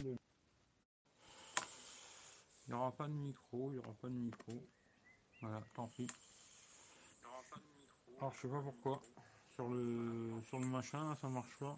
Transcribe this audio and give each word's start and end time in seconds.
Il 0.00 0.16
n'y 2.68 2.74
aura 2.74 2.92
pas 2.92 3.08
de 3.08 3.12
micro, 3.12 3.70
il 3.70 3.74
n'y 3.74 3.78
aura 3.78 3.94
pas 4.00 4.08
de 4.08 4.14
micro. 4.14 4.52
Voilà, 5.40 5.62
tant 5.74 5.88
pis. 5.88 6.06
Alors 8.18 8.32
je 8.34 8.40
sais 8.42 8.48
pas 8.48 8.60
pourquoi. 8.60 9.00
Sur 9.54 9.68
le 9.68 10.40
sur 10.48 10.58
le 10.60 10.66
machin, 10.66 11.16
ça 11.20 11.28
marche 11.28 11.56
pas. 11.58 11.76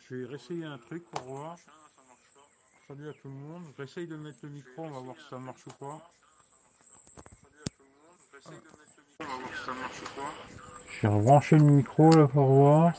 Je 0.00 0.14
vais 0.14 0.26
réessayer 0.26 0.64
un 0.64 0.78
truc 0.78 1.04
pour 1.10 1.22
voir. 1.22 1.58
Salut 2.86 3.08
à 3.08 3.12
tout 3.12 3.28
le 3.28 3.34
monde. 3.34 3.64
J'essaye 3.76 4.06
de 4.06 4.16
mettre 4.16 4.38
le 4.42 4.48
micro, 4.48 4.84
on 4.84 4.90
va 4.90 5.00
voir 5.00 5.16
si 5.16 5.28
ça 5.28 5.38
marche 5.38 5.66
ou 5.66 5.72
pas. 5.72 6.10
Je 10.88 11.02
vais 11.02 11.08
rebrancher 11.08 11.58
le 11.58 11.64
micro 11.64 12.10
là 12.10 12.26
pour 12.26 12.46
voir. 12.46 12.94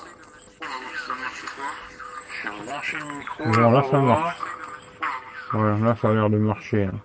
Bon 3.40 3.70
là 3.72 3.84
ça 3.90 4.00
marche. 4.00 4.38
Voilà, 5.52 5.78
là 5.78 5.98
ça 6.02 6.10
a 6.10 6.14
l'air 6.14 6.30
de 6.30 6.38
marcher. 6.38 6.84
hein. 6.86 7.00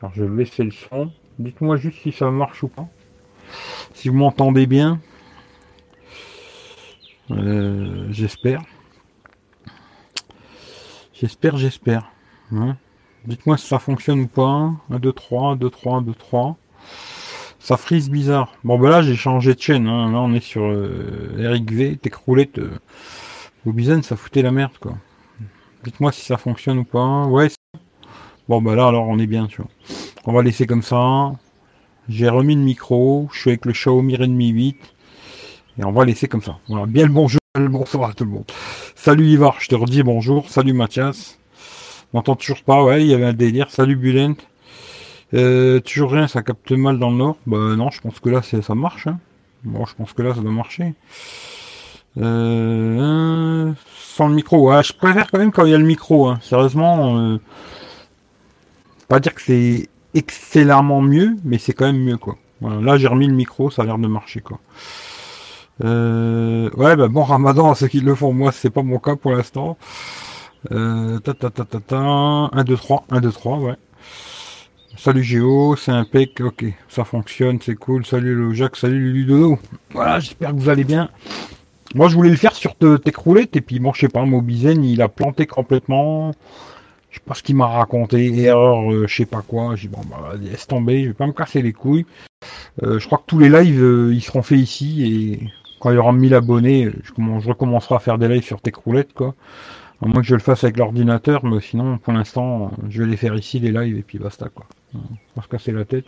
Alors 0.00 0.12
je 0.14 0.22
vais 0.24 0.28
baisser 0.28 0.64
le 0.64 0.70
son. 0.70 1.10
Dites-moi 1.38 1.76
juste 1.76 2.00
si 2.02 2.12
ça 2.12 2.30
marche 2.30 2.62
ou 2.62 2.68
pas. 2.68 2.86
Si 3.94 4.08
vous 4.08 4.16
m'entendez 4.16 4.66
bien. 4.66 5.00
Euh, 7.30 8.06
j'espère. 8.10 8.62
J'espère, 11.14 11.56
j'espère. 11.56 12.10
Hein. 12.52 12.76
Dites-moi 13.24 13.56
si 13.56 13.66
ça 13.66 13.78
fonctionne 13.78 14.20
ou 14.20 14.26
pas. 14.26 14.72
1, 14.90 14.98
2, 14.98 15.12
3, 15.12 15.52
1, 15.52 15.56
2, 15.56 15.70
3, 15.70 15.96
1, 15.98 16.02
2, 16.02 16.14
3. 16.14 16.56
Ça 17.60 17.76
frise 17.76 18.10
bizarre. 18.10 18.52
Bon 18.64 18.76
bah 18.78 18.90
là 18.90 19.02
j'ai 19.02 19.14
changé 19.14 19.54
de 19.54 19.60
chaîne. 19.60 19.86
hein. 19.86 20.10
Là 20.10 20.18
on 20.18 20.34
est 20.34 20.40
sur 20.40 20.64
euh, 20.64 21.36
Eric 21.38 21.70
V, 21.70 21.96
Techroulette. 21.96 22.58
Euh, 22.58 22.72
Bobizane, 23.64 24.02
ça 24.02 24.16
foutait 24.16 24.42
la 24.42 24.50
merde 24.50 24.76
quoi. 24.80 24.94
Dites-moi 25.84 26.12
si 26.12 26.24
ça 26.24 26.36
fonctionne 26.36 26.78
ou 26.78 26.84
pas. 26.84 27.24
Ouais. 27.24 27.48
Bon 28.48 28.62
bah 28.62 28.74
là 28.76 28.86
alors 28.86 29.08
on 29.08 29.18
est 29.18 29.26
bien 29.26 29.46
tu 29.46 29.62
vois. 29.62 29.70
On 30.24 30.32
va 30.32 30.42
laisser 30.42 30.66
comme 30.66 30.82
ça. 30.82 31.32
J'ai 32.08 32.28
remis 32.28 32.54
le 32.54 32.60
micro. 32.60 33.28
Je 33.32 33.40
suis 33.40 33.50
avec 33.50 33.64
le 33.64 33.72
Xiaomi 33.72 34.16
Redmi 34.16 34.48
8. 34.48 34.76
Et 35.78 35.84
on 35.84 35.92
va 35.92 36.04
laisser 36.04 36.28
comme 36.28 36.42
ça. 36.42 36.58
Voilà. 36.68 36.86
Bien 36.86 37.06
le 37.06 37.12
bonjour, 37.12 37.40
le 37.56 37.68
bonsoir 37.68 38.10
à 38.10 38.14
tout 38.14 38.24
le 38.24 38.30
monde. 38.30 38.44
Salut 38.94 39.26
Ivar, 39.26 39.56
je 39.60 39.68
te 39.68 39.74
redis 39.74 40.02
bonjour. 40.02 40.48
Salut 40.48 40.72
Mathias. 40.72 41.38
M'entends 42.12 42.36
toujours 42.36 42.62
pas, 42.62 42.84
ouais, 42.84 43.02
il 43.02 43.08
y 43.08 43.14
avait 43.14 43.24
un 43.24 43.32
délire. 43.32 43.70
Salut 43.70 43.96
Bulent. 43.96 44.36
Euh, 45.34 45.80
toujours 45.80 46.12
rien, 46.12 46.28
ça 46.28 46.42
capte 46.42 46.70
mal 46.72 46.98
dans 46.98 47.10
le 47.10 47.16
nord. 47.16 47.38
Bah 47.46 47.74
non, 47.74 47.90
je 47.90 48.00
pense 48.00 48.20
que 48.20 48.28
là 48.28 48.42
ça 48.42 48.74
marche. 48.74 49.08
Hein. 49.08 49.18
Bon, 49.64 49.84
je 49.86 49.94
pense 49.94 50.12
que 50.12 50.22
là 50.22 50.34
ça 50.34 50.40
doit 50.40 50.52
marcher. 50.52 50.94
Euh, 52.20 53.72
sans 53.96 54.28
le 54.28 54.34
micro, 54.34 54.68
ouais, 54.68 54.82
je 54.82 54.92
préfère 54.92 55.30
quand 55.30 55.38
même 55.38 55.52
quand 55.52 55.64
il 55.64 55.72
y 55.72 55.74
a 55.74 55.78
le 55.78 55.84
micro. 55.84 56.28
Hein. 56.28 56.38
Sérieusement, 56.42 57.18
euh, 57.18 57.38
pas 59.08 59.20
dire 59.20 59.34
que 59.34 59.42
c'est 59.42 59.88
excellemment 60.14 61.00
mieux, 61.00 61.36
mais 61.44 61.58
c'est 61.58 61.72
quand 61.72 61.86
même 61.86 62.02
mieux 62.02 62.18
quoi. 62.18 62.36
Voilà, 62.60 62.80
là 62.80 62.98
j'ai 62.98 63.08
remis 63.08 63.26
le 63.26 63.34
micro, 63.34 63.70
ça 63.70 63.82
a 63.82 63.84
l'air 63.86 63.98
de 63.98 64.08
marcher 64.08 64.40
quoi. 64.40 64.60
Euh, 65.84 66.70
ouais, 66.76 66.96
bah 66.96 67.08
bon 67.08 67.22
Ramadan 67.22 67.70
à 67.70 67.74
ceux 67.74 67.88
qui 67.88 68.00
le 68.00 68.14
font. 68.14 68.32
Moi, 68.32 68.52
c'est 68.52 68.70
pas 68.70 68.82
mon 68.82 68.98
cas 68.98 69.16
pour 69.16 69.32
l'instant. 69.32 69.78
Euh, 70.70 71.18
ta 71.20 71.34
ta 71.34 71.50
ta 71.50 71.64
ta 71.64 71.80
ta. 71.80 71.96
1, 71.96 72.64
2, 72.64 72.76
3, 72.76 73.04
1, 73.10 73.20
2, 73.20 73.32
3, 73.32 73.58
ouais. 73.58 73.74
Salut 74.96 75.22
Géo, 75.24 75.74
c'est 75.74 75.90
impec, 75.90 76.40
ok, 76.40 76.66
ça 76.88 77.04
fonctionne, 77.04 77.58
c'est 77.60 77.74
cool. 77.74 78.04
Salut 78.04 78.34
le 78.34 78.52
Jacques, 78.52 78.76
salut 78.76 79.12
Ludodo. 79.12 79.58
Voilà, 79.92 80.20
j'espère 80.20 80.50
que 80.50 80.56
vous 80.56 80.68
allez 80.68 80.84
bien. 80.84 81.08
Moi, 81.94 82.08
je 82.08 82.14
voulais 82.14 82.30
le 82.30 82.36
faire 82.36 82.54
sur 82.54 82.74
te- 82.76 82.96
Techroulette, 82.96 83.56
et 83.56 83.60
puis 83.60 83.78
bon, 83.78 83.92
je 83.92 84.00
sais 84.00 84.08
pas, 84.08 84.24
Mobizen, 84.24 84.82
il 84.84 85.02
a 85.02 85.08
planté 85.08 85.46
complètement. 85.46 86.32
Je 87.10 87.16
sais 87.18 87.22
pas 87.26 87.34
ce 87.34 87.42
qu'il 87.42 87.56
m'a 87.56 87.66
raconté, 87.66 88.32
erreur, 88.40 88.90
euh, 88.90 89.06
je 89.06 89.14
sais 89.14 89.26
pas 89.26 89.42
quoi. 89.42 89.76
J'ai 89.76 89.88
dit, 89.88 89.94
bon, 89.94 90.00
bah, 90.10 90.32
laisse 90.40 90.66
tomber, 90.66 91.02
je 91.02 91.08
vais 91.08 91.14
pas 91.14 91.26
me 91.26 91.32
casser 91.32 91.60
les 91.60 91.72
couilles. 91.74 92.06
Euh, 92.82 92.98
je 92.98 93.06
crois 93.06 93.18
que 93.18 93.24
tous 93.26 93.38
les 93.38 93.50
lives, 93.50 93.82
euh, 93.82 94.14
ils 94.14 94.22
seront 94.22 94.42
faits 94.42 94.58
ici, 94.58 95.04
et 95.42 95.50
quand 95.80 95.90
il 95.90 95.94
y 95.96 95.98
aura 95.98 96.12
1000 96.12 96.34
abonnés, 96.34 96.90
je, 97.04 97.12
commence- 97.12 97.42
je 97.44 97.48
recommencerai 97.50 97.96
à 97.96 97.98
faire 97.98 98.16
des 98.18 98.28
lives 98.28 98.44
sur 98.44 98.60
Techroulette, 98.62 99.12
quoi. 99.12 99.34
À 100.02 100.06
moins 100.08 100.22
que 100.22 100.26
je 100.26 100.34
le 100.34 100.40
fasse 100.40 100.64
avec 100.64 100.78
l'ordinateur, 100.78 101.44
mais 101.44 101.60
sinon, 101.60 101.98
pour 101.98 102.12
l'instant, 102.14 102.72
je 102.88 103.02
vais 103.02 103.08
les 103.10 103.16
faire 103.18 103.34
ici, 103.36 103.60
les 103.60 103.70
lives, 103.72 103.98
et 103.98 104.02
puis 104.02 104.18
basta, 104.18 104.48
quoi. 104.48 104.64
On 104.94 104.98
va 105.36 105.42
se 105.42 105.48
casser 105.48 105.72
la 105.72 105.84
tête. 105.84 106.06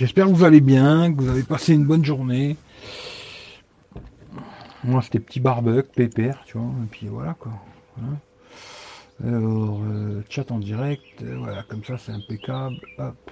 J'espère 0.00 0.28
que 0.28 0.32
vous 0.32 0.44
allez 0.44 0.62
bien, 0.62 1.12
que 1.12 1.20
vous 1.20 1.28
avez 1.28 1.42
passé 1.42 1.74
une 1.74 1.84
bonne 1.84 2.06
journée. 2.06 2.56
Moi, 4.82 5.02
c'était 5.02 5.20
petit 5.20 5.40
barbecue, 5.40 5.90
pépère, 5.94 6.42
tu 6.46 6.56
vois, 6.56 6.70
et 6.82 6.86
puis 6.90 7.06
voilà, 7.06 7.34
quoi. 7.38 7.52
Alors, 9.22 9.82
euh, 9.82 10.22
chat 10.30 10.50
en 10.52 10.58
direct, 10.58 11.04
euh, 11.22 11.36
voilà, 11.36 11.64
comme 11.64 11.84
ça, 11.84 11.98
c'est 11.98 12.12
impeccable. 12.12 12.76
Hop. 12.96 13.30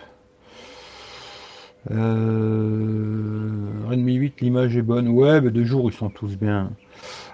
Euh, 1.91 3.71
Redmi 3.89 4.17
8, 4.17 4.43
l'image 4.43 4.77
est 4.77 4.83
bonne. 4.83 5.09
Ouais, 5.09 5.41
mais 5.41 5.51
de 5.51 5.65
jour, 5.65 5.91
ils 5.91 5.97
sont 5.97 6.11
tous 6.11 6.37
bien. 6.37 6.71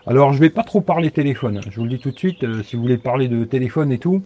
Alors, 0.07 0.33
je 0.33 0.39
vais 0.39 0.51
pas 0.51 0.63
trop 0.63 0.81
parler 0.81 1.11
téléphone. 1.11 1.57
hein. 1.57 1.69
Je 1.69 1.75
vous 1.75 1.83
le 1.83 1.91
dis 1.91 1.99
tout 1.99 2.13
de 2.13 2.19
suite, 2.19 2.47
si 2.63 2.77
vous 2.77 2.83
voulez 2.83 2.99
parler 2.99 3.27
de 3.27 3.43
téléphone 3.43 3.91
et 3.91 3.99
tout. 3.99 4.23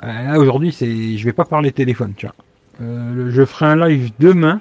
là, 0.00 0.38
aujourd'hui, 0.38 0.70
c'est, 0.70 1.16
je 1.18 1.24
vais 1.24 1.32
pas 1.32 1.44
parler 1.44 1.72
téléphone, 1.72 2.14
tiens. 2.16 2.32
Euh, 2.80 3.30
je 3.30 3.44
ferai 3.44 3.66
un 3.66 3.88
live 3.88 4.12
demain. 4.18 4.60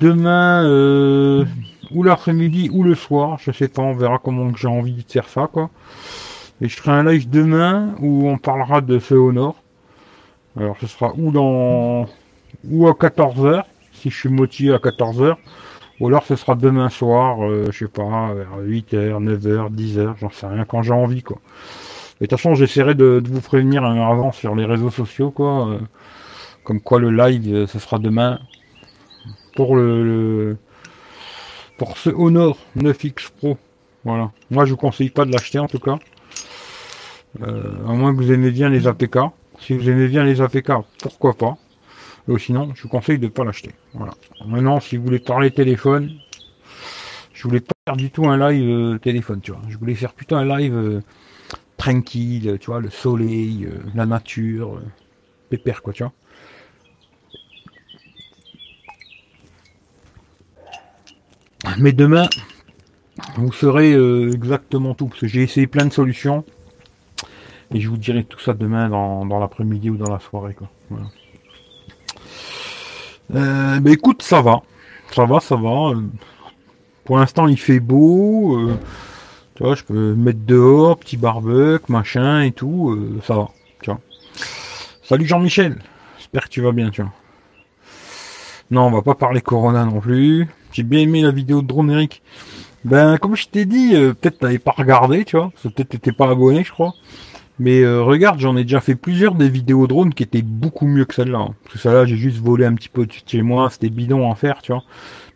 Demain, 0.00 0.64
euh, 0.64 1.44
ou 1.90 2.02
l'après-midi 2.02 2.70
ou 2.72 2.82
le 2.82 2.94
soir, 2.94 3.38
je 3.40 3.50
sais 3.52 3.68
pas, 3.68 3.82
on 3.82 3.94
verra 3.94 4.18
comment 4.18 4.54
j'ai 4.56 4.68
envie 4.68 4.94
de 4.94 5.10
faire 5.10 5.28
ça, 5.28 5.48
quoi. 5.52 5.70
Et 6.60 6.68
je 6.68 6.76
ferai 6.76 6.92
un 6.92 7.04
live 7.04 7.28
demain 7.28 7.94
où 8.00 8.28
on 8.28 8.38
parlera 8.38 8.80
de 8.80 8.98
feu 8.98 9.18
au 9.18 9.32
nord. 9.32 9.56
Alors, 10.58 10.76
ce 10.80 10.86
sera 10.86 11.12
ou 11.16 11.30
dans, 11.30 12.06
ou 12.70 12.88
à 12.88 12.92
14h, 12.92 13.64
si 13.92 14.10
je 14.10 14.16
suis 14.16 14.28
motivé 14.30 14.72
à 14.72 14.78
14h, 14.78 15.36
ou 16.00 16.08
alors 16.08 16.24
ce 16.24 16.36
sera 16.36 16.54
demain 16.54 16.88
soir, 16.88 17.44
euh, 17.44 17.66
je 17.70 17.78
sais 17.78 17.88
pas, 17.88 18.32
vers 18.34 18.58
8h, 18.62 19.22
9h, 19.22 19.74
10h, 19.74 20.14
j'en 20.18 20.30
sais 20.30 20.46
rien, 20.46 20.64
quand 20.64 20.82
j'ai 20.82 20.92
envie, 20.92 21.22
quoi. 21.22 21.38
Et 22.20 22.24
de 22.24 22.30
toute 22.30 22.38
façon, 22.38 22.54
j'essaierai 22.54 22.94
de, 22.94 23.22
vous 23.26 23.42
prévenir 23.42 23.84
un 23.84 24.10
avant 24.10 24.32
sur 24.32 24.54
les 24.54 24.64
réseaux 24.64 24.90
sociaux, 24.90 25.30
quoi. 25.30 25.68
euh, 25.68 25.78
comme 26.66 26.80
quoi 26.80 26.98
le 26.98 27.12
live, 27.12 27.54
euh, 27.54 27.66
ce 27.68 27.78
sera 27.78 28.00
demain 28.00 28.40
pour 29.54 29.76
le, 29.76 30.56
pour 31.78 31.96
ce 31.96 32.10
Honor 32.10 32.58
9X 32.76 33.30
Pro. 33.36 33.56
Voilà. 34.04 34.32
Moi, 34.50 34.64
je 34.64 34.72
vous 34.72 34.76
conseille 34.76 35.10
pas 35.10 35.24
de 35.24 35.32
l'acheter 35.32 35.60
en 35.60 35.68
tout 35.68 35.78
cas. 35.78 35.96
Euh, 37.42 37.86
à 37.86 37.92
moins 37.92 38.12
que 38.12 38.20
vous 38.20 38.32
aimez 38.32 38.50
bien 38.50 38.68
les 38.68 38.88
APK. 38.88 39.18
Si 39.60 39.74
vous 39.74 39.88
aimez 39.88 40.08
bien 40.08 40.24
les 40.24 40.40
APK, 40.40 40.72
pourquoi 41.00 41.34
pas. 41.34 41.56
Euh, 42.28 42.36
sinon, 42.36 42.72
je 42.74 42.82
vous 42.82 42.88
conseille 42.88 43.20
de 43.20 43.28
pas 43.28 43.44
l'acheter. 43.44 43.70
Voilà. 43.94 44.14
Maintenant, 44.44 44.80
si 44.80 44.96
vous 44.96 45.04
voulez 45.04 45.20
parler 45.20 45.52
téléphone, 45.52 46.10
je 47.32 47.44
voulais 47.44 47.60
pas 47.60 47.74
faire 47.86 47.96
du 47.96 48.10
tout 48.10 48.26
un 48.26 48.50
live 48.50 48.68
euh, 48.68 48.98
téléphone. 48.98 49.40
Je 49.68 49.78
voulais 49.78 49.94
faire 49.94 50.14
plutôt 50.14 50.34
un 50.34 50.58
live 50.58 50.74
euh, 50.74 51.00
tranquille, 51.76 52.58
tu 52.60 52.66
vois, 52.66 52.80
le 52.80 52.90
soleil, 52.90 53.66
euh, 53.66 53.78
la 53.94 54.04
nature, 54.04 54.74
euh, 54.74 54.82
pépère, 55.48 55.82
quoi, 55.82 55.92
tu 55.92 56.02
vois. 56.02 56.12
Mais 61.78 61.92
demain, 61.92 62.28
vous 63.36 63.52
saurez 63.52 63.92
euh, 63.92 64.32
exactement 64.32 64.94
tout, 64.94 65.06
parce 65.06 65.20
que 65.20 65.26
j'ai 65.26 65.42
essayé 65.42 65.66
plein 65.66 65.86
de 65.86 65.92
solutions. 65.92 66.44
Et 67.74 67.80
je 67.80 67.88
vous 67.88 67.96
dirai 67.96 68.24
tout 68.24 68.38
ça 68.38 68.54
demain 68.54 68.88
dans, 68.88 69.38
l'après-midi 69.38 69.90
ou 69.90 69.96
dans 69.96 70.12
la 70.12 70.20
soirée. 70.20 70.54
Quoi. 70.54 70.68
Euh, 73.34 73.80
mais 73.82 73.92
écoute, 73.92 74.22
ça 74.22 74.40
va. 74.40 74.62
Ça 75.12 75.24
va, 75.24 75.40
ça 75.40 75.56
va. 75.56 75.92
Pour 77.04 77.18
l'instant, 77.18 77.48
il 77.48 77.58
fait 77.58 77.80
beau. 77.80 78.58
euh, 78.58 78.78
tu 79.54 79.62
vois, 79.62 79.74
je 79.74 79.82
peux 79.84 79.94
me 79.94 80.14
mettre 80.14 80.40
dehors, 80.44 80.98
petit 80.98 81.16
barbecue, 81.16 81.90
machin 81.90 82.42
et 82.42 82.52
tout. 82.52 82.90
euh, 82.90 83.20
ça 83.24 83.34
va. 83.34 83.48
Salut 85.02 85.24
Jean-Michel. 85.24 85.78
J'espère 86.18 86.44
que 86.44 86.48
tu 86.48 86.60
vas 86.60 86.72
bien, 86.72 86.90
tu 86.90 87.02
vois. 87.02 87.12
Non, 88.70 88.86
on 88.86 88.90
va 88.90 89.02
pas 89.02 89.14
parler 89.14 89.40
Corona 89.40 89.84
non 89.84 90.00
plus. 90.00 90.48
J'ai 90.72 90.82
bien 90.82 91.00
aimé 91.00 91.22
la 91.22 91.30
vidéo 91.30 91.62
de 91.62 91.66
Drone 91.66 91.90
Eric. 91.90 92.22
Ben, 92.84 93.18
comme 93.18 93.36
je 93.36 93.48
t'ai 93.48 93.64
dit, 93.64 93.94
euh, 93.94 94.12
peut-être 94.12 94.38
t'avais 94.38 94.58
pas 94.58 94.72
regardé, 94.72 95.24
tu 95.24 95.36
vois. 95.36 95.52
Peut-être 95.62 95.88
t'étais 95.88 96.12
pas 96.12 96.28
abonné, 96.28 96.64
je 96.64 96.72
crois. 96.72 96.94
Mais 97.58 97.82
euh, 97.82 98.02
regarde, 98.02 98.38
j'en 98.38 98.56
ai 98.56 98.64
déjà 98.64 98.80
fait 98.80 98.96
plusieurs 98.96 99.34
des 99.34 99.48
vidéos 99.48 99.86
drone 99.86 100.12
qui 100.12 100.22
étaient 100.22 100.42
beaucoup 100.42 100.86
mieux 100.86 101.04
que 101.04 101.14
celle-là. 101.14 101.48
Parce 101.62 101.74
que 101.74 101.78
celle-là, 101.78 102.04
j'ai 102.04 102.16
juste 102.16 102.38
volé 102.38 102.66
un 102.66 102.74
petit 102.74 102.88
peu 102.88 103.06
de 103.06 103.12
chez 103.26 103.42
moi, 103.42 103.70
c'était 103.70 103.88
bidon 103.88 104.30
à 104.30 104.34
faire, 104.34 104.60
tu 104.62 104.72
vois. 104.72 104.82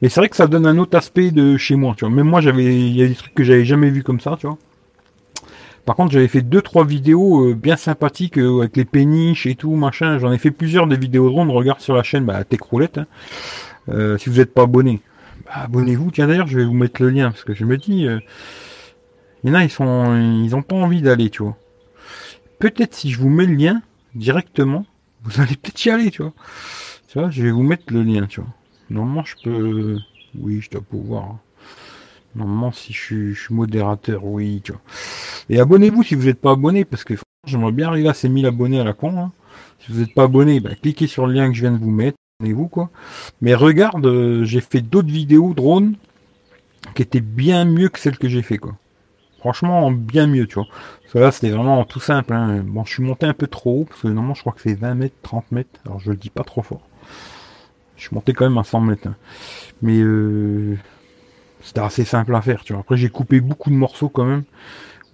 Mais 0.03 0.09
c'est 0.09 0.21
vrai 0.21 0.29
que 0.29 0.37
ça 0.37 0.47
donne 0.47 0.67
un 0.67 0.79
autre 0.79 0.97
aspect 0.97 1.31
de 1.31 1.56
chez 1.56 1.77
moi, 1.77 1.94
tu 1.97 2.05
vois. 2.05 2.15
Même 2.15 2.29
moi, 2.29 2.41
j'avais, 2.41 2.65
il 2.65 2.97
y 2.97 3.03
a 3.03 3.06
des 3.06 3.15
trucs 3.15 3.35
que 3.35 3.44
j'avais 3.44 3.65
jamais 3.65 3.91
vu 3.91 4.03
comme 4.03 4.21
ça, 4.21 4.37
tu 4.38 4.47
vois. 4.47 4.59
Par 5.91 5.97
contre, 5.97 6.13
j'avais 6.13 6.29
fait 6.29 6.43
deux 6.43 6.63
trois 6.63 6.85
vidéos 6.85 7.49
euh, 7.49 7.55
bien 7.55 7.75
sympathiques 7.75 8.39
euh, 8.39 8.61
avec 8.61 8.77
les 8.77 8.85
péniches 8.85 9.47
et 9.47 9.57
tout 9.57 9.75
machin. 9.75 10.21
J'en 10.21 10.31
ai 10.31 10.39
fait 10.39 10.53
plusieurs 10.53 10.87
des 10.87 10.97
vidéos 10.97 11.29
drone. 11.29 11.51
Regarde 11.51 11.81
sur 11.81 11.97
la 11.97 12.05
chaîne, 12.05 12.25
bah, 12.25 12.45
Techroulette. 12.45 12.99
hein. 12.99 13.07
Euh, 13.89 14.17
si 14.17 14.29
vous 14.31 14.37
n'êtes 14.37 14.55
pas 14.55 14.63
abonné, 14.63 15.01
bah, 15.47 15.63
abonnez-vous. 15.65 16.13
Tiens 16.13 16.29
d'ailleurs, 16.29 16.47
je 16.47 16.61
vais 16.61 16.65
vous 16.65 16.75
mettre 16.75 17.03
le 17.03 17.11
lien 17.11 17.33
parce 17.33 17.43
que 17.43 17.55
je 17.55 17.65
me 17.65 17.77
dis, 17.77 18.07
euh, 18.07 18.21
il 19.43 19.51
y 19.51 19.53
en 19.53 19.57
a, 19.57 19.65
ils 19.65 19.71
sont, 19.71 20.15
ils 20.15 20.63
pas 20.63 20.77
envie 20.77 21.03
d'aller, 21.03 21.29
tu 21.29 21.43
vois. 21.43 21.57
Peut-être 22.61 22.95
si 22.95 23.11
je 23.11 23.19
vous 23.19 23.29
mets 23.29 23.47
le 23.47 23.55
lien 23.57 23.83
directement, 24.15 24.87
vous 25.25 25.41
allez 25.41 25.57
peut-être 25.57 25.85
y 25.85 25.91
aller, 25.91 26.13
tu 26.13 26.23
vois. 26.23 26.35
Tu 27.09 27.19
vois, 27.19 27.31
je 27.31 27.43
vais 27.43 27.51
vous 27.51 27.65
mettre 27.65 27.93
le 27.93 28.05
lien, 28.05 28.27
tu 28.29 28.41
vois. 28.41 28.51
Normalement, 28.91 29.25
je 29.25 29.35
peux, 29.43 29.99
oui, 30.39 30.61
je 30.61 30.71
dois 30.71 30.83
pouvoir. 30.83 31.39
Normalement, 32.35 32.73
si 32.73 32.93
je 32.93 33.35
suis, 33.35 33.55
modérateur, 33.55 34.25
oui, 34.25 34.61
tu 34.62 34.73
vois. 34.73 34.81
Et 35.49 35.59
abonnez-vous 35.59 36.03
si 36.03 36.15
vous 36.15 36.27
n'êtes 36.27 36.41
pas 36.41 36.53
abonné, 36.53 36.85
parce 36.85 37.05
que 37.05 37.15
j'aimerais 37.47 37.73
bien 37.73 37.88
arriver 37.88 38.09
à 38.09 38.15
ces 38.15 38.29
1000 38.29 38.47
abonnés 38.47 38.81
à 38.81 38.85
la 38.85 38.93
con. 38.93 39.19
Hein. 39.19 39.32
Si 39.81 39.93
vous 39.93 40.00
n'êtes 40.00 40.15
pas 40.15 40.25
abonné, 40.25 40.61
bah, 40.61 40.71
cliquez 40.81 41.06
sur 41.06 41.27
le 41.27 41.32
lien 41.32 41.49
que 41.49 41.55
je 41.55 41.62
viens 41.62 41.73
de 41.73 41.79
vous 41.79 41.91
mettre. 41.91 42.17
Abonnez-vous, 42.41 42.69
quoi. 42.69 42.91
Mais 43.41 43.55
regarde, 43.55 44.06
euh, 44.06 44.44
j'ai 44.44 44.61
fait 44.61 44.81
d'autres 44.81 45.11
vidéos 45.11 45.55
drone 45.55 45.97
qui 46.94 47.03
étaient 47.03 47.21
bien 47.21 47.65
mieux 47.65 47.88
que 47.88 47.99
celles 47.99 48.19
que 48.19 48.29
j'ai 48.29 48.43
fait, 48.43 48.59
quoi. 48.59 48.77
Franchement, 49.38 49.91
bien 49.91 50.27
mieux, 50.27 50.47
tu 50.47 50.55
vois. 50.55 50.67
Parce 51.03 51.12
que 51.15 51.19
là, 51.19 51.32
c'était 51.32 51.50
vraiment 51.50 51.85
tout 51.85 52.00
simple. 52.00 52.32
Hein. 52.32 52.62
Bon, 52.65 52.85
je 52.85 52.93
suis 52.93 53.03
monté 53.03 53.27
un 53.27 53.32
peu 53.32 53.47
trop 53.47 53.81
haut, 53.81 53.85
parce 53.85 54.03
que 54.03 54.09
normalement, 54.09 54.35
je 54.35 54.41
crois 54.41 54.53
que 54.53 54.61
c'est 54.61 54.75
20 54.75 54.94
mètres, 54.94 55.17
30 55.23 55.50
mètres. 55.50 55.81
Alors, 55.87 55.99
je 55.99 56.11
le 56.11 56.17
dis 56.17 56.31
pas 56.31 56.44
trop 56.44 56.62
fort. 56.62 56.82
Je 57.97 58.03
suis 58.03 58.15
monté 58.15 58.32
quand 58.35 58.49
même 58.49 58.59
à 58.59 58.65
100 58.65 58.81
mètres. 58.81 59.09
Hein. 59.09 59.17
Mais 59.82 59.99
euh, 59.99 60.77
c'était 61.62 61.81
assez 61.81 62.05
simple 62.05 62.35
à 62.35 62.43
faire, 62.43 62.62
tu 62.65 62.73
vois. 62.73 62.81
Après, 62.81 62.97
j'ai 62.97 63.09
coupé 63.09 63.41
beaucoup 63.41 63.71
de 63.71 63.75
morceaux 63.75 64.09
quand 64.09 64.25
même. 64.25 64.45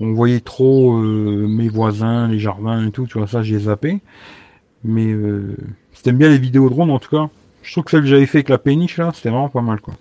On 0.00 0.12
voyait 0.12 0.40
trop 0.40 0.98
euh, 0.98 1.46
mes 1.48 1.69
voisins, 1.69 2.28
les 2.28 2.38
jardins 2.38 2.87
et 2.87 2.90
tout, 2.90 3.06
tu 3.06 3.19
vois. 3.19 3.26
Ça, 3.26 3.43
j'ai 3.43 3.58
zappé. 3.58 4.00
Mais 4.84 5.06
euh, 5.06 5.56
bien 6.06 6.28
les 6.28 6.38
vidéos 6.38 6.69
drone, 6.69 6.90
en 6.90 6.98
tout 6.98 7.10
cas. 7.10 7.28
Je 7.62 7.72
trouve 7.72 7.84
que 7.84 7.90
celle 7.90 8.02
que 8.02 8.06
j'avais 8.06 8.26
fait 8.26 8.38
avec 8.38 8.48
la 8.48 8.58
péniche, 8.58 8.98
là, 8.98 9.10
c'était 9.14 9.31
vraiment 9.31 9.48
pas 9.48 9.62
mal, 9.62 9.81
quoi. 9.81 9.94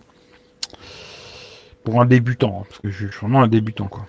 Pour 1.84 2.02
un 2.02 2.06
débutant, 2.06 2.60
hein, 2.62 2.66
parce 2.70 2.82
que 2.82 2.90
je 2.90 3.08
suis 3.08 3.20
vraiment 3.20 3.42
un 3.42 3.48
débutant, 3.48 3.88
quoi. 3.88 4.06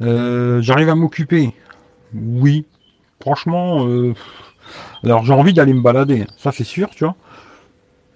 Euh, 0.00 0.62
j'arrive 0.62 0.88
à 0.88 0.94
m'occuper. 0.94 1.54
Oui. 2.14 2.66
Franchement, 3.22 3.86
euh, 3.86 4.14
alors 5.04 5.24
j'ai 5.24 5.32
envie 5.32 5.52
d'aller 5.52 5.72
me 5.72 5.80
balader, 5.80 6.26
ça 6.38 6.50
c'est 6.50 6.64
sûr, 6.64 6.90
tu 6.90 7.04
vois. 7.04 7.14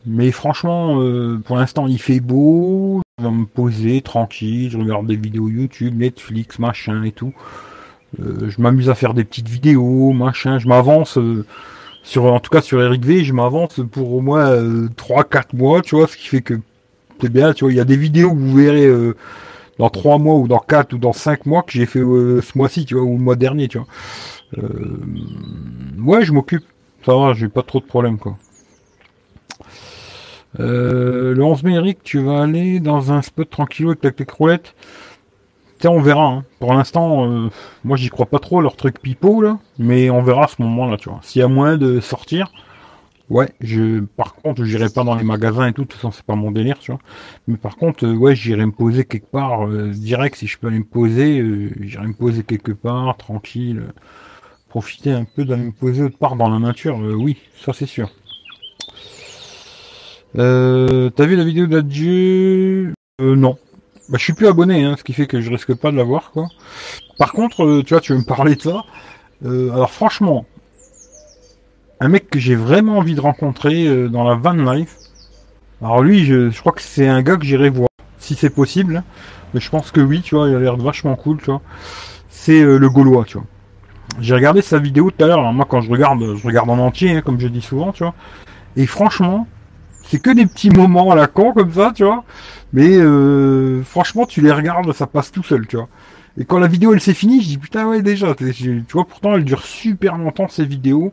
Mais 0.07 0.31
franchement, 0.31 1.01
euh, 1.01 1.39
pour 1.45 1.57
l'instant, 1.57 1.87
il 1.87 1.99
fait 1.99 2.21
beau. 2.21 3.03
Je 3.19 3.25
vais 3.25 3.31
me 3.31 3.45
poser 3.45 4.01
tranquille. 4.03 4.71
Je 4.71 4.79
regarde 4.79 5.07
des 5.07 5.17
vidéos 5.17 5.49
YouTube, 5.49 5.99
Netflix, 5.99 6.59
machin 6.59 7.03
et 7.03 7.13
tout. 7.13 7.33
je 8.19 8.61
m'amuse 8.61 8.89
à 8.89 8.95
faire 8.95 9.15
des 9.15 9.25
petites 9.25 9.49
vidéos, 9.49 10.13
machin. 10.13 10.59
Je 10.59 10.69
m'avance 10.69 11.19
sur, 12.03 12.25
en 12.27 12.41
tout 12.41 12.51
cas 12.51 12.63
sur 12.63 12.81
Eric 12.81 13.05
V, 13.05 13.25
je 13.25 13.33
m'avance 13.33 13.81
pour 13.91 14.15
au 14.15 14.21
moins 14.21 14.55
3-4 14.97 15.57
mois, 15.57 15.83
tu 15.83 15.97
vois, 15.97 16.07
ce 16.07 16.17
qui 16.17 16.29
fait 16.29 16.43
que 16.43 16.55
c'est 17.21 17.33
bien, 17.33 17.53
tu 17.53 17.65
vois. 17.65 17.73
Il 17.73 17.77
y 17.77 17.81
a 17.81 17.85
des 17.85 17.97
vidéos 17.97 18.31
où 18.31 18.37
vous 18.37 18.57
verrez 18.57 18.89
dans 19.79 19.91
trois 19.91 20.19
mois 20.19 20.37
ou 20.37 20.49
dans 20.49 20.59
quatre 20.59 20.95
ou 20.95 20.99
dans 20.99 21.13
cinq 21.13 21.47
mois 21.47 21.63
que 21.63 21.73
j'ai 21.73 21.87
fait 21.87 22.01
euh, 22.01 22.41
ce 22.41 22.57
mois-ci, 22.57 22.85
tu 22.85 22.95
vois, 22.95 23.05
ou 23.05 23.17
le 23.17 23.23
mois 23.23 23.37
dernier, 23.37 23.69
tu 23.69 23.79
vois. 23.79 23.87
Euh, 24.59 25.01
ouais, 25.99 26.25
je 26.25 26.33
m'occupe. 26.33 26.65
Ça 27.05 27.15
va, 27.15 27.35
j'ai 27.35 27.49
pas 27.49 27.63
trop 27.63 27.81
de 27.81 27.85
problèmes, 27.85 28.19
quoi. 28.19 28.37
Euh, 30.61 31.35
le 31.35 31.45
11 31.45 31.63
mai, 31.65 31.75
Eric, 31.75 32.03
tu 32.03 32.19
vas 32.19 32.43
aller 32.43 32.81
dans 32.81 33.13
un 33.13 33.23
spot 33.23 33.49
tranquillou 33.49 33.91
avec 33.91 34.01
ta 34.01 34.11
clé 34.11 34.27
roulette. 34.29 34.75
Tiens, 35.79 35.91
on 35.91 36.01
verra. 36.01 36.27
Hein. 36.27 36.45
Pour 36.59 36.73
l'instant, 36.73 37.51
moi, 37.85 37.97
j'y 37.97 38.09
crois 38.09 38.27
pas 38.27 38.39
trop, 38.39 38.63
leur 38.63 38.77
truc 38.77 39.01
pipeau, 39.01 39.43
là. 39.43 39.59
Mais 39.79 40.09
on 40.09 40.23
verra 40.23 40.45
à 40.45 40.49
ce 40.49 40.63
moment-là, 40.63 40.97
tu 40.97 41.11
vois. 41.11 41.21
S'il 41.23 41.41
y 41.41 41.43
a 41.43 41.49
moyen 41.49 41.77
de 41.77 42.01
sortir, 42.01 42.51
Ouais, 43.29 43.49
je, 43.61 44.01
par 44.01 44.35
contre, 44.37 44.65
j'irai 44.65 44.89
pas 44.89 45.03
dans 45.03 45.17
les 45.17 45.25
magasins 45.25 45.67
et 45.67 45.73
tout, 45.73 45.83
de 45.83 45.89
toute 45.89 45.97
façon, 45.97 46.13
c'est 46.13 46.25
pas 46.25 46.37
mon 46.37 46.53
délire, 46.53 46.79
tu 46.79 46.93
vois. 46.93 47.01
Mais 47.49 47.57
par 47.57 47.77
contre, 47.77 48.07
euh, 48.07 48.15
ouais, 48.15 48.37
j'irai 48.37 48.65
me 48.67 48.71
poser 48.73 49.05
quelque 49.05 49.27
part, 49.27 49.67
euh, 49.67 49.91
direct, 49.91 50.37
si 50.37 50.47
je 50.47 50.57
peux 50.59 50.69
aller 50.69 50.79
me 50.79 50.85
poser, 50.85 51.41
euh, 51.41 51.71
j'irai 51.81 52.07
me 52.07 52.15
poser 52.15 52.45
quelque 52.45 52.71
part, 52.71 53.17
tranquille, 53.17 53.83
profiter 54.69 55.11
un 55.13 55.25
peu 55.25 55.45
d'aller 55.45 55.65
me 55.65 55.73
poser 55.73 56.05
autre 56.05 56.19
part 56.19 56.37
dans 56.37 56.49
la 56.49 56.61
nature, 56.61 56.99
oui, 56.99 57.37
ça 57.57 57.73
c'est 57.73 57.87
sûr. 57.87 58.11
T'as 60.35 61.27
vu 61.27 61.37
la 61.37 61.45
vidéo 61.45 61.67
d'adieu? 61.67 62.93
Non. 63.21 63.59
Bah, 64.09 64.19
je 64.19 64.25
suis 64.25 64.35
plus 64.35 64.47
abonné, 64.47 64.85
hein, 64.85 64.95
ce 64.99 65.03
qui 65.03 65.13
fait 65.13 65.27
que 65.27 65.41
je 65.41 65.51
risque 65.51 65.75
pas 65.75 65.91
de 65.91 65.97
la 65.97 66.05
voir, 66.05 66.31
quoi. 66.31 66.49
Par 67.19 67.33
contre, 67.33 67.83
tu 67.83 67.95
vois, 67.95 68.01
tu 68.01 68.13
veux 68.13 68.19
me 68.19 68.25
parler 68.25 68.57
de 68.57 68.63
ça? 68.63 68.85
alors 69.45 69.91
franchement, 69.91 70.47
un 72.01 72.09
mec 72.09 72.29
que 72.29 72.39
j'ai 72.39 72.55
vraiment 72.55 72.99
envie 72.99 73.15
de 73.15 73.21
rencontrer 73.21 73.87
euh, 73.87 74.09
dans 74.09 74.25
la 74.25 74.35
van 74.35 74.53
life. 74.53 74.97
Alors 75.83 76.03
lui, 76.03 76.25
je, 76.25 76.59
crois 76.59 76.73
que 76.73 76.83
c'est 76.83 77.07
un 77.07 77.23
gars 77.23 77.37
que 77.37 77.45
j'irai 77.45 77.71
voir, 77.71 77.89
si 78.19 78.35
c'est 78.35 78.51
possible. 78.51 79.03
Mais 79.55 79.61
je 79.61 79.71
pense 79.71 79.91
que 79.91 80.01
oui, 80.01 80.21
tu 80.23 80.35
vois, 80.35 80.49
il 80.49 80.55
a 80.55 80.59
l'air 80.59 80.77
vachement 80.77 81.17
cool, 81.17 81.39
tu 81.39 81.47
vois. 81.47 81.63
C'est 82.29 82.61
euh, 82.61 82.79
le 82.79 82.91
Gaulois, 82.91 83.25
tu 83.25 83.39
vois. 83.39 83.47
J'ai 84.21 84.35
regardé 84.35 84.63
sa 84.63 84.79
vidéo 84.79 85.11
tout 85.11 85.25
à 85.25 85.27
l'heure. 85.27 85.53
Moi, 85.53 85.67
quand 85.69 85.81
je 85.81 85.91
regarde, 85.91 86.37
je 86.37 86.47
regarde 86.47 86.69
en 86.71 86.79
entier, 86.79 87.17
hein, 87.17 87.23
comme 87.23 87.41
je 87.41 87.49
dis 87.49 87.61
souvent, 87.61 87.93
tu 87.93 88.03
vois. 88.03 88.15
Et 88.77 88.87
franchement, 88.87 89.47
c'est 90.09 90.21
que 90.21 90.31
des 90.31 90.47
petits 90.47 90.71
moments 90.71 91.11
à 91.11 91.15
la 91.15 91.27
con 91.27 91.53
comme 91.53 91.73
ça, 91.73 91.93
tu 91.95 92.05
vois. 92.05 92.25
Mais 92.73 92.97
euh, 92.97 93.83
franchement, 93.83 94.27
tu 94.27 94.41
les 94.41 94.53
regardes, 94.53 94.93
ça 94.93 95.07
passe 95.07 95.33
tout 95.33 95.43
seul, 95.43 95.67
tu 95.67 95.77
vois. 95.77 95.89
Et 96.39 96.45
quand 96.45 96.59
la 96.59 96.67
vidéo 96.67 96.93
elle 96.93 97.01
s'est 97.01 97.15
finie, 97.15 97.41
je 97.41 97.49
dis 97.49 97.59
putain 97.59 97.87
ouais 97.87 98.03
déjà, 98.03 98.35
tu 98.35 98.85
vois, 98.93 99.07
pourtant 99.07 99.35
elle 99.35 99.45
dure 99.45 99.63
super 99.63 100.19
longtemps 100.19 100.49
ces 100.49 100.65
vidéos. 100.65 101.13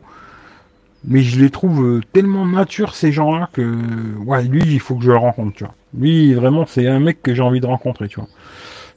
Mais 1.06 1.22
je 1.22 1.38
les 1.38 1.50
trouve 1.50 1.84
euh, 1.84 2.00
tellement 2.12 2.44
matures 2.44 2.94
ces 2.94 3.12
gens-là 3.12 3.50
que 3.52 3.78
ouais 4.24 4.42
lui 4.44 4.62
il 4.64 4.80
faut 4.80 4.94
que 4.94 5.04
je 5.04 5.10
le 5.10 5.18
rencontre 5.18 5.54
tu 5.54 5.64
vois. 5.64 5.74
Lui 5.98 6.32
vraiment 6.32 6.64
c'est 6.66 6.86
un 6.86 6.98
mec 6.98 7.22
que 7.22 7.34
j'ai 7.34 7.42
envie 7.42 7.60
de 7.60 7.66
rencontrer 7.66 8.08
tu 8.08 8.20
vois. 8.20 8.28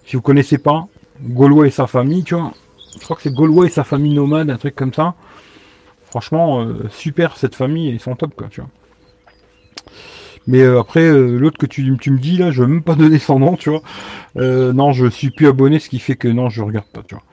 Si 0.06 0.16
vous 0.16 0.22
connaissez 0.22 0.58
pas 0.58 0.88
Gaulois 1.22 1.68
et 1.68 1.70
sa 1.70 1.86
famille 1.86 2.24
tu 2.24 2.36
vois. 2.36 2.54
Je 2.94 3.04
crois 3.04 3.18
que 3.18 3.24
c'est 3.24 3.34
Gaulois 3.34 3.66
et 3.66 3.70
sa 3.70 3.84
famille 3.84 4.14
nomade 4.14 4.50
un 4.50 4.58
truc 4.58 4.74
comme 4.74 4.94
ça. 4.94 5.16
Franchement 6.06 6.62
euh, 6.62 6.88
super 6.90 7.36
cette 7.36 7.56
famille 7.56 7.90
ils 7.90 8.00
sont 8.00 8.16
top 8.16 8.36
quoi 8.36 8.48
tu 8.50 8.62
vois 8.62 8.70
mais 10.48 10.62
euh, 10.62 10.80
après 10.80 11.10
l'autre 11.12 11.58
que 11.58 11.66
tu, 11.66 11.84
me 11.84 12.18
dis 12.18 12.38
là 12.38 12.52
je 12.52 12.62
veux 12.62 12.68
même 12.68 12.84
pas 12.84 12.96
donner 12.96 13.20
son 13.20 13.40
nom 13.40 13.56
tu 13.56 13.70
vois 13.70 13.82
non 14.36 14.92
je 14.92 15.08
suis 15.08 15.32
plus 15.32 15.48
abonné 15.48 15.80
ce 15.80 15.90
qui 15.90 16.00
fait 16.00 16.16
que 16.16 16.28
non 16.28 16.50
je 16.50 16.62
regarde 16.62 16.88
pas 16.88 17.02
tu 17.08 17.16
vois 17.16 17.24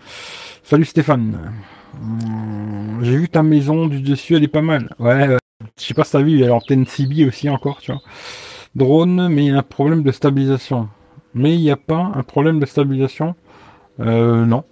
salut 0.63 0.85
Stéphane 0.85 1.53
Hmm, 2.01 3.03
j'ai 3.03 3.17
vu 3.17 3.29
ta 3.29 3.43
maison 3.43 3.87
du 3.87 4.01
dessus, 4.01 4.37
elle 4.37 4.45
est 4.45 4.49
pas 4.49 4.63
mal. 4.63 4.95
Ouais, 4.99 5.37
je 5.79 5.85
sais 5.85 5.95
pas 5.95 6.05
si 6.05 6.13
t'as 6.13 6.23
vu, 6.23 6.33
il 6.33 6.39
y 6.41 6.45
a 6.45 6.49
l'antenne 6.49 6.87
CB 6.87 7.27
aussi 7.27 7.49
encore, 7.49 7.81
tu 7.81 7.93
vois. 7.93 8.01
Drone, 8.75 9.29
mais 9.29 9.47
il 9.47 9.49
y 9.53 9.55
a 9.55 9.59
un 9.59 9.63
problème 9.63 10.03
de 10.03 10.13
stabilisation. 10.13 10.89
Mais 11.35 11.55
il 11.55 11.61
n'y 11.61 11.71
a 11.71 11.77
pas 11.77 12.13
un 12.15 12.23
problème 12.23 12.61
de 12.61 12.67
stabilisation? 12.67 13.35
Euh, 14.01 14.45
non. 14.47 14.65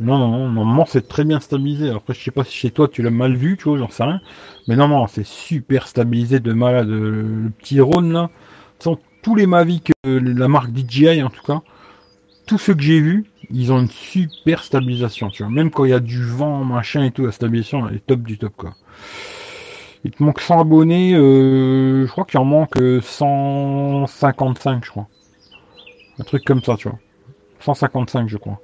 Non, 0.00 0.18
non, 0.18 0.28
non, 0.30 0.48
normalement 0.48 0.86
c'est 0.86 1.06
très 1.06 1.24
bien 1.24 1.38
stabilisé. 1.40 1.90
Après, 1.90 2.14
je 2.14 2.22
sais 2.22 2.30
pas 2.30 2.44
si 2.44 2.56
chez 2.56 2.70
toi 2.70 2.88
tu 2.88 3.02
l'as 3.02 3.10
mal 3.10 3.36
vu, 3.36 3.56
tu 3.56 3.64
vois, 3.68 3.78
j'en 3.78 3.90
sais 3.90 4.04
rien. 4.04 4.20
Mais 4.68 4.76
non, 4.76 4.88
non, 4.88 5.06
c'est 5.06 5.26
super 5.26 5.86
stabilisé 5.86 6.40
de 6.40 6.52
malade. 6.52 6.88
Le, 6.88 7.50
petit 7.58 7.76
drone 7.76 8.12
là, 8.12 8.30
sont 8.78 8.98
tous 9.22 9.34
les 9.34 9.46
Mavic, 9.46 9.92
euh, 10.06 10.20
la 10.20 10.48
marque 10.48 10.70
DJI 10.74 11.22
en 11.22 11.30
tout 11.30 11.42
cas, 11.42 11.60
tous 12.46 12.58
ceux 12.58 12.74
que 12.74 12.82
j'ai 12.82 13.00
vus, 13.00 13.26
ils 13.50 13.72
ont 13.72 13.80
une 13.80 13.88
super 13.90 14.64
stabilisation, 14.64 15.30
tu 15.30 15.42
vois. 15.42 15.52
Même 15.52 15.70
quand 15.70 15.84
il 15.84 15.90
y 15.90 15.94
a 15.94 16.00
du 16.00 16.24
vent, 16.24 16.64
machin 16.64 17.04
et 17.04 17.10
tout, 17.10 17.26
la 17.26 17.32
stabilisation, 17.32 17.88
elle 17.88 17.96
est 17.96 18.06
top 18.06 18.20
du 18.22 18.38
top, 18.38 18.52
quoi. 18.56 18.74
Il 20.04 20.10
te 20.10 20.22
manque 20.22 20.40
100 20.40 20.60
abonnés, 20.60 21.14
euh, 21.14 22.06
je 22.06 22.10
crois 22.10 22.24
qu'il 22.24 22.40
en 22.40 22.44
manque 22.44 22.76
155, 23.02 24.84
je 24.84 24.90
crois. 24.90 25.06
Un 26.18 26.24
truc 26.24 26.44
comme 26.44 26.62
ça, 26.62 26.76
tu 26.76 26.88
vois. 26.88 26.98
155, 27.60 28.28
je 28.28 28.36
crois. 28.36 28.60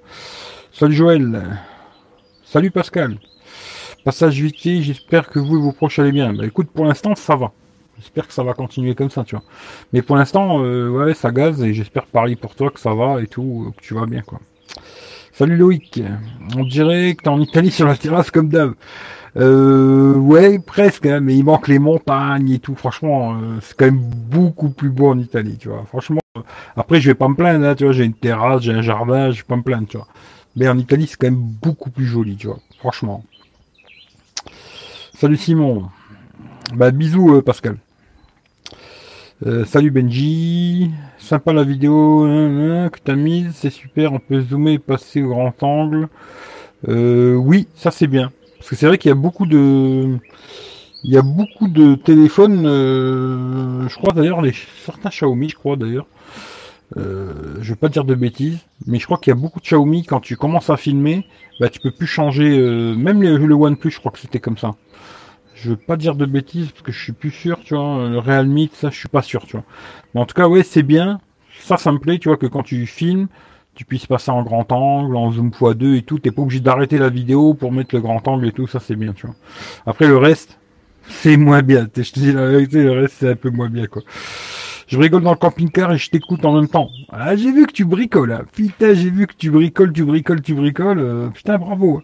Salut 0.78 0.94
Joël. 0.94 1.58
Salut 2.44 2.70
Pascal. 2.70 3.18
Passage 4.04 4.40
vite, 4.40 4.60
j'espère 4.62 5.28
que 5.28 5.40
vous 5.40 5.56
et 5.56 5.60
vos 5.60 5.74
allez 5.98 6.12
bien. 6.12 6.32
Bah 6.32 6.46
écoute, 6.46 6.68
pour 6.72 6.84
l'instant, 6.84 7.16
ça 7.16 7.34
va. 7.34 7.50
J'espère 7.98 8.28
que 8.28 8.32
ça 8.32 8.44
va 8.44 8.54
continuer 8.54 8.94
comme 8.94 9.10
ça, 9.10 9.24
tu 9.24 9.34
vois. 9.34 9.44
Mais 9.92 10.02
pour 10.02 10.14
l'instant, 10.14 10.62
euh, 10.62 10.88
ouais, 10.88 11.14
ça 11.14 11.32
gaze 11.32 11.64
et 11.64 11.74
j'espère 11.74 12.06
pareil 12.06 12.36
pour 12.36 12.54
toi 12.54 12.70
que 12.70 12.78
ça 12.78 12.94
va 12.94 13.20
et 13.20 13.26
tout, 13.26 13.74
que 13.76 13.82
tu 13.82 13.94
vas 13.94 14.06
bien, 14.06 14.20
quoi. 14.20 14.38
Salut 15.32 15.56
Loïc. 15.56 16.00
On 16.56 16.62
dirait 16.62 17.16
que 17.16 17.24
t'es 17.24 17.28
en 17.28 17.40
Italie 17.40 17.72
sur 17.72 17.88
la 17.88 17.96
terrasse 17.96 18.30
comme 18.30 18.48
d'hab. 18.48 18.74
Euh, 19.36 20.14
ouais, 20.14 20.60
presque, 20.60 21.06
hein, 21.06 21.18
mais 21.18 21.36
il 21.36 21.42
manque 21.42 21.66
les 21.66 21.80
montagnes 21.80 22.50
et 22.50 22.60
tout. 22.60 22.76
Franchement, 22.76 23.34
euh, 23.34 23.58
c'est 23.62 23.76
quand 23.76 23.86
même 23.86 23.98
beaucoup 23.98 24.68
plus 24.68 24.90
beau 24.90 25.08
en 25.08 25.18
Italie, 25.18 25.56
tu 25.58 25.70
vois. 25.70 25.82
Franchement, 25.88 26.20
euh, 26.36 26.42
après, 26.76 27.00
je 27.00 27.10
vais 27.10 27.14
pas 27.16 27.26
me 27.26 27.34
plaindre, 27.34 27.66
hein, 27.66 27.74
tu 27.74 27.82
vois. 27.82 27.92
J'ai 27.92 28.04
une 28.04 28.14
terrasse, 28.14 28.62
j'ai 28.62 28.74
un 28.74 28.82
jardin, 28.82 29.32
je 29.32 29.38
vais 29.38 29.46
pas 29.48 29.56
me 29.56 29.62
plaindre, 29.62 29.88
tu 29.88 29.96
vois. 29.96 30.06
Mais 30.56 30.68
en 30.68 30.78
Italie, 30.78 31.06
c'est 31.06 31.16
quand 31.16 31.30
même 31.30 31.36
beaucoup 31.36 31.90
plus 31.90 32.06
joli, 32.06 32.36
tu 32.36 32.46
vois. 32.46 32.58
Franchement. 32.78 33.24
Salut 35.14 35.36
Simon. 35.36 35.88
Bah, 36.74 36.90
bisous, 36.90 37.42
Pascal. 37.42 37.78
Euh, 39.46 39.64
salut 39.64 39.92
Benji, 39.92 40.90
sympa 41.16 41.52
la 41.52 41.62
vidéo 41.62 42.24
que 42.92 42.98
t'as 42.98 43.14
mise, 43.14 43.52
c'est 43.54 43.70
super, 43.70 44.12
on 44.12 44.18
peut 44.18 44.40
zoomer 44.40 44.72
et 44.72 44.78
passer 44.80 45.22
au 45.22 45.28
grand 45.28 45.62
angle. 45.62 46.08
Euh, 46.88 47.34
oui, 47.34 47.68
ça 47.76 47.92
c'est 47.92 48.08
bien. 48.08 48.32
Parce 48.58 48.70
que 48.70 48.74
c'est 48.74 48.86
vrai 48.86 48.98
qu'il 48.98 49.10
y 49.10 49.12
a 49.12 49.14
beaucoup 49.14 49.46
de... 49.46 50.18
Il 51.04 51.12
y 51.12 51.16
a 51.16 51.22
beaucoup 51.22 51.68
de 51.68 51.94
téléphones, 51.94 52.64
je 52.64 53.94
crois 53.96 54.12
d'ailleurs, 54.12 54.42
les, 54.42 54.52
certains 54.84 55.10
Xiaomi, 55.10 55.48
je 55.48 55.54
crois 55.54 55.76
d'ailleurs. 55.76 56.06
Euh, 56.96 57.56
je 57.60 57.70
vais 57.70 57.76
pas 57.76 57.88
dire 57.88 58.04
de 58.04 58.14
bêtises, 58.14 58.58
mais 58.86 58.98
je 58.98 59.04
crois 59.04 59.18
qu'il 59.18 59.30
y 59.30 59.36
a 59.36 59.40
beaucoup 59.40 59.60
de 59.60 59.64
Xiaomi 59.64 60.04
quand 60.04 60.20
tu 60.20 60.36
commences 60.36 60.70
à 60.70 60.76
filmer, 60.76 61.26
bah 61.60 61.68
tu 61.68 61.80
peux 61.80 61.90
plus 61.90 62.06
changer. 62.06 62.58
même 62.96 63.22
le, 63.22 63.54
OnePlus, 63.54 63.90
je 63.90 63.98
crois 63.98 64.12
que 64.12 64.18
c'était 64.18 64.40
comme 64.40 64.56
ça. 64.56 64.74
Je 65.54 65.70
veux 65.70 65.76
pas 65.76 65.96
dire 65.96 66.14
de 66.14 66.24
bêtises 66.24 66.70
parce 66.70 66.82
que 66.82 66.92
je 66.92 67.02
suis 67.02 67.12
plus 67.12 67.30
sûr, 67.32 67.58
tu 67.64 67.74
vois. 67.74 68.08
Le 68.08 68.18
Realme, 68.18 68.68
ça, 68.72 68.90
je 68.90 68.96
suis 68.96 69.08
pas 69.08 69.22
sûr, 69.22 69.44
tu 69.44 69.52
vois. 69.52 69.64
Mais 70.14 70.20
en 70.20 70.24
tout 70.24 70.34
cas, 70.34 70.48
ouais, 70.48 70.62
c'est 70.62 70.84
bien. 70.84 71.20
Ça, 71.60 71.76
ça 71.76 71.90
me 71.90 71.98
plaît, 71.98 72.18
tu 72.18 72.28
vois, 72.28 72.36
que 72.36 72.46
quand 72.46 72.62
tu 72.62 72.86
filmes, 72.86 73.26
tu 73.74 73.84
puisses 73.84 74.06
passer 74.06 74.30
en 74.30 74.42
grand 74.42 74.70
angle, 74.72 75.16
en 75.16 75.30
zoom 75.32 75.50
x2 75.50 75.96
et 75.96 76.02
tout. 76.02 76.18
T'es 76.18 76.30
pas 76.30 76.42
obligé 76.42 76.60
d'arrêter 76.60 76.98
la 76.98 77.08
vidéo 77.08 77.54
pour 77.54 77.72
mettre 77.72 77.94
le 77.94 78.00
grand 78.00 78.26
angle 78.26 78.46
et 78.46 78.52
tout. 78.52 78.66
Ça, 78.66 78.80
c'est 78.80 78.96
bien, 78.96 79.12
tu 79.12 79.26
vois. 79.26 79.36
Après, 79.86 80.06
le 80.06 80.16
reste, 80.16 80.58
c'est 81.08 81.36
moins 81.36 81.62
bien. 81.62 81.88
Je 81.96 82.12
te 82.12 82.20
dis 82.20 82.32
la 82.32 82.46
vérité, 82.46 82.82
le 82.82 82.92
reste, 82.92 83.16
c'est 83.18 83.30
un 83.30 83.36
peu 83.36 83.50
moins 83.50 83.68
bien, 83.68 83.86
quoi. 83.86 84.02
Je 84.88 84.98
rigole 84.98 85.22
dans 85.22 85.32
le 85.32 85.36
camping-car 85.36 85.92
et 85.92 85.98
je 85.98 86.10
t'écoute 86.10 86.44
en 86.46 86.54
même 86.54 86.68
temps. 86.68 86.88
Ah, 87.10 87.36
j'ai 87.36 87.52
vu 87.52 87.66
que 87.66 87.72
tu 87.72 87.84
bricoles. 87.84 88.32
Hein. 88.32 88.44
Putain, 88.52 88.94
j'ai 88.94 89.10
vu 89.10 89.26
que 89.26 89.34
tu 89.34 89.50
bricoles, 89.50 89.92
tu 89.92 90.02
bricoles, 90.04 90.40
tu 90.40 90.54
bricoles. 90.54 90.98
Euh, 90.98 91.28
putain, 91.28 91.58
bravo. 91.58 92.02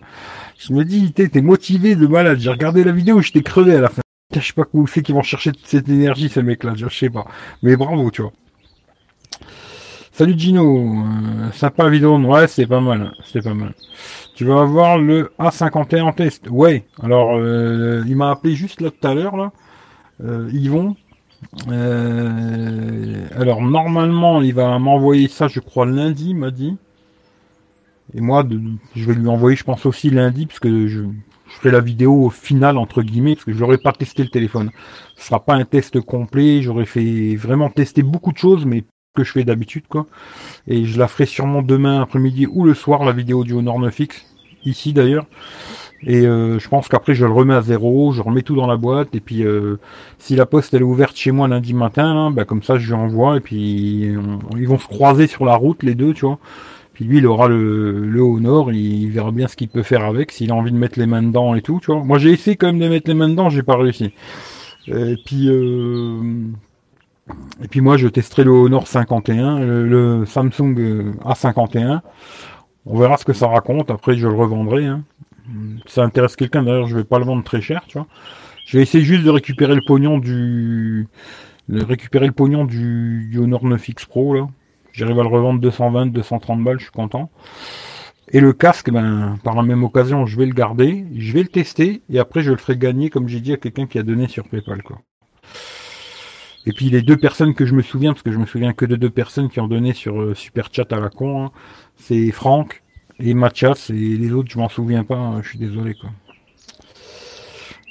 Je 0.58 0.72
me 0.74 0.84
dis, 0.84 1.12
t'es 1.12 1.40
motivé 1.40 1.96
de 1.96 2.06
malade. 2.06 2.38
J'ai 2.38 2.50
regardé 2.50 2.84
la 2.84 2.92
vidéo, 2.92 3.22
je 3.22 3.32
t'ai 3.32 3.42
crevé 3.42 3.76
à 3.76 3.80
la 3.80 3.88
fin. 3.88 4.02
Je 4.34 4.40
sais 4.40 4.52
pas 4.52 4.66
où 4.74 4.86
c'est 4.86 5.02
qu'ils 5.02 5.14
vont 5.14 5.22
chercher 5.22 5.52
cette 5.64 5.88
énergie, 5.88 6.28
ces 6.28 6.42
mecs-là. 6.42 6.74
Je 6.76 6.88
sais 6.88 7.08
pas. 7.08 7.24
Mais 7.62 7.74
bravo, 7.76 8.10
tu 8.10 8.22
vois. 8.22 8.32
Salut 10.16 10.38
Gino, 10.38 10.62
euh, 10.62 11.50
sympa 11.50 11.88
vidéo, 11.88 12.16
ouais 12.16 12.46
c'est 12.46 12.68
pas 12.68 12.80
mal, 12.80 13.10
c'est 13.24 13.42
pas 13.42 13.52
mal. 13.52 13.74
Tu 14.36 14.44
vas 14.44 14.60
avoir 14.60 14.96
le 14.96 15.32
A51 15.40 16.02
en 16.02 16.12
test, 16.12 16.46
ouais. 16.48 16.84
Alors 17.02 17.34
euh, 17.34 18.04
il 18.06 18.14
m'a 18.14 18.30
appelé 18.30 18.54
juste 18.54 18.80
là 18.80 18.90
tout 18.92 19.08
à 19.08 19.12
l'heure 19.12 19.36
là, 19.36 19.50
euh, 20.22 20.48
Yvon. 20.52 20.94
Euh, 21.68 23.26
alors 23.36 23.62
normalement 23.62 24.42
il 24.42 24.54
va 24.54 24.78
m'envoyer 24.78 25.28
ça, 25.28 25.48
je 25.48 25.60
crois 25.60 25.86
lundi, 25.86 26.34
m'a 26.34 26.50
dit. 26.50 26.76
Et 28.12 28.20
moi, 28.20 28.46
je 28.94 29.04
vais 29.04 29.14
lui 29.14 29.28
envoyer, 29.28 29.56
je 29.56 29.64
pense 29.64 29.86
aussi 29.86 30.10
lundi, 30.10 30.46
parce 30.46 30.60
que 30.60 30.86
je, 30.86 31.02
ferai 31.48 31.70
la 31.70 31.80
vidéo 31.80 32.30
finale 32.30 32.78
entre 32.78 33.02
guillemets, 33.02 33.34
parce 33.34 33.44
que 33.44 33.52
je 33.52 33.58
n'aurai 33.58 33.78
pas 33.78 33.92
testé 33.92 34.22
le 34.22 34.28
téléphone. 34.28 34.70
Ce 35.16 35.26
sera 35.26 35.44
pas 35.44 35.54
un 35.54 35.64
test 35.64 36.00
complet. 36.00 36.62
J'aurais 36.62 36.86
fait 36.86 37.36
vraiment 37.36 37.70
tester 37.70 38.02
beaucoup 38.02 38.32
de 38.32 38.38
choses, 38.38 38.66
mais 38.66 38.84
que 39.14 39.24
je 39.24 39.32
fais 39.32 39.44
d'habitude, 39.44 39.86
quoi. 39.88 40.06
Et 40.66 40.84
je 40.84 40.98
la 40.98 41.08
ferai 41.08 41.26
sûrement 41.26 41.62
demain 41.62 42.02
après-midi 42.02 42.46
ou 42.46 42.64
le 42.64 42.74
soir, 42.74 43.04
la 43.04 43.12
vidéo 43.12 43.44
du 43.44 43.52
Honor 43.52 43.80
9X, 43.80 44.22
ici 44.64 44.92
d'ailleurs. 44.92 45.26
Et 46.06 46.26
euh, 46.26 46.58
je 46.58 46.68
pense 46.68 46.88
qu'après 46.88 47.14
je 47.14 47.24
le 47.24 47.32
remets 47.32 47.54
à 47.54 47.62
zéro, 47.62 48.12
je 48.12 48.20
remets 48.20 48.42
tout 48.42 48.56
dans 48.56 48.66
la 48.66 48.76
boîte 48.76 49.14
et 49.14 49.20
puis 49.20 49.42
euh, 49.42 49.76
si 50.18 50.36
la 50.36 50.44
poste 50.44 50.74
elle 50.74 50.82
est 50.82 50.84
ouverte 50.84 51.16
chez 51.16 51.30
moi 51.30 51.48
lundi 51.48 51.72
matin, 51.72 52.30
bah, 52.30 52.44
comme 52.44 52.62
ça 52.62 52.76
je 52.76 52.88
lui 52.88 52.94
envoie 52.94 53.38
et 53.38 53.40
puis 53.40 54.14
ils 54.56 54.68
vont 54.68 54.78
se 54.78 54.86
croiser 54.86 55.26
sur 55.26 55.44
la 55.44 55.54
route 55.54 55.82
les 55.82 55.94
deux, 55.94 56.12
tu 56.12 56.26
vois. 56.26 56.38
Puis 56.94 57.04
lui, 57.04 57.18
il 57.18 57.26
aura 57.26 57.48
le, 57.48 58.06
le 58.06 58.22
Honor, 58.22 58.72
il 58.72 59.10
verra 59.10 59.32
bien 59.32 59.48
ce 59.48 59.56
qu'il 59.56 59.68
peut 59.68 59.82
faire 59.82 60.04
avec, 60.04 60.30
s'il 60.30 60.52
a 60.52 60.54
envie 60.54 60.70
de 60.70 60.76
mettre 60.76 60.96
les 60.96 61.06
mains 61.06 61.24
dedans 61.24 61.56
et 61.56 61.60
tout, 61.60 61.80
tu 61.82 61.92
vois. 61.92 62.04
Moi, 62.04 62.18
j'ai 62.18 62.30
essayé 62.30 62.56
quand 62.56 62.68
même 62.68 62.78
de 62.78 62.88
mettre 62.88 63.08
les 63.08 63.14
mains 63.14 63.28
dedans, 63.28 63.50
j'ai 63.50 63.64
pas 63.64 63.76
réussi. 63.76 64.12
Et 64.86 65.16
puis, 65.26 65.48
euh, 65.48 66.20
et 67.62 67.68
puis 67.68 67.80
moi, 67.80 67.96
je 67.96 68.06
testerai 68.06 68.44
le 68.44 68.52
Honor 68.52 68.86
51, 68.86 69.58
le, 69.58 70.24
Samsung 70.24 70.76
euh, 70.78 71.12
A51. 71.24 72.00
On 72.86 72.98
verra 72.98 73.16
ce 73.16 73.24
que 73.24 73.32
ça 73.32 73.48
raconte. 73.48 73.90
Après, 73.90 74.14
je 74.14 74.28
le 74.28 74.34
revendrai. 74.34 74.84
Hein. 74.84 75.02
Ça 75.86 76.02
intéresse 76.02 76.36
quelqu'un. 76.36 76.62
D'ailleurs, 76.62 76.86
je 76.86 76.96
vais 76.96 77.04
pas 77.04 77.18
le 77.18 77.24
vendre 77.24 77.44
très 77.44 77.60
cher, 77.60 77.84
tu 77.86 77.98
vois. 77.98 78.06
Je 78.66 78.78
vais 78.78 78.82
essayer 78.82 79.04
juste 79.04 79.24
de 79.24 79.30
récupérer 79.30 79.74
le 79.74 79.82
pognon 79.86 80.18
du, 80.18 81.06
récupérer 81.68 82.26
le 82.26 82.32
pognon 82.32 82.64
du, 82.64 83.28
du 83.30 83.38
Honor 83.38 83.64
9X 83.64 84.06
Pro 84.06 84.34
là. 84.34 84.48
J'arrive 84.92 85.18
à 85.18 85.22
le 85.22 85.28
revendre 85.28 85.60
220, 85.60 86.06
230 86.06 86.62
balles, 86.62 86.78
je 86.78 86.84
suis 86.84 86.92
content. 86.92 87.30
Et 88.28 88.40
le 88.40 88.52
casque, 88.52 88.90
ben, 88.90 89.38
par 89.42 89.56
la 89.56 89.62
même 89.62 89.82
occasion, 89.82 90.24
je 90.24 90.38
vais 90.38 90.46
le 90.46 90.54
garder, 90.54 91.04
je 91.16 91.32
vais 91.32 91.42
le 91.42 91.48
tester, 91.48 92.00
et 92.08 92.18
après 92.18 92.42
je 92.42 92.52
le 92.52 92.56
ferai 92.56 92.76
gagner, 92.76 93.10
comme 93.10 93.28
j'ai 93.28 93.40
dit, 93.40 93.52
à 93.52 93.56
quelqu'un 93.56 93.86
qui 93.86 93.98
a 93.98 94.04
donné 94.04 94.28
sur 94.28 94.48
PayPal, 94.48 94.82
quoi. 94.82 95.00
Et 96.66 96.72
puis 96.72 96.88
les 96.88 97.02
deux 97.02 97.16
personnes 97.16 97.54
que 97.54 97.66
je 97.66 97.74
me 97.74 97.82
souviens, 97.82 98.12
parce 98.12 98.22
que 98.22 98.32
je 98.32 98.38
me 98.38 98.46
souviens 98.46 98.72
que 98.72 98.86
de 98.86 98.96
deux 98.96 99.10
personnes 99.10 99.50
qui 99.50 99.60
ont 99.60 99.66
donné 99.66 99.92
sur 99.92 100.20
euh, 100.20 100.34
Super 100.34 100.68
Chat 100.72 100.90
à 100.92 101.00
la 101.00 101.10
con, 101.10 101.44
hein, 101.44 101.52
c'est 101.96 102.30
Franck 102.30 102.83
et 103.30 103.30
et 103.30 104.16
les 104.16 104.32
autres 104.32 104.50
je 104.50 104.58
m'en 104.58 104.68
souviens 104.68 105.04
pas, 105.04 105.16
hein, 105.16 105.42
je 105.42 105.48
suis 105.50 105.58
désolé 105.58 105.94
quoi. 105.94 106.10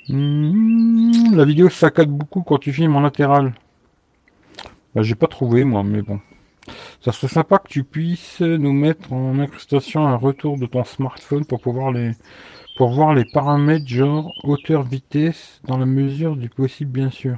Hmm, 0.09 1.35
la 1.35 1.45
vidéo 1.45 1.69
saccade 1.69 2.09
beaucoup 2.09 2.41
quand 2.41 2.57
tu 2.57 2.73
filmes 2.73 2.95
en 2.95 3.01
latéral. 3.01 3.53
Bah, 4.93 5.01
j'ai 5.01 5.15
pas 5.15 5.27
trouvé 5.27 5.63
moi, 5.63 5.83
mais 5.83 6.01
bon. 6.01 6.19
Ça 7.01 7.11
serait 7.11 7.29
sympa 7.29 7.57
que 7.59 7.69
tu 7.69 7.83
puisses 7.83 8.41
nous 8.41 8.73
mettre 8.73 9.13
en 9.13 9.39
incrustation 9.39 10.05
un 10.05 10.15
retour 10.15 10.57
de 10.57 10.65
ton 10.65 10.83
smartphone 10.83 11.45
pour 11.45 11.61
pouvoir 11.61 11.91
les 11.91 12.11
pour 12.77 12.91
voir 12.91 13.13
les 13.13 13.25
paramètres 13.25 13.87
genre 13.87 14.31
hauteur, 14.43 14.83
vitesse, 14.83 15.61
dans 15.65 15.77
la 15.77 15.85
mesure 15.85 16.35
du 16.35 16.49
possible 16.49 16.91
bien 16.91 17.11
sûr 17.11 17.37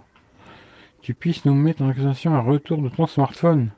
tu 1.06 1.14
puisses 1.14 1.46
nous 1.46 1.54
mettre 1.54 1.84
en 1.84 1.90
accusation 1.90 2.34
un 2.34 2.42
retour 2.42 2.82
de 2.82 2.90
ton 2.90 3.06
smartphone. 3.06 3.70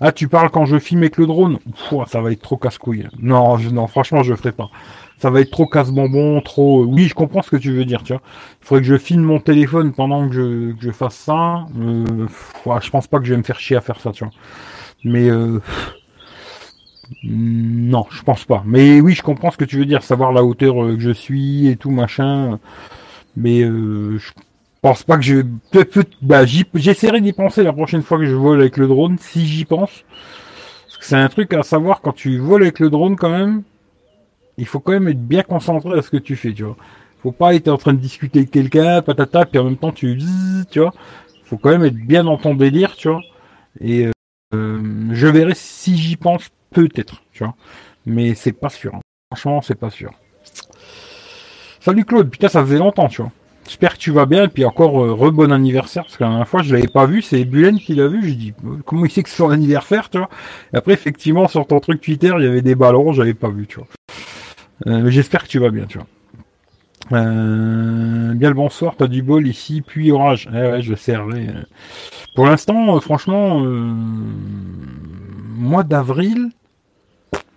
Ah, 0.00 0.12
tu 0.12 0.28
parles 0.28 0.50
quand 0.50 0.64
je 0.64 0.78
filme 0.78 1.00
avec 1.02 1.16
le 1.16 1.26
drone 1.26 1.58
Ça 2.06 2.20
va 2.20 2.32
être 2.32 2.42
trop 2.42 2.56
casse-couille. 2.56 3.08
Non, 3.20 3.58
non, 3.58 3.86
franchement, 3.86 4.22
je 4.22 4.34
ferai 4.34 4.52
pas. 4.52 4.70
Ça 5.18 5.30
va 5.30 5.40
être 5.40 5.50
trop 5.50 5.66
casse-bonbon, 5.66 6.40
trop... 6.42 6.84
Oui, 6.84 7.04
je 7.04 7.14
comprends 7.14 7.42
ce 7.42 7.50
que 7.50 7.56
tu 7.56 7.72
veux 7.72 7.84
dire, 7.84 8.02
tu 8.02 8.12
vois. 8.12 8.22
Il 8.62 8.66
faudrait 8.66 8.82
que 8.82 8.88
je 8.88 8.98
filme 8.98 9.22
mon 9.22 9.40
téléphone 9.40 9.92
pendant 9.92 10.28
que 10.28 10.74
je, 10.78 10.90
fasse 10.90 11.16
ça. 11.16 11.66
Euh, 11.78 12.26
je 12.82 12.90
pense 12.90 13.06
pas 13.06 13.18
que 13.18 13.24
je 13.24 13.32
vais 13.32 13.38
me 13.38 13.42
faire 13.42 13.58
chier 13.58 13.76
à 13.76 13.80
faire 13.80 14.00
ça, 14.00 14.12
tu 14.12 14.24
vois. 14.24 14.32
Mais... 15.04 15.30
Euh, 15.30 15.60
non, 17.22 18.04
je 18.10 18.22
pense 18.22 18.44
pas. 18.44 18.62
Mais 18.66 19.00
oui, 19.00 19.14
je 19.14 19.22
comprends 19.22 19.50
ce 19.50 19.56
que 19.56 19.64
tu 19.64 19.78
veux 19.78 19.84
dire, 19.84 20.02
savoir 20.02 20.32
la 20.32 20.44
hauteur 20.44 20.82
euh, 20.82 20.94
que 20.96 21.00
je 21.00 21.10
suis 21.10 21.68
et 21.68 21.76
tout, 21.76 21.90
machin. 21.90 22.58
Mais 23.36 23.62
euh, 23.62 24.18
je 24.18 24.32
pense 24.80 25.02
pas 25.02 25.16
que 25.16 25.22
je. 25.22 25.42
Bah, 26.22 26.44
j'essaierai 26.44 27.20
d'y 27.20 27.32
penser 27.32 27.62
la 27.62 27.72
prochaine 27.72 28.02
fois 28.02 28.18
que 28.18 28.26
je 28.26 28.34
vole 28.34 28.60
avec 28.60 28.76
le 28.76 28.86
drone, 28.86 29.16
si 29.18 29.46
j'y 29.46 29.64
pense. 29.64 30.04
Parce 30.84 30.98
que 30.98 31.04
c'est 31.04 31.16
un 31.16 31.28
truc 31.28 31.52
à 31.54 31.62
savoir 31.62 32.00
quand 32.00 32.12
tu 32.12 32.38
voles 32.38 32.62
avec 32.62 32.78
le 32.78 32.90
drone 32.90 33.16
quand 33.16 33.30
même. 33.30 33.62
Il 34.58 34.66
faut 34.66 34.80
quand 34.80 34.92
même 34.92 35.08
être 35.08 35.22
bien 35.22 35.42
concentré 35.42 35.98
à 35.98 36.02
ce 36.02 36.10
que 36.10 36.16
tu 36.16 36.36
fais, 36.36 36.52
tu 36.52 36.62
vois. 36.62 36.76
Faut 37.22 37.32
pas 37.32 37.54
être 37.54 37.68
en 37.68 37.76
train 37.76 37.92
de 37.92 37.98
discuter 37.98 38.40
avec 38.40 38.50
quelqu'un, 38.50 39.02
patata, 39.02 39.44
puis 39.44 39.58
en 39.58 39.64
même 39.64 39.76
temps 39.76 39.92
tu, 39.92 40.18
tu 40.70 40.80
vois. 40.80 40.92
Faut 41.44 41.58
quand 41.58 41.70
même 41.70 41.84
être 41.84 41.96
bien 41.96 42.24
dans 42.24 42.38
ton 42.38 42.54
délire, 42.54 42.96
tu 42.96 43.08
vois. 43.08 43.20
Et 43.80 44.08
euh, 44.54 45.12
je 45.12 45.26
verrai 45.26 45.54
si 45.54 45.96
j'y 45.96 46.16
pense 46.16 46.48
peut-être, 46.70 47.22
tu 47.32 47.44
vois. 47.44 47.54
Mais 48.06 48.34
c'est 48.34 48.52
pas 48.52 48.70
sûr. 48.70 48.94
Hein. 48.94 49.00
Franchement, 49.30 49.60
c'est 49.60 49.74
pas 49.74 49.90
sûr. 49.90 50.12
Salut 51.80 52.04
Claude, 52.04 52.30
putain, 52.30 52.48
ça 52.48 52.62
faisait 52.62 52.78
longtemps, 52.78 53.08
tu 53.08 53.22
vois. 53.22 53.32
J'espère 53.66 53.94
que 53.94 53.98
tu 53.98 54.12
vas 54.12 54.26
bien, 54.26 54.44
et 54.44 54.48
puis 54.48 54.64
encore 54.64 55.04
euh, 55.04 55.12
re 55.12 55.32
bon 55.32 55.50
anniversaire, 55.50 56.04
parce 56.04 56.16
que 56.16 56.22
la 56.22 56.30
dernière 56.30 56.48
fois 56.48 56.62
je 56.62 56.72
l'avais 56.72 56.86
pas 56.86 57.04
vu, 57.06 57.20
c'est 57.20 57.44
Bulen 57.44 57.78
qui 57.80 57.96
l'a 57.96 58.06
vu, 58.06 58.28
j'ai 58.28 58.34
dit 58.34 58.54
euh, 58.64 58.76
comment 58.84 59.04
il 59.04 59.10
sait 59.10 59.24
que 59.24 59.28
c'est 59.28 59.36
son 59.36 59.50
anniversaire, 59.50 60.08
tu 60.08 60.18
vois. 60.18 60.28
Et 60.72 60.76
après 60.76 60.92
effectivement 60.92 61.48
sur 61.48 61.66
ton 61.66 61.80
truc 61.80 62.00
Twitter, 62.00 62.32
il 62.38 62.44
y 62.44 62.46
avait 62.46 62.62
des 62.62 62.76
ballons, 62.76 63.12
j'avais 63.12 63.34
pas 63.34 63.48
vu, 63.48 63.66
tu 63.66 63.78
vois. 63.78 63.88
Euh, 64.86 65.02
mais 65.02 65.10
j'espère 65.10 65.42
que 65.42 65.48
tu 65.48 65.58
vas 65.58 65.70
bien, 65.70 65.86
tu 65.86 65.98
vois. 65.98 66.06
Euh, 67.12 68.34
bien 68.34 68.48
le 68.48 68.54
bonsoir, 68.54 68.94
t'as 68.96 69.08
du 69.08 69.22
bol 69.22 69.46
ici, 69.48 69.82
puis 69.84 70.12
orage. 70.12 70.48
Eh 70.52 70.56
ouais, 70.56 70.82
je 70.82 70.94
servais. 70.94 71.48
Pour 72.36 72.46
l'instant, 72.46 73.00
franchement, 73.00 73.60
mois 75.56 75.82
d'avril, 75.82 76.50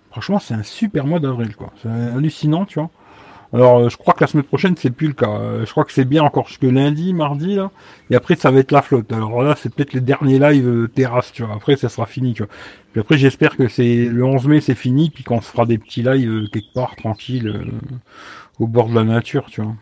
franchement 0.10 0.40
c'est 0.40 0.56
un 0.56 0.64
super 0.64 1.06
mois 1.06 1.20
d'avril, 1.20 1.56
quoi. 1.56 1.72
C'est 1.82 1.90
hallucinant, 1.90 2.66
tu 2.66 2.80
vois. 2.80 2.90
Alors, 3.54 3.80
euh, 3.80 3.90
je 3.90 3.98
crois 3.98 4.14
que 4.14 4.22
la 4.22 4.28
semaine 4.28 4.44
prochaine, 4.44 4.76
c'est 4.78 4.92
plus 4.92 5.08
le 5.08 5.14
cas. 5.14 5.30
Euh, 5.30 5.66
je 5.66 5.72
crois 5.72 5.84
que 5.84 5.92
c'est 5.92 6.06
bien 6.06 6.24
encore 6.24 6.48
jusque 6.48 6.64
lundi, 6.64 7.14
mardi, 7.14 7.56
là. 7.56 7.72
Et 8.10 8.16
après, 8.16 8.36
ça 8.36 8.52
va 8.52 8.60
être 8.60 8.72
la 8.72 8.82
flotte. 8.82 9.12
Alors 9.12 9.42
là, 9.42 9.56
c'est 9.58 9.74
peut-être 9.74 9.94
les 9.94 10.02
derniers 10.02 10.40
lives 10.40 10.68
euh, 10.68 10.88
terrasse, 10.88 11.32
tu 11.32 11.44
vois. 11.44 11.56
Après, 11.56 11.76
ça 11.76 11.90
sera 11.90 12.06
fini, 12.06 12.34
tu 12.34 12.44
vois. 12.44 12.52
Puis 12.92 13.02
après, 13.02 13.18
j'espère 13.18 13.58
que 13.58 13.68
c'est 13.68 14.06
le 14.06 14.24
11 14.24 14.48
mai, 14.48 14.62
c'est 14.62 14.76
fini, 14.76 15.10
puis 15.10 15.24
qu'on 15.24 15.42
se 15.42 15.50
fera 15.50 15.66
des 15.66 15.78
petits 15.78 16.04
lives 16.04 16.50
quelque 16.52 16.74
part, 16.74 16.96
tranquille, 16.96 17.72
au 18.60 18.68
bord 18.68 18.90
de 18.90 18.96
la 18.96 19.04
nature, 19.04 19.46
tu 19.50 19.62
vois. 19.62 19.74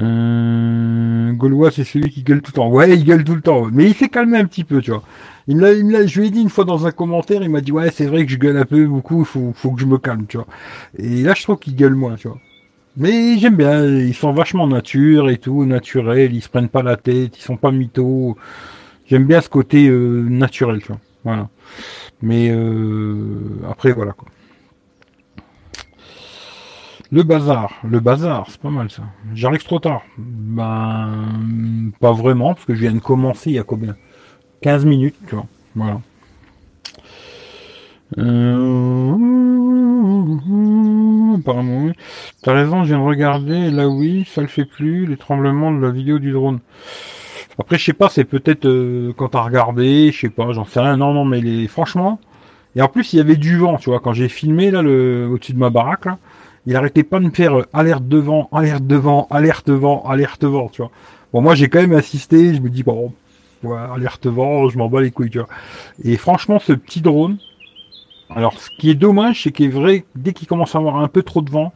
Euh, 0.00 1.32
Gaulois, 1.32 1.70
c'est 1.70 1.84
celui 1.84 2.10
qui 2.10 2.22
gueule 2.22 2.42
tout 2.42 2.50
le 2.52 2.56
temps. 2.56 2.68
Ouais, 2.68 2.96
il 2.96 3.04
gueule 3.04 3.24
tout 3.24 3.34
le 3.34 3.40
temps. 3.40 3.68
Mais 3.72 3.86
il 3.86 3.94
s'est 3.94 4.08
calmé 4.08 4.38
un 4.38 4.44
petit 4.44 4.64
peu, 4.64 4.80
tu 4.80 4.90
vois. 4.90 5.02
Il 5.48 5.58
l'a, 5.58 5.72
il 5.72 6.08
je 6.08 6.20
lui 6.20 6.28
ai 6.28 6.30
dit 6.30 6.40
une 6.40 6.48
fois 6.50 6.64
dans 6.64 6.86
un 6.86 6.90
commentaire, 6.90 7.42
il 7.42 7.50
m'a 7.50 7.60
dit, 7.60 7.72
ouais, 7.72 7.90
c'est 7.90 8.06
vrai 8.06 8.26
que 8.26 8.32
je 8.32 8.36
gueule 8.36 8.56
un 8.56 8.64
peu 8.64 8.86
beaucoup, 8.86 9.24
faut, 9.24 9.52
faut 9.54 9.70
que 9.70 9.80
je 9.80 9.86
me 9.86 9.98
calme, 9.98 10.26
tu 10.26 10.38
vois. 10.38 10.46
Et 10.98 11.22
là, 11.22 11.34
je 11.34 11.42
trouve 11.42 11.58
qu'il 11.58 11.76
gueule 11.76 11.94
moins, 11.94 12.16
tu 12.16 12.28
vois. 12.28 12.38
Mais 12.96 13.38
j'aime 13.38 13.56
bien, 13.56 13.84
ils 13.84 14.14
sont 14.14 14.32
vachement 14.32 14.66
nature 14.66 15.28
et 15.28 15.38
tout, 15.38 15.64
naturel, 15.66 16.34
ils 16.34 16.42
se 16.42 16.48
prennent 16.48 16.68
pas 16.68 16.82
la 16.82 16.96
tête, 16.96 17.38
ils 17.38 17.42
sont 17.42 17.56
pas 17.56 17.70
mythos. 17.70 18.36
J'aime 19.06 19.26
bien 19.26 19.40
ce 19.40 19.48
côté 19.48 19.86
euh, 19.88 20.26
naturel, 20.28 20.80
tu 20.80 20.88
vois. 20.88 21.00
Voilà. 21.22 21.48
Mais 22.22 22.48
euh, 22.50 23.60
après, 23.70 23.92
voilà 23.92 24.12
quoi. 24.12 24.28
Le 27.12 27.22
bazar, 27.22 27.72
le 27.88 28.00
bazar, 28.00 28.46
c'est 28.48 28.60
pas 28.60 28.70
mal 28.70 28.90
ça. 28.90 29.02
J'arrive 29.34 29.62
trop 29.62 29.78
tard. 29.78 30.02
Ben, 30.18 31.92
pas 32.00 32.12
vraiment, 32.12 32.54
parce 32.54 32.66
que 32.66 32.74
je 32.74 32.80
viens 32.80 32.94
de 32.94 32.98
commencer 32.98 33.50
il 33.50 33.56
y 33.56 33.58
a 33.58 33.62
combien? 33.62 33.94
15 34.62 34.84
minutes, 34.84 35.16
tu 35.28 35.34
vois. 35.34 35.46
Voilà. 35.74 36.00
Euh... 38.18 39.14
Apparemment, 41.38 41.84
oui. 41.84 41.92
T'as 42.42 42.54
raison, 42.54 42.84
je 42.84 42.88
viens 42.88 42.98
de 42.98 43.04
regarder, 43.04 43.70
là 43.70 43.88
oui, 43.88 44.26
ça 44.32 44.40
le 44.40 44.46
fait 44.46 44.64
plus, 44.64 45.06
les 45.06 45.16
tremblements 45.16 45.72
de 45.72 45.80
la 45.80 45.90
vidéo 45.90 46.18
du 46.18 46.32
drone. 46.32 46.60
Après, 47.58 47.78
je 47.78 47.84
sais 47.84 47.92
pas, 47.92 48.08
c'est 48.08 48.24
peut-être 48.24 48.66
euh, 48.66 49.12
quand 49.16 49.30
t'as 49.30 49.42
regardé, 49.42 50.10
je 50.12 50.20
sais 50.20 50.28
pas, 50.28 50.52
j'en 50.52 50.64
sais 50.64 50.80
rien. 50.80 50.96
Non, 50.96 51.14
non, 51.14 51.24
mais 51.24 51.40
les... 51.40 51.68
franchement, 51.68 52.20
et 52.74 52.82
en 52.82 52.88
plus, 52.88 53.12
il 53.12 53.16
y 53.16 53.20
avait 53.20 53.36
du 53.36 53.56
vent, 53.56 53.76
tu 53.78 53.90
vois, 53.90 54.00
quand 54.00 54.12
j'ai 54.12 54.28
filmé, 54.28 54.70
là, 54.70 54.82
le... 54.82 55.28
au-dessus 55.30 55.54
de 55.54 55.58
ma 55.58 55.70
baraque, 55.70 56.04
là, 56.04 56.18
il 56.66 56.76
arrêtait 56.76 57.04
pas 57.04 57.18
de 57.18 57.24
me 57.24 57.30
faire 57.30 57.58
euh, 57.58 57.64
alerte 57.72 58.06
devant, 58.06 58.48
alerte 58.52 58.86
devant, 58.86 59.26
alerte 59.30 59.70
vent, 59.70 60.02
alerte 60.06 60.44
vent, 60.44 60.68
tu 60.68 60.82
vois. 60.82 60.90
Bon, 61.32 61.40
moi, 61.40 61.54
j'ai 61.54 61.68
quand 61.68 61.80
même 61.80 61.92
assisté, 61.94 62.54
je 62.54 62.60
me 62.60 62.68
dis, 62.68 62.82
bon, 62.82 63.12
alerte 63.64 64.26
vent, 64.26 64.68
je 64.68 64.78
m'en 64.78 64.88
bats 64.88 65.00
les 65.00 65.10
couilles, 65.10 65.30
tu 65.30 65.38
vois. 65.38 65.48
Et 66.04 66.16
franchement, 66.16 66.58
ce 66.58 66.72
petit 66.72 67.00
drone, 67.00 67.38
alors, 68.30 68.58
ce 68.58 68.70
qui 68.70 68.90
est 68.90 68.94
dommage, 68.94 69.42
c'est 69.42 69.52
qu'il 69.52 69.66
est 69.66 69.68
vrai, 69.68 70.04
dès 70.16 70.32
qu'il 70.32 70.48
commence 70.48 70.74
à 70.74 70.78
avoir 70.78 70.96
un 70.96 71.08
peu 71.08 71.22
trop 71.22 71.42
de 71.42 71.50
vent, 71.50 71.72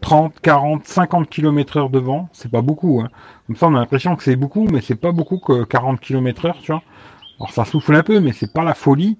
30, 0.00 0.34
40, 0.40 0.86
50 0.86 1.28
km 1.28 1.76
heure 1.76 1.90
de 1.90 1.98
vent, 1.98 2.28
c'est 2.32 2.50
pas 2.50 2.62
beaucoup, 2.62 3.00
hein. 3.00 3.10
Comme 3.46 3.56
ça, 3.56 3.66
on 3.66 3.74
a 3.74 3.80
l'impression 3.80 4.14
que 4.16 4.22
c'est 4.22 4.36
beaucoup, 4.36 4.66
mais 4.70 4.80
c'est 4.80 4.94
pas 4.94 5.12
beaucoup 5.12 5.38
que 5.38 5.64
40 5.64 6.00
km 6.00 6.46
heure, 6.46 6.58
tu 6.62 6.72
vois. 6.72 6.82
Alors, 7.38 7.50
ça 7.50 7.64
souffle 7.64 7.94
un 7.94 8.02
peu, 8.02 8.20
mais 8.20 8.32
c'est 8.32 8.52
pas 8.52 8.62
la 8.62 8.74
folie. 8.74 9.18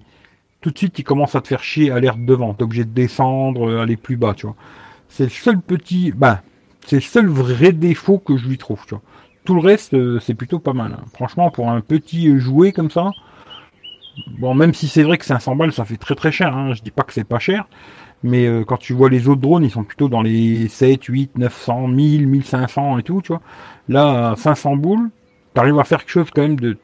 Tout 0.61 0.71
de 0.71 0.77
suite, 0.77 0.97
il 0.99 1.03
commence 1.03 1.35
à 1.35 1.41
te 1.41 1.49
faire 1.49 1.63
chier, 1.63 1.91
alerte 1.91 2.23
de 2.23 2.33
vent. 2.33 2.53
T'es 2.53 2.63
obligé 2.63 2.85
de 2.85 2.91
descendre, 2.91 3.79
aller 3.79 3.97
plus 3.97 4.15
bas, 4.15 4.33
tu 4.33 4.45
vois. 4.45 4.55
C'est 5.09 5.23
le 5.25 5.29
seul 5.29 5.59
petit, 5.59 6.11
bah, 6.11 6.41
c'est 6.85 6.97
le 6.97 7.01
seul 7.01 7.27
vrai 7.27 7.73
défaut 7.73 8.19
que 8.19 8.37
je 8.37 8.47
lui 8.47 8.57
trouve, 8.57 8.83
tu 8.85 8.95
vois. 8.95 9.01
Tout 9.43 9.55
le 9.55 9.61
reste, 9.61 9.93
euh, 9.93 10.19
c'est 10.19 10.35
plutôt 10.35 10.59
pas 10.59 10.73
mal. 10.73 10.93
Hein. 10.93 11.03
Franchement, 11.13 11.49
pour 11.49 11.69
un 11.69 11.81
petit 11.81 12.37
jouet 12.39 12.71
comme 12.71 12.91
ça, 12.91 13.11
bon, 14.39 14.53
même 14.53 14.73
si 14.73 14.87
c'est 14.87 15.03
vrai 15.03 15.17
que 15.17 15.25
500 15.25 15.55
balles, 15.55 15.73
ça 15.73 15.85
fait 15.85 15.97
très 15.97 16.15
très 16.15 16.31
cher. 16.31 16.55
Hein. 16.55 16.73
Je 16.73 16.81
dis 16.81 16.91
pas 16.91 17.03
que 17.03 17.13
c'est 17.13 17.23
pas 17.23 17.39
cher, 17.39 17.65
mais 18.23 18.45
euh, 18.45 18.63
quand 18.63 18.77
tu 18.77 18.93
vois 18.93 19.09
les 19.09 19.27
autres 19.27 19.41
drones, 19.41 19.63
ils 19.63 19.71
sont 19.71 19.83
plutôt 19.83 20.09
dans 20.09 20.21
les 20.21 20.67
7, 20.67 21.03
8, 21.05 21.37
900, 21.37 21.87
1000, 21.87 22.27
1500 22.27 22.99
et 22.99 23.03
tout, 23.03 23.21
tu 23.21 23.29
vois. 23.29 23.41
Là, 23.89 24.35
500 24.37 24.75
boules, 24.75 25.09
t'arrives 25.53 25.79
à 25.79 25.83
faire 25.83 25.99
quelque 25.99 26.11
chose 26.11 26.29
quand 26.33 26.43
même 26.43 26.59
de 26.59 26.77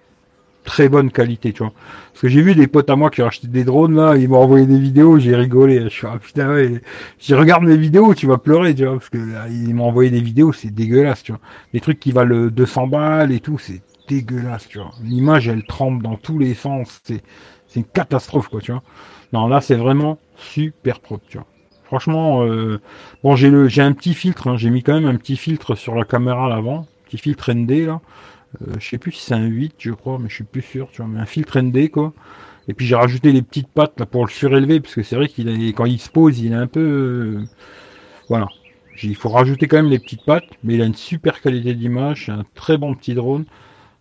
très 0.68 0.90
bonne 0.90 1.12
qualité, 1.12 1.54
tu 1.54 1.64
vois. 1.64 1.72
Parce 2.12 2.22
que 2.22 2.28
j'ai 2.28 2.42
vu 2.42 2.54
des 2.54 2.68
potes 2.68 2.89
à 2.89 2.96
moi 2.98 3.10
qui 3.10 3.22
ont 3.22 3.28
acheté 3.28 3.48
des 3.48 3.63
drones, 3.63 3.96
là, 3.96 4.18
ils 4.18 4.28
m'ont 4.28 4.41
envoyé 4.44 4.65
des 4.68 4.78
vidéos, 4.78 5.18
j'ai 5.18 5.36
rigolé. 5.36 5.82
Je 5.86 5.88
suis, 5.88 6.06
ah, 6.06 6.20
putain, 6.20 6.54
ouais, 6.54 6.82
si 7.18 7.34
regarde 7.34 7.63
mes 7.63 7.78
vidéos, 7.78 8.13
tu 8.13 8.28
vas 8.28 8.38
pleurer, 8.38 8.76
tu 8.76 8.86
vois, 8.86 8.98
parce 8.98 9.10
que 9.10 9.18
là, 9.18 9.48
ils 9.50 9.74
m'ont 9.74 9.86
envoyé 9.86 10.12
des 10.12 10.22
vidéos, 10.22 10.52
c'est 10.52 10.70
dégueulasse, 10.70 11.24
tu 11.24 11.32
vois. 11.32 11.41
Des 11.74 11.80
trucs 11.80 12.00
qui 12.00 12.12
valent 12.12 12.50
200 12.50 12.88
balles 12.88 13.32
et 13.32 13.39
tout, 13.39 13.58
c'est 13.58 13.82
dégueulasse, 14.10 14.68
tu 14.68 14.78
vois. 14.78 14.91
L'image, 15.04 15.48
elle 15.48 15.63
tremble 15.63 16.04
dans 16.04 16.18
tous 16.18 16.38
les 16.38 16.54
sens, 16.54 17.00
c'est, 17.04 17.24
c'est 17.68 17.80
une 17.80 17.86
catastrophe, 17.86 18.50
quoi, 18.50 18.60
tu 18.60 18.74
vois. 18.74 18.84
Non, 19.32 19.48
là, 19.48 19.62
c'est 19.62 19.76
vraiment 19.76 20.20
super 20.36 21.00
propre, 21.00 21.24
tu 21.30 21.38
vois. 21.38 21.48
Franchement, 21.86 22.44
euh, 22.44 22.82
bon, 23.24 23.38
j'ai 23.38 23.50
le, 23.50 23.70
j'ai 23.70 23.82
un 23.82 23.94
petit 23.94 24.13
filtre, 24.13 24.50
hein, 24.50 24.58
j'ai 24.58 24.70
mis 24.70 24.84
quand 24.84 24.94
même 24.94 25.08
un 25.08 25.15
petit 25.15 25.38
filtre 25.38 25.76
sur 25.76 25.96
la 25.96 26.04
caméra 26.04 26.48
à 26.48 26.50
l'avant, 26.50 26.86
petit 27.06 27.18
filtre 27.18 27.54
ND, 27.54 27.86
là. 27.86 28.02
Euh, 28.62 28.74
je 28.80 28.89
sais 28.89 28.98
plus 28.98 29.12
si 29.12 29.24
c'est 29.24 29.36
un 29.36 29.46
8, 29.46 29.76
je 29.80 29.91
crois, 29.91 30.17
mais 30.20 30.30
je 30.30 30.36
suis 30.36 30.43
plus 30.43 30.62
sûr, 30.62 30.89
tu 30.91 31.02
vois, 31.02 31.08
mais 31.08 31.20
un 31.20 31.26
filtre 31.26 31.60
ND, 31.60 31.89
quoi. 31.89 32.13
Et 32.67 32.74
puis 32.74 32.86
j'ai 32.86 32.96
rajouté 32.96 33.32
les 33.32 33.41
petites 33.41 33.70
pattes 33.70 34.00
là 34.00 34.06
pour 34.06 34.26
le 34.26 34.32
surélever, 34.32 34.80
parce 34.80 34.96
que 34.96 35.04
c'est 35.04 35.15
vrai 35.15 35.28
qu'il 35.28 35.48
est, 35.50 35.74
quand 35.74 35.86
il 35.86 36.00
se 36.00 36.10
pose, 36.10 36.39
il 36.39 36.52
est 36.52 36.56
un 36.56 36.67
peu, 36.67 36.80
euh, 36.82 37.43
voilà. 38.30 38.48
Il 39.04 39.15
faut 39.15 39.30
rajouter 39.30 39.67
quand 39.67 39.78
même 39.78 39.89
les 39.89 40.00
petites 40.00 40.26
pattes, 40.26 40.50
mais 40.63 40.74
il 40.74 40.82
a 40.82 40.86
une 40.86 40.96
super 40.96 41.41
qualité 41.41 41.76
d'image, 41.76 42.26
c'est 42.26 42.32
un 42.32 42.46
très 42.56 42.78
bon 42.78 42.96
petit 42.96 43.13
drone. 43.13 43.46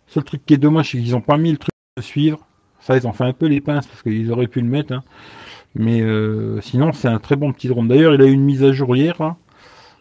Seul 0.07 0.23
truc 0.23 0.45
qui 0.45 0.53
est 0.55 0.57
dommage, 0.57 0.91
c'est 0.91 0.97
qu'ils 0.97 1.15
ont 1.15 1.21
pas 1.21 1.37
mis 1.37 1.51
le 1.51 1.57
truc 1.57 1.71
de 1.97 2.01
suivre. 2.01 2.39
Ça, 2.79 2.97
ils 2.97 3.07
ont 3.07 3.13
fait 3.13 3.25
un 3.25 3.33
peu 3.33 3.47
les 3.47 3.61
pinces 3.61 3.85
parce 3.85 4.01
qu'ils 4.01 4.31
auraient 4.31 4.47
pu 4.47 4.61
le 4.61 4.67
mettre. 4.67 4.93
Hein. 4.93 5.03
Mais 5.75 6.01
euh, 6.01 6.61
sinon, 6.61 6.93
c'est 6.93 7.07
un 7.07 7.19
très 7.19 7.35
bon 7.35 7.53
petit 7.53 7.67
drone. 7.67 7.87
D'ailleurs, 7.87 8.15
il 8.15 8.21
a 8.21 8.25
eu 8.25 8.31
une 8.31 8.43
mise 8.43 8.63
à 8.63 8.71
jour 8.71 8.95
hier, 8.95 9.15
là, 9.19 9.37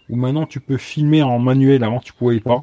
où 0.09 0.17
maintenant 0.17 0.47
tu 0.47 0.61
peux 0.61 0.79
filmer 0.79 1.23
en 1.23 1.39
manuel. 1.39 1.85
Avant, 1.85 2.01
tu 2.01 2.13
pouvais 2.13 2.41
pas. 2.41 2.63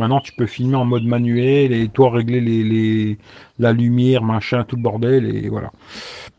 Maintenant, 0.00 0.20
tu 0.20 0.32
peux 0.32 0.46
filmer 0.46 0.76
en 0.76 0.86
mode 0.86 1.04
manuel 1.04 1.74
et 1.74 1.88
toi 1.90 2.10
régler 2.10 2.40
les, 2.40 3.18
la 3.58 3.74
lumière, 3.74 4.22
machin, 4.22 4.64
tout 4.64 4.76
le 4.76 4.82
bordel 4.82 5.26
et 5.26 5.50
voilà. 5.50 5.72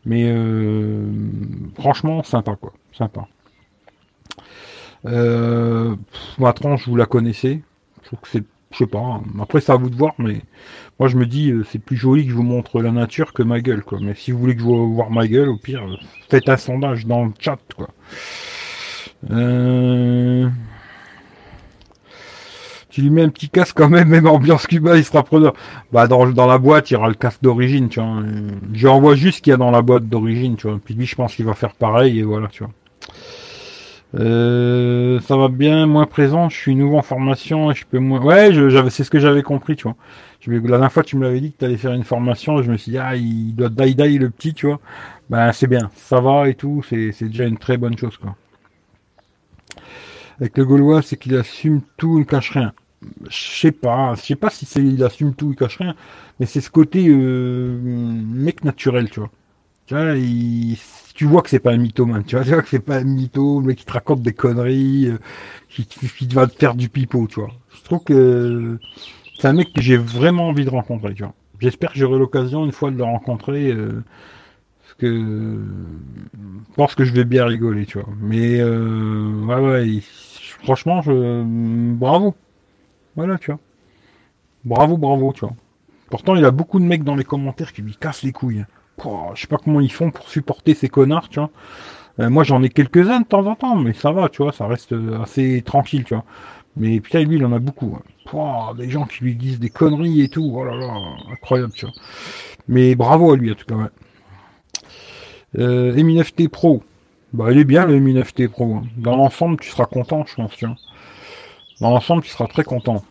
Mais 0.04 0.24
euh, 0.26 1.06
franchement, 1.78 2.24
sympa 2.24 2.56
quoi, 2.56 2.72
sympa. 2.92 3.28
Euh, 5.06 5.94
tranche, 6.56 6.88
vous 6.88 6.96
la 6.96 7.06
connaissez. 7.06 7.62
Je 8.02 8.08
trouve 8.08 8.42
sais 8.76 8.86
pas. 8.86 8.98
Hein. 8.98 9.22
Après, 9.40 9.60
c'est 9.60 9.70
à 9.70 9.76
vous 9.76 9.90
de 9.90 9.94
voir, 9.94 10.14
mais 10.18 10.40
moi 10.98 11.08
je 11.08 11.16
me 11.16 11.24
dis, 11.24 11.52
euh, 11.52 11.62
c'est 11.62 11.78
plus 11.78 11.96
joli 11.96 12.24
que 12.24 12.30
je 12.30 12.34
vous 12.34 12.42
montre 12.42 12.82
la 12.82 12.90
nature 12.90 13.32
que 13.32 13.44
ma 13.44 13.60
gueule 13.60 13.84
quoi. 13.84 14.00
Mais 14.02 14.16
si 14.16 14.32
vous 14.32 14.40
voulez 14.40 14.56
que 14.56 14.60
je 14.62 14.66
vous 14.66 14.92
voir 14.92 15.10
ma 15.12 15.28
gueule, 15.28 15.50
au 15.50 15.56
pire, 15.56 15.86
faites 16.28 16.48
un 16.48 16.56
sondage 16.56 17.06
dans 17.06 17.26
le 17.26 17.32
chat 17.38 17.60
quoi. 17.76 17.90
Euh... 19.30 20.48
Tu 22.92 23.00
lui 23.00 23.08
mets 23.08 23.22
un 23.22 23.30
petit 23.30 23.48
casque 23.48 23.74
quand 23.74 23.88
même, 23.88 24.08
même 24.08 24.26
ambiance 24.26 24.66
Cuba, 24.66 24.98
il 24.98 25.04
sera 25.04 25.22
preneur. 25.22 25.54
Bah 25.92 26.06
dans, 26.06 26.26
dans 26.28 26.46
la 26.46 26.58
boîte, 26.58 26.90
il 26.90 26.94
y 26.94 26.96
aura 26.98 27.08
le 27.08 27.14
casque 27.14 27.40
d'origine, 27.40 27.88
tu 27.88 28.00
vois. 28.00 28.22
Je 28.74 28.86
envoie 28.86 29.14
juste 29.14 29.38
ce 29.38 29.42
qu'il 29.42 29.50
y 29.50 29.54
a 29.54 29.56
dans 29.56 29.70
la 29.70 29.80
boîte 29.80 30.10
d'origine, 30.10 30.56
tu 30.56 30.68
vois. 30.68 30.78
Puis 30.84 30.92
lui, 30.92 31.06
je 31.06 31.14
pense 31.16 31.34
qu'il 31.34 31.46
va 31.46 31.54
faire 31.54 31.72
pareil, 31.72 32.18
et 32.18 32.22
voilà, 32.22 32.48
tu 32.48 32.64
vois. 32.64 32.72
Euh, 34.20 35.20
ça 35.20 35.38
va 35.38 35.48
bien, 35.48 35.86
moins 35.86 36.04
présent, 36.04 36.50
je 36.50 36.56
suis 36.56 36.74
nouveau 36.74 36.98
en 36.98 37.02
formation, 37.02 37.70
et 37.70 37.74
je 37.74 37.86
peux 37.86 37.98
moins... 37.98 38.20
Ouais, 38.20 38.52
j'avais, 38.52 38.90
c'est 38.90 39.04
ce 39.04 39.10
que 39.10 39.20
j'avais 39.20 39.42
compris, 39.42 39.74
tu 39.74 39.84
vois. 39.84 39.96
La 40.46 40.60
dernière 40.60 40.92
fois, 40.92 41.02
tu 41.02 41.16
me 41.16 41.22
l'avais 41.22 41.40
dit 41.40 41.52
que 41.52 41.60
tu 41.60 41.64
allais 41.64 41.78
faire 41.78 41.94
une 41.94 42.04
formation, 42.04 42.60
je 42.60 42.70
me 42.70 42.76
suis 42.76 42.92
dit, 42.92 42.98
ah, 42.98 43.16
il 43.16 43.54
doit 43.54 43.70
die 43.70 43.94
die 43.94 44.18
le 44.18 44.28
petit, 44.28 44.52
tu 44.52 44.66
vois. 44.66 44.80
Ben, 45.30 45.50
c'est 45.52 45.66
bien, 45.66 45.90
ça 45.96 46.20
va 46.20 46.46
et 46.46 46.54
tout, 46.54 46.84
c'est, 46.86 47.12
c'est 47.12 47.28
déjà 47.28 47.44
une 47.44 47.56
très 47.56 47.78
bonne 47.78 47.96
chose, 47.96 48.18
quoi. 48.18 48.36
Avec 50.38 50.58
le 50.58 50.66
Gaulois, 50.66 51.00
c'est 51.00 51.16
qu'il 51.16 51.34
assume 51.36 51.80
tout, 51.96 52.18
ne 52.18 52.24
cache 52.24 52.50
rien 52.50 52.74
je 53.28 53.60
sais 53.60 53.72
pas, 53.72 54.14
je 54.16 54.22
sais 54.22 54.36
pas 54.36 54.50
si 54.50 54.66
c'est 54.66 54.82
il 54.82 55.02
assume 55.04 55.34
tout, 55.34 55.50
il 55.52 55.56
cache 55.56 55.78
rien, 55.78 55.94
mais 56.40 56.46
c'est 56.46 56.60
ce 56.60 56.70
côté 56.70 57.06
euh, 57.08 57.78
mec 57.82 58.64
naturel, 58.64 59.10
tu 59.10 59.20
vois. 59.20 59.30
Tu 59.86 59.94
vois, 59.94 60.14
tu 61.14 61.24
vois 61.26 61.42
que 61.42 61.50
c'est 61.50 61.58
pas 61.58 61.72
un 61.72 61.76
mythomane, 61.76 62.24
tu 62.24 62.36
vois, 62.36 62.44
tu 62.44 62.50
vois 62.50 62.62
que 62.62 62.68
c'est 62.68 62.78
pas 62.80 62.96
un 62.96 63.04
mytho, 63.04 63.60
le 63.60 63.66
mec 63.66 63.78
qui 63.78 63.84
te 63.84 63.92
raconte 63.92 64.22
des 64.22 64.32
conneries, 64.32 65.06
euh, 65.08 65.18
qui, 65.68 65.86
qui, 65.86 66.26
va 66.28 66.46
te 66.46 66.56
faire 66.56 66.74
du 66.74 66.88
pipeau, 66.88 67.26
tu 67.28 67.40
vois. 67.40 67.50
Je 67.74 67.82
trouve 67.84 68.04
que 68.04 68.78
c'est 69.38 69.48
un 69.48 69.52
mec 69.52 69.72
que 69.72 69.80
j'ai 69.80 69.96
vraiment 69.96 70.48
envie 70.48 70.64
de 70.64 70.70
rencontrer, 70.70 71.14
tu 71.14 71.22
vois. 71.22 71.34
J'espère 71.60 71.92
que 71.92 71.98
j'aurai 71.98 72.18
l'occasion 72.18 72.64
une 72.64 72.72
fois 72.72 72.90
de 72.90 72.96
le 72.96 73.04
rencontrer, 73.04 73.70
euh, 73.70 74.02
parce 74.82 74.94
que 74.98 75.06
je 75.08 76.74
pense 76.74 76.94
que 76.94 77.04
je 77.04 77.12
vais 77.12 77.24
bien 77.24 77.44
rigoler, 77.44 77.86
tu 77.86 77.98
vois. 77.98 78.08
Mais 78.20 78.60
euh, 78.60 79.44
ouais, 79.46 79.60
ouais, 79.60 80.00
franchement, 80.62 81.02
je, 81.02 81.42
bravo. 81.94 82.34
Voilà, 83.16 83.38
tu 83.38 83.50
vois. 83.50 83.60
Bravo, 84.64 84.96
bravo, 84.96 85.32
tu 85.32 85.40
vois. 85.40 85.54
Pourtant, 86.10 86.36
il 86.36 86.44
a 86.44 86.50
beaucoup 86.50 86.78
de 86.78 86.84
mecs 86.84 87.04
dans 87.04 87.14
les 87.14 87.24
commentaires 87.24 87.72
qui 87.72 87.82
lui 87.82 87.96
cassent 87.96 88.22
les 88.22 88.32
couilles. 88.32 88.64
je 89.34 89.40
sais 89.40 89.46
pas 89.46 89.58
comment 89.58 89.80
ils 89.80 89.92
font 89.92 90.10
pour 90.10 90.28
supporter 90.28 90.74
ces 90.74 90.88
connards, 90.88 91.28
tu 91.28 91.40
vois. 91.40 91.50
Euh, 92.20 92.28
moi, 92.28 92.44
j'en 92.44 92.62
ai 92.62 92.68
quelques-uns 92.68 93.20
de 93.20 93.26
temps 93.26 93.46
en 93.46 93.54
temps, 93.54 93.76
mais 93.76 93.94
ça 93.94 94.12
va, 94.12 94.28
tu 94.28 94.42
vois, 94.42 94.52
ça 94.52 94.66
reste 94.66 94.94
assez 95.22 95.62
tranquille, 95.62 96.04
tu 96.04 96.14
vois. 96.14 96.24
Mais 96.76 97.00
putain, 97.00 97.22
lui, 97.24 97.36
il 97.36 97.44
en 97.44 97.52
a 97.52 97.58
beaucoup. 97.58 97.98
Hein. 98.32 98.74
des 98.76 98.90
gens 98.90 99.04
qui 99.04 99.24
lui 99.24 99.34
disent 99.34 99.60
des 99.60 99.70
conneries 99.70 100.22
et 100.22 100.28
tout. 100.28 100.52
Oh 100.54 100.64
là 100.64 100.74
là, 100.74 100.92
incroyable, 101.30 101.72
tu 101.72 101.86
vois. 101.86 101.94
Mais 102.68 102.94
bravo 102.94 103.32
à 103.32 103.36
lui, 103.36 103.50
en 103.52 103.54
tout 103.54 103.66
cas. 103.66 103.74
Ouais. 103.74 103.90
Euh, 105.58 105.94
M9T 105.94 106.48
Pro. 106.48 106.82
Bah, 107.32 107.50
il 107.50 107.58
est 107.58 107.64
bien, 107.64 107.86
le 107.86 107.98
M9T 107.98 108.48
Pro. 108.48 108.76
Hein. 108.76 108.84
Dans 108.96 109.16
l'ensemble, 109.16 109.58
tu 109.60 109.70
seras 109.70 109.86
content, 109.86 110.24
je 110.26 110.34
pense, 110.34 110.56
tu 110.56 110.66
vois. 110.66 110.76
Dans 111.82 111.90
l'ensemble, 111.90 112.22
tu 112.22 112.30
seras 112.30 112.46
très 112.46 112.62
content. 112.62 113.02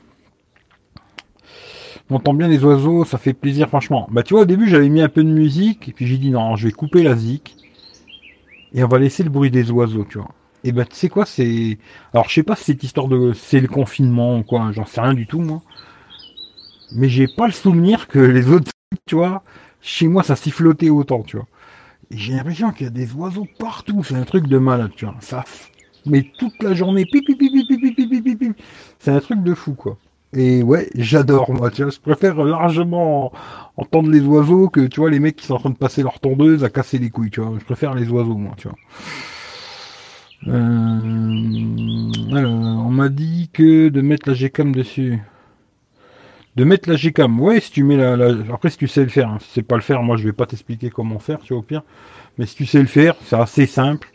On 2.09 2.15
entend 2.15 2.33
bien 2.33 2.47
les 2.47 2.63
oiseaux, 2.63 3.03
ça 3.03 3.17
fait 3.17 3.33
plaisir 3.33 3.67
franchement. 3.67 4.07
Bah 4.11 4.23
tu 4.23 4.33
vois 4.33 4.43
au 4.43 4.45
début 4.45 4.69
j'avais 4.69 4.87
mis 4.87 5.01
un 5.01 5.09
peu 5.09 5.25
de 5.25 5.29
musique 5.29 5.89
et 5.89 5.91
puis 5.91 6.07
j'ai 6.07 6.17
dit 6.17 6.29
non, 6.29 6.55
je 6.55 6.67
vais 6.67 6.71
couper 6.71 7.03
la 7.03 7.17
zik 7.17 7.57
et 8.73 8.81
on 8.81 8.87
va 8.87 8.97
laisser 8.97 9.23
le 9.23 9.29
bruit 9.29 9.51
des 9.51 9.71
oiseaux, 9.71 10.05
tu 10.09 10.19
vois. 10.19 10.29
Et 10.63 10.71
bah 10.71 10.85
tu 10.85 10.95
sais 10.95 11.09
quoi, 11.09 11.25
c'est 11.25 11.79
alors 12.13 12.29
je 12.29 12.33
sais 12.33 12.43
pas 12.43 12.55
si 12.55 12.63
cette 12.63 12.81
histoire 12.81 13.09
de 13.09 13.33
c'est 13.33 13.59
le 13.59 13.67
confinement 13.67 14.39
ou 14.39 14.43
quoi, 14.43 14.71
j'en 14.71 14.85
sais 14.85 15.01
rien 15.01 15.15
du 15.15 15.27
tout 15.27 15.41
moi. 15.41 15.61
Mais 16.93 17.09
j'ai 17.09 17.27
pas 17.27 17.47
le 17.47 17.53
souvenir 17.53 18.07
que 18.07 18.19
les 18.19 18.49
autres, 18.49 18.71
tu 19.05 19.15
vois, 19.15 19.43
chez 19.81 20.07
moi 20.07 20.23
ça 20.23 20.37
sifflotait 20.37 20.89
autant, 20.89 21.23
tu 21.23 21.35
vois. 21.35 21.47
Et 22.09 22.17
j'ai 22.17 22.35
l'impression 22.35 22.71
qu'il 22.71 22.85
y 22.85 22.87
a 22.87 22.89
des 22.89 23.11
oiseaux 23.11 23.47
partout, 23.59 24.01
c'est 24.05 24.15
un 24.15 24.23
truc 24.23 24.47
de 24.47 24.57
malade, 24.57 24.91
tu 24.95 25.03
vois. 25.03 25.15
Ça 25.19 25.43
mais 26.05 26.23
toute 26.37 26.61
la 26.63 26.73
journée, 26.73 27.05
c'est 28.99 29.11
un 29.11 29.19
truc 29.19 29.43
de 29.43 29.53
fou, 29.53 29.73
quoi. 29.73 29.97
Et 30.33 30.63
ouais, 30.63 30.89
j'adore, 30.95 31.51
moi, 31.53 31.69
tu 31.71 31.83
je 31.91 31.99
préfère 31.99 32.41
largement 32.45 33.33
entendre 33.75 34.09
les 34.09 34.21
oiseaux 34.21 34.69
que, 34.69 34.81
tu 34.87 35.01
vois, 35.01 35.09
les 35.09 35.19
mecs 35.19 35.35
qui 35.35 35.45
sont 35.45 35.55
en 35.55 35.59
train 35.59 35.69
de 35.71 35.77
passer 35.77 36.03
leur 36.03 36.19
tondeuse 36.21 36.63
à 36.63 36.69
casser 36.69 36.99
les 36.99 37.09
couilles, 37.09 37.31
tu. 37.31 37.41
Je 37.59 37.65
préfère 37.65 37.93
les 37.95 38.07
oiseaux, 38.09 38.37
moi, 38.37 38.53
tu 38.57 38.69
vois. 38.69 38.77
Euh, 40.47 42.11
alors, 42.35 42.51
on 42.85 42.89
m'a 42.91 43.09
dit 43.09 43.49
que 43.53 43.89
de 43.89 44.01
mettre 44.01 44.29
la 44.29 44.35
Gcam 44.35 44.71
dessus. 44.73 45.19
De 46.55 46.63
mettre 46.65 46.89
la 46.89 46.95
Gcam. 46.97 47.39
Ouais, 47.39 47.59
si 47.61 47.71
tu 47.71 47.83
mets 47.83 47.97
la, 47.97 48.17
la- 48.17 48.53
Après, 48.53 48.69
si 48.69 48.77
tu 48.77 48.87
sais 48.87 49.03
le 49.03 49.09
faire. 49.09 49.29
hein. 49.29 49.37
Si 49.39 49.47
tu 49.47 49.53
sais 49.55 49.61
pas 49.63 49.75
le 49.75 49.81
faire, 49.81 50.03
moi, 50.03 50.17
je 50.17 50.23
vais 50.25 50.33
pas 50.33 50.45
t'expliquer 50.45 50.89
comment 50.89 51.19
faire, 51.19 51.39
tu 51.39 51.53
vois, 51.53 51.59
au 51.61 51.63
pire. 51.63 51.83
Mais 52.37 52.45
si 52.45 52.55
tu 52.55 52.65
sais 52.65 52.79
le 52.81 52.87
faire, 52.87 53.15
c'est 53.25 53.35
assez 53.37 53.65
simple. 53.65 54.09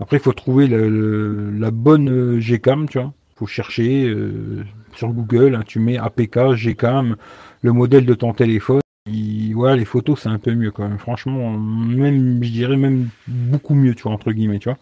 Après, 0.00 0.18
il 0.18 0.22
faut 0.22 0.32
trouver 0.34 0.68
la 0.68 1.70
bonne 1.72 2.10
euh, 2.10 2.40
Gcam, 2.40 2.88
tu 2.88 2.98
vois. 3.00 3.12
Faut 3.40 3.46
chercher 3.46 4.06
euh, 4.06 4.64
sur 4.94 5.08
Google, 5.08 5.54
hein, 5.54 5.62
tu 5.66 5.78
mets 5.78 5.96
APK, 5.96 6.52
Gcam, 6.56 7.16
le 7.62 7.72
modèle 7.72 8.04
de 8.04 8.14
ton 8.14 8.34
téléphone. 8.34 8.80
Et, 9.10 9.54
voilà, 9.54 9.76
les 9.76 9.86
photos, 9.86 10.20
c'est 10.20 10.28
un 10.28 10.38
peu 10.38 10.54
mieux 10.54 10.70
quand 10.70 10.86
même. 10.86 10.98
Franchement, 10.98 11.58
même, 11.58 12.44
je 12.44 12.50
dirais 12.50 12.76
même 12.76 13.08
beaucoup 13.26 13.74
mieux, 13.74 13.94
tu 13.94 14.02
vois, 14.02 14.12
entre 14.12 14.30
guillemets, 14.32 14.58
tu 14.58 14.68
vois. 14.68 14.78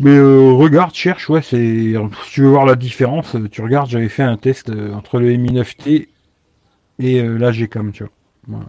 Mais 0.00 0.16
euh, 0.16 0.52
regarde, 0.52 0.94
cherche, 0.94 1.28
ouais, 1.28 1.42
c'est. 1.42 1.94
Si 2.24 2.32
tu 2.32 2.42
veux 2.42 2.48
voir 2.48 2.64
la 2.64 2.76
différence, 2.76 3.36
tu 3.50 3.60
regardes, 3.60 3.90
j'avais 3.90 4.08
fait 4.08 4.22
un 4.22 4.36
test 4.36 4.70
euh, 4.70 4.94
entre 4.94 5.20
le 5.20 5.36
Mi 5.36 5.50
9T 5.52 6.08
et 7.00 7.22
la 7.22 7.52
Gcam, 7.52 7.92
tu 7.92 8.04
vois. 8.04 8.12
Voilà. 8.46 8.66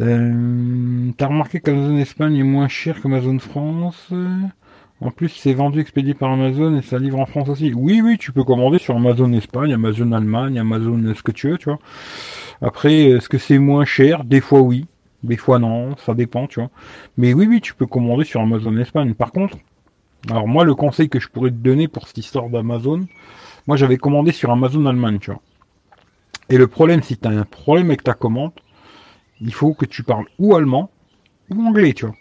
Euh, 0.00 1.10
T'as 1.16 1.26
remarqué 1.26 1.60
qu'Amazon 1.60 1.96
Espagne 1.96 2.36
est 2.36 2.42
moins 2.42 2.68
cher 2.68 3.00
qu'Amazon 3.00 3.38
France? 3.38 4.12
En 5.00 5.10
plus, 5.12 5.28
c'est 5.28 5.54
vendu 5.54 5.80
expédié 5.80 6.14
par 6.14 6.32
Amazon 6.32 6.76
et 6.76 6.82
ça 6.82 6.98
livre 6.98 7.20
en 7.20 7.26
France 7.26 7.48
aussi. 7.48 7.72
Oui, 7.72 8.00
oui, 8.02 8.18
tu 8.18 8.32
peux 8.32 8.42
commander 8.42 8.78
sur 8.78 8.96
Amazon 8.96 9.32
Espagne, 9.32 9.72
Amazon 9.72 10.10
Allemagne, 10.10 10.58
Amazon 10.58 11.00
euh, 11.04 11.14
ce 11.14 11.22
que 11.22 11.30
tu 11.30 11.50
veux, 11.50 11.58
tu 11.58 11.66
vois. 11.66 11.78
Après, 12.60 13.02
est-ce 13.10 13.28
que 13.28 13.38
c'est 13.38 13.58
moins 13.58 13.84
cher? 13.84 14.24
Des 14.24 14.40
fois 14.40 14.60
oui, 14.60 14.86
des 15.22 15.36
fois 15.36 15.60
non, 15.60 15.96
ça 15.98 16.14
dépend, 16.14 16.48
tu 16.48 16.58
vois. 16.58 16.70
Mais 17.16 17.32
oui, 17.32 17.46
oui, 17.48 17.60
tu 17.60 17.74
peux 17.74 17.86
commander 17.86 18.24
sur 18.24 18.40
Amazon 18.40 18.76
Espagne. 18.76 19.14
Par 19.14 19.30
contre, 19.30 19.56
alors 20.28 20.48
moi, 20.48 20.64
le 20.64 20.74
conseil 20.74 21.08
que 21.08 21.20
je 21.20 21.28
pourrais 21.28 21.50
te 21.50 21.56
donner 21.56 21.86
pour 21.86 22.08
cette 22.08 22.18
histoire 22.18 22.50
d'Amazon, 22.50 23.06
moi 23.68 23.76
j'avais 23.76 23.98
commandé 23.98 24.32
sur 24.32 24.50
Amazon 24.50 24.84
Allemagne, 24.86 25.18
tu 25.20 25.30
vois. 25.30 25.40
Et 26.48 26.58
le 26.58 26.66
problème, 26.66 27.02
si 27.02 27.16
tu 27.16 27.28
un 27.28 27.44
problème 27.44 27.86
avec 27.86 28.02
ta 28.02 28.14
commande, 28.14 28.52
il 29.40 29.52
faut 29.52 29.74
que 29.74 29.86
tu 29.86 30.02
parles 30.02 30.26
ou 30.40 30.56
allemand 30.56 30.90
ou 31.50 31.64
anglais, 31.64 31.92
tu 31.92 32.06
vois. 32.06 32.16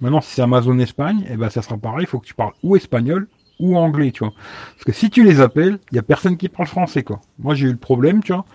Maintenant, 0.00 0.20
si 0.20 0.34
c'est 0.34 0.42
Amazon 0.42 0.78
Espagne, 0.78 1.26
eh 1.30 1.36
ben 1.36 1.50
ça 1.50 1.62
sera 1.62 1.76
pareil, 1.76 2.04
il 2.04 2.06
faut 2.06 2.18
que 2.18 2.26
tu 2.26 2.34
parles 2.34 2.54
ou 2.62 2.76
espagnol 2.76 3.28
ou 3.58 3.76
anglais, 3.76 4.10
tu 4.10 4.24
vois. 4.24 4.32
Parce 4.74 4.84
que 4.84 4.92
si 4.92 5.10
tu 5.10 5.22
les 5.24 5.40
appelles, 5.40 5.78
il 5.92 5.96
y 5.96 5.98
a 5.98 6.02
personne 6.02 6.36
qui 6.36 6.48
parle 6.48 6.68
français, 6.68 7.02
quoi. 7.02 7.20
Moi, 7.38 7.54
j'ai 7.54 7.66
eu 7.66 7.72
le 7.72 7.76
problème, 7.76 8.22
tu 8.22 8.32
vois. 8.32 8.46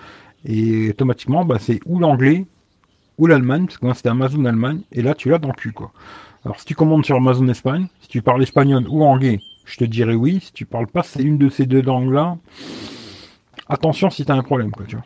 Et 0.44 0.90
automatiquement, 0.90 1.46
bah, 1.46 1.58
c'est 1.60 1.80
ou 1.86 2.00
l'anglais 2.00 2.46
ou 3.18 3.28
l'Allemagne, 3.28 3.66
parce 3.66 3.78
que 3.78 3.86
moi, 3.86 3.94
c'était 3.94 4.10
Amazon 4.10 4.44
Allemagne, 4.46 4.82
et 4.92 5.02
là, 5.02 5.14
tu 5.14 5.30
l'as 5.30 5.38
dans 5.38 5.50
le 5.50 5.54
cul, 5.54 5.72
quoi. 5.72 5.92
Alors, 6.44 6.60
si 6.60 6.66
tu 6.66 6.76
commandes 6.76 7.06
sur 7.06 7.16
Amazon 7.16 7.48
Espagne, 7.48 7.88
si 8.02 8.08
tu 8.08 8.22
parles 8.22 8.44
espagnol 8.44 8.86
ou 8.90 9.04
anglais, 9.04 9.40
je 9.66 9.78
te 9.78 9.84
dirais 9.84 10.16
oui. 10.16 10.40
Si 10.44 10.54
tu 10.54 10.66
parles 10.66 10.88
pas, 10.88 11.04
c'est 11.04 11.24
une 11.24 11.38
de 11.38 11.50
ces 11.50 11.66
deux 11.66 11.82
langues-là. 11.82 12.38
Attention 13.68 14.10
si 14.10 14.26
t'as 14.26 14.36
un 14.36 14.44
problème, 14.44 14.72
quoi, 14.72 14.86
tu 14.86 14.96
vois. 14.96 15.06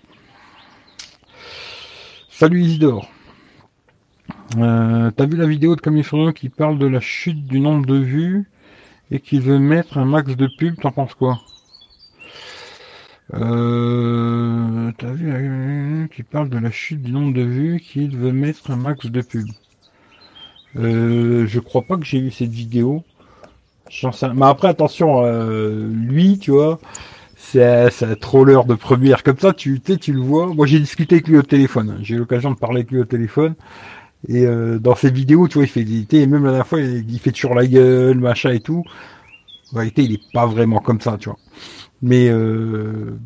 Salut 2.30 2.62
Isidore. 2.62 3.10
Euh, 4.58 5.12
T'as 5.12 5.26
vu 5.26 5.38
la 5.38 5.46
vidéo 5.46 5.76
de 5.76 5.82
Camille 5.82 6.04
Furion 6.04 6.32
qui 6.32 6.50
parle 6.50 6.80
de 6.80 6.88
la 6.88 7.00
chute 7.00 7.46
du 7.46 7.60
nombre 7.60 7.86
de 7.86 7.98
vues 7.98 8.50
et 9.12 9.20
qui 9.20 9.40
veut 9.40 9.60
mettre 9.60 9.98
un 9.98 10.06
max 10.06 10.36
de 10.36 10.50
pub, 10.58 10.76
t'en 10.80 10.92
penses 10.92 11.14
quoi? 11.14 11.40
Euh, 13.36 14.92
T'as 14.98 15.12
vu 15.12 16.10
qui 16.14 16.24
parle 16.24 16.50
de 16.50 16.58
la 16.58 16.72
chute 16.72 17.02
du 17.02 17.12
nombre 17.12 17.34
de 17.34 17.44
vues 17.44 17.80
qu'il 17.80 18.18
veut 18.18 18.32
mettre 18.32 18.72
un 18.72 18.76
max 18.76 19.06
de 19.06 19.22
pub 19.22 19.48
euh, 20.78 21.46
Je 21.48 21.60
crois 21.60 21.84
pas 21.84 21.98
que 21.98 22.06
j'ai 22.06 22.20
vu 22.20 22.32
cette 22.32 22.50
vidéo. 22.50 23.04
Mais 24.36 24.46
après 24.46 24.68
attention, 24.68 25.24
euh, 25.26 25.88
lui, 25.92 26.38
tu 26.38 26.52
vois, 26.52 26.80
c'est 27.38 28.04
un 28.04 28.16
troller 28.16 28.60
de 28.68 28.76
première. 28.76 29.24
Comme 29.24 29.38
ça, 29.40 29.54
tu 29.54 29.82
tu 29.82 30.14
le 30.14 30.20
vois. 30.22 30.48
Moi, 30.48 30.68
j'ai 30.68 30.80
discuté 30.80 31.16
avec 31.16 31.28
lui 31.28 31.38
au 31.38 31.44
téléphone. 31.44 31.98
J'ai 32.02 32.16
eu 32.16 32.18
l'occasion 32.20 32.52
de 32.52 32.56
parler 32.56 32.82
avec 32.82 32.92
lui 32.92 33.00
au 33.00 33.06
téléphone. 33.06 33.56
Et 34.28 34.46
euh, 34.46 34.80
dans 34.80 34.96
ses 34.96 35.12
vidéos, 35.12 35.48
tu 35.48 35.56
vois, 35.56 35.64
il 35.64 35.70
fait 35.70 35.84
des 35.84 36.06
et 36.18 36.28
même 36.28 36.44
la 36.44 36.50
dernière 36.50 36.68
fois, 36.68 36.82
il, 36.82 37.20
fait 37.20 37.32
toujours 37.32 37.56
la 37.56 37.66
gueule, 37.66 38.20
machin 38.20 38.52
et 38.52 38.60
tout. 38.60 38.84
En 39.72 39.78
réalité, 39.78 40.04
il 40.04 40.14
est 40.14 40.32
pas 40.34 40.46
vraiment 40.46 40.80
comme 40.80 41.00
ça, 41.00 41.18
tu 41.18 41.30
vois. 41.30 41.38
Mais 42.02 42.28
euh, 42.30 43.18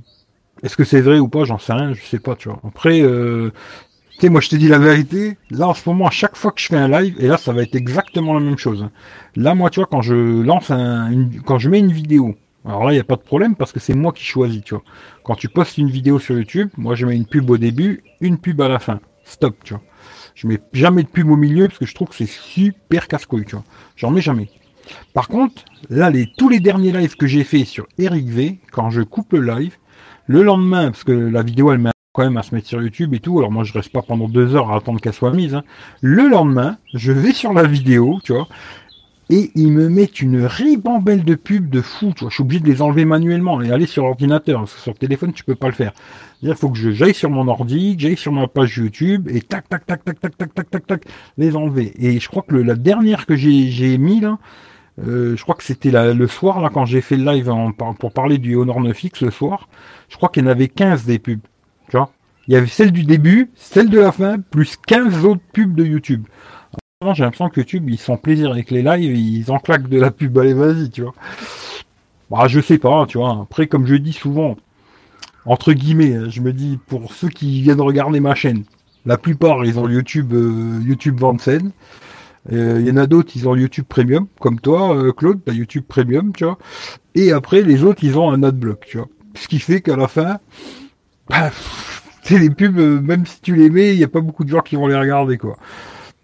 est-ce 0.61 0.77
que 0.77 0.83
c'est 0.83 1.01
vrai 1.01 1.19
ou 1.19 1.27
pas? 1.27 1.45
J'en 1.45 1.57
sais 1.57 1.73
rien, 1.73 1.93
je 1.93 2.03
sais 2.03 2.19
pas, 2.19 2.35
tu 2.35 2.49
vois. 2.49 2.59
Après, 2.67 3.01
euh, 3.01 3.51
tu 4.13 4.19
sais, 4.21 4.29
moi, 4.29 4.41
je 4.41 4.49
te 4.49 4.55
dis 4.55 4.67
la 4.67 4.77
vérité. 4.77 5.37
Là, 5.49 5.67
en 5.67 5.73
ce 5.73 5.87
moment, 5.89 6.07
à 6.07 6.11
chaque 6.11 6.35
fois 6.35 6.51
que 6.51 6.61
je 6.61 6.67
fais 6.67 6.77
un 6.77 6.87
live, 6.87 7.15
et 7.19 7.27
là, 7.27 7.37
ça 7.37 7.53
va 7.53 7.63
être 7.63 7.75
exactement 7.75 8.33
la 8.33 8.39
même 8.39 8.57
chose. 8.57 8.87
Là, 9.35 9.55
moi, 9.55 9.69
tu 9.71 9.79
vois, 9.79 9.87
quand 9.87 10.01
je 10.01 10.41
lance 10.43 10.69
un, 10.69 11.27
quand 11.45 11.57
je 11.57 11.69
mets 11.69 11.79
une 11.79 11.91
vidéo, 11.91 12.35
alors 12.65 12.85
là, 12.85 12.91
il 12.91 12.95
n'y 12.95 13.01
a 13.01 13.05
pas 13.05 13.15
de 13.15 13.21
problème 13.21 13.55
parce 13.55 13.71
que 13.71 13.79
c'est 13.79 13.93
moi 13.93 14.13
qui 14.13 14.23
choisis, 14.23 14.63
tu 14.63 14.75
vois. 14.75 14.83
Quand 15.23 15.35
tu 15.35 15.49
postes 15.49 15.77
une 15.77 15.89
vidéo 15.89 16.19
sur 16.19 16.37
YouTube, 16.37 16.69
moi, 16.77 16.95
je 16.95 17.05
mets 17.05 17.15
une 17.15 17.25
pub 17.25 17.49
au 17.49 17.57
début, 17.57 18.03
une 18.21 18.37
pub 18.37 18.61
à 18.61 18.69
la 18.69 18.79
fin. 18.79 18.99
Stop, 19.25 19.55
tu 19.63 19.73
vois. 19.73 19.83
Je 20.35 20.47
mets 20.47 20.59
jamais 20.73 21.03
de 21.03 21.07
pub 21.07 21.29
au 21.29 21.35
milieu 21.35 21.67
parce 21.67 21.79
que 21.79 21.85
je 21.85 21.93
trouve 21.93 22.09
que 22.09 22.15
c'est 22.15 22.25
super 22.25 23.07
casse-couille, 23.07 23.45
tu 23.45 23.55
vois. 23.55 23.65
J'en 23.95 24.11
mets 24.11 24.21
jamais. 24.21 24.49
Par 25.13 25.27
contre, 25.27 25.63
là, 25.89 26.09
les, 26.09 26.27
tous 26.37 26.49
les 26.49 26.59
derniers 26.59 26.91
lives 26.91 27.15
que 27.15 27.27
j'ai 27.27 27.43
fait 27.43 27.65
sur 27.65 27.87
Eric 27.97 28.27
V, 28.27 28.59
quand 28.71 28.89
je 28.89 29.01
coupe 29.01 29.33
le 29.33 29.41
live, 29.41 29.77
le 30.27 30.43
lendemain, 30.43 30.91
parce 30.91 31.03
que 31.03 31.11
la 31.11 31.43
vidéo, 31.43 31.71
elle 31.71 31.79
met 31.79 31.91
quand 32.13 32.23
même 32.23 32.37
à 32.37 32.43
se 32.43 32.53
mettre 32.53 32.67
sur 32.67 32.81
YouTube 32.81 33.13
et 33.15 33.19
tout, 33.19 33.39
alors 33.39 33.51
moi 33.51 33.63
je 33.63 33.73
reste 33.73 33.91
pas 33.91 34.03
pendant 34.03 34.29
deux 34.29 34.55
heures 34.55 34.71
à 34.71 34.77
attendre 34.77 35.01
qu'elle 35.01 35.13
soit 35.13 35.33
mise, 35.33 35.55
hein. 35.55 35.63
le 36.01 36.27
lendemain, 36.29 36.77
je 36.93 37.11
vais 37.11 37.33
sur 37.33 37.53
la 37.53 37.63
vidéo, 37.63 38.19
tu 38.23 38.33
vois, 38.33 38.47
et 39.31 39.49
ils 39.55 39.71
me 39.71 39.89
mettent 39.89 40.21
une 40.21 40.45
ribambelle 40.45 41.23
de 41.23 41.33
pubs 41.33 41.69
de 41.69 41.81
fou, 41.81 42.13
tu 42.15 42.21
vois, 42.21 42.29
je 42.29 42.35
suis 42.35 42.43
obligé 42.43 42.61
de 42.61 42.69
les 42.69 42.83
enlever 42.83 43.05
manuellement 43.05 43.63
et 43.63 43.71
aller 43.71 43.87
sur 43.87 44.03
l'ordinateur, 44.03 44.59
parce 44.59 44.75
que 44.75 44.79
sur 44.79 44.91
le 44.91 44.97
téléphone 44.97 45.33
tu 45.33 45.43
peux 45.43 45.55
pas 45.55 45.67
le 45.67 45.73
faire. 45.73 45.93
Il 46.45 46.53
faut 46.55 46.69
que 46.69 46.91
j'aille 46.91 47.13
sur 47.13 47.29
mon 47.29 47.47
ordi, 47.47 47.95
que 47.95 48.01
j'aille 48.01 48.17
sur 48.17 48.33
ma 48.33 48.49
page 48.49 48.77
YouTube 48.77 49.29
et 49.31 49.39
tac 49.39 49.69
tac 49.69 49.85
tac 49.85 50.03
tac 50.03 50.19
tac 50.19 50.37
tac 50.37 50.69
tac 50.69 50.87
tac 50.87 51.05
les 51.37 51.55
enlever. 51.55 51.93
Et 51.97 52.19
je 52.19 52.27
crois 52.27 52.43
que 52.43 52.55
la 52.55 52.75
dernière 52.75 53.25
que 53.25 53.37
j'ai 53.37 53.71
j'ai 53.71 53.97
mis 53.97 54.19
là, 54.19 54.37
euh, 55.01 55.37
je 55.37 55.41
crois 55.41 55.55
que 55.55 55.63
c'était 55.63 55.91
le 56.13 56.27
soir 56.27 56.59
là 56.59 56.69
quand 56.71 56.85
j'ai 56.85 56.99
fait 56.99 57.15
le 57.15 57.23
live 57.23 57.49
pour 57.97 58.11
parler 58.11 58.39
du 58.39 58.55
Honor 58.55 58.81
9X 58.81 59.23
le 59.23 59.31
soir, 59.31 59.69
je 60.09 60.17
crois 60.17 60.27
qu'il 60.27 60.43
y 60.43 60.45
en 60.45 60.49
avait 60.49 60.67
15 60.67 61.05
des 61.05 61.17
pubs, 61.17 61.39
tu 61.89 61.95
vois. 61.95 62.11
Il 62.47 62.53
y 62.53 62.57
avait 62.57 62.67
celle 62.67 62.91
du 62.91 63.03
début, 63.03 63.51
celle 63.55 63.89
de 63.89 63.99
la 63.99 64.11
fin, 64.11 64.37
plus 64.37 64.75
15 64.75 65.23
autres 65.23 65.41
pubs 65.53 65.73
de 65.73 65.85
YouTube. 65.85 66.27
J'ai 67.13 67.23
l'impression 67.23 67.49
que 67.49 67.61
YouTube, 67.61 67.89
ils 67.89 67.97
sont 67.97 68.17
plaisir 68.17 68.51
avec 68.51 68.69
les 68.69 68.81
lives, 68.81 69.17
ils 69.17 69.49
en 69.49 69.59
claquent 69.59 69.89
de 69.89 69.99
la 69.99 70.11
pub, 70.11 70.37
allez 70.37 70.53
vas-y, 70.53 70.89
tu 70.89 71.03
vois. 71.03 71.13
Bah, 72.29 72.47
je 72.47 72.59
sais 72.59 72.77
pas, 72.77 73.05
tu 73.05 73.17
vois. 73.17 73.41
Après, 73.43 73.67
comme 73.67 73.85
je 73.85 73.95
dis 73.95 74.13
souvent, 74.13 74.57
entre 75.45 75.73
guillemets, 75.73 76.15
hein, 76.15 76.25
je 76.29 76.41
me 76.41 76.53
dis 76.53 76.79
pour 76.87 77.13
ceux 77.13 77.29
qui 77.29 77.61
viennent 77.61 77.81
regarder 77.81 78.19
ma 78.19 78.35
chaîne, 78.35 78.63
la 79.05 79.17
plupart 79.17 79.65
ils 79.65 79.79
ont 79.79 79.89
YouTube 79.89 80.33
euh, 80.33 80.79
YouTube 80.83 81.19
Vansen. 81.19 81.71
Euh, 82.51 82.77
Il 82.81 82.87
y 82.87 82.91
en 82.91 82.97
a 82.97 83.07
d'autres, 83.07 83.31
ils 83.35 83.47
ont 83.47 83.55
YouTube 83.55 83.85
Premium, 83.87 84.27
comme 84.39 84.59
toi, 84.59 84.95
euh, 84.95 85.11
Claude, 85.13 85.39
YouTube 85.47 85.85
Premium, 85.87 86.33
tu 86.33 86.43
vois. 86.43 86.57
Et 87.15 87.31
après, 87.31 87.61
les 87.61 87.83
autres, 87.83 88.03
ils 88.03 88.17
ont 88.17 88.31
un 88.31 88.43
adblock, 88.43 88.85
tu 88.85 88.97
vois. 88.97 89.07
Ce 89.35 89.47
qui 89.47 89.59
fait 89.59 89.81
qu'à 89.81 89.95
la 89.95 90.07
fin, 90.07 90.39
bah, 91.29 91.51
les 92.29 92.49
pubs, 92.49 92.77
euh, 92.79 93.01
même 93.01 93.25
si 93.25 93.41
tu 93.41 93.55
les 93.55 93.69
mets, 93.69 93.93
il 93.93 93.97
n'y 93.97 94.03
a 94.03 94.07
pas 94.07 94.21
beaucoup 94.21 94.43
de 94.43 94.49
gens 94.49 94.61
qui 94.61 94.75
vont 94.75 94.87
les 94.87 94.97
regarder, 94.97 95.37
quoi. 95.37 95.57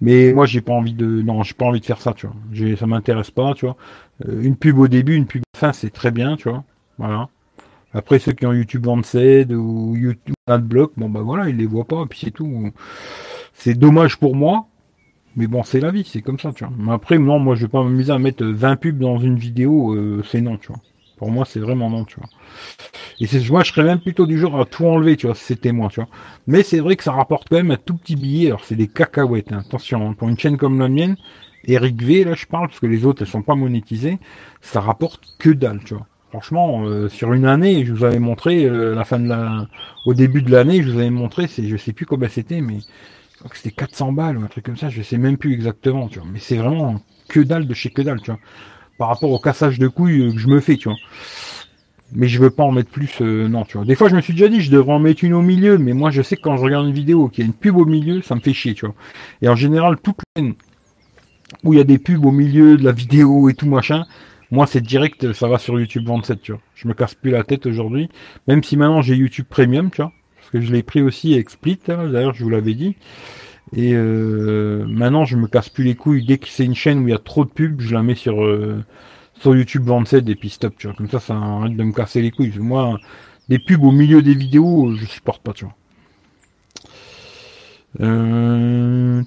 Mais 0.02 0.34
moi, 0.34 0.46
j'ai 0.46 0.62
pas 0.62 0.74
envie 0.74 0.94
de, 0.94 1.06
non, 1.06 1.44
j'ai 1.44 1.54
pas 1.54 1.66
envie 1.66 1.82
de 1.82 1.86
faire 1.86 2.02
ça, 2.02 2.14
tu 2.14 2.28
vois. 2.28 2.36
J'ai, 2.54 2.76
ça 2.76 2.88
m'intéresse 2.88 3.32
pas, 3.32 3.54
tu 3.54 3.66
vois. 3.66 3.78
Euh, 4.28 4.42
une 4.42 4.56
pub 4.56 4.78
au 4.80 4.88
début, 4.88 5.16
une 5.16 5.26
pub 5.26 5.42
à 5.42 5.58
la 5.58 5.60
fin, 5.60 5.74
c'est 5.74 5.90
très 5.92 6.12
bien, 6.12 6.38
tu 6.38 6.50
vois. 6.50 6.64
Voilà. 6.98 7.30
Après, 7.94 8.20
ceux 8.20 8.34
qui 8.34 8.46
ont 8.46 8.54
YouTube 8.54 8.86
Vanced 8.86 9.52
ou 9.52 9.96
YouTube 9.96 10.36
Adblock, 10.48 10.94
bon, 10.98 11.10
bah 11.10 11.22
voilà, 11.22 11.50
ils 11.50 11.58
les 11.58 11.66
voient 11.66 11.86
pas, 11.86 12.06
puis 12.08 12.20
c'est 12.24 12.32
tout. 12.32 12.72
C'est 13.54 13.74
dommage 13.74 14.18
pour 14.18 14.36
moi, 14.36 14.68
mais 15.36 15.48
bon, 15.48 15.64
c'est 15.64 15.80
la 15.80 15.92
vie, 15.92 16.04
c'est 16.06 16.22
comme 16.22 16.40
ça, 16.40 16.52
tu 16.54 16.64
vois. 16.64 16.74
Mais 16.78 16.92
après, 16.92 17.18
non, 17.18 17.40
moi, 17.40 17.56
je 17.56 17.62
vais 17.62 17.68
pas 17.68 17.84
m'amuser 17.84 18.12
à 18.12 18.20
mettre 18.20 18.46
20 18.46 18.76
pubs 18.76 19.00
dans 19.00 19.20
une 19.20 19.38
vidéo, 19.38 19.94
euh, 19.96 20.24
c'est 20.30 20.42
non, 20.42 20.58
tu 20.58 20.68
vois. 20.68 20.82
Pour 21.18 21.32
moi, 21.32 21.46
c'est 21.46 21.60
vraiment 21.60 21.90
non, 21.90 22.06
tu 22.06 22.18
vois. 22.18 22.30
Et 23.20 23.28
c'est, 23.28 23.50
moi, 23.50 23.64
je 23.64 23.72
serais 23.72 23.84
même 23.84 24.00
plutôt 24.00 24.26
du 24.26 24.38
genre 24.38 24.60
à 24.60 24.66
tout 24.66 24.86
enlever, 24.86 25.18
tu 25.18 25.28
vois, 25.28 25.36
si 25.36 25.44
c'était 25.44 25.72
moi, 25.72 25.90
tu 25.90 26.00
vois. 26.00 26.10
Mais 26.48 26.64
c'est 26.64 26.80
vrai 26.80 26.96
que 26.96 27.04
ça 27.04 27.12
rapporte 27.12 27.50
quand 27.50 27.58
même 27.58 27.72
un 27.72 27.78
tout 27.78 27.98
petit 27.98 28.16
billet. 28.16 28.48
Alors, 28.48 28.64
c'est 28.64 28.76
des 28.76 28.88
cacahuètes, 28.88 29.52
hein. 29.52 29.64
attention, 29.66 30.10
hein. 30.10 30.14
pour 30.14 30.30
une 30.30 30.38
chaîne 30.38 30.58
comme 30.58 30.80
la 30.80 30.88
mienne, 30.88 31.18
Eric 31.66 32.02
V, 32.02 32.24
là, 32.24 32.36
je 32.36 32.46
parle, 32.46 32.68
parce 32.68 32.80
que 32.80 32.88
les 32.88 33.06
autres, 33.06 33.24
elles 33.24 33.28
sont 33.28 33.42
pas 33.42 33.56
monétisées, 33.56 34.20
ça 34.62 34.80
rapporte 34.80 35.36
que 35.40 35.50
dalle, 35.50 35.82
tu 35.84 35.96
vois. 35.96 36.08
Franchement, 36.30 36.84
euh, 36.86 37.10
sur 37.10 37.34
une 37.34 37.46
année, 37.46 37.86
je 37.86 37.94
vous 37.94 38.04
avais 38.04 38.20
montré, 38.20 38.64
euh, 38.66 38.94
la 38.94 39.04
fin 39.04 39.20
de 39.20 39.28
la, 39.28 39.68
au 40.06 40.14
début 40.14 40.44
de 40.44 40.52
l'année, 40.52 40.84
je 40.84 40.92
vous 40.92 41.00
avais 41.00 41.10
montré, 41.10 41.48
c'est, 41.48 41.68
je 41.68 41.76
sais 41.76 41.92
plus 41.92 42.06
combien 42.06 42.30
c'était, 42.30 42.62
mais 42.62 42.80
je 43.32 43.38
crois 43.40 43.50
que 43.50 43.58
c'était 43.58 43.72
400 43.72 44.12
balles 44.12 44.38
ou 44.38 44.44
un 44.44 44.48
truc 44.48 44.66
comme 44.66 44.78
ça, 44.78 44.90
je 44.90 45.02
sais 45.02 45.18
même 45.18 45.38
plus 45.38 45.54
exactement, 45.54 46.08
tu 46.08 46.20
vois. 46.20 46.28
Mais 46.32 46.40
c'est 46.40 46.58
vraiment 46.58 47.02
que 47.30 47.40
dalle 47.40 47.66
de 47.66 47.74
chez 47.74 47.90
que 47.90 48.04
dalle, 48.04 48.22
tu 48.22 48.30
vois. 48.30 48.40
Par 49.00 49.08
rapport 49.08 49.32
au 49.32 49.40
cassage 49.40 49.80
de 49.80 49.88
couilles 49.88 50.28
euh, 50.28 50.32
que 50.32 50.38
je 50.38 50.48
me 50.48 50.60
fais, 50.60 50.78
tu 50.78 50.90
vois. 50.90 50.98
Mais 52.12 52.28
je 52.28 52.40
veux 52.40 52.52
pas 52.52 52.64
en 52.64 52.72
mettre 52.72 52.90
plus, 52.90 53.22
non, 53.22 53.66
tu 53.66 53.78
vois. 53.78 53.86
Des 53.86 53.96
fois, 53.96 54.10
je 54.10 54.16
me 54.16 54.22
suis 54.22 54.34
déjà 54.34 54.50
dit, 54.50 54.62
je 54.62 54.72
devrais 54.72 54.94
en 54.94 55.00
mettre 55.00 55.24
une 55.24 55.34
au 55.34 55.44
milieu, 55.44 55.78
mais 55.78 55.94
moi, 55.94 56.10
je 56.10 56.24
sais 56.24 56.36
que 56.36 56.42
quand 56.42 56.58
je 56.58 56.64
regarde 56.64 56.88
une 56.88 56.94
vidéo 56.94 57.28
qu'il 57.28 57.44
y 57.44 57.46
a 57.46 57.48
une 57.48 57.54
pub 57.54 57.78
au 57.78 57.86
milieu, 57.86 58.24
ça 58.24 58.34
me 58.34 58.40
fait 58.40 58.54
chier, 58.54 58.74
tu 58.74 58.88
vois. 58.88 58.96
Et 59.44 59.48
en 59.50 59.56
général, 59.56 59.96
les 60.04 60.14
chaînes 60.36 60.56
où 61.64 61.74
il 61.74 61.78
y 61.78 61.82
a 61.82 61.86
des 61.86 62.00
pubs 62.00 62.26
au 62.26 62.32
milieu 62.32 62.78
de 62.78 62.84
la 62.84 62.92
vidéo 62.92 63.50
et 63.50 63.54
tout 63.54 63.68
machin. 63.68 64.06
Moi, 64.52 64.66
c'est 64.66 64.82
direct, 64.82 65.32
ça 65.34 65.48
va 65.48 65.60
sur 65.60 65.80
YouTube 65.80 66.08
27, 66.08 66.42
tu 66.42 66.52
vois. 66.54 66.62
Je 66.76 66.88
me 66.88 66.94
casse 66.94 67.14
plus 67.14 67.32
la 67.32 67.44
tête 67.44 67.66
aujourd'hui. 67.68 68.10
Même 68.48 68.64
si 68.64 68.78
maintenant 68.78 69.02
j'ai 69.02 69.16
YouTube 69.16 69.46
Premium, 69.48 69.92
tu 69.92 70.02
vois. 70.02 70.12
Parce 70.38 70.50
que 70.50 70.62
je 70.62 70.72
l'ai 70.74 70.84
pris 70.84 71.02
aussi 71.02 71.34
avec 71.36 71.50
Split, 71.50 71.80
hein, 71.90 72.10
d'ailleurs, 72.10 72.34
je 72.34 72.44
vous 72.44 72.50
l'avais 72.50 72.74
dit. 72.74 72.96
Et 73.76 73.94
euh, 73.94 74.86
maintenant, 74.88 75.26
je 75.26 75.38
me 75.38 75.48
casse 75.48 75.70
plus 75.70 75.84
les 75.84 75.96
couilles. 75.96 76.26
Dès 76.26 76.40
que 76.40 76.48
c'est 76.48 76.66
une 76.66 76.76
chaîne 76.76 77.00
où 77.00 77.08
il 77.08 77.12
y 77.12 77.14
a 77.14 77.20
trop 77.20 77.46
de 77.46 77.50
pubs, 77.50 77.80
je 77.82 77.94
la 77.94 78.02
mets 78.02 78.16
sur, 78.16 78.44
euh, 78.44 78.84
sur 79.40 79.56
YouTube 79.56 79.84
27 79.84 80.28
et 80.28 80.36
puis 80.36 80.50
stop, 80.50 80.74
tu 80.78 80.88
vois. 80.88 80.96
Comme 80.96 81.10
ça, 81.10 81.20
ça 81.20 81.36
arrête 81.36 81.76
de 81.76 81.84
me 81.84 81.94
casser 81.94 82.22
les 82.22 82.32
couilles. 82.32 82.54
Moi, 82.58 82.98
des 83.50 83.60
pubs 83.60 83.84
au 83.84 83.92
milieu 83.92 84.22
des 84.24 84.34
vidéos, 84.34 84.96
je 84.96 85.06
supporte 85.06 85.44
pas, 85.44 85.54
tu 85.54 85.66
vois. 85.66 85.76
Euh... 88.02 89.24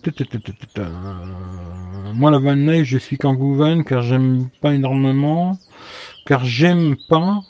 Moi, 2.14 2.30
la 2.30 2.38
van 2.38 2.54
life, 2.54 2.84
je 2.84 2.98
suis 2.98 3.18
Kangoo 3.18 3.54
van 3.54 3.82
car 3.82 4.02
j'aime 4.02 4.48
pas 4.60 4.74
énormément. 4.74 5.58
Car 6.26 6.44
j'aime 6.44 6.96
pas 7.08 7.40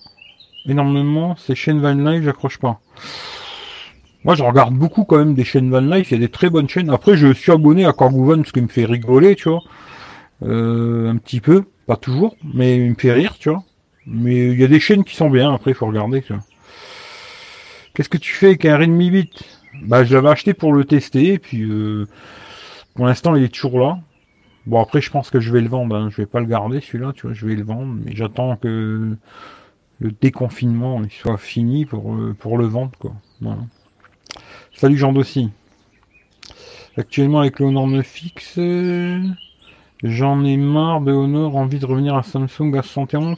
énormément 0.67 1.37
ces 1.37 1.55
chaînes 1.55 1.81
van 1.81 1.95
life, 1.95 2.23
j'accroche 2.25 2.59
pas. 2.59 2.81
Moi, 4.25 4.35
je 4.37 4.43
regarde 4.43 4.75
beaucoup 4.75 5.05
quand 5.05 5.19
même 5.19 5.35
des 5.35 5.45
chaînes 5.45 5.71
van 5.71 5.81
life. 5.81 6.11
Il 6.11 6.15
y 6.15 6.17
a 6.17 6.21
des 6.21 6.31
très 6.31 6.49
bonnes 6.49 6.69
chaînes. 6.69 6.91
Après, 6.91 7.17
je 7.17 7.33
suis 7.33 7.53
abonné 7.53 7.85
à 7.85 7.93
Kangoo 7.93 8.25
van 8.25 8.45
ce 8.45 8.53
qui 8.53 8.61
me 8.61 8.69
fait 8.69 8.85
rigoler, 8.85 9.35
tu 9.35 9.49
vois. 9.49 9.63
Euh, 10.43 11.11
un 11.11 11.17
petit 11.17 11.41
peu, 11.41 11.65
pas 11.87 11.97
toujours, 11.97 12.37
mais 12.55 12.77
il 12.77 12.91
me 12.91 12.95
fait 12.95 13.13
rire, 13.13 13.37
tu 13.39 13.51
vois. 13.51 13.63
Mais 14.07 14.53
il 14.53 14.61
y 14.61 14.65
a 14.65 14.69
des 14.69 14.81
chaînes 14.81 15.05
qui 15.05 15.17
sont 15.17 15.31
bien. 15.31 15.53
Après, 15.53 15.73
il 15.73 15.75
faut 15.75 15.87
regarder, 15.87 16.23
tu 16.23 16.33
vois. 16.33 16.43
Qu'est-ce 17.95 18.09
que 18.09 18.19
tu 18.19 18.33
fais 18.33 18.47
avec 18.47 18.65
un 18.65 18.79
Redmi 18.79 19.09
8 19.09 19.52
Bah, 19.83 20.05
je 20.05 20.15
l'avais 20.15 20.29
acheté 20.29 20.55
pour 20.55 20.73
le 20.73 20.85
tester, 20.85 21.35
et 21.35 21.39
puis 21.39 21.63
euh, 21.63 22.07
pour 22.95 23.07
l'instant, 23.07 23.35
il 23.35 23.43
est 23.43 23.53
toujours 23.53 23.81
là. 23.81 23.99
Bon, 24.67 24.81
après, 24.81 25.01
je 25.01 25.11
pense 25.11 25.31
que 25.31 25.41
je 25.41 25.53
vais 25.53 25.61
le 25.61 25.69
vendre. 25.69 25.97
Hein. 25.97 26.09
Je 26.11 26.17
vais 26.19 26.27
pas 26.27 26.39
le 26.41 26.47
garder, 26.47 26.81
celui-là, 26.81 27.13
tu 27.15 27.27
vois. 27.27 27.35
Je 27.35 27.47
vais 27.47 27.57
le 27.57 27.65
vendre, 27.65 27.95
mais 28.05 28.15
j'attends 28.15 28.57
que 28.57 29.17
le 29.99 30.11
déconfinement 30.21 31.03
soit 31.11 31.37
fini 31.37 31.85
pour, 31.85 32.15
euh, 32.15 32.37
pour 32.39 32.59
le 32.59 32.67
vendre, 32.67 32.93
quoi. 32.99 33.13
Voilà. 33.41 33.63
Salut 34.73 34.97
Jean 34.97 35.13
Dossi. 35.13 35.51
Actuellement, 36.97 37.41
avec 37.41 37.59
le 37.59 37.67
Honor 37.67 37.89
9X, 37.89 39.35
j'en 40.03 40.45
ai 40.45 40.57
marre 40.57 41.01
de 41.01 41.13
Honor, 41.13 41.57
envie 41.57 41.79
de 41.79 41.87
revenir 41.87 42.15
à 42.17 42.23
Samsung 42.23 42.73
A71. 42.75 43.37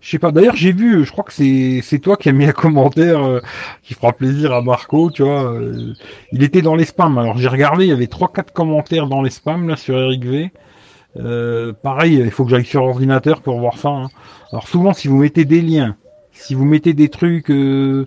Je 0.00 0.10
sais 0.10 0.18
pas. 0.18 0.32
D'ailleurs, 0.32 0.56
j'ai 0.56 0.72
vu, 0.72 1.04
je 1.04 1.12
crois 1.12 1.24
que 1.24 1.32
c'est 1.32 1.98
toi 2.00 2.16
qui 2.16 2.28
as 2.28 2.32
mis 2.32 2.44
un 2.44 2.52
commentaire 2.52 3.22
euh, 3.24 3.40
qui 3.82 3.94
fera 3.94 4.12
plaisir 4.12 4.52
à 4.52 4.62
Marco, 4.62 5.10
tu 5.10 5.22
vois. 5.22 5.52
euh, 5.52 5.92
il 6.32 6.42
était 6.42 6.62
dans 6.62 6.74
les 6.74 6.84
spams. 6.84 7.18
Alors 7.18 7.38
j'ai 7.38 7.48
regardé, 7.48 7.84
il 7.84 7.88
y 7.90 7.92
avait 7.92 8.08
trois 8.08 8.32
quatre 8.32 8.52
commentaires 8.52 9.06
dans 9.06 9.22
les 9.22 9.30
spams 9.30 9.68
là 9.68 9.76
sur 9.76 9.96
Eric 9.98 10.24
V. 10.24 10.52
Euh, 11.18 11.72
pareil, 11.72 12.14
il 12.24 12.30
faut 12.30 12.44
que 12.44 12.50
j'aille 12.50 12.64
sur 12.64 12.84
l'ordinateur 12.84 13.42
pour 13.42 13.60
voir 13.60 13.78
ça. 13.78 13.90
hein. 13.90 14.08
Alors 14.50 14.66
souvent, 14.68 14.92
si 14.92 15.08
vous 15.08 15.18
mettez 15.18 15.44
des 15.44 15.60
liens, 15.62 15.96
si 16.32 16.54
vous 16.54 16.64
mettez 16.64 16.94
des 16.94 17.08
trucs, 17.08 17.48
des, 17.50 18.06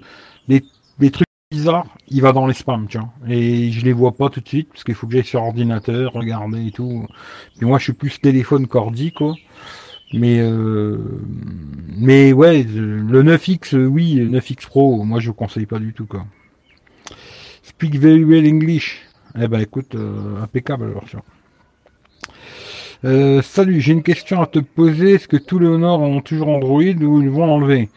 des 0.99 1.11
trucs 1.11 1.27
bizarres, 1.55 1.87
il 2.09 2.21
va 2.21 2.33
dans 2.33 2.47
les 2.47 2.53
spams, 2.53 2.87
tu. 2.87 2.99
Et 3.27 3.71
je 3.71 3.85
les 3.85 3.93
vois 3.93 4.11
pas 4.11 4.29
tout 4.29 4.41
de 4.41 4.47
suite 4.47 4.69
parce 4.69 4.83
qu'il 4.83 4.93
faut 4.93 5.07
que 5.07 5.13
j'aille 5.13 5.25
sur 5.25 5.41
ordinateur, 5.41 6.13
regarder 6.13 6.67
et 6.67 6.71
tout. 6.71 7.05
Puis 7.57 7.65
moi, 7.65 7.79
je 7.79 7.85
suis 7.85 7.93
plus 7.93 8.19
téléphone 8.19 8.67
qu'ordi, 8.67 9.11
quoi. 9.11 9.35
Mais 10.13 10.39
euh, 10.39 10.97
mais 11.97 12.31
ouais, 12.31 12.63
le 12.63 13.23
9X, 13.23 13.75
euh, 13.75 13.85
oui, 13.85 14.13
le 14.13 14.39
9X 14.39 14.67
Pro, 14.67 15.03
moi 15.03 15.19
je 15.19 15.31
conseille 15.31 15.65
pas 15.65 15.79
du 15.79 15.93
tout 15.93 16.05
quoi. 16.05 16.25
Speak 17.63 17.95
very 17.95 18.23
well 18.23 18.45
English. 18.47 19.01
Eh 19.37 19.47
ben 19.47 19.59
écoute, 19.59 19.95
euh, 19.95 20.41
impeccable 20.43 20.85
alors 20.85 21.05
tu 21.05 21.17
vois. 21.17 21.25
Salut, 23.43 23.81
j'ai 23.81 23.91
une 23.93 24.03
question 24.03 24.41
à 24.41 24.47
te 24.47 24.59
poser. 24.59 25.13
Est-ce 25.13 25.27
que 25.27 25.37
tous 25.37 25.59
les 25.59 25.67
Honor 25.67 25.99
ont 26.01 26.21
toujours 26.21 26.49
Android 26.49 26.81
ou 26.81 27.21
ils 27.21 27.29
vont 27.29 27.45
l'enlever 27.45 27.89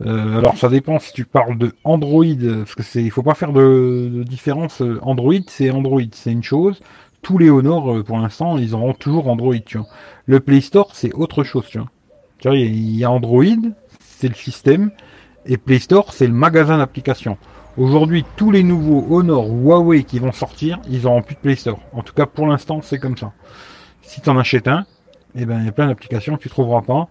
Euh, 0.00 0.38
Alors 0.38 0.56
ça 0.56 0.68
dépend 0.70 0.98
si 0.98 1.12
tu 1.12 1.24
parles 1.24 1.58
de 1.58 1.72
Android, 1.84 2.24
parce 2.58 2.74
que 2.74 2.82
c'est, 2.82 3.02
il 3.02 3.10
faut 3.10 3.22
pas 3.22 3.34
faire 3.34 3.52
de, 3.52 4.24
différence. 4.26 4.80
euh, 4.80 4.98
Android, 5.02 5.34
c'est 5.48 5.70
Android, 5.70 6.00
c'est 6.12 6.32
une 6.32 6.42
chose. 6.42 6.80
Tous 7.20 7.36
les 7.38 7.50
Honor, 7.50 7.92
euh, 7.98 8.02
pour 8.02 8.18
l'instant, 8.18 8.56
ils 8.58 8.74
auront 8.74 8.94
toujours 8.94 9.28
Android, 9.28 9.54
tu 9.64 9.78
vois. 9.78 9.86
Le 10.26 10.40
Play 10.40 10.60
Store, 10.60 10.90
c'est 10.94 11.12
autre 11.14 11.44
chose, 11.44 11.66
tu 11.68 11.78
vois. 11.78 11.88
Il 12.56 12.96
y 12.96 13.04
a- 13.04 13.10
Android, 13.10 13.44
c'est 14.00 14.28
le 14.28 14.34
système, 14.34 14.90
et 15.46 15.56
Play 15.58 15.78
Store, 15.78 16.12
c'est 16.12 16.26
le 16.26 16.32
magasin 16.32 16.78
d'applications. 16.78 17.36
Aujourd'hui, 17.76 18.24
tous 18.36 18.50
les 18.50 18.62
nouveaux 18.62 19.06
Honor 19.16 19.46
Huawei 19.48 20.04
qui 20.04 20.18
vont 20.18 20.32
sortir, 20.32 20.80
ils 20.90 21.06
auront 21.06 21.22
plus 21.22 21.34
de 21.36 21.40
Play 21.40 21.56
Store. 21.56 21.78
En 21.92 22.02
tout 22.02 22.12
cas, 22.14 22.26
pour 22.26 22.46
l'instant, 22.46 22.80
c'est 22.82 22.98
comme 22.98 23.16
ça. 23.16 23.32
Si 24.02 24.20
tu 24.20 24.28
en 24.30 24.36
achètes 24.38 24.68
un, 24.68 24.84
eh 25.34 25.46
ben, 25.46 25.60
il 25.60 25.66
y 25.66 25.68
a 25.68 25.72
plein 25.72 25.86
d'applications 25.86 26.36
que 26.36 26.42
tu 26.42 26.48
trouveras 26.50 26.82
pas. 26.82 27.08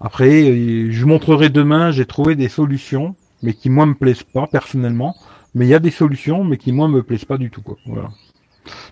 Après, 0.00 0.50
euh, 0.50 0.90
je 0.90 1.04
montrerai 1.04 1.50
demain, 1.50 1.90
j'ai 1.90 2.06
trouvé 2.06 2.34
des 2.34 2.48
solutions, 2.48 3.14
mais 3.42 3.52
qui 3.52 3.70
moi 3.70 3.86
me 3.86 3.94
plaisent 3.94 4.22
pas 4.22 4.46
personnellement. 4.46 5.14
Mais 5.54 5.66
il 5.66 5.68
y 5.68 5.74
a 5.74 5.78
des 5.80 5.90
solutions, 5.90 6.44
mais 6.44 6.56
qui 6.56 6.72
moi 6.72 6.88
me 6.88 7.02
plaisent 7.02 7.24
pas 7.24 7.38
du 7.38 7.50
tout, 7.50 7.62
quoi. 7.62 7.76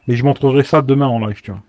Mais 0.07 0.17
je 0.17 0.25
montrerai 0.25 0.65
ça 0.65 0.83
demain 0.83 1.07
en 1.07 1.25
live, 1.25 1.41
tu 1.41 1.53
vois. 1.53 1.63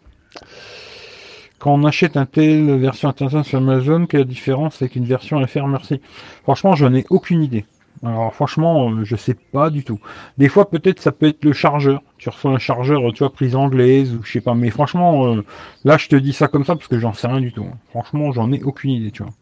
Quand 1.60 1.74
on 1.74 1.84
achète 1.84 2.16
un 2.16 2.26
tel 2.26 2.80
version 2.80 3.10
internationale 3.10 3.46
sur 3.46 3.58
Amazon, 3.60 4.06
quelle 4.06 4.26
différence 4.26 4.82
avec 4.82 4.96
une 4.96 5.04
version 5.04 5.46
FR 5.46 5.68
Merci? 5.68 6.02
Franchement, 6.44 6.74
je 6.76 6.86
n'ai 6.86 7.06
aucune 7.10 7.44
idée. 7.44 7.66
Alors 8.04 8.34
franchement, 8.34 8.92
euh, 8.92 9.04
je 9.04 9.16
sais 9.16 9.34
pas 9.34 9.70
du 9.70 9.84
tout. 9.84 10.00
Des 10.38 10.48
fois, 10.48 10.70
peut-être 10.70 11.02
ça 11.02 11.12
peut 11.12 11.28
être 11.28 11.44
le 11.44 11.54
chargeur. 11.54 12.02
Tu 12.18 12.30
reçois 12.30 12.52
un 12.52 12.60
chargeur, 12.60 13.02
tu 13.14 13.20
vois, 13.20 13.32
prise 13.32 13.56
anglaise 13.56 14.14
ou 14.14 14.24
je 14.24 14.32
sais 14.32 14.42
pas. 14.42 14.54
Mais 14.54 14.70
franchement, 14.70 15.34
euh, 15.34 15.44
là, 15.84 15.98
je 15.98 16.08
te 16.08 16.16
dis 16.16 16.34
ça 16.34 16.48
comme 16.48 16.64
ça 16.64 16.76
parce 16.76 16.88
que 16.88 17.00
j'en 17.00 17.14
sais 17.14 17.28
rien 17.28 17.42
du 17.42 17.52
tout. 17.52 17.66
Franchement, 17.90 18.32
j'en 18.32 18.52
ai 18.52 18.64
aucune 18.64 18.92
idée, 18.92 19.12
tu 19.12 19.24
vois. 19.24 19.34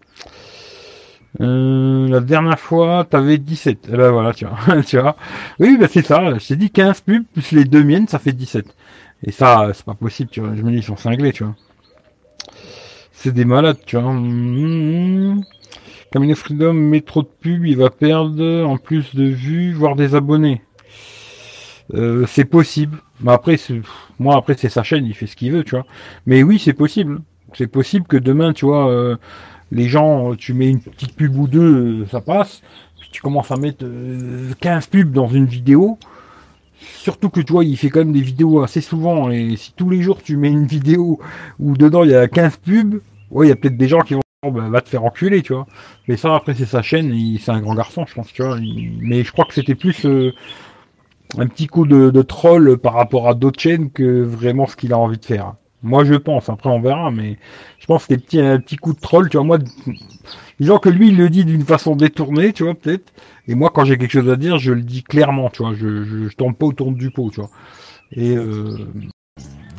Euh, 1.41 2.07
la 2.07 2.19
dernière 2.19 2.59
fois, 2.59 3.05
t'avais 3.07 3.37
17. 3.37 3.89
Eh 3.91 3.97
ben 3.97 4.11
voilà, 4.11 4.33
tu 4.33 4.45
vois. 4.45 4.81
tu 4.87 4.99
vois. 4.99 5.15
Oui, 5.59 5.77
ben 5.77 5.87
c'est 5.91 6.05
ça. 6.05 6.37
Je 6.39 6.47
t'ai 6.47 6.55
dit 6.55 6.71
15 6.71 7.01
pubs 7.01 7.25
plus 7.33 7.51
les 7.51 7.65
deux 7.65 7.83
miennes, 7.83 8.07
ça 8.07 8.17
fait 8.17 8.31
17. 8.31 8.65
Et 9.23 9.31
ça, 9.31 9.71
c'est 9.73 9.85
pas 9.85 9.93
possible, 9.93 10.29
tu 10.31 10.41
vois. 10.41 10.55
Je 10.55 10.61
me 10.63 10.71
dis, 10.71 10.77
ils 10.77 10.83
sont 10.83 10.97
cinglés, 10.97 11.33
tu 11.33 11.43
vois. 11.43 11.55
C'est 13.11 13.33
des 13.33 13.45
malades, 13.45 13.77
tu 13.85 13.97
vois. 13.97 14.11
Mmh. 14.13 15.43
Camino 16.11 16.35
Freedom 16.35 16.73
met 16.73 17.01
trop 17.01 17.21
de 17.21 17.27
pubs, 17.27 17.65
il 17.65 17.77
va 17.77 17.89
perdre 17.89 18.65
en 18.65 18.77
plus 18.77 19.13
de 19.13 19.25
vues, 19.25 19.73
voire 19.73 19.95
des 19.95 20.15
abonnés. 20.15 20.61
Euh, 21.93 22.25
c'est 22.27 22.45
possible. 22.45 22.99
Mais 23.21 23.31
après, 23.31 23.57
moi, 24.19 24.35
après, 24.35 24.55
c'est 24.57 24.69
sa 24.69 24.83
chaîne, 24.83 25.05
il 25.05 25.13
fait 25.13 25.27
ce 25.27 25.35
qu'il 25.35 25.51
veut, 25.51 25.63
tu 25.63 25.71
vois. 25.71 25.85
Mais 26.25 26.43
oui, 26.43 26.59
c'est 26.59 26.73
possible. 26.73 27.21
C'est 27.53 27.67
possible 27.67 28.05
que 28.07 28.17
demain, 28.17 28.53
tu 28.53 28.65
vois, 28.65 28.89
euh, 28.89 29.15
les 29.71 29.87
gens, 29.87 30.35
tu 30.35 30.53
mets 30.53 30.69
une 30.69 30.81
petite 30.81 31.15
pub 31.15 31.35
ou 31.37 31.47
deux, 31.47 32.01
euh, 32.01 32.05
ça 32.07 32.21
passe. 32.21 32.61
Puis 32.99 33.09
tu 33.11 33.21
commences 33.21 33.51
à 33.51 33.57
mettre 33.57 33.85
euh, 33.85 34.51
15 34.59 34.87
pubs 34.87 35.11
dans 35.11 35.27
une 35.27 35.45
vidéo. 35.45 35.97
Surtout 36.79 37.29
que 37.29 37.41
tu 37.41 37.53
vois, 37.53 37.65
il 37.65 37.75
fait 37.77 37.89
quand 37.89 37.99
même 37.99 38.13
des 38.13 38.21
vidéos 38.21 38.61
assez 38.61 38.81
souvent. 38.81 39.29
Et 39.29 39.55
si 39.55 39.73
tous 39.73 39.89
les 39.89 40.01
jours 40.01 40.21
tu 40.21 40.37
mets 40.37 40.49
une 40.49 40.67
vidéo 40.67 41.19
où 41.59 41.75
dedans 41.75 42.03
il 42.03 42.11
y 42.11 42.15
a 42.15 42.27
15 42.27 42.57
pubs, 42.57 43.01
ouais, 43.31 43.47
il 43.47 43.49
y 43.49 43.51
a 43.51 43.55
peut-être 43.55 43.77
des 43.77 43.87
gens 43.87 44.01
qui 44.01 44.13
vont 44.13 44.21
bah, 44.43 44.69
va 44.69 44.81
te 44.81 44.89
faire 44.89 45.03
enculer, 45.03 45.41
tu 45.41 45.53
vois. 45.53 45.65
Mais 46.07 46.15
ça, 46.15 46.35
après, 46.35 46.53
c'est 46.53 46.65
sa 46.67 46.83
chaîne. 46.83 47.11
C'est 47.39 47.51
un 47.51 47.59
grand 47.59 47.73
garçon, 47.73 48.05
je 48.05 48.13
pense, 48.13 48.31
tu 48.31 48.43
vois. 48.43 48.57
mais 49.01 49.23
je 49.23 49.31
crois 49.31 49.45
que 49.45 49.53
c'était 49.53 49.73
plus 49.73 50.05
euh, 50.05 50.31
un 51.39 51.47
petit 51.47 51.65
coup 51.65 51.87
de, 51.87 52.11
de 52.11 52.21
troll 52.21 52.77
par 52.77 52.93
rapport 52.93 53.27
à 53.27 53.33
d'autres 53.33 53.59
chaînes 53.59 53.91
que 53.91 54.21
vraiment 54.21 54.67
ce 54.67 54.75
qu'il 54.75 54.93
a 54.93 54.97
envie 54.99 55.17
de 55.17 55.25
faire. 55.25 55.55
Moi, 55.81 56.05
je 56.05 56.13
pense. 56.13 56.49
Après, 56.49 56.69
on 56.69 56.79
verra. 56.79 57.09
Mais 57.09 57.39
je 57.79 57.87
pense 57.87 58.05
que 58.05 58.13
c'était 58.13 58.41
un 58.41 58.59
petit 58.59 58.75
coup 58.77 58.93
de 58.93 58.99
troll, 58.99 59.27
tu 59.29 59.37
vois. 59.37 59.45
Moi, 59.45 59.57
disons 60.59 60.77
que 60.77 60.89
lui, 60.89 61.09
il 61.09 61.17
le 61.17 61.31
dit 61.31 61.43
d'une 61.43 61.63
façon 61.63 61.95
détournée, 61.95 62.53
tu 62.53 62.63
vois, 62.63 62.75
peut-être. 62.75 63.11
Et 63.47 63.55
moi, 63.55 63.71
quand 63.73 63.85
j'ai 63.85 63.97
quelque 63.97 64.11
chose 64.11 64.29
à 64.29 64.35
dire, 64.35 64.59
je 64.59 64.71
le 64.71 64.83
dis 64.83 65.01
clairement, 65.01 65.49
tu 65.49 65.63
vois. 65.63 65.73
Je, 65.73 66.03
je, 66.03 66.27
je 66.27 66.35
tourne 66.35 66.53
pas 66.53 66.67
autour 66.67 66.91
du 66.91 67.09
pot, 67.09 67.31
tu 67.31 67.39
vois. 67.41 67.49
Et 68.11 68.37
euh, 68.37 68.77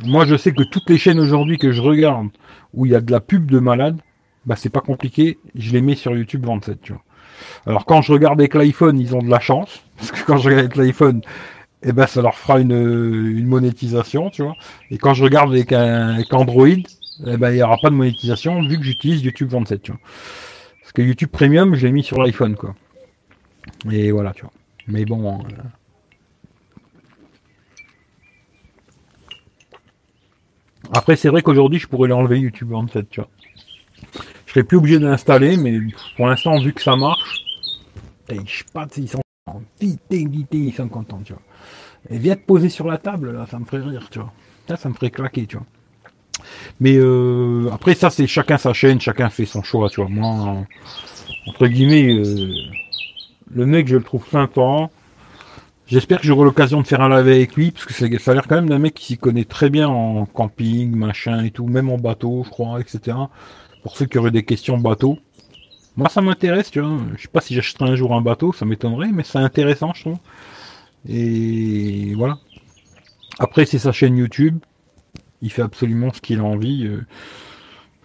moi, 0.04 0.26
je 0.26 0.36
sais 0.36 0.50
que 0.50 0.64
toutes 0.64 0.90
les 0.90 0.98
chaînes 0.98 1.20
aujourd'hui 1.20 1.58
que 1.58 1.70
je 1.70 1.80
regarde 1.80 2.28
où 2.74 2.86
il 2.86 2.92
y 2.92 2.96
a 2.96 3.00
de 3.00 3.12
la 3.12 3.20
pub 3.20 3.50
de 3.50 3.60
malade, 3.60 4.00
bah 4.48 4.56
c'est 4.56 4.70
pas 4.70 4.80
compliqué. 4.82 5.38
Je 5.54 5.72
les 5.72 5.82
mets 5.82 5.96
sur 5.96 6.16
YouTube 6.16 6.46
27, 6.46 6.80
tu 6.82 6.94
vois. 6.94 7.04
Alors 7.66 7.86
quand 7.86 8.02
je 8.02 8.12
regarde 8.12 8.40
avec 8.40 8.54
l'iPhone, 8.54 8.98
ils 9.00 9.14
ont 9.16 9.22
de 9.22 9.30
la 9.30 9.40
chance 9.40 9.82
parce 9.98 10.12
que 10.12 10.24
quand 10.26 10.38
je 10.38 10.48
regarde 10.50 10.64
avec 10.66 10.76
l'iPhone, 10.76 11.22
eh 11.82 11.92
ben 11.92 12.06
ça 12.06 12.22
leur 12.22 12.36
fera 12.36 12.60
une, 12.60 12.72
une 12.72 13.46
monétisation, 13.46 14.30
tu 14.30 14.42
vois. 14.42 14.54
Et 14.90 14.98
quand 14.98 15.14
je 15.14 15.24
regarde 15.24 15.52
avec, 15.52 15.72
un, 15.72 16.14
avec 16.16 16.32
Android, 16.34 16.68
eh 16.68 17.36
ben 17.38 17.52
il 17.52 17.58
y 17.58 17.62
aura 17.62 17.78
pas 17.82 17.90
de 17.90 17.96
monétisation 17.96 18.62
vu 18.62 18.78
que 18.78 18.84
j'utilise 18.84 19.22
YouTube 19.24 19.50
27, 19.50 19.82
tu 19.82 19.92
vois. 19.92 20.00
Parce 20.82 20.92
que 20.92 21.02
YouTube 21.02 21.30
Premium, 21.30 21.74
je 21.76 21.86
l'ai 21.86 21.92
mis 21.92 22.04
sur 22.04 22.22
l'iPhone, 22.22 22.56
quoi. 22.56 22.74
Et 23.90 24.12
voilà, 24.12 24.32
tu 24.32 24.42
vois. 24.42 24.52
Mais 24.88 25.04
bon. 25.04 25.40
euh, 25.40 25.62
Après, 30.92 31.16
c'est 31.16 31.28
vrai 31.28 31.42
qu'aujourd'hui, 31.42 31.78
je 31.78 31.86
pourrais 31.88 32.08
l'enlever 32.08 32.38
YouTube 32.38 32.70
27, 32.70 33.08
tu 33.10 33.20
vois. 33.20 33.30
Je 34.48 34.54
serais 34.54 34.64
plus 34.64 34.78
obligé 34.78 34.98
de 34.98 35.06
l'installer, 35.06 35.58
mais 35.58 35.78
pour 36.16 36.26
l'instant, 36.26 36.58
vu 36.58 36.72
que 36.72 36.80
ça 36.80 36.96
marche, 36.96 37.44
je 38.30 38.34
sais 38.34 38.64
pas, 38.72 38.86
ils 38.96 39.06
sont 39.06 39.20
contents. 39.44 39.62
Vite, 39.78 40.00
vite, 40.10 40.48
ils 40.52 40.72
sont 40.72 40.88
contents, 40.88 41.20
tu 41.22 41.34
vois. 41.34 41.42
Et 42.08 42.16
viens 42.16 42.34
te 42.34 42.46
poser 42.46 42.70
sur 42.70 42.86
la 42.86 42.96
table, 42.96 43.32
là, 43.32 43.44
ça 43.50 43.58
me 43.58 43.66
ferait 43.66 43.82
rire, 43.82 44.08
tu 44.10 44.20
vois. 44.20 44.32
Ça, 44.66 44.76
ça 44.76 44.88
me 44.88 44.94
ferait 44.94 45.10
claquer, 45.10 45.44
tu 45.46 45.58
vois. 45.58 45.66
Mais 46.80 46.96
euh, 46.96 47.68
après 47.72 47.94
ça 47.94 48.08
c'est 48.10 48.26
chacun 48.26 48.56
sa 48.56 48.72
chaîne, 48.72 49.00
chacun 49.00 49.28
fait 49.28 49.44
son 49.44 49.62
choix, 49.62 49.90
tu 49.90 50.00
vois. 50.00 50.08
Moi, 50.08 50.64
entre 51.46 51.66
guillemets, 51.66 52.14
euh, 52.14 52.52
le 53.52 53.66
mec 53.66 53.86
je 53.86 53.96
le 53.96 54.02
trouve 54.02 54.26
sympa. 54.30 54.88
J'espère 55.86 56.20
que 56.20 56.26
j'aurai 56.26 56.44
l'occasion 56.44 56.80
de 56.80 56.86
faire 56.86 57.02
un 57.02 57.08
live 57.10 57.34
avec 57.34 57.54
lui, 57.54 57.70
parce 57.70 57.84
que 57.84 58.18
ça 58.18 58.30
a 58.30 58.34
l'air 58.34 58.46
quand 58.46 58.56
même 58.56 58.68
d'un 58.68 58.78
mec 58.78 58.94
qui 58.94 59.04
s'y 59.04 59.18
connaît 59.18 59.44
très 59.44 59.68
bien 59.68 59.88
en 59.88 60.24
camping, 60.24 60.94
machin 60.94 61.44
et 61.44 61.50
tout, 61.50 61.66
même 61.66 61.90
en 61.90 61.98
bateau, 61.98 62.44
je 62.44 62.50
crois, 62.50 62.80
etc. 62.80 63.16
Pour 63.88 63.96
ceux 63.96 64.06
qui 64.06 64.18
auraient 64.18 64.30
des 64.30 64.44
questions 64.44 64.76
bateau. 64.76 65.18
Moi 65.96 66.08
ça 66.08 66.20
m'intéresse, 66.20 66.70
tu 66.70 66.80
vois. 66.80 66.98
Je 67.16 67.22
sais 67.22 67.28
pas 67.28 67.40
si 67.40 67.54
j'achèterai 67.54 67.90
un 67.90 67.96
jour 67.96 68.14
un 68.14 68.20
bateau, 68.20 68.52
ça 68.52 68.66
m'étonnerait, 68.66 69.10
mais 69.12 69.24
c'est 69.24 69.38
intéressant, 69.38 69.92
je 69.94 70.02
trouve. 70.02 70.18
Et 71.08 72.14
voilà. 72.14 72.38
Après 73.38 73.64
c'est 73.64 73.78
sa 73.78 73.92
chaîne 73.92 74.16
YouTube 74.16 74.58
il 75.42 75.50
fait 75.50 75.62
absolument 75.62 76.12
ce 76.12 76.20
qu'il 76.20 76.40
a 76.40 76.44
envie. 76.44 76.86
Euh. 76.86 77.00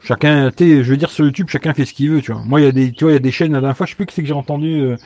chacun, 0.01 0.51
tu 0.51 0.83
je 0.83 0.89
veux 0.89 0.97
dire 0.97 1.11
sur 1.11 1.25
YouTube, 1.25 1.47
chacun 1.49 1.73
fait 1.73 1.85
ce 1.85 1.93
qu'il 1.93 2.11
veut, 2.11 2.21
tu 2.21 2.31
vois. 2.31 2.41
Moi, 2.43 2.61
il 2.61 2.63
y 2.65 2.67
a 2.67 2.71
des, 2.71 2.91
tu 2.91 3.03
vois, 3.03 3.11
il 3.11 3.15
y 3.15 3.17
a 3.17 3.19
des 3.19 3.31
chaînes. 3.31 3.53
La 3.53 3.59
dernière 3.59 3.77
fois, 3.77 3.85
je 3.85 3.91
sais 3.91 3.95
plus 3.95 4.05
que 4.05 4.13
c'est 4.13 4.21
que 4.21 4.27
j'ai 4.27 4.33
entendu 4.33 4.81
euh, 4.81 4.97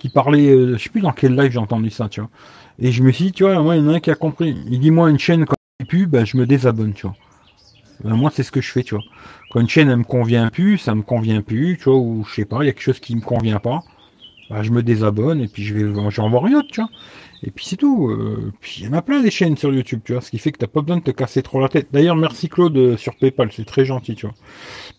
qui 0.00 0.08
parlait, 0.08 0.48
euh, 0.48 0.76
je 0.76 0.82
sais 0.82 0.90
plus 0.90 1.00
dans 1.00 1.12
quel 1.12 1.36
live 1.36 1.52
j'ai 1.52 1.58
entendu 1.58 1.90
ça, 1.90 2.08
tu 2.08 2.20
vois. 2.20 2.30
Et 2.78 2.92
je 2.92 3.02
me 3.02 3.12
suis 3.12 3.26
dit, 3.26 3.32
tu 3.32 3.44
vois, 3.44 3.60
moi, 3.62 3.76
il 3.76 3.84
y 3.84 3.86
en 3.86 3.90
a 3.90 3.96
un 3.96 4.00
qui 4.00 4.10
a 4.10 4.14
compris. 4.14 4.56
Il 4.68 4.80
dit 4.80 4.90
moi 4.90 5.10
une 5.10 5.18
chaîne 5.18 5.44
quand 5.46 5.54
elle 5.80 5.86
plus, 5.86 6.06
ben 6.06 6.24
je 6.24 6.36
me 6.36 6.46
désabonne, 6.46 6.94
tu 6.94 7.06
vois. 7.06 7.16
Ben, 8.02 8.16
moi, 8.16 8.30
c'est 8.34 8.42
ce 8.42 8.50
que 8.50 8.60
je 8.60 8.70
fais, 8.70 8.82
tu 8.82 8.94
vois. 8.94 9.04
Quand 9.54 9.60
une 9.60 9.68
chaîne 9.68 9.88
elle 9.88 9.98
me 9.98 10.04
convient 10.04 10.48
plus, 10.48 10.78
ça 10.78 10.96
me 10.96 11.02
convient 11.02 11.40
plus, 11.40 11.76
tu 11.76 11.84
vois, 11.84 11.96
ou 11.96 12.24
je 12.28 12.34
sais 12.34 12.44
pas, 12.44 12.58
il 12.62 12.66
y 12.66 12.68
a 12.68 12.72
quelque 12.72 12.82
chose 12.82 12.98
qui 12.98 13.14
me 13.14 13.20
convient 13.20 13.60
pas. 13.60 13.84
Ben, 14.50 14.64
je 14.64 14.72
me 14.72 14.82
désabonne 14.82 15.40
et 15.40 15.46
puis 15.46 15.62
je 15.62 15.74
vais, 15.74 16.10
j'en 16.10 16.28
vois 16.28 16.42
rien, 16.42 16.60
tu 16.72 16.80
vois. 16.80 16.90
Et 17.44 17.52
puis 17.52 17.64
c'est 17.64 17.76
tout. 17.76 18.08
Euh, 18.08 18.52
puis 18.60 18.78
il 18.80 18.86
y 18.86 18.88
en 18.88 18.94
a 18.94 19.00
plein 19.00 19.22
des 19.22 19.30
chaînes 19.30 19.56
sur 19.56 19.72
YouTube, 19.72 20.00
tu 20.04 20.12
vois, 20.12 20.22
ce 20.22 20.32
qui 20.32 20.38
fait 20.38 20.50
que 20.50 20.58
t'as 20.58 20.66
pas 20.66 20.80
besoin 20.80 20.96
de 20.96 21.04
te 21.04 21.12
casser 21.12 21.40
trop 21.44 21.60
la 21.60 21.68
tête. 21.68 21.86
D'ailleurs, 21.92 22.16
merci 22.16 22.48
Claude 22.48 22.76
euh, 22.76 22.96
sur 22.96 23.14
PayPal, 23.14 23.50
c'est 23.52 23.64
très 23.64 23.84
gentil, 23.84 24.16
tu 24.16 24.26
vois. 24.26 24.34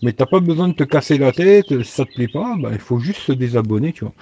Mais 0.02 0.14
t'as 0.14 0.26
pas 0.26 0.40
besoin 0.40 0.70
de 0.70 0.74
te 0.74 0.86
casser 0.86 1.18
la 1.18 1.34
tête, 1.34 1.84
si 1.84 1.92
ça 1.92 2.06
te 2.06 2.14
plaît 2.14 2.30
pas, 2.30 2.56
bah 2.58 2.70
il 2.72 2.80
faut 2.80 3.00
juste 3.00 3.20
se 3.20 3.34
désabonner, 3.34 3.92
tu 3.92 4.06
vois. 4.06 4.14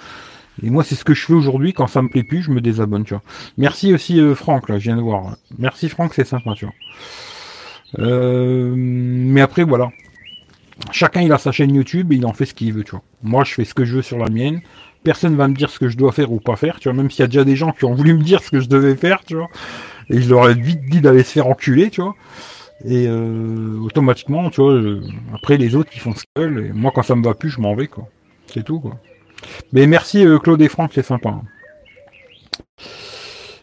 Et 0.64 0.72
moi, 0.72 0.84
c'est 0.84 0.96
ce 0.96 1.06
que 1.06 1.14
je 1.14 1.28
fais 1.28 1.34
aujourd'hui. 1.34 1.74
Quand 1.74 1.86
ça 1.86 2.02
me 2.02 2.10
plaît 2.10 2.24
plus, 2.24 2.42
je 2.42 2.50
me 2.50 2.60
désabonne, 2.60 3.04
tu 3.04 3.14
vois. 3.14 3.24
Merci 3.60 3.94
aussi 3.94 4.20
euh, 4.20 4.34
Franck, 4.34 4.68
là, 4.68 4.80
je 4.80 4.86
viens 4.86 4.98
de 4.98 5.02
voir. 5.02 5.38
Merci 5.60 5.90
Franck, 5.90 6.16
c'est 6.16 6.26
sympa, 6.26 6.54
tu 6.56 6.66
vois. 6.66 6.74
mais 8.76 9.42
après, 9.42 9.64
voilà. 9.64 9.92
Chacun, 10.92 11.22
il 11.22 11.32
a 11.32 11.38
sa 11.38 11.52
chaîne 11.52 11.74
YouTube 11.74 12.12
et 12.12 12.16
il 12.16 12.26
en 12.26 12.34
fait 12.34 12.46
ce 12.46 12.54
qu'il 12.54 12.74
veut, 12.74 12.84
tu 12.84 12.92
vois. 12.92 13.04
Moi, 13.22 13.44
je 13.44 13.54
fais 13.54 13.66
ce 13.66 13.74
que 13.74 13.86
je 13.86 13.98
veux 13.98 14.02
sur 14.02 14.18
la 14.18 14.30
mienne 14.30 14.62
personne 15.04 15.36
va 15.36 15.48
me 15.48 15.54
dire 15.54 15.70
ce 15.70 15.80
que 15.80 15.90
je 15.90 15.98
dois 15.98 16.12
faire 16.12 16.32
ou 16.32 16.40
pas 16.40 16.56
faire, 16.56 16.80
tu 16.80 16.90
vois, 16.90 16.94
même 16.94 17.12
s'il 17.12 17.22
y 17.22 17.24
a 17.24 17.28
déjà 17.28 17.44
des 17.44 17.56
gens 17.56 17.72
qui 17.72 17.86
ont 17.86 17.94
voulu 17.94 18.14
me 18.14 18.24
dire 18.24 18.42
ce 18.42 18.50
que 18.50 18.60
je 18.60 18.68
devais 18.68 18.96
faire, 18.96 19.24
tu 19.26 19.36
vois, 19.36 19.50
et 20.10 20.22
je 20.22 20.30
leur 20.30 20.50
ai 20.50 20.56
vite 20.56 20.86
dit 20.90 21.02
d'aller 21.02 21.24
se 21.24 21.32
faire 21.32 21.48
enculer, 21.48 21.90
tu 21.90 22.02
vois, 22.02 22.16
et 22.86 23.06
euh, 23.08 23.78
automatiquement, 23.82 24.50
tu 24.50 24.62
vois, 24.62 24.82
après 25.34 25.58
les 25.58 25.76
autres 25.76 25.92
ils 25.94 26.00
font 26.00 26.14
ce 26.14 26.24
qu'ils 26.24 26.44
veulent, 26.44 26.66
et 26.68 26.72
moi 26.72 26.92
quand 26.94 27.04
ça 27.04 27.16
me 27.16 27.24
va 27.24 27.34
plus, 27.34 27.50
je 27.50 27.62
m'en 27.62 27.76
vais, 27.76 27.88
quoi, 27.88 28.08
c'est 28.48 28.64
tout, 28.64 28.80
quoi. 28.80 28.98
Mais 29.74 29.88
merci 29.88 30.26
euh, 30.26 30.40
Claude 30.40 30.62
et 30.62 30.70
Franck, 30.70 30.92
c'est 30.96 31.04
sympa. 31.04 31.30
Hein. 31.30 31.42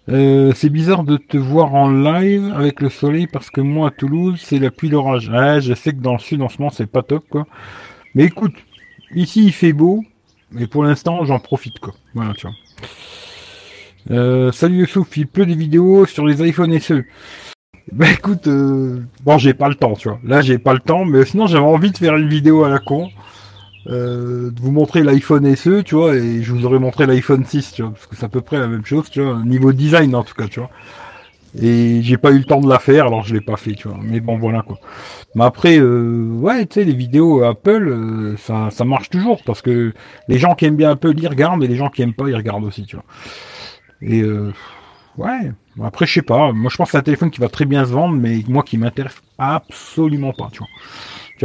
Euh, 0.08 0.52
c'est 0.56 0.70
bizarre 0.70 1.04
de 1.04 1.16
te 1.18 1.36
voir 1.36 1.74
en 1.74 1.90
live 1.90 2.52
avec 2.56 2.80
le 2.80 2.88
soleil 2.88 3.26
parce 3.26 3.50
que 3.50 3.60
moi 3.60 3.88
à 3.88 3.90
Toulouse 3.90 4.40
c'est 4.42 4.58
la 4.58 4.70
pluie 4.70 4.88
d'orage. 4.88 5.28
Ouais, 5.28 5.60
je 5.60 5.74
sais 5.74 5.92
que 5.92 6.00
dans 6.00 6.14
le 6.14 6.18
sud 6.18 6.42
en 6.42 6.48
ce 6.48 6.58
moment 6.58 6.70
c'est 6.70 6.86
pas 6.86 7.02
top 7.02 7.24
quoi. 7.28 7.46
Mais 8.14 8.24
écoute, 8.24 8.54
ici 9.14 9.46
il 9.46 9.52
fait 9.52 9.72
beau, 9.72 10.02
mais 10.50 10.66
pour 10.66 10.82
l'instant, 10.82 11.24
j'en 11.24 11.38
profite, 11.38 11.78
quoi. 11.78 11.94
Voilà, 12.14 12.34
tu 12.34 12.46
vois. 12.46 12.56
Euh, 14.10 14.50
salut 14.50 14.80
Youssouf, 14.80 15.16
il 15.16 15.26
pleut 15.26 15.46
des 15.46 15.54
vidéos 15.54 16.06
sur 16.06 16.26
les 16.26 16.40
iPhone 16.42 16.78
SE. 16.80 17.04
Bah 17.92 18.10
écoute, 18.10 18.46
euh, 18.46 19.02
bon 19.24 19.36
j'ai 19.36 19.52
pas 19.52 19.68
le 19.68 19.74
temps, 19.74 19.94
tu 19.94 20.08
vois. 20.08 20.18
Là 20.24 20.40
j'ai 20.40 20.58
pas 20.58 20.72
le 20.72 20.80
temps, 20.80 21.04
mais 21.04 21.24
sinon 21.24 21.46
j'avais 21.46 21.64
envie 21.64 21.90
de 21.90 21.98
faire 21.98 22.16
une 22.16 22.28
vidéo 22.28 22.64
à 22.64 22.68
la 22.70 22.78
con. 22.78 23.10
Euh, 23.86 24.50
de 24.50 24.60
vous 24.60 24.72
montrer 24.72 25.02
l'iPhone 25.02 25.56
SE, 25.56 25.82
tu 25.82 25.94
vois, 25.94 26.14
et 26.14 26.42
je 26.42 26.52
vous 26.52 26.66
aurais 26.66 26.78
montré 26.78 27.06
l'iPhone 27.06 27.46
6, 27.46 27.72
tu 27.72 27.82
vois, 27.82 27.92
parce 27.92 28.06
que 28.06 28.14
c'est 28.14 28.26
à 28.26 28.28
peu 28.28 28.42
près 28.42 28.58
la 28.58 28.68
même 28.68 28.84
chose, 28.84 29.08
tu 29.10 29.22
vois, 29.22 29.42
niveau 29.42 29.72
design 29.72 30.14
en 30.14 30.22
tout 30.22 30.34
cas, 30.34 30.48
tu 30.48 30.60
vois. 30.60 30.70
Et 31.58 32.00
j'ai 32.02 32.16
pas 32.16 32.30
eu 32.30 32.38
le 32.38 32.44
temps 32.44 32.60
de 32.60 32.68
la 32.68 32.78
faire, 32.78 33.06
alors 33.06 33.24
je 33.24 33.34
l'ai 33.34 33.40
pas 33.40 33.56
fait, 33.56 33.72
tu 33.72 33.88
vois. 33.88 33.98
Mais 34.00 34.20
bon, 34.20 34.38
voilà 34.38 34.62
quoi. 34.62 34.78
Mais 35.34 35.44
après, 35.44 35.78
euh, 35.78 36.28
ouais, 36.32 36.66
tu 36.66 36.74
sais, 36.74 36.84
les 36.84 36.92
vidéos 36.92 37.42
Apple, 37.42 37.88
euh, 37.88 38.36
ça, 38.36 38.68
ça 38.70 38.84
marche 38.84 39.10
toujours 39.10 39.42
parce 39.44 39.62
que 39.62 39.92
les 40.28 40.38
gens 40.38 40.54
qui 40.54 40.66
aiment 40.66 40.76
bien 40.76 40.90
Apple, 40.90 41.14
ils 41.16 41.26
regardent, 41.26 41.64
et 41.64 41.68
les 41.68 41.76
gens 41.76 41.88
qui 41.88 42.02
aiment 42.02 42.14
pas, 42.14 42.28
ils 42.28 42.36
regardent 42.36 42.64
aussi, 42.64 42.84
tu 42.84 42.96
vois. 42.96 43.04
Et 44.02 44.22
euh, 44.22 44.52
ouais. 45.16 45.52
Après, 45.82 46.06
je 46.06 46.14
sais 46.14 46.22
pas. 46.22 46.52
Moi, 46.52 46.70
je 46.70 46.76
pense 46.76 46.88
que 46.88 46.92
c'est 46.92 46.98
un 46.98 47.02
téléphone 47.02 47.30
qui 47.30 47.40
va 47.40 47.48
très 47.48 47.64
bien 47.64 47.84
se 47.84 47.90
vendre, 47.90 48.14
mais 48.14 48.42
moi 48.46 48.62
qui 48.62 48.76
m'intéresse 48.78 49.20
absolument 49.38 50.32
pas, 50.32 50.50
tu 50.52 50.58
vois. 50.58 50.68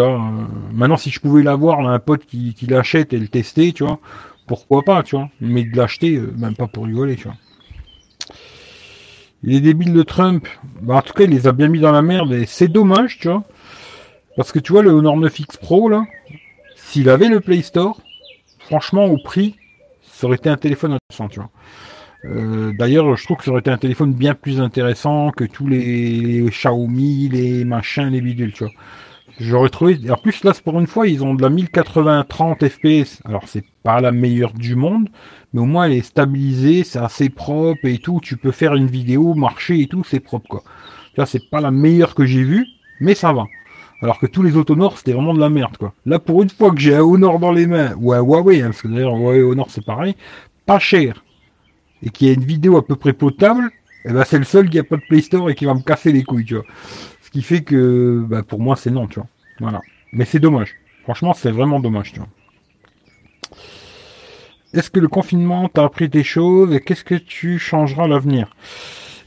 Vois. 0.01 0.19
maintenant, 0.73 0.97
si 0.97 1.09
je 1.09 1.19
pouvais 1.19 1.43
l'avoir, 1.43 1.79
un 1.79 1.99
pote 1.99 2.25
qui, 2.25 2.55
l'achète 2.67 3.13
et 3.13 3.19
le 3.19 3.27
tester, 3.27 3.73
tu 3.73 3.83
vois, 3.83 3.99
pourquoi 4.47 4.83
pas, 4.83 5.03
tu 5.03 5.15
vois. 5.15 5.29
Mais 5.41 5.63
de 5.63 5.75
l'acheter, 5.75 6.19
même 6.37 6.55
pas 6.55 6.67
pour 6.67 6.85
rigoler, 6.85 7.15
tu 7.15 7.23
vois. 7.23 7.37
Il 9.43 9.53
est 9.53 9.61
débile 9.61 9.93
de 9.93 10.01
Trump, 10.01 10.47
bah, 10.81 10.95
en 10.95 11.01
tout 11.01 11.13
cas, 11.13 11.25
il 11.25 11.29
les 11.29 11.47
a 11.47 11.51
bien 11.51 11.67
mis 11.67 11.79
dans 11.79 11.91
la 11.91 12.01
merde 12.01 12.33
et 12.33 12.45
c'est 12.45 12.67
dommage, 12.67 13.19
tu 13.19 13.27
vois. 13.27 13.43
Parce 14.35 14.51
que 14.51 14.59
tu 14.59 14.73
vois, 14.73 14.81
le 14.81 14.89
Honor 14.89 15.17
9X 15.17 15.59
Pro, 15.59 15.87
là, 15.87 16.05
s'il 16.75 17.09
avait 17.09 17.29
le 17.29 17.39
Play 17.39 17.61
Store, 17.61 18.01
franchement, 18.59 19.05
au 19.05 19.17
prix, 19.17 19.55
ça 20.01 20.27
aurait 20.27 20.37
été 20.37 20.49
un 20.49 20.57
téléphone 20.57 20.93
intéressant, 20.93 21.29
tu 21.29 21.39
vois. 21.39 21.49
Euh, 22.25 22.73
d'ailleurs, 22.77 23.15
je 23.15 23.23
trouve 23.23 23.37
que 23.37 23.43
ça 23.43 23.51
aurait 23.51 23.59
été 23.59 23.69
un 23.69 23.77
téléphone 23.77 24.13
bien 24.13 24.33
plus 24.33 24.59
intéressant 24.59 25.31
que 25.31 25.43
tous 25.43 25.67
les, 25.67 26.45
Xiaomi, 26.49 27.29
les 27.29 27.65
machins, 27.65 28.09
les 28.09 28.21
bidules, 28.21 28.53
tu 28.53 28.63
vois. 28.63 28.73
J'aurais 29.39 29.69
trouvé. 29.69 29.99
En 30.09 30.17
plus, 30.17 30.43
là, 30.43 30.53
pour 30.63 30.79
une 30.79 30.87
fois, 30.87 31.07
ils 31.07 31.23
ont 31.23 31.35
de 31.35 31.41
la 31.41 31.49
1080-30 31.49 32.69
FPS. 32.69 33.21
Alors, 33.25 33.43
c'est 33.47 33.65
pas 33.83 33.99
la 33.99 34.11
meilleure 34.11 34.53
du 34.53 34.75
monde, 34.75 35.09
mais 35.53 35.61
au 35.61 35.65
moins 35.65 35.85
elle 35.85 35.93
est 35.93 36.01
stabilisée, 36.01 36.83
c'est 36.83 36.99
assez 36.99 37.29
propre 37.29 37.85
et 37.85 37.97
tout. 37.97 38.19
Tu 38.21 38.35
peux 38.37 38.51
faire 38.51 38.75
une 38.75 38.87
vidéo, 38.87 39.33
marcher 39.35 39.79
et 39.79 39.87
tout, 39.87 40.03
c'est 40.03 40.19
propre 40.19 40.47
quoi. 40.47 40.63
Vois, 41.15 41.25
c'est 41.25 41.49
pas 41.49 41.61
la 41.61 41.71
meilleure 41.71 42.15
que 42.15 42.25
j'ai 42.25 42.43
vue, 42.43 42.65
mais 42.99 43.15
ça 43.15 43.31
va. 43.31 43.45
Alors 44.01 44.19
que 44.19 44.25
tous 44.25 44.43
les 44.43 44.57
autres 44.57 44.73
Honor, 44.73 44.97
c'était 44.97 45.13
vraiment 45.13 45.33
de 45.33 45.39
la 45.39 45.49
merde 45.49 45.77
quoi. 45.77 45.93
Là, 46.05 46.19
pour 46.19 46.43
une 46.43 46.49
fois 46.49 46.71
que 46.71 46.79
j'ai 46.79 46.95
un 46.95 47.01
Honor 47.01 47.39
dans 47.39 47.51
les 47.51 47.67
mains, 47.67 47.93
ou 47.97 48.11
un 48.11 48.19
Huawei, 48.19 48.61
hein, 48.61 48.67
parce 48.67 48.81
que 48.81 48.87
d'ailleurs 48.87 49.15
Huawei 49.15 49.41
Honor 49.41 49.67
c'est 49.69 49.85
pareil, 49.85 50.15
pas 50.65 50.79
cher, 50.79 51.23
et 52.03 52.09
qui 52.09 52.27
a 52.29 52.33
une 52.33 52.43
vidéo 52.43 52.77
à 52.77 52.85
peu 52.85 52.95
près 52.95 53.13
potable, 53.13 53.69
eh 54.03 54.11
ben 54.11 54.23
c'est 54.25 54.37
le 54.37 54.43
seul 54.43 54.69
qui 54.69 54.77
a 54.79 54.83
pas 54.83 54.97
de 54.97 55.03
Play 55.07 55.21
Store 55.21 55.49
et 55.49 55.55
qui 55.55 55.65
va 55.65 55.73
me 55.73 55.81
casser 55.81 56.11
les 56.11 56.23
couilles, 56.23 56.45
tu 56.45 56.55
vois. 56.55 56.65
Qui 57.35 57.41
fait 57.41 57.63
que, 57.63 58.23
bah, 58.25 58.43
pour 58.43 58.61
moi, 58.61 58.77
c'est 58.77 58.91
non, 58.91 59.07
tu 59.07 59.15
vois. 59.15 59.27
Voilà. 59.59 59.81
Mais 60.13 60.23
c'est 60.23 60.39
dommage. 60.39 60.75
Franchement, 61.03 61.33
c'est 61.33 61.51
vraiment 61.51 61.81
dommage, 61.81 62.13
tu 62.13 62.19
vois. 62.19 62.29
Est-ce 64.73 64.89
que 64.89 65.01
le 65.01 65.09
confinement 65.09 65.67
t'a 65.67 65.83
appris 65.83 66.07
des 66.07 66.23
choses 66.23 66.73
et 66.73 66.79
qu'est-ce 66.79 67.03
que 67.03 67.15
tu 67.15 67.59
changeras 67.59 68.05
à 68.05 68.07
l'avenir? 68.07 68.55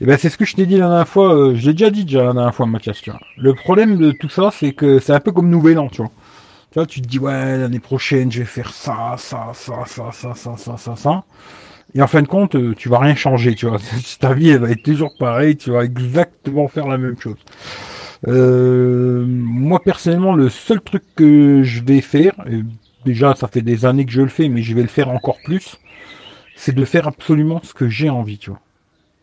Eh 0.01 0.07
ben 0.07 0.16
c'est 0.16 0.30
ce 0.30 0.39
que 0.39 0.47
je 0.47 0.57
t'ai 0.57 0.64
dit 0.64 0.78
la 0.78 0.89
dernière 0.89 1.07
fois, 1.07 1.35
euh, 1.35 1.55
je 1.55 1.66
l'ai 1.66 1.74
déjà 1.74 1.91
dit 1.91 2.07
déjà 2.07 2.24
la 2.24 2.33
dernière 2.33 2.55
fois 2.55 2.64
Mathias, 2.64 3.03
tu 3.03 3.11
vois. 3.11 3.20
Le 3.37 3.53
problème 3.53 3.99
de 3.99 4.11
tout 4.12 4.30
ça, 4.30 4.51
c'est 4.51 4.72
que 4.72 5.01
c'est 5.01 5.12
un 5.12 5.20
peu 5.20 5.33
comme 5.33 5.51
Nouvel 5.51 5.78
An, 5.78 5.89
tu 5.89 6.01
vois. 6.01 6.11
Tu 6.70 6.78
vois, 6.78 6.87
tu 6.87 7.03
te 7.03 7.07
dis 7.07 7.18
ouais, 7.18 7.59
l'année 7.59 7.80
prochaine, 7.80 8.33
je 8.33 8.39
vais 8.39 8.47
faire 8.47 8.72
ça, 8.72 9.16
ça, 9.18 9.51
ça, 9.53 9.85
ça, 9.85 10.12
ça, 10.12 10.35
ça, 10.35 10.57
ça, 10.57 10.76
ça, 10.78 10.97
ça. 10.97 11.24
Et 11.95 12.03
en 12.03 12.07
fin 12.07 12.22
de 12.22 12.28
compte, 12.28 12.55
euh, 12.55 12.74
tu 12.74 12.89
vas 12.89 12.99
rien 12.99 13.14
changer, 13.14 13.55
tu 13.55 13.66
vois. 13.66 13.78
Ta 14.20 14.35
vie, 14.35 14.51
elle 14.51 14.61
va 14.61 14.70
être 14.70 14.83
toujours 14.83 15.14
pareille, 15.18 15.57
tu 15.57 15.70
vas 15.70 15.85
exactement 15.85 16.68
faire 16.68 16.87
la 16.87 16.99
même 16.99 17.18
chose. 17.18 17.37
Euh, 18.27 19.25
moi 19.27 19.81
personnellement, 19.81 20.35
le 20.35 20.49
seul 20.49 20.81
truc 20.81 21.05
que 21.14 21.62
je 21.62 21.83
vais 21.83 22.01
faire, 22.01 22.35
déjà 23.05 23.35
ça 23.35 23.49
fait 23.49 23.62
des 23.62 23.87
années 23.87 24.05
que 24.05 24.12
je 24.12 24.23
le 24.23 24.29
fais, 24.29 24.49
mais 24.49 24.62
je 24.62 24.75
vais 24.75 24.83
le 24.83 24.89
faire 24.89 25.09
encore 25.11 25.39
plus, 25.45 25.79
c'est 26.57 26.75
de 26.75 26.85
faire 26.85 27.07
absolument 27.07 27.61
ce 27.62 27.75
que 27.75 27.89
j'ai 27.89 28.11
envie, 28.11 28.39
tu 28.39 28.51
vois. 28.51 28.61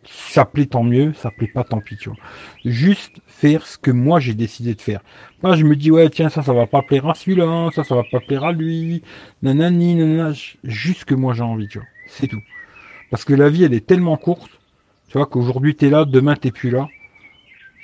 Ça 0.08 0.46
plaît 0.46 0.68
tant 0.68 0.84
mieux, 0.84 1.14
ça 1.14 1.32
plaît 1.32 1.48
pas 1.48 1.64
tant 1.64 1.82
pis, 1.82 1.98
tu 1.98 2.10
vois. 2.10 2.18
Juste 2.64 3.14
faire 3.28 3.66
ce 3.66 3.78
que 3.78 3.90
moi 3.92 4.20
j'ai 4.20 4.36
décidé 4.36 4.76
de 4.76 4.82
faire. 4.82 5.02
Moi 5.42 5.56
je 5.56 5.66
me 5.66 5.76
dis 5.76 5.92
ouais 5.92 6.10
tiens 6.10 6.30
ça 6.30 6.44
ça 6.44 6.54
va 6.54 6.68
pas 6.68 6.84
plaire 6.84 7.10
à 7.10 7.16
celui-là, 7.16 7.70
ça 7.76 7.84
ça 7.84 7.96
va 7.96 8.04
pas 8.10 8.20
plaire 8.20 8.44
à 8.44 8.52
lui, 8.54 9.02
nanani 9.42 9.96
nanana, 9.96 10.34
juste 10.64 11.06
que 11.06 11.16
moi 11.16 11.34
j'ai 11.34 11.42
envie, 11.42 11.68
tu 11.68 11.80
vois. 11.80 11.88
C'est 12.08 12.28
tout. 12.28 12.42
Parce 13.10 13.26
que 13.26 13.34
la 13.34 13.50
vie 13.50 13.64
elle 13.64 13.74
est 13.74 13.86
tellement 13.86 14.18
courte, 14.18 14.52
tu 15.10 15.18
vois 15.18 15.26
qu'aujourd'hui 15.28 15.76
t'es 15.76 15.90
là, 15.90 16.06
demain 16.06 16.36
t'es 16.36 16.52
plus 16.52 16.70
là. 16.70 16.88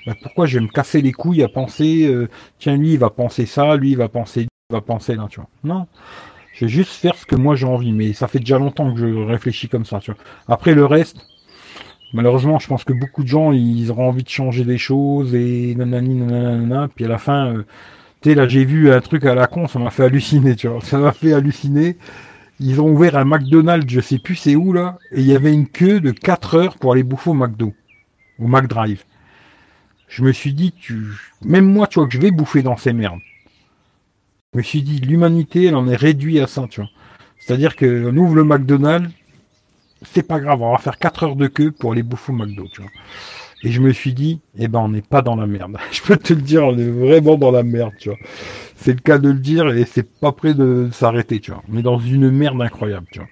Bah, 0.06 0.16
pourquoi 0.22 0.46
je 0.46 0.58
vais 0.58 0.66
me 0.66 0.70
casser 0.70 1.02
les 1.02 1.12
couilles 1.12 1.44
à 1.44 1.48
penser 1.48 2.08
euh, 2.08 2.28
tiens 2.58 2.76
lui 2.76 2.94
il 2.94 3.00
va 3.00 3.10
penser 3.12 3.46
ça, 3.46 3.76
lui 3.76 3.92
il 3.92 3.98
va 3.98 4.10
penser 4.10 4.48
va 4.72 4.82
penser 4.82 5.16
là, 5.16 5.28
tu 5.30 5.40
vois. 5.40 5.50
Non. 5.64 5.88
Je 6.54 6.66
vais 6.66 6.70
juste 6.72 6.94
faire 6.94 7.16
ce 7.16 7.26
que 7.26 7.36
moi 7.36 7.56
j'ai 7.56 7.66
envie, 7.66 7.92
mais 7.92 8.14
ça 8.14 8.28
fait 8.28 8.40
déjà 8.40 8.58
longtemps 8.58 8.92
que 8.94 9.00
je 9.00 9.06
réfléchis 9.06 9.70
comme 9.70 9.86
ça, 9.86 10.00
tu 10.00 10.12
vois. 10.12 10.20
Après 10.48 10.74
le 10.74 10.86
reste, 10.86 11.28
malheureusement, 12.14 12.60
je 12.60 12.68
pense 12.68 12.84
que 12.84 12.94
beaucoup 12.94 13.24
de 13.24 13.28
gens, 13.28 13.52
ils 13.52 13.92
auront 13.92 14.08
envie 14.10 14.24
de 14.24 14.30
changer 14.30 14.66
des 14.66 14.78
choses 14.78 15.36
et 15.36 15.76
nanani 15.76 16.16
nanana, 16.16 16.90
puis 16.94 17.06
à 17.06 17.08
la 17.08 17.18
fin, 17.18 17.54
euh, 17.54 17.66
tu 18.22 18.30
sais, 18.30 18.36
là 18.36 18.48
j'ai 18.48 18.66
vu 18.66 18.92
un 18.92 19.02
truc 19.02 19.26
à 19.26 19.36
la 19.36 19.48
con, 19.48 19.68
ça 19.68 19.80
m'a 19.80 19.92
fait 19.92 20.04
halluciner, 20.04 20.56
tu 20.56 20.68
vois. 20.68 20.82
Ça 20.82 20.98
m'a 20.98 21.12
fait 21.12 21.34
halluciner. 21.34 21.98
Ils 22.60 22.80
ont 22.80 22.90
ouvert 22.90 23.18
un 23.18 23.26
McDonald's, 23.26 23.92
je 23.92 24.02
sais 24.02 24.20
plus 24.20 24.36
c'est 24.36 24.56
où 24.56 24.74
là, 24.74 24.98
et 25.12 25.22
il 25.22 25.26
y 25.26 25.36
avait 25.36 25.54
une 25.54 25.68
queue 25.68 26.00
de 26.00 26.12
4 26.12 26.56
heures 26.56 26.78
pour 26.78 26.92
aller 26.92 27.04
bouffer 27.04 27.32
au 27.32 27.34
McDo, 27.34 27.74
au 28.40 28.48
McDrive. 28.48 29.04
Je 30.12 30.24
me 30.24 30.34
suis 30.34 30.54
dit, 30.54 30.74
même 31.42 31.66
moi, 31.66 31.88
tu 31.88 32.00
vois, 32.00 32.08
que 32.08 32.14
je 32.14 32.20
vais 32.20 32.32
bouffer 32.32 32.62
dans 32.62 32.76
ces 32.76 32.92
merdes. 32.92 33.22
Je 34.54 34.58
me 34.58 34.64
suis 34.64 34.84
dit, 34.84 35.00
l'humanité, 35.00 35.66
elle 35.66 35.76
en 35.76 35.88
est 35.88 35.96
réduite 35.96 36.40
à 36.40 36.48
ça, 36.48 36.68
tu 36.70 36.82
vois. 36.82 36.90
C'est-à-dire 37.40 37.78
qu'on 37.78 38.16
ouvre 38.18 38.36
le 38.36 38.44
McDonald's, 38.44 39.10
c'est 40.02 40.28
pas 40.28 40.42
grave, 40.42 40.62
on 40.62 40.74
va 40.74 40.78
faire 40.80 40.98
4 40.98 41.24
heures 41.24 41.36
de 41.38 41.48
queue 41.48 41.72
pour 41.72 41.94
aller 41.94 42.04
bouffer 42.04 42.34
au 42.34 42.36
McDo, 42.36 42.68
tu 42.74 42.82
vois. 42.82 42.92
Et 43.64 43.72
je 43.72 43.80
me 43.80 43.94
suis 43.94 44.14
dit, 44.14 44.42
eh 44.58 44.68
ben, 44.68 44.80
on 44.80 44.90
n'est 44.90 45.02
pas 45.02 45.22
dans 45.22 45.38
la 45.38 45.48
merde. 45.48 45.78
je 45.92 46.02
peux 46.02 46.18
te 46.18 46.34
le 46.34 46.42
dire, 46.42 46.66
on 46.66 46.78
est 46.78 46.90
vraiment 46.90 47.38
dans 47.38 47.52
la 47.52 47.64
merde, 47.64 47.94
tu 47.98 48.10
vois. 48.10 48.18
C'est 48.76 48.94
le 48.94 49.00
cas 49.00 49.18
de 49.18 49.30
le 49.30 49.40
dire 49.40 49.70
et 49.70 49.86
c'est 49.86 50.20
pas 50.20 50.34
prêt 50.34 50.54
de 50.54 50.90
s'arrêter, 50.92 51.40
tu 51.40 51.52
vois. 51.52 51.64
On 51.72 51.78
est 51.78 51.84
dans 51.84 52.00
une 52.00 52.30
merde 52.32 52.62
incroyable, 52.62 53.08
tu 53.12 53.20
vois. 53.20 53.30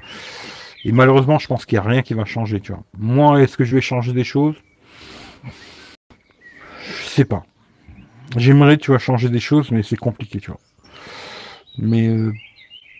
Et 0.85 0.93
malheureusement, 0.93 1.39
je 1.39 1.47
pense 1.47 1.65
qu'il 1.65 1.77
n'y 1.77 1.85
a 1.85 1.89
rien 1.89 2.03
qui 2.03 2.13
va 2.13 2.23
changer, 2.23 2.61
tu 2.61 2.71
vois. 2.71 2.83
Moi, 2.97 3.41
est-ce 3.41 3.57
que 3.57 3.65
je 3.65 3.75
vais 3.75 3.81
changer 3.81 4.13
des 4.13 4.23
choses? 4.23 4.55
Sais 7.09 7.25
pas. 7.25 7.43
J'aimerais, 8.37 8.77
tu 8.77 8.91
vois, 8.91 8.99
changer 8.99 9.29
des 9.29 9.39
choses, 9.39 9.71
mais 9.71 9.83
c'est 9.83 9.97
compliqué, 9.97 10.39
tu 10.39 10.51
vois. 10.51 10.59
Mais 11.77 12.07
euh, 12.07 12.33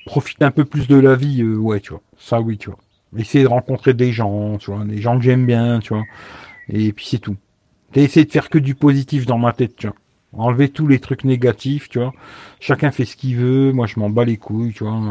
profiter 0.05 0.45
un 0.45 0.51
peu 0.51 0.65
plus 0.65 0.87
de 0.87 0.95
la 0.95 1.15
vie, 1.15 1.41
euh, 1.41 1.55
ouais, 1.55 1.79
tu 1.79 1.91
vois. 1.91 2.01
Ça, 2.17 2.41
oui, 2.41 2.57
tu 2.57 2.69
vois. 2.69 2.79
Essayer 3.17 3.43
de 3.43 3.49
rencontrer 3.49 3.93
des 3.93 4.11
gens, 4.11 4.57
tu 4.57 4.71
vois, 4.71 4.83
des 4.85 4.99
gens 4.99 5.17
que 5.17 5.23
j'aime 5.23 5.45
bien, 5.45 5.79
tu 5.79 5.93
vois. 5.93 6.03
Et 6.69 6.93
puis 6.93 7.05
c'est 7.09 7.19
tout. 7.19 7.37
T'as 7.91 8.01
de 8.01 8.07
faire 8.07 8.49
que 8.49 8.59
du 8.59 8.75
positif 8.75 9.25
dans 9.25 9.39
ma 9.39 9.53
tête, 9.53 9.75
tu 9.75 9.87
vois. 9.87 9.95
Enlever 10.33 10.69
tous 10.69 10.87
les 10.87 10.99
trucs 10.99 11.23
négatifs, 11.23 11.89
tu 11.89 11.97
vois. 11.99 12.13
Chacun 12.59 12.91
fait 12.91 13.05
ce 13.05 13.15
qu'il 13.15 13.35
veut. 13.37 13.71
Moi, 13.71 13.87
je 13.87 13.99
m'en 13.99 14.11
bats 14.11 14.25
les 14.25 14.37
couilles, 14.37 14.73
tu 14.73 14.83
vois. 14.83 15.01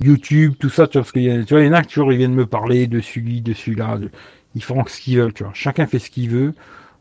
YouTube, 0.00 0.54
tout 0.58 0.70
ça, 0.70 0.88
tu 0.88 0.94
vois. 0.98 1.02
Parce 1.02 1.12
qu'il 1.12 1.44
tu 1.46 1.54
vois, 1.54 1.62
il 1.62 1.66
y 1.66 1.70
en 1.70 1.72
a 1.72 1.84
toujours, 1.84 2.12
ils 2.12 2.18
viennent 2.18 2.34
me 2.34 2.46
parler 2.46 2.88
de 2.88 3.00
celui, 3.00 3.42
de 3.42 3.52
celui-là. 3.52 3.98
Ils 4.56 4.64
font 4.64 4.84
ce 4.86 5.00
qu'ils 5.00 5.18
veulent, 5.18 5.32
tu 5.32 5.44
vois. 5.44 5.52
Chacun 5.54 5.86
fait 5.86 6.00
ce 6.00 6.10
qu'il 6.10 6.30
veut. 6.30 6.54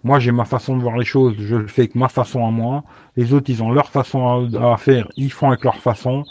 Moi, 0.04 0.20
j'ai 0.20 0.32
ma 0.32 0.45
façon 0.45 0.78
de 0.78 0.82
voir 0.82 0.97
les 0.97 1.06
choses. 1.06 1.36
Je 1.39 1.56
le 1.56 1.68
fais 1.68 1.84
avec 1.84 1.95
ma 1.95 2.08
façon 2.08 2.45
à 2.45 2.52
moi. 2.52 2.84
Les 3.18 3.34
autres, 3.34 3.50
ils 3.50 3.62
ont 3.62 3.72
leur 3.72 3.89
façon 3.89 4.50
à, 4.56 4.78
faire. 4.78 5.08
Ils 5.18 5.32
font 5.32 5.50
avec 5.50 5.64
leur 5.64 5.78
façon. 5.78 6.24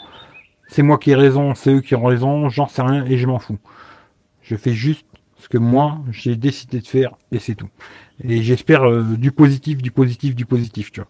C'est 0.67 0.83
moi 0.83 0.97
qui 0.97 1.11
ai 1.11 1.15
raison, 1.15 1.55
c'est 1.55 1.73
eux 1.73 1.81
qui 1.81 1.95
ont 1.95 2.03
raison. 2.03 2.49
J'en 2.49 2.67
sais 2.67 2.81
rien 2.81 3.05
et 3.05 3.17
je 3.17 3.27
m'en 3.27 3.39
fous. 3.39 3.59
Je 4.41 4.55
fais 4.55 4.73
juste 4.73 5.05
ce 5.37 5.47
que 5.47 5.57
moi 5.57 5.99
j'ai 6.11 6.35
décidé 6.35 6.79
de 6.79 6.87
faire 6.87 7.13
et 7.31 7.39
c'est 7.39 7.55
tout. 7.55 7.69
Et 8.23 8.43
j'espère 8.43 8.83
euh, 8.83 9.03
du 9.03 9.31
positif, 9.31 9.81
du 9.81 9.91
positif, 9.91 10.35
du 10.35 10.45
positif, 10.45 10.91
tu 10.91 11.01
vois. 11.01 11.09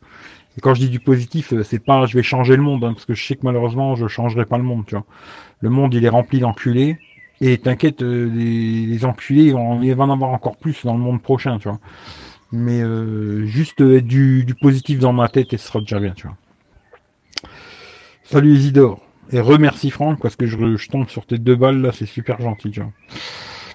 Et 0.57 0.61
quand 0.61 0.73
je 0.73 0.81
dis 0.81 0.89
du 0.89 0.99
positif, 0.99 1.53
euh, 1.53 1.63
c'est 1.63 1.79
pas 1.79 2.05
je 2.05 2.15
vais 2.15 2.23
changer 2.23 2.55
le 2.55 2.61
monde, 2.61 2.83
hein, 2.83 2.93
parce 2.93 3.05
que 3.05 3.13
je 3.13 3.25
sais 3.25 3.35
que 3.35 3.41
malheureusement 3.43 3.95
je 3.95 4.07
changerai 4.07 4.45
pas 4.45 4.57
le 4.57 4.63
monde, 4.63 4.85
tu 4.85 4.95
vois. 4.95 5.05
Le 5.61 5.69
monde 5.69 5.93
il 5.93 6.05
est 6.05 6.09
rempli 6.09 6.39
d'enculés. 6.39 6.97
Et 7.41 7.57
t'inquiète, 7.57 8.01
euh, 8.01 8.29
les, 8.33 9.05
enculés, 9.05 9.53
il 9.81 9.95
va 9.95 10.03
en 10.03 10.09
avoir 10.09 10.31
encore 10.31 10.57
plus 10.57 10.83
dans 10.83 10.93
le 10.93 10.99
monde 10.99 11.21
prochain, 11.21 11.57
tu 11.57 11.69
vois. 11.69 11.79
Mais 12.51 12.81
juste 13.45 13.81
du, 13.81 14.43
du 14.43 14.55
positif 14.55 14.99
dans 14.99 15.13
ma 15.13 15.29
tête 15.29 15.53
et 15.53 15.57
ce 15.57 15.67
sera 15.67 15.79
déjà 15.79 15.99
bien, 15.99 16.13
tu 16.15 16.27
vois. 16.27 16.37
Salut 18.23 18.53
Isidore. 18.53 19.01
Et 19.31 19.39
remercie 19.39 19.91
Franck 19.91 20.19
parce 20.21 20.35
que 20.35 20.47
je, 20.47 20.75
je 20.75 20.89
tombe 20.89 21.07
sur 21.07 21.25
tes 21.25 21.37
deux 21.37 21.55
balles 21.55 21.81
là, 21.81 21.91
c'est 21.91 22.07
super 22.07 22.41
gentil, 22.41 22.71
tu 22.71 22.79
vois. 22.81 22.91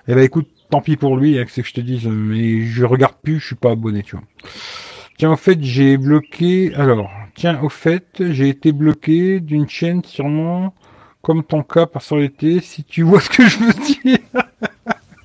Eh 0.07 0.15
ben 0.15 0.23
écoute, 0.23 0.49
tant 0.71 0.81
pis 0.81 0.97
pour 0.97 1.17
lui, 1.17 1.39
hein, 1.39 1.45
c'est 1.49 1.63
que 1.63 1.69
je 1.69 1.75
te 1.75 1.81
dise, 1.81 2.07
mais 2.07 2.63
je 2.63 2.85
regarde 2.85 3.15
plus, 3.23 3.41
je 3.41 3.47
suis 3.47 3.55
pas 3.55 3.71
abonné, 3.71 4.03
tu 4.03 4.17
vois. 4.17 4.25
Tiens, 5.17 5.33
au 5.33 5.37
fait, 5.37 5.63
j'ai 5.63 5.97
bloqué. 5.97 6.75
Alors, 6.75 7.11
tiens, 7.35 7.61
au 7.63 7.69
fait, 7.69 8.07
j'ai 8.19 8.49
été 8.49 8.73
bloqué 8.73 9.41
d'une 9.41 9.69
chaîne 9.69 10.03
sûrement 10.05 10.75
comme 11.23 11.43
ton 11.43 11.63
cas 11.63 11.87
par 11.87 12.03
été, 12.19 12.61
si 12.61 12.85
tu 12.85 13.03
vois 13.03 13.21
ce 13.21 13.31
que 13.31 13.47
je 13.47 13.59
veux 13.59 13.73
dire. 13.73 14.19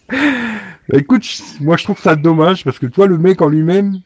bah, 0.89 0.97
écoute, 0.97 1.25
moi 1.61 1.77
je 1.77 1.83
trouve 1.83 1.99
ça 1.99 2.15
dommage 2.15 2.63
parce 2.63 2.79
que 2.79 2.87
toi, 2.87 3.07
le 3.07 3.17
mec 3.17 3.41
en 3.41 3.47
lui-même, 3.47 4.01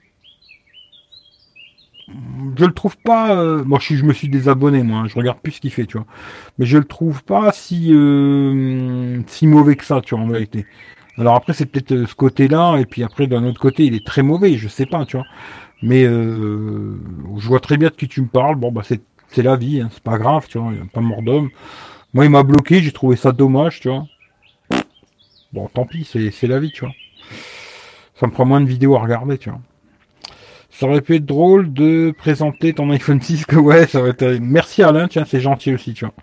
je 2.57 2.65
le 2.65 2.73
trouve 2.73 2.97
pas. 2.97 3.35
Euh, 3.37 3.63
moi, 3.63 3.79
je, 3.81 3.95
je, 3.95 4.03
me 4.05 4.13
suis 4.13 4.29
désabonné, 4.29 4.83
moi. 4.83 4.99
Hein, 4.99 5.07
je 5.07 5.15
regarde 5.15 5.39
plus 5.39 5.53
ce 5.53 5.61
qu'il 5.61 5.71
fait, 5.71 5.85
tu 5.85 5.97
vois. 5.97 6.05
Mais 6.57 6.65
je 6.65 6.77
le 6.77 6.83
trouve 6.83 7.23
pas 7.23 7.51
si 7.51 7.89
euh, 7.93 9.21
si 9.27 9.47
mauvais 9.47 9.75
que 9.75 9.85
ça, 9.85 10.01
tu 10.01 10.15
vois, 10.15 10.23
en 10.23 10.27
vérité. 10.27 10.65
Alors 11.17 11.35
après, 11.35 11.53
c'est 11.53 11.65
peut-être 11.65 11.91
euh, 11.93 12.07
ce 12.07 12.15
côté-là, 12.15 12.77
et 12.77 12.85
puis 12.85 13.03
après, 13.03 13.27
d'un 13.27 13.43
autre 13.45 13.59
côté, 13.59 13.85
il 13.85 13.95
est 13.95 14.05
très 14.05 14.23
mauvais. 14.23 14.57
Je 14.57 14.67
sais 14.67 14.85
pas, 14.85 15.05
tu 15.05 15.17
vois. 15.17 15.25
Mais 15.81 16.05
euh, 16.05 16.97
je 17.37 17.47
vois 17.47 17.59
très 17.59 17.77
bien 17.77 17.89
de 17.89 17.95
qui 17.95 18.07
tu 18.07 18.21
me 18.21 18.27
parles. 18.27 18.55
Bon, 18.55 18.71
bah 18.71 18.81
c'est 18.85 19.01
c'est 19.29 19.43
la 19.43 19.55
vie, 19.55 19.81
hein, 19.81 19.89
c'est 19.91 20.03
pas 20.03 20.17
grave, 20.17 20.47
tu 20.47 20.57
vois. 20.59 20.71
Il 20.73 20.81
a 20.81 20.85
pas 20.91 21.01
mort 21.01 21.23
d'homme. 21.23 21.49
Moi, 22.13 22.25
il 22.25 22.31
m'a 22.31 22.43
bloqué. 22.43 22.81
J'ai 22.81 22.91
trouvé 22.91 23.15
ça 23.15 23.31
dommage, 23.31 23.79
tu 23.79 23.89
vois. 23.89 24.05
Bon, 25.53 25.67
tant 25.67 25.85
pis, 25.85 26.03
c'est 26.03 26.47
la 26.47 26.59
vie, 26.59 26.71
tu 26.71 26.83
vois. 26.83 26.93
Ça 28.15 28.25
me 28.25 28.31
prend 28.31 28.45
moins 28.45 28.59
de 28.59 28.67
vidéos 28.67 28.95
à 28.95 28.99
regarder, 28.99 29.37
tu 29.37 29.49
vois. 29.49 29.61
Ça 30.71 30.87
aurait 30.87 31.01
pu 31.01 31.15
être 31.15 31.25
drôle 31.25 31.71
de 31.71 32.11
présenter 32.17 32.73
ton 32.73 32.89
iPhone 32.89 33.21
6 33.21 33.45
que 33.45 33.55
ouais, 33.57 33.85
ça 33.85 33.99
aurait 33.99 34.09
été... 34.11 34.39
Merci 34.39 34.81
Alain, 34.81 35.07
tiens, 35.07 35.25
c'est 35.25 35.39
gentil 35.39 35.71
aussi, 35.71 35.93
tu 35.93 36.05
vois. 36.05 36.15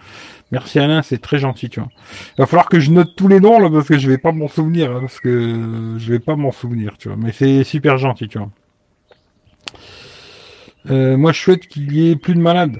Merci 0.50 0.80
Alain, 0.80 1.02
c'est 1.02 1.18
très 1.18 1.38
gentil, 1.38 1.70
tu 1.70 1.78
vois. 1.78 1.88
Il 2.36 2.40
va 2.40 2.46
falloir 2.46 2.68
que 2.68 2.80
je 2.80 2.90
note 2.90 3.14
tous 3.14 3.28
les 3.28 3.38
noms 3.38 3.60
là 3.60 3.70
parce 3.70 3.86
que 3.86 3.98
je 3.98 4.10
vais 4.10 4.18
pas 4.18 4.32
m'en 4.32 4.48
souvenir, 4.48 4.90
hein, 4.90 5.00
parce 5.02 5.20
que 5.20 5.96
je 5.98 6.12
vais 6.12 6.18
pas 6.18 6.34
m'en 6.34 6.50
souvenir, 6.50 6.98
tu 6.98 7.08
vois. 7.08 7.16
Mais 7.16 7.30
c'est 7.30 7.62
super 7.62 7.98
gentil, 7.98 8.26
tu 8.26 8.38
vois. 8.38 8.50
Euh, 10.90 11.16
moi, 11.16 11.30
je 11.30 11.40
souhaite 11.40 11.68
qu'il 11.68 11.92
y 11.92 12.10
ait 12.10 12.16
plus 12.16 12.34
de 12.34 12.40
malades. 12.40 12.78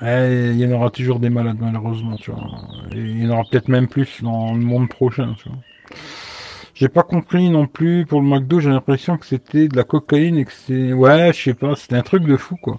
il 0.00 0.56
y 0.56 0.66
en 0.66 0.70
aura 0.72 0.88
toujours 0.90 1.20
des 1.20 1.28
malades 1.28 1.58
malheureusement, 1.60 2.16
tu 2.16 2.30
vois. 2.30 2.48
Et 2.92 2.98
il 2.98 3.24
y 3.24 3.26
en 3.26 3.30
aura 3.34 3.42
peut-être 3.50 3.68
même 3.68 3.88
plus 3.88 4.22
dans 4.22 4.54
le 4.54 4.60
monde 4.60 4.88
prochain, 4.88 5.34
tu 5.36 5.50
vois. 5.50 5.58
J'ai 6.74 6.88
pas 6.88 7.02
compris 7.02 7.50
non 7.50 7.66
plus 7.66 8.06
pour 8.06 8.20
le 8.20 8.26
McDo, 8.26 8.60
j'ai 8.60 8.70
l'impression 8.70 9.18
que 9.18 9.26
c'était 9.26 9.68
de 9.68 9.76
la 9.76 9.84
cocaïne 9.84 10.38
et 10.38 10.44
que 10.44 10.52
c'est 10.52 10.92
ouais, 10.92 11.32
je 11.32 11.42
sais 11.42 11.54
pas, 11.54 11.76
c'était 11.76 11.96
un 11.96 12.02
truc 12.02 12.24
de 12.24 12.36
fou 12.36 12.56
quoi. 12.56 12.78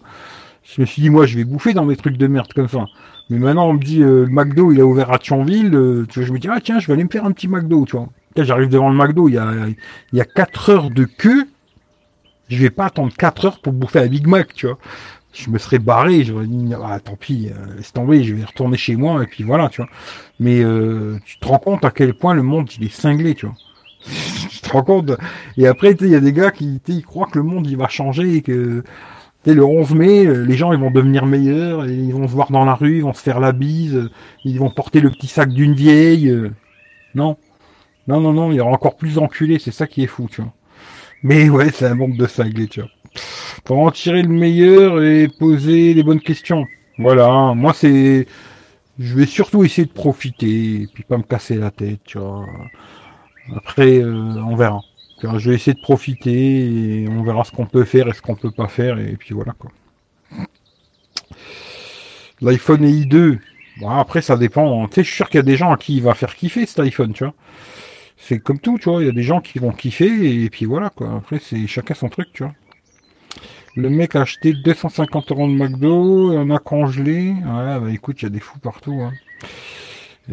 Je 0.64 0.82
me 0.82 0.86
suis 0.86 1.01
dit 1.01 1.09
moi 1.09 1.26
je 1.26 1.38
vais 1.38 1.43
bouffer 1.43 1.74
dans 1.74 1.86
mes 1.86 1.95
trucs 1.95 2.18
de 2.18 2.28
merde 2.28 2.51
comme 2.53 2.68
ça. 2.68 2.86
Mais 3.30 3.38
maintenant 3.38 3.70
on 3.70 3.74
me 3.74 3.80
dit 3.80 4.01
euh, 4.01 4.26
le 4.26 4.32
McDo 4.32 4.72
il 4.72 4.82
a 4.82 4.86
ouvert 4.86 5.11
à 5.11 5.20
Thionville, 5.20 5.74
euh, 5.76 6.05
tu 6.09 6.20
vois, 6.20 6.28
je 6.28 6.34
me 6.34 6.39
dis 6.39 6.47
ah 6.51 6.59
tiens, 6.61 6.80
je 6.80 6.88
vais 6.88 6.93
aller 6.93 7.03
me 7.03 7.09
faire 7.09 7.26
un 7.26 7.32
petit 7.32 7.47
McDo, 7.47 7.86
tu 7.86 7.95
vois. 7.95 8.09
j'arrive 8.36 8.70
devant 8.70 8.89
le 8.89 8.95
McDo, 8.95 9.30
il 9.30 9.36
y 9.36 9.38
a 9.38 9.51
il 10.11 10.18
y 10.18 10.22
a 10.22 10.26
4 10.26 10.70
heures 10.70 10.89
de 10.89 11.05
queue. 11.05 11.47
Je 12.49 12.57
vais 12.57 12.70
pas 12.72 12.88
attendre 12.88 13.14
4 13.18 13.45
heures 13.45 13.59
pour 13.61 13.74
bouffer 13.74 13.99
un 13.99 14.07
Big 14.07 14.28
Mac, 14.28 14.53
tu 14.53 14.68
vois. 14.68 14.78
Je 15.34 15.49
me 15.49 15.57
serais 15.57 15.79
barré, 15.79 16.23
j'aurais 16.23 16.45
dit 16.45 16.73
ah 16.81 16.99
tant 16.99 17.15
pis, 17.15 17.49
euh, 17.49 17.75
laisse 17.75 17.91
tomber, 17.91 18.23
je 18.23 18.36
vais 18.36 18.43
retourner 18.45 18.77
chez 18.77 18.95
moi 18.95 19.23
et 19.23 19.27
puis 19.27 19.43
voilà, 19.43 19.69
tu 19.69 19.81
vois. 19.81 19.89
Mais 20.39 20.59
tu 21.25 21.39
te 21.39 21.47
rends 21.47 21.59
compte 21.59 21.86
à 21.86 21.91
quel 21.91 22.13
point 22.13 22.34
le 22.34 22.43
monde 22.43 22.69
il 22.77 22.86
est 22.86 22.93
cinglé, 22.93 23.36
tu 23.36 23.47
vois 23.47 23.55
tu 24.49 24.59
te 24.59 24.69
rends 24.69 24.84
compte 24.84 25.11
Et 25.57 25.65
après, 25.65 25.91
il 25.91 26.09
y 26.09 26.15
a 26.15 26.19
des 26.19 26.34
gars 26.34 26.51
qui 26.51 26.79
ils 26.88 27.05
croient 27.05 27.27
que 27.31 27.39
le 27.39 27.43
monde 27.43 27.67
il 27.67 27.77
va 27.77 27.88
changer 27.88 28.36
et 28.36 28.41
que 28.41 28.84
le 29.45 29.65
11 29.65 29.95
mai, 29.95 30.25
les 30.25 30.55
gens 30.55 30.71
ils 30.73 30.79
vont 30.79 30.91
devenir 30.91 31.25
meilleurs, 31.25 31.86
ils 31.88 32.13
vont 32.13 32.27
se 32.27 32.34
voir 32.34 32.51
dans 32.51 32.65
la 32.65 32.75
rue, 32.75 32.97
ils 32.97 33.03
vont 33.03 33.13
se 33.13 33.21
faire 33.21 33.39
la 33.39 33.53
bise, 33.53 34.09
ils 34.45 34.59
vont 34.59 34.69
porter 34.69 34.99
le 34.99 35.09
petit 35.09 35.27
sac 35.27 35.49
d'une 35.49 35.73
vieille. 35.73 36.34
Non. 37.15 37.38
Non, 38.07 38.19
non, 38.19 38.34
non, 38.34 38.51
il 38.51 38.55
y 38.55 38.59
aura 38.59 38.71
encore 38.71 38.97
plus 38.97 39.15
d'enculés, 39.15 39.59
c'est 39.59 39.71
ça 39.71 39.88
qui 39.88 40.03
est 40.03 40.07
fou, 40.07 40.27
tu 40.29 40.41
vois. 40.41 40.53
Mais 41.23 41.49
ouais, 41.49 41.71
c'est 41.71 41.86
un 41.86 41.95
monde 41.95 42.17
de 42.17 42.27
cinglés, 42.27 42.67
tu 42.67 42.81
vois. 42.81 42.89
Pour 43.64 43.80
en 43.80 43.91
tirer 43.91 44.22
le 44.22 44.30
meilleur 44.30 45.01
et 45.01 45.28
poser 45.28 45.93
les 45.93 46.03
bonnes 46.03 46.22
questions. 46.22 46.66
Voilà, 46.97 47.53
moi 47.55 47.74
c'est... 47.74 48.28
Je 48.99 49.16
vais 49.16 49.26
surtout 49.26 49.64
essayer 49.64 49.88
de 49.88 49.91
profiter, 49.91 50.84
et 50.84 50.88
puis 50.93 51.03
pas 51.03 51.18
me 51.18 51.24
casser 51.24 51.55
la 51.55 51.72
tête, 51.72 52.01
tu 52.05 52.20
vois. 52.20 52.45
Après, 53.55 53.97
euh, 53.97 54.36
on 54.47 54.55
verra. 54.55 54.82
Je 55.38 55.49
vais 55.49 55.55
essayer 55.55 55.74
de 55.74 55.82
profiter 55.82 57.03
et 57.03 57.07
on 57.09 57.24
verra 57.24 57.43
ce 57.45 57.51
qu'on 57.51 57.66
peut 57.66 57.86
faire 57.86 58.07
et 58.09 58.14
ce 58.14 58.22
qu'on 58.22 58.36
peut 58.36 58.51
pas 58.51 58.68
faire 58.68 58.99
et 58.99 59.16
puis 59.18 59.34
voilà 59.34 59.53
quoi. 59.53 59.72
L'iPhone 62.41 62.86
i2, 62.86 63.39
bon, 63.80 63.89
après 63.89 64.22
ça 64.22 64.36
dépend. 64.36 64.86
Tu 64.88 64.95
sais, 64.95 65.03
je 65.03 65.07
suis 65.07 65.16
sûr 65.16 65.30
qu'il 65.30 65.38
y 65.38 65.39
a 65.39 65.43
des 65.43 65.55
gens 65.55 65.72
à 65.72 65.78
qui 65.78 65.95
il 65.95 66.03
va 66.03 66.14
faire 66.14 66.36
kiffer 66.36 66.66
cet 66.66 66.80
iPhone, 66.82 67.14
tu 67.14 67.24
vois. 67.24 67.34
C'est 68.18 68.39
comme 68.39 68.59
tout, 68.59 68.78
tu 68.78 68.89
vois. 68.89 69.01
Il 69.01 69.05
y 69.05 69.09
a 69.09 69.14
des 69.14 69.24
gens 69.24 69.39
qui 69.41 69.59
vont 69.59 69.72
kiffer 69.72 70.43
et 70.43 70.49
puis 70.49 70.66
voilà 70.66 70.89
quoi. 70.89 71.16
Après 71.16 71.39
c'est 71.39 71.68
chacun 71.68 71.93
son 71.93 72.09
truc, 72.09 72.28
tu 72.34 72.43
vois. 72.43 72.53
Le 73.76 73.89
mec 73.89 74.15
a 74.15 74.21
acheté 74.21 74.53
250 74.53 75.32
euros 75.32 75.47
de 75.47 75.53
McDo, 75.53 76.32
on 76.34 76.49
a 76.51 76.59
congelé. 76.59 77.32
Ouais, 77.32 77.80
bah 77.80 77.91
écoute, 77.91 78.21
il 78.21 78.26
y 78.26 78.28
a 78.28 78.30
des 78.30 78.39
fous 78.39 78.59
partout. 78.59 79.01
Hein. 79.01 79.11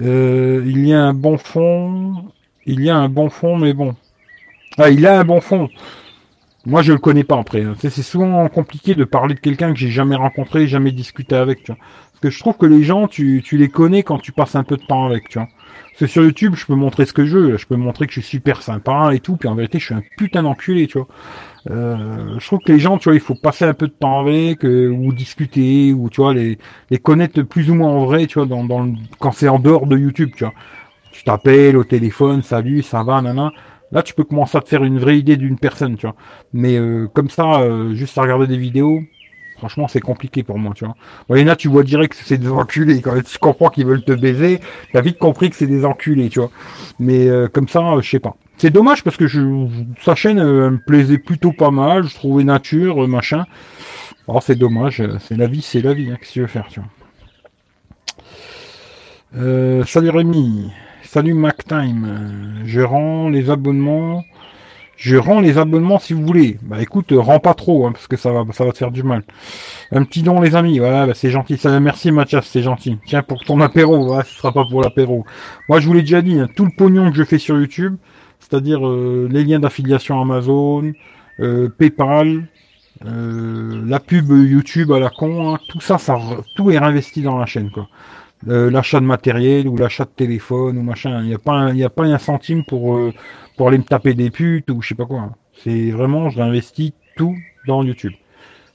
Euh, 0.00 0.62
il 0.66 0.86
y 0.86 0.92
a 0.92 1.02
un 1.02 1.14
bon 1.14 1.38
fond 1.38 2.30
il 2.66 2.82
y 2.82 2.90
a 2.90 2.96
un 2.96 3.08
bon 3.08 3.30
fond, 3.30 3.56
mais 3.56 3.72
bon. 3.72 3.94
Ah, 4.78 4.90
il 4.90 5.06
a 5.06 5.18
un 5.18 5.24
bon 5.24 5.40
fond. 5.40 5.68
Moi, 6.66 6.82
je 6.82 6.92
le 6.92 6.98
connais 6.98 7.24
pas 7.24 7.38
après. 7.38 7.62
Hein. 7.62 7.74
C'est 7.78 8.02
souvent 8.02 8.48
compliqué 8.48 8.94
de 8.94 9.04
parler 9.04 9.34
de 9.34 9.40
quelqu'un 9.40 9.72
que 9.72 9.78
j'ai 9.78 9.90
jamais 9.90 10.16
rencontré, 10.16 10.66
jamais 10.68 10.92
discuté 10.92 11.34
avec. 11.34 11.62
Tu 11.64 11.72
vois. 11.72 11.78
Parce 11.80 12.20
que 12.20 12.30
je 12.30 12.38
trouve 12.38 12.56
que 12.56 12.66
les 12.66 12.82
gens, 12.82 13.08
tu, 13.08 13.42
tu 13.44 13.56
les 13.56 13.68
connais 13.68 14.02
quand 14.02 14.18
tu 14.18 14.30
passes 14.30 14.54
un 14.54 14.62
peu 14.62 14.76
de 14.76 14.84
temps 14.84 15.06
avec. 15.06 15.28
Tu 15.30 15.38
vois. 15.38 15.48
Parce 15.88 16.00
que 16.00 16.06
sur 16.06 16.22
YouTube, 16.22 16.54
je 16.54 16.66
peux 16.66 16.74
montrer 16.74 17.06
ce 17.06 17.12
que 17.12 17.24
je 17.24 17.38
veux. 17.38 17.56
Je 17.56 17.66
peux 17.66 17.76
montrer 17.76 18.06
que 18.06 18.12
je 18.12 18.20
suis 18.20 18.28
super 18.28 18.62
sympa 18.62 19.10
et 19.14 19.20
tout. 19.20 19.36
Puis 19.36 19.48
en 19.48 19.54
vérité, 19.54 19.78
je 19.78 19.86
suis 19.86 19.94
un 19.94 20.02
putain 20.16 20.42
d'enculé. 20.42 20.86
Tu 20.86 20.98
vois. 20.98 21.08
Euh, 21.68 22.38
je 22.38 22.46
trouve 22.46 22.60
que 22.60 22.72
les 22.72 22.78
gens, 22.78 22.96
tu 22.96 23.08
vois, 23.10 23.14
il 23.14 23.20
faut 23.20 23.34
passer 23.34 23.64
un 23.64 23.74
peu 23.74 23.86
de 23.86 23.92
temps 23.92 24.20
avec, 24.20 24.64
euh, 24.64 24.88
ou 24.88 25.12
discuter, 25.12 25.92
ou 25.92 26.08
tu 26.08 26.22
vois, 26.22 26.32
les, 26.32 26.58
connaître 27.02 27.42
plus 27.42 27.70
ou 27.70 27.74
moins 27.74 27.90
en 27.90 28.06
vrai, 28.06 28.26
tu 28.26 28.38
vois, 28.38 28.46
dans, 28.46 28.64
dans 28.64 28.94
quand 29.18 29.32
c'est 29.32 29.48
en 29.48 29.58
dehors 29.58 29.86
de 29.86 29.98
YouTube, 29.98 30.30
tu 30.34 30.44
vois 30.44 30.54
tu 31.20 31.24
t'appelles 31.24 31.76
au 31.76 31.84
téléphone, 31.84 32.42
salut, 32.42 32.82
ça 32.82 33.02
va, 33.02 33.20
nana. 33.20 33.52
Là, 33.92 34.02
tu 34.02 34.14
peux 34.14 34.24
commencer 34.24 34.56
à 34.56 34.60
te 34.62 34.68
faire 34.68 34.84
une 34.84 34.98
vraie 34.98 35.18
idée 35.18 35.36
d'une 35.36 35.58
personne, 35.58 35.96
tu 35.96 36.06
vois. 36.06 36.16
Mais 36.52 36.78
euh, 36.78 37.08
comme 37.12 37.28
ça, 37.28 37.60
euh, 37.60 37.92
juste 37.94 38.16
à 38.16 38.22
regarder 38.22 38.46
des 38.46 38.56
vidéos, 38.56 39.00
franchement, 39.60 39.86
c'est 39.88 40.00
compliqué 40.00 40.42
pour 40.42 40.58
moi, 40.58 40.72
tu 40.74 40.86
vois. 40.86 40.96
Bon, 41.28 41.36
il 41.36 41.54
tu 41.56 41.68
vois 41.68 41.82
direct 41.82 42.18
que 42.18 42.24
c'est 42.24 42.38
des 42.38 42.48
enculés. 42.48 43.02
Quand 43.02 43.14
tu 43.22 43.38
comprends 43.38 43.68
qu'ils 43.68 43.84
veulent 43.86 44.02
te 44.02 44.12
baiser, 44.12 44.60
t'as 44.92 45.02
vite 45.02 45.18
compris 45.18 45.50
que 45.50 45.56
c'est 45.56 45.66
des 45.66 45.84
enculés, 45.84 46.30
tu 46.30 46.38
vois. 46.40 46.50
Mais 46.98 47.28
euh, 47.28 47.46
comme 47.46 47.68
ça, 47.68 47.82
je 48.00 48.08
sais 48.08 48.20
pas. 48.20 48.36
C'est 48.56 48.70
dommage 48.70 49.04
parce 49.04 49.18
que 49.18 49.26
je, 49.26 49.66
sa 50.02 50.14
chaîne 50.14 50.38
elle 50.38 50.46
me 50.46 50.80
plaisait 50.84 51.18
plutôt 51.18 51.52
pas 51.52 51.70
mal. 51.70 52.04
Je 52.04 52.14
trouvais 52.14 52.42
nature, 52.42 53.06
machin. 53.06 53.44
Alors 54.26 54.42
c'est 54.42 54.56
dommage. 54.56 55.02
C'est 55.20 55.36
la 55.36 55.46
vie, 55.46 55.62
c'est 55.62 55.82
la 55.82 55.92
vie. 55.92 56.10
Hein, 56.10 56.16
Qu'est-ce 56.18 56.30
que 56.30 56.34
tu 56.34 56.40
veux 56.40 56.46
faire, 56.46 56.68
tu 56.68 56.80
vois? 56.80 56.88
salut 59.86 60.10
Rémi. 60.10 60.72
Salut 61.12 61.34
MacTime, 61.34 62.62
je 62.66 62.80
rends 62.80 63.28
les 63.28 63.50
abonnements. 63.50 64.22
Je 65.00 65.16
rends 65.16 65.40
les 65.40 65.56
abonnements 65.56 65.98
si 65.98 66.12
vous 66.12 66.26
voulez. 66.26 66.58
Bah 66.60 66.82
écoute, 66.82 67.14
rends 67.16 67.40
pas 67.40 67.54
trop, 67.54 67.86
hein, 67.86 67.92
parce 67.92 68.06
que 68.06 68.18
ça 68.18 68.32
va, 68.32 68.44
ça 68.52 68.66
va 68.66 68.72
te 68.72 68.76
faire 68.76 68.90
du 68.90 69.02
mal. 69.02 69.22
Un 69.92 70.04
petit 70.04 70.20
don 70.20 70.42
les 70.42 70.54
amis, 70.54 70.78
voilà, 70.78 71.06
bah, 71.06 71.14
c'est 71.14 71.30
gentil. 71.30 71.56
Ça, 71.56 71.80
merci 71.80 72.12
Mathias, 72.12 72.46
c'est 72.46 72.60
gentil. 72.60 72.98
Tiens, 73.06 73.22
pour 73.22 73.42
ton 73.42 73.62
apéro, 73.62 74.04
voilà, 74.04 74.24
ce 74.24 74.34
sera 74.34 74.52
pas 74.52 74.66
pour 74.68 74.82
l'apéro. 74.82 75.24
Moi 75.70 75.80
je 75.80 75.86
vous 75.86 75.94
l'ai 75.94 76.02
déjà 76.02 76.20
dit, 76.20 76.38
hein, 76.38 76.48
tout 76.54 76.66
le 76.66 76.70
pognon 76.76 77.10
que 77.10 77.16
je 77.16 77.24
fais 77.24 77.38
sur 77.38 77.58
YouTube, 77.58 77.96
c'est-à-dire 78.40 78.86
euh, 78.86 79.26
les 79.30 79.42
liens 79.42 79.58
d'affiliation 79.58 80.20
Amazon, 80.20 80.92
euh, 81.40 81.70
PayPal, 81.70 82.46
euh, 83.06 83.82
la 83.86 84.00
pub 84.00 84.28
YouTube 84.28 84.92
à 84.92 84.98
la 84.98 85.08
con, 85.08 85.54
hein, 85.54 85.58
tout 85.70 85.80
ça, 85.80 85.96
ça, 85.96 86.18
tout 86.56 86.70
est 86.70 86.78
réinvesti 86.78 87.22
dans 87.22 87.38
la 87.38 87.46
chaîne, 87.46 87.70
quoi 87.70 87.88
l'achat 88.46 89.00
de 89.00 89.04
matériel 89.04 89.68
ou 89.68 89.76
l'achat 89.76 90.04
de 90.04 90.10
téléphone 90.10 90.78
ou 90.78 90.82
machin. 90.82 91.20
Il 91.22 91.28
n'y 91.28 91.34
a 91.34 91.38
pas 91.38 91.52
un, 91.52 91.74
il 91.74 91.84
a 91.84 91.90
pas 91.90 92.04
un 92.04 92.18
centime 92.18 92.64
pour 92.64 92.96
euh, 92.96 93.12
pour 93.60 93.68
aller 93.68 93.76
me 93.76 93.84
taper 93.84 94.14
des 94.14 94.30
putes 94.30 94.70
ou 94.70 94.80
je 94.80 94.88
sais 94.88 94.94
pas 94.94 95.04
quoi. 95.04 95.32
C'est 95.52 95.90
vraiment, 95.90 96.30
je 96.30 96.38
réinvestis 96.38 96.94
tout 97.14 97.36
dans 97.66 97.82
YouTube. 97.82 98.14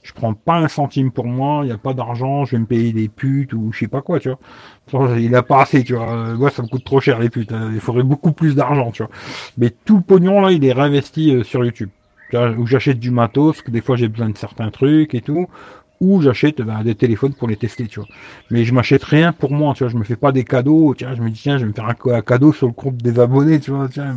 Je 0.04 0.12
prends 0.12 0.32
pas 0.32 0.58
un 0.58 0.68
centime 0.68 1.10
pour 1.10 1.26
moi, 1.26 1.62
il 1.64 1.66
n'y 1.66 1.72
a 1.72 1.76
pas 1.76 1.92
d'argent, 1.92 2.44
je 2.44 2.52
vais 2.52 2.60
me 2.60 2.66
payer 2.66 2.92
des 2.92 3.08
putes 3.08 3.52
ou 3.52 3.72
je 3.72 3.80
sais 3.80 3.88
pas 3.88 4.00
quoi, 4.00 4.20
tu 4.20 4.30
vois. 4.92 5.18
Il 5.18 5.34
a 5.34 5.42
pas 5.42 5.62
assez, 5.62 5.82
tu 5.82 5.96
vois. 5.96 6.08
Euh, 6.08 6.36
moi, 6.36 6.50
ça 6.50 6.62
me 6.62 6.68
coûte 6.68 6.84
trop 6.84 7.00
cher 7.00 7.18
les 7.18 7.30
putes. 7.30 7.50
Hein. 7.50 7.72
Il 7.74 7.80
faudrait 7.80 8.04
beaucoup 8.04 8.30
plus 8.30 8.54
d'argent, 8.54 8.92
tu 8.92 9.02
vois. 9.02 9.10
Mais 9.58 9.70
tout 9.70 9.96
le 9.96 10.02
pognon 10.02 10.40
là, 10.40 10.52
il 10.52 10.64
est 10.64 10.72
réinvesti 10.72 11.34
euh, 11.34 11.42
sur 11.42 11.64
YouTube. 11.64 11.90
Où 12.32 12.64
j'achète 12.68 13.00
du 13.00 13.10
matos, 13.10 13.62
que 13.62 13.72
des 13.72 13.80
fois 13.80 13.96
j'ai 13.96 14.06
besoin 14.06 14.28
de 14.28 14.38
certains 14.38 14.70
trucs 14.70 15.16
et 15.16 15.20
tout, 15.20 15.48
ou 16.00 16.20
j'achète 16.20 16.60
ben, 16.60 16.82
des 16.82 16.94
téléphones 16.94 17.34
pour 17.34 17.48
les 17.48 17.56
tester, 17.56 17.86
tu 17.86 18.00
vois. 18.00 18.08
Mais 18.50 18.64
je 18.64 18.74
m'achète 18.74 19.04
rien 19.04 19.32
pour 19.32 19.52
moi, 19.52 19.74
tu 19.74 19.84
vois. 19.84 19.90
Je 19.90 19.96
me 19.96 20.04
fais 20.04 20.16
pas 20.16 20.32
des 20.32 20.44
cadeaux, 20.44 20.94
tiens, 20.96 21.14
je 21.14 21.22
me 21.22 21.30
dis 21.30 21.40
tiens, 21.40 21.58
je 21.58 21.64
vais 21.64 21.68
me 21.68 21.74
faire 21.74 21.88
un, 21.88 22.22
cadeau 22.22 22.52
sur 22.52 22.66
le 22.66 22.72
compte 22.72 22.96
des 22.96 23.18
abonnés, 23.18 23.60
tu 23.60 23.70
vois. 23.70 23.88
Tiens. 23.88 24.16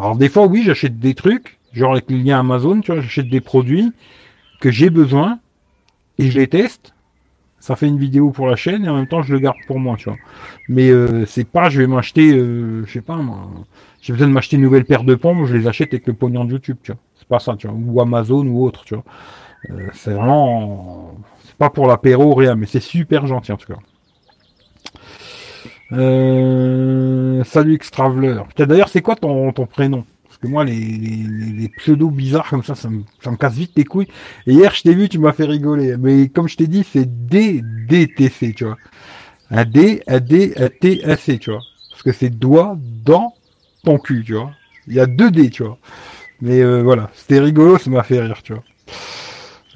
Alors 0.00 0.16
des 0.16 0.30
fois, 0.30 0.46
oui, 0.46 0.62
j'achète 0.64 0.98
des 0.98 1.14
trucs, 1.14 1.58
genre 1.74 1.92
avec 1.92 2.10
le 2.10 2.16
lien 2.16 2.40
Amazon, 2.40 2.80
tu 2.80 2.90
vois, 2.90 3.02
j'achète 3.02 3.28
des 3.28 3.42
produits 3.42 3.92
que 4.58 4.70
j'ai 4.70 4.88
besoin 4.88 5.40
et 6.16 6.30
je 6.30 6.38
les 6.38 6.46
teste. 6.46 6.94
Ça 7.58 7.76
fait 7.76 7.86
une 7.86 7.98
vidéo 7.98 8.30
pour 8.30 8.46
la 8.46 8.56
chaîne 8.56 8.86
et 8.86 8.88
en 8.88 8.96
même 8.96 9.06
temps 9.06 9.20
je 9.22 9.34
le 9.34 9.40
garde 9.40 9.58
pour 9.66 9.78
moi, 9.78 9.96
tu 9.98 10.08
vois. 10.08 10.16
Mais 10.70 10.88
euh, 10.88 11.26
c'est 11.26 11.44
pas, 11.44 11.68
je 11.68 11.82
vais 11.82 11.86
m'acheter, 11.86 12.32
euh, 12.32 12.82
je 12.86 12.92
sais 12.94 13.02
pas 13.02 13.16
moi, 13.16 13.50
j'ai 14.00 14.14
besoin 14.14 14.28
de 14.28 14.32
m'acheter 14.32 14.56
une 14.56 14.62
nouvelle 14.62 14.86
paire 14.86 15.04
de 15.04 15.14
pompes, 15.14 15.44
je 15.44 15.54
les 15.54 15.66
achète 15.66 15.92
avec 15.92 16.06
le 16.06 16.14
pognon 16.14 16.46
de 16.46 16.52
YouTube, 16.52 16.78
tu 16.82 16.92
vois. 16.92 17.00
C'est 17.16 17.28
pas 17.28 17.38
ça, 17.38 17.54
tu 17.56 17.68
vois, 17.68 17.76
ou 17.76 18.00
Amazon 18.00 18.46
ou 18.46 18.64
autre, 18.64 18.84
tu 18.86 18.94
vois. 18.94 19.04
Euh, 19.68 19.88
c'est 19.92 20.14
vraiment. 20.14 21.14
C'est 21.44 21.56
pas 21.56 21.68
pour 21.68 21.86
l'apéro, 21.86 22.34
rien, 22.34 22.54
mais 22.54 22.64
c'est 22.64 22.80
super 22.80 23.26
gentil 23.26 23.52
en 23.52 23.58
tout 23.58 23.70
cas. 23.70 23.78
Euh, 25.92 27.42
salut 27.44 27.74
Extraveler. 27.74 28.40
D'ailleurs, 28.56 28.88
c'est 28.88 29.02
quoi 29.02 29.16
ton, 29.16 29.52
ton 29.52 29.66
prénom? 29.66 30.04
Parce 30.24 30.38
que 30.38 30.46
moi, 30.46 30.64
les, 30.64 30.74
les, 30.78 31.68
pseudos 31.68 32.12
bizarres 32.12 32.48
comme 32.48 32.62
ça, 32.62 32.74
ça 32.74 32.88
me, 32.88 33.02
ça 33.22 33.30
me, 33.30 33.36
casse 33.36 33.54
vite 33.54 33.72
les 33.76 33.84
couilles. 33.84 34.08
Et 34.46 34.52
hier, 34.52 34.72
je 34.72 34.82
t'ai 34.82 34.94
vu, 34.94 35.08
tu 35.08 35.18
m'as 35.18 35.32
fait 35.32 35.44
rigoler. 35.44 35.96
Mais 35.96 36.28
comme 36.28 36.48
je 36.48 36.56
t'ai 36.56 36.66
dit, 36.66 36.86
c'est 36.90 37.26
DDTC, 37.26 38.54
tu 38.54 38.64
vois. 38.64 38.78
Un 39.50 39.64
D, 39.64 40.02
un 40.06 40.20
D, 40.20 40.54
un 40.56 40.68
T, 40.68 41.04
un 41.04 41.16
C, 41.16 41.38
tu 41.38 41.50
vois. 41.50 41.60
Parce 41.90 42.02
que 42.02 42.12
c'est 42.12 42.30
doigt 42.30 42.76
dans 43.04 43.34
ton 43.84 43.98
cul, 43.98 44.22
tu 44.24 44.34
vois. 44.34 44.52
Il 44.86 44.94
y 44.94 45.00
a 45.00 45.06
deux 45.06 45.30
D, 45.30 45.50
tu 45.50 45.64
vois. 45.64 45.78
Mais 46.40 46.60
euh, 46.60 46.82
voilà, 46.82 47.10
c'était 47.14 47.40
rigolo, 47.40 47.78
ça 47.78 47.90
m'a 47.90 48.02
fait 48.02 48.20
rire, 48.20 48.42
tu 48.42 48.54
vois. 48.54 48.62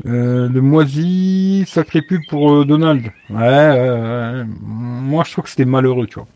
Euh, 0.07 0.49
le 0.49 0.61
moisi, 0.61 1.64
sacré 1.68 2.03
pub 2.03 2.22
pour 2.28 2.53
euh, 2.53 2.64
Donald. 2.64 3.11
Ouais, 3.30 4.45
moi 4.45 5.22
je 5.24 5.32
trouve 5.32 5.45
que 5.45 5.51
c'était 5.51 5.64
malheureux, 5.64 6.07
tu 6.07 6.14
vois. 6.16 6.26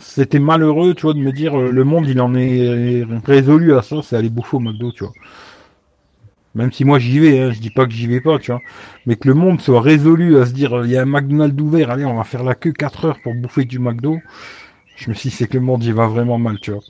C'était 0.00 0.38
malheureux, 0.38 0.94
tu 0.94 1.02
vois, 1.02 1.14
de 1.14 1.18
me 1.18 1.32
dire 1.32 1.58
euh, 1.58 1.70
le 1.70 1.84
monde 1.84 2.06
il 2.08 2.20
en 2.20 2.34
est 2.34 3.04
résolu 3.26 3.74
à 3.74 3.82
ça, 3.82 3.96
c'est 4.02 4.16
aller 4.16 4.28
bouffer 4.28 4.56
au 4.56 4.60
McDo, 4.60 4.92
tu 4.92 5.04
vois. 5.04 5.12
Même 6.54 6.72
si 6.72 6.84
moi 6.84 6.98
j'y 6.98 7.18
vais, 7.20 7.40
hein, 7.40 7.52
je 7.52 7.60
dis 7.60 7.70
pas 7.70 7.86
que 7.86 7.92
j'y 7.92 8.06
vais 8.06 8.20
pas, 8.20 8.38
tu 8.38 8.50
vois. 8.50 8.60
Mais 9.06 9.16
que 9.16 9.28
le 9.28 9.34
monde 9.34 9.60
soit 9.60 9.80
résolu 9.80 10.38
à 10.38 10.46
se 10.46 10.52
dire 10.52 10.84
il 10.84 10.90
y 10.90 10.96
a 10.96 11.02
un 11.02 11.06
McDonald's 11.06 11.60
ouvert, 11.60 11.90
allez, 11.90 12.04
on 12.04 12.16
va 12.16 12.24
faire 12.24 12.44
la 12.44 12.54
queue 12.54 12.72
4 12.72 13.04
heures 13.06 13.18
pour 13.22 13.34
bouffer 13.34 13.64
du 13.64 13.78
McDo. 13.78 14.18
Je 14.96 15.08
me 15.10 15.14
suis 15.14 15.30
dit 15.30 15.36
c'est 15.36 15.48
que 15.48 15.56
le 15.56 15.64
monde 15.64 15.84
y 15.84 15.92
va 15.92 16.06
vraiment 16.06 16.38
mal, 16.38 16.58
tu 16.60 16.72
vois. 16.72 16.82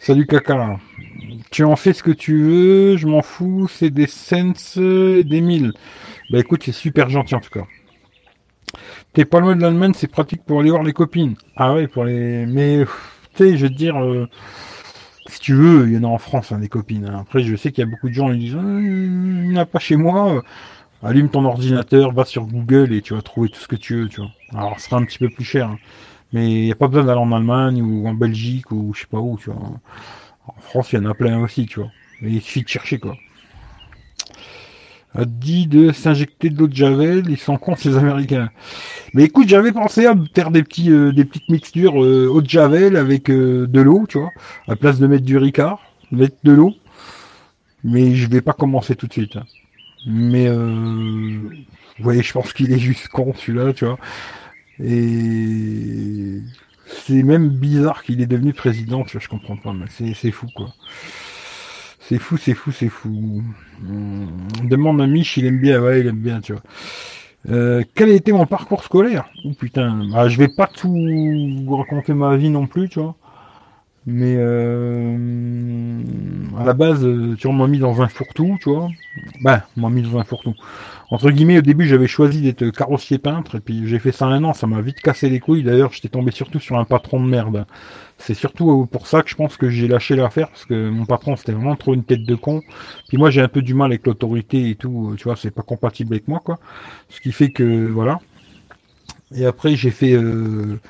Salut 0.00 0.26
caca. 0.26 0.78
Tu 1.50 1.64
en 1.64 1.76
fais 1.76 1.92
ce 1.92 2.02
que 2.02 2.10
tu 2.10 2.42
veux, 2.42 2.96
je 2.96 3.06
m'en 3.06 3.22
fous, 3.22 3.68
c'est 3.68 3.90
des 3.90 4.06
cents 4.06 4.52
et 4.76 5.24
des 5.24 5.40
mille. 5.40 5.72
Bah 6.30 6.38
écoute, 6.38 6.62
c'est 6.64 6.72
super 6.72 7.10
gentil 7.10 7.34
en 7.34 7.40
tout 7.40 7.50
cas. 7.50 7.66
T'es 9.12 9.24
pas 9.24 9.40
loin 9.40 9.54
de 9.54 9.62
l'Allemagne, 9.62 9.92
c'est 9.94 10.08
pratique 10.08 10.42
pour 10.44 10.60
aller 10.60 10.70
voir 10.70 10.82
les 10.82 10.92
copines. 10.92 11.36
Ah 11.56 11.74
ouais, 11.74 11.86
pour 11.86 12.04
les. 12.04 12.46
Mais 12.46 12.84
tu 13.34 13.44
sais, 13.44 13.56
je 13.56 13.66
veux 13.66 13.70
te 13.70 13.76
dire, 13.76 13.96
euh, 14.02 14.28
si 15.26 15.40
tu 15.40 15.54
veux, 15.54 15.86
il 15.86 15.94
y 15.94 15.98
en 15.98 16.04
a 16.04 16.08
en 16.08 16.18
France 16.18 16.52
hein, 16.52 16.58
des 16.58 16.68
copines. 16.68 17.06
Hein. 17.06 17.20
Après, 17.20 17.42
je 17.42 17.54
sais 17.54 17.70
qu'il 17.70 17.84
y 17.84 17.86
a 17.86 17.90
beaucoup 17.90 18.08
de 18.08 18.14
gens 18.14 18.30
qui 18.32 18.38
disent, 18.38 18.56
ah, 18.58 18.62
il 18.62 19.48
n'y 19.48 19.58
en 19.58 19.62
a 19.62 19.66
pas 19.66 19.78
chez 19.78 19.96
moi. 19.96 20.42
Allume 21.02 21.28
ton 21.28 21.44
ordinateur, 21.44 22.12
va 22.12 22.24
sur 22.24 22.46
Google 22.46 22.94
et 22.94 23.02
tu 23.02 23.14
vas 23.14 23.20
trouver 23.20 23.50
tout 23.50 23.60
ce 23.60 23.68
que 23.68 23.76
tu 23.76 23.96
veux, 23.96 24.08
tu 24.08 24.20
vois. 24.20 24.30
Alors, 24.54 24.80
ce 24.80 24.86
sera 24.86 24.96
un 24.96 25.04
petit 25.04 25.18
peu 25.18 25.28
plus 25.28 25.44
cher. 25.44 25.68
Hein. 25.68 25.78
Mais 26.32 26.50
il 26.50 26.64
n'y 26.64 26.72
a 26.72 26.74
pas 26.74 26.88
besoin 26.88 27.04
d'aller 27.04 27.20
en 27.20 27.30
Allemagne 27.30 27.82
ou 27.82 28.08
en 28.08 28.14
Belgique 28.14 28.70
ou 28.72 28.92
je 28.94 29.02
sais 29.02 29.06
pas 29.06 29.18
où, 29.18 29.38
tu 29.38 29.50
vois. 29.50 29.60
En 30.46 30.60
France, 30.60 30.92
il 30.92 30.96
y 30.96 30.98
en 30.98 31.06
a 31.06 31.14
plein 31.14 31.40
aussi, 31.40 31.66
tu 31.66 31.80
vois. 31.80 31.90
Mais 32.20 32.32
il 32.32 32.40
suffit 32.40 32.62
de 32.62 32.68
chercher, 32.68 32.98
quoi. 32.98 33.16
A 35.16 35.24
dit 35.24 35.68
de 35.68 35.92
s'injecter 35.92 36.50
de 36.50 36.58
l'eau 36.58 36.66
de 36.66 36.74
Javel, 36.74 37.26
ils 37.28 37.38
sont 37.38 37.56
cons 37.56 37.76
ces 37.76 37.96
Américains. 37.96 38.50
Mais 39.12 39.24
écoute, 39.24 39.48
j'avais 39.48 39.70
pensé 39.70 40.06
à 40.06 40.14
faire 40.34 40.50
des 40.50 40.64
petits, 40.64 40.90
euh, 40.90 41.12
des 41.12 41.24
petites 41.24 41.48
mixtures 41.48 42.02
euh, 42.02 42.26
eau 42.26 42.42
de 42.42 42.48
Javel 42.48 42.96
avec 42.96 43.30
euh, 43.30 43.68
de 43.68 43.80
l'eau, 43.80 44.06
tu 44.08 44.18
vois, 44.18 44.32
à 44.66 44.72
la 44.72 44.76
place 44.76 44.98
de 44.98 45.06
mettre 45.06 45.24
du 45.24 45.38
Ricard, 45.38 45.80
mettre 46.10 46.36
de 46.42 46.52
l'eau. 46.52 46.74
Mais 47.84 48.16
je 48.16 48.28
vais 48.28 48.40
pas 48.40 48.54
commencer 48.54 48.96
tout 48.96 49.06
de 49.06 49.12
suite. 49.12 49.36
Hein. 49.36 49.44
Mais 50.06 50.48
vous 50.50 52.02
voyez, 52.02 52.22
je 52.22 52.32
pense 52.32 52.52
qu'il 52.52 52.72
est 52.72 52.78
juste 52.78 53.08
con 53.08 53.32
celui-là, 53.36 53.72
tu 53.72 53.84
vois. 53.84 53.98
Et 54.82 56.40
c'est 56.86 57.22
même 57.22 57.48
bizarre 57.48 58.02
qu'il 58.02 58.20
est 58.20 58.26
devenu 58.26 58.52
président, 58.52 59.04
tu 59.04 59.12
vois, 59.12 59.20
je 59.20 59.28
comprends 59.28 59.56
pas, 59.56 59.72
mais 59.72 59.86
c'est 59.88 60.30
fou, 60.30 60.46
quoi. 60.54 60.74
C'est 62.00 62.18
fou, 62.18 62.36
c'est 62.36 62.54
fou, 62.54 62.70
c'est 62.70 62.88
fou. 62.88 63.42
On 63.88 64.64
demande 64.64 65.00
à 65.00 65.06
Mich, 65.06 65.36
il 65.38 65.46
aime 65.46 65.60
bien, 65.60 65.80
ouais, 65.80 66.00
il 66.00 66.06
aime 66.06 66.20
bien, 66.20 66.40
tu 66.40 66.52
vois. 66.52 66.62
Euh, 67.50 67.82
quel 67.94 68.10
a 68.10 68.14
été 68.14 68.32
mon 68.32 68.46
parcours 68.46 68.84
scolaire? 68.84 69.26
Oh 69.44 69.52
putain, 69.58 70.08
bah, 70.10 70.28
je 70.28 70.38
vais 70.38 70.48
pas 70.48 70.66
tout 70.66 70.92
vous 70.92 71.76
raconter 71.76 72.14
ma 72.14 72.36
vie 72.36 72.50
non 72.50 72.66
plus, 72.66 72.88
tu 72.88 73.00
vois. 73.00 73.16
Mais 74.06 74.34
euh, 74.36 75.16
à 76.58 76.64
la 76.64 76.74
base, 76.74 77.04
euh, 77.04 77.36
tu 77.38 77.48
m'as 77.48 77.66
mis 77.66 77.78
dans 77.78 78.02
un 78.02 78.08
fourre-tout, 78.08 78.58
tu 78.60 78.68
vois. 78.70 78.90
Bah, 79.42 79.66
on 79.76 79.82
m'a 79.82 79.90
mis 79.90 80.02
dans 80.02 80.18
un 80.18 80.24
fourre-tout 80.24 80.54
entre 81.14 81.30
guillemets, 81.30 81.58
au 81.58 81.62
début, 81.62 81.86
j'avais 81.86 82.08
choisi 82.08 82.42
d'être 82.42 82.70
carrossier 82.70 83.18
peintre, 83.18 83.54
et 83.54 83.60
puis 83.60 83.86
j'ai 83.86 84.00
fait 84.00 84.10
ça 84.10 84.26
un 84.26 84.42
an, 84.42 84.52
ça 84.52 84.66
m'a 84.66 84.80
vite 84.80 85.00
cassé 85.00 85.30
les 85.30 85.38
couilles. 85.38 85.62
D'ailleurs, 85.62 85.92
j'étais 85.92 86.08
tombé 86.08 86.32
surtout 86.32 86.58
sur 86.58 86.76
un 86.76 86.84
patron 86.84 87.22
de 87.22 87.28
merde. 87.28 87.66
C'est 88.18 88.34
surtout 88.34 88.86
pour 88.90 89.06
ça 89.06 89.22
que 89.22 89.30
je 89.30 89.36
pense 89.36 89.56
que 89.56 89.70
j'ai 89.70 89.86
lâché 89.86 90.16
l'affaire, 90.16 90.48
parce 90.48 90.64
que 90.64 90.90
mon 90.90 91.04
patron, 91.04 91.36
c'était 91.36 91.52
vraiment 91.52 91.76
trop 91.76 91.94
une 91.94 92.02
tête 92.02 92.24
de 92.24 92.34
con. 92.34 92.62
Puis 93.08 93.16
moi, 93.16 93.30
j'ai 93.30 93.40
un 93.42 93.48
peu 93.48 93.62
du 93.62 93.74
mal 93.74 93.92
avec 93.92 94.04
l'autorité 94.06 94.70
et 94.70 94.74
tout, 94.74 95.14
tu 95.16 95.24
vois, 95.24 95.36
c'est 95.36 95.52
pas 95.52 95.62
compatible 95.62 96.14
avec 96.14 96.26
moi, 96.26 96.40
quoi. 96.44 96.58
Ce 97.08 97.20
qui 97.20 97.30
fait 97.30 97.50
que, 97.50 97.86
voilà. 97.86 98.18
Et 99.36 99.46
après, 99.46 99.76
j'ai 99.76 99.92
fait... 99.92 100.14
Euh, 100.14 100.80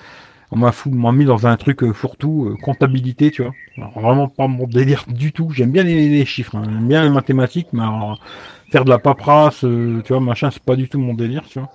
on 0.51 0.57
m'a 0.57 1.13
mis 1.13 1.25
dans 1.25 1.47
un 1.47 1.57
truc 1.57 1.83
euh, 1.83 1.93
fourre-tout, 1.93 2.47
euh, 2.51 2.57
comptabilité, 2.63 3.31
tu 3.31 3.43
vois. 3.43 3.53
vraiment 3.97 4.29
pas 4.29 4.47
mon 4.47 4.67
délire 4.67 5.05
du 5.09 5.33
tout. 5.33 5.51
J'aime 5.51 5.73
bien 5.73 5.83
les, 5.83 6.25
chiffres, 6.25 6.55
hein. 6.55 6.63
j'aime 6.65 6.87
bien 6.87 7.03
les 7.03 7.11
mathématiques, 7.11 7.69
mais 7.73 7.83
alors, 7.83 8.21
faire 8.75 8.85
de 8.85 8.91
la 8.91 8.99
paperasse, 8.99 9.63
euh, 9.63 10.03
tu 10.05 10.13
vois, 10.13 10.21
machin, 10.21 10.51
c'est 10.51 10.63
pas 10.63 10.75
du 10.75 10.89
tout 10.89 10.99
mon 10.99 11.15
délire, 11.15 11.45
tu 11.49 11.61
vois. 11.61 11.71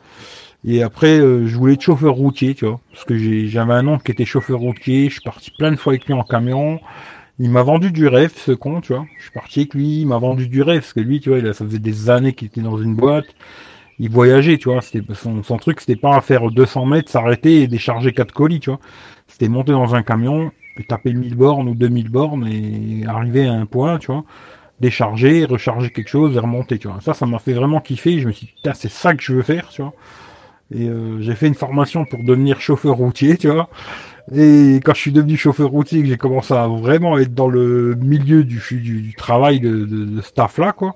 Et 0.65 0.83
après, 0.83 1.17
euh, 1.17 1.47
je 1.47 1.55
voulais 1.55 1.75
être 1.75 1.81
chauffeur 1.81 2.13
routier, 2.13 2.55
tu 2.55 2.65
vois, 2.65 2.81
parce 2.91 3.05
que 3.05 3.17
j'avais 3.47 3.73
un 3.73 3.87
oncle 3.87 4.03
qui 4.03 4.11
était 4.11 4.25
chauffeur 4.25 4.59
routier, 4.59 5.05
je 5.05 5.13
suis 5.13 5.21
parti 5.21 5.49
plein 5.57 5.71
de 5.71 5.77
fois 5.77 5.93
avec 5.93 6.05
lui 6.07 6.13
en 6.13 6.23
camion. 6.23 6.81
Il 7.39 7.51
m'a 7.51 7.63
vendu 7.63 7.93
du 7.93 8.05
rêve, 8.09 8.33
ce 8.35 8.51
con, 8.51 8.81
tu 8.81 8.93
vois. 8.93 9.05
Je 9.17 9.23
suis 9.23 9.31
parti 9.31 9.61
avec 9.61 9.73
lui, 9.75 10.01
il 10.01 10.07
m'a 10.07 10.17
vendu 10.17 10.49
du 10.49 10.61
rêve, 10.61 10.81
parce 10.81 10.91
que 10.91 10.99
lui, 10.99 11.21
tu 11.21 11.29
vois, 11.29 11.39
il 11.39 11.53
ça 11.53 11.63
faisait 11.63 11.79
des 11.79 12.09
années 12.09 12.33
qu'il 12.33 12.47
était 12.47 12.59
dans 12.59 12.77
une 12.77 12.95
boîte. 12.95 13.27
Il 13.99 14.09
voyageait, 14.09 14.57
tu 14.57 14.67
vois. 14.67 14.81
Son, 14.81 15.41
son 15.41 15.57
truc, 15.57 15.79
c'était 15.79 15.95
pas 15.95 16.17
à 16.17 16.21
faire 16.21 16.51
200 16.51 16.85
mètres, 16.85 17.09
s'arrêter 17.09 17.61
et 17.61 17.67
décharger 17.67 18.11
quatre 18.11 18.33
colis, 18.33 18.59
tu 18.59 18.71
vois. 18.71 18.81
C'était 19.27 19.47
monter 19.47 19.71
dans 19.71 19.95
un 19.95 20.03
camion, 20.03 20.51
taper 20.89 21.13
1000 21.13 21.35
bornes 21.35 21.69
ou 21.69 21.75
2000 21.75 22.09
bornes 22.09 22.47
et 22.47 23.05
arriver 23.07 23.47
à 23.47 23.53
un 23.53 23.65
point, 23.65 23.99
tu 23.99 24.07
vois, 24.11 24.25
décharger, 24.79 25.45
recharger 25.45 25.89
quelque 25.89 26.09
chose 26.09 26.35
et 26.35 26.39
remonter, 26.39 26.79
tu 26.79 26.87
vois. 26.87 26.99
Ça, 27.01 27.13
ça 27.13 27.25
m'a 27.25 27.39
fait 27.39 27.53
vraiment 27.53 27.81
kiffer. 27.81 28.19
Je 28.19 28.27
me 28.27 28.31
suis 28.31 28.47
dit, 28.47 28.53
putain, 28.55 28.73
c'est 28.73 28.91
ça 28.91 29.13
que 29.13 29.23
je 29.23 29.33
veux 29.33 29.41
faire, 29.41 29.69
tu 29.69 29.81
vois. 29.81 29.93
Et 30.71 30.87
euh, 30.87 31.19
j'ai 31.21 31.35
fait 31.35 31.47
une 31.47 31.55
formation 31.55 32.05
pour 32.05 32.23
devenir 32.23 32.61
chauffeur 32.61 32.95
routier, 32.95 33.37
tu 33.37 33.49
vois. 33.49 33.69
Et 34.35 34.79
quand 34.83 34.93
je 34.93 34.99
suis 34.99 35.11
devenu 35.11 35.37
chauffeur 35.37 35.69
routier, 35.69 36.01
que 36.01 36.07
j'ai 36.07 36.17
commencé 36.17 36.53
à 36.53 36.67
vraiment 36.67 37.17
être 37.17 37.33
dans 37.33 37.47
le 37.47 37.95
milieu 37.95 38.43
du, 38.43 38.61
du, 38.71 39.13
travail 39.17 39.59
de, 39.59 39.85
de, 39.85 40.05
de 40.05 40.21
staff 40.21 40.59
là, 40.59 40.71
quoi, 40.71 40.95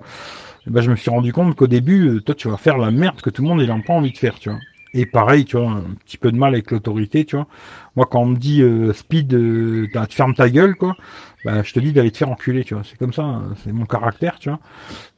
et 0.68 0.70
ben 0.70 0.82
je 0.82 0.90
me 0.90 0.96
suis 0.96 1.10
rendu 1.10 1.34
compte 1.34 1.56
qu'au 1.56 1.68
début, 1.68 2.08
euh, 2.08 2.22
toi, 2.22 2.36
tu 2.36 2.48
vas 2.48 2.58
faire 2.58 2.78
la 2.78 2.92
merde 2.92 3.22
que 3.22 3.30
tout 3.30 3.42
le 3.42 3.48
monde 3.50 3.62
n'a 3.62 3.80
pas 3.86 3.94
envie 3.94 4.12
de 4.12 4.18
faire, 4.18 4.40
tu 4.40 4.50
vois. 4.50 4.60
Et 4.94 5.06
pareil, 5.06 5.44
tu 5.46 5.58
vois, 5.58 5.72
un 5.72 5.96
petit 6.06 6.18
peu 6.18 6.32
de 6.32 6.38
mal 6.38 6.54
avec 6.54 6.72
l'autorité, 6.72 7.26
tu 7.26 7.36
vois. 7.36 7.48
Moi, 7.96 8.08
quand 8.10 8.22
on 8.22 8.28
me 8.28 8.38
dit 8.38 8.62
euh, 8.62 8.94
speed, 8.94 9.34
euh, 9.34 9.88
tu 10.08 10.16
fermes 10.16 10.36
ta 10.36 10.50
gueule, 10.50 10.76
quoi, 10.76 10.96
bah, 11.44 11.62
je 11.62 11.74
te 11.74 11.80
dis 11.80 11.92
d'aller 11.92 12.12
te 12.12 12.18
faire 12.18 12.30
enculer, 12.30 12.64
tu 12.64 12.74
vois. 12.74 12.84
C'est 12.84 12.98
comme 12.98 13.14
ça, 13.14 13.24
hein. 13.24 13.54
c'est 13.64 13.72
mon 13.74 13.86
caractère, 13.86 14.40
tu 14.40 14.50
vois. 14.50 14.60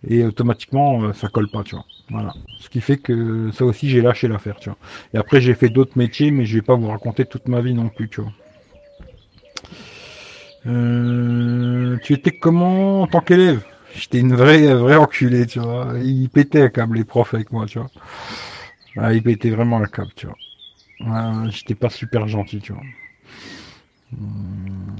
Et 0.07 0.23
automatiquement, 0.23 1.03
euh, 1.03 1.13
ça 1.13 1.27
colle 1.27 1.49
pas, 1.49 1.63
tu 1.63 1.75
vois. 1.75 1.85
Voilà. 2.09 2.33
Ce 2.59 2.69
qui 2.69 2.81
fait 2.81 2.97
que 2.97 3.51
ça 3.51 3.65
aussi, 3.65 3.89
j'ai 3.89 4.01
lâché 4.01 4.27
l'affaire, 4.27 4.57
tu 4.57 4.69
vois. 4.69 4.77
Et 5.13 5.17
après, 5.17 5.39
j'ai 5.39 5.53
fait 5.53 5.69
d'autres 5.69 5.97
métiers, 5.97 6.31
mais 6.31 6.45
je 6.45 6.55
vais 6.55 6.63
pas 6.63 6.75
vous 6.75 6.87
raconter 6.87 7.25
toute 7.25 7.47
ma 7.47 7.61
vie 7.61 7.73
non 7.73 7.89
plus, 7.89 8.09
tu 8.09 8.21
vois. 8.21 8.31
Euh, 10.67 11.97
tu 12.03 12.13
étais 12.13 12.31
comment 12.31 13.03
en 13.03 13.07
tant 13.07 13.21
qu'élève? 13.21 13.61
J'étais 13.93 14.19
une 14.19 14.35
vraie, 14.35 14.73
vraie 14.73 14.95
enculée, 14.95 15.45
tu 15.45 15.59
vois. 15.59 15.93
Il 16.03 16.29
pétait 16.29 16.61
un 16.61 16.69
câble, 16.69 16.97
les 16.97 17.05
profs 17.05 17.33
avec 17.35 17.51
moi, 17.51 17.65
tu 17.67 17.79
vois. 17.79 17.89
Ah, 18.97 19.13
il 19.13 19.27
était 19.29 19.51
vraiment 19.51 19.79
la 19.79 19.87
cap, 19.87 20.07
tu 20.15 20.27
vois. 20.27 21.49
J'étais 21.49 21.75
pas 21.75 21.89
super 21.89 22.27
gentil, 22.27 22.59
tu 22.59 22.73
vois. 22.73 22.81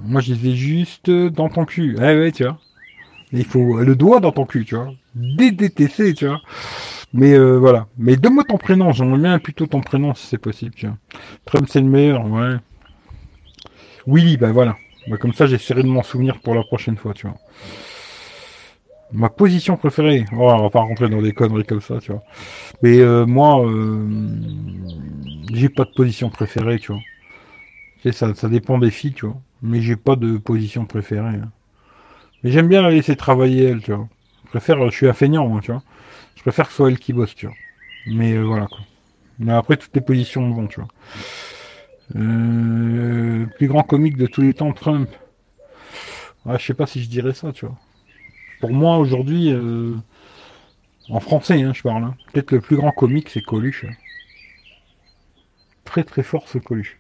Moi, 0.04 0.22
je 0.22 0.34
disais 0.34 0.56
juste 0.56 1.10
dans 1.10 1.50
ton 1.50 1.66
cul. 1.66 1.96
Eh 1.98 2.02
ouais, 2.02 2.32
tu 2.32 2.44
vois. 2.44 2.58
Il 3.32 3.46
faut 3.46 3.80
le 3.80 3.96
doigt 3.96 4.20
dans 4.20 4.32
ton 4.32 4.46
cul, 4.46 4.66
tu 4.66 4.76
vois. 4.76 4.94
DDTC, 5.16 6.14
tu 6.14 6.28
vois. 6.28 6.42
Mais 7.14 7.34
euh, 7.34 7.58
voilà. 7.58 7.88
Mais 7.98 8.18
donne-moi 8.18 8.44
ton 8.44 8.58
prénom. 8.58 8.92
J'aimerais 8.92 9.20
bien 9.20 9.40
plutôt 9.40 9.66
ton 9.68 9.82
prénom 9.82 10.14
si 10.14 10.28
c'est 10.28 10.38
possible, 10.38 10.76
tu 10.76 10.88
vois. 10.88 10.98
Trump, 11.46 11.68
c'est 11.70 11.82
le 11.82 11.88
meilleur, 11.88 12.26
ouais. 12.26 12.58
Willy, 14.08 14.38
ben 14.38 14.52
voilà. 14.52 14.76
Bah, 15.08 15.18
comme 15.18 15.34
ça, 15.34 15.48
j'essaierai 15.48 15.84
de 15.84 15.88
m'en 15.88 16.04
souvenir 16.04 16.40
pour 16.40 16.56
la 16.56 16.64
prochaine 16.64 16.98
fois, 16.98 17.14
tu 17.14 17.28
vois. 17.28 17.38
Ma 19.12 19.30
position 19.30 19.78
préférée. 19.78 20.26
Oh, 20.34 20.50
on 20.52 20.64
va 20.64 20.70
pas 20.70 20.82
rentrer 20.82 21.10
dans 21.10 21.22
des 21.22 21.32
conneries 21.32 21.66
comme 21.66 21.82
ça, 21.82 22.00
tu 22.00 22.12
vois. 22.12 22.24
Mais 22.82 23.00
euh, 23.00 23.26
moi, 23.26 23.66
euh, 23.66 24.08
j'ai 25.54 25.70
pas 25.70 25.86
de 25.86 25.92
position 25.92 26.30
préférée, 26.30 26.80
tu 26.80 26.92
vois. 26.92 27.02
Ça, 28.12 28.34
dépend 28.50 28.78
des 28.78 28.92
filles, 28.92 29.14
tu 29.14 29.26
vois. 29.26 29.42
Mais 29.62 29.82
j'ai 29.82 29.96
pas 29.96 30.16
de 30.16 30.38
position 30.38 30.86
préférée. 30.86 31.36
Hein. 31.36 31.52
Mais 32.44 32.52
j'aime 32.52 32.68
bien 32.68 32.82
la 32.82 32.92
laisser 32.92 33.16
travailler, 33.16 33.66
elle, 33.66 33.82
tu 33.82 33.94
vois. 33.94 34.08
Je 34.46 34.50
préfère, 34.50 34.84
je 34.90 34.96
suis 34.96 35.08
un 35.08 35.14
feignant, 35.14 35.48
moi, 35.48 35.62
tu 35.62 35.72
vois. 35.72 35.84
Je 36.36 36.42
préfère 36.42 36.66
que 36.66 36.72
ce 36.72 36.78
soit 36.78 36.90
elle 36.90 37.00
qui 37.00 37.14
bosse, 37.14 37.36
tu 37.36 37.48
vois. 37.48 37.56
Mais 38.08 38.34
euh, 38.34 38.44
voilà, 38.44 38.68
quoi. 38.68 38.80
Mais 39.40 39.54
après, 39.54 39.78
toutes 39.78 39.96
les 39.96 40.02
positions 40.02 40.50
vont, 40.52 40.68
tu 40.68 40.80
vois. 40.80 40.90
plus 43.58 43.68
grand 43.68 43.84
comique 43.84 44.18
de 44.18 44.28
tous 44.28 44.42
les 44.42 44.54
temps, 44.54 44.72
Trump. 44.74 45.10
Ah, 46.46 46.58
je 46.58 46.66
sais 46.66 46.74
pas 46.76 46.86
si 46.86 47.02
je 47.02 47.10
dirais 47.10 47.34
ça, 47.34 47.52
tu 47.52 47.66
vois. 47.66 47.76
Pour 48.60 48.72
moi, 48.72 48.98
aujourd'hui, 48.98 49.52
euh, 49.52 49.96
en 51.10 51.20
français, 51.20 51.62
hein, 51.62 51.74
je 51.74 51.82
parle, 51.82 52.04
hein, 52.04 52.16
peut-être 52.32 52.52
le 52.52 52.62
plus 52.62 52.76
grand 52.76 52.92
comique, 52.92 53.30
c'est 53.30 53.42
Coluche. 53.42 53.86
Très 55.84 56.04
très 56.04 56.24
fort 56.24 56.48
ce 56.48 56.58
Coluche. 56.58 56.98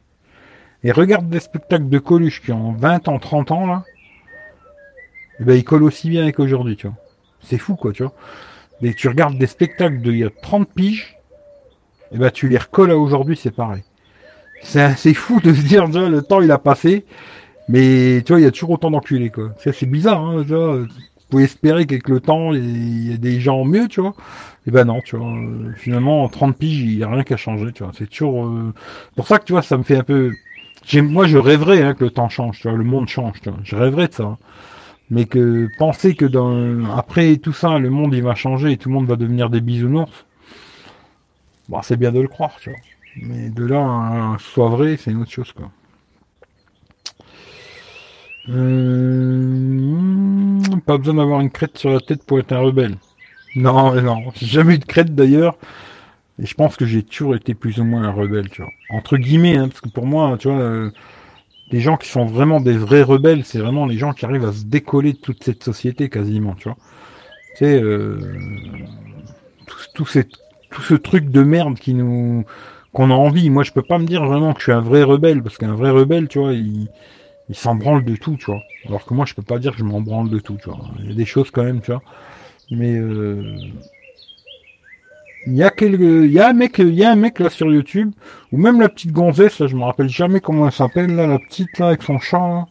Et 0.86 0.92
regarde 0.92 1.28
des 1.30 1.40
spectacles 1.40 1.90
de 1.90 1.98
Coluche 1.98 2.42
qui 2.44 2.52
ont 2.52 2.72
20 2.74 3.08
ans, 3.08 3.18
30 3.18 3.52
ans, 3.52 3.66
là. 3.66 3.84
Et 3.88 5.42
eh 5.42 5.44
ben, 5.44 5.56
ils 5.56 5.64
collent 5.64 5.84
aussi 5.84 6.10
bien 6.10 6.32
qu'aujourd'hui, 6.32 6.78
tu 6.78 6.88
vois. 6.88 6.96
C'est 7.42 7.58
fou, 7.58 7.76
quoi, 7.76 7.92
tu 7.92 8.04
vois. 8.04 8.14
Mais 8.82 8.94
tu 8.94 9.10
regardes 9.10 9.38
des 9.38 9.48
spectacles 9.48 9.98
d'il 9.98 10.18
y 10.18 10.24
a 10.24 10.30
30 10.30 10.70
piges, 10.70 11.18
et 12.12 12.16
eh 12.16 12.18
ben, 12.20 12.30
tu 12.30 12.48
les 12.48 12.60
recolles 12.60 12.92
à 12.92 12.98
aujourd'hui, 12.98 13.36
c'est 13.36 13.52
pareil. 13.52 13.84
C'est 14.62 15.14
fou 15.16 15.42
de 15.42 15.54
se 15.54 15.62
dire, 15.64 15.88
déjà, 15.88 16.08
le 16.08 16.22
temps, 16.22 16.40
il 16.40 16.52
a 16.52 16.60
passé. 16.60 17.06
Mais, 17.68 18.22
tu 18.24 18.34
vois, 18.34 18.40
il 18.40 18.44
y 18.44 18.48
a 18.48 18.52
toujours 18.52 18.70
autant 18.72 18.92
d'enculés, 18.92 19.32
quoi. 19.32 19.56
C'est 19.58 19.90
bizarre, 19.90 20.22
hein, 20.22 20.44
tu 20.44 20.54
vois 20.54 20.86
pouvez 21.30 21.44
espérer 21.44 21.86
qu'avec 21.86 22.08
le 22.08 22.20
temps, 22.20 22.54
il 22.54 23.12
y 23.12 23.14
a 23.14 23.18
des 23.18 23.40
gens 23.40 23.66
mieux, 23.66 23.88
tu 23.88 24.02
vois. 24.02 24.16
Et 24.68 24.72
ben 24.72 24.86
non, 24.86 25.02
tu 25.02 25.18
vois. 25.18 25.34
Finalement, 25.76 26.24
en 26.24 26.30
30 26.30 26.58
piges, 26.58 26.82
il 26.82 26.98
n'y 26.98 27.04
a 27.04 27.10
rien 27.10 27.24
qu'à 27.24 27.38
changer, 27.38 27.72
tu 27.72 27.84
vois. 27.84 27.92
C'est 27.98 28.10
toujours... 28.10 28.46
Euh, 28.46 28.74
pour 29.16 29.28
ça 29.28 29.40
que, 29.40 29.46
tu 29.46 29.54
vois, 29.54 29.62
ça 29.62 29.78
me 29.78 29.84
fait 29.84 29.98
un 29.98 30.04
peu... 30.04 30.32
Moi, 30.94 31.28
je 31.28 31.38
rêverais 31.38 31.82
hein, 31.82 31.94
que 31.94 32.06
le 32.06 32.12
temps 32.12 32.30
change, 32.30 32.60
tu 32.60 32.68
vois, 32.70 32.78
le 32.78 32.84
monde 32.84 33.08
change, 33.08 33.42
tu 33.42 33.50
vois. 33.50 33.60
Je 33.64 33.76
rêverais 33.76 34.08
de 34.08 34.14
ça. 34.14 34.38
Mais 35.10 35.26
que 35.26 35.70
penser 35.78 36.16
que 36.16 36.26
dans 36.26 36.86
après 36.96 37.38
tout 37.38 37.54
ça, 37.54 37.78
le 37.80 37.90
monde, 37.90 38.14
il 38.14 38.24
va 38.24 38.36
changer 38.36 38.72
et 38.72 38.78
tout 38.78 38.90
le 38.90 38.96
monde 38.96 39.08
va 39.08 39.16
devenir 39.16 39.50
des 39.50 39.62
bisounours, 39.62 40.26
bon, 41.70 41.82
c'est 41.84 41.98
bien 41.98 42.12
de 42.12 42.20
le 42.20 42.28
croire, 42.28 42.56
tu 42.60 42.70
vois. 42.72 42.80
Mais 43.18 43.50
de 43.50 43.66
là 43.66 44.36
soit 44.40 44.70
vrai, 44.70 44.98
c'est 44.98 45.12
une 45.12 45.22
autre 45.22 45.32
chose, 45.32 45.52
quoi. 45.54 45.72
Euh, 48.50 49.80
pas 50.86 50.98
besoin 50.98 51.16
d'avoir 51.16 51.42
une 51.42 51.50
crête 51.50 51.78
sur 51.78 51.90
la 51.90 52.00
tête 52.00 52.24
pour 52.26 52.40
être 52.40 52.52
un 52.52 52.60
rebelle. 52.60 52.98
Non, 53.56 54.00
non, 54.02 54.32
j'ai 54.36 54.46
jamais 54.46 54.76
eu 54.76 54.80
de 54.80 54.86
crête 54.86 55.16
d'ailleurs. 55.16 55.58
Et 56.42 56.46
je 56.46 56.54
pense 56.54 56.76
que 56.76 56.86
j'ai 56.86 57.04
toujours 57.04 57.36
été 57.36 57.54
plus 57.54 57.80
ou 57.80 57.84
moins 57.84 58.04
un 58.04 58.12
rebelle, 58.12 58.50
tu 58.50 58.62
vois. 58.62 58.72
Entre 58.90 59.18
guillemets, 59.18 59.58
hein, 59.58 59.68
parce 59.68 59.82
que 59.82 59.90
pour 59.90 60.06
moi, 60.06 60.38
tu 60.38 60.50
vois, 60.50 60.60
euh, 60.60 60.92
les 61.72 61.80
gens 61.80 61.98
qui 61.98 62.10
sont 62.10 62.26
vraiment 62.26 62.60
des 62.60 62.78
vrais 62.78 63.04
rebelles, 63.04 63.46
c'est 63.46 63.60
vraiment 63.60 63.86
les 63.86 63.98
gens 63.98 64.14
qui 64.14 64.26
arrivent 64.26 64.46
à 64.46 64.52
se 64.52 64.66
décoller 64.66 65.14
de 65.14 65.18
toute 65.18 65.44
cette 65.44 65.64
société 65.64 66.10
quasiment, 66.10 66.56
tu 66.56 66.68
vois. 66.68 66.78
Tu 67.58 67.66
sais, 67.66 67.82
euh, 67.82 68.20
tout, 69.96 70.04
tout 70.04 70.82
ce 70.82 70.94
truc 70.96 71.30
de 71.30 71.44
merde 71.44 71.80
qui 71.80 71.94
nous 71.94 72.44
qu'on 72.92 73.12
a 73.12 73.14
envie. 73.14 73.50
Moi, 73.50 73.64
je 73.64 73.72
peux 73.72 73.82
pas 73.82 73.98
me 73.98 74.06
dire 74.06 74.26
vraiment 74.26 74.54
que 74.54 74.60
je 74.60 74.66
suis 74.66 74.72
un 74.72 74.82
vrai 74.82 75.04
rebelle, 75.04 75.44
parce 75.44 75.58
qu'un 75.58 75.76
vrai 75.76 75.90
rebelle, 75.90 76.28
tu 76.28 76.40
vois, 76.40 76.54
il 76.54 76.88
il 77.50 77.56
s'en 77.56 77.76
branle 77.76 78.04
de 78.04 78.16
tout, 78.16 78.38
tu 78.38 78.46
vois. 78.46 78.62
Alors 78.88 79.06
que 79.06 79.14
moi, 79.14 79.26
je 79.26 79.34
peux 79.34 79.44
pas 79.44 79.60
dire 79.60 79.74
que 79.74 79.80
je 79.80 79.84
m'en 79.84 80.02
branle 80.02 80.30
de 80.30 80.40
tout, 80.40 80.58
tu 80.62 80.70
vois. 80.70 80.80
Il 81.00 81.10
y 81.10 81.12
a 81.12 81.16
des 81.16 81.26
choses 81.26 81.52
quand 81.52 81.64
même, 81.64 81.82
tu 81.82 81.92
vois. 81.92 82.02
Mais 82.72 82.96
euh... 82.96 83.58
il 85.48 85.56
y 85.56 85.64
a 85.64 85.70
quelques, 85.70 86.00
il 86.00 86.32
y 86.32 86.40
a 86.40 86.50
un 86.50 86.54
mec, 86.54 86.80
il 86.80 86.94
y 86.96 87.04
a 87.04 87.12
un 87.12 87.16
mec 87.16 87.40
là 87.40 87.50
sur 87.50 87.72
YouTube, 87.72 88.12
ou 88.52 88.58
même 88.58 88.82
la 88.82 88.90
petite 88.90 89.12
gonzesse, 89.12 89.60
là, 89.60 89.68
je 89.68 89.76
me 89.76 89.84
rappelle 89.84 90.10
jamais 90.10 90.40
comment 90.40 90.66
elle 90.66 90.74
s'appelle, 90.74 91.16
là, 91.16 91.28
la 91.28 91.40
petite 91.40 91.78
là 91.80 91.88
avec 91.88 92.04
son 92.04 92.20
chat. 92.20 92.40
Là. 92.40 92.66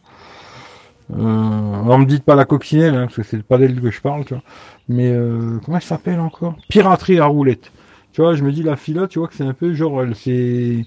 Euh, 1.13 1.97
me 1.97 2.05
dit 2.05 2.19
pas 2.19 2.35
la 2.35 2.45
coccinelle, 2.45 2.95
hein, 2.95 3.05
parce 3.05 3.17
que 3.17 3.23
c'est 3.23 3.43
pas 3.43 3.57
d'elle 3.57 3.79
que 3.79 3.91
je 3.91 4.01
parle, 4.01 4.25
tu 4.25 4.33
vois. 4.33 4.43
Mais 4.89 5.11
euh, 5.11 5.59
comment 5.63 5.77
elle 5.77 5.83
s'appelle 5.83 6.19
encore? 6.19 6.55
Piraterie 6.69 7.19
à 7.19 7.25
roulette. 7.25 7.71
Tu 8.11 8.21
vois, 8.21 8.35
je 8.35 8.43
me 8.43 8.51
dis 8.51 8.63
la 8.63 8.75
fille 8.75 8.99
tu 9.09 9.19
vois 9.19 9.27
que 9.27 9.35
c'est 9.35 9.43
un 9.43 9.53
peu 9.53 9.73
genre 9.73 10.01
elle 10.01 10.15
s'est, 10.15 10.85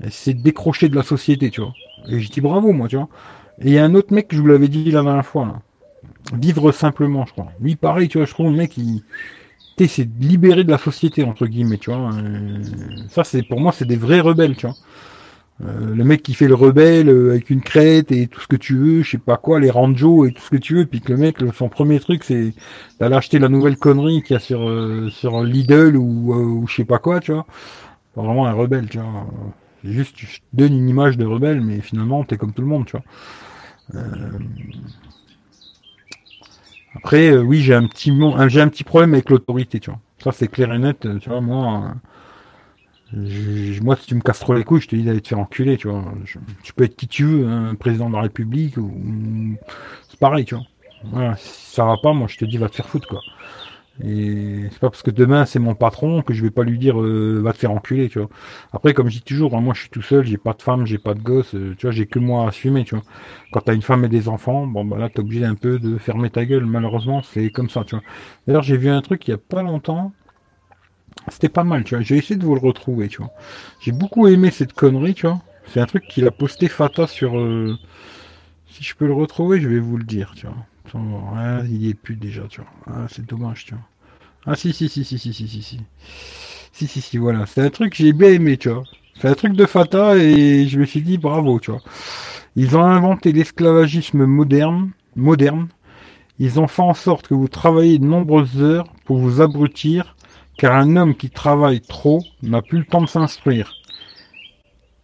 elle 0.00 0.12
s'est 0.12 0.34
décrochée 0.34 0.88
de 0.88 0.96
la 0.96 1.02
société, 1.02 1.50
tu 1.50 1.60
vois. 1.60 1.74
Et 2.08 2.20
je 2.20 2.30
dis 2.30 2.40
bravo, 2.40 2.72
moi, 2.72 2.88
tu 2.88 2.96
vois. 2.96 3.08
Et 3.60 3.68
il 3.68 3.72
y 3.72 3.78
a 3.78 3.84
un 3.84 3.94
autre 3.94 4.12
mec 4.12 4.28
que 4.28 4.36
je 4.36 4.40
vous 4.40 4.48
l'avais 4.48 4.68
dit 4.68 4.90
la 4.90 5.02
dernière 5.02 5.26
fois, 5.26 5.46
là. 5.46 5.60
Vivre 6.32 6.72
simplement, 6.72 7.26
je 7.26 7.32
crois. 7.32 7.48
Lui, 7.60 7.76
pareil, 7.76 8.08
tu 8.08 8.18
vois, 8.18 8.26
je 8.26 8.32
trouve 8.32 8.50
le 8.50 8.56
mec, 8.56 8.76
il. 8.78 9.02
C'est 9.78 10.08
libéré 10.20 10.64
de 10.64 10.70
la 10.70 10.78
société, 10.78 11.24
entre 11.24 11.46
guillemets, 11.46 11.78
tu 11.78 11.90
vois. 11.90 12.12
Euh, 12.14 12.62
ça, 13.08 13.24
c'est 13.24 13.42
pour 13.42 13.60
moi, 13.60 13.72
c'est 13.72 13.84
des 13.84 13.96
vrais 13.96 14.20
rebelles, 14.20 14.56
tu 14.56 14.66
vois. 14.66 14.76
Euh, 15.64 15.94
le 15.94 16.04
mec 16.04 16.22
qui 16.22 16.34
fait 16.34 16.48
le 16.48 16.54
rebelle 16.54 17.08
euh, 17.08 17.30
avec 17.30 17.48
une 17.48 17.60
crête 17.60 18.10
et 18.10 18.26
tout 18.26 18.40
ce 18.40 18.48
que 18.48 18.56
tu 18.56 18.76
veux, 18.76 19.02
je 19.02 19.12
sais 19.12 19.18
pas 19.18 19.36
quoi, 19.36 19.60
les 19.60 19.70
ranjos 19.70 20.26
et 20.26 20.32
tout 20.32 20.42
ce 20.42 20.50
que 20.50 20.56
tu 20.56 20.74
veux, 20.74 20.86
puis 20.86 21.00
que 21.00 21.12
le 21.12 21.18
mec, 21.18 21.38
son 21.54 21.68
premier 21.68 22.00
truc, 22.00 22.24
c'est 22.24 22.54
d'aller 22.98 23.14
acheter 23.14 23.38
la 23.38 23.48
nouvelle 23.48 23.76
connerie 23.76 24.22
qu'il 24.22 24.34
y 24.34 24.36
a 24.36 24.40
sur, 24.40 24.68
sur 25.12 25.42
Lidl 25.44 25.96
ou, 25.96 26.34
ou 26.34 26.66
je 26.66 26.74
sais 26.74 26.84
pas 26.84 26.98
quoi, 26.98 27.20
tu 27.20 27.32
vois. 27.32 27.46
Vraiment 28.16 28.46
un 28.46 28.52
rebelle, 28.52 28.88
tu 28.88 28.98
vois. 28.98 29.26
Juste, 29.84 30.16
tu 30.16 30.26
donnes 30.52 30.76
une 30.76 30.88
image 30.88 31.18
de 31.18 31.24
rebelle, 31.24 31.60
mais 31.60 31.80
finalement, 31.80 32.24
t'es 32.24 32.36
comme 32.36 32.52
tout 32.52 32.62
le 32.62 32.68
monde, 32.68 32.86
tu 32.86 32.96
vois. 32.96 34.02
Euh, 37.04 37.06
après, 37.06 37.30
euh, 37.30 37.42
oui, 37.42 37.60
j'ai 37.60 37.74
un 37.74 37.86
petit 37.86 38.12
j'ai 38.48 38.60
un 38.60 38.68
petit 38.68 38.84
problème 38.84 39.14
avec 39.14 39.30
l'autorité, 39.30 39.80
tu 39.80 39.90
vois. 39.90 40.00
Ça, 40.22 40.32
c'est 40.32 40.48
clair 40.48 40.72
et 40.72 40.78
net, 40.78 41.06
tu 41.20 41.28
vois. 41.28 41.40
Moi, 41.40 41.94
moi, 43.82 43.96
si 43.96 44.06
tu 44.06 44.14
me 44.14 44.20
casses 44.20 44.40
trop 44.40 44.54
les 44.54 44.64
couilles, 44.64 44.80
je 44.80 44.88
te 44.88 44.96
dis 44.96 45.04
d'aller 45.04 45.20
te 45.20 45.28
faire 45.28 45.38
enculer, 45.38 45.76
tu 45.76 45.88
vois. 45.88 46.04
tu 46.62 46.72
peux 46.72 46.84
être 46.84 46.96
qui 46.96 47.06
tu 47.06 47.24
veux, 47.24 47.46
hein, 47.46 47.74
président 47.74 48.08
de 48.08 48.14
la 48.14 48.22
République 48.22 48.76
ou 48.78 48.92
c'est 50.08 50.18
pareil, 50.18 50.44
tu 50.44 50.54
vois. 50.54 50.64
Voilà, 51.04 51.36
si 51.36 51.74
ça 51.74 51.84
va 51.84 51.96
pas, 51.98 52.12
moi, 52.14 52.28
je 52.28 52.38
te 52.38 52.44
dis 52.44 52.56
va 52.56 52.68
te 52.68 52.76
faire 52.76 52.88
foutre, 52.88 53.06
quoi. 53.08 53.20
Et 54.02 54.68
c'est 54.72 54.80
pas 54.80 54.90
parce 54.90 55.02
que 55.02 55.12
demain 55.12 55.44
c'est 55.46 55.60
mon 55.60 55.76
patron 55.76 56.22
que 56.22 56.34
je 56.34 56.42
vais 56.42 56.50
pas 56.50 56.64
lui 56.64 56.78
dire 56.78 57.00
euh, 57.00 57.40
va 57.42 57.52
te 57.52 57.58
faire 57.58 57.70
enculer, 57.70 58.08
tu 58.08 58.18
vois. 58.18 58.28
Après, 58.72 58.92
comme 58.92 59.08
je 59.08 59.14
dis 59.18 59.22
toujours, 59.22 59.56
hein, 59.56 59.60
moi 59.60 59.72
je 59.74 59.80
suis 59.82 59.90
tout 59.90 60.02
seul, 60.02 60.24
j'ai 60.26 60.36
pas 60.36 60.52
de 60.52 60.62
femme, 60.62 60.84
j'ai 60.84 60.98
pas 60.98 61.14
de 61.14 61.20
gosse, 61.20 61.54
euh, 61.54 61.74
tu 61.78 61.86
vois, 61.86 61.92
j'ai 61.92 62.06
que 62.06 62.18
moi 62.18 62.44
à 62.44 62.48
assumer, 62.48 62.84
tu 62.84 62.96
vois. 62.96 63.04
Quand 63.52 63.60
t'as 63.60 63.74
une 63.74 63.82
femme 63.82 64.04
et 64.04 64.08
des 64.08 64.28
enfants, 64.28 64.66
bon 64.66 64.84
bah 64.84 64.98
là 64.98 65.08
t'es 65.10 65.20
obligé 65.20 65.44
un 65.44 65.54
peu 65.54 65.78
de 65.78 65.96
fermer 65.98 66.30
ta 66.30 66.44
gueule, 66.44 66.66
malheureusement 66.66 67.22
c'est 67.22 67.50
comme 67.50 67.70
ça, 67.70 67.84
tu 67.84 67.94
vois. 67.94 68.04
D'ailleurs 68.48 68.62
j'ai 68.64 68.76
vu 68.76 68.88
un 68.88 69.00
truc 69.00 69.28
il 69.28 69.30
y 69.30 69.34
a 69.34 69.38
pas 69.38 69.62
longtemps, 69.62 70.12
c'était 71.28 71.48
pas 71.48 71.64
mal, 71.64 71.84
tu 71.84 71.94
vois. 71.94 72.02
J'ai 72.04 72.16
essayé 72.16 72.36
de 72.36 72.44
vous 72.44 72.54
le 72.54 72.60
retrouver, 72.60 73.08
tu 73.08 73.18
vois. 73.18 73.30
J'ai 73.80 73.92
beaucoup 73.92 74.26
aimé 74.28 74.50
cette 74.50 74.72
connerie, 74.72 75.14
tu 75.14 75.26
vois. 75.26 75.40
C'est 75.66 75.80
un 75.80 75.86
truc 75.86 76.06
qu'il 76.06 76.26
a 76.26 76.30
posté 76.30 76.68
Fata 76.68 77.06
sur. 77.06 77.38
euh, 77.38 77.76
Si 78.68 78.84
je 78.84 78.94
peux 78.96 79.06
le 79.06 79.14
retrouver, 79.14 79.60
je 79.60 79.68
vais 79.68 79.80
vous 79.80 79.96
le 79.98 80.04
dire, 80.04 80.34
tu 80.36 80.46
vois. 80.46 80.56
Ah, 80.92 81.60
il 81.68 81.88
est 81.88 81.94
plus 81.94 82.16
déjà, 82.16 82.42
tu 82.48 82.60
vois. 82.60 82.70
Ah, 82.86 83.06
c'est 83.10 83.24
dommage, 83.26 83.64
tu 83.66 83.74
vois. 83.74 83.84
Ah, 84.46 84.54
si, 84.54 84.72
si, 84.72 84.88
si, 84.88 85.04
si, 85.04 85.18
si, 85.18 85.32
si, 85.32 85.48
si, 85.48 85.62
si. 85.62 85.80
Si, 86.72 86.86
si, 86.86 87.00
si, 87.00 87.18
voilà. 87.18 87.46
C'est 87.46 87.62
un 87.62 87.70
truc 87.70 87.92
que 87.92 87.98
j'ai 87.98 88.12
bien 88.12 88.30
aimé, 88.30 88.56
tu 88.58 88.68
vois. 88.68 88.84
C'est 89.20 89.28
un 89.28 89.34
truc 89.34 89.54
de 89.54 89.66
Fata 89.66 90.16
et 90.16 90.66
je 90.66 90.78
me 90.78 90.84
suis 90.84 91.02
dit 91.02 91.18
bravo, 91.18 91.60
tu 91.60 91.70
vois. 91.70 91.80
Ils 92.56 92.76
ont 92.76 92.84
inventé 92.84 93.32
l'esclavagisme 93.32 94.26
moderne, 94.26 94.90
moderne. 95.16 95.68
Ils 96.38 96.60
ont 96.60 96.66
fait 96.68 96.82
en 96.82 96.94
sorte 96.94 97.28
que 97.28 97.34
vous 97.34 97.48
travaillez 97.48 97.98
de 97.98 98.04
nombreuses 98.04 98.60
heures 98.62 98.92
pour 99.04 99.18
vous 99.18 99.40
abrutir, 99.40 100.16
car 100.58 100.74
un 100.74 100.96
homme 100.96 101.14
qui 101.14 101.30
travaille 101.30 101.80
trop 101.80 102.22
n'a 102.42 102.60
plus 102.62 102.78
le 102.78 102.84
temps 102.84 103.02
de 103.02 103.08
s'instruire. 103.08 103.72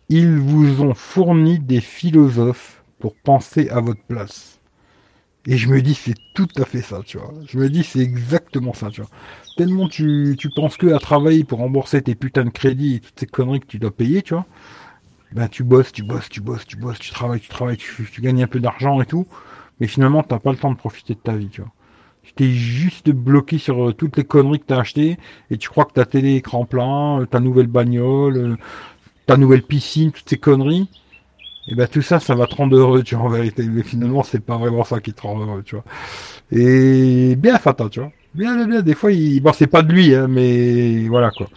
Ils 0.09 0.39
vous 0.39 0.83
ont 0.83 0.95
fourni 0.95 1.59
des 1.59 1.81
philosophes 1.81 2.85
pour 2.99 3.14
penser 3.14 3.68
à 3.70 3.81
votre 3.81 4.03
place. 4.03 4.59
Et 5.47 5.57
je 5.57 5.68
me 5.68 5.80
dis, 5.80 5.95
c'est 5.95 6.16
tout 6.34 6.49
à 6.57 6.64
fait 6.64 6.82
ça, 6.82 7.01
tu 7.05 7.18
vois. 7.18 7.32
Je 7.47 7.59
me 7.59 7.70
dis, 7.70 7.82
c'est 7.82 8.01
exactement 8.01 8.74
ça, 8.74 8.91
tu 8.91 9.01
vois. 9.01 9.11
Tellement 9.57 9.88
tu, 9.88 10.36
tu 10.38 10.51
penses 10.51 10.76
que 10.76 10.93
à 10.93 10.99
travailler 10.99 11.45
pour 11.45 11.59
rembourser 11.59 12.03
tes 12.03 12.14
putains 12.14 12.45
de 12.45 12.51
crédits 12.51 12.97
et 12.97 13.01
toutes 13.01 13.18
ces 13.18 13.26
conneries 13.26 13.61
que 13.61 13.66
tu 13.66 13.78
dois 13.78 13.91
payer, 13.91 14.22
tu 14.22 14.34
vois. 14.34 14.47
Ben, 15.32 15.49
tu 15.49 15.62
bosses, 15.62 15.93
tu 15.93 16.03
bosses, 16.03 16.28
tu 16.28 16.41
bosses, 16.41 16.66
tu 16.66 16.76
bosses, 16.76 16.99
tu 16.99 17.11
travailles, 17.11 17.41
tu 17.41 17.49
travailles, 17.49 17.76
tu, 17.76 18.20
gagnes 18.20 18.43
un 18.43 18.49
peu 18.49 18.61
d'argent 18.61 19.01
et 19.01 19.07
tout. 19.07 19.26
Mais 19.80 19.86
finalement, 19.86 20.22
t'as 20.22 20.38
pas 20.41 20.51
le 20.51 20.59
temps 20.59 20.72
de 20.72 20.76
profiter 20.76 21.14
de 21.14 21.20
ta 21.20 21.36
vie, 21.36 21.49
tu 21.49 21.62
vois. 21.62 21.70
Tu 22.22 22.34
t'es 22.34 22.51
juste 22.51 23.11
bloqué 23.11 23.57
sur 23.59 23.88
euh, 23.88 23.93
toutes 23.93 24.16
les 24.16 24.24
conneries 24.24 24.61
que 24.61 24.66
t'as 24.66 24.80
achetées 24.80 25.18
et 25.51 25.57
tu 25.57 25.68
crois 25.68 25.84
que 25.86 25.93
ta 25.93 26.05
télé 26.05 26.34
écran 26.34 26.66
plein, 26.66 27.20
euh, 27.20 27.26
ta 27.26 27.41
nouvelle 27.41 27.66
bagnole, 27.66 28.36
euh, 28.36 28.57
ta 29.26 29.36
nouvelle 29.36 29.62
piscine, 29.62 30.12
toutes 30.12 30.28
ces 30.28 30.36
conneries. 30.36 30.88
Et 31.68 31.74
ben 31.74 31.86
tout 31.86 32.02
ça, 32.02 32.20
ça 32.20 32.34
va 32.34 32.46
te 32.46 32.54
rendre 32.54 32.76
heureux, 32.76 33.02
tu 33.02 33.14
vois, 33.14 33.26
en 33.26 33.28
vérité. 33.28 33.64
Mais 33.64 33.82
finalement, 33.82 34.22
c'est 34.22 34.40
pas 34.40 34.56
vraiment 34.56 34.84
ça 34.84 35.00
qui 35.00 35.12
te 35.12 35.22
rend 35.22 35.38
heureux, 35.38 35.62
tu 35.62 35.76
vois. 35.76 35.84
Et 36.50 37.36
bien 37.36 37.58
Fata, 37.58 37.88
tu 37.88 38.00
vois. 38.00 38.11
Bien, 38.34 38.54
bien, 38.56 38.66
bien. 38.66 38.82
Des 38.82 38.94
fois, 38.94 39.12
il... 39.12 39.40
bon, 39.40 39.52
c'est 39.52 39.66
pas 39.66 39.82
de 39.82 39.92
lui, 39.92 40.14
hein, 40.14 40.26
mais 40.28 41.06
voilà, 41.08 41.30
quoi. 41.30 41.48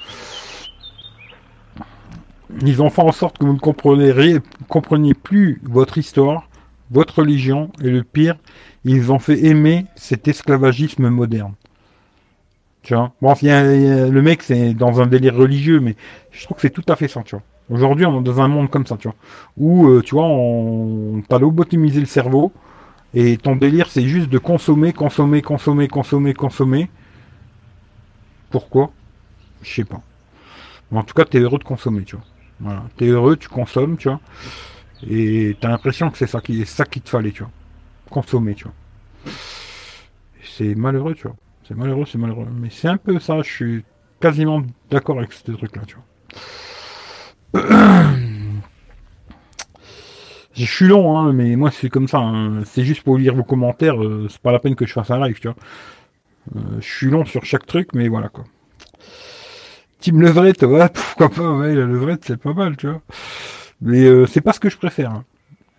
Ils 2.62 2.82
ont 2.82 2.90
fait 2.90 3.02
en 3.02 3.12
sorte 3.12 3.38
que 3.40 3.46
vous 3.46 3.54
ne 3.54 3.60
compreniez, 4.68 5.14
plus 5.16 5.60
votre 5.64 5.98
histoire, 5.98 6.48
votre 6.92 7.20
religion, 7.20 7.72
et 7.82 7.90
le 7.90 8.04
pire, 8.04 8.36
ils 8.86 9.12
ont 9.12 9.20
fait 9.20 9.46
aimer 9.46 9.86
cet 9.96 10.28
esclavagisme 10.28 11.10
moderne. 11.10 11.54
Tu 12.84 12.94
vois? 12.94 13.14
Bon, 13.22 13.34
y 13.42 13.48
le 13.48 14.22
mec, 14.22 14.44
c'est 14.44 14.74
dans 14.74 15.02
un 15.02 15.08
délire 15.08 15.36
religieux, 15.36 15.80
mais 15.80 15.96
je 16.32 16.44
trouve 16.44 16.58
que 16.58 16.62
c'est 16.62 16.70
tout 16.70 16.86
à 16.88 16.96
fait 16.96 17.08
ça, 17.08 17.24
tu 17.24 17.36
vois. 17.36 17.44
Aujourd'hui, 17.70 18.06
on 18.06 18.20
est 18.20 18.24
dans 18.24 18.42
un 18.42 18.48
monde 18.48 18.70
comme 18.70 18.86
ça, 18.86 18.98
tu 18.98 19.08
vois. 19.08 19.16
Où, 19.58 19.88
euh, 19.88 20.02
tu 20.02 20.16
vois, 20.16 20.26
on 20.26 21.22
t'as 21.28 21.40
lobotomisé 21.40 22.00
le 22.00 22.06
cerveau, 22.06 22.52
et 23.14 23.38
ton 23.38 23.56
délire, 23.56 23.90
c'est 23.90 24.04
juste 24.08 24.30
de 24.30 24.38
consommer, 24.38 24.92
consommer, 24.92 25.42
consommer, 25.42 25.88
consommer, 25.88 26.34
consommer. 26.34 26.90
Pourquoi? 28.50 28.92
Je 29.62 29.74
sais 29.74 29.84
pas. 29.86 30.02
Mais 30.92 31.00
en 31.00 31.04
tout 31.04 31.14
cas, 31.14 31.26
t'es 31.26 31.40
heureux 31.40 31.60
de 31.60 31.64
consommer, 31.64 32.04
tu 32.04 32.16
vois. 32.16 32.26
Voilà. 32.60 32.84
T'es 32.98 33.08
heureux, 33.08 33.38
tu 33.38 33.50
consommes, 33.50 33.98
tu 33.98 34.10
vois. 34.10 34.20
Et 35.08 35.58
t'as 35.60 35.70
l'impression 35.70 36.10
que 36.10 36.18
c'est 36.18 36.28
ça 36.28 36.42
qui, 36.42 36.66
ça 36.66 36.86
qu'il 36.86 37.02
te 37.02 37.10
fallait, 37.10 37.32
tu 37.32 37.44
vois. 37.44 37.52
Consommer, 38.10 38.56
tu 38.56 38.66
vois. 38.66 38.74
C'est 40.44 40.76
malheureux, 40.76 41.14
tu 41.14 41.24
vois. 41.24 41.36
C'est 41.68 41.76
malheureux, 41.76 42.06
c'est 42.06 42.18
malheureux. 42.18 42.48
Mais 42.60 42.70
c'est 42.70 42.88
un 42.88 42.98
peu 42.98 43.20
ça, 43.20 43.42
je 43.42 43.50
suis 43.50 43.86
quasiment 44.20 44.64
d'accord 44.90 45.18
avec 45.20 45.34
ce 45.34 45.52
truc-là, 45.52 45.84
tu 45.86 45.96
vois. 45.96 46.06
Je 50.56 50.66
suis 50.66 50.88
long, 50.88 51.18
hein, 51.18 51.34
mais 51.34 51.56
moi 51.56 51.72
c'est 51.72 51.90
comme 51.90 52.08
ça. 52.08 52.20
hein. 52.20 52.64
C'est 52.66 52.84
juste 52.84 53.02
pour 53.04 53.18
lire 53.18 53.36
vos 53.36 53.44
commentaires. 53.44 54.02
euh, 54.04 54.28
c'est 54.30 54.40
pas 54.42 54.52
la 54.52 54.60
peine 54.60 54.76
que 54.76 54.86
je 54.86 54.94
fasse 54.94 55.10
un 55.12 55.26
live, 55.26 55.40
tu 55.40 55.48
vois. 55.48 55.56
Euh, 56.56 56.60
je 56.82 56.88
suis 56.88 57.10
long 57.10 57.26
sur 57.26 57.46
chaque 57.46 57.66
truc, 57.66 57.90
mais 57.94 58.08
voilà 58.08 58.30
quoi. 58.30 58.46
Team 60.00 60.22
levrette, 60.22 60.64
ouais, 60.64 60.90
pourquoi 60.94 61.30
pas, 61.30 61.54
ouais, 61.58 61.76
la 61.76 61.86
levrette 61.86 62.26
c'est 62.26 62.38
pas 62.38 62.54
mal, 62.54 62.76
tu 62.78 62.88
vois. 62.88 63.02
Mais 63.82 64.04
euh, 64.06 64.26
c'est 64.28 64.42
pas 64.42 64.54
ce 64.54 64.60
que 64.62 64.70
je 64.70 64.78
préfère. 64.78 65.12
hein. 65.12 65.26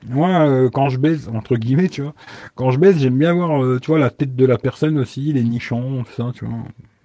Moi, 0.08 0.30
euh, 0.30 0.70
quand 0.72 0.90
je 0.90 0.98
baise, 0.98 1.30
entre 1.34 1.56
guillemets, 1.56 1.88
tu 1.88 2.02
vois, 2.02 2.14
quand 2.56 2.70
je 2.72 2.78
baise, 2.78 2.98
j'aime 2.98 3.18
bien 3.18 3.34
voir, 3.34 3.62
euh, 3.64 3.80
tu 3.80 3.88
vois, 3.88 3.98
la 4.00 4.10
tête 4.10 4.36
de 4.36 4.46
la 4.46 4.58
personne 4.58 4.98
aussi, 4.98 5.32
les 5.32 5.44
nichons, 5.44 6.04
tout 6.04 6.12
ça, 6.12 6.32
tu 6.34 6.44
vois. 6.46 6.58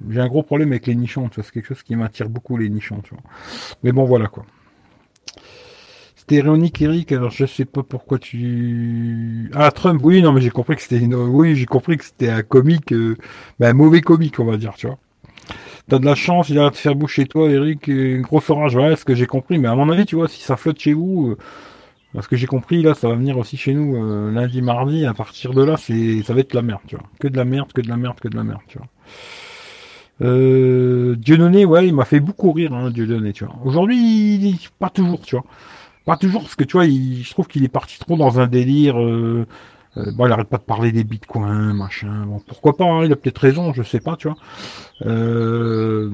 J'ai 0.09 0.21
un 0.21 0.27
gros 0.27 0.43
problème 0.43 0.71
avec 0.71 0.87
les 0.87 0.95
nichons, 0.95 1.29
tu 1.29 1.35
vois, 1.35 1.43
c'est 1.45 1.51
quelque 1.53 1.67
chose 1.67 1.83
qui 1.83 1.95
m'attire 1.95 2.29
beaucoup, 2.29 2.57
les 2.57 2.69
nichons, 2.69 3.01
tu 3.03 3.11
vois. 3.15 3.23
Mais 3.83 3.91
bon, 3.93 4.05
voilà, 4.05 4.27
quoi. 4.27 4.45
C'était 6.15 6.35
ironique, 6.37 6.81
Eric, 6.81 7.11
alors 7.11 7.31
je 7.31 7.45
sais 7.45 7.65
pas 7.65 7.83
pourquoi 7.83 8.19
tu... 8.19 9.49
Ah, 9.55 9.71
Trump, 9.71 9.99
oui, 10.03 10.21
non, 10.21 10.31
mais 10.31 10.41
j'ai 10.41 10.51
compris 10.51 10.75
que 10.75 10.81
c'était. 10.81 10.99
Oui, 11.05 11.55
j'ai 11.55 11.65
compris 11.65 11.97
que 11.97 12.05
c'était 12.05 12.29
un 12.29 12.43
comique, 12.43 12.93
euh, 12.93 13.15
ben, 13.59 13.69
un 13.69 13.73
mauvais 13.73 14.01
comique, 14.01 14.39
on 14.39 14.45
va 14.45 14.57
dire, 14.57 14.73
tu 14.75 14.87
vois. 14.87 14.97
T'as 15.87 15.99
de 15.99 16.05
la 16.05 16.15
chance, 16.15 16.49
il 16.49 16.59
a 16.59 16.69
te 16.69 16.77
faire 16.77 16.95
boucher 16.95 17.25
toi, 17.25 17.49
Eric, 17.49 17.87
une 17.87 18.21
grosse 18.21 18.49
orage, 18.51 18.73
voilà 18.75 18.95
ce 18.95 19.05
que 19.05 19.15
j'ai 19.15 19.25
compris, 19.25 19.57
mais 19.57 19.67
à 19.67 19.75
mon 19.75 19.89
avis, 19.89 20.05
tu 20.05 20.15
vois, 20.15 20.27
si 20.27 20.41
ça 20.41 20.55
flotte 20.57 20.79
chez 20.79 20.93
vous... 20.93 21.31
euh, 21.31 21.37
parce 22.13 22.27
que 22.27 22.35
j'ai 22.35 22.47
compris, 22.47 22.81
là, 22.81 22.95
ça 22.95 23.07
va 23.07 23.15
venir 23.15 23.37
aussi 23.37 23.55
chez 23.57 23.73
nous 23.73 23.95
euh, 24.03 24.31
lundi, 24.31 24.61
mardi. 24.61 25.05
À 25.05 25.13
partir 25.13 25.53
de 25.53 25.63
là, 25.63 25.77
c'est, 25.77 26.23
ça 26.23 26.33
va 26.33 26.39
être 26.39 26.53
la 26.53 26.61
merde, 26.63 26.81
tu 26.87 26.95
vois. 26.95 27.05
Que 27.19 27.27
de 27.27 27.37
la 27.37 27.45
merde, 27.45 27.71
que 27.73 27.81
de 27.81 27.87
la 27.87 27.97
merde, 27.97 28.19
que 28.19 28.27
de 28.27 28.35
la 28.35 28.43
merde, 28.43 28.61
tu 28.67 28.79
vois. 28.79 28.87
Euh, 30.21 31.15
Dieudonné, 31.15 31.65
ouais, 31.65 31.87
il 31.87 31.93
m'a 31.95 32.05
fait 32.05 32.19
beaucoup 32.19 32.51
rire, 32.51 32.73
hein, 32.73 32.91
Dieudonné, 32.91 33.33
tu 33.33 33.45
vois. 33.45 33.55
Aujourd'hui, 33.63 33.97
il- 34.35 34.59
pas 34.79 34.89
toujours, 34.89 35.21
tu 35.21 35.35
vois. 35.35 35.45
Pas 36.05 36.17
toujours, 36.17 36.41
parce 36.43 36.55
que 36.55 36.63
tu 36.65 36.73
vois, 36.73 36.85
il- 36.87 37.23
je 37.23 37.31
trouve 37.31 37.47
qu'il 37.47 37.63
est 37.65 37.69
parti 37.69 37.99
trop 37.99 38.17
dans 38.17 38.39
un 38.39 38.47
délire. 38.47 38.99
Euh, 39.01 39.45
euh, 39.97 40.11
bon, 40.13 40.27
il 40.27 40.31
arrête 40.33 40.49
pas 40.49 40.57
de 40.57 40.63
parler 40.63 40.91
des 40.91 41.03
bitcoins, 41.05 41.73
machin. 41.73 42.25
Bon, 42.27 42.41
pourquoi 42.47 42.77
pas, 42.77 42.85
hein, 42.85 43.05
il 43.05 43.13
a 43.13 43.15
peut-être 43.17 43.39
raison, 43.39 43.73
je 43.73 43.83
sais 43.83 43.99
pas, 44.01 44.17
tu 44.17 44.27
vois. 44.29 44.37
Euh, 45.05 46.11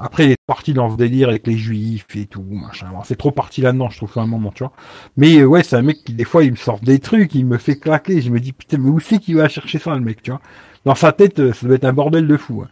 après, 0.00 0.26
il 0.26 0.30
est 0.32 0.36
parti 0.46 0.74
dans 0.74 0.90
ce 0.90 0.96
délire 0.96 1.28
avec 1.28 1.46
les 1.46 1.56
juifs 1.56 2.06
et 2.14 2.26
tout, 2.26 2.44
machin. 2.48 2.88
Bon, 2.92 3.02
c'est 3.04 3.16
trop 3.16 3.32
parti 3.32 3.62
là-dedans, 3.62 3.88
je 3.90 3.96
trouve, 3.96 4.12
à 4.16 4.20
un 4.22 4.26
moment, 4.26 4.52
tu 4.54 4.62
vois. 4.62 4.72
Mais 5.16 5.38
euh, 5.38 5.44
ouais, 5.46 5.62
c'est 5.64 5.76
un 5.76 5.82
mec 5.82 6.04
qui, 6.04 6.12
des 6.14 6.24
fois, 6.24 6.44
il 6.44 6.52
me 6.52 6.56
sort 6.56 6.78
des 6.80 7.00
trucs, 7.00 7.34
il 7.34 7.46
me 7.46 7.58
fait 7.58 7.76
claquer. 7.78 8.20
Je 8.20 8.30
me 8.30 8.38
dis, 8.38 8.52
putain, 8.52 8.78
mais 8.78 8.90
où 8.90 9.00
c'est 9.00 9.18
qu'il 9.18 9.36
va 9.36 9.48
chercher 9.48 9.78
ça, 9.78 9.94
le 9.94 10.00
mec, 10.00 10.22
tu 10.22 10.30
vois 10.30 10.40
Dans 10.88 10.94
sa 10.94 11.12
tête, 11.12 11.38
euh, 11.38 11.52
ça 11.52 11.66
doit 11.66 11.76
être 11.76 11.84
un 11.84 11.92
bordel 11.92 12.26
de 12.26 12.36
fou. 12.38 12.62
hein. 12.62 12.68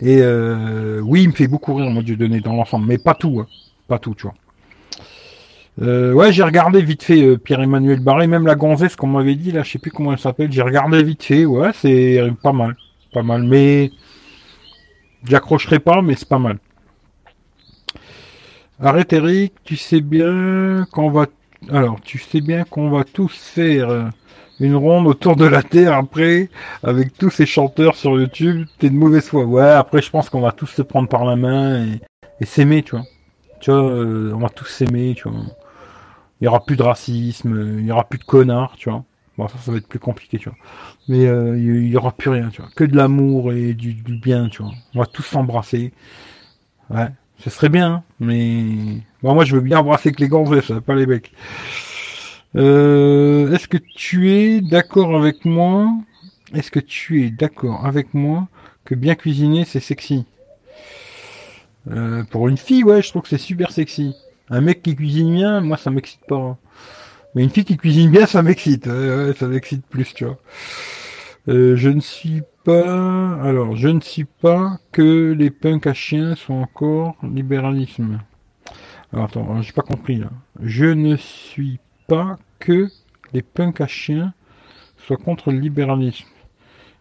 Et 0.00 0.18
euh, 0.22 0.98
oui, 1.04 1.22
il 1.22 1.28
me 1.28 1.32
fait 1.32 1.46
beaucoup 1.46 1.72
rire, 1.72 1.88
mon 1.88 2.02
Dieu 2.02 2.16
donné, 2.16 2.40
dans 2.40 2.56
l'ensemble, 2.56 2.84
mais 2.88 2.98
pas 2.98 3.14
tout, 3.14 3.38
hein. 3.38 3.46
pas 3.86 4.00
tout, 4.00 4.12
tu 4.16 4.24
vois. 4.24 4.34
Euh, 5.80 6.12
ouais, 6.12 6.32
j'ai 6.32 6.42
regardé 6.42 6.82
vite 6.82 7.04
fait 7.04 7.38
Pierre-Emmanuel 7.38 8.00
Barré, 8.00 8.26
même 8.26 8.44
la 8.44 8.56
gonzesse 8.56 8.96
qu'on 8.96 9.06
m'avait 9.06 9.36
dit, 9.36 9.52
là, 9.52 9.62
je 9.62 9.70
sais 9.70 9.78
plus 9.78 9.92
comment 9.92 10.10
elle 10.10 10.18
s'appelle, 10.18 10.50
j'ai 10.50 10.62
regardé 10.62 11.00
vite 11.04 11.22
fait, 11.22 11.44
ouais, 11.44 11.70
c'est 11.72 12.20
pas 12.42 12.52
mal, 12.52 12.74
pas 13.12 13.22
mal, 13.22 13.44
mais 13.44 13.92
j'accrocherai 15.22 15.78
pas, 15.78 16.02
mais 16.02 16.16
c'est 16.16 16.28
pas 16.28 16.40
mal. 16.40 16.58
Arrête 18.80 19.12
Eric, 19.12 19.52
tu 19.62 19.76
sais 19.76 20.00
bien 20.00 20.88
qu'on 20.90 21.12
va, 21.12 21.26
alors, 21.70 22.00
tu 22.00 22.18
sais 22.18 22.40
bien 22.40 22.64
qu'on 22.64 22.90
va 22.90 23.04
tous 23.04 23.32
faire 23.32 24.10
une 24.60 24.76
ronde 24.76 25.06
autour 25.06 25.36
de 25.36 25.46
la 25.46 25.62
Terre 25.62 25.94
après, 25.94 26.50
avec 26.82 27.14
tous 27.14 27.30
ces 27.30 27.46
chanteurs 27.46 27.96
sur 27.96 28.18
YouTube, 28.18 28.66
t'es 28.78 28.90
de 28.90 28.94
mauvaise 28.94 29.26
foi. 29.26 29.44
Ouais, 29.44 29.62
après, 29.62 30.02
je 30.02 30.10
pense 30.10 30.30
qu'on 30.30 30.40
va 30.40 30.52
tous 30.52 30.66
se 30.66 30.82
prendre 30.82 31.08
par 31.08 31.24
la 31.24 31.36
main 31.36 31.84
et, 31.84 32.00
et 32.40 32.46
s'aimer, 32.46 32.82
tu 32.82 32.96
vois. 32.96 33.04
Tu 33.60 33.70
vois, 33.70 33.80
euh, 33.80 34.32
on 34.34 34.38
va 34.38 34.48
tous 34.48 34.66
s'aimer, 34.66 35.14
tu 35.16 35.28
vois. 35.28 35.40
Il 36.40 36.44
y 36.44 36.48
aura 36.48 36.64
plus 36.64 36.76
de 36.76 36.82
racisme, 36.82 37.78
il 37.78 37.86
y 37.86 37.92
aura 37.92 38.04
plus 38.04 38.18
de 38.18 38.24
connards, 38.24 38.74
tu 38.76 38.90
vois. 38.90 39.04
Bon, 39.36 39.48
ça, 39.48 39.56
ça 39.58 39.72
va 39.72 39.78
être 39.78 39.88
plus 39.88 39.98
compliqué, 39.98 40.38
tu 40.38 40.48
vois. 40.48 40.58
Mais 41.08 41.26
euh, 41.26 41.58
il 41.58 41.88
y 41.88 41.96
aura 41.96 42.12
plus 42.12 42.30
rien, 42.30 42.48
tu 42.50 42.62
vois. 42.62 42.70
Que 42.74 42.84
de 42.84 42.96
l'amour 42.96 43.52
et 43.52 43.74
du, 43.74 43.94
du 43.94 44.18
bien, 44.18 44.48
tu 44.48 44.62
vois. 44.62 44.72
On 44.94 45.00
va 45.00 45.06
tous 45.06 45.22
s'embrasser. 45.22 45.92
Ouais, 46.90 47.08
ce 47.38 47.50
serait 47.50 47.68
bien, 47.68 47.92
hein, 47.92 48.02
mais 48.18 48.64
bon, 49.22 49.34
moi 49.34 49.44
je 49.44 49.54
veux 49.54 49.60
bien 49.60 49.78
embrasser 49.78 50.12
que 50.12 50.20
les 50.20 50.28
gonzesses, 50.28 50.72
pas 50.84 50.94
les 50.94 51.06
mecs. 51.06 51.32
Euh, 52.56 53.52
Est-ce 53.52 53.68
que 53.68 53.76
tu 53.76 54.30
es 54.32 54.60
d'accord 54.60 55.16
avec 55.16 55.44
moi 55.44 55.88
Est-ce 56.54 56.70
que 56.70 56.80
tu 56.80 57.24
es 57.24 57.30
d'accord 57.30 57.86
avec 57.86 58.12
moi 58.14 58.48
que 58.84 58.94
bien 58.94 59.14
cuisiner 59.14 59.64
c'est 59.64 59.80
sexy? 59.80 60.24
Euh, 61.90 62.24
Pour 62.24 62.48
une 62.48 62.56
fille, 62.58 62.84
ouais, 62.84 63.02
je 63.02 63.08
trouve 63.08 63.22
que 63.22 63.28
c'est 63.28 63.38
super 63.38 63.70
sexy. 63.70 64.14
Un 64.50 64.60
mec 64.60 64.82
qui 64.82 64.96
cuisine 64.96 65.32
bien, 65.34 65.60
moi 65.60 65.76
ça 65.76 65.90
m'excite 65.90 66.24
pas. 66.26 66.36
hein. 66.36 66.58
Mais 67.34 67.44
une 67.44 67.50
fille 67.50 67.64
qui 67.64 67.76
cuisine 67.76 68.10
bien, 68.10 68.26
ça 68.26 68.42
m'excite. 68.42 68.86
Ouais, 68.86 69.32
ça 69.38 69.46
m'excite 69.46 69.86
plus, 69.86 70.12
tu 70.14 70.24
vois. 70.24 70.38
Euh, 71.48 71.76
je 71.76 71.88
ne 71.88 72.00
suis 72.00 72.42
pas. 72.64 73.36
Alors, 73.42 73.76
je 73.76 73.88
ne 73.88 74.00
suis 74.00 74.24
pas 74.24 74.78
que 74.92 75.32
les 75.32 75.50
punks 75.50 75.86
à 75.86 75.94
chiens 75.94 76.34
sont 76.34 76.54
encore 76.54 77.16
libéralisme. 77.22 78.20
Alors, 79.12 79.26
attends, 79.26 79.48
hein, 79.54 79.62
j'ai 79.62 79.72
pas 79.72 79.82
compris 79.82 80.16
là. 80.16 80.30
Je 80.60 80.86
ne 80.86 81.14
suis 81.16 81.78
pas 82.10 82.38
que 82.58 82.88
les 83.32 83.42
punks 83.42 83.80
à 83.80 83.86
chiens 83.86 84.34
soient 84.98 85.16
contre 85.16 85.52
le 85.52 85.60
libéralisme. 85.60 86.26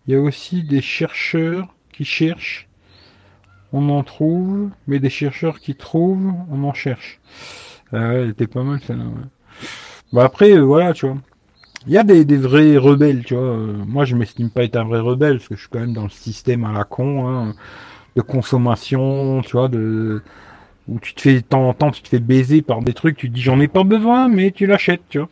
Il 0.05 0.13
y 0.13 0.15
a 0.15 0.21
aussi 0.21 0.63
des 0.63 0.81
chercheurs 0.81 1.73
qui 1.91 2.05
cherchent, 2.05 2.69
on 3.73 3.89
en 3.89 4.03
trouve, 4.03 4.69
mais 4.85 4.99
des 4.99 5.09
chercheurs 5.09 5.59
qui 5.59 5.73
trouvent, 5.73 6.31
on 6.51 6.63
en 6.63 6.75
cherche. 6.75 7.19
Ah 7.91 8.13
elle 8.13 8.29
était 8.29 8.45
pas 8.45 8.61
mal 8.61 8.79
celle-là. 8.85 9.05
Bah 10.13 10.25
après, 10.25 10.51
euh, 10.51 10.61
voilà, 10.61 10.93
tu 10.93 11.07
vois. 11.07 11.17
Il 11.87 11.93
y 11.93 11.97
a 11.97 12.03
des, 12.03 12.23
des 12.23 12.37
vrais 12.37 12.77
rebelles, 12.77 13.23
tu 13.25 13.33
vois. 13.33 13.43
Euh, 13.43 13.73
moi, 13.87 14.05
je 14.05 14.15
m'estime 14.15 14.51
pas 14.51 14.63
être 14.63 14.75
un 14.75 14.83
vrai 14.83 14.99
rebelle 14.99 15.37
parce 15.37 15.47
que 15.47 15.55
je 15.55 15.61
suis 15.61 15.69
quand 15.69 15.79
même 15.79 15.93
dans 15.93 16.03
le 16.03 16.09
système 16.09 16.65
à 16.65 16.71
la 16.71 16.83
con 16.83 17.27
hein, 17.27 17.55
de 18.15 18.21
consommation, 18.21 19.41
tu 19.41 19.53
vois, 19.53 19.69
de 19.69 20.21
où 20.89 20.99
tu 20.99 21.13
te 21.13 21.21
fais 21.21 21.35
de 21.35 21.39
temps 21.41 21.67
en 21.69 21.73
temps, 21.73 21.91
tu 21.91 22.01
te 22.01 22.09
fais 22.09 22.19
baiser 22.19 22.61
par 22.61 22.81
des 22.81 22.93
trucs, 22.93 23.17
tu 23.17 23.29
te 23.29 23.35
dis 23.35 23.41
j'en 23.41 23.59
ai 23.59 23.67
pas 23.67 23.83
besoin, 23.83 24.27
mais 24.27 24.51
tu 24.51 24.65
l'achètes, 24.65 25.03
tu 25.09 25.19
vois. 25.19 25.29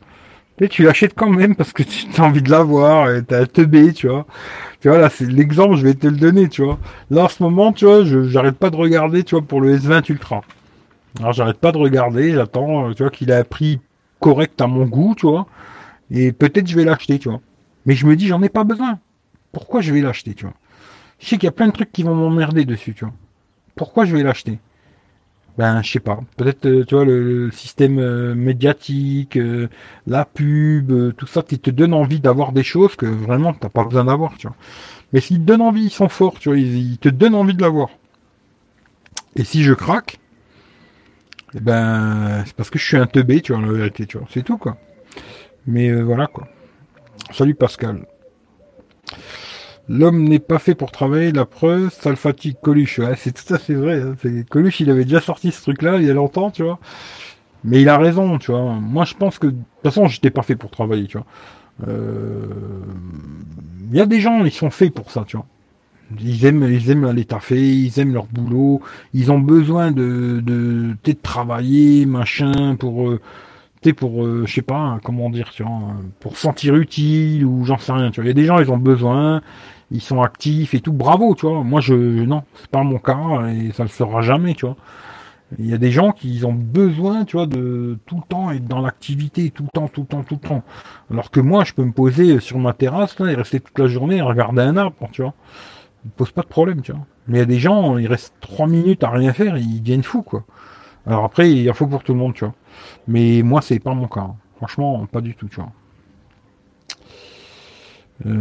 Et 0.59 0.69
tu 0.69 0.83
l'achètes 0.83 1.13
quand 1.13 1.29
même 1.29 1.55
parce 1.55 1.73
que 1.73 1.83
tu 1.83 2.07
as 2.19 2.23
envie 2.23 2.41
de 2.41 2.49
l'avoir, 2.49 3.11
et 3.11 3.23
t'as 3.23 3.45
teubé, 3.45 3.93
tu 3.93 4.07
vois. 4.07 4.25
Tu 4.81 4.89
vois, 4.89 4.97
là, 4.97 5.09
c'est 5.09 5.25
l'exemple, 5.25 5.75
je 5.75 5.83
vais 5.83 5.93
te 5.93 6.07
le 6.07 6.17
donner, 6.17 6.49
tu 6.49 6.63
vois. 6.63 6.79
Là, 7.11 7.25
en 7.25 7.27
ce 7.29 7.43
moment, 7.43 7.73
tu 7.73 7.85
vois, 7.85 8.03
j'arrête 8.03 8.57
pas 8.57 8.69
de 8.69 8.75
regarder, 8.75 9.23
tu 9.23 9.35
vois, 9.35 9.43
pour 9.43 9.61
le 9.61 9.77
S20 9.77 10.09
Ultra. 10.11 10.41
Alors, 11.19 11.33
j'arrête 11.33 11.57
pas 11.57 11.71
de 11.71 11.77
regarder, 11.77 12.33
j'attends, 12.33 12.89
euh, 12.89 12.93
tu 12.93 13.03
vois, 13.03 13.11
qu'il 13.11 13.31
a 13.31 13.37
un 13.37 13.43
prix 13.43 13.79
correct 14.19 14.59
à 14.61 14.67
mon 14.67 14.85
goût, 14.85 15.15
tu 15.15 15.27
vois. 15.27 15.47
Et 16.11 16.31
peut-être 16.31 16.67
je 16.67 16.75
vais 16.75 16.85
l'acheter, 16.85 17.19
tu 17.19 17.29
vois. 17.29 17.41
Mais 17.85 17.95
je 17.95 18.05
me 18.05 18.15
dis, 18.15 18.27
j'en 18.27 18.41
ai 18.41 18.49
pas 18.49 18.63
besoin. 18.63 18.99
Pourquoi 19.51 19.81
je 19.81 19.93
vais 19.93 20.01
l'acheter, 20.01 20.33
tu 20.33 20.45
vois? 20.45 20.53
Je 21.19 21.27
sais 21.27 21.37
qu'il 21.37 21.45
y 21.45 21.49
a 21.49 21.51
plein 21.51 21.67
de 21.67 21.71
trucs 21.71 21.91
qui 21.91 22.03
vont 22.03 22.15
m'emmerder 22.15 22.65
dessus, 22.65 22.93
tu 22.93 23.05
vois. 23.05 23.13
Pourquoi 23.75 24.05
je 24.05 24.15
vais 24.15 24.23
l'acheter? 24.23 24.59
Ben, 25.57 25.81
je 25.81 25.91
sais 25.93 25.99
pas. 25.99 26.19
Peut-être, 26.37 26.65
euh, 26.67 26.85
tu 26.85 26.95
vois, 26.95 27.05
le, 27.05 27.49
système 27.51 27.97
euh, 27.99 28.35
médiatique, 28.35 29.37
euh, 29.37 29.67
la 30.05 30.23
pub, 30.23 31.15
tout 31.15 31.27
ça, 31.27 31.41
qui 31.41 31.59
te 31.59 31.71
donne 31.71 31.93
envie 31.93 32.19
d'avoir 32.19 32.51
des 32.51 32.63
choses 32.63 32.95
que 32.95 33.07
vraiment 33.07 33.53
t'as 33.53 33.69
pas 33.69 33.83
besoin 33.83 34.05
d'avoir, 34.05 34.37
tu 34.37 34.47
vois. 34.47 34.55
Mais 35.13 35.21
s'ils 35.21 35.39
te 35.39 35.43
donnent 35.43 35.61
envie, 35.61 35.85
ils 35.85 35.89
sont 35.89 36.09
forts, 36.09 36.37
tu 36.39 36.49
vois, 36.49 36.57
ils, 36.57 36.97
te 36.99 37.09
donnent 37.09 37.35
envie 37.35 37.55
de 37.55 37.61
l'avoir. 37.61 37.89
Et 39.35 39.43
si 39.43 39.63
je 39.63 39.73
craque, 39.73 40.19
eh 41.55 41.59
ben, 41.59 42.43
c'est 42.45 42.55
parce 42.55 42.69
que 42.69 42.77
je 42.77 42.85
suis 42.85 42.97
un 42.97 43.07
teubé, 43.07 43.41
tu 43.41 43.53
vois, 43.53 43.61
en 43.61 43.67
vérité, 43.67 44.05
tu 44.05 44.17
vois. 44.17 44.27
C'est 44.29 44.43
tout, 44.43 44.57
quoi. 44.57 44.77
Mais 45.65 45.91
voilà, 46.01 46.27
quoi. 46.27 46.47
Salut 47.31 47.55
Pascal. 47.55 48.05
L'homme 49.89 50.23
n'est 50.23 50.39
pas 50.39 50.59
fait 50.59 50.75
pour 50.75 50.91
travailler, 50.91 51.31
la 51.31 51.45
preuve, 51.45 51.91
ça 51.93 52.09
le 52.09 52.15
fatigue 52.17 52.57
Coluche. 52.61 52.99
C'est 53.15 53.33
tout 53.33 53.53
à 53.53 53.57
fait 53.57 53.73
vrai. 53.73 54.01
Hein. 54.01 54.15
Coluche, 54.49 54.81
il 54.81 54.89
avait 54.89 55.05
déjà 55.05 55.21
sorti 55.21 55.51
ce 55.51 55.61
truc-là 55.61 55.97
il 55.97 56.05
y 56.05 56.09
a 56.09 56.13
longtemps, 56.13 56.51
tu 56.51 56.63
vois. 56.63 56.79
Mais 57.63 57.81
il 57.81 57.89
a 57.89 57.97
raison, 57.97 58.37
tu 58.37 58.51
vois. 58.51 58.73
Moi, 58.73 59.05
je 59.05 59.13
pense 59.13 59.39
que, 59.39 59.47
de 59.47 59.51
toute 59.51 59.83
façon, 59.83 60.07
j'étais 60.07 60.29
pas 60.29 60.41
fait 60.43 60.55
pour 60.55 60.71
travailler, 60.71 61.07
tu 61.07 61.17
vois. 61.17 61.25
Euh, 61.87 62.47
il 63.91 63.97
y 63.97 64.01
a 64.01 64.05
des 64.05 64.19
gens, 64.19 64.43
ils 64.43 64.51
sont 64.51 64.69
faits 64.69 64.93
pour 64.93 65.11
ça, 65.11 65.23
tu 65.27 65.37
vois. 65.37 65.45
Ils 66.21 66.45
aiment, 66.45 66.63
ils 66.63 66.89
aiment 66.89 67.05
aller 67.05 67.25
taffer, 67.25 67.61
ils 67.61 67.99
aiment 67.99 68.13
leur 68.13 68.27
boulot, 68.27 68.81
ils 69.13 69.31
ont 69.31 69.39
besoin 69.39 69.91
de, 69.91 70.41
de, 70.41 70.95
de 71.03 71.11
travailler, 71.11 72.05
machin, 72.05 72.75
pour, 72.77 73.09
euh, 73.09 73.19
pour, 73.93 74.25
euh, 74.25 74.43
je 74.45 74.53
sais 74.53 74.61
pas, 74.61 74.99
comment 75.03 75.29
dire, 75.29 75.49
tu 75.53 75.63
vois, 75.63 75.93
pour 76.19 76.37
sentir 76.37 76.75
utile 76.75 77.45
ou 77.45 77.65
j'en 77.65 77.77
sais 77.77 77.91
rien, 77.91 78.11
tu 78.11 78.21
vois. 78.21 78.25
Il 78.25 78.27
y 78.29 78.31
a 78.31 78.33
des 78.33 78.45
gens, 78.45 78.59
ils 78.59 78.71
ont 78.71 78.77
besoin, 78.77 79.41
ils 79.91 80.01
sont 80.01 80.21
actifs 80.21 80.73
et 80.73 80.81
tout. 80.81 80.93
Bravo, 80.93 81.35
tu 81.35 81.47
vois. 81.47 81.63
Moi, 81.63 81.81
je, 81.81 81.93
non, 81.95 82.43
c'est 82.55 82.69
pas 82.69 82.83
mon 82.83 82.99
cas 82.99 83.47
et 83.47 83.71
ça 83.71 83.83
le 83.83 83.89
sera 83.89 84.21
jamais, 84.21 84.53
tu 84.53 84.65
vois. 84.65 84.75
Il 85.59 85.65
y 85.65 85.73
a 85.73 85.77
des 85.77 85.91
gens 85.91 86.11
qui 86.11 86.43
ont 86.43 86.53
besoin, 86.53 87.23
tu 87.23 87.37
vois, 87.37 87.47
de 87.47 87.97
tout 88.05 88.17
le 88.17 88.21
temps 88.27 88.51
être 88.51 88.67
dans 88.67 88.81
l'activité, 88.81 89.49
tout 89.49 89.63
le 89.63 89.69
temps, 89.69 89.87
tout 89.87 90.01
le 90.01 90.07
temps, 90.07 90.23
tout 90.23 90.39
le 90.41 90.47
temps. 90.47 90.63
Alors 91.09 91.31
que 91.31 91.39
moi, 91.39 91.63
je 91.63 91.73
peux 91.73 91.85
me 91.85 91.93
poser 91.93 92.41
sur 92.41 92.59
ma 92.59 92.73
terrasse, 92.73 93.17
là, 93.19 93.31
et 93.31 93.35
rester 93.35 93.61
toute 93.61 93.79
la 93.79 93.87
journée 93.87 94.17
et 94.17 94.21
regarder 94.21 94.61
un 94.61 94.75
arbre, 94.75 95.07
tu 95.13 95.21
vois. 95.21 95.33
Ça 96.03 96.09
pose 96.17 96.31
pas 96.31 96.41
de 96.41 96.47
problème, 96.47 96.81
tu 96.81 96.91
vois. 96.91 97.05
Mais 97.27 97.37
il 97.37 97.39
y 97.39 97.43
a 97.43 97.45
des 97.45 97.59
gens, 97.59 97.97
ils 97.97 98.07
restent 98.07 98.33
trois 98.41 98.67
minutes 98.67 99.03
à 99.05 99.09
rien 99.09 99.31
faire, 99.33 99.57
ils 99.57 99.81
deviennent 99.81 100.03
fous, 100.03 100.21
quoi. 100.21 100.43
Alors 101.05 101.23
après, 101.23 101.49
il 101.49 101.61
y 101.61 101.69
a 101.69 101.73
faut 101.73 101.87
pour 101.87 102.03
tout 102.03 102.13
le 102.13 102.19
monde, 102.19 102.33
tu 102.33 102.43
vois. 102.43 102.53
Mais 103.07 103.41
moi, 103.41 103.61
c'est 103.61 103.79
pas 103.79 103.93
mon 103.93 104.07
cas. 104.07 104.31
Franchement, 104.57 105.05
pas 105.05 105.21
du 105.21 105.35
tout, 105.35 105.47
tu 105.47 105.57
vois. 105.57 105.71
Euh, 108.25 108.31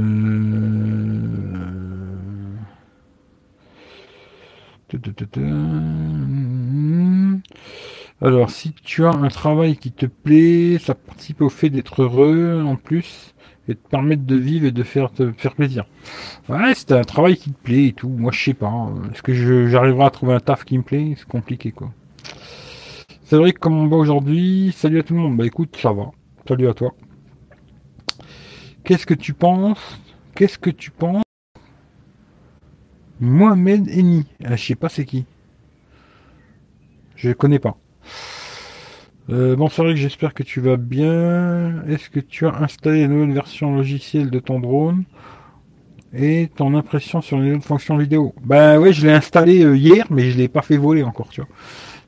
Alors, 8.23 8.51
si 8.51 8.73
tu 8.73 9.05
as 9.05 9.11
un 9.11 9.29
travail 9.29 9.77
qui 9.77 9.93
te 9.93 10.07
plaît, 10.07 10.79
ça 10.79 10.95
participe 10.95 11.43
au 11.43 11.51
fait 11.51 11.69
d'être 11.69 12.03
heureux 12.03 12.63
en 12.65 12.77
plus 12.77 13.35
et 13.69 13.75
te 13.75 13.89
permettre 13.89 14.25
de 14.25 14.37
vivre 14.37 14.67
et 14.67 14.71
de 14.71 14.83
faire 14.83 15.11
te 15.11 15.33
faire 15.33 15.55
plaisir. 15.55 15.85
Ouais, 16.49 16.73
c'est 16.75 16.93
un 16.93 17.03
travail 17.03 17.37
qui 17.37 17.53
te 17.53 17.63
plaît 17.63 17.89
et 17.89 17.93
tout. 17.93 18.09
Moi, 18.09 18.33
je 18.33 18.43
sais 18.43 18.55
pas. 18.55 18.91
Est-ce 19.13 19.23
que 19.23 19.35
j'arriverai 19.69 20.05
à 20.05 20.11
trouver 20.11 20.35
un 20.35 20.41
taf 20.41 20.65
qui 20.65 20.79
me 20.79 20.83
plaît? 20.83 21.15
C'est 21.17 21.29
compliqué, 21.29 21.73
quoi. 21.73 21.91
C'est 23.25 23.37
que 23.53 23.59
comment 23.59 23.83
on 23.83 23.89
va 23.89 23.97
aujourd'hui 23.97 24.73
Salut 24.75 25.01
à 25.01 25.03
tout 25.03 25.15
le 25.15 25.21
monde. 25.21 25.37
Bah 25.37 25.45
écoute, 25.45 25.77
ça 25.77 25.93
va. 25.93 26.13
Salut 26.47 26.69
à 26.69 26.75
toi. 26.75 26.95
Qu'est-ce 28.87 29.05
que 29.05 29.15
tu 29.15 29.35
penses? 29.35 29.99
Qu'est-ce 30.37 30.61
que 30.61 30.71
tu 30.71 30.93
penses? 30.93 31.25
Mohamed 33.19 33.89
Eni. 33.89 34.25
Ah, 34.45 34.55
je 34.55 34.65
sais 34.65 34.77
pas 34.77 34.89
c'est 34.89 35.05
qui. 35.05 35.27
Je 37.17 37.33
connais 37.33 37.59
pas. 37.59 37.77
Euh, 39.29 39.57
bon, 39.57 39.69
j'espère 39.69 40.35
que 40.35 40.45
tu 40.45 40.61
vas 40.61 40.77
bien. 40.77 41.83
Est-ce 41.89 42.09
que 42.09 42.21
tu 42.21 42.47
as 42.47 42.55
installé 42.59 43.03
une 43.03 43.11
nouvelle 43.11 43.35
version 43.35 43.75
logicielle 43.75 44.31
de 44.31 44.39
ton 44.39 44.61
drone 44.61 45.03
et 46.13 46.49
ton 46.55 46.73
impression 46.77 47.21
sur 47.21 47.41
les 47.41 47.55
autres 47.55 47.67
fonctions 47.67 47.97
vidéo? 47.97 48.37
Ben 48.45 48.79
ouais, 48.79 48.93
je 48.93 49.05
l'ai 49.05 49.13
installé 49.13 49.65
euh, 49.65 49.77
hier, 49.77 50.07
mais 50.11 50.31
je 50.31 50.39
l'ai 50.39 50.47
pas 50.47 50.63
fait 50.63 50.77
voler 50.77 51.03
encore, 51.03 51.31
tu 51.31 51.41
vois. 51.41 51.51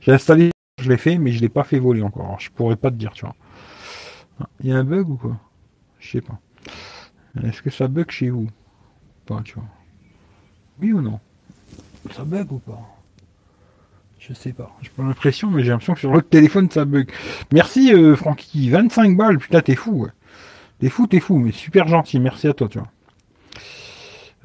J'ai 0.01 0.13
installé, 0.13 0.53
je 0.81 0.89
l'ai 0.89 0.97
fait, 0.97 1.19
mais 1.19 1.33
je 1.33 1.41
l'ai 1.41 1.49
pas 1.49 1.65
fait 1.65 1.81
voler 1.81 2.03
encore. 2.03 2.39
Je 2.39 2.51
pourrais 2.53 2.77
pas 2.77 2.93
te 2.93 2.97
dire, 2.97 3.11
tu 3.15 3.25
vois. 3.25 3.35
Il 4.61 4.71
y 4.71 4.73
a 4.73 4.77
un 4.77 4.85
bug 4.85 5.09
ou 5.09 5.17
quoi? 5.17 5.37
Je 5.99 6.09
sais 6.09 6.21
pas. 6.21 6.39
Est-ce 7.45 7.63
que 7.63 7.71
ça 7.71 7.89
bug 7.89 8.11
chez 8.11 8.31
vous 8.31 8.49
Pas, 9.27 9.41
tu 9.45 9.55
vois? 9.55 9.69
Oui 10.81 10.93
ou 10.93 11.01
non? 11.01 11.21
Ça 12.13 12.25
bug 12.25 12.53
ou 12.53 12.59
pas? 12.59 12.81
Je 14.19 14.33
sais 14.35 14.53
pas. 14.53 14.77
J'ai 14.83 14.91
pas 14.91 15.05
l'impression, 15.05 15.51
mais 15.51 15.63
j'ai 15.63 15.71
l'impression 15.71 15.95
que 15.95 16.01
sur 16.01 16.13
le 16.13 16.23
téléphone 16.23 16.71
ça 16.71 16.85
bug. 16.85 17.11
Merci 17.53 17.93
euh, 17.95 18.17
Francky, 18.17 18.69
25 18.71 19.17
balles, 19.17 19.39
putain 19.39 19.61
t'es 19.61 19.75
fou. 19.75 20.05
Ouais. 20.05 20.11
T'es 20.81 20.89
fou, 20.89 21.07
t'es 21.07 21.21
fou, 21.21 21.39
mais 21.39 21.53
super 21.53 21.89
gentil. 21.89 22.21
Merci 22.21 22.49
à 22.49 22.53
toi, 22.53 22.69
tu 22.69 22.79
vois. 22.79 22.89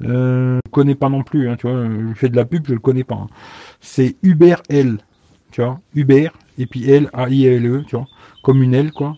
Euh, 0.02 0.58
je 0.64 0.70
connais 0.70 0.94
pas 0.94 1.08
non 1.08 1.22
plus, 1.22 1.48
hein, 1.48 1.56
tu 1.56 1.68
vois. 1.68 1.86
Je 1.86 2.14
fais 2.14 2.28
de 2.28 2.36
la 2.36 2.44
pub, 2.44 2.66
je 2.66 2.72
le 2.74 2.80
connais 2.80 3.04
pas. 3.04 3.14
Hein. 3.14 3.26
C'est 3.80 4.16
Uber 4.22 4.56
L, 4.68 4.98
tu 5.52 5.62
vois. 5.62 5.80
Uber 5.94 6.30
et 6.58 6.66
puis 6.66 6.90
L 6.90 7.08
A 7.12 7.28
I 7.28 7.46
L 7.46 7.66
E, 7.66 7.84
tu 7.86 7.96
vois. 7.96 8.06
Comme 8.42 8.62
une 8.62 8.74
L, 8.74 8.90
quoi 8.92 9.16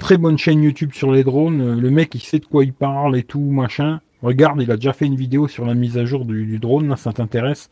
très 0.00 0.16
bonne 0.16 0.38
chaîne 0.38 0.62
YouTube 0.62 0.92
sur 0.92 1.12
les 1.12 1.22
drones. 1.22 1.78
Le 1.78 1.90
mec, 1.90 2.14
il 2.16 2.20
sait 2.20 2.40
de 2.40 2.46
quoi 2.46 2.64
il 2.64 2.72
parle 2.72 3.16
et 3.16 3.22
tout, 3.22 3.38
machin. 3.38 4.00
Regarde, 4.22 4.60
il 4.60 4.70
a 4.72 4.76
déjà 4.76 4.92
fait 4.92 5.06
une 5.06 5.14
vidéo 5.14 5.46
sur 5.46 5.64
la 5.64 5.74
mise 5.74 5.98
à 5.98 6.04
jour 6.04 6.24
du, 6.24 6.58
drone, 6.58 6.88
là, 6.88 6.96
ça 6.96 7.12
t'intéresse. 7.12 7.70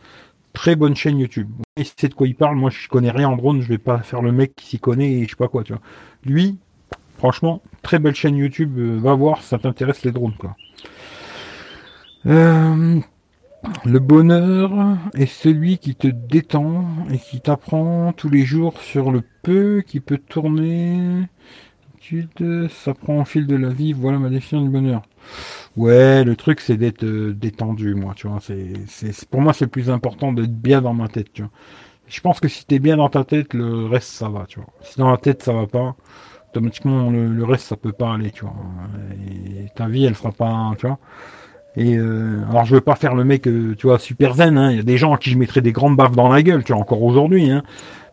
Très 0.52 0.76
bonne 0.76 0.94
chaîne 0.94 1.18
YouTube. 1.18 1.48
Il 1.76 1.84
sait 1.84 2.08
de 2.08 2.14
quoi 2.14 2.28
il 2.28 2.36
parle. 2.36 2.56
Moi, 2.56 2.70
je 2.70 2.88
connais 2.88 3.10
rien 3.10 3.28
en 3.28 3.36
drone, 3.36 3.60
je 3.62 3.68
vais 3.68 3.78
pas 3.78 3.98
faire 3.98 4.22
le 4.22 4.30
mec 4.30 4.54
qui 4.54 4.66
s'y 4.66 4.78
connaît 4.78 5.10
et 5.10 5.24
je 5.24 5.30
sais 5.30 5.36
pas 5.36 5.48
quoi. 5.48 5.64
Lui, 6.24 6.56
franchement, 7.16 7.62
très 7.82 7.98
belle 7.98 8.14
chaîne 8.14 8.36
YouTube. 8.36 8.78
Euh, 8.78 8.98
va 9.00 9.14
voir, 9.14 9.42
ça 9.42 9.58
t'intéresse 9.58 10.04
les 10.04 10.12
drones, 10.12 10.36
quoi. 10.38 10.54
Euh, 12.26 13.00
le 13.84 13.98
bonheur 13.98 14.98
est 15.14 15.26
celui 15.26 15.78
qui 15.78 15.94
te 15.94 16.08
détend 16.08 16.86
et 17.10 17.18
qui 17.18 17.40
t'apprend 17.40 18.12
tous 18.12 18.28
les 18.28 18.44
jours 18.44 18.80
sur 18.80 19.10
le 19.10 19.22
peu 19.42 19.82
qui 19.86 20.00
peut 20.00 20.18
tourner 20.18 21.28
ça 22.70 22.94
prend 22.94 23.20
au 23.20 23.24
fil 23.24 23.46
de 23.46 23.56
la 23.56 23.68
vie, 23.68 23.92
voilà 23.92 24.18
ma 24.18 24.28
définition 24.28 24.62
du 24.62 24.68
bonheur. 24.68 25.02
Ouais, 25.76 26.24
le 26.24 26.36
truc 26.36 26.60
c'est 26.60 26.76
d'être 26.76 27.04
euh, 27.04 27.32
détendu, 27.32 27.94
moi, 27.94 28.14
tu 28.16 28.28
vois. 28.28 28.38
C'est, 28.40 29.28
pour 29.30 29.40
moi 29.40 29.52
c'est 29.52 29.66
plus 29.66 29.90
important 29.90 30.32
d'être 30.32 30.54
bien 30.54 30.82
dans 30.82 30.94
ma 30.94 31.08
tête, 31.08 31.32
tu 31.32 31.42
vois. 31.42 31.50
Je 32.06 32.20
pense 32.20 32.40
que 32.40 32.48
si 32.48 32.64
t'es 32.64 32.78
bien 32.78 32.96
dans 32.96 33.10
ta 33.10 33.24
tête, 33.24 33.54
le 33.54 33.86
reste 33.86 34.10
ça 34.10 34.28
va, 34.28 34.46
tu 34.46 34.60
vois. 34.60 34.68
Si 34.82 34.98
dans 34.98 35.10
la 35.10 35.18
tête 35.18 35.42
ça 35.42 35.52
va 35.52 35.66
pas, 35.66 35.94
automatiquement 36.50 37.10
le, 37.10 37.44
reste 37.44 37.66
ça 37.66 37.76
peut 37.76 37.92
pas 37.92 38.14
aller, 38.14 38.30
tu 38.30 38.44
vois. 38.44 38.54
Et 39.30 39.66
ta 39.74 39.88
vie 39.88 40.04
elle 40.04 40.14
fera 40.14 40.32
pas, 40.32 40.72
tu 40.78 40.86
vois. 40.86 40.98
Et 41.76 41.96
euh, 41.96 42.40
alors 42.50 42.64
je 42.64 42.74
veux 42.74 42.80
pas 42.80 42.96
faire 42.96 43.14
le 43.14 43.24
mec, 43.24 43.46
euh, 43.46 43.74
tu 43.76 43.86
vois, 43.86 43.98
super 43.98 44.34
zen. 44.34 44.58
Hein. 44.58 44.72
Il 44.72 44.76
y 44.78 44.80
a 44.80 44.82
des 44.82 44.96
gens 44.96 45.14
à 45.14 45.18
qui 45.18 45.30
je 45.30 45.38
mettrais 45.38 45.60
des 45.60 45.72
grandes 45.72 45.96
baffes 45.96 46.16
dans 46.16 46.28
la 46.28 46.42
gueule, 46.42 46.64
tu 46.64 46.72
vois, 46.72 46.80
encore 46.80 47.02
aujourd'hui. 47.02 47.50
Hein. 47.50 47.62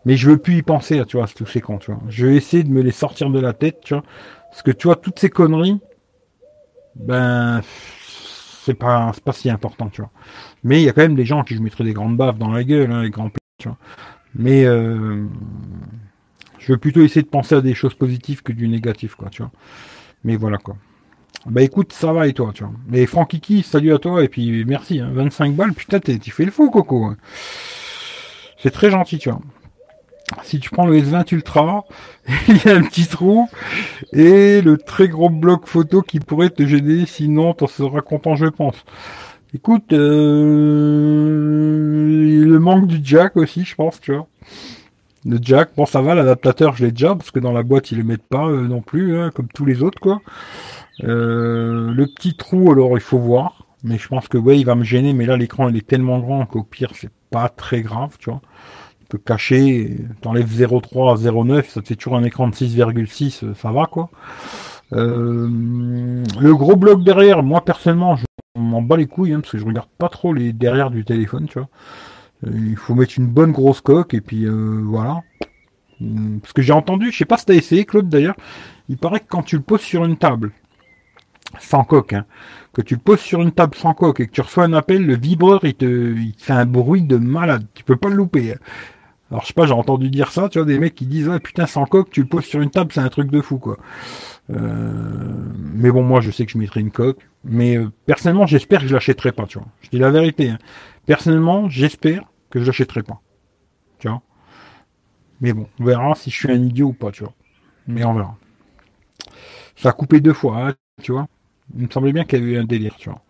Mais 0.06 0.18
je 0.18 0.30
veux 0.30 0.38
plus 0.38 0.58
y 0.58 0.62
penser, 0.62 1.03
tu 1.08 1.18
vois, 1.18 1.28
tous 1.28 1.45
ces 1.45 1.62
cons, 1.62 1.78
tu 1.78 1.91
vois. 1.91 1.99
Je 2.10 2.28
vais 2.28 2.36
essayer 2.36 2.64
de 2.64 2.70
me 2.70 2.82
les 2.82 2.91
sortir 2.91 3.30
de 3.30 3.39
la 3.39 3.53
tête, 3.53 3.82
tu 3.84 3.93
vois. 3.93 4.03
Parce 4.49 4.62
que 4.62 4.72
tu 4.72 4.88
vois, 4.88 4.95
toutes 4.95 5.20
ces 5.20 5.30
conneries, 5.30 5.80
ben, 6.95 7.62
c'est 8.64 8.76
pas, 8.76 9.12
pas 9.24 9.34
si 9.34 9.49
important, 9.49 9.89
tu 9.89 10.01
vois. 10.01 10.12
Mais 10.64 10.82
il 10.82 10.86
y 10.86 10.89
a 10.89 10.93
quand 10.93 11.01
même 11.01 11.16
des 11.16 11.26
gens 11.26 11.43
qui 11.43 11.56
je 11.56 11.62
mettrais 11.62 11.84
des 11.84 11.93
grandes 11.93 12.18
baffes 12.18 12.38
dans 12.38 12.51
la 12.51 12.64
gueule, 12.64 12.91
hein, 12.91 13.03
les 13.03 13.10
grands 13.10 13.32
tu 13.58 13.68
vois. 13.68 13.78
Mais 14.36 14.66
euh, 14.66 15.26
je 16.60 16.72
veux 16.72 16.78
plutôt 16.78 17.01
essayer 17.01 17.22
de 17.22 17.28
penser 17.28 17.56
à 17.56 17.62
des 17.62 17.74
choses 17.74 17.95
positives 17.95 18.43
que 18.43 18.51
du 18.51 18.68
négatif, 18.68 19.16
quoi, 19.16 19.30
tu 19.30 19.41
vois. 19.41 19.51
Mais 20.24 20.36
voilà, 20.36 20.58
quoi. 20.58 20.78
Bah 21.45 21.62
écoute, 21.62 21.93
ça 21.93 22.12
va 22.12 22.28
et 22.28 22.34
toi, 22.34 22.51
tu 22.53 22.64
vois. 22.64 22.74
Mais 22.88 23.06
Kiki, 23.30 23.62
salut 23.62 23.93
à 23.93 23.99
toi 23.99 24.24
et 24.24 24.30
puis 24.30 24.66
merci, 24.66 24.99
hein, 24.99 25.12
25 25.14 25.53
balles, 25.53 25.74
putain, 25.74 25.99
tu 25.99 26.32
fais 26.32 26.45
le 26.45 26.51
fou, 26.51 26.72
Coco. 26.72 27.06
Hein. 27.06 27.18
C'est 28.58 28.72
très 28.72 28.89
gentil, 28.89 29.20
tu 29.20 29.30
vois. 29.30 29.41
Si 30.43 30.59
tu 30.59 30.69
prends 30.69 30.86
le 30.88 30.99
S20 30.99 31.34
Ultra, 31.34 31.86
il 32.47 32.57
y 32.63 32.69
a 32.69 32.76
un 32.76 32.84
petit 32.84 33.07
trou 33.07 33.47
et 34.13 34.61
le 34.61 34.78
très 34.78 35.07
gros 35.07 35.30
bloc 35.30 35.67
photo 35.67 36.01
qui 36.01 36.19
pourrait 36.19 36.49
te 36.49 36.65
gêner, 36.65 37.05
sinon 37.05 37.53
t'en 37.53 37.67
seras 37.67 38.01
content 38.01 38.36
je 38.36 38.47
pense. 38.47 38.84
Écoute, 39.53 39.93
euh, 39.93 40.05
le 42.45 42.59
manque 42.59 42.88
du 42.88 42.99
jack 43.01 43.38
aussi, 43.38 43.63
je 43.63 43.73
pense, 43.76 44.01
tu 44.01 44.13
vois. 44.13 44.28
Le 45.26 45.38
jack, 45.41 45.69
bon 45.78 45.86
ça 45.86 46.01
va, 46.01 46.13
l'adaptateur 46.13 46.76
je 46.76 46.86
l'ai 46.86 46.91
déjà, 46.91 47.15
parce 47.15 47.32
que 47.32 47.39
dans 47.39 47.53
la 47.53 47.63
boîte 47.63 47.91
ils 47.91 47.97
le 47.97 48.03
mettent 48.03 48.28
pas 48.28 48.47
euh, 48.47 48.67
non 48.67 48.82
plus, 48.82 49.17
hein, 49.17 49.32
comme 49.34 49.47
tous 49.47 49.65
les 49.65 49.82
autres 49.82 49.99
quoi. 49.99 50.21
Euh, 51.03 51.91
le 51.91 52.05
petit 52.07 52.36
trou, 52.36 52.71
alors 52.71 52.97
il 52.97 53.01
faut 53.01 53.17
voir, 53.17 53.65
mais 53.84 53.97
je 53.97 54.07
pense 54.07 54.28
que 54.28 54.38
ouais, 54.38 54.59
il 54.59 54.65
va 54.65 54.76
me 54.76 54.84
gêner, 54.84 55.13
mais 55.13 55.26
là 55.26 55.38
l'écran 55.38 55.69
il 55.69 55.78
est 55.78 55.88
tellement 55.88 56.19
grand 56.19 56.45
qu'au 56.45 56.63
pire 56.63 56.91
c'est 56.93 57.11
pas 57.32 57.49
très 57.49 57.82
grave, 57.82 58.17
tu 58.19 58.30
vois. 58.30 58.41
Tu 59.06 59.10
peux 59.10 59.18
cacher, 59.20 59.97
t'enlèves 60.22 60.47
0,3 60.47 61.12
à 61.12 61.32
0,9, 61.32 61.70
ça 61.70 61.82
te 61.82 61.88
fait 61.88 61.95
toujours 61.95 62.18
un 62.18 62.24
écran 62.24 62.47
de 62.47 62.56
6,6, 62.56 63.53
ça 63.53 63.72
va 63.72 63.86
quoi. 63.86 64.10
le 64.91 66.53
gros 66.53 66.76
bloc 66.76 67.03
derrière, 67.03 67.43
moi 67.43 67.64
personnellement, 67.64 68.16
je 68.16 68.26
m'en 68.56 68.82
bat 68.82 68.97
les 68.97 69.06
couilles, 69.08 69.34
hein, 69.34 69.41
parce 69.41 69.51
que 69.51 69.58
je 69.58 69.66
regarde 69.66 69.89
pas 69.97 70.10
trop 70.10 70.34
les 70.34 70.53
derrière 70.53 70.89
du 70.89 71.06
téléphone, 71.06 71.47
tu 71.47 71.60
vois. 71.60 71.70
Euh, 72.45 72.51
il 72.53 72.76
faut 72.76 72.95
mettre 72.95 73.14
une 73.18 73.28
bonne 73.28 73.51
grosse 73.51 73.82
coque, 73.82 74.14
et 74.14 74.22
puis 74.22 74.45
euh, 74.45 74.82
voilà. 74.84 75.22
Hmm, 75.99 76.39
parce 76.39 76.53
que 76.53 76.62
j'ai 76.62 76.74
entendu, 76.74 77.12
je 77.12 77.18
sais 77.18 77.26
pas 77.26 77.38
si 77.38 77.45
t'as 77.45 77.53
essayé, 77.53 77.86
Claude, 77.86 78.10
d'ailleurs, 78.10 78.36
il 78.89 78.97
paraît 78.97 79.20
que 79.20 79.28
quand 79.28 79.43
tu 79.43 79.58
le 79.58 79.62
poses 79.62 79.82
sur 79.82 80.03
une 80.06 80.18
table, 80.18 80.51
sans 81.60 81.84
coque, 81.84 82.14
hein, 82.14 82.26
que 82.74 82.82
tu 82.82 82.95
le 82.95 82.99
poses 82.99 83.22
sur 83.22 83.41
une 83.41 83.51
table 83.51 83.76
sans 83.76 83.93
coque 83.93 84.20
et 84.20 84.28
que 84.28 84.32
tu 84.32 84.41
reçois 84.41 84.66
un 84.66 84.74
appel, 84.74 85.06
le 85.06 85.16
vibreur, 85.16 85.64
il 85.64 85.76
te, 85.76 86.16
fait 86.38 86.53
un 86.53 86.66
bruit 86.66 87.03
de 87.03 87.18
malade. 87.18 87.66
Tu 87.74 87.84
peux 87.84 87.95
pas 87.95 88.10
le 88.10 88.16
louper. 88.16 88.53
Hein. 88.53 88.58
Alors, 89.36 89.43
je 89.43 89.47
sais 89.47 89.53
pas, 89.53 89.65
j'ai 89.65 89.73
entendu 89.73 90.09
dire 90.09 90.31
ça, 90.31 90.47
tu 90.47 90.59
vois, 90.59 90.65
des 90.65 90.79
mecs 90.79 90.95
qui 90.95 91.05
disent, 91.05 91.27
ah 91.27 91.41
putain, 91.41 91.65
sans 91.65 91.86
coque, 91.86 92.09
tu 92.09 92.21
le 92.21 92.25
poses 92.25 92.45
sur 92.45 92.61
une 92.61 92.69
table, 92.69 92.93
c'est 92.93 93.01
un 93.01 93.09
truc 93.09 93.29
de 93.29 93.41
fou, 93.41 93.57
quoi. 93.57 93.77
Euh, 94.49 94.57
mais 95.73 95.91
bon, 95.91 96.03
moi, 96.03 96.21
je 96.21 96.31
sais 96.31 96.45
que 96.45 96.53
je 96.53 96.57
mettrai 96.57 96.79
une 96.79 96.89
coque. 96.89 97.19
Mais 97.43 97.75
euh, 97.75 97.91
personnellement, 98.05 98.47
j'espère 98.47 98.79
que 98.79 98.88
je 98.88 98.93
l'achèterai 98.93 99.33
pas, 99.33 99.45
tu 99.45 99.57
vois. 99.57 99.67
Je 99.81 99.89
dis 99.89 99.97
la 99.97 100.09
vérité. 100.09 100.51
Hein. 100.51 100.57
Personnellement, 101.05 101.67
j'espère 101.67 102.23
que 102.49 102.61
je 102.61 102.65
l'achèterai 102.65 103.03
pas. 103.03 103.19
Tu 103.99 104.07
vois. 104.07 104.21
Mais 105.41 105.51
bon, 105.51 105.67
on 105.81 105.83
verra 105.83 106.15
si 106.15 106.29
je 106.29 106.36
suis 106.38 106.49
un 106.49 106.63
idiot 106.63 106.88
ou 106.88 106.93
pas, 106.93 107.11
tu 107.11 107.25
vois. 107.25 107.33
Mais 107.88 108.05
on 108.05 108.13
verra. 108.13 108.38
Ça 109.75 109.89
a 109.89 109.91
coupé 109.91 110.21
deux 110.21 110.31
fois, 110.31 110.69
hein, 110.69 110.73
tu 111.03 111.11
vois. 111.11 111.27
Il 111.75 111.88
me 111.88 111.91
semblait 111.91 112.13
bien 112.13 112.23
qu'il 112.23 112.39
y 112.39 112.41
avait 112.41 112.51
eu 112.53 112.57
un 112.57 112.63
délire, 112.63 112.95
tu 112.95 113.09
vois. 113.09 113.21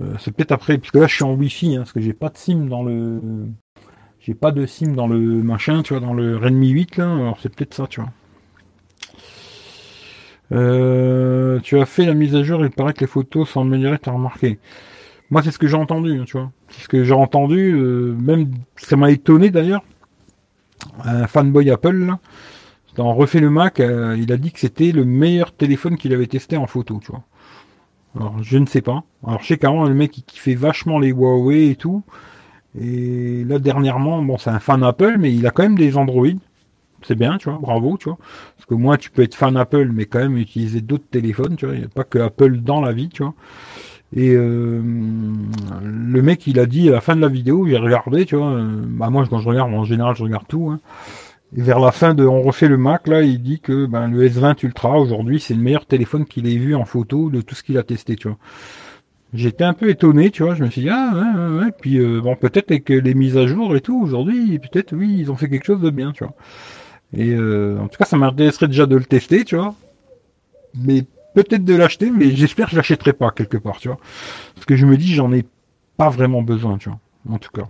Euh, 0.00 0.16
c'est 0.18 0.32
peut-être 0.32 0.50
après, 0.50 0.76
puisque 0.76 0.96
là 0.96 1.06
je 1.06 1.14
suis 1.14 1.22
en 1.22 1.34
wifi, 1.34 1.76
hein, 1.76 1.82
parce 1.82 1.92
que 1.92 2.00
j'ai 2.00 2.14
pas 2.14 2.30
de 2.30 2.36
SIM 2.36 2.66
dans 2.66 2.82
le. 2.82 3.20
J'ai 4.26 4.34
pas 4.34 4.50
de 4.50 4.66
SIM 4.66 4.88
dans 4.88 5.06
le 5.06 5.20
machin, 5.20 5.84
tu 5.84 5.94
vois, 5.94 6.04
dans 6.04 6.12
le 6.12 6.36
Redmi 6.36 6.70
8 6.70 6.96
là, 6.96 7.14
alors 7.14 7.38
c'est 7.40 7.48
peut-être 7.48 7.74
ça, 7.74 7.86
tu 7.86 8.00
vois. 8.00 8.10
Euh, 10.50 11.60
tu 11.60 11.78
as 11.78 11.86
fait 11.86 12.06
la 12.06 12.14
mise 12.14 12.34
à 12.34 12.42
jour, 12.42 12.64
il 12.64 12.72
paraît 12.72 12.92
que 12.92 13.02
les 13.02 13.06
photos 13.06 13.48
sont 13.48 13.60
améliorées, 13.60 13.98
as 14.04 14.10
remarqué. 14.10 14.58
Moi, 15.30 15.42
c'est 15.44 15.52
ce 15.52 15.60
que 15.60 15.68
j'ai 15.68 15.76
entendu, 15.76 16.18
hein, 16.18 16.24
tu 16.26 16.38
vois. 16.38 16.50
C'est 16.70 16.82
ce 16.82 16.88
que 16.88 17.04
j'ai 17.04 17.12
entendu, 17.12 17.72
euh, 17.76 18.16
même, 18.20 18.50
ça 18.74 18.96
m'a 18.96 19.12
étonné 19.12 19.50
d'ailleurs. 19.50 19.84
Un 21.04 21.28
fanboy 21.28 21.70
Apple, 21.70 22.12
dans 22.96 23.14
Refait 23.14 23.38
le 23.38 23.50
Mac, 23.50 23.78
euh, 23.78 24.16
il 24.18 24.32
a 24.32 24.38
dit 24.38 24.50
que 24.50 24.58
c'était 24.58 24.90
le 24.90 25.04
meilleur 25.04 25.52
téléphone 25.52 25.96
qu'il 25.96 26.12
avait 26.12 26.26
testé 26.26 26.56
en 26.56 26.66
photo, 26.66 26.98
tu 27.00 27.12
vois. 27.12 27.22
Alors, 28.16 28.42
je 28.42 28.58
ne 28.58 28.66
sais 28.66 28.82
pas. 28.82 29.04
Alors, 29.24 29.40
je 29.42 29.46
sais 29.46 29.56
qu'avant, 29.56 29.84
le 29.84 29.94
mec, 29.94 30.18
il 30.18 30.40
fait 30.40 30.56
vachement 30.56 30.98
les 30.98 31.10
Huawei 31.10 31.68
et 31.68 31.76
tout. 31.76 32.02
Et 32.80 33.44
là, 33.44 33.58
dernièrement, 33.58 34.22
bon, 34.22 34.38
c'est 34.38 34.50
un 34.50 34.58
fan 34.58 34.82
Apple, 34.82 35.16
mais 35.18 35.34
il 35.34 35.46
a 35.46 35.50
quand 35.50 35.62
même 35.62 35.78
des 35.78 35.96
Android 35.96 36.26
c'est 37.02 37.14
bien, 37.14 37.38
tu 37.38 37.48
vois, 37.48 37.58
bravo, 37.60 37.96
tu 37.98 38.08
vois. 38.08 38.18
Parce 38.56 38.66
que 38.66 38.74
moi, 38.74 38.96
tu 38.98 39.10
peux 39.10 39.22
être 39.22 39.34
fan 39.34 39.56
Apple, 39.56 39.90
mais 39.92 40.06
quand 40.06 40.18
même 40.18 40.36
utiliser 40.36 40.80
d'autres 40.80 41.06
téléphones, 41.10 41.56
tu 41.56 41.66
vois. 41.66 41.74
Il 41.74 41.80
n'y 41.80 41.86
a 41.86 41.88
pas 41.88 42.04
que 42.04 42.18
Apple 42.18 42.58
dans 42.58 42.80
la 42.80 42.92
vie, 42.92 43.08
tu 43.08 43.22
vois. 43.22 43.34
Et 44.14 44.30
euh, 44.34 44.80
le 45.82 46.22
mec, 46.22 46.46
il 46.46 46.58
a 46.58 46.66
dit 46.66 46.88
à 46.88 46.92
la 46.92 47.00
fin 47.00 47.16
de 47.16 47.20
la 47.20 47.28
vidéo, 47.28 47.66
j'ai 47.66 47.76
regardé, 47.76 48.24
tu 48.24 48.36
vois. 48.36 48.50
Euh, 48.50 48.82
bah 48.84 49.10
moi, 49.10 49.24
quand 49.28 49.38
je 49.38 49.48
regarde, 49.48 49.72
en 49.72 49.84
général, 49.84 50.14
je 50.16 50.22
regarde 50.22 50.46
tout. 50.48 50.70
Hein. 50.70 50.80
Et 51.56 51.62
vers 51.62 51.80
la 51.80 51.92
fin 51.92 52.14
de 52.14 52.24
On 52.24 52.42
refait 52.42 52.68
le 52.68 52.76
Mac, 52.76 53.06
là, 53.06 53.22
il 53.22 53.40
dit 53.40 53.60
que 53.60 53.86
ben, 53.86 54.08
le 54.08 54.28
S20 54.28 54.64
Ultra, 54.64 54.98
aujourd'hui, 54.98 55.40
c'est 55.40 55.54
le 55.54 55.60
meilleur 55.60 55.86
téléphone 55.86 56.24
qu'il 56.24 56.46
ait 56.46 56.56
vu 56.56 56.74
en 56.74 56.84
photo 56.84 57.30
de 57.30 57.40
tout 57.40 57.54
ce 57.54 57.62
qu'il 57.62 57.78
a 57.78 57.82
testé, 57.82 58.16
tu 58.16 58.28
vois. 58.28 58.38
J'étais 59.36 59.64
un 59.64 59.74
peu 59.74 59.90
étonné, 59.90 60.30
tu 60.30 60.42
vois. 60.42 60.54
Je 60.54 60.64
me 60.64 60.70
suis 60.70 60.82
dit, 60.82 60.88
ah, 60.90 61.12
ouais, 61.14 61.64
ouais. 61.64 61.72
Puis, 61.78 61.98
euh, 61.98 62.20
bon, 62.20 62.34
peut-être 62.36 62.70
avec 62.70 62.88
les 62.88 63.14
mises 63.14 63.36
à 63.36 63.46
jour 63.46 63.76
et 63.76 63.80
tout, 63.80 64.00
aujourd'hui, 64.00 64.58
peut-être, 64.58 64.96
oui, 64.96 65.16
ils 65.18 65.30
ont 65.30 65.36
fait 65.36 65.48
quelque 65.48 65.66
chose 65.66 65.80
de 65.80 65.90
bien, 65.90 66.12
tu 66.12 66.24
vois. 66.24 66.34
Et 67.12 67.34
euh, 67.34 67.78
en 67.78 67.88
tout 67.88 67.98
cas, 67.98 68.04
ça 68.04 68.16
m'intéresserait 68.16 68.68
déjà 68.68 68.86
de 68.86 68.96
le 68.96 69.04
tester, 69.04 69.44
tu 69.44 69.56
vois. 69.56 69.74
Mais 70.74 71.04
peut-être 71.34 71.64
de 71.64 71.74
l'acheter, 71.74 72.10
mais 72.10 72.30
j'espère 72.30 72.66
que 72.66 72.72
je 72.72 72.76
l'achèterai 72.76 73.12
pas 73.12 73.30
quelque 73.30 73.58
part, 73.58 73.78
tu 73.78 73.88
vois. 73.88 73.98
Parce 74.54 74.66
que 74.66 74.76
je 74.76 74.86
me 74.86 74.96
dis, 74.96 75.14
j'en 75.14 75.32
ai 75.32 75.44
pas 75.96 76.08
vraiment 76.08 76.42
besoin, 76.42 76.78
tu 76.78 76.88
vois. 76.88 76.98
En 77.28 77.38
tout 77.38 77.50
cas. 77.50 77.66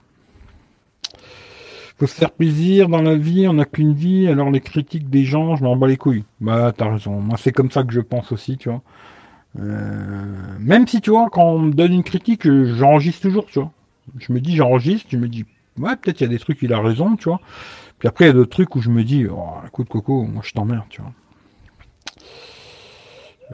Faut 1.98 2.06
se 2.06 2.14
faire 2.14 2.30
plaisir 2.30 2.88
dans 2.88 3.00
la 3.00 3.16
vie, 3.16 3.48
on 3.48 3.54
n'a 3.54 3.64
qu'une 3.64 3.94
vie, 3.94 4.28
alors 4.28 4.50
les 4.50 4.60
critiques 4.60 5.08
des 5.08 5.24
gens, 5.24 5.56
je 5.56 5.64
m'en 5.64 5.76
bats 5.76 5.86
les 5.86 5.96
couilles. 5.96 6.24
Bah, 6.40 6.72
t'as 6.76 6.92
raison. 6.92 7.20
Moi, 7.20 7.38
c'est 7.38 7.52
comme 7.52 7.70
ça 7.70 7.84
que 7.84 7.92
je 7.92 8.00
pense 8.00 8.32
aussi, 8.32 8.58
tu 8.58 8.68
vois. 8.68 8.82
Euh, 9.58 10.56
même 10.58 10.86
si, 10.86 11.00
tu 11.00 11.10
vois, 11.10 11.28
quand 11.30 11.44
on 11.44 11.58
me 11.60 11.72
donne 11.72 11.92
une 11.92 12.04
critique, 12.04 12.50
j'enregistre 12.50 13.22
toujours, 13.22 13.46
tu 13.46 13.60
vois. 13.60 13.70
Je 14.18 14.32
me 14.32 14.40
dis, 14.40 14.56
j'enregistre, 14.56 15.08
je 15.10 15.16
me 15.16 15.28
dis, 15.28 15.44
ouais, 15.78 15.96
peut-être 15.96 16.20
il 16.20 16.24
y 16.24 16.26
a 16.26 16.30
des 16.30 16.38
trucs, 16.38 16.62
il 16.62 16.72
a 16.72 16.80
raison, 16.80 17.16
tu 17.16 17.28
vois. 17.28 17.40
Puis 17.98 18.08
après, 18.08 18.26
il 18.26 18.28
y 18.28 18.30
a 18.30 18.34
d'autres 18.34 18.50
trucs 18.50 18.76
où 18.76 18.80
je 18.80 18.90
me 18.90 19.04
dis, 19.04 19.26
oh, 19.26 19.54
écoute, 19.66 19.88
Coco, 19.88 20.24
moi 20.24 20.42
je 20.44 20.52
t'emmerde, 20.52 20.84
tu 20.88 21.00
vois. 21.00 21.12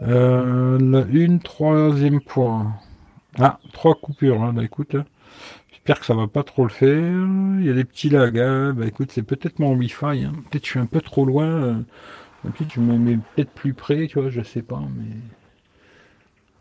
Euh, 0.02 0.78
une 1.12 1.40
troisième 1.40 2.20
point. 2.20 2.74
Ah, 3.38 3.58
trois 3.72 3.94
coupures, 3.94 4.42
hein. 4.42 4.52
bah 4.52 4.64
écoute, 4.64 4.96
j'espère 5.70 6.00
que 6.00 6.06
ça 6.06 6.14
va 6.14 6.26
pas 6.26 6.42
trop 6.42 6.64
le 6.64 6.70
faire. 6.70 7.26
Il 7.60 7.64
y 7.64 7.70
a 7.70 7.74
des 7.74 7.84
petits 7.84 8.10
lags, 8.10 8.38
hein. 8.38 8.72
bah 8.74 8.86
écoute, 8.86 9.10
c'est 9.12 9.22
peut-être 9.22 9.58
mon 9.58 9.74
Wi-Fi, 9.74 10.24
hein. 10.24 10.32
peut-être 10.50 10.64
je 10.64 10.70
suis 10.70 10.78
un 10.80 10.86
peu 10.86 11.00
trop 11.00 11.24
loin, 11.24 11.84
peut-être 12.42 12.72
je 12.74 12.80
me 12.80 12.98
mets 12.98 13.18
peut-être 13.34 13.52
plus 13.52 13.74
près, 13.74 14.06
tu 14.06 14.18
vois, 14.18 14.30
je 14.30 14.42
sais 14.42 14.62
pas, 14.62 14.82
mais... 14.96 15.16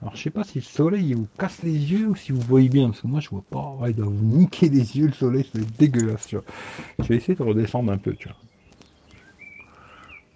Alors 0.02 0.16
je 0.16 0.24
sais 0.24 0.30
pas 0.32 0.44
si 0.44 0.58
le 0.58 0.64
soleil 0.64 1.14
vous 1.14 1.28
casse 1.38 1.62
les 1.62 1.72
yeux 1.72 2.08
ou 2.08 2.16
si 2.16 2.32
vous 2.32 2.42
voyez 2.42 2.70
bien, 2.70 2.90
parce 2.90 3.02
que 3.02 3.08
moi 3.08 3.20
je 3.20 3.30
vois 3.30 3.44
pas. 3.50 3.76
Ouais, 3.80 3.92
il 3.92 3.96
doit 3.96 4.08
vous 4.08 4.26
niquer 4.26 4.68
les 4.70 4.98
yeux 4.98 5.08
le 5.08 5.14
soleil, 5.14 5.48
c'est 5.54 5.78
dégueulasse, 5.78 6.26
tu 6.28 6.38
vois. 6.38 6.46
Je 7.00 7.04
vais 7.04 7.18
essayer 7.18 7.36
de 7.36 7.44
redescendre 7.44 7.92
un 7.92 7.98
peu, 7.98 8.14
tu 8.16 8.28
vois. 8.28 8.38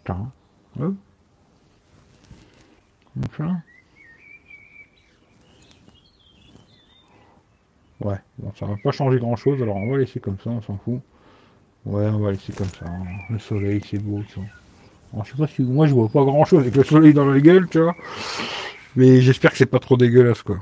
Tiens. 0.06 0.32
Hop. 0.80 0.94
Ouais, 8.02 8.18
bon, 8.38 8.52
ça 8.60 8.66
va 8.66 8.76
pas 8.84 8.92
changer 8.92 9.18
grand 9.20 9.36
chose, 9.36 9.62
alors 9.62 9.78
on 9.78 9.90
va 9.90 9.98
laisser 9.98 10.20
comme 10.20 10.38
ça, 10.44 10.50
on 10.50 10.62
s'en 10.62 10.78
fout. 10.78 11.00
Ouais, 11.86 12.08
on 12.08 12.20
va 12.20 12.32
laisser 12.32 12.54
comme 12.54 12.68
ça. 12.68 12.86
Le 13.30 13.40
soleil, 13.40 13.82
c'est 13.90 14.00
beau, 14.00 14.22
tu 14.28 14.40
je 15.24 15.32
sais 15.32 15.38
pas 15.38 15.48
si 15.48 15.62
moi 15.62 15.88
je 15.88 15.94
vois 15.94 16.10
pas 16.10 16.26
grand 16.26 16.44
chose 16.44 16.60
avec 16.60 16.76
le 16.76 16.84
soleil 16.84 17.14
dans 17.14 17.26
la 17.26 17.40
gueule, 17.40 17.70
tu 17.70 17.80
vois. 17.80 17.96
Mais 18.96 19.22
j'espère 19.22 19.52
que 19.52 19.58
c'est 19.58 19.66
pas 19.66 19.80
trop 19.80 19.98
dégueulasse, 19.98 20.42
quoi. 20.42 20.60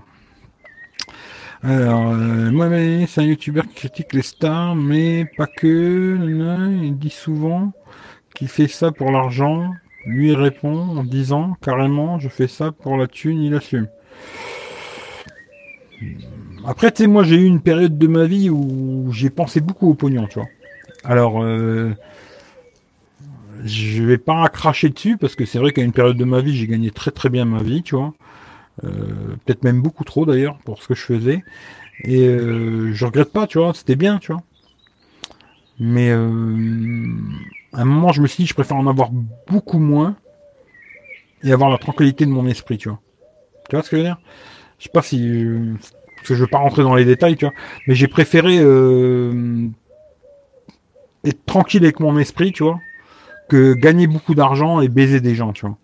Alors, 1.62 2.10
euh, 2.10 2.52
moi, 2.52 2.68
c'est 3.08 3.22
un 3.22 3.24
youtubeur 3.24 3.64
qui 3.68 3.76
critique 3.76 4.14
les 4.14 4.22
stars, 4.22 4.76
mais 4.76 5.26
pas 5.38 5.48
que. 5.48 6.18
Il 6.84 6.98
dit 6.98 7.10
souvent 7.10 7.72
qu'il 8.36 8.50
fait 8.50 8.68
ça 8.68 8.92
pour 8.92 9.12
l'argent. 9.12 9.72
Lui 10.06 10.36
répond 10.36 10.98
en 10.98 11.04
disant 11.06 11.56
carrément, 11.62 12.20
je 12.20 12.28
fais 12.28 12.50
ça 12.50 12.74
pour 12.74 12.98
la 12.98 13.08
thune, 13.08 13.42
il 13.42 13.56
assume. 13.56 13.88
Après, 16.66 16.92
tu 16.92 17.04
sais, 17.04 17.08
moi, 17.08 17.24
j'ai 17.24 17.38
eu 17.38 17.46
une 17.46 17.62
période 17.62 17.98
de 17.98 18.08
ma 18.08 18.26
vie 18.26 18.50
où 18.50 19.10
j'ai 19.14 19.30
pensé 19.30 19.62
beaucoup 19.62 19.90
au 19.90 19.94
pognon, 19.94 20.28
tu 20.28 20.40
vois. 20.40 20.50
Alors, 21.06 21.42
euh, 21.42 21.94
je 23.64 24.04
vais 24.04 24.18
pas 24.18 24.48
cracher 24.50 24.90
dessus 24.90 25.18
parce 25.18 25.36
que 25.36 25.46
c'est 25.46 25.60
vrai 25.60 25.72
qu'à 25.72 25.82
une 25.82 25.94
période 25.94 26.18
de 26.18 26.26
ma 26.26 26.42
vie, 26.42 26.56
j'ai 26.56 26.68
gagné 26.68 26.92
très 26.92 27.12
très 27.12 27.30
bien 27.30 27.46
ma 27.46 27.62
vie, 27.62 27.84
tu 27.84 27.96
vois. 27.96 28.14
Euh, 28.84 28.90
peut-être 29.46 29.64
même 29.64 29.82
beaucoup 29.82 30.04
trop 30.04 30.26
d'ailleurs 30.26 30.58
pour 30.60 30.82
ce 30.82 30.88
que 30.88 30.96
je 30.96 31.02
faisais. 31.02 31.44
Et 32.04 32.28
euh, 32.28 32.92
je 32.94 33.06
regrette 33.06 33.32
pas, 33.32 33.48
tu 33.48 33.60
vois, 33.60 33.74
c'était 33.74 33.96
bien, 33.96 34.18
tu 34.18 34.32
vois. 34.32 34.42
Mais 35.80 36.10
euh, 36.10 37.08
à 37.74 37.82
un 37.82 37.86
moment, 37.86 38.12
je 38.12 38.22
me 38.22 38.28
suis 38.28 38.44
dit, 38.44 38.48
je 38.48 38.54
préfère 38.54 38.78
en 38.78 38.88
avoir 38.88 39.12
beaucoup 39.48 39.80
moins 39.80 40.16
et 41.44 41.52
avoir 41.52 41.70
la 41.70 41.78
tranquillité 41.78 42.26
de 42.26 42.32
mon 42.32 42.48
esprit, 42.48 42.78
tu 42.78 42.90
vois. 42.90 43.00
Tu 43.70 43.76
vois 43.76 43.84
ce 43.84 43.90
que 43.90 43.98
je 43.98 44.02
veux 44.02 44.08
dire? 44.08 44.20
Je 44.80 44.86
sais 44.86 44.92
pas 44.92 45.02
si 45.02 45.46
parce 46.18 46.28
que 46.30 46.36
je 46.36 46.42
veux 46.42 46.48
pas 46.48 46.58
rentrer 46.58 46.84
dans 46.84 46.96
les 46.96 47.06
détails, 47.06 47.36
tu 47.36 47.46
vois, 47.46 47.54
mais 47.88 47.96
j'ai 47.96 48.08
préféré 48.08 48.58
être 51.26 51.46
tranquille 51.46 51.84
avec 51.84 52.00
mon 52.00 52.18
esprit, 52.18 52.52
tu 52.52 52.64
vois, 52.64 52.80
que 53.50 53.74
gagner 53.74 54.08
beaucoup 54.08 54.36
d'argent 54.36 54.82
et 54.82 54.88
baiser 54.90 55.22
des 55.22 55.36
gens, 55.36 55.54
tu 55.54 55.66
vois. 55.66 55.78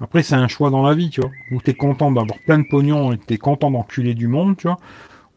Après, 0.00 0.22
c'est 0.22 0.34
un 0.34 0.48
choix 0.48 0.70
dans 0.70 0.82
la 0.82 0.94
vie, 0.94 1.10
tu 1.10 1.20
vois. 1.20 1.30
Où 1.52 1.60
t'es 1.60 1.74
content 1.74 2.10
d'avoir 2.10 2.38
plein 2.46 2.58
de 2.58 2.66
pognon 2.68 3.12
et 3.12 3.18
t'es 3.18 3.38
content 3.38 3.70
d'enculer 3.70 4.14
du 4.14 4.28
monde, 4.28 4.56
tu 4.56 4.66
vois. 4.66 4.78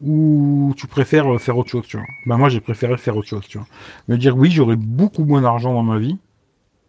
ou 0.02 0.74
tu 0.76 0.86
préfères 0.86 1.40
faire 1.40 1.58
autre 1.58 1.70
chose, 1.70 1.86
tu 1.86 1.96
vois. 1.96 2.06
Ben 2.26 2.36
moi 2.38 2.48
j'ai 2.48 2.60
préféré 2.60 2.96
faire 2.96 3.16
autre 3.16 3.28
chose, 3.28 3.46
tu 3.48 3.58
vois. 3.58 3.66
Me 4.08 4.16
dire 4.16 4.36
oui, 4.36 4.50
j'aurais 4.50 4.76
beaucoup 4.76 5.24
moins 5.24 5.42
d'argent 5.42 5.72
dans 5.74 5.82
ma 5.82 5.98
vie. 5.98 6.18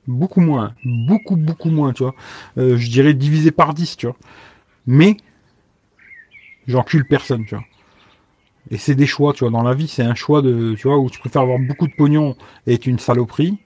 Beaucoup 0.07 0.41
moins. 0.41 0.73
Beaucoup, 0.85 1.35
beaucoup 1.35 1.69
moins, 1.69 1.93
tu 1.93 2.03
vois. 2.03 2.15
Euh, 2.57 2.77
je 2.77 2.89
dirais 2.89 3.13
divisé 3.13 3.51
par 3.51 3.73
10, 3.73 3.97
tu 3.97 4.07
vois. 4.07 4.15
Mais 4.87 5.17
j'encule 6.67 7.05
personne, 7.07 7.45
tu 7.45 7.55
vois. 7.55 7.63
Et 8.71 8.77
c'est 8.77 8.95
des 8.95 9.07
choix, 9.07 9.33
tu 9.33 9.39
vois. 9.43 9.51
Dans 9.51 9.63
la 9.63 9.73
vie, 9.73 9.87
c'est 9.87 10.03
un 10.03 10.15
choix 10.15 10.41
de, 10.41 10.75
tu 10.75 10.87
vois, 10.87 10.97
où 10.97 11.09
tu 11.09 11.19
préfères 11.19 11.43
avoir 11.43 11.59
beaucoup 11.59 11.87
de 11.87 11.93
pognon 11.93 12.35
et 12.67 12.73
être 12.75 12.87
une 12.87 12.99
saloperie. 12.99 13.57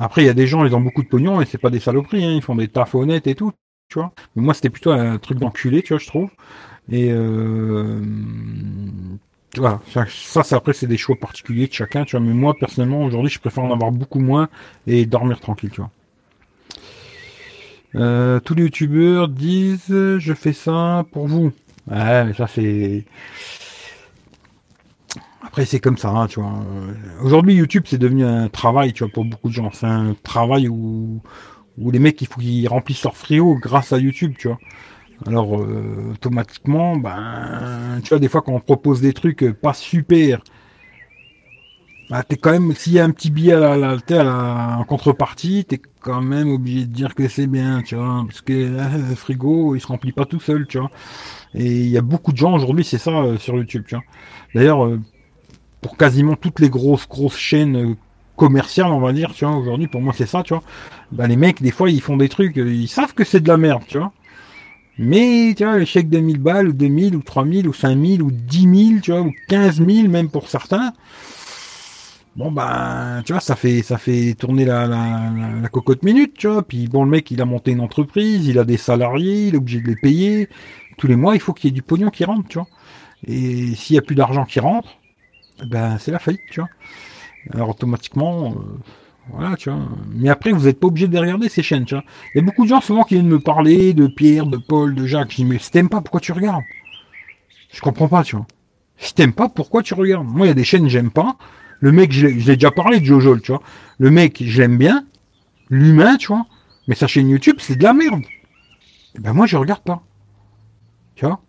Après, 0.00 0.22
il 0.22 0.26
y 0.26 0.30
a 0.30 0.34
des 0.34 0.46
gens, 0.46 0.64
ils 0.64 0.74
ont 0.74 0.80
beaucoup 0.80 1.02
de 1.02 1.08
pognon 1.08 1.42
et 1.42 1.44
c'est 1.44 1.58
pas 1.58 1.68
des 1.68 1.78
saloperies, 1.78 2.24
hein. 2.24 2.32
ils 2.32 2.42
font 2.42 2.54
des 2.54 2.68
tafs 2.68 2.94
honnêtes 2.94 3.26
et 3.26 3.34
tout, 3.34 3.52
tu 3.90 3.98
vois. 3.98 4.12
Mais 4.34 4.42
moi, 4.42 4.54
c'était 4.54 4.70
plutôt 4.70 4.92
un 4.92 5.18
truc 5.18 5.38
d'enculé, 5.38 5.82
tu 5.82 5.92
vois, 5.92 5.98
je 5.98 6.06
trouve. 6.06 6.30
Et 6.90 7.10
euh, 7.12 8.00
voilà, 9.56 9.80
ça, 9.86 10.42
c'est 10.42 10.54
après, 10.54 10.72
c'est 10.72 10.86
des 10.86 10.96
choix 10.96 11.16
particuliers 11.16 11.66
de 11.66 11.72
chacun, 11.74 12.04
tu 12.06 12.16
vois. 12.16 12.24
Mais 12.24 12.32
moi, 12.32 12.54
personnellement, 12.58 13.04
aujourd'hui, 13.04 13.30
je 13.30 13.38
préfère 13.38 13.62
en 13.62 13.72
avoir 13.72 13.92
beaucoup 13.92 14.20
moins 14.20 14.48
et 14.86 15.04
dormir 15.04 15.38
tranquille, 15.38 15.70
tu 15.70 15.82
vois. 15.82 15.90
Euh, 17.96 18.40
tous 18.40 18.54
les 18.54 18.62
youtubeurs 18.62 19.28
disent 19.28 19.88
je 19.88 20.32
fais 20.32 20.52
ça 20.52 21.04
pour 21.12 21.26
vous. 21.26 21.52
Ouais, 21.90 22.24
mais 22.24 22.32
ça 22.34 22.46
c'est. 22.46 23.04
Après 25.50 25.64
c'est 25.64 25.80
comme 25.80 25.96
ça, 25.98 26.10
hein, 26.10 26.28
tu 26.28 26.38
vois. 26.38 26.64
Aujourd'hui 27.22 27.54
YouTube 27.54 27.82
c'est 27.84 27.98
devenu 27.98 28.24
un 28.24 28.48
travail, 28.48 28.92
tu 28.92 29.02
vois, 29.02 29.12
pour 29.12 29.24
beaucoup 29.24 29.48
de 29.48 29.52
gens. 29.52 29.70
C'est 29.72 29.86
un 29.86 30.14
travail 30.22 30.68
où, 30.68 31.20
où 31.76 31.90
les 31.90 31.98
mecs 31.98 32.22
il 32.22 32.28
faut 32.28 32.40
qu'ils 32.40 32.68
remplissent 32.68 33.02
leur 33.02 33.16
frigo 33.16 33.56
grâce 33.56 33.92
à 33.92 33.98
YouTube, 33.98 34.34
tu 34.38 34.46
vois. 34.46 34.58
Alors 35.26 35.60
euh, 35.60 36.12
automatiquement, 36.12 36.96
ben, 36.96 38.00
tu 38.04 38.10
vois, 38.10 38.20
des 38.20 38.28
fois 38.28 38.42
quand 38.42 38.52
on 38.52 38.60
propose 38.60 39.00
des 39.00 39.12
trucs 39.12 39.44
pas 39.60 39.74
super, 39.74 40.40
bah, 42.10 42.22
t'es 42.24 42.36
quand 42.36 42.52
même, 42.52 42.72
s'il 42.74 42.94
y 42.94 43.00
a 43.00 43.04
un 43.04 43.10
petit 43.10 43.30
billet 43.30 43.52
à 43.52 43.76
la, 43.76 43.90
à 43.92 44.24
la, 44.24 44.76
en 44.80 44.84
contrepartie, 44.84 45.64
t'es 45.64 45.80
quand 46.00 46.20
même 46.22 46.48
obligé 46.50 46.86
de 46.86 46.92
dire 46.92 47.14
que 47.14 47.28
c'est 47.28 47.46
bien, 47.46 47.82
tu 47.82 47.94
vois, 47.96 48.24
parce 48.26 48.40
que 48.40 48.52
le 48.52 49.14
frigo, 49.14 49.76
il 49.76 49.80
se 49.80 49.86
remplit 49.86 50.12
pas 50.12 50.26
tout 50.26 50.40
seul, 50.40 50.66
tu 50.66 50.78
vois. 50.78 50.90
Et 51.54 51.66
il 51.66 51.88
y 51.88 51.98
a 51.98 52.02
beaucoup 52.02 52.32
de 52.32 52.36
gens 52.36 52.54
aujourd'hui, 52.54 52.84
c'est 52.84 52.98
ça 52.98 53.10
euh, 53.10 53.38
sur 53.38 53.56
YouTube, 53.56 53.84
tu 53.86 53.94
vois. 53.96 54.04
D'ailleurs, 54.54 54.84
euh, 54.84 55.00
pour 55.80 55.96
quasiment 55.96 56.36
toutes 56.36 56.60
les 56.60 56.70
grosses 56.70 57.08
grosses 57.08 57.38
chaînes 57.38 57.96
commerciales, 58.36 58.90
on 58.90 59.00
va 59.00 59.12
dire, 59.12 59.32
tu 59.34 59.44
vois, 59.44 59.56
aujourd'hui, 59.56 59.86
pour 59.86 60.00
moi 60.00 60.14
c'est 60.16 60.26
ça, 60.26 60.42
tu 60.42 60.54
vois. 60.54 60.62
Bah 61.12 61.26
les 61.26 61.36
mecs, 61.36 61.62
des 61.62 61.70
fois, 61.70 61.90
ils 61.90 62.00
font 62.00 62.16
des 62.16 62.28
trucs, 62.28 62.56
ils 62.56 62.88
savent 62.88 63.14
que 63.14 63.24
c'est 63.24 63.40
de 63.40 63.48
la 63.48 63.56
merde, 63.56 63.82
tu 63.86 63.98
vois. 63.98 64.12
Mais, 64.98 65.54
tu 65.56 65.64
vois, 65.64 65.78
le 65.78 65.86
chèque 65.86 66.10
de 66.10 66.18
1000 66.18 66.38
balles, 66.38 66.68
ou 66.68 66.72
2000, 66.74 67.16
ou 67.16 67.22
3000, 67.22 67.66
ou 67.68 67.72
5000, 67.72 68.22
ou 68.22 68.30
10 68.30 68.88
000, 68.88 69.00
tu 69.00 69.12
vois, 69.12 69.22
ou 69.22 69.32
15 69.48 69.76
000 69.86 70.08
même 70.08 70.28
pour 70.28 70.48
certains. 70.48 70.92
Bon, 72.36 72.52
ben, 72.52 73.22
tu 73.24 73.32
vois, 73.32 73.40
ça 73.40 73.56
fait, 73.56 73.82
ça 73.82 73.98
fait 73.98 74.34
tourner 74.34 74.64
la, 74.64 74.86
la, 74.86 75.32
la, 75.62 75.68
cocotte 75.68 76.02
minute, 76.02 76.34
tu 76.36 76.48
vois. 76.48 76.62
Puis 76.62 76.86
bon, 76.86 77.04
le 77.04 77.10
mec, 77.10 77.30
il 77.30 77.40
a 77.40 77.44
monté 77.44 77.72
une 77.72 77.80
entreprise, 77.80 78.46
il 78.46 78.58
a 78.58 78.64
des 78.64 78.76
salariés, 78.76 79.48
il 79.48 79.54
est 79.54 79.58
obligé 79.58 79.80
de 79.80 79.88
les 79.88 79.96
payer. 79.96 80.48
Tous 80.98 81.06
les 81.06 81.16
mois, 81.16 81.34
il 81.34 81.40
faut 81.40 81.52
qu'il 81.54 81.68
y 81.68 81.72
ait 81.72 81.74
du 81.74 81.82
pognon 81.82 82.10
qui 82.10 82.24
rentre, 82.24 82.48
tu 82.48 82.58
vois. 82.58 82.68
Et 83.26 83.74
s'il 83.74 83.96
y 83.96 83.98
a 83.98 84.02
plus 84.02 84.14
d'argent 84.14 84.44
qui 84.44 84.60
rentre, 84.60 84.99
ben, 85.66 85.98
c'est 85.98 86.10
la 86.10 86.18
faillite, 86.18 86.42
tu 86.50 86.60
vois. 86.60 86.68
Alors, 87.52 87.70
automatiquement, 87.70 88.50
euh, 88.50 88.54
voilà, 89.32 89.56
tu 89.56 89.70
vois. 89.70 89.80
Mais 90.10 90.28
après, 90.28 90.52
vous 90.52 90.66
n'êtes 90.66 90.80
pas 90.80 90.86
obligé 90.88 91.08
de 91.08 91.18
regarder 91.18 91.48
ces 91.48 91.62
chaînes, 91.62 91.84
tu 91.84 91.94
vois. 91.94 92.04
Il 92.34 92.38
y 92.38 92.40
a 92.40 92.44
beaucoup 92.44 92.64
de 92.64 92.68
gens 92.68 92.80
souvent 92.80 93.02
qui 93.04 93.14
viennent 93.14 93.28
me 93.28 93.40
parler 93.40 93.94
de 93.94 94.06
Pierre, 94.06 94.46
de 94.46 94.56
Paul, 94.56 94.94
de 94.94 95.06
Jacques. 95.06 95.30
Je 95.30 95.36
dis, 95.36 95.44
mais 95.44 95.58
si 95.58 95.70
t'aimes 95.70 95.88
pas, 95.88 96.00
pourquoi 96.00 96.20
tu 96.20 96.32
regardes? 96.32 96.64
Je 97.72 97.80
comprends 97.80 98.08
pas, 98.08 98.22
tu 98.24 98.36
vois. 98.36 98.46
Si 98.96 99.14
t'aimes 99.14 99.32
pas, 99.32 99.48
pourquoi 99.48 99.82
tu 99.82 99.94
regardes? 99.94 100.26
Moi, 100.26 100.46
il 100.46 100.48
y 100.48 100.52
a 100.52 100.54
des 100.54 100.64
chaînes 100.64 100.88
j'aime 100.88 101.10
pas. 101.10 101.36
Le 101.80 101.92
mec, 101.92 102.12
je 102.12 102.26
l'ai 102.26 102.34
déjà 102.34 102.70
parlé 102.70 103.00
de 103.00 103.04
Jojo, 103.04 103.38
tu 103.38 103.52
vois. 103.52 103.62
Le 103.98 104.10
mec, 104.10 104.42
je 104.44 104.60
l'aime 104.60 104.76
bien. 104.76 105.06
L'humain, 105.70 106.16
tu 106.16 106.28
vois. 106.28 106.46
Mais 106.88 106.94
sa 106.94 107.06
chaîne 107.06 107.28
YouTube, 107.28 107.56
c'est 107.58 107.76
de 107.76 107.82
la 107.82 107.94
merde. 107.94 108.22
Et 109.14 109.20
ben 109.20 109.32
moi, 109.32 109.46
je 109.46 109.56
regarde 109.56 109.82
pas. 109.82 110.02
Tu 111.14 111.24
vois? 111.24 111.40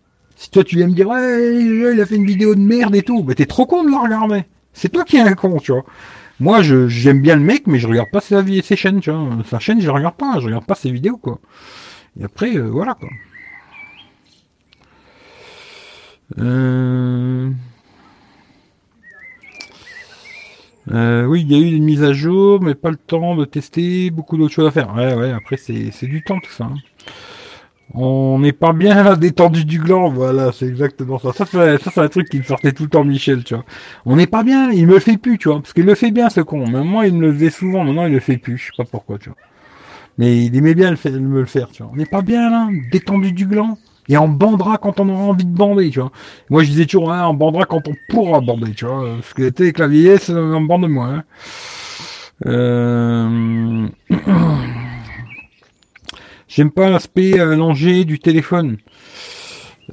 Si 0.42 0.50
toi, 0.50 0.64
tu 0.64 0.76
viens 0.76 0.88
me 0.88 0.94
dire, 0.94 1.08
ouais, 1.08 1.94
il 1.94 2.02
a 2.02 2.06
fait 2.08 2.16
une 2.16 2.26
vidéo 2.26 2.56
de 2.56 2.62
merde 2.62 2.96
et 2.96 3.04
tout, 3.04 3.24
mais 3.24 3.36
t'es 3.36 3.46
trop 3.46 3.68
con 3.68 3.84
de 3.84 3.92
la 3.92 4.00
regarder. 4.00 4.44
C'est 4.74 4.90
toi 4.90 5.04
qui 5.04 5.18
es 5.18 5.20
un 5.20 5.36
con, 5.36 5.60
tu 5.60 5.72
vois. 5.72 5.86
Moi, 6.40 6.64
je, 6.64 6.88
j'aime 6.88 7.22
bien 7.22 7.36
le 7.36 7.44
mec, 7.44 7.68
mais 7.68 7.78
je 7.78 7.88
regarde 7.88 8.10
pas 8.10 8.22
sa 8.22 8.42
vie 8.42 8.58
et 8.58 8.64
ses 8.64 8.76
chaînes, 8.76 9.02
tu 9.02 9.12
vois. 9.12 9.30
Sa 9.48 9.60
chaîne, 9.60 9.80
je 9.80 9.90
regarde 9.92 10.16
pas, 10.16 10.40
je 10.40 10.48
regarde 10.48 10.66
pas 10.66 10.74
ses 10.74 10.90
vidéos, 10.90 11.18
quoi. 11.18 11.40
Et 12.20 12.24
après, 12.24 12.58
euh, 12.58 12.72
voilà, 12.72 12.96
quoi. 12.96 13.10
Euh... 16.40 17.52
Euh, 20.92 21.26
oui, 21.26 21.42
il 21.42 21.52
y 21.52 21.56
a 21.56 21.60
eu 21.60 21.70
des 21.70 21.80
mises 21.80 22.04
à 22.04 22.14
jour, 22.14 22.60
mais 22.64 22.74
pas 22.74 22.90
le 22.90 22.98
temps 22.98 23.36
de 23.36 23.46
tester, 23.46 24.10
beaucoup 24.10 24.38
d'autres 24.38 24.56
choses 24.56 24.68
à 24.68 24.72
faire. 24.72 24.92
Ouais, 24.96 25.14
ouais, 25.14 25.32
après, 25.34 25.58
c'est 25.58 26.08
du 26.08 26.24
temps 26.24 26.40
tout 26.40 26.52
ça. 26.52 26.64
Hein. 26.64 26.78
On 27.94 28.40
n'est 28.40 28.54
pas 28.54 28.74
bien 28.74 29.16
détendue 29.18 29.66
du 29.66 29.80
gland, 29.80 30.10
voilà, 30.10 30.52
c'est 30.52 30.68
exactement 30.68 31.20
ça. 31.20 31.34
Ça, 31.34 31.46
c'est 31.46 31.98
un 32.00 32.08
truc 32.08 32.30
qui 32.30 32.38
me 32.38 32.44
sortait 32.44 32.72
tout 32.72 32.84
le 32.84 32.90
temps 32.90 33.04
Michel, 33.04 33.44
tu 33.44 33.56
vois. 33.56 33.66
On 34.06 34.16
n'est 34.16 34.28
pas 34.28 34.44
bien, 34.44 34.72
il 34.72 34.88
me 34.88 34.94
le 34.94 35.00
fait 35.00 35.18
plus, 35.18 35.38
tu 35.38 35.50
vois, 35.50 35.60
parce 35.60 35.74
qu'il 35.74 35.86
le 35.86 35.96
fait 35.96 36.12
bien 36.12 36.30
ce 36.30 36.42
con. 36.42 36.68
Même 36.68 36.86
moi, 36.86 37.08
il 37.08 37.16
me 37.16 37.22
le 37.22 37.34
faisait 37.34 37.50
souvent, 37.50 37.84
maintenant 37.84 38.06
il 38.06 38.14
le 38.14 38.20
fait 38.20 38.38
plus, 38.38 38.58
je 38.58 38.66
sais 38.66 38.72
pas 38.78 38.86
pourquoi, 38.90 39.18
tu 39.18 39.30
vois. 39.30 39.38
Mais 40.18 40.46
il 40.46 40.56
aimait 40.56 40.76
bien 40.76 40.92
le 40.92 41.20
me 41.20 41.40
le 41.40 41.46
faire, 41.46 41.70
tu 41.72 41.84
vois. 41.84 41.92
On 41.94 41.96
n'est 41.96 42.06
pas 42.06 42.22
bien 42.22 42.50
là, 42.50 42.70
détendu 42.92 43.32
du 43.32 43.46
gland. 43.46 43.78
Et 44.10 44.18
on 44.18 44.28
bandera 44.28 44.78
quand 44.78 45.00
on 45.00 45.08
aura 45.10 45.24
envie 45.24 45.46
de 45.46 45.56
bander, 45.56 45.90
tu 45.90 46.00
vois. 46.00 46.12
Moi, 46.50 46.64
je 46.64 46.70
disais 46.70 46.86
toujours, 46.86 47.14
hein, 47.14 47.28
on 47.28 47.34
bandera 47.34 47.66
quand 47.66 47.88
on 47.88 47.94
pourra 48.10 48.42
bander, 48.42 48.74
tu 48.74 48.86
vois. 48.86 49.16
Parce 49.16 49.34
que, 49.34 49.50
tu 49.50 49.64
avec 49.64 49.80
la 49.80 49.88
vieillesse, 49.88 50.30
on 50.30 50.62
bande 50.62 50.90
moins. 50.90 51.16
Hein. 51.16 51.24
Euh... 52.48 53.88
J'aime 56.54 56.72
pas 56.72 56.90
l'aspect 56.90 57.40
allongé 57.40 58.04
du 58.04 58.20
téléphone. 58.20 58.76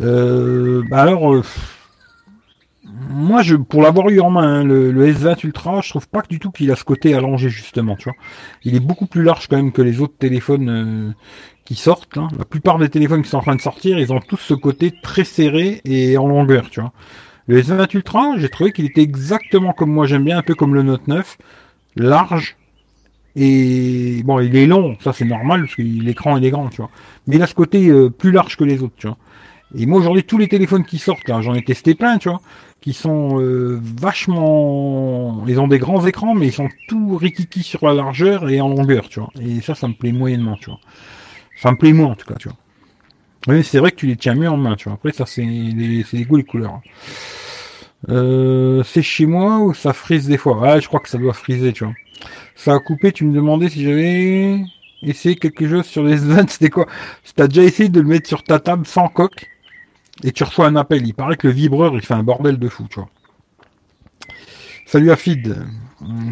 Euh, 0.01 0.83
bah 0.91 1.03
alors, 1.03 1.33
euh, 1.33 1.45
moi, 2.85 3.43
je, 3.43 3.55
pour 3.55 3.81
l'avoir 3.81 4.09
eu 4.09 4.19
en 4.19 4.31
main, 4.31 4.63
hein, 4.63 4.65
le, 4.65 4.93
S20 4.93 5.47
Ultra, 5.47 5.81
je 5.83 5.91
trouve 5.91 6.09
pas 6.09 6.23
du 6.29 6.41
tout 6.41 6.51
qu'il 6.51 6.73
a 6.73 6.77
ce 6.77 6.83
côté 6.83 7.15
allongé 7.15 7.49
justement, 7.49 7.95
tu 7.95 8.09
vois. 8.09 8.19
Il 8.65 8.75
est 8.75 8.81
beaucoup 8.81 9.07
plus 9.07 9.23
large 9.23 9.47
quand 9.47 9.57
même 9.57 9.71
que 9.71 9.83
les 9.83 10.01
autres 10.01 10.17
téléphones 10.19 10.69
euh, 10.69 11.13
qui 11.65 11.77
sortent. 11.77 12.19
Hein. 12.19 12.27
La 12.37 12.45
plupart 12.45 12.79
des 12.79 12.89
téléphones 12.89 13.23
qui 13.23 13.29
sont 13.29 13.39
en 13.39 13.43
train 13.43 13.55
de 13.55 13.61
sortir, 13.61 13.97
ils 14.01 14.13
ont 14.13 14.19
tous 14.19 14.39
ce 14.39 14.55
côté 14.55 14.93
très 15.01 15.23
serré 15.23 15.81
et 15.85 16.19
en 16.19 16.27
longueur, 16.27 16.71
tu 16.71 16.81
vois. 16.81 16.93
Le 17.47 17.63
S20 17.63 17.95
Ultra, 17.95 18.33
j'ai 18.37 18.49
trouvé 18.49 18.73
qu'il 18.73 18.85
était 18.85 19.03
exactement 19.03 19.73
comme 19.73 19.93
moi 19.93 20.07
j'aime 20.07 20.25
bien, 20.25 20.39
un 20.39 20.43
peu 20.43 20.57
comme 20.57 20.75
le 20.75 20.83
Note 20.83 21.07
9, 21.07 21.39
large, 21.95 22.58
et 23.39 24.23
bon, 24.25 24.41
il 24.41 24.55
est 24.57 24.67
long, 24.67 24.97
ça 25.03 25.13
c'est 25.13 25.25
normal, 25.25 25.63
parce 25.63 25.77
que 25.77 25.83
l'écran 25.83 26.37
il 26.37 26.45
est 26.45 26.51
grand, 26.51 26.69
tu 26.69 26.79
vois. 26.79 26.91
Mais 27.27 27.37
il 27.37 27.43
a 27.43 27.47
ce 27.47 27.55
côté 27.55 27.89
euh, 27.89 28.11
plus 28.11 28.33
large 28.33 28.57
que 28.57 28.65
les 28.65 28.83
autres, 28.83 28.97
tu 28.97 29.07
vois. 29.07 29.17
Et 29.77 29.87
moi 29.87 30.01
aujourd'hui, 30.01 30.25
tous 30.25 30.39
les 30.39 30.49
téléphones 30.49 30.85
qui 30.85 30.99
sortent, 30.99 31.27
j'en 31.27 31.55
ai 31.55 31.63
testé 31.63 31.95
plein, 31.95 32.19
tu 32.19 32.31
vois, 32.31 32.41
qui 32.81 32.95
sont 32.95 33.39
euh, 33.41 33.79
vachement... 33.83 35.45
Ils 35.47 35.61
ont 35.61 35.69
des 35.69 35.79
grands 35.79 36.07
écrans, 36.07 36.35
mais 36.35 36.47
ils 36.47 36.53
sont 36.53 36.69
tout 36.89 37.17
rikiki 37.17 37.63
sur 37.63 37.87
la 37.87 37.93
largeur 37.93 38.49
et 38.49 38.61
en 38.63 38.69
longueur, 38.69 39.11
tu 39.11 39.21
vois. 39.21 39.31
Et 39.43 39.61
ça, 39.61 39.75
ça 39.75 39.87
me 39.87 39.93
plaît 39.93 40.13
moyennement, 40.13 40.57
tu 40.57 40.71
vois. 40.71 40.81
Ça 41.61 41.71
me 41.71 41.77
plaît 41.77 41.93
moins, 41.93 42.13
en 42.13 42.15
tout 42.15 42.27
cas, 42.27 42.37
tu 42.39 42.49
vois. 42.49 42.57
Mais 43.47 43.63
c'est 43.63 43.79
vrai 43.79 43.91
que 43.91 43.97
tu 43.97 44.07
les 44.07 44.17
tiens 44.17 44.35
mieux 44.35 44.49
en 44.49 44.57
main, 44.57 44.75
tu 44.75 44.85
vois. 44.85 44.95
Après, 44.95 45.13
ça, 45.13 45.27
c'est 45.27 45.43
les, 45.43 46.05
les 46.11 46.25
goûts, 46.25 46.37
les 46.37 46.45
couleurs. 46.45 46.81
Euh, 48.09 48.83
c'est 48.85 49.03
chez 49.03 49.27
moi 49.27 49.59
ou 49.59 49.75
ça 49.75 49.93
frise 49.93 50.29
des 50.29 50.39
fois? 50.39 50.59
Ouais, 50.59 50.81
je 50.81 50.89
crois 50.89 51.01
que 51.01 51.09
ça 51.09 51.19
doit 51.19 51.35
friser, 51.35 51.73
tu 51.73 51.85
vois. 51.85 51.95
Ça 52.57 52.75
a 52.75 52.79
coupé, 52.79 53.13
tu 53.13 53.25
me 53.25 53.35
demandais 53.35 53.69
si 53.69 53.85
j'avais 53.85 54.61
essayé 55.03 55.37
quelque 55.37 55.69
chose 55.69 55.87
sur 55.87 56.03
les 56.03 56.17
zones, 56.19 56.49
c'était 56.49 56.71
quoi? 56.71 56.87
Tu 57.25 57.43
as 57.43 57.49
déjà 57.49 57.63
essayé 57.63 57.89
de 57.89 58.01
le 58.01 58.09
mettre 58.09 58.29
sur 58.29 58.43
ta 58.43 58.59
table 58.59 58.87
sans 58.87 59.09
coque 59.09 59.49
et 60.25 60.33
tu 60.33 60.45
reçois 60.45 60.67
un 60.67 60.77
appel. 60.77 61.07
Il 61.07 61.15
paraît 61.15 61.37
que 61.37 61.47
le 61.47 61.53
vibreur, 61.53 61.95
il 61.95 62.03
fait 62.03 62.15
un 62.15 62.23
bordel 62.23 62.59
de 62.59 62.69
fou, 62.69 62.87
tu 62.91 63.01
vois. 63.01 63.09
Salut 64.87 65.11
Afid. 65.11 65.57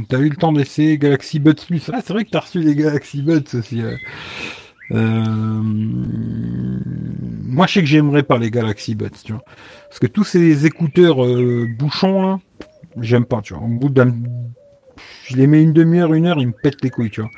T'as 0.08 0.18
eu 0.18 0.28
le 0.28 0.36
temps 0.36 0.52
d'essayer 0.52 0.96
Galaxy 0.96 1.40
Buds 1.40 1.66
Plus? 1.66 1.90
Ah, 1.92 2.00
c'est 2.04 2.12
vrai 2.12 2.24
que 2.24 2.30
t'as 2.30 2.40
reçu 2.40 2.60
les 2.60 2.74
Galaxy 2.74 3.20
Buds 3.22 3.54
aussi. 3.54 3.82
Euh. 3.82 3.96
Euh, 4.92 5.60
moi, 7.44 7.66
je 7.66 7.74
sais 7.74 7.80
que 7.80 7.86
j'aimerais 7.86 8.22
pas 8.22 8.38
les 8.38 8.50
Galaxy 8.50 8.94
Buds, 8.94 9.10
tu 9.24 9.32
vois. 9.32 9.42
Parce 9.88 9.98
que 9.98 10.06
tous 10.06 10.24
ces 10.24 10.66
écouteurs 10.66 11.24
euh, 11.24 11.66
bouchons, 11.78 12.22
là, 12.22 12.40
j'aime 13.00 13.24
pas, 13.24 13.42
tu 13.42 13.54
vois. 13.54 13.64
Au 13.64 13.68
bout 13.68 13.88
d'un 13.88 14.14
je 15.28 15.36
les 15.36 15.46
mets 15.46 15.62
une 15.62 15.72
demi-heure, 15.72 16.14
une 16.14 16.26
heure, 16.26 16.38
ils 16.38 16.48
me 16.48 16.52
pètent 16.52 16.82
les 16.82 16.90
couilles, 16.90 17.10
tu 17.10 17.20
vois. 17.20 17.30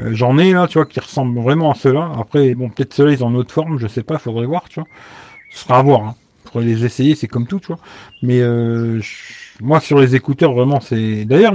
Euh, 0.00 0.10
j'en 0.12 0.38
ai 0.38 0.52
là, 0.52 0.66
tu 0.68 0.78
vois, 0.78 0.86
qui 0.86 1.00
ressemblent 1.00 1.40
vraiment 1.40 1.72
à 1.72 1.74
ceux-là. 1.74 2.12
Après, 2.18 2.54
bon, 2.54 2.68
peut-être 2.68 2.94
ceux-là, 2.94 3.12
ils 3.12 3.24
ont 3.24 3.30
une 3.30 3.36
autre 3.36 3.52
forme, 3.52 3.78
je 3.78 3.86
sais 3.86 4.02
pas, 4.02 4.18
faudrait 4.18 4.46
voir, 4.46 4.68
tu 4.68 4.80
vois. 4.80 4.88
Ce 5.50 5.64
sera 5.64 5.78
à 5.78 5.82
voir, 5.82 6.02
hein. 6.02 6.14
Faudrait 6.44 6.66
les 6.66 6.84
essayer, 6.84 7.14
c'est 7.14 7.26
comme 7.26 7.46
tout, 7.46 7.58
tu 7.58 7.68
vois. 7.68 7.78
Mais 8.22 8.40
euh, 8.40 9.00
moi, 9.60 9.80
sur 9.80 9.98
les 9.98 10.14
écouteurs, 10.14 10.52
vraiment, 10.52 10.80
c'est. 10.80 11.24
D'ailleurs, 11.24 11.54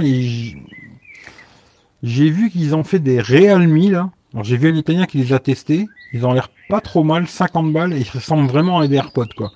j'ai 2.02 2.30
vu 2.30 2.50
qu'ils 2.50 2.74
ont 2.74 2.84
fait 2.84 2.98
des 2.98 3.20
Realme 3.20 3.90
là. 3.90 4.10
Alors, 4.34 4.44
j'ai 4.44 4.56
vu 4.56 4.70
un 4.70 4.74
Italien 4.74 5.06
qui 5.06 5.18
les 5.18 5.32
a 5.32 5.38
testés. 5.38 5.88
Ils 6.12 6.26
ont 6.26 6.32
l'air 6.32 6.50
pas 6.68 6.80
trop 6.80 7.04
mal, 7.04 7.26
50 7.26 7.72
balles, 7.72 7.92
et 7.92 8.00
ils 8.00 8.10
ressemblent 8.10 8.48
vraiment 8.48 8.80
à 8.80 8.88
des 8.88 8.96
AirPods, 8.96 9.34
quoi. 9.36 9.50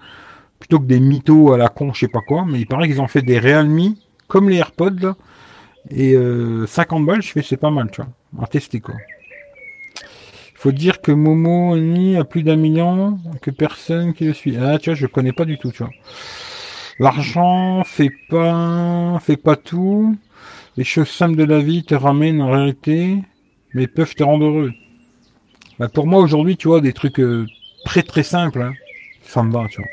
plutôt 0.59 0.79
que 0.79 0.85
des 0.85 1.01
mythos 1.01 1.53
à 1.53 1.59
la 1.59 1.69
con, 1.69 1.93
je 1.93 2.01
sais 2.01 2.09
pas 2.09 2.21
quoi, 2.21 2.45
mais 2.47 2.61
il 2.61 2.67
paraît 2.67 2.89
qu'ils 2.89 3.01
ont 3.01 3.09
fait 3.09 3.23
des 3.23 3.39
Realme, 3.39 3.95
comme 4.29 4.49
les 4.49 4.57
AirPods, 4.57 5.01
là, 5.01 5.17
et 5.91 6.17
50 6.67 7.07
balles, 7.07 7.23
je 7.23 7.33
fais 7.33 7.43
c'est 7.43 7.57
pas 7.57 7.71
mal, 7.71 7.91
tu 7.91 8.03
vois, 8.03 8.45
à 8.45 8.47
tester 8.47 8.81
quoi. 8.81 8.95
Faut 10.55 10.73
dire 10.73 11.01
que 11.03 11.13
Momo 11.13 11.77
a 12.19 12.25
plus 12.25 12.43
d'un 12.43 12.57
million, 12.57 13.19
que 13.43 13.51
personne 13.51 14.15
qui 14.15 14.25
le 14.25 14.33
suit. 14.33 14.57
Ah, 14.57 14.79
tu 14.79 14.91
vois, 14.91 14.95
je 14.97 15.07
connais 15.07 15.33
pas 15.33 15.45
du 15.45 15.59
tout, 15.59 15.71
tu 15.71 15.83
vois. 15.83 15.93
L'argent 16.99 17.85
fait 17.85 18.11
pas, 18.31 19.19
fait 19.21 19.37
pas 19.37 19.55
tout. 19.57 20.17
Les 20.79 20.85
choses 20.85 21.11
simples 21.11 21.37
de 21.37 21.45
la 21.45 21.61
vie 21.61 21.85
te 21.85 21.95
ramènent 21.95 22.41
en 22.41 22.51
réalité, 22.51 23.19
mais 23.75 23.87
peuvent 23.87 24.15
te 24.15 24.25
rendre 24.25 24.47
heureux. 24.47 24.73
Bah, 25.79 25.89
pour 25.89 26.07
moi, 26.07 26.21
aujourd'hui, 26.21 26.57
tu 26.57 26.69
vois, 26.69 26.81
des 26.81 26.95
trucs 26.95 27.21
euh, 27.21 27.47
très 27.85 28.03
très 28.03 28.23
simples, 28.23 28.63
hein, 28.63 28.73
ça 29.23 29.43
me 29.43 29.53
va, 29.53 29.67
tu 29.69 29.77
vois. 29.77 29.91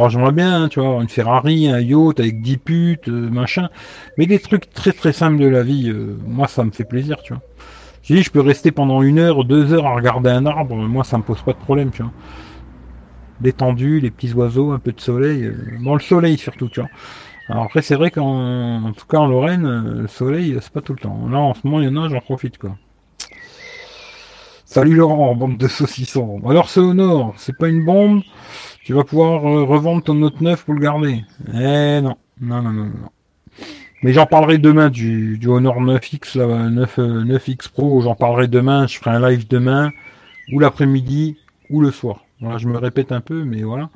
Bon, 0.00 0.08
j'aimerais 0.08 0.32
bien, 0.32 0.62
hein, 0.62 0.68
tu 0.70 0.80
vois, 0.80 1.02
une 1.02 1.10
Ferrari, 1.10 1.68
un 1.68 1.78
yacht 1.78 2.20
avec 2.20 2.40
10 2.40 2.56
putes, 2.56 3.08
euh, 3.10 3.28
machin. 3.28 3.68
Mais 4.16 4.24
des 4.24 4.38
trucs 4.38 4.70
très 4.70 4.92
très 4.92 5.12
simples 5.12 5.38
de 5.38 5.46
la 5.46 5.62
vie, 5.62 5.90
euh, 5.90 6.16
moi, 6.26 6.48
ça 6.48 6.64
me 6.64 6.70
fait 6.70 6.84
plaisir, 6.84 7.18
tu 7.22 7.34
vois. 7.34 7.42
J'ai 8.02 8.14
dit, 8.14 8.22
je 8.22 8.30
peux 8.30 8.40
rester 8.40 8.70
pendant 8.70 9.02
une 9.02 9.18
heure, 9.18 9.44
deux 9.44 9.74
heures 9.74 9.84
à 9.84 9.94
regarder 9.94 10.30
un 10.30 10.46
arbre, 10.46 10.74
moi, 10.74 11.04
ça 11.04 11.18
me 11.18 11.22
pose 11.22 11.42
pas 11.42 11.52
de 11.52 11.58
problème, 11.58 11.90
tu 11.90 12.02
vois 12.02 12.12
détendu, 13.42 14.00
les 14.00 14.10
petits 14.10 14.32
oiseaux, 14.32 14.72
un 14.72 14.78
peu 14.78 14.92
de 14.92 15.00
soleil. 15.00 15.44
Euh, 15.44 15.54
bon, 15.80 15.92
le 15.92 16.00
soleil 16.00 16.38
surtout, 16.38 16.68
tu 16.68 16.80
vois. 16.80 16.88
Alors 17.50 17.64
après, 17.64 17.82
c'est 17.82 17.94
vrai 17.94 18.10
qu'en 18.10 18.92
tout 18.96 19.06
cas 19.06 19.18
en 19.18 19.26
Lorraine, 19.26 19.66
euh, 19.66 20.02
le 20.02 20.08
soleil, 20.08 20.56
c'est 20.62 20.72
pas 20.72 20.80
tout 20.80 20.94
le 20.94 20.98
temps. 21.00 21.28
Là, 21.28 21.38
en 21.40 21.52
ce 21.52 21.60
moment, 21.64 21.82
il 21.82 21.86
y 21.86 21.88
en 21.88 22.02
a, 22.02 22.08
j'en 22.08 22.20
profite, 22.20 22.56
quoi. 22.56 22.74
Salut 24.72 24.94
Laurent, 24.94 25.34
bande 25.34 25.56
de 25.56 25.66
saucissons. 25.66 26.40
Alors 26.48 26.68
c'est 26.68 26.78
au 26.78 26.94
nord, 26.94 27.34
c'est 27.36 27.58
pas 27.58 27.66
une 27.66 27.84
bombe. 27.84 28.22
Tu 28.84 28.94
vas 28.94 29.04
pouvoir 29.04 29.46
euh, 29.46 29.64
revendre 29.64 30.02
ton 30.02 30.14
Note 30.14 30.40
9 30.40 30.64
pour 30.64 30.74
le 30.74 30.80
garder. 30.80 31.22
Eh 31.52 32.00
non, 32.00 32.16
non, 32.40 32.62
non, 32.62 32.72
non, 32.72 32.84
non. 32.86 33.10
Mais 34.02 34.14
j'en 34.14 34.24
parlerai 34.24 34.56
demain 34.56 34.88
du, 34.88 35.36
du 35.36 35.48
Honor 35.48 35.80
9X, 35.82 36.38
là, 36.38 36.70
9, 36.70 36.98
9X 36.98 37.70
Pro. 37.70 38.00
J'en 38.00 38.14
parlerai 38.14 38.48
demain. 38.48 38.86
Je 38.86 38.98
ferai 38.98 39.10
un 39.10 39.28
live 39.28 39.46
demain, 39.46 39.92
ou 40.52 40.58
l'après-midi, 40.58 41.36
ou 41.68 41.82
le 41.82 41.90
soir. 41.90 42.24
Voilà, 42.40 42.56
je 42.56 42.66
me 42.66 42.78
répète 42.78 43.12
un 43.12 43.20
peu, 43.20 43.44
mais 43.44 43.62
voilà. 43.62 43.90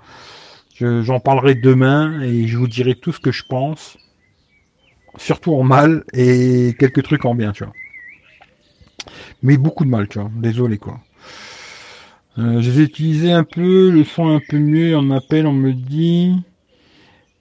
J'en 0.76 1.20
parlerai 1.20 1.54
demain 1.54 2.20
et 2.20 2.46
je 2.46 2.58
vous 2.58 2.66
dirai 2.68 2.94
tout 2.94 3.12
ce 3.12 3.20
que 3.20 3.32
je 3.32 3.44
pense. 3.44 3.96
Surtout 5.16 5.54
en 5.54 5.62
mal 5.62 6.04
et 6.12 6.74
quelques 6.78 7.04
trucs 7.04 7.24
en 7.24 7.34
bien, 7.34 7.52
tu 7.52 7.64
vois. 7.64 7.72
Mais 9.42 9.56
beaucoup 9.56 9.84
de 9.84 9.90
mal, 9.90 10.08
tu 10.08 10.18
vois. 10.18 10.30
Désolé, 10.34 10.78
quoi. 10.78 11.00
Euh, 12.38 12.60
je 12.60 12.70
les 12.70 12.80
utilisé 12.82 13.32
un 13.32 13.44
peu, 13.44 13.90
le 13.90 14.04
son 14.04 14.28
un 14.28 14.40
peu 14.40 14.58
mieux, 14.58 14.96
on 14.96 15.02
m'appelle, 15.02 15.46
on 15.46 15.52
me 15.52 15.72
dit. 15.72 16.34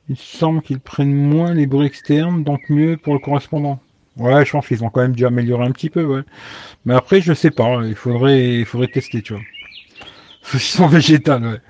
Il 0.09 0.17
semble 0.17 0.61
qu'ils 0.61 0.79
prennent 0.79 1.13
moins 1.13 1.53
les 1.53 1.65
bruits 1.65 1.87
externes, 1.87 2.43
donc 2.43 2.69
mieux 2.69 2.97
pour 2.97 3.13
le 3.13 3.19
correspondant. 3.19 3.79
Ouais, 4.17 4.45
je 4.45 4.51
pense 4.51 4.67
qu'ils 4.67 4.83
ont 4.83 4.89
quand 4.89 5.01
même 5.01 5.15
dû 5.15 5.25
améliorer 5.25 5.65
un 5.65 5.71
petit 5.71 5.89
peu, 5.89 6.03
ouais. 6.03 6.21
Mais 6.85 6.93
après, 6.93 7.21
je 7.21 7.33
sais 7.33 7.51
pas, 7.51 7.81
il 7.85 7.95
faudrait, 7.95 8.59
il 8.59 8.65
faudrait 8.65 8.89
tester, 8.89 9.21
tu 9.21 9.33
vois. 9.33 9.41
Saucisson 10.43 10.87
végétal, 10.87 11.43
ouais. 11.43 11.61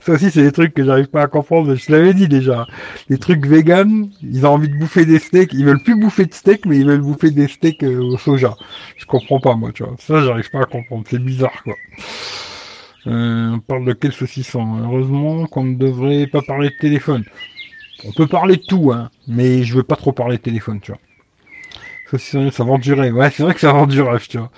Ça 0.00 0.12
aussi, 0.12 0.30
c'est 0.30 0.42
des 0.42 0.52
trucs 0.52 0.74
que 0.74 0.84
j'arrive 0.84 1.06
pas 1.06 1.22
à 1.22 1.26
comprendre. 1.26 1.74
Je 1.74 1.90
l'avais 1.90 2.14
dit 2.14 2.28
déjà. 2.28 2.66
Les 3.08 3.18
trucs 3.18 3.46
vegan, 3.46 4.10
ils 4.22 4.46
ont 4.46 4.50
envie 4.50 4.68
de 4.68 4.78
bouffer 4.78 5.06
des 5.06 5.18
steaks. 5.18 5.52
Ils 5.54 5.64
veulent 5.64 5.82
plus 5.82 5.98
bouffer 5.98 6.26
de 6.26 6.34
steaks, 6.34 6.66
mais 6.66 6.76
ils 6.76 6.86
veulent 6.86 7.00
bouffer 7.00 7.30
des 7.30 7.48
steaks 7.48 7.82
euh, 7.82 7.98
au 7.98 8.18
soja. 8.18 8.56
Je 8.98 9.06
comprends 9.06 9.40
pas, 9.40 9.56
moi, 9.56 9.72
tu 9.72 9.82
vois. 9.82 9.96
Ça, 9.98 10.22
j'arrive 10.22 10.50
pas 10.50 10.60
à 10.60 10.66
comprendre. 10.66 11.04
C'est 11.08 11.18
bizarre, 11.18 11.62
quoi. 11.64 11.74
Euh, 13.06 13.52
on 13.52 13.60
parle 13.60 13.84
de 13.86 13.92
quel 13.92 14.12
saucisson 14.12 14.78
Heureusement 14.82 15.46
qu'on 15.46 15.64
ne 15.64 15.76
devrait 15.76 16.26
pas 16.26 16.42
parler 16.42 16.70
de 16.70 16.76
téléphone. 16.76 17.24
On 18.04 18.12
peut 18.12 18.26
parler 18.26 18.56
de 18.56 18.62
tout, 18.62 18.92
hein, 18.92 19.10
mais 19.28 19.62
je 19.62 19.74
veux 19.74 19.82
pas 19.82 19.96
trop 19.96 20.12
parler 20.12 20.36
de 20.36 20.42
téléphone, 20.42 20.80
tu 20.80 20.92
vois. 20.92 21.00
Ça 22.18 22.64
vend 22.64 22.78
du 22.78 22.92
rêve. 22.92 23.14
Ouais, 23.14 23.30
c'est 23.30 23.42
vrai 23.42 23.54
que 23.54 23.60
ça 23.60 23.72
vend 23.72 23.86
du 23.86 24.00
rêve, 24.02 24.26
tu 24.26 24.38
vois. 24.38 24.50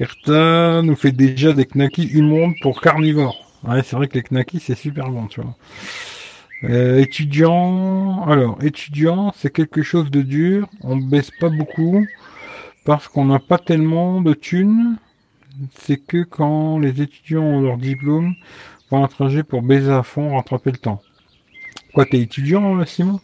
Erta 0.00 0.82
nous 0.82 0.96
fait 0.96 1.12
déjà 1.12 1.52
des 1.52 1.66
knackis 1.66 2.10
immondes 2.14 2.54
pour 2.60 2.80
carnivores. 2.80 3.44
Ouais, 3.64 3.82
c'est 3.84 3.94
vrai 3.94 4.08
que 4.08 4.14
les 4.14 4.24
knackis, 4.24 4.60
c'est 4.60 4.74
super 4.74 5.08
bon, 5.10 5.26
tu 5.26 5.40
vois. 5.40 5.54
Euh, 6.64 7.00
étudiant, 7.00 8.24
alors, 8.24 8.58
étudiant, 8.62 9.32
c'est 9.36 9.52
quelque 9.52 9.82
chose 9.82 10.10
de 10.10 10.22
dur. 10.22 10.68
On 10.82 10.96
baisse 10.96 11.30
pas 11.30 11.48
beaucoup 11.48 12.04
parce 12.84 13.08
qu'on 13.08 13.26
n'a 13.26 13.38
pas 13.38 13.58
tellement 13.58 14.20
de 14.20 14.34
thunes. 14.34 14.96
C'est 15.74 15.98
que 15.98 16.22
quand 16.22 16.78
les 16.78 17.02
étudiants 17.02 17.42
ont 17.42 17.60
leur 17.60 17.76
diplôme, 17.76 18.34
vont 18.90 19.04
un 19.04 19.08
trajet 19.08 19.42
pour 19.42 19.62
baiser 19.62 19.92
à 19.92 20.02
fond, 20.02 20.36
rattraper 20.36 20.72
le 20.72 20.78
temps. 20.78 21.02
Quoi, 21.94 22.06
t'es 22.06 22.20
étudiant, 22.20 22.84
Simon? 22.86 23.20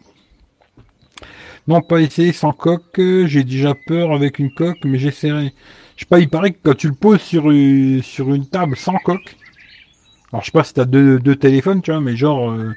Non, 1.69 1.83
pas 1.83 2.01
essayer 2.01 2.33
sans 2.33 2.53
coque. 2.53 2.99
J'ai 3.27 3.45
déjà 3.45 3.75
peur 3.75 4.13
avec 4.13 4.39
une 4.39 4.53
coque, 4.53 4.85
mais 4.85 4.99
j'essaierai. 4.99 5.53
Je 5.97 6.05
sais 6.05 6.09
pas, 6.09 6.19
il 6.19 6.29
paraît 6.29 6.53
que 6.53 6.59
quand 6.63 6.77
tu 6.77 6.89
le 6.89 6.95
poses 6.95 7.21
sur 7.21 7.51
une, 7.51 8.03
sur 8.03 8.33
une 8.35 8.47
table 8.47 8.77
sans 8.77 8.97
coque, 8.99 9.37
alors 10.33 10.43
je 10.43 10.47
sais 10.47 10.53
pas 10.53 10.65
si 10.65 10.75
t'as 10.75 10.85
deux, 10.85 11.37
téléphones, 11.37 11.83
tu 11.83 11.91
vois, 11.91 12.01
mais 12.01 12.17
genre, 12.17 12.51
euh, 12.51 12.73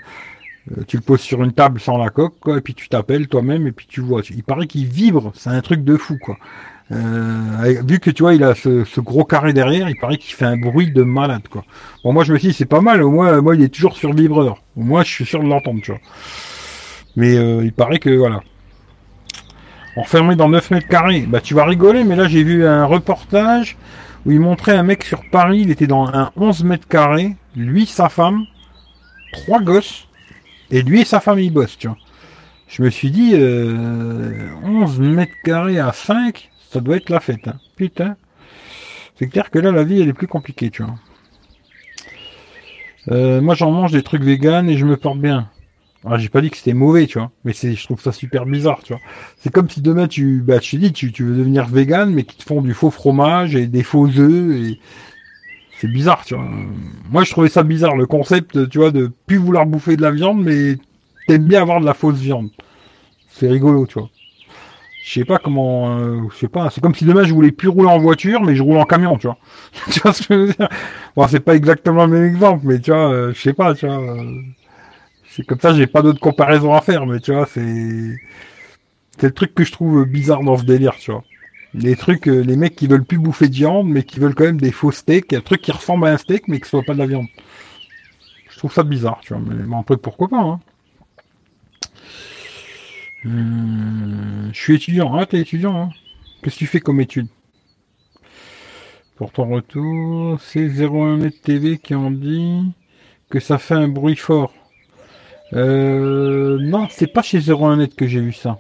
euh, 0.72 0.84
tu 0.88 0.98
le 0.98 1.04
poses 1.04 1.22
sur 1.22 1.44
une 1.44 1.54
table 1.54 1.80
sans 1.80 1.98
la 1.98 2.10
coque, 2.10 2.36
et 2.48 2.62
puis 2.62 2.74
tu 2.74 2.90
t'appelles 2.90 3.28
toi-même, 3.28 3.68
et 3.68 3.72
puis 3.72 3.86
tu 3.88 4.02
vois. 4.02 4.22
Il 4.30 4.44
paraît 4.44 4.68
qu'il 4.68 4.86
vibre, 4.86 5.32
c'est 5.36 5.50
un 5.50 5.62
truc 5.62 5.84
de 5.84 5.98
fou, 5.98 6.18
quoi. 6.18 6.38
Euh, 6.92 7.82
vu 7.88 8.00
que 8.00 8.12
tu 8.12 8.24
vois, 8.24 8.34
il 8.34 8.44
a 8.44 8.54
ce, 8.56 9.00
gros 9.00 9.24
carré 9.24 9.54
derrière, 9.54 9.90
il 9.90 9.98
paraît 9.98 10.18
qu'il 10.18 10.36
fait 10.36 10.46
un 10.46 10.58
bruit 10.58 10.92
de 10.92 11.04
malade, 11.04 11.48
quoi. 11.50 11.64
Bon, 12.04 12.12
moi 12.12 12.24
je 12.24 12.34
me 12.34 12.38
suis 12.38 12.50
dit, 12.50 12.54
c'est 12.54 12.66
pas 12.66 12.82
mal, 12.82 13.02
au 13.02 13.12
moins, 13.12 13.40
moi 13.42 13.56
il 13.56 13.62
est 13.62 13.70
toujours 13.70 13.96
sur 13.96 14.14
vibreur. 14.14 14.62
Au 14.76 14.82
moins, 14.82 15.04
je 15.04 15.10
suis 15.10 15.26
sûr 15.26 15.42
de 15.42 15.48
l'entendre, 15.48 15.82
tu 15.82 15.92
vois. 15.92 16.02
Mais 17.16 17.36
il 17.64 17.72
paraît 17.74 18.00
que, 18.00 18.10
voilà, 18.10 18.42
enfermé 19.96 20.36
dans 20.36 20.50
9 20.50 20.72
mètres 20.72 20.88
carrés. 20.88 21.26
Bah 21.28 21.42
tu 21.42 21.54
vas 21.54 21.66
rigoler, 21.66 22.04
mais 22.04 22.16
là 22.16 22.28
j'ai 22.28 22.44
vu 22.44 22.66
un 22.66 22.86
reportage 22.86 23.78
où 24.26 24.32
il 24.32 24.40
montrait 24.40 24.76
un 24.76 24.84
mec 24.84 25.04
sur 25.04 25.22
Paris, 25.32 25.62
il 25.62 25.72
était 25.72 25.88
dans 25.88 26.08
un 26.08 26.32
11 26.36 26.64
mètres 26.64 26.88
carrés, 26.88 27.36
lui, 27.56 27.86
sa 27.86 28.08
femme, 28.08 28.46
trois 29.34 29.60
gosses, 29.60 30.08
et 30.70 30.82
lui 30.84 31.02
et 31.02 31.06
sa 31.06 31.20
femme 31.20 31.40
ils 31.40 31.52
bossent, 31.52 31.78
tu 31.78 31.88
vois. 31.88 31.98
Je 32.68 32.84
me 32.84 32.90
suis 32.90 33.12
dit, 33.12 33.32
euh, 33.34 34.50
11 34.64 35.00
mètres 35.00 35.34
carrés 35.44 35.80
à 35.80 35.92
5, 35.92 36.51
ça 36.72 36.80
doit 36.80 36.98
être 36.98 37.10
la 37.10 37.20
fête, 37.20 37.48
hein. 37.48 37.60
Putain. 37.76 38.16
C'est 39.16 39.28
clair 39.28 39.52
que 39.52 39.60
là 39.60 39.72
la 39.72 39.84
vie 39.84 40.02
elle 40.02 40.08
est 40.08 40.14
plus 40.14 40.28
compliquée, 40.28 40.70
tu 40.70 40.84
vois. 40.84 40.96
Euh, 43.10 43.42
moi 43.42 43.56
j'en 43.56 43.72
mange 43.72 43.92
des 43.92 44.04
trucs 44.04 44.24
vegan 44.24 44.70
et 44.70 44.78
je 44.78 44.86
me 44.86 44.98
porte 44.98 45.20
bien. 45.20 45.50
Ah, 46.04 46.18
j'ai 46.18 46.30
pas 46.30 46.42
dit 46.42 46.50
que 46.50 46.58
c'était 46.58 46.74
mauvais, 46.74 47.06
tu 47.06 47.20
vois. 47.20 47.32
Mais 47.44 47.54
c'est, 47.54 47.74
je 47.74 47.84
trouve 47.84 48.02
ça 48.02 48.12
super 48.12 48.46
bizarre, 48.46 48.80
tu 48.84 48.94
vois. 48.94 49.02
C'est 49.38 49.52
comme 49.52 49.70
si 49.70 49.82
demain 49.82 50.08
tu, 50.08 50.42
bah, 50.42 50.60
tu 50.60 50.78
dis, 50.78 50.92
tu, 50.94 51.12
veux 51.20 51.36
devenir 51.36 51.68
vegan, 51.68 52.12
mais 52.12 52.24
qu'ils 52.24 52.40
te 52.40 52.44
font 52.44 52.62
du 52.62 52.74
faux 52.74 52.90
fromage 52.90 53.56
et 53.56 53.68
des 53.68 53.84
faux 53.84 54.08
œufs 54.18 54.78
c'est 55.78 55.88
bizarre, 55.88 56.24
tu 56.26 56.36
vois. 56.36 56.48
Moi, 57.10 57.24
je 57.24 57.32
trouvais 57.32 57.50
ça 57.50 57.64
bizarre, 57.64 57.96
le 57.96 58.06
concept, 58.06 58.70
tu 58.70 58.78
vois, 58.78 58.92
de 58.92 59.12
plus 59.26 59.38
vouloir 59.38 59.66
bouffer 59.66 59.98
de 59.98 60.04
la 60.04 60.12
viande, 60.12 60.44
mais 60.44 60.78
t'aimes 61.28 61.48
bien 61.48 61.64
avoir 61.64 61.82
de 61.82 61.86
la 61.86 61.96
fausse 61.96 62.20
viande. 62.20 62.52
C'est 63.30 63.48
rigolo, 63.48 63.88
tu 63.88 63.98
vois. 63.98 64.10
Je 65.12 65.20
sais 65.20 65.26
pas 65.26 65.40
comment, 65.40 66.00
euh, 66.00 66.22
je 66.32 66.38
sais 66.38 66.48
pas, 66.48 66.70
c'est 66.70 66.80
comme 66.80 66.96
si 66.96 67.04
demain 67.04 67.26
je 67.26 67.34
voulais 67.34 67.52
plus 67.52 67.68
rouler 67.68 67.90
en 67.90 68.00
voiture, 68.00 68.40
mais 68.42 68.56
je 68.56 68.64
roule 68.64 68.78
en 68.78 68.86
camion, 68.86 69.18
tu 69.18 69.28
vois. 69.28 69.38
tu 69.92 70.00
vois 70.00 70.14
ce 70.14 70.26
que 70.26 70.34
je 70.34 70.40
veux 70.40 70.54
dire? 70.54 70.70
Bon, 71.18 71.28
c'est 71.28 71.42
pas 71.42 71.54
exactement 71.54 72.06
le 72.06 72.14
même 72.14 72.24
exemple, 72.24 72.66
mais 72.66 72.80
tu 72.80 72.92
vois, 72.92 73.12
euh, 73.12 73.34
je 73.34 73.42
sais 73.42 73.52
pas, 73.52 73.76
tu 73.76 73.88
vois. 73.88 74.00
Euh, 74.00 74.42
c'est 75.28 75.46
comme 75.46 75.60
ça, 75.60 75.74
j'ai 75.74 75.86
pas 75.86 76.02
d'autre 76.02 76.22
comparaison 76.22 76.74
à 76.74 76.80
faire, 76.80 77.06
mais 77.06 77.20
tu 77.20 77.34
vois, 77.34 77.46
c'est 77.46 78.16
c'est 79.18 79.28
le 79.28 79.34
truc 79.34 79.54
que 79.54 79.66
je 79.66 79.74
trouve 79.74 80.06
bizarre 80.06 80.44
dans 80.44 80.56
ce 80.56 80.64
délire, 80.64 80.96
tu 80.96 81.12
vois. 81.12 81.26
Les 81.74 81.98
trucs, 81.98 82.28
les 82.28 82.56
mecs 82.56 82.78
qui 82.78 82.88
veulent 82.88 83.04
plus 83.04 83.20
bouffer 83.20 83.50
de 83.50 83.56
viande, 83.56 83.90
mais 83.90 84.04
qui 84.04 84.22
veulent 84.22 84.36
quand 84.36 84.46
même 84.46 84.62
des 84.62 84.72
faux 84.72 84.92
steaks, 84.94 85.34
un 85.34 85.42
truc 85.42 85.62
qui 85.62 85.74
ressemble 85.74 86.08
à 86.08 86.12
un 86.12 86.18
steak, 86.18 86.48
mais 86.48 86.62
qui 86.62 86.70
soit 86.70 86.84
pas 86.84 86.94
de 86.94 87.00
la 87.00 87.08
viande. 87.08 87.28
Je 88.50 88.58
trouve 88.58 88.72
ça 88.72 88.84
bizarre, 88.84 89.20
tu 89.24 89.34
vois. 89.34 89.44
Mais 89.46 89.62
bon, 89.64 89.82
après, 89.82 89.98
pourquoi 89.98 90.30
pas, 90.30 90.40
hein. 90.40 90.60
Euh, 93.26 94.50
je 94.52 94.60
suis 94.60 94.76
étudiant. 94.76 95.16
Ah, 95.16 95.26
t'es 95.26 95.40
étudiant, 95.40 95.84
hein. 95.84 95.90
Qu'est-ce 96.42 96.56
que 96.56 96.60
tu 96.60 96.68
fais 96.68 96.80
comme 96.80 97.00
étude? 97.02 97.28
Pour 99.16 99.32
ton 99.32 99.48
retour, 99.50 100.42
c'est 100.42 100.68
01 100.68 101.30
TV 101.30 101.78
qui 101.78 101.94
en 101.94 102.10
dit 102.10 102.64
que 103.30 103.40
ça 103.40 103.60
fait 103.60 103.76
un 103.76 103.88
bruit 103.88 104.16
fort. 104.16 104.54
Euh, 105.54 106.58
non, 106.60 106.88
c'est 106.90 107.08
pas 107.14 107.22
chez 107.22 107.40
01net 107.40 107.94
que 107.94 108.08
j'ai 108.08 108.22
vu 108.22 108.34
ça. 108.34 108.60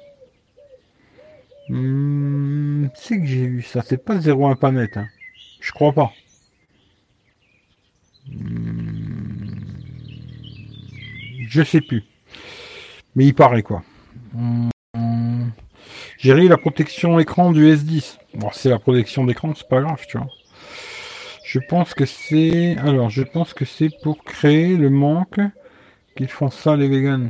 Hmm, 1.69 2.87
c'est 2.93 3.19
que 3.19 3.25
j'ai 3.25 3.47
vu 3.47 3.61
ça. 3.63 3.81
C'est 3.81 4.03
pas 4.03 4.17
01 4.17 4.55
pas 4.55 4.71
net. 4.71 4.97
Hein. 4.97 5.07
Je 5.61 5.71
crois 5.71 5.93
pas. 5.93 6.11
Hmm, 8.27 9.55
je 11.47 11.63
sais 11.63 11.81
plus. 11.81 12.03
Mais 13.15 13.25
il 13.25 13.33
paraît 13.33 13.63
quoi. 13.63 13.83
Hmm, 14.33 14.69
j'ai 16.17 16.33
la 16.47 16.57
protection 16.57 17.19
écran 17.19 17.51
du 17.51 17.65
S10. 17.65 18.17
Bon, 18.35 18.49
c'est 18.53 18.69
la 18.69 18.79
protection 18.79 19.25
d'écran, 19.25 19.53
c'est 19.55 19.67
pas 19.67 19.81
grave, 19.81 20.05
tu 20.07 20.17
vois. 20.17 20.27
Je 21.43 21.59
pense 21.59 21.93
que 21.93 22.05
c'est. 22.05 22.77
Alors, 22.77 23.09
je 23.09 23.23
pense 23.23 23.53
que 23.53 23.65
c'est 23.65 23.89
pour 24.03 24.23
créer 24.23 24.77
le 24.77 24.89
manque 24.89 25.41
qu'ils 26.15 26.29
font 26.29 26.49
ça, 26.49 26.75
les 26.77 26.87
vegans 26.87 27.29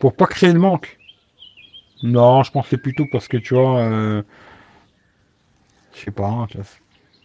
Pour 0.00 0.14
pas 0.14 0.26
créer 0.26 0.52
le 0.52 0.58
manque. 0.58 0.98
Non, 2.02 2.42
je 2.42 2.50
pensais 2.52 2.78
plutôt 2.78 3.06
parce 3.10 3.28
que 3.28 3.36
tu 3.36 3.54
vois, 3.54 3.80
euh, 3.80 4.22
je 5.94 6.00
sais 6.00 6.10
pas. 6.10 6.46
Tu 6.50 6.56
vois, 6.56 6.66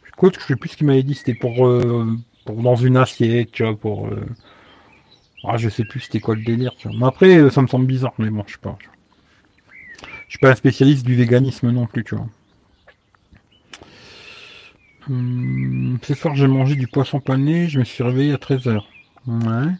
Écoute, 0.07 0.37
je 0.39 0.45
sais 0.45 0.55
plus 0.55 0.69
ce 0.69 0.77
qu'il 0.77 0.87
m'avait 0.87 1.03
dit. 1.03 1.15
C'était 1.15 1.33
pour, 1.35 1.65
euh, 1.65 2.15
pour 2.45 2.61
dans 2.61 2.75
une 2.75 2.97
assiette, 2.97 3.51
tu 3.51 3.63
vois, 3.63 3.75
pour. 3.75 4.07
Euh, 4.07 4.25
ah, 5.45 5.57
je 5.57 5.69
sais 5.69 5.83
plus 5.83 5.99
c'était 5.99 6.19
quoi 6.19 6.35
le 6.35 6.43
délire. 6.43 6.73
Mais 6.85 7.05
après, 7.05 7.37
euh, 7.37 7.49
ça 7.49 7.61
me 7.61 7.67
semble 7.67 7.85
bizarre, 7.85 8.13
mais 8.17 8.29
bon, 8.29 8.43
je 8.47 8.53
sais 8.53 8.59
pas. 8.59 8.77
Je 10.27 10.31
suis 10.31 10.39
pas 10.39 10.51
un 10.51 10.55
spécialiste 10.55 11.05
du 11.05 11.15
véganisme 11.15 11.69
non 11.71 11.85
plus, 11.85 12.03
tu 12.03 12.15
vois. 12.15 12.27
Hum, 15.09 15.99
j'ai 16.33 16.47
mangé 16.47 16.75
du 16.75 16.87
poisson 16.87 17.19
pané, 17.19 17.67
je 17.67 17.79
me 17.79 17.83
suis 17.83 18.03
réveillé 18.03 18.33
à 18.33 18.37
13h. 18.37 18.81
Ouais. 19.27 19.71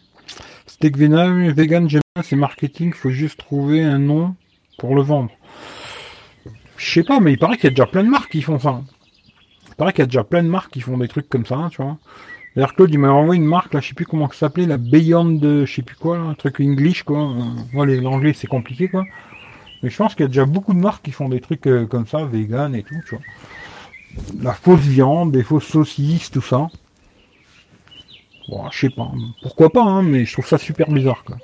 Steak 0.66 0.98
vegan, 0.98 1.50
vegan 1.50 1.88
j'aime 1.88 2.02
c'est 2.22 2.36
marketing, 2.36 2.92
faut 2.92 3.10
juste 3.10 3.38
trouver 3.38 3.82
un 3.82 3.98
nom 3.98 4.36
pour 4.78 4.94
le 4.94 5.02
vendre. 5.02 5.30
Je 6.76 6.90
sais 6.92 7.02
pas, 7.02 7.20
mais 7.20 7.32
il 7.32 7.38
paraît 7.38 7.56
qu'il 7.56 7.64
y 7.64 7.68
a 7.68 7.70
déjà 7.70 7.86
plein 7.86 8.04
de 8.04 8.08
marques 8.08 8.30
qui 8.30 8.42
font 8.42 8.58
ça. 8.58 8.82
Il 9.68 9.74
paraît 9.76 9.92
qu'il 9.92 10.02
y 10.02 10.04
a 10.04 10.06
déjà 10.06 10.24
plein 10.24 10.42
de 10.42 10.48
marques 10.48 10.72
qui 10.72 10.80
font 10.80 10.98
des 10.98 11.08
trucs 11.08 11.28
comme 11.28 11.46
ça, 11.46 11.68
tu 11.70 11.82
vois. 11.82 11.98
D'ailleurs, 12.54 12.74
Claude, 12.74 12.90
il 12.92 12.98
m'a 12.98 13.10
envoyé 13.10 13.40
une 13.40 13.48
marque, 13.48 13.74
là, 13.74 13.80
je 13.80 13.88
sais 13.88 13.94
plus 13.94 14.06
comment 14.06 14.28
ça 14.28 14.38
s'appelait, 14.38 14.66
la 14.66 14.78
Beyond 14.78 15.24
de, 15.24 15.64
je 15.64 15.74
sais 15.74 15.82
plus 15.82 15.96
quoi, 15.96 16.18
un 16.18 16.34
truc 16.34 16.60
English, 16.60 17.02
quoi. 17.02 17.34
Moi, 17.72 17.86
l'anglais, 17.86 18.32
c'est 18.32 18.46
compliqué, 18.46 18.88
quoi. 18.88 19.04
Mais 19.82 19.90
je 19.90 19.96
pense 19.96 20.14
qu'il 20.14 20.22
y 20.22 20.26
a 20.26 20.28
déjà 20.28 20.44
beaucoup 20.46 20.72
de 20.72 20.78
marques 20.78 21.04
qui 21.04 21.10
font 21.10 21.28
des 21.28 21.40
trucs 21.40 21.66
euh, 21.66 21.86
comme 21.86 22.06
ça, 22.06 22.24
vegan 22.24 22.74
et 22.74 22.84
tout, 22.84 22.94
tu 23.08 23.16
vois. 23.16 23.24
La 24.40 24.52
fausse 24.52 24.80
viande, 24.80 25.32
des 25.32 25.42
fausses 25.42 25.66
saucisses, 25.66 26.30
tout 26.30 26.40
ça. 26.40 26.68
Bon, 28.48 28.70
je 28.70 28.78
sais 28.78 28.90
pas. 28.90 29.10
Pourquoi 29.42 29.70
pas, 29.70 29.82
hein, 29.82 30.02
mais 30.02 30.24
je 30.24 30.32
trouve 30.32 30.46
ça 30.46 30.58
super 30.58 30.88
bizarre, 30.88 31.24
quoi. 31.24 31.36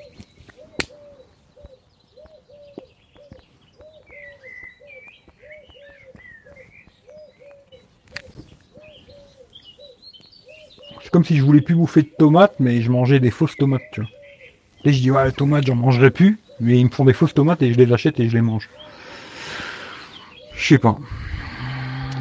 Comme 11.11 11.25
si 11.25 11.37
je 11.37 11.43
voulais 11.43 11.61
plus 11.61 11.75
bouffer 11.75 12.03
de 12.03 12.11
tomates, 12.19 12.55
mais 12.61 12.81
je 12.81 12.91
mangeais 12.91 13.21
des 13.21 13.31
fausses 13.31 13.57
tomates, 13.57 13.83
tu 13.93 14.01
vois. 14.01 14.11
Et 14.85 14.93
je 14.93 15.01
dis, 15.01 15.11
ouais, 15.11 15.31
tomates, 15.33 15.67
j'en 15.67 15.75
mangerai 15.75 16.11
plus, 16.11 16.39
mais 16.61 16.79
ils 16.79 16.85
me 16.87 16.91
font 16.91 17.05
des 17.05 17.13
fausses 17.13 17.35
tomates 17.35 17.63
et 17.63 17.73
je 17.73 17.79
les 17.79 17.93
achète 17.93 18.19
et 18.21 18.29
je 18.29 18.35
les 18.35 18.43
mange. 18.43 18.69
Je 20.55 20.67
sais 20.67 20.79
pas. 20.79 20.99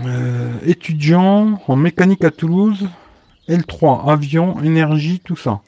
Euh, 0.06 0.53
étudiant 0.66 1.61
en 1.68 1.76
mécanique 1.76 2.24
à 2.24 2.32
Toulouse, 2.32 2.88
L3, 3.48 4.10
avion, 4.10 4.61
énergie, 4.61 5.22
tout 5.24 5.36
ça. 5.36 5.61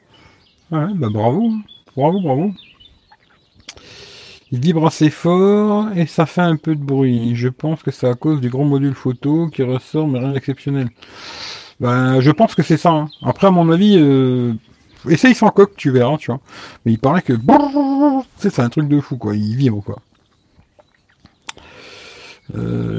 Ouais, 0.70 0.86
bah 0.94 1.08
bravo, 1.10 1.52
bravo, 1.96 2.20
bravo. 2.20 2.52
Il 4.50 4.60
vibre 4.60 4.86
assez 4.86 5.10
fort 5.10 5.88
et 5.96 6.06
ça 6.06 6.26
fait 6.26 6.42
un 6.42 6.56
peu 6.56 6.74
de 6.74 6.82
bruit. 6.82 7.34
Je 7.34 7.48
pense 7.48 7.82
que 7.82 7.90
c'est 7.90 8.08
à 8.08 8.14
cause 8.14 8.40
du 8.40 8.50
gros 8.50 8.64
module 8.64 8.94
photo 8.94 9.48
qui 9.48 9.62
ressort, 9.62 10.06
mais 10.08 10.18
rien 10.18 10.32
d'exceptionnel. 10.32 10.90
Ben, 11.82 12.20
je 12.20 12.30
pense 12.30 12.54
que 12.54 12.62
c'est 12.62 12.76
ça. 12.76 12.90
Hein. 12.90 13.08
Après, 13.22 13.48
à 13.48 13.50
mon 13.50 13.70
avis, 13.70 13.96
euh, 13.98 14.54
essaye 15.08 15.34
sans 15.34 15.50
coque, 15.50 15.76
tu 15.76 15.90
verras, 15.90 16.16
tu 16.16 16.30
vois. 16.30 16.40
Mais 16.86 16.92
il 16.92 16.98
paraît 16.98 17.22
que 17.22 17.34
c'est 18.38 18.60
un 18.60 18.68
truc 18.68 18.88
de 18.88 19.00
fou, 19.00 19.16
quoi. 19.18 19.34
Il 19.34 19.56
vibre, 19.56 19.82
quoi. 19.82 19.98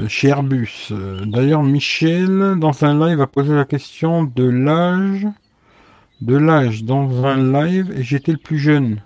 Chez 0.08 0.28
Airbus. 0.28 0.92
D'ailleurs, 1.26 1.62
Michel, 1.62 2.56
dans 2.58 2.84
un 2.84 3.06
live, 3.06 3.20
a 3.20 3.26
posé 3.26 3.54
la 3.54 3.64
question 3.64 4.24
de 4.24 4.44
l'âge. 4.44 5.26
De 6.20 6.36
l'âge 6.36 6.84
dans 6.84 7.24
un 7.24 7.52
live, 7.52 7.92
et 7.96 8.02
j'étais 8.02 8.32
le 8.32 8.38
plus 8.38 8.58
jeune. 8.58 9.00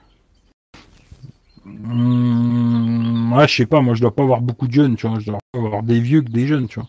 Hum, 1.66 3.32
ouais, 3.36 3.46
je 3.46 3.56
sais 3.56 3.66
pas, 3.66 3.80
moi 3.80 3.94
je 3.94 4.00
dois 4.00 4.14
pas 4.14 4.22
avoir 4.22 4.40
beaucoup 4.40 4.66
de 4.66 4.72
jeunes, 4.72 4.96
tu 4.96 5.06
vois. 5.06 5.18
Je 5.20 5.26
dois 5.26 5.38
avoir 5.54 5.82
des 5.82 6.00
vieux 6.00 6.22
que 6.22 6.30
des 6.30 6.46
jeunes, 6.46 6.66
tu 6.66 6.80
vois. 6.80 6.88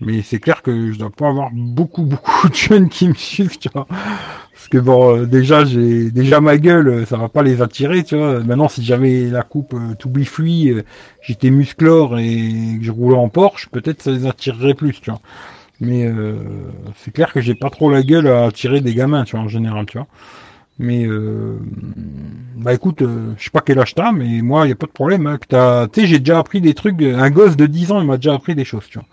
Mais 0.00 0.22
c'est 0.22 0.38
clair 0.38 0.62
que 0.62 0.92
je 0.92 0.98
dois 0.98 1.10
pas 1.10 1.28
avoir 1.28 1.50
beaucoup, 1.52 2.02
beaucoup 2.04 2.48
de 2.48 2.54
jeunes 2.54 2.88
qui 2.88 3.08
me 3.08 3.14
suivent, 3.14 3.58
tu 3.58 3.68
vois. 3.72 3.86
Parce 3.88 4.68
que 4.68 4.78
bon, 4.78 5.16
euh, 5.16 5.26
déjà, 5.26 5.64
j'ai 5.64 6.10
déjà 6.10 6.40
ma 6.40 6.56
gueule, 6.56 6.88
euh, 6.88 7.06
ça 7.06 7.16
va 7.16 7.28
pas 7.28 7.42
les 7.42 7.60
attirer, 7.62 8.02
tu 8.02 8.16
vois. 8.16 8.40
Maintenant, 8.40 8.68
si 8.68 8.84
j'avais 8.84 9.24
la 9.28 9.42
coupe 9.42 9.74
euh, 9.74 9.94
tout 9.98 10.08
bifui, 10.08 10.70
euh, 10.70 10.82
j'étais 11.22 11.50
musclore 11.50 12.18
et 12.18 12.78
que 12.78 12.84
je 12.84 12.90
roulais 12.90 13.16
en 13.16 13.28
Porsche, 13.28 13.68
peut-être 13.70 14.02
ça 14.02 14.10
les 14.10 14.26
attirerait 14.26 14.74
plus, 14.74 15.00
tu 15.00 15.10
vois. 15.10 15.20
Mais 15.80 16.08
c'est 16.96 17.10
clair 17.10 17.32
que 17.32 17.40
j'ai 17.40 17.54
pas 17.56 17.68
trop 17.68 17.90
la 17.90 18.02
gueule 18.02 18.28
à 18.28 18.44
attirer 18.44 18.80
des 18.80 18.94
gamins, 18.94 19.24
tu 19.24 19.36
vois, 19.36 19.44
en 19.44 19.48
général, 19.48 19.86
tu 19.86 19.98
vois. 19.98 20.06
Mais 20.78 21.06
bah 22.56 22.72
écoute, 22.72 23.02
je 23.36 23.44
sais 23.44 23.50
pas 23.50 23.60
quel 23.60 23.80
âge 23.80 23.94
t'as, 23.94 24.12
mais 24.12 24.40
moi, 24.40 24.68
y 24.68 24.72
a 24.72 24.76
pas 24.76 24.86
de 24.86 24.92
problème. 24.92 25.26
Hein, 25.26 25.38
tu 25.92 26.00
sais, 26.00 26.06
j'ai 26.06 26.20
déjà 26.20 26.38
appris 26.38 26.60
des 26.60 26.74
trucs. 26.74 27.02
Un 27.02 27.28
gosse 27.30 27.56
de 27.56 27.66
10 27.66 27.90
ans, 27.90 28.00
il 28.00 28.06
m'a 28.06 28.16
déjà 28.16 28.34
appris 28.34 28.54
des 28.54 28.64
choses, 28.64 28.86
tu 28.88 28.98
vois 28.98 29.08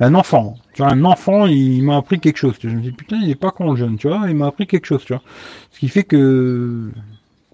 un 0.00 0.14
enfant. 0.14 0.56
Tu 0.74 0.82
vois, 0.82 0.92
un 0.92 1.04
enfant, 1.04 1.46
il, 1.46 1.82
m'a 1.82 1.96
appris 1.96 2.20
quelque 2.20 2.36
chose. 2.36 2.54
Je 2.62 2.68
me 2.68 2.80
dis, 2.80 2.92
putain, 2.92 3.16
il 3.16 3.30
est 3.30 3.34
pas 3.34 3.50
con 3.50 3.70
le 3.70 3.76
jeune, 3.76 3.96
tu 3.96 4.08
vois, 4.08 4.28
il 4.28 4.34
m'a 4.34 4.46
appris 4.46 4.66
quelque 4.66 4.86
chose, 4.86 5.04
tu 5.04 5.12
vois. 5.12 5.22
Ce 5.72 5.78
qui 5.78 5.88
fait 5.88 6.04
que, 6.04 6.90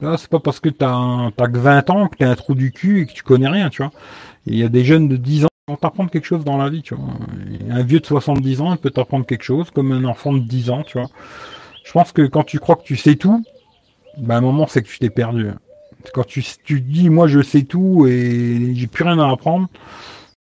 là, 0.00 0.16
c'est 0.16 0.28
pas 0.28 0.40
parce 0.40 0.60
que 0.60 0.68
t'as, 0.68 1.30
que 1.30 1.58
20 1.58 1.90
ans 1.90 2.08
que 2.08 2.16
t'es 2.16 2.24
un 2.24 2.34
trou 2.34 2.54
du 2.54 2.72
cul 2.72 3.02
et 3.02 3.06
que 3.06 3.12
tu 3.12 3.22
connais 3.22 3.48
rien, 3.48 3.70
tu 3.70 3.82
vois. 3.82 3.92
Il 4.46 4.56
y 4.56 4.62
a 4.62 4.68
des 4.68 4.84
jeunes 4.84 5.08
de 5.08 5.16
10 5.16 5.46
ans 5.46 5.48
qui 5.48 5.72
vont 5.72 5.76
t'apprendre 5.76 6.10
quelque 6.10 6.26
chose 6.26 6.44
dans 6.44 6.58
la 6.58 6.68
vie, 6.68 6.82
tu 6.82 6.94
vois. 6.94 7.14
un 7.70 7.82
vieux 7.82 8.00
de 8.00 8.06
70 8.06 8.60
ans, 8.60 8.72
il 8.72 8.78
peut 8.78 8.90
t'apprendre 8.90 9.24
quelque 9.24 9.44
chose, 9.44 9.70
comme 9.70 9.92
un 9.92 10.04
enfant 10.04 10.32
de 10.32 10.40
10 10.40 10.70
ans, 10.70 10.82
tu 10.82 10.98
vois. 10.98 11.08
Je 11.84 11.92
pense 11.92 12.12
que 12.12 12.22
quand 12.22 12.44
tu 12.44 12.58
crois 12.58 12.76
que 12.76 12.84
tu 12.84 12.96
sais 12.96 13.16
tout, 13.16 13.44
ben, 14.18 14.36
à 14.36 14.38
un 14.38 14.40
moment, 14.40 14.66
c'est 14.66 14.82
que 14.82 14.88
tu 14.88 14.98
t'es 14.98 15.10
perdu. 15.10 15.48
Quand 16.12 16.24
tu, 16.24 16.44
tu 16.64 16.82
dis, 16.82 17.08
moi, 17.08 17.26
je 17.26 17.40
sais 17.40 17.62
tout 17.62 18.06
et 18.06 18.74
j'ai 18.74 18.86
plus 18.86 19.04
rien 19.04 19.18
à 19.18 19.30
apprendre, 19.30 19.68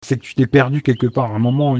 c'est 0.03 0.17
que 0.17 0.23
tu 0.23 0.33
t'es 0.35 0.47
perdu 0.47 0.81
quelque 0.81 1.07
part. 1.07 1.31
À 1.31 1.35
un 1.35 1.39
moment, 1.39 1.77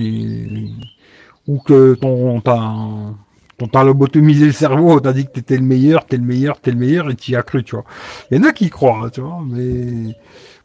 ou 1.47 1.59
que 1.59 1.95
ton, 1.95 2.39
t'as, 2.41 3.83
lobotomisé 3.83 4.45
le 4.45 4.51
cerveau, 4.51 4.99
t'as 4.99 5.13
dit 5.13 5.25
que 5.25 5.31
t'étais 5.31 5.57
le 5.57 5.63
meilleur, 5.63 6.05
t'es 6.05 6.17
le 6.17 6.23
meilleur, 6.23 6.59
t'es 6.59 6.71
le 6.71 6.77
meilleur, 6.77 7.09
et 7.09 7.15
t'y 7.15 7.35
as 7.35 7.43
cru, 7.43 7.63
tu 7.63 7.75
vois. 7.75 7.85
Il 8.29 8.37
y 8.37 8.39
en 8.39 8.43
a 8.43 8.53
qui 8.53 8.69
croient, 8.69 9.09
tu 9.11 9.21
vois, 9.21 9.39
mais 9.45 10.15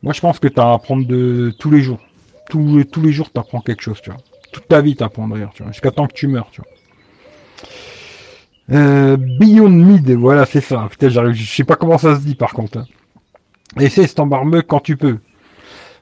moi 0.02 0.12
je 0.12 0.20
pense 0.20 0.38
que 0.38 0.48
t'as 0.48 0.70
à 0.70 0.74
apprendre 0.74 1.06
de 1.06 1.52
tous 1.58 1.70
les 1.70 1.80
jours. 1.80 2.00
Tous, 2.48 2.84
les 3.02 3.12
jours 3.12 3.30
t'apprends 3.30 3.60
quelque 3.60 3.82
chose, 3.82 4.00
tu 4.02 4.10
vois. 4.10 4.20
Toute 4.52 4.68
ta 4.68 4.80
vie 4.80 4.94
t'apprends 4.94 5.26
d'ailleurs, 5.26 5.52
tu 5.54 5.62
vois, 5.62 5.72
jusqu'à 5.72 5.90
temps 5.90 6.06
que 6.06 6.14
tu 6.14 6.28
meurs, 6.28 6.48
tu 6.52 6.60
vois. 6.60 6.70
Euh, 8.78 9.16
Beyond 9.16 9.70
Mid, 9.70 10.10
voilà, 10.10 10.44
c'est 10.44 10.60
ça. 10.60 10.88
Putain, 10.90 11.08
j'arrive, 11.08 11.34
je 11.34 11.50
sais 11.50 11.64
pas 11.64 11.76
comment 11.76 11.98
ça 11.98 12.16
se 12.16 12.20
dit 12.20 12.34
par 12.34 12.52
contre. 12.52 12.78
Hein. 12.78 12.86
Essaye 13.80 14.08
cet 14.08 14.20
quand 14.66 14.80
tu 14.80 14.96
peux. 14.96 15.18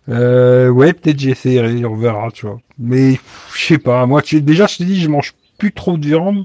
Euh, 0.08 0.68
ouais, 0.68 0.92
peut-être 0.92 1.18
j'essaierai, 1.18 1.84
on 1.84 1.94
verra, 1.96 2.30
tu 2.30 2.46
vois. 2.46 2.60
Mais 2.78 3.18
je 3.54 3.64
sais 3.64 3.78
pas, 3.78 4.04
moi, 4.06 4.22
tu, 4.22 4.40
déjà, 4.42 4.66
je 4.66 4.78
te 4.78 4.82
dis, 4.82 5.00
je 5.00 5.08
mange 5.08 5.34
plus 5.58 5.72
trop 5.72 5.96
de 5.96 6.06
viande. 6.06 6.44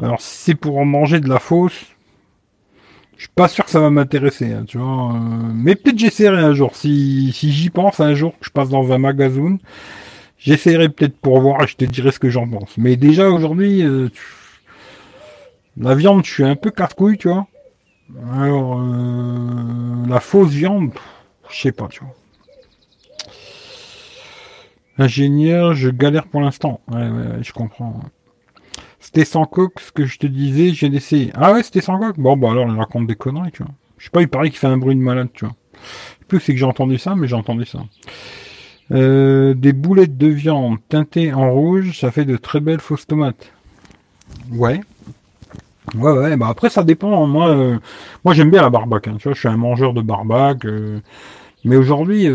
Alors, 0.00 0.20
si 0.20 0.44
c'est 0.44 0.54
pour 0.54 0.78
en 0.78 0.84
manger 0.84 1.20
de 1.20 1.28
la 1.28 1.40
fausse, 1.40 1.86
je 3.16 3.22
suis 3.22 3.32
pas 3.34 3.48
sûr 3.48 3.64
que 3.64 3.70
ça 3.70 3.80
va 3.80 3.90
m'intéresser, 3.90 4.52
hein, 4.52 4.64
tu 4.66 4.78
vois. 4.78 5.12
Euh, 5.12 5.18
mais 5.52 5.74
peut-être 5.74 5.98
j'essaierai 5.98 6.38
un 6.38 6.54
jour. 6.54 6.76
Si, 6.76 7.32
si 7.34 7.50
j'y 7.50 7.70
pense 7.70 7.98
un 7.98 8.14
jour 8.14 8.32
que 8.38 8.46
je 8.46 8.50
passe 8.50 8.68
dans 8.68 8.92
un 8.92 8.98
magasin, 8.98 9.58
j'essaierai 10.38 10.88
peut-être 10.88 11.18
pour 11.18 11.40
voir 11.40 11.62
et 11.64 11.66
je 11.66 11.74
te 11.76 11.84
dirai 11.84 12.12
ce 12.12 12.20
que 12.20 12.30
j'en 12.30 12.48
pense. 12.48 12.78
Mais 12.78 12.94
déjà 12.94 13.28
aujourd'hui, 13.28 13.82
euh, 13.82 14.08
la 15.76 15.96
viande, 15.96 16.24
je 16.24 16.32
suis 16.32 16.44
un 16.44 16.54
peu 16.54 16.70
casse-couille, 16.70 17.18
tu 17.18 17.28
vois. 17.28 17.48
Alors, 18.40 18.80
euh, 18.80 20.06
la 20.08 20.20
fausse 20.20 20.50
viande, 20.50 20.92
je 21.50 21.60
sais 21.60 21.72
pas, 21.72 21.88
tu 21.88 22.00
vois. 22.00 22.14
Ingénieur, 24.98 25.74
je 25.74 25.90
galère 25.90 26.26
pour 26.26 26.40
l'instant. 26.40 26.80
Ouais, 26.90 27.08
ouais, 27.08 27.42
je 27.42 27.52
comprends. 27.52 28.00
C'était 29.00 29.24
sans 29.24 29.44
coque, 29.44 29.80
ce 29.80 29.92
que 29.92 30.06
je 30.06 30.18
te 30.18 30.26
disais, 30.26 30.70
j'ai 30.70 30.88
essayé. 30.88 31.30
Ah 31.34 31.52
ouais, 31.52 31.62
c'était 31.62 31.80
sans 31.80 31.98
coque 31.98 32.18
Bon, 32.18 32.36
bah 32.36 32.50
alors, 32.50 32.66
il 32.68 32.76
raconte 32.76 33.06
des 33.06 33.14
conneries, 33.14 33.52
tu 33.52 33.62
vois. 33.62 33.72
Je 33.96 34.04
sais 34.04 34.10
pas, 34.10 34.22
il 34.22 34.28
paraît 34.28 34.50
qu'il 34.50 34.58
fait 34.58 34.66
un 34.66 34.76
bruit 34.76 34.96
de 34.96 35.00
malade, 35.00 35.28
tu 35.32 35.44
vois. 35.44 35.54
Plus 36.26 36.40
c'est 36.40 36.52
que 36.52 36.58
j'ai 36.58 36.66
entendu 36.66 36.98
ça, 36.98 37.14
mais 37.14 37.26
j'ai 37.26 37.36
entendu 37.36 37.64
ça. 37.64 37.80
Euh, 38.90 39.54
des 39.54 39.72
boulettes 39.72 40.16
de 40.16 40.28
viande 40.28 40.78
teintées 40.88 41.32
en 41.32 41.52
rouge, 41.52 41.98
ça 41.98 42.10
fait 42.10 42.24
de 42.24 42.36
très 42.36 42.60
belles 42.60 42.80
fausses 42.80 43.06
tomates. 43.06 43.52
Ouais. 44.52 44.80
Ouais, 45.94 46.12
ouais, 46.12 46.36
bah 46.36 46.48
après 46.48 46.68
ça 46.68 46.84
dépend. 46.84 47.24
Hein. 47.24 47.26
Moi, 47.26 47.48
euh, 47.48 47.78
moi 48.24 48.34
j'aime 48.34 48.50
bien 48.50 48.62
la 48.62 48.70
barbac. 48.70 49.08
Hein. 49.08 49.16
Tu 49.18 49.24
vois, 49.24 49.34
je 49.34 49.38
suis 49.38 49.48
un 49.48 49.56
mangeur 49.56 49.94
de 49.94 50.02
barbac. 50.02 50.64
Euh, 50.64 51.00
mais 51.64 51.76
aujourd'hui, 51.76 52.28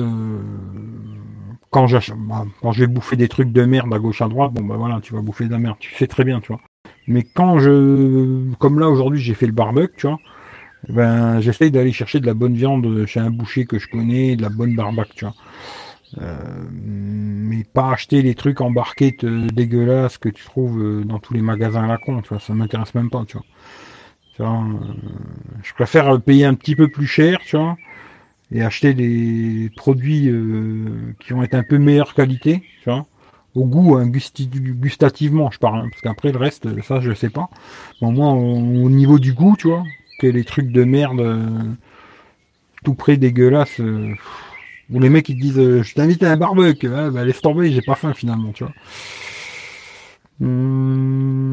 euh, 1.77 1.99
quand, 1.99 2.17
bah, 2.27 2.45
quand 2.61 2.71
je 2.71 2.81
vais 2.81 2.87
bouffer 2.87 3.15
des 3.15 3.27
trucs 3.27 3.51
de 3.51 3.63
merde 3.65 3.93
à 3.93 3.99
gauche 3.99 4.21
à 4.21 4.27
droite, 4.27 4.53
bon 4.53 4.63
bah 4.63 4.75
voilà, 4.77 4.99
tu 5.01 5.13
vas 5.13 5.21
bouffer 5.21 5.45
de 5.45 5.51
la 5.51 5.59
merde, 5.59 5.77
tu 5.79 5.93
sais 5.95 6.07
très 6.07 6.23
bien, 6.23 6.39
tu 6.39 6.47
vois. 6.49 6.61
Mais 7.07 7.23
quand 7.23 7.59
je, 7.59 8.53
comme 8.59 8.79
là 8.79 8.89
aujourd'hui, 8.89 9.21
j'ai 9.21 9.33
fait 9.33 9.47
le 9.47 9.51
barbecue, 9.51 9.95
tu 9.97 10.07
vois, 10.07 10.19
ben 10.89 11.39
j'essaye 11.41 11.71
d'aller 11.71 11.91
chercher 11.91 12.19
de 12.19 12.25
la 12.25 12.33
bonne 12.33 12.53
viande 12.55 13.05
chez 13.05 13.19
un 13.19 13.29
boucher 13.29 13.65
que 13.65 13.79
je 13.79 13.87
connais, 13.87 14.35
de 14.35 14.41
la 14.41 14.49
bonne 14.49 14.75
barbecue, 14.75 15.15
tu 15.15 15.25
vois. 15.25 15.35
Euh, 16.21 16.37
mais 16.71 17.63
pas 17.63 17.91
acheter 17.91 18.21
les 18.21 18.35
trucs 18.35 18.61
embarqués 18.61 19.17
dégueulasses 19.21 20.19
que 20.19 20.29
tu 20.29 20.43
trouves 20.43 20.79
euh, 20.79 21.03
dans 21.03 21.17
tous 21.19 21.33
les 21.33 21.41
magasins 21.41 21.83
à 21.83 21.87
la 21.87 21.97
con, 21.97 22.21
tu 22.21 22.29
vois, 22.29 22.39
ça 22.39 22.53
m'intéresse 22.53 22.93
même 22.93 23.09
pas, 23.09 23.23
tu 23.25 23.37
vois. 23.37 23.45
Euh, 24.39 24.77
je 25.63 25.73
préfère 25.73 26.21
payer 26.21 26.45
un 26.45 26.53
petit 26.53 26.75
peu 26.75 26.87
plus 26.87 27.07
cher, 27.07 27.39
tu 27.45 27.57
vois, 27.57 27.77
et 28.51 28.61
acheter 28.61 28.93
des 28.93 29.71
produits 29.75 30.31
qui 31.19 31.33
vont 31.33 31.43
être 31.43 31.55
un 31.55 31.63
peu 31.63 31.77
meilleure 31.77 32.13
qualité, 32.13 32.63
tu 32.83 32.89
vois, 32.89 33.05
au 33.55 33.65
goût, 33.65 33.95
hein, 33.95 34.07
gustativement, 34.07 35.49
je 35.51 35.59
parle, 35.59 35.79
hein, 35.79 35.87
parce 35.89 36.01
qu'après 36.01 36.31
le 36.31 36.37
reste, 36.37 36.81
ça, 36.83 36.99
je 36.99 37.13
sais 37.13 37.29
pas. 37.29 37.49
Bon, 38.01 38.11
moi, 38.11 38.31
au, 38.31 38.89
niveau 38.89 39.19
du 39.19 39.33
goût, 39.33 39.55
tu 39.57 39.67
vois, 39.67 39.83
que 40.19 40.27
les 40.27 40.43
trucs 40.43 40.71
de 40.71 40.83
merde 40.83 41.77
tout 42.83 42.93
près 42.93 43.17
dégueulasses. 43.17 43.79
Ou 44.89 44.99
les 44.99 45.09
mecs 45.09 45.25
qui 45.25 45.35
te 45.35 45.41
disent 45.41 45.59
euh, 45.59 45.81
je 45.81 45.93
t'invite 45.95 46.23
à 46.23 46.31
un 46.31 46.37
barbecue, 46.37 46.87
hein, 46.87 47.09
bah, 47.09 47.23
laisse 47.23 47.41
tomber, 47.41 47.71
j'ai 47.71 47.81
pas 47.81 47.95
faim 47.95 48.13
finalement, 48.13 48.51
tu 48.51 48.65
vois. 48.65 48.73
Hmm, 50.39 51.51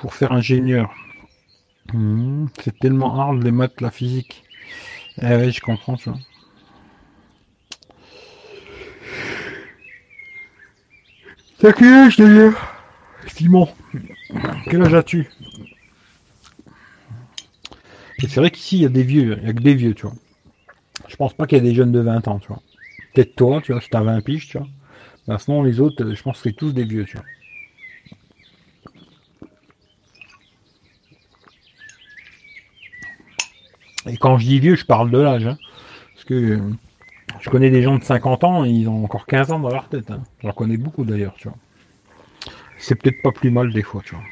pour 0.00 0.14
faire 0.14 0.32
ingénieur. 0.32 0.94
Hmm, 1.92 2.46
c'est 2.62 2.78
tellement 2.78 3.18
hard 3.18 3.42
les 3.42 3.50
maths, 3.50 3.80
la 3.80 3.90
physique. 3.90 4.44
Eh 5.20 5.26
ouais, 5.26 5.50
je 5.50 5.60
comprends, 5.60 5.96
tu 5.96 6.10
vois. 6.10 6.18
T'as 11.58 11.72
quel 11.72 11.92
âge 11.92 12.16
d'ailleurs 12.16 12.76
Simon, 13.26 13.68
quel 14.70 14.82
âge 14.82 14.94
as-tu 14.94 15.28
C'est 18.20 18.36
vrai 18.36 18.50
qu'ici 18.50 18.76
il 18.76 18.82
y 18.82 18.86
a 18.86 18.88
des 18.88 19.02
vieux, 19.02 19.38
il 19.40 19.46
y 19.46 19.50
a 19.50 19.52
que 19.52 19.60
des 19.60 19.74
vieux, 19.74 19.94
tu 19.94 20.02
vois. 20.02 20.14
Je 21.08 21.16
pense 21.16 21.34
pas 21.34 21.46
qu'il 21.46 21.58
y 21.58 21.60
ait 21.60 21.64
des 21.64 21.74
jeunes 21.74 21.92
de 21.92 22.00
20 22.00 22.28
ans, 22.28 22.38
tu 22.38 22.48
vois. 22.48 22.62
Peut-être 23.12 23.34
toi, 23.34 23.60
tu 23.60 23.72
vois, 23.72 23.80
si 23.80 23.88
t'as 23.88 24.02
20 24.02 24.20
piges, 24.20 24.48
tu 24.48 24.58
vois. 24.58 24.68
Ben, 25.26 25.38
sinon, 25.38 25.62
les 25.62 25.80
autres, 25.80 26.14
je 26.14 26.22
pense 26.22 26.36
que 26.40 26.48
c'est 26.48 26.56
tous 26.56 26.72
des 26.72 26.84
vieux, 26.84 27.04
tu 27.04 27.16
vois. 27.16 27.26
Et 34.06 34.16
quand 34.16 34.38
je 34.38 34.46
dis 34.46 34.60
vieux, 34.60 34.76
je 34.76 34.84
parle 34.84 35.10
de 35.10 35.18
l'âge. 35.18 35.46
Hein. 35.46 35.58
parce 36.14 36.24
que 36.24 36.34
euh, 36.34 36.58
je 37.40 37.50
connais 37.50 37.70
des 37.70 37.82
gens 37.82 37.98
de 37.98 38.04
50 38.04 38.44
ans, 38.44 38.64
et 38.64 38.70
ils 38.70 38.88
ont 38.88 39.04
encore 39.04 39.26
15 39.26 39.52
ans 39.52 39.58
dans 39.58 39.70
leur 39.70 39.88
tête. 39.88 40.10
Hein. 40.10 40.22
J'en 40.42 40.52
connais 40.52 40.76
beaucoup 40.76 41.04
d'ailleurs, 41.04 41.34
tu 41.34 41.48
vois. 41.48 41.56
C'est 42.78 42.94
peut-être 42.94 43.22
pas 43.22 43.32
plus 43.32 43.50
mal 43.50 43.72
des 43.72 43.82
fois, 43.82 44.02
tu 44.04 44.14
vois. 44.14 44.24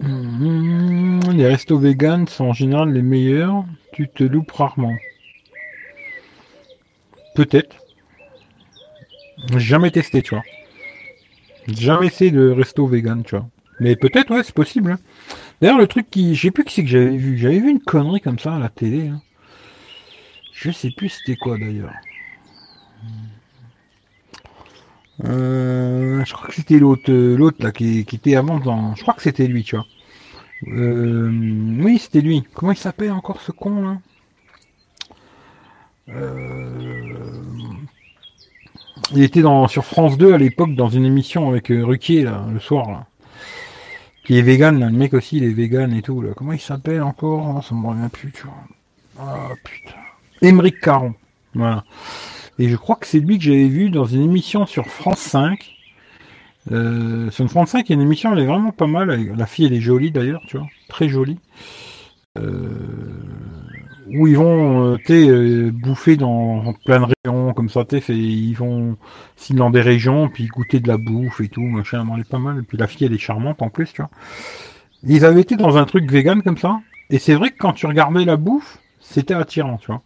Mmh, 0.00 1.30
les 1.32 1.46
restos 1.46 1.78
vegan 1.78 2.28
sont 2.28 2.46
en 2.46 2.52
général 2.52 2.92
les 2.92 3.02
meilleurs. 3.02 3.64
Tu 3.92 4.08
te 4.08 4.24
loupes 4.24 4.50
rarement. 4.50 4.94
Peut-être. 7.34 7.76
Jamais 9.56 9.90
testé, 9.90 10.22
tu 10.22 10.34
vois. 10.34 10.44
Jamais 11.68 12.06
essayé 12.06 12.30
de 12.30 12.50
resto 12.50 12.86
vegan, 12.86 13.22
tu 13.24 13.36
vois. 13.36 13.48
Mais 13.80 13.96
peut-être, 13.96 14.30
ouais, 14.30 14.42
c'est 14.42 14.54
possible. 14.54 14.92
Hein. 14.92 14.98
D'ailleurs, 15.60 15.78
le 15.78 15.86
truc 15.86 16.10
qui. 16.10 16.34
Je 16.34 16.42
sais 16.42 16.50
plus 16.50 16.64
qui 16.64 16.74
c'est 16.74 16.84
que 16.84 16.90
j'avais 16.90 17.16
vu. 17.16 17.38
J'avais 17.38 17.58
vu 17.60 17.70
une 17.70 17.80
connerie 17.80 18.20
comme 18.20 18.38
ça 18.38 18.54
à 18.54 18.58
la 18.58 18.68
télé. 18.68 19.08
Hein. 19.08 19.20
Je 20.52 20.70
sais 20.70 20.90
plus 20.90 21.08
c'était 21.08 21.36
quoi 21.36 21.58
d'ailleurs. 21.58 21.92
Euh, 25.24 26.24
je 26.24 26.32
crois 26.32 26.48
que 26.48 26.54
c'était 26.54 26.78
l'autre, 26.78 27.10
euh, 27.10 27.36
l'autre 27.36 27.58
là 27.62 27.70
qui, 27.72 28.00
était 28.00 28.36
avant 28.36 28.58
dans. 28.58 28.94
Je 28.94 29.02
crois 29.02 29.14
que 29.14 29.22
c'était 29.22 29.46
lui, 29.46 29.62
tu 29.62 29.76
vois. 29.76 29.86
Euh, 30.68 31.30
oui, 31.80 31.98
c'était 31.98 32.20
lui. 32.20 32.44
Comment 32.54 32.72
il 32.72 32.78
s'appelle 32.78 33.12
encore 33.12 33.40
ce 33.40 33.52
con 33.52 33.82
là? 33.82 33.98
Il 39.12 39.22
était 39.22 39.42
dans, 39.42 39.68
sur 39.68 39.84
France 39.84 40.16
2 40.18 40.34
à 40.34 40.38
l'époque 40.38 40.74
dans 40.74 40.88
une 40.88 41.04
émission 41.04 41.48
avec 41.48 41.68
Ruquier 41.68 42.22
là, 42.22 42.46
le 42.52 42.60
soir 42.60 42.90
là. 42.90 43.06
Qui 44.24 44.38
est 44.38 44.42
vegan, 44.42 44.78
là. 44.78 44.86
le 44.88 44.96
mec 44.96 45.12
aussi 45.14 45.36
il 45.36 45.44
est 45.44 45.52
vegan 45.52 45.92
et 45.92 46.02
tout 46.02 46.22
là. 46.22 46.30
Comment 46.34 46.52
il 46.52 46.60
s'appelle 46.60 47.02
encore? 47.02 47.56
Ah, 47.58 47.62
Ça 47.62 47.74
me 47.74 47.86
revient 47.86 48.08
plus, 48.10 48.32
tu 48.32 48.44
vois. 48.44 48.54
Ah 49.18 49.50
putain. 49.62 49.98
Émeric 50.42 50.80
Caron. 50.80 51.14
Voilà. 51.54 51.84
Et 52.58 52.68
je 52.68 52.76
crois 52.76 52.96
que 52.96 53.06
c'est 53.06 53.20
lui 53.20 53.38
que 53.38 53.44
j'avais 53.44 53.68
vu 53.68 53.90
dans 53.90 54.04
une 54.04 54.22
émission 54.22 54.66
sur 54.66 54.86
France 54.86 55.18
5. 55.20 55.76
Euh, 56.72 57.30
sur 57.30 57.48
France 57.50 57.70
5, 57.70 57.88
il 57.88 57.92
y 57.92 57.94
a 57.94 57.96
une 57.96 58.02
émission, 58.02 58.32
elle 58.32 58.40
est 58.40 58.46
vraiment 58.46 58.72
pas 58.72 58.86
mal. 58.86 59.34
La 59.36 59.46
fille, 59.46 59.66
elle 59.66 59.74
est 59.74 59.80
jolie 59.80 60.10
d'ailleurs, 60.10 60.42
tu 60.46 60.56
vois. 60.56 60.68
Très 60.88 61.08
jolie. 61.08 61.38
Euh, 62.38 62.68
où 64.08 64.26
ils 64.26 64.36
vont, 64.36 64.94
euh, 64.94 64.98
euh 65.10 65.70
bouffer 65.70 66.16
dans 66.16 66.74
plein 66.84 67.00
de 67.00 67.06
régions, 67.24 67.54
comme 67.54 67.68
ça, 67.68 67.84
tu 67.84 68.00
ils 68.08 68.54
vont 68.54 68.96
s'ils 69.36 69.56
dans 69.56 69.70
des 69.70 69.80
régions, 69.80 70.28
puis 70.28 70.46
goûter 70.46 70.80
de 70.80 70.88
la 70.88 70.98
bouffe 70.98 71.40
et 71.40 71.48
tout, 71.48 71.62
machin, 71.62 72.06
elle 72.14 72.20
est 72.20 72.28
pas 72.28 72.38
mal. 72.38 72.58
Et 72.58 72.62
puis 72.62 72.78
la 72.78 72.86
fille, 72.86 73.06
elle 73.06 73.14
est 73.14 73.18
charmante 73.18 73.62
en 73.62 73.70
plus, 73.70 73.92
tu 73.92 74.02
vois. 74.02 74.10
Ils 75.04 75.24
avaient 75.24 75.40
été 75.40 75.56
dans 75.56 75.76
un 75.76 75.84
truc 75.84 76.10
vegan 76.10 76.42
comme 76.42 76.58
ça. 76.58 76.80
Et 77.10 77.18
c'est 77.18 77.34
vrai 77.34 77.50
que 77.50 77.58
quand 77.58 77.72
tu 77.72 77.86
regardais 77.86 78.24
la 78.24 78.36
bouffe, 78.36 78.78
c'était 79.00 79.34
attirant, 79.34 79.76
tu 79.76 79.88
vois. 79.88 80.02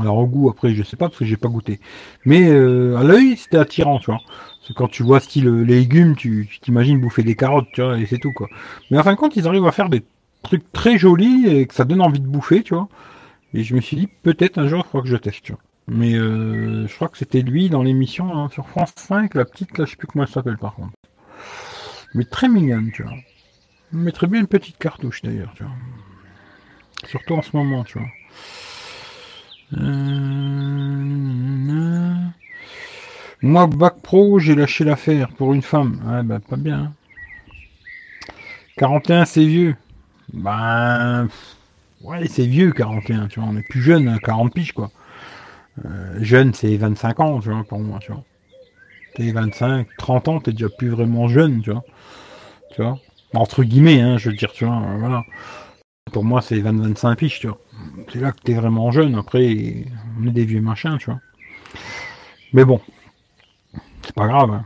Alors 0.00 0.18
au 0.18 0.26
goût, 0.26 0.48
après, 0.48 0.74
je 0.74 0.82
sais 0.82 0.96
pas 0.96 1.08
parce 1.08 1.18
que 1.18 1.24
j'ai 1.24 1.36
pas 1.36 1.48
goûté. 1.48 1.78
Mais 2.24 2.48
euh, 2.48 2.96
à 2.96 3.04
l'œil, 3.04 3.36
c'était 3.36 3.58
attirant, 3.58 3.98
tu 3.98 4.06
vois. 4.06 4.20
Parce 4.26 4.68
que 4.68 4.72
quand 4.72 4.88
tu 4.88 5.02
vois 5.02 5.20
style 5.20 5.48
légumes, 5.62 6.16
tu 6.16 6.48
t'imagines 6.62 7.00
bouffer 7.00 7.22
des 7.22 7.36
carottes, 7.36 7.68
tu 7.74 7.82
vois, 7.82 7.98
et 7.98 8.06
c'est 8.06 8.18
tout, 8.18 8.32
quoi. 8.32 8.48
Mais 8.90 8.98
en 8.98 9.02
fin 9.02 9.12
de 9.12 9.18
compte, 9.18 9.36
ils 9.36 9.46
arrivent 9.46 9.66
à 9.66 9.72
faire 9.72 9.90
des 9.90 10.02
trucs 10.44 10.70
très 10.72 10.98
jolis 10.98 11.46
et 11.46 11.66
que 11.66 11.74
ça 11.74 11.84
donne 11.84 12.00
envie 12.00 12.20
de 12.20 12.26
bouffer, 12.26 12.62
tu 12.62 12.74
vois. 12.74 12.88
Et 13.52 13.64
je 13.64 13.74
me 13.74 13.80
suis 13.80 13.96
dit, 13.96 14.08
peut-être 14.22 14.58
un 14.58 14.68
jour, 14.68 14.84
il 14.86 14.90
faudra 14.90 15.02
que 15.04 15.10
je 15.10 15.16
teste, 15.16 15.42
tu 15.42 15.52
vois. 15.52 15.60
Mais 15.86 16.14
euh, 16.14 16.86
je 16.86 16.94
crois 16.94 17.08
que 17.08 17.18
c'était 17.18 17.42
lui 17.42 17.68
dans 17.68 17.82
l'émission 17.82 18.34
hein, 18.36 18.48
sur 18.50 18.68
France 18.68 18.92
5, 18.96 19.34
la 19.34 19.44
petite, 19.44 19.76
là, 19.76 19.84
je 19.84 19.90
sais 19.90 19.96
plus 19.96 20.06
comment 20.06 20.24
elle 20.24 20.30
s'appelle 20.30 20.56
par 20.56 20.74
contre. 20.74 20.92
Mais 22.14 22.24
très 22.24 22.48
mignonne, 22.48 22.90
tu 22.92 23.02
vois. 23.02 23.12
Mais 23.92 24.12
très 24.12 24.26
bien 24.26 24.40
une 24.40 24.46
petite 24.46 24.78
cartouche 24.78 25.22
d'ailleurs, 25.22 25.52
tu 25.54 25.62
vois. 25.62 25.72
Surtout 27.06 27.34
en 27.34 27.42
ce 27.42 27.56
moment, 27.56 27.84
tu 27.84 27.98
vois. 27.98 28.08
Euh, 29.74 30.24
moi, 33.42 33.66
bac 33.66 34.00
pro, 34.02 34.38
j'ai 34.38 34.54
lâché 34.54 34.84
l'affaire 34.84 35.28
pour 35.28 35.52
une 35.52 35.62
femme. 35.62 36.00
Ouais, 36.06 36.22
bah, 36.22 36.40
pas 36.40 36.56
bien. 36.56 36.94
41, 38.76 39.24
c'est 39.26 39.44
vieux. 39.44 39.76
Ben, 40.32 41.28
ouais, 42.02 42.26
c'est 42.28 42.46
vieux, 42.46 42.72
41, 42.72 43.28
tu 43.28 43.40
vois. 43.40 43.48
On 43.48 43.56
est 43.56 43.68
plus 43.68 43.82
jeune, 43.82 44.08
à 44.08 44.18
40 44.18 44.52
piges, 44.52 44.72
quoi. 44.72 44.90
Euh, 45.84 46.18
jeune, 46.20 46.54
c'est 46.54 46.76
25 46.76 47.20
ans, 47.20 47.40
tu 47.40 47.50
vois, 47.50 47.64
pour 47.64 47.80
moi, 47.80 47.98
tu 48.00 48.12
vois. 48.12 48.22
T'es 49.14 49.30
25, 49.30 49.86
30 49.98 50.28
ans, 50.28 50.40
t'es 50.40 50.52
déjà 50.52 50.68
plus 50.68 50.88
vraiment 50.88 51.28
jeune, 51.28 51.62
tu 51.62 51.70
vois. 51.70 51.84
Tu 52.74 52.82
vois. 52.82 52.98
Entre 53.34 53.64
guillemets, 53.64 54.00
hein, 54.00 54.18
je 54.18 54.30
veux 54.30 54.36
dire, 54.36 54.52
tu 54.52 54.64
vois, 54.64 54.82
voilà. 54.98 55.24
Pour 56.12 56.24
moi, 56.24 56.42
c'est 56.42 56.60
20-25 56.60 57.16
piges, 57.16 57.40
tu 57.40 57.48
vois 57.48 57.58
c'est 58.12 58.20
là 58.20 58.32
que 58.32 58.40
t'es 58.40 58.54
vraiment 58.54 58.90
jeune. 58.90 59.14
Après, 59.16 59.84
on 60.20 60.26
est 60.26 60.30
des 60.30 60.44
vieux 60.44 60.60
machins, 60.60 60.98
tu 60.98 61.06
vois. 61.06 61.20
Mais 62.52 62.64
bon, 62.64 62.80
c'est 64.02 64.14
pas 64.14 64.26
grave. 64.26 64.50
Hein. 64.50 64.64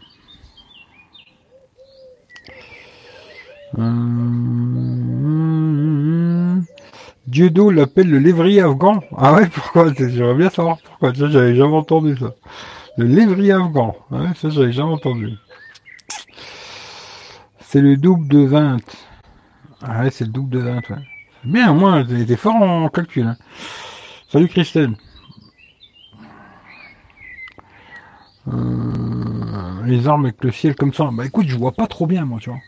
Euh... 3.79 5.08
Dieudo 7.29 7.71
l'appelle 7.71 8.09
le 8.09 8.19
lévrier 8.19 8.63
afghan. 8.63 9.03
Ah 9.15 9.35
ouais, 9.35 9.49
pourquoi? 9.49 9.93
J'aimerais 9.93 10.35
bien 10.35 10.49
savoir 10.49 10.79
pourquoi. 10.79 11.15
Ça, 11.15 11.29
j'avais 11.29 11.55
jamais 11.55 11.77
entendu 11.77 12.17
ça. 12.17 12.35
Le 12.97 13.05
lévrier 13.05 13.53
afghan. 13.53 13.95
Ah 14.11 14.23
ouais, 14.23 14.35
ça, 14.35 14.49
j'avais 14.49 14.73
jamais 14.73 14.93
entendu. 14.93 15.35
C'est 17.61 17.83
le 17.83 17.99
double 17.99 18.29
de 18.29 18.47
20. 18.47 18.79
Ah 19.83 20.01
ouais, 20.01 20.11
c'est 20.11 20.25
le 20.25 20.31
double 20.31 20.49
de 20.49 20.59
20, 20.61 20.89
ouais. 20.89 20.97
Bien, 21.45 21.75
moi, 21.75 22.03
t'es 22.03 22.37
fort 22.37 22.55
en 22.55 22.89
calcul. 22.89 23.27
Hein. 23.27 23.37
Salut 24.31 24.49
Christelle. 24.49 24.95
Euh, 28.51 29.85
les 29.85 30.09
armes 30.09 30.25
avec 30.25 30.43
le 30.43 30.51
ciel 30.51 30.75
comme 30.75 30.95
ça. 30.95 31.11
Bah 31.13 31.27
écoute, 31.27 31.47
je 31.47 31.59
vois 31.59 31.73
pas 31.73 31.87
trop 31.87 32.07
bien, 32.07 32.25
moi, 32.25 32.39
tu 32.41 32.49
vois. 32.49 32.59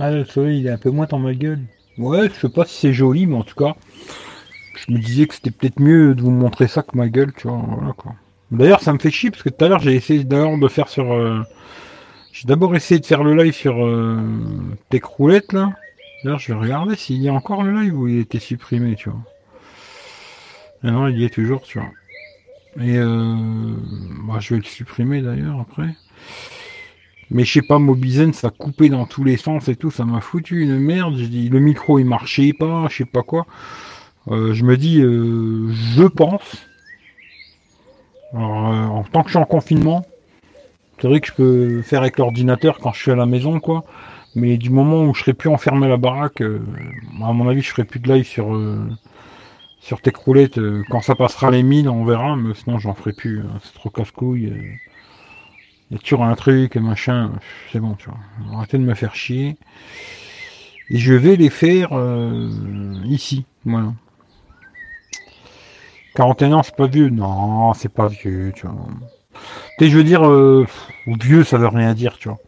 Ah, 0.00 0.10
le 0.10 0.24
soleil, 0.24 0.58
il 0.58 0.66
est 0.66 0.70
un 0.70 0.78
peu 0.78 0.90
moins 0.90 1.06
dans 1.06 1.20
ma 1.20 1.32
gueule. 1.32 1.64
Ouais, 1.98 2.28
je 2.28 2.40
sais 2.40 2.48
pas 2.48 2.64
si 2.64 2.76
c'est 2.80 2.92
joli, 2.92 3.26
mais 3.26 3.36
en 3.36 3.44
tout 3.44 3.54
cas, 3.54 3.76
je 4.74 4.92
me 4.92 4.98
disais 4.98 5.26
que 5.26 5.34
c'était 5.34 5.50
peut-être 5.50 5.80
mieux 5.80 6.14
de 6.14 6.22
vous 6.22 6.30
montrer 6.30 6.66
ça 6.66 6.82
que 6.82 6.96
ma 6.96 7.08
gueule, 7.08 7.32
tu 7.36 7.48
vois. 7.48 7.62
Voilà, 7.66 7.92
quoi. 7.92 8.14
D'ailleurs, 8.50 8.80
ça 8.80 8.92
me 8.92 8.98
fait 8.98 9.10
chier 9.10 9.30
parce 9.30 9.42
que 9.42 9.48
tout 9.48 9.64
à 9.64 9.68
l'heure, 9.68 9.80
j'ai 9.80 9.94
essayé 9.94 10.24
d'ailleurs 10.24 10.58
de 10.58 10.68
faire 10.68 10.88
sur. 10.88 11.12
Euh, 11.12 11.40
j'ai 12.32 12.46
d'abord 12.46 12.74
essayé 12.74 13.00
de 13.00 13.06
faire 13.06 13.22
le 13.22 13.34
live 13.34 13.54
sur 13.54 13.84
euh, 13.84 14.20
Tech 14.90 15.02
là. 15.52 15.72
D'ailleurs, 16.24 16.38
je 16.38 16.52
vais 16.52 16.58
regarder 16.58 16.96
s'il 16.96 17.22
y 17.22 17.28
a 17.28 17.32
encore 17.32 17.62
le 17.62 17.80
live 17.80 17.96
ou 17.98 18.08
il 18.08 18.18
été 18.18 18.38
supprimé, 18.40 18.96
tu 18.96 19.10
vois. 19.10 19.20
Ah 20.82 20.90
non, 20.90 21.08
il 21.08 21.18
y 21.18 21.24
est 21.24 21.32
toujours, 21.32 21.62
tu 21.62 21.78
vois. 21.78 21.90
Et 22.80 22.98
euh, 22.98 23.76
bah, 24.26 24.38
je 24.40 24.54
vais 24.54 24.60
le 24.60 24.66
supprimer 24.66 25.22
d'ailleurs 25.22 25.60
après. 25.60 25.94
Mais 27.30 27.44
je 27.44 27.52
sais 27.52 27.62
pas, 27.62 27.78
Mobizen, 27.78 28.32
ça 28.32 28.50
coupé 28.50 28.88
dans 28.88 29.06
tous 29.06 29.24
les 29.24 29.36
sens 29.36 29.68
et 29.68 29.76
tout, 29.76 29.90
ça 29.90 30.04
m'a 30.04 30.20
foutu 30.20 30.62
une 30.62 30.78
merde. 30.78 31.16
Je 31.16 31.24
dis, 31.24 31.48
le 31.48 31.60
micro 31.60 31.98
il 31.98 32.04
marchait 32.04 32.52
pas, 32.52 32.86
je 32.90 32.98
sais 32.98 33.04
pas 33.04 33.22
quoi. 33.22 33.46
Euh, 34.30 34.54
je 34.54 34.64
me 34.64 34.76
dis, 34.76 35.00
euh, 35.00 35.68
je 35.72 36.04
pense. 36.04 36.66
Alors, 38.32 38.72
euh, 38.72 38.86
en 38.86 39.04
tant 39.04 39.22
que 39.22 39.28
je 39.28 39.32
suis 39.32 39.38
en 39.42 39.44
confinement, 39.44 40.06
c'est 41.00 41.08
vrai 41.08 41.20
que 41.20 41.26
je 41.28 41.32
peux 41.32 41.82
faire 41.82 42.00
avec 42.00 42.18
l'ordinateur 42.18 42.78
quand 42.78 42.92
je 42.92 43.00
suis 43.00 43.10
à 43.10 43.16
la 43.16 43.26
maison, 43.26 43.60
quoi. 43.60 43.84
Mais 44.34 44.56
du 44.56 44.70
moment 44.70 45.04
où 45.04 45.14
je 45.14 45.20
serai 45.20 45.34
plus 45.34 45.48
enfermé 45.48 45.86
à 45.86 45.90
la 45.90 45.96
baraque, 45.96 46.40
à 46.40 47.32
mon 47.32 47.48
avis, 47.48 47.62
je 47.62 47.70
ferai 47.70 47.84
plus 47.84 48.00
de 48.00 48.12
live 48.12 48.26
sur 48.26 48.58
sur 49.80 50.00
tes 50.00 50.10
croulettes. 50.10 50.58
quand 50.90 51.02
ça 51.02 51.14
passera 51.14 51.50
les 51.50 51.62
1000, 51.62 51.88
on 51.88 52.04
verra, 52.04 52.36
mais 52.36 52.54
sinon 52.54 52.78
j'en 52.78 52.94
ferai 52.94 53.12
plus. 53.12 53.40
Hein. 53.40 53.60
c'est 53.62 53.74
trop 53.74 53.90
casse-couille. 53.90 54.52
Il 55.90 55.98
y 55.98 56.14
a 56.14 56.24
un 56.24 56.34
truc, 56.34 56.76
machin. 56.76 57.32
C'est 57.72 57.80
bon, 57.80 57.94
tu 57.94 58.08
vois. 58.08 58.18
Arrêtez 58.56 58.78
de 58.78 58.84
me 58.84 58.94
faire 58.94 59.14
chier. 59.14 59.56
Et 60.90 60.98
je 60.98 61.14
vais 61.14 61.36
les 61.36 61.50
faire 61.50 61.90
ici. 63.04 63.46
Voilà. 63.64 63.92
41 66.14 66.52
ans, 66.52 66.62
c'est 66.62 66.76
pas 66.76 66.86
vieux. 66.86 67.10
Non, 67.10 67.74
c'est 67.74 67.92
pas 67.92 68.06
vieux, 68.06 68.52
tu 68.54 68.66
vois. 68.66 68.86
Tu 69.78 69.88
je 69.88 69.96
veux 69.96 70.04
dire, 70.04 70.26
euh, 70.26 70.66
vieux, 71.06 71.42
ça 71.42 71.58
veut 71.58 71.66
rien 71.66 71.92
dire, 71.92 72.16
tu 72.18 72.28
vois. 72.28 72.38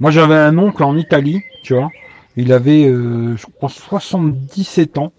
Moi, 0.00 0.10
j'avais 0.10 0.36
un 0.36 0.56
oncle 0.56 0.82
en 0.82 0.96
Italie, 0.96 1.42
tu 1.62 1.74
vois. 1.74 1.90
Il 2.36 2.52
avait, 2.52 2.86
euh, 2.86 3.36
je 3.36 3.46
pense, 3.60 3.74
77 3.74 4.98
ans. 4.98 5.12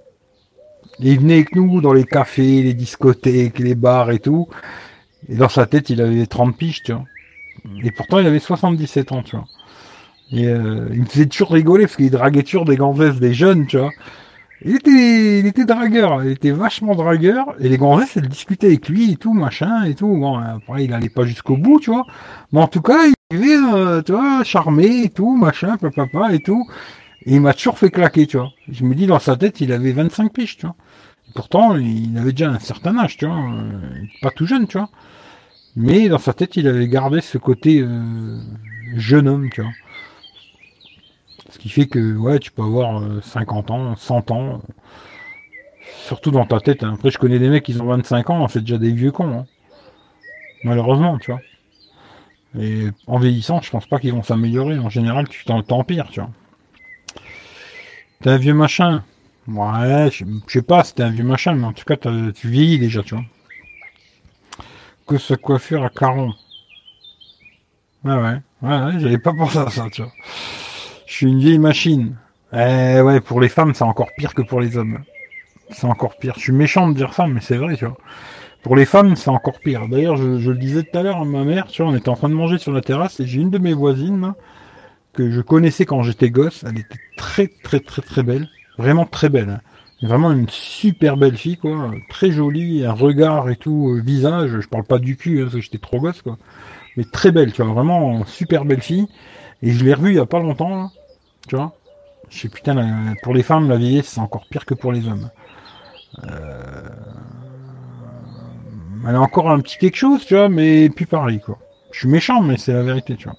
Et 1.00 1.12
il 1.12 1.20
venait 1.20 1.36
avec 1.36 1.56
nous 1.56 1.80
dans 1.80 1.94
les 1.94 2.06
cafés, 2.06 2.64
les 2.64 2.74
discothèques, 2.74 3.60
les 3.60 3.76
bars 3.76 4.10
et 4.10 4.20
tout. 4.20 4.48
Et 5.30 5.36
dans 5.36 5.50
sa 5.50 5.66
tête, 5.66 5.90
il 5.90 6.02
avait 6.02 6.26
30 6.26 6.56
piges, 6.58 6.84
tu 6.84 6.94
vois. 6.94 7.04
Et 7.84 7.92
pourtant, 7.92 8.20
il 8.20 8.28
avait 8.28 8.40
77 8.40 9.12
ans, 9.12 9.24
tu 9.24 9.36
vois. 9.36 9.46
Et 10.32 10.48
euh, 10.48 10.90
il 10.92 11.02
me 11.02 11.06
faisait 11.06 11.26
toujours 11.26 11.52
rigoler 11.52 11.86
parce 11.86 11.96
qu'il 11.96 12.12
draguait 12.12 12.44
toujours 12.44 12.66
des 12.66 12.76
gonzesses, 12.76 13.20
des 13.20 13.34
jeunes, 13.34 13.68
tu 13.68 13.78
vois. 13.78 13.92
Il 14.66 14.76
était, 14.76 15.40
il 15.40 15.46
était 15.46 15.66
dragueur, 15.66 16.24
il 16.24 16.32
était 16.32 16.52
vachement 16.52 16.96
dragueur, 16.96 17.46
et 17.60 17.70
les 17.70 17.78
gonzesses, 17.78 18.18
elles 18.18 18.28
discutaient 18.28 18.68
avec 18.68 18.90
lui 18.90 19.12
et 19.12 19.16
tout, 19.16 19.34
machin, 19.34 19.84
et 19.84 19.94
tout. 19.94 20.08
Bon, 20.08 20.38
après, 20.38 20.86
il 20.86 20.94
allait 20.94 21.10
pas 21.10 21.26
jusqu'au 21.26 21.58
bout, 21.58 21.80
tu 21.80 21.92
vois. 21.92 22.06
Mais 22.52 22.60
en 22.60 22.68
tout 22.68 22.82
cas, 22.82 23.06
il 23.06 23.38
avait, 23.38 23.56
euh, 23.56 24.02
tu 24.02 24.14
vois, 24.14 24.44
charmé 24.44 25.04
et 25.04 25.10
tout, 25.10 25.36
machin, 25.36 25.78
papa, 25.78 26.34
et 26.34 26.40
tout. 26.40 26.68
Et 27.26 27.36
il 27.36 27.42
m'a 27.42 27.54
toujours 27.54 27.78
fait 27.78 27.92
claquer, 27.92 28.26
tu 28.26 28.38
vois. 28.38 28.52
Je 28.68 28.84
me 28.84 28.96
dis, 28.96 29.06
dans 29.06 29.20
sa 29.20 29.36
tête, 29.36 29.62
il 29.62 29.72
avait 29.72 29.92
25 29.92 30.34
piges, 30.34 30.58
tu 30.58 30.66
vois. 30.66 30.76
Pourtant, 31.38 31.76
il 31.78 32.18
avait 32.18 32.32
déjà 32.32 32.50
un 32.50 32.58
certain 32.58 32.98
âge, 32.98 33.16
tu 33.16 33.28
vois. 33.28 33.38
Euh, 33.38 34.06
pas 34.24 34.32
tout 34.32 34.48
jeune, 34.48 34.66
tu 34.66 34.80
vois. 34.80 34.90
Mais 35.76 36.10
dans 36.10 36.18
sa 36.18 36.34
tête, 36.34 36.58
il 36.58 36.68
avait 36.68 36.88
gardé 36.88 37.22
ce 37.22 37.38
côté 37.38 37.80
euh, 37.80 38.40
jeune 38.96 39.28
homme, 39.28 39.48
tu 39.52 39.62
vois. 39.62 39.70
Ce 41.52 41.60
qui 41.60 41.70
fait 41.70 41.86
que 41.86 42.18
ouais, 42.18 42.40
tu 42.40 42.50
peux 42.50 42.64
avoir 42.64 43.04
50 43.22 43.70
euh, 43.70 43.74
ans, 43.74 43.96
100 43.96 44.32
ans. 44.32 44.62
Surtout 46.08 46.32
dans 46.32 46.48
ta 46.48 46.60
tête. 46.60 46.82
Hein. 46.82 46.96
Après, 46.96 47.12
je 47.12 47.20
connais 47.20 47.38
des 47.38 47.50
mecs 47.50 47.66
qui 47.66 47.80
ont 47.80 47.86
25 47.86 48.32
ans, 48.32 48.48
c'est 48.48 48.62
déjà 48.62 48.80
des 48.80 48.92
vieux 48.92 49.12
cons. 49.12 49.42
Hein. 49.42 49.46
Malheureusement, 50.64 51.20
tu 51.20 51.30
vois. 51.30 51.42
Et 52.60 52.88
en 53.06 53.20
vieillissant, 53.20 53.62
je 53.62 53.70
pense 53.70 53.86
pas 53.86 54.00
qu'ils 54.00 54.14
vont 54.14 54.24
s'améliorer. 54.24 54.80
En 54.80 54.90
général, 54.90 55.28
tu 55.28 55.46
t'empires, 55.46 56.08
tu 56.10 56.20
vois. 56.20 56.32
T'es 58.24 58.32
un 58.32 58.38
vieux 58.38 58.56
machin. 58.56 59.04
Ouais, 59.48 60.10
je, 60.12 60.26
sais 60.48 60.62
pas 60.62 60.84
t'es 60.84 61.04
un 61.04 61.10
vieux 61.10 61.24
machin, 61.24 61.56
mais 61.56 61.66
en 61.66 61.74
tout 61.74 61.86
cas, 61.86 61.96
tu 61.96 62.50
vieillis 62.50 62.80
déjà, 62.80 63.02
tu 63.02 63.16
vois. 63.16 63.24
Que 65.08 65.18
sa 65.18 65.38
coiffure 65.38 65.86
à 65.86 65.90
caron. 65.90 66.34
Ouais, 68.04 68.16
ouais, 68.16 68.42
ouais, 68.62 68.80
ouais 68.84 69.00
j'avais 69.00 69.18
pas 69.18 69.34
pensé 69.34 69.58
à 69.58 69.70
ça, 69.70 69.88
tu 69.90 70.02
vois. 70.02 70.12
Je 71.06 71.14
suis 71.14 71.28
une 71.28 71.40
vieille 71.40 71.60
machine. 71.60 72.18
Eh 72.52 73.02
ouais, 73.02 73.22
pour 73.22 73.40
les 73.40 73.50
femmes, 73.50 73.74
c'est 73.74 73.84
encore 73.84 74.10
pire 74.18 74.34
que 74.34 74.42
pour 74.42 74.60
les 74.60 74.78
hommes. 74.78 75.00
C'est 75.70 75.88
encore 75.88 76.18
pire. 76.18 76.34
Je 76.36 76.42
suis 76.42 76.54
méchant 76.54 76.90
de 76.90 76.94
dire 76.94 77.14
ça, 77.14 77.28
mais 77.28 77.40
c'est 77.42 77.58
vrai, 77.58 77.78
tu 77.78 77.86
vois. 77.86 77.98
Pour 78.64 78.76
les 78.76 78.86
femmes, 78.86 79.16
c'est 79.16 79.30
encore 79.30 79.60
pire. 79.60 79.88
D'ailleurs, 79.88 80.18
je, 80.18 80.50
le 80.50 80.58
disais 80.58 80.84
tout 80.84 80.98
à 80.98 81.04
l'heure 81.04 81.18
à 81.18 81.26
ma 81.26 81.46
mère, 81.46 81.68
tu 81.68 81.82
vois, 81.82 81.92
on 81.92 81.96
était 81.96 82.10
en 82.10 82.16
train 82.16 82.30
de 82.30 82.34
manger 82.34 82.58
sur 82.58 82.74
la 82.74 82.82
terrasse 82.82 83.20
et 83.22 83.26
j'ai 83.26 83.40
une 83.40 83.50
de 83.50 83.58
mes 83.60 83.74
voisines 83.74 84.34
que 85.14 85.32
je 85.32 85.40
connaissais 85.40 85.86
quand 85.86 86.04
j'étais 86.04 86.30
gosse. 86.30 86.66
Elle 86.68 86.80
était 86.80 87.00
très, 87.16 87.48
très, 87.48 87.80
très, 87.80 88.02
très 88.02 88.24
belle. 88.24 88.50
Vraiment 88.78 89.06
très 89.06 89.30
belle. 89.30 89.50
Hein. 89.50 89.62
Vraiment 90.08 90.32
une 90.32 90.50
super 90.50 91.18
belle 91.18 91.38
fille, 91.38 91.58
quoi. 91.58 91.92
Très 92.10 92.32
jolie, 92.32 92.86
un 92.86 92.92
regard 92.92 93.50
et 93.50 93.56
tout, 93.56 93.96
euh, 93.96 94.02
visage. 94.02 94.60
Je 94.60 94.68
parle 94.68 94.84
pas 94.84 95.00
du 95.00 95.18
cul, 95.18 95.40
hein, 95.40 95.44
parce 95.44 95.56
que 95.56 95.62
j'étais 95.62 95.80
trop 95.80 96.00
gosse, 96.00 96.22
quoi. 96.22 96.38
Mais 96.96 97.04
très 97.04 97.32
belle, 97.32 97.52
tu 97.52 97.64
vois. 97.64 97.74
Vraiment 97.74 98.24
super 98.26 98.66
belle 98.66 98.82
fille. 98.82 99.08
Et 99.64 99.72
je 99.72 99.84
l'ai 99.84 99.94
revue 99.94 100.12
il 100.12 100.16
y 100.18 100.20
a 100.20 100.26
pas 100.26 100.40
longtemps, 100.40 100.70
là. 100.70 100.90
Tu 101.48 101.56
vois? 101.56 101.74
Je 102.30 102.40
sais, 102.40 102.50
putain, 102.50 103.16
pour 103.24 103.34
les 103.34 103.44
femmes, 103.44 103.70
la 103.70 103.78
vieillesse, 103.78 104.10
c'est 104.10 104.20
encore 104.20 104.46
pire 104.50 104.66
que 104.66 104.74
pour 104.74 104.92
les 104.92 105.08
hommes. 105.08 105.30
Euh, 106.26 106.90
elle 109.08 109.16
a 109.16 109.22
encore 109.22 109.50
un 109.50 109.60
petit 109.62 109.78
quelque 109.78 109.96
chose, 109.96 110.26
tu 110.26 110.36
vois, 110.36 110.50
mais 110.50 110.90
puis 110.90 111.06
pareil, 111.06 111.40
quoi. 111.40 111.58
Je 111.92 112.00
suis 112.00 112.10
méchant, 112.10 112.42
mais 112.42 112.58
c'est 112.58 112.74
la 112.74 112.84
vérité, 112.84 113.16
tu 113.16 113.30
vois. 113.30 113.38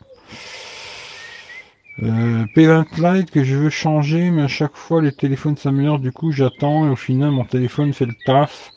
Euh, 2.02 2.46
Payment 2.54 2.84
Light 2.98 3.30
que 3.30 3.42
je 3.42 3.56
veux 3.56 3.70
changer, 3.70 4.30
mais 4.30 4.42
à 4.42 4.48
chaque 4.48 4.76
fois 4.76 5.02
les 5.02 5.12
téléphones 5.12 5.56
s'améliorent, 5.56 5.98
du 5.98 6.12
coup 6.12 6.30
j'attends 6.30 6.86
et 6.86 6.90
au 6.90 6.96
final 6.96 7.30
mon 7.32 7.44
téléphone 7.44 7.92
fait 7.92 8.06
le 8.06 8.14
taf, 8.24 8.70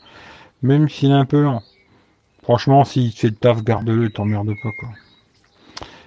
même 0.62 0.88
s'il 0.88 1.10
est 1.10 1.14
un 1.14 1.24
peu 1.24 1.42
lent. 1.42 1.62
Franchement, 2.42 2.84
s'il 2.84 3.12
fait 3.12 3.28
le 3.28 3.36
taf, 3.36 3.62
garde-le, 3.62 4.10
t'emmerde 4.10 4.52
pas 4.62 4.70
quoi. 4.78 4.88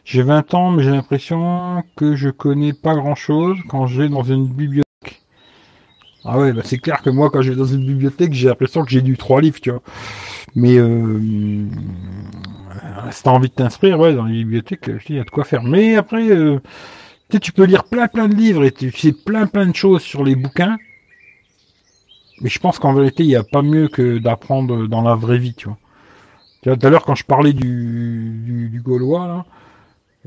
J'ai 0.03 0.21
20 0.21 0.53
ans, 0.53 0.71
mais 0.71 0.83
j'ai 0.83 0.91
l'impression 0.91 1.83
que 1.95 2.15
je 2.15 2.29
connais 2.29 2.73
pas 2.73 2.95
grand 2.95 3.15
chose 3.15 3.57
quand 3.69 3.87
je 3.87 4.03
vais 4.03 4.09
dans 4.09 4.21
une 4.21 4.47
bibliothèque. 4.47 5.23
Ah 6.25 6.37
ouais, 6.37 6.53
bah 6.53 6.61
c'est 6.63 6.77
clair 6.77 7.01
que 7.01 7.09
moi, 7.09 7.29
quand 7.31 7.41
je 7.41 7.51
vais 7.51 7.55
dans 7.55 7.65
une 7.65 7.85
bibliothèque, 7.85 8.33
j'ai 8.33 8.47
l'impression 8.47 8.83
que 8.83 8.91
j'ai 8.91 9.01
lu 9.01 9.17
trois 9.17 9.41
livres, 9.41 9.59
tu 9.61 9.71
vois. 9.71 9.81
Mais 10.53 10.77
euh, 10.77 11.67
si 13.11 13.23
t'as 13.23 13.31
envie 13.31 13.49
de 13.49 13.53
t'instruire, 13.53 13.99
ouais, 13.99 14.13
dans 14.13 14.25
les 14.25 14.43
bibliothèques, 14.43 14.91
il 15.09 15.15
y 15.15 15.19
a 15.19 15.23
de 15.23 15.29
quoi 15.29 15.43
faire. 15.43 15.63
Mais 15.63 15.95
après, 15.95 16.29
euh, 16.29 16.59
tu 17.29 17.51
peux 17.51 17.65
lire 17.65 17.83
plein 17.85 18.07
plein 18.07 18.27
de 18.27 18.35
livres 18.35 18.63
et 18.63 18.71
tu 18.71 18.91
sais 18.91 19.11
plein 19.11 19.47
plein 19.47 19.65
de 19.65 19.75
choses 19.75 20.01
sur 20.01 20.23
les 20.23 20.35
bouquins. 20.35 20.77
Mais 22.41 22.49
je 22.49 22.59
pense 22.59 22.79
qu'en 22.79 22.93
vérité, 22.93 23.23
il 23.23 23.27
n'y 23.27 23.35
a 23.35 23.43
pas 23.43 23.61
mieux 23.61 23.87
que 23.87 24.17
d'apprendre 24.17 24.87
dans 24.87 25.01
la 25.01 25.15
vraie 25.15 25.37
vie, 25.37 25.53
tu 25.53 25.67
vois. 25.67 25.77
Tout 26.63 26.87
à 26.87 26.89
l'heure, 26.89 27.05
quand 27.05 27.15
je 27.15 27.23
parlais 27.23 27.53
du, 27.53 28.69
du, 28.71 28.81
Gaulois, 28.81 29.27
là, 29.27 29.45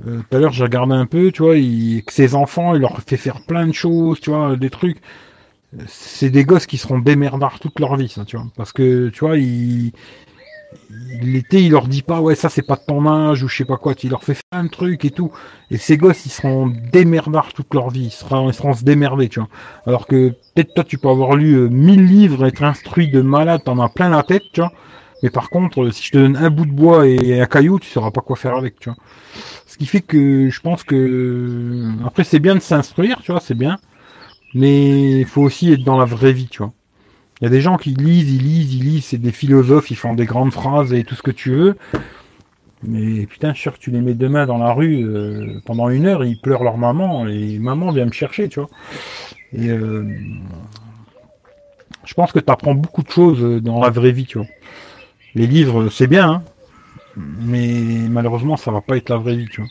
euh, 0.06 0.20
tout 0.20 0.36
à 0.36 0.40
l'heure, 0.40 0.52
j'ai 0.52 0.62
regardé 0.62 0.94
un 0.94 1.04
peu, 1.04 1.32
tu 1.32 1.42
vois, 1.42 1.54
que 1.56 2.12
ses 2.12 2.34
enfants, 2.36 2.74
il 2.76 2.80
leur 2.80 3.00
fait 3.02 3.16
faire 3.16 3.42
plein 3.42 3.66
de 3.66 3.72
choses, 3.72 4.20
tu 4.20 4.30
vois, 4.30 4.56
des 4.56 4.70
trucs. 4.70 4.98
C'est 5.86 6.30
des 6.30 6.44
gosses 6.44 6.66
qui 6.66 6.78
seront 6.78 7.00
démerdards 7.00 7.58
toute 7.58 7.78
leur 7.80 7.96
vie, 7.96 8.08
ça, 8.08 8.24
tu 8.24 8.36
vois. 8.36 8.46
Parce 8.56 8.72
que, 8.72 9.08
tu 9.08 9.20
vois, 9.20 9.36
il, 9.36 9.92
l'été, 10.90 11.64
il 11.64 11.72
leur 11.72 11.88
dit 11.88 12.02
pas, 12.02 12.20
ouais, 12.20 12.34
ça 12.34 12.48
c'est 12.48 12.62
pas 12.62 12.76
de 12.76 12.82
ton 12.86 13.06
âge 13.06 13.42
ou 13.42 13.48
je 13.48 13.56
sais 13.56 13.64
pas 13.64 13.76
quoi, 13.76 13.94
il 14.02 14.10
leur 14.10 14.22
fait 14.22 14.36
plein 14.50 14.64
de 14.64 14.68
trucs 14.68 15.04
et 15.04 15.10
tout. 15.10 15.32
Et 15.70 15.76
ces 15.78 15.96
gosses, 15.96 16.26
ils 16.26 16.30
seront 16.30 16.72
démerdards 16.92 17.52
toute 17.52 17.72
leur 17.74 17.90
vie, 17.90 18.06
ils 18.06 18.10
seront, 18.10 18.48
ils 18.50 18.54
seront 18.54 18.74
se 18.74 18.84
démerder, 18.84 19.28
tu 19.28 19.40
vois. 19.40 19.48
Alors 19.86 20.06
que 20.06 20.30
peut-être 20.54 20.74
toi, 20.74 20.84
tu 20.84 20.98
peux 20.98 21.08
avoir 21.08 21.36
lu 21.36 21.54
euh, 21.54 21.68
mille 21.68 22.04
livres, 22.04 22.46
être 22.46 22.62
instruit 22.62 23.08
de 23.08 23.20
malade, 23.20 23.62
t'en 23.64 23.78
as 23.80 23.88
plein 23.88 24.10
la 24.10 24.22
tête, 24.22 24.44
tu 24.52 24.60
vois. 24.60 24.72
Mais 25.22 25.30
par 25.30 25.50
contre, 25.50 25.90
si 25.90 26.04
je 26.04 26.10
te 26.12 26.18
donne 26.18 26.36
un 26.36 26.50
bout 26.50 26.66
de 26.66 26.70
bois 26.72 27.06
et 27.06 27.40
un 27.40 27.46
caillou, 27.46 27.80
tu 27.80 27.88
sauras 27.90 28.10
pas 28.12 28.20
quoi 28.20 28.36
faire 28.36 28.56
avec, 28.56 28.78
tu 28.78 28.88
vois. 28.90 28.98
Ce 29.66 29.76
qui 29.76 29.86
fait 29.86 30.00
que 30.00 30.48
je 30.50 30.60
pense 30.60 30.84
que 30.84 31.90
après 32.06 32.24
c'est 32.24 32.38
bien 32.38 32.54
de 32.54 32.60
s'instruire, 32.60 33.20
tu 33.22 33.32
vois, 33.32 33.40
c'est 33.40 33.54
bien, 33.54 33.78
mais 34.54 35.20
il 35.20 35.26
faut 35.26 35.42
aussi 35.42 35.72
être 35.72 35.84
dans 35.84 35.98
la 35.98 36.04
vraie 36.04 36.32
vie, 36.32 36.48
tu 36.48 36.58
vois. 36.62 36.72
Il 37.40 37.44
y 37.44 37.46
a 37.46 37.50
des 37.50 37.60
gens 37.60 37.76
qui 37.76 37.94
lisent, 37.94 38.32
ils 38.32 38.42
lisent, 38.42 38.74
ils 38.74 38.84
lisent, 38.84 39.04
c'est 39.06 39.18
des 39.18 39.32
philosophes, 39.32 39.90
ils 39.90 39.96
font 39.96 40.14
des 40.14 40.26
grandes 40.26 40.52
phrases 40.52 40.92
et 40.92 41.04
tout 41.04 41.14
ce 41.14 41.22
que 41.22 41.30
tu 41.30 41.50
veux. 41.50 41.76
Mais 42.82 43.26
putain, 43.26 43.54
sûr 43.54 43.74
que 43.74 43.78
tu 43.78 43.90
les 43.90 44.00
mets 44.00 44.14
demain 44.14 44.46
dans 44.46 44.58
la 44.58 44.72
rue 44.72 45.04
euh, 45.04 45.60
pendant 45.64 45.88
une 45.88 46.06
heure, 46.06 46.24
ils 46.24 46.40
pleurent 46.40 46.64
leur 46.64 46.78
maman 46.78 47.26
et 47.26 47.58
maman 47.58 47.90
vient 47.90 48.06
me 48.06 48.12
chercher, 48.12 48.48
tu 48.48 48.60
vois. 48.60 48.70
Et 49.52 49.68
euh, 49.68 50.04
je 52.04 52.14
pense 52.14 52.32
que 52.32 52.38
tu 52.38 52.50
apprends 52.50 52.74
beaucoup 52.74 53.02
de 53.02 53.10
choses 53.10 53.62
dans 53.62 53.80
la 53.80 53.90
vraie 53.90 54.12
vie, 54.12 54.26
tu 54.26 54.38
vois. 54.38 54.46
Les 55.34 55.46
livres, 55.46 55.90
c'est 55.90 56.06
bien, 56.06 56.30
hein, 56.30 56.42
mais 57.16 57.82
malheureusement, 58.08 58.56
ça 58.56 58.70
va 58.70 58.80
pas 58.80 58.96
être 58.96 59.08
la 59.10 59.16
vraie 59.16 59.36
vie, 59.36 59.48
tu 59.50 59.60
vois. 59.60 59.70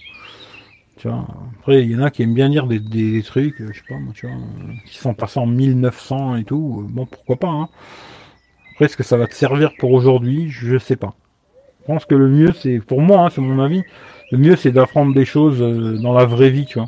Tu 0.97 1.07
vois 1.07 1.27
Après, 1.67 1.83
il 1.83 1.91
y 1.91 1.95
en 1.97 2.01
a 2.01 2.11
qui 2.11 2.23
aiment 2.23 2.33
bien 2.33 2.47
lire 2.47 2.65
des, 2.65 3.21
trucs, 3.23 3.55
je 3.59 3.73
sais 3.73 3.83
pas, 3.89 3.97
moi, 3.97 4.13
tu 4.15 4.25
vois, 4.25 4.37
qui 4.85 4.97
sont 4.97 5.13
passés 5.13 5.41
en 5.41 5.47
1900 5.47 6.37
et 6.37 6.45
tout. 6.45 6.87
Bon, 6.89 7.05
pourquoi 7.05 7.35
pas, 7.35 7.49
hein. 7.49 7.67
Après, 8.71 8.85
est-ce 8.85 8.95
que 8.95 9.03
ça 9.03 9.17
va 9.17 9.27
te 9.27 9.33
servir 9.33 9.71
pour 9.77 9.91
aujourd'hui? 9.91 10.47
Je 10.49 10.77
sais 10.77 10.95
pas. 10.95 11.13
Je 11.81 11.87
pense 11.87 12.05
que 12.05 12.15
le 12.15 12.29
mieux, 12.29 12.53
c'est, 12.53 12.79
pour 12.79 13.01
moi, 13.01 13.25
hein, 13.25 13.29
c'est 13.29 13.41
mon 13.41 13.61
avis, 13.61 13.83
le 14.31 14.37
mieux, 14.37 14.55
c'est 14.55 14.71
d'apprendre 14.71 15.13
des 15.13 15.25
choses 15.25 15.61
euh, 15.61 15.97
dans 16.01 16.13
la 16.13 16.23
vraie 16.23 16.51
vie, 16.51 16.65
tu 16.65 16.79
vois. 16.79 16.87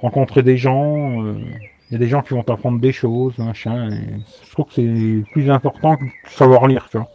Rencontrer 0.00 0.42
des 0.42 0.56
gens, 0.56 1.22
euh, 1.22 1.34
il 1.90 1.92
y 1.92 1.96
a 1.96 1.98
des 1.98 2.08
gens 2.08 2.22
qui 2.22 2.32
vont 2.32 2.42
t'apprendre 2.42 2.80
des 2.80 2.92
choses, 2.92 3.36
machin, 3.36 3.90
et 3.90 4.22
je 4.46 4.50
trouve 4.50 4.64
que 4.64 4.72
c'est 4.76 5.30
plus 5.32 5.50
important 5.50 5.96
que 5.96 6.04
de 6.04 6.10
savoir 6.30 6.66
lire, 6.68 6.88
tu 6.90 6.96
vois. 6.96 7.10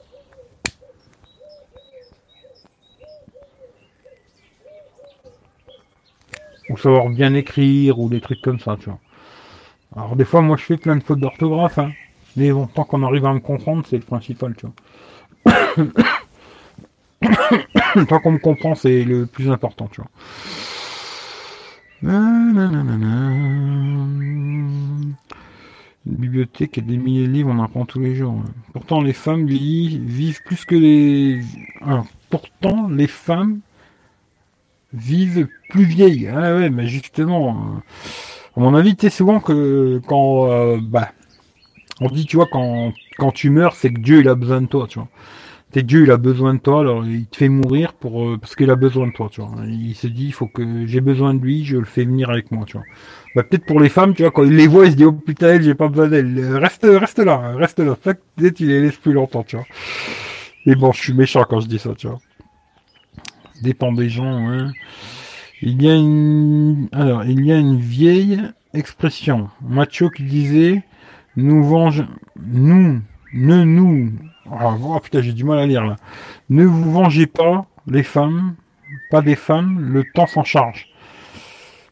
Savoir 6.79 7.09
bien 7.09 7.33
écrire, 7.33 7.99
ou 7.99 8.09
des 8.09 8.21
trucs 8.21 8.41
comme 8.41 8.59
ça, 8.59 8.77
tu 8.79 8.85
vois. 8.85 8.99
Alors 9.95 10.15
des 10.15 10.25
fois, 10.25 10.41
moi, 10.41 10.57
je 10.57 10.63
fais 10.63 10.77
plein 10.77 10.95
de 10.95 11.03
fautes 11.03 11.19
d'orthographe, 11.19 11.77
hein. 11.77 11.91
Mais 12.37 12.51
bon, 12.51 12.67
tant 12.67 12.83
qu'on 12.83 13.03
arrive 13.03 13.25
à 13.25 13.33
me 13.33 13.39
comprendre, 13.39 13.85
c'est 13.87 13.97
le 13.97 14.03
principal, 14.03 14.55
tu 14.55 14.65
vois. 14.65 15.85
Tant 18.09 18.19
qu'on 18.19 18.31
me 18.31 18.39
comprend, 18.39 18.75
c'est 18.75 19.03
le 19.03 19.25
plus 19.25 19.49
important, 19.49 19.89
tu 19.91 20.01
vois. 20.01 20.09
Une 22.03 23.15
bibliothèque 26.05 26.77
a 26.77 26.81
des 26.81 26.97
milliers 26.97 27.27
de 27.27 27.31
livres, 27.31 27.49
on 27.51 27.63
apprend 27.63 27.85
tous 27.85 27.99
les 27.99 28.15
jours. 28.15 28.43
Pourtant, 28.73 29.01
les 29.01 29.13
femmes 29.13 29.47
vivent 29.47 30.43
plus 30.43 30.65
que 30.65 30.75
les. 30.75 31.41
pourtant, 32.29 32.89
les 32.89 33.07
femmes 33.07 33.59
vivent 34.95 35.47
plus 35.69 35.85
vieilles. 35.85 36.27
Ah 36.27 36.55
ouais, 36.55 36.69
mais 36.69 36.87
justement, 36.87 37.49
euh, 37.49 37.79
à 38.57 38.59
mon 38.59 38.75
avis, 38.75 38.95
tu 38.95 39.07
sais 39.07 39.09
souvent 39.09 39.39
que 39.39 40.01
quand, 40.07 40.51
euh, 40.51 40.79
bah, 40.81 41.11
on 42.01 42.07
dit, 42.07 42.25
tu 42.25 42.37
vois, 42.37 42.47
quand, 42.51 42.93
quand 43.17 43.31
tu 43.31 43.49
meurs, 43.49 43.75
c'est 43.75 43.91
que 43.91 43.99
Dieu 43.99 44.19
il 44.19 44.29
a 44.29 44.35
besoin 44.35 44.61
de 44.61 44.67
toi, 44.67 44.87
tu 44.87 44.99
vois. 44.99 45.09
Dieu, 45.81 46.03
il 46.03 46.11
a 46.11 46.17
besoin 46.17 46.53
de 46.53 46.59
toi, 46.59 46.81
alors 46.81 47.05
il 47.05 47.25
te 47.25 47.37
fait 47.37 47.49
mourir 47.49 47.93
pour 47.93 48.23
euh, 48.23 48.37
parce 48.37 48.55
qu'il 48.55 48.69
a 48.69 48.75
besoin 48.75 49.07
de 49.07 49.11
toi, 49.11 49.29
tu 49.31 49.41
vois. 49.41 49.51
Il 49.67 49.95
se 49.95 50.07
dit, 50.07 50.27
il 50.27 50.33
faut 50.33 50.47
que 50.47 50.85
j'ai 50.85 51.01
besoin 51.01 51.33
de 51.33 51.41
lui, 51.41 51.65
je 51.65 51.77
le 51.77 51.85
fais 51.85 52.05
venir 52.05 52.29
avec 52.29 52.51
moi, 52.51 52.65
tu 52.65 52.73
vois. 52.77 52.85
Bah, 53.35 53.43
peut-être 53.43 53.65
pour 53.65 53.79
les 53.79 53.89
femmes, 53.89 54.13
tu 54.13 54.21
vois, 54.23 54.31
quand 54.31 54.43
il 54.43 54.55
les 54.55 54.67
voit, 54.67 54.85
il 54.85 54.91
se 54.91 54.97
dit, 54.97 55.05
oh 55.05 55.11
putain, 55.11 55.55
elle, 55.55 55.63
j'ai 55.63 55.75
pas 55.75 55.87
besoin 55.87 56.07
d'elle. 56.07 56.57
Reste, 56.57 56.85
reste 56.89 57.19
là, 57.19 57.53
reste 57.55 57.79
là. 57.79 57.95
Peut-être 57.95 58.59
il 58.59 58.67
les 58.67 58.81
laisse 58.81 58.97
plus 58.97 59.13
longtemps, 59.13 59.43
tu 59.43 59.57
vois. 59.57 59.65
Mais 60.65 60.75
bon, 60.75 60.91
je 60.91 61.01
suis 61.01 61.13
méchant 61.13 61.45
quand 61.47 61.59
je 61.59 61.67
dis 61.67 61.79
ça, 61.79 61.93
tu 61.95 62.07
vois. 62.07 62.19
Dépend 63.61 63.91
des 63.91 64.09
gens. 64.09 64.69
Il 65.61 65.81
y 65.81 65.89
a 65.89 65.95
une, 65.95 66.89
alors, 66.91 67.23
il 67.23 67.45
y 67.45 67.51
a 67.51 67.57
une 67.57 67.77
vieille 67.77 68.41
expression, 68.73 69.49
macho 69.61 70.09
qui 70.09 70.23
disait, 70.23 70.83
nous 71.37 71.63
venge, 71.63 72.05
nous, 72.35 73.01
ne 73.33 73.63
nous 73.63 74.11
ah, 74.51 74.75
oh, 74.79 74.99
putain, 74.99 75.21
j'ai 75.21 75.33
du 75.33 75.43
mal 75.43 75.59
à 75.59 75.65
lire 75.65 75.83
là. 75.83 75.95
Ne 76.49 76.65
vous 76.65 76.91
vengez 76.91 77.25
pas, 77.25 77.65
les 77.87 78.03
femmes, 78.03 78.55
pas 79.09 79.21
des 79.21 79.35
femmes, 79.35 79.79
le 79.91 80.03
temps 80.13 80.27
s'en 80.27 80.43
charge. 80.43 80.87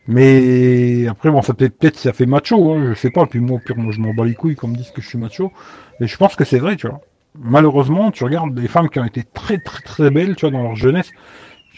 Mais 0.07 1.07
après, 1.07 1.31
bon, 1.31 1.41
ça 1.41 1.53
peut-être, 1.53 1.77
peut 1.79 1.91
ça 1.95 2.13
fait 2.13 2.25
macho, 2.25 2.73
hein, 2.73 2.89
je 2.89 2.93
sais 2.93 3.09
pas. 3.09 3.25
Puis 3.25 3.39
moi, 3.39 3.59
pire, 3.65 3.77
moi, 3.77 3.91
je 3.91 3.99
m'en 3.99 4.13
bats 4.13 4.25
les 4.25 4.35
couilles 4.35 4.55
qu'on 4.55 4.67
me 4.67 4.75
que 4.75 5.01
je 5.01 5.07
suis 5.07 5.17
macho. 5.17 5.51
Mais 5.99 6.07
je 6.07 6.17
pense 6.17 6.35
que 6.35 6.43
c'est 6.43 6.59
vrai, 6.59 6.75
tu 6.75 6.87
vois. 6.87 7.01
Malheureusement, 7.39 8.11
tu 8.11 8.23
regardes 8.23 8.53
des 8.53 8.67
femmes 8.67 8.89
qui 8.89 8.99
ont 8.99 9.05
été 9.05 9.23
très, 9.23 9.57
très, 9.57 9.81
très 9.81 10.11
belles, 10.11 10.35
tu 10.35 10.41
vois, 10.41 10.51
dans 10.51 10.61
leur 10.61 10.75
jeunesse. 10.75 11.11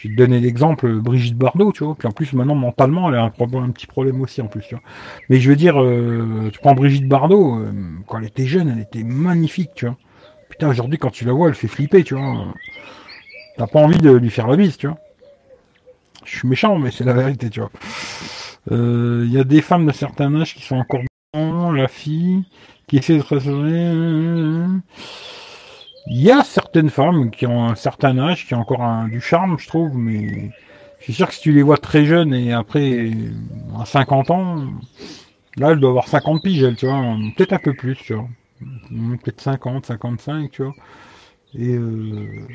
Vais 0.06 0.12
te 0.12 0.18
donner 0.18 0.40
l'exemple, 0.40 1.00
Brigitte 1.00 1.36
Bardot, 1.36 1.72
tu 1.72 1.84
vois. 1.84 1.96
Puis 1.96 2.08
en 2.08 2.12
plus, 2.12 2.34
maintenant, 2.34 2.54
mentalement, 2.54 3.10
elle 3.10 3.16
a 3.16 3.24
un, 3.24 3.32
problème, 3.32 3.64
un 3.64 3.72
petit 3.72 3.88
problème 3.88 4.22
aussi, 4.22 4.40
en 4.40 4.48
plus, 4.48 4.62
tu 4.62 4.76
vois. 4.76 4.84
Mais 5.30 5.40
je 5.40 5.50
veux 5.50 5.56
dire, 5.56 5.82
euh, 5.82 6.50
tu 6.54 6.60
prends 6.60 6.76
Brigitte 6.76 7.08
Bardot, 7.08 7.58
euh, 7.58 7.72
quand 8.06 8.20
elle 8.20 8.26
était 8.26 8.46
jeune, 8.46 8.70
elle 8.70 8.82
était 8.82 9.04
magnifique, 9.04 9.72
tu 9.74 9.88
vois. 9.88 9.98
Putain, 10.50 10.70
aujourd'hui, 10.70 11.00
quand 11.00 11.10
tu 11.10 11.26
la 11.26 11.34
vois, 11.34 11.48
elle 11.48 11.56
fait 11.56 11.68
flipper, 11.68 12.04
tu 12.04 12.14
vois. 12.14 12.46
T'as 13.58 13.66
pas 13.66 13.80
envie 13.80 13.98
de 13.98 14.12
lui 14.12 14.30
faire 14.30 14.48
la 14.48 14.58
bise, 14.58 14.78
tu 14.78 14.88
vois. 14.88 14.98
Je 16.24 16.38
suis 16.38 16.48
méchant, 16.48 16.78
mais 16.78 16.92
c'est 16.92 17.04
la 17.04 17.14
vérité, 17.14 17.50
tu 17.50 17.62
vois. 17.62 17.72
Il 18.70 18.78
euh, 18.78 19.28
y 19.28 19.40
a 19.40 19.44
des 19.44 19.62
femmes 19.62 19.88
de 19.88 19.92
certain 19.92 20.40
âge 20.40 20.54
qui 20.54 20.62
sont 20.62 20.76
encore 20.76 21.02
la 21.74 21.88
fille, 21.88 22.44
qui 22.88 22.98
essaie 22.98 23.18
de 23.18 23.24
raisonner. 23.24 24.68
Il 26.08 26.22
y 26.22 26.32
a 26.32 26.44
certaines 26.44 26.90
femmes 26.90 27.32
qui 27.32 27.48
ont 27.48 27.66
un 27.66 27.76
certain 27.76 28.18
âge, 28.20 28.46
qui 28.48 28.54
ont 28.54 28.60
encore 28.60 29.06
du 29.10 29.22
charme, 29.22 29.58
je 29.58 29.68
trouve, 29.68 29.98
mais 29.98 30.52
je 31.00 31.04
suis 31.04 31.14
sûr 31.14 31.28
que 31.28 31.34
si 31.34 31.42
tu 31.42 31.52
les 31.52 31.64
vois 31.64 31.78
très 31.78 32.06
jeunes 32.06 32.34
et 32.34 32.54
après 32.54 33.12
à 33.80 33.86
50 33.86 34.32
ans, 34.32 34.66
là, 35.58 35.72
elle 35.72 35.80
doit 35.80 35.90
avoir 35.90 36.08
50 36.08 36.44
piges, 36.44 36.76
tu 36.78 36.86
vois, 36.86 37.02
peut-être 37.36 37.54
un 37.54 37.60
peu 37.60 37.74
plus, 37.74 37.96
tu 37.96 38.14
vois 38.14 38.28
peut-être 38.90 39.42
50, 39.42 39.86
55, 39.86 40.52
tu 40.52 40.64
vois. 40.64 40.74
Et 41.58 41.74
euh, 41.76 42.48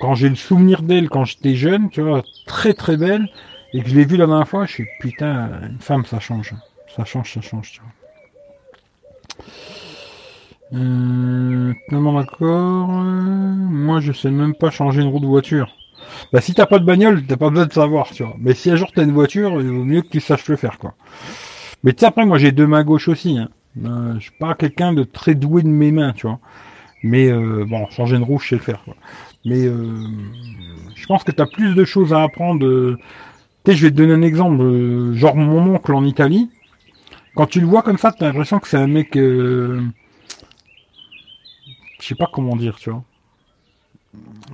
quand 0.00 0.14
j'ai 0.14 0.28
le 0.28 0.34
souvenir 0.34 0.82
d'elle 0.82 1.08
quand 1.08 1.24
j'étais 1.24 1.54
jeune, 1.54 1.90
tu 1.90 2.02
vois, 2.02 2.22
très 2.46 2.74
très 2.74 2.96
belle, 2.96 3.28
et 3.72 3.82
que 3.82 3.88
je 3.88 3.94
l'ai 3.94 4.04
vue 4.04 4.16
la 4.16 4.26
dernière 4.26 4.48
fois, 4.48 4.66
je 4.66 4.72
suis 4.72 4.86
putain, 5.00 5.60
une 5.62 5.80
femme 5.80 6.04
ça 6.04 6.20
change. 6.20 6.54
Ça 6.94 7.04
change, 7.04 7.32
ça 7.32 7.40
change, 7.40 7.72
tu 7.72 7.80
vois. 7.80 9.46
Euh, 10.72 11.72
d'accord. 11.90 12.88
Moi, 12.88 14.00
je 14.00 14.12
sais 14.12 14.30
même 14.30 14.54
pas 14.54 14.70
changer 14.70 15.02
une 15.02 15.08
roue 15.08 15.20
de 15.20 15.26
voiture. 15.26 15.68
Bah, 16.32 16.40
si 16.40 16.54
t'as 16.54 16.66
pas 16.66 16.78
de 16.78 16.84
bagnole, 16.84 17.24
t'as 17.26 17.36
pas 17.36 17.50
besoin 17.50 17.66
de 17.66 17.72
savoir, 17.72 18.10
tu 18.10 18.22
vois. 18.24 18.36
Mais 18.38 18.54
si 18.54 18.70
un 18.70 18.76
jour 18.76 18.90
t'as 18.94 19.04
une 19.04 19.12
voiture, 19.12 19.60
il 19.60 19.68
vaut 19.68 19.84
mieux 19.84 20.02
que 20.02 20.08
tu 20.08 20.20
saches 20.20 20.48
le 20.48 20.56
faire, 20.56 20.78
quoi. 20.78 20.94
Mais 21.84 21.92
tu 21.92 22.00
sais, 22.00 22.06
après, 22.06 22.26
moi, 22.26 22.38
j'ai 22.38 22.52
deux 22.52 22.66
mains 22.66 22.84
gauches 22.84 23.08
aussi, 23.08 23.38
hein. 23.38 23.48
Euh, 23.84 24.14
je 24.14 24.20
suis 24.20 24.38
pas 24.38 24.54
quelqu'un 24.54 24.92
de 24.94 25.02
très 25.04 25.34
doué 25.34 25.62
de 25.62 25.68
mes 25.68 25.92
mains, 25.92 26.12
tu 26.12 26.26
vois. 26.26 26.40
Mais 27.02 27.30
euh, 27.30 27.64
bon, 27.68 27.86
changer 27.90 28.16
une 28.16 28.22
roue, 28.22 28.38
je 28.38 28.48
sais 28.48 28.56
le 28.56 28.62
faire. 28.62 28.82
Quoi. 28.84 28.94
Mais 29.44 29.66
euh, 29.66 30.06
je 30.94 31.06
pense 31.06 31.24
que 31.24 31.32
tu 31.32 31.42
as 31.42 31.46
plus 31.46 31.74
de 31.74 31.84
choses 31.84 32.14
à 32.14 32.22
apprendre. 32.22 32.66
Tu 32.66 33.02
sais, 33.66 33.76
je 33.76 33.82
vais 33.86 33.90
te 33.90 33.96
donner 33.96 34.14
un 34.14 34.22
exemple. 34.22 35.12
genre 35.12 35.36
mon 35.36 35.74
oncle 35.74 35.92
en 35.94 36.04
Italie. 36.04 36.50
Quand 37.34 37.46
tu 37.46 37.60
le 37.60 37.66
vois 37.66 37.82
comme 37.82 37.98
ça, 37.98 38.12
tu 38.12 38.24
as 38.24 38.28
l'impression 38.28 38.58
que 38.58 38.68
c'est 38.68 38.78
un 38.78 38.86
mec... 38.86 39.16
je 42.00 42.06
sais 42.06 42.14
pas 42.14 42.28
comment 42.32 42.56
dire, 42.56 42.76
tu 42.76 42.90
vois. 42.90 43.02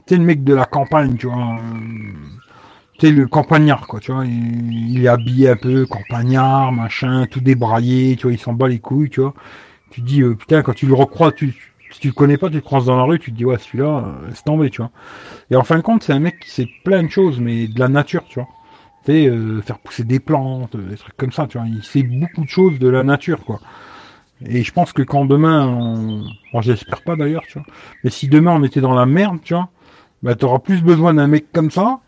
Tu 0.07 0.17
le 0.17 0.25
mec 0.25 0.45
de 0.45 0.55
la 0.55 0.65
campagne, 0.65 1.17
tu 1.17 1.27
vois 1.27 1.59
le 3.11 3.27
campagnard, 3.27 3.87
quoi, 3.87 4.01
tu 4.01 4.13
vois. 4.13 4.25
Il, 4.27 5.05
est 5.05 5.09
habillé 5.09 5.51
un 5.51 5.57
peu 5.57 5.87
campagnard, 5.87 6.73
machin, 6.73 7.27
tout 7.27 7.41
débraillé, 7.41 8.17
tu 8.17 8.25
vois, 8.25 8.33
il 8.33 8.39
s'en 8.39 8.53
bat 8.53 8.69
les 8.69 8.79
couilles, 8.79 9.11
tu 9.11 9.21
vois. 9.21 9.35
Tu 9.91 10.01
dis, 10.01 10.23
euh, 10.23 10.35
putain, 10.35 10.63
quand 10.63 10.75
tu 10.75 10.87
le 10.87 10.95
recrois, 10.95 11.33
tu, 11.33 11.55
si 11.91 12.01
tu 12.01 12.09
le 12.09 12.13
connais 12.15 12.39
pas, 12.39 12.49
tu 12.49 12.57
le 12.57 12.61
croises 12.61 12.87
dans 12.87 12.97
la 12.97 13.03
rue, 13.03 13.19
tu 13.19 13.33
te 13.33 13.37
dis, 13.37 13.45
ouais, 13.45 13.59
celui-là, 13.59 14.05
euh, 14.07 14.31
c'est 14.35 14.45
tombé, 14.45 14.71
tu 14.71 14.79
vois. 14.79 14.91
Et 15.51 15.57
en 15.57 15.65
fin 15.65 15.77
de 15.77 15.83
compte, 15.83 16.03
c'est 16.05 16.13
un 16.13 16.21
mec 16.21 16.41
qui 16.41 16.51
sait 16.51 16.69
plein 16.85 17.03
de 17.03 17.09
choses, 17.09 17.41
mais 17.41 17.67
de 17.67 17.79
la 17.79 17.89
nature, 17.89 18.25
tu 18.29 18.39
vois. 18.39 18.49
Tu 19.05 19.13
sais, 19.13 19.27
euh, 19.27 19.61
faire 19.63 19.79
pousser 19.79 20.05
des 20.05 20.21
plantes, 20.21 20.77
des 20.77 20.97
trucs 20.97 21.17
comme 21.17 21.33
ça, 21.33 21.47
tu 21.47 21.59
vois. 21.59 21.67
Il 21.67 21.83
sait 21.83 22.05
beaucoup 22.05 22.45
de 22.45 22.49
choses 22.49 22.79
de 22.79 22.89
la 22.89 23.03
nature, 23.03 23.45
quoi. 23.45 23.61
Et 24.47 24.63
je 24.63 24.73
pense 24.73 24.93
que 24.93 25.03
quand 25.03 25.25
demain, 25.25 25.67
on... 25.67 26.25
bon, 26.53 26.61
j'espère 26.61 27.03
pas 27.03 27.17
d'ailleurs, 27.17 27.43
tu 27.47 27.55
vois. 27.55 27.67
Mais 28.05 28.11
si 28.11 28.29
demain 28.29 28.53
on 28.53 28.65
était 28.65 28.81
dans 28.81 28.95
la 28.95 29.07
merde, 29.07 29.39
tu 29.43 29.55
vois, 29.55 29.69
bah 30.23 30.35
t'auras 30.35 30.59
plus 30.59 30.83
besoin 30.83 31.15
d'un 31.15 31.27
mec 31.27 31.47
comme 31.53 31.71
ça 31.71 32.01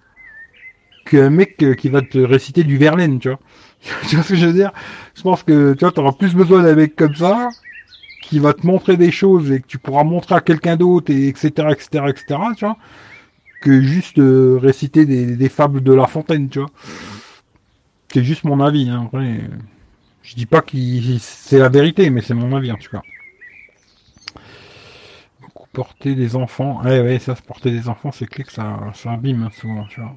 qu'un 1.06 1.30
mec 1.30 1.62
euh, 1.62 1.74
qui 1.74 1.88
va 1.88 2.00
te 2.00 2.18
réciter 2.18 2.64
du 2.64 2.78
Verlaine, 2.78 3.18
tu 3.18 3.28
vois. 3.28 3.38
tu 4.08 4.16
vois 4.16 4.24
ce 4.24 4.30
que 4.30 4.36
je 4.36 4.46
veux 4.46 4.52
dire? 4.52 4.72
Je 5.14 5.22
pense 5.22 5.42
que 5.42 5.74
tu 5.74 5.84
vois, 5.84 5.98
auras 5.98 6.12
plus 6.12 6.34
besoin 6.34 6.62
d'un 6.62 6.74
mec 6.74 6.96
comme 6.96 7.14
ça 7.14 7.50
qui 8.22 8.38
va 8.38 8.54
te 8.54 8.66
montrer 8.66 8.96
des 8.96 9.10
choses 9.10 9.52
et 9.52 9.60
que 9.60 9.66
tu 9.66 9.78
pourras 9.78 10.02
montrer 10.02 10.34
à 10.34 10.40
quelqu'un 10.40 10.76
d'autre 10.76 11.12
et 11.12 11.28
etc 11.28 11.68
etc 11.70 12.06
etc 12.08 12.38
tu 12.56 12.64
vois 12.64 12.78
que 13.64 13.80
juste 13.80 14.18
euh, 14.18 14.58
réciter 14.60 15.06
des, 15.06 15.48
fables 15.48 15.82
de 15.82 15.92
La 15.94 16.06
Fontaine, 16.06 16.48
tu 16.50 16.58
vois. 16.60 16.70
C'est 18.12 18.22
juste 18.22 18.44
mon 18.44 18.60
avis. 18.60 18.90
Hein. 18.90 19.04
Après, 19.06 19.40
je 20.24 20.34
dis 20.34 20.46
pas 20.46 20.62
que 20.62 20.76
c'est 21.20 21.58
la 21.58 21.68
vérité, 21.68 22.10
mais 22.10 22.22
c'est 22.22 22.34
mon 22.34 22.56
avis 22.56 22.72
en 22.72 22.76
tout 22.76 22.90
cas. 22.90 23.02
Porter 25.72 26.14
des 26.14 26.36
enfants, 26.36 26.82
ouais, 26.84 27.00
ouais, 27.00 27.18
ça, 27.18 27.34
porter 27.34 27.70
des 27.72 27.88
enfants, 27.88 28.12
c'est 28.12 28.26
clair 28.26 28.46
que 28.46 28.52
ça, 28.52 28.78
ça 28.94 29.12
abîme 29.12 29.42
hein, 29.42 29.50
souvent, 29.52 29.84
tu 29.86 30.00
vois. 30.00 30.16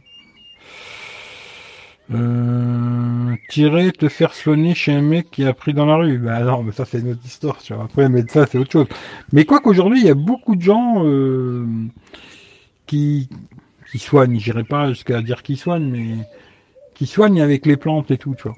Euh, 2.13 3.35
tirer, 3.49 3.91
te 3.91 4.07
faire 4.07 4.34
soigner 4.34 4.75
chez 4.75 4.93
un 4.93 5.01
mec 5.01 5.29
qui 5.29 5.43
a 5.43 5.53
pris 5.53 5.73
dans 5.73 5.85
la 5.85 5.95
rue. 5.97 6.19
Bah 6.19 6.39
non, 6.41 6.63
mais 6.63 6.71
ça 6.71 6.85
c'est 6.85 6.99
une 6.99 7.11
autre 7.11 7.25
histoire, 7.25 7.57
tu 7.57 7.73
vois. 7.73 7.85
Après, 7.85 8.07
mais 8.07 8.23
ça 8.27 8.45
c'est 8.45 8.57
autre 8.57 8.71
chose. 8.71 8.88
Mais 9.34 9.45
quoi 9.45 9.59
qu'aujourd'hui, 9.59 9.99
il 10.01 10.05
y 10.05 10.09
a 10.09 10.13
beaucoup 10.13 10.55
de 10.55 10.61
gens 10.61 11.03
euh, 11.05 11.65
qui 12.85 13.29
qui 13.91 13.99
soignent. 13.99 14.39
J'irai 14.39 14.63
pas 14.63 14.89
jusqu'à 14.89 15.21
dire 15.21 15.43
qu'ils 15.43 15.57
soignent, 15.57 15.89
mais 15.89 16.17
qui 16.93 17.07
soignent 17.07 17.41
avec 17.41 17.65
les 17.65 17.77
plantes 17.77 18.11
et 18.11 18.17
tout, 18.17 18.35
tu 18.35 18.43
vois. 18.43 18.57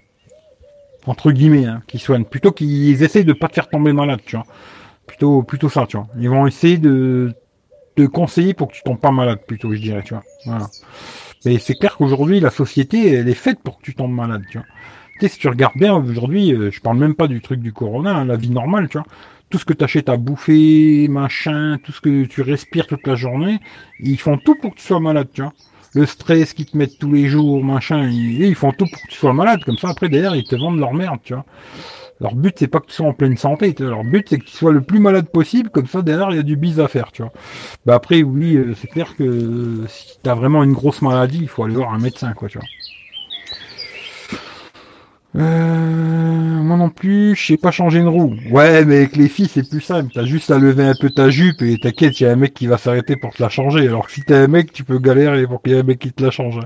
Entre 1.05 1.31
guillemets, 1.31 1.65
hein, 1.65 1.81
qui 1.88 1.97
soignent. 1.97 2.26
Plutôt 2.26 2.51
qu'ils 2.51 3.03
essayent 3.03 3.26
de 3.26 3.34
pas 3.34 3.47
te 3.47 3.53
faire 3.53 3.69
tomber 3.69 3.93
malade, 3.93 4.19
tu 4.26 4.35
vois. 4.35 4.45
Plutôt, 5.07 5.43
plutôt 5.43 5.69
ça, 5.69 5.85
tu 5.88 5.97
vois. 5.97 6.07
Ils 6.19 6.30
vont 6.30 6.45
essayer 6.45 6.77
de 6.77 7.34
te 7.95 8.05
conseiller 8.05 8.53
pour 8.53 8.67
que 8.67 8.73
tu 8.73 8.84
tombes 8.84 8.99
pas 8.99 9.11
malade, 9.11 9.39
plutôt, 9.47 9.73
je 9.73 9.80
dirais, 9.80 10.03
tu 10.03 10.13
vois. 10.13 10.23
Voilà. 10.45 10.67
Mais 11.45 11.57
c'est 11.57 11.76
clair 11.76 11.95
qu'aujourd'hui, 11.97 12.39
la 12.39 12.49
société, 12.49 13.13
elle 13.13 13.30
est 13.30 13.34
faite 13.34 13.59
pour 13.63 13.77
que 13.77 13.84
tu 13.84 13.95
tombes 13.95 14.13
malade, 14.13 14.43
tu 14.51 14.57
vois. 14.57 14.67
Tu 15.19 15.27
sais, 15.27 15.34
si 15.34 15.39
tu 15.39 15.47
regardes 15.47 15.77
bien, 15.77 15.93
aujourd'hui, 15.93 16.53
euh, 16.53 16.71
je 16.71 16.80
parle 16.81 16.97
même 16.97 17.15
pas 17.15 17.27
du 17.27 17.41
truc 17.41 17.59
du 17.61 17.73
corona, 17.73 18.15
hein, 18.17 18.26
la 18.26 18.35
vie 18.35 18.49
normale, 18.51 18.88
tu 18.89 18.97
vois. 18.97 19.07
Tout 19.49 19.57
ce 19.57 19.65
que 19.65 19.73
tu 19.73 19.84
achètes 19.84 20.09
à 20.09 20.17
bouffer, 20.17 21.07
machin, 21.09 21.77
tout 21.84 21.91
ce 21.91 22.01
que 22.01 22.26
tu 22.26 22.41
respires 22.41 22.88
toute 22.88 23.07
la 23.07 23.15
journée, 23.15 23.59
ils 23.99 24.19
font 24.19 24.38
tout 24.38 24.55
pour 24.55 24.71
que 24.71 24.80
tu 24.80 24.85
sois 24.85 24.99
malade, 24.99 25.30
tu 25.34 25.41
vois. 25.41 25.53
Le 25.94 26.06
stress 26.06 26.53
qu'ils 26.53 26.68
te 26.68 26.78
mettent 26.78 26.99
tous 26.99 27.11
les 27.11 27.28
jours, 27.28 27.64
machin, 27.64 28.07
ils, 28.07 28.56
font 28.56 28.72
tout 28.72 28.86
pour 28.86 29.02
que 29.02 29.07
tu 29.07 29.18
sois 29.18 29.34
malade. 29.34 29.64
Comme 29.64 29.78
ça, 29.78 29.90
après, 29.90 30.10
derrière, 30.10 30.36
ils 30.36 30.44
te 30.44 30.56
vendent 30.56 30.80
leur 30.80 30.94
merde, 30.94 31.20
tu 31.24 31.34
vois. 31.34 31.45
Leur 32.22 32.36
but, 32.36 32.53
c'est 32.57 32.68
pas 32.68 32.80
que 32.80 32.88
tu 32.88 32.94
sois 32.94 33.07
en 33.07 33.14
pleine 33.14 33.38
santé. 33.38 33.74
Leur 33.80 34.03
but, 34.03 34.28
c'est 34.30 34.40
que 34.40 34.45
tu 34.45 34.56
sois 34.56 34.72
le 34.72 34.82
plus 34.82 34.99
malade 34.99 35.30
possible. 35.30 35.70
Comme 35.70 35.88
ça, 35.88 36.02
derrière, 36.02 36.32
il 36.32 36.36
y 36.36 36.40
a 36.40 36.44
du 36.44 36.57
bise 36.57 36.80
à 36.80 36.88
faire, 36.88 37.11
tu 37.11 37.22
vois. 37.22 37.32
Bah 37.86 37.95
après, 37.95 38.24
oui, 38.24 38.56
euh, 38.56 38.76
c'est 38.76 38.88
clair 38.88 39.16
que 39.16 39.86
si 39.88 40.20
tu 40.22 40.30
as 40.30 40.36
vraiment 40.36 40.64
une 40.64 40.74
grosse 40.74 41.02
maladie, 41.02 41.40
il 41.41 41.48
faut 41.48 41.64
aller 41.64 41.76
voir 41.76 41.94
un 41.94 41.99
médecin, 41.99 42.34
quoi, 42.34 42.49
tu 42.49 42.57
vois. 42.57 42.68
Euh, 45.35 46.64
moi 46.64 46.77
non 46.77 46.89
plus, 46.89 47.35
je 47.35 47.45
sais 47.45 47.57
pas 47.57 47.72
changer 47.72 47.99
une 47.99 48.07
roue. 48.07 48.35
Ouais, 48.51 48.84
mais 48.85 48.97
avec 48.97 49.15
les 49.15 49.30
filles, 49.30 49.49
c'est 49.51 49.68
plus 49.68 49.81
simple. 49.81 50.11
T'as 50.14 50.26
juste 50.26 50.49
à 50.51 50.57
lever 50.57 50.84
un 50.85 50.95
peu 50.99 51.10
ta 51.10 51.30
jupe 51.30 51.61
et 51.61 51.77
t'inquiète, 51.77 52.19
il 52.19 52.23
y 52.23 52.26
a 52.26 52.31
un 52.31 52.35
mec 52.35 52.53
qui 52.53 52.68
va 52.68 52.77
s'arrêter 52.77 53.15
pour 53.15 53.34
te 53.34 53.41
la 53.41 53.49
changer. 53.49 53.88
Alors 53.88 54.07
que 54.07 54.11
si 54.11 54.23
t'es 54.23 54.35
un 54.35 54.47
mec, 54.47 54.73
tu 54.73 54.84
peux 54.84 54.97
galérer 54.99 55.45
pour 55.45 55.61
qu'il 55.61 55.73
y 55.73 55.76
ait 55.76 55.80
un 55.80 55.84
mec 55.84 55.99
qui 55.99 56.11
te 56.11 56.23
la 56.23 56.31
change. 56.31 56.60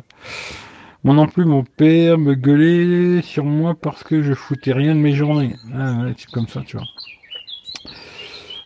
Moi 1.03 1.14
non 1.14 1.27
plus, 1.27 1.44
mon 1.44 1.64
père 1.64 2.18
me 2.18 2.34
gueulait 2.34 3.22
sur 3.22 3.44
moi 3.44 3.76
parce 3.80 4.03
que 4.03 4.23
je 4.23 4.34
foutais 4.34 4.72
rien 4.72 4.95
de 4.95 4.99
mes 5.02 5.14
journées. 5.14 5.56
Ah 5.76 6.03
ouais, 6.03 6.14
c'est 6.18 6.30
comme 6.31 6.48
ça, 6.48 6.61
tu 6.65 6.77
vois. 6.77 6.85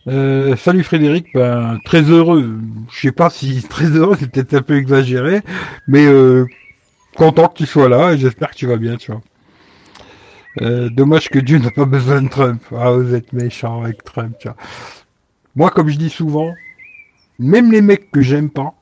Euh, 0.06 0.56
salut 0.56 0.84
Frédéric, 0.84 1.26
ben, 1.34 1.78
très 1.84 2.02
heureux. 2.02 2.58
Je 2.92 3.00
sais 3.00 3.12
pas 3.12 3.28
si 3.30 3.62
très 3.68 3.86
heureux, 3.86 4.16
c'est 4.18 4.30
peut-être 4.30 4.54
un 4.54 4.62
peu 4.62 4.76
exagéré, 4.76 5.42
mais 5.88 6.06
euh, 6.06 6.46
content 7.16 7.48
que 7.48 7.58
tu 7.58 7.66
sois 7.66 7.88
là 7.88 8.12
et 8.12 8.18
j'espère 8.18 8.50
que 8.50 8.56
tu 8.56 8.66
vas 8.66 8.76
bien, 8.76 8.96
tu 8.96 9.10
vois. 9.10 9.20
Euh, 10.60 10.88
dommage 10.88 11.28
que 11.28 11.38
Dieu 11.38 11.58
n'a 11.58 11.70
pas 11.70 11.84
besoin 11.84 12.22
de 12.22 12.28
Trump. 12.28 12.62
Ah, 12.76 12.90
vous 12.90 13.14
êtes 13.14 13.32
méchant 13.32 13.82
avec 13.82 14.02
Trump, 14.02 14.36
tu 14.40 14.48
vois. 14.48 14.56
Moi, 15.54 15.70
comme 15.70 15.88
je 15.88 15.98
dis 15.98 16.10
souvent, 16.10 16.54
même 17.38 17.70
les 17.72 17.82
mecs 17.82 18.10
que 18.10 18.20
j'aime 18.20 18.50
pas, 18.50 18.74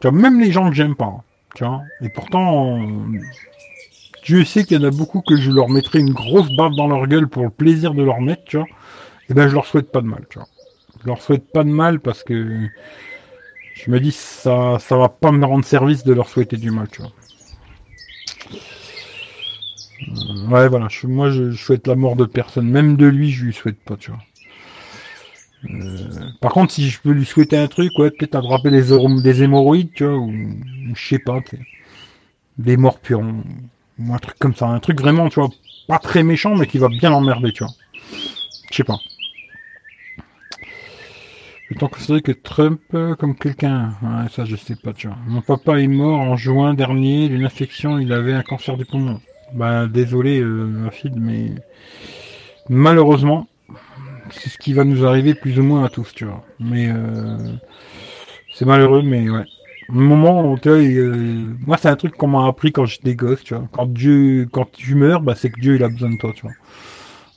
tu 0.00 0.08
vois, 0.08 0.16
même 0.18 0.40
les 0.40 0.52
gens 0.52 0.68
que 0.68 0.74
j'aime 0.74 0.94
pas, 0.94 1.24
tu 1.54 1.64
vois, 1.64 1.82
et 2.00 2.08
pourtant, 2.08 2.80
Dieu 4.24 4.44
sait 4.44 4.64
qu'il 4.64 4.80
y 4.80 4.84
en 4.84 4.88
a 4.88 4.90
beaucoup 4.90 5.20
que 5.20 5.36
je 5.36 5.50
leur 5.50 5.68
mettrai 5.68 6.00
une 6.00 6.12
grosse 6.12 6.50
baffe 6.56 6.74
dans 6.76 6.88
leur 6.88 7.06
gueule 7.06 7.28
pour 7.28 7.44
le 7.44 7.50
plaisir 7.50 7.94
de 7.94 8.02
leur 8.02 8.20
mettre, 8.20 8.44
tu 8.44 8.56
vois, 8.56 8.66
et 9.28 9.34
ben 9.34 9.48
je 9.48 9.54
leur 9.54 9.66
souhaite 9.66 9.90
pas 9.92 10.00
de 10.00 10.06
mal, 10.06 10.24
tu 10.28 10.38
vois. 10.38 10.48
Je 11.02 11.06
leur 11.06 11.20
souhaite 11.20 11.50
pas 11.52 11.64
de 11.64 11.68
mal 11.70 12.00
parce 12.00 12.22
que 12.22 12.68
je 13.74 13.90
me 13.90 14.00
dis 14.00 14.12
ça 14.12 14.78
ça 14.80 14.96
va 14.96 15.08
pas 15.08 15.32
me 15.32 15.44
rendre 15.44 15.64
service 15.64 16.04
de 16.04 16.14
leur 16.14 16.28
souhaiter 16.28 16.56
du 16.56 16.70
mal, 16.70 16.88
tu 16.88 17.02
vois. 17.02 17.12
Ouais, 20.48 20.68
voilà. 20.68 20.88
moi, 21.04 21.30
je, 21.30 21.52
souhaite 21.52 21.86
la 21.86 21.94
mort 21.94 22.16
de 22.16 22.24
personne. 22.24 22.68
Même 22.68 22.96
de 22.96 23.06
lui, 23.06 23.30
je 23.30 23.44
lui 23.44 23.52
souhaite 23.52 23.78
pas, 23.80 23.96
tu 23.96 24.10
vois. 24.10 24.20
Euh, 25.70 26.30
par 26.40 26.52
contre, 26.52 26.72
si 26.72 26.90
je 26.90 27.00
peux 27.00 27.12
lui 27.12 27.24
souhaiter 27.24 27.56
un 27.56 27.68
truc, 27.68 27.92
ouais, 27.98 28.10
peut-être 28.10 28.34
attraper 28.34 28.70
des, 28.70 28.90
des 29.22 29.42
hémorroïdes, 29.42 29.92
tu 29.94 30.04
vois, 30.04 30.16
ou, 30.16 30.32
je 30.94 31.08
sais 31.08 31.18
pas, 31.18 31.40
des 32.58 32.76
morpions, 32.76 33.42
ou 33.98 34.14
un 34.14 34.18
truc 34.18 34.38
comme 34.38 34.54
ça. 34.54 34.66
Un 34.66 34.80
truc 34.80 35.00
vraiment, 35.00 35.28
tu 35.28 35.40
vois, 35.40 35.48
pas 35.88 35.98
très 35.98 36.22
méchant, 36.22 36.54
mais 36.54 36.66
qui 36.66 36.78
va 36.78 36.88
bien 36.88 37.10
l'emmerder, 37.10 37.52
tu 37.52 37.64
vois. 37.64 37.72
Je 38.70 38.76
sais 38.76 38.84
pas. 38.84 38.98
Que 41.70 42.00
c'est 42.00 42.20
que 42.20 42.30
Trump, 42.30 42.80
euh, 42.94 43.16
comme 43.16 43.34
quelqu'un, 43.34 43.94
ouais, 44.02 44.28
ça 44.30 44.44
je 44.44 44.54
sais 44.54 44.76
pas, 44.76 44.92
tu 44.92 45.08
vois. 45.08 45.16
Mon 45.26 45.40
papa 45.40 45.80
est 45.80 45.88
mort 45.88 46.20
en 46.20 46.36
juin 46.36 46.72
dernier 46.72 47.28
d'une 47.28 47.44
infection, 47.44 47.98
il 47.98 48.12
avait 48.12 48.32
un 48.32 48.42
cancer 48.42 48.76
du 48.76 48.84
poumon. 48.84 49.20
Bah 49.54 49.86
désolé 49.86 50.40
euh, 50.40 50.90
fille, 50.90 51.12
mais 51.16 51.52
malheureusement, 52.68 53.46
c'est 54.30 54.48
ce 54.48 54.58
qui 54.58 54.72
va 54.72 54.82
nous 54.82 55.06
arriver 55.06 55.34
plus 55.34 55.60
ou 55.60 55.62
moins 55.62 55.84
à 55.84 55.88
tous, 55.88 56.12
tu 56.12 56.24
vois. 56.24 56.44
Mais 56.58 56.88
euh, 56.90 57.38
c'est 58.52 58.64
malheureux, 58.64 59.02
mais 59.02 59.30
ouais. 59.30 59.44
Au 59.90 59.92
moment, 59.92 60.56
tu 60.58 60.68
vois, 60.68 60.78
euh, 60.78 61.46
moi 61.66 61.76
c'est 61.76 61.88
un 61.88 61.94
truc 61.94 62.16
qu'on 62.16 62.26
m'a 62.26 62.48
appris 62.48 62.72
quand 62.72 62.84
j'étais 62.84 63.14
gosse, 63.14 63.44
tu 63.44 63.54
vois. 63.54 63.68
Quand 63.70 63.86
Dieu, 63.86 64.48
quand 64.50 64.70
tu 64.72 64.96
meurs, 64.96 65.20
bah 65.20 65.36
c'est 65.36 65.50
que 65.50 65.60
Dieu 65.60 65.76
il 65.76 65.84
a 65.84 65.88
besoin 65.88 66.10
de 66.10 66.18
toi, 66.18 66.32
tu 66.34 66.42
vois. 66.42 66.54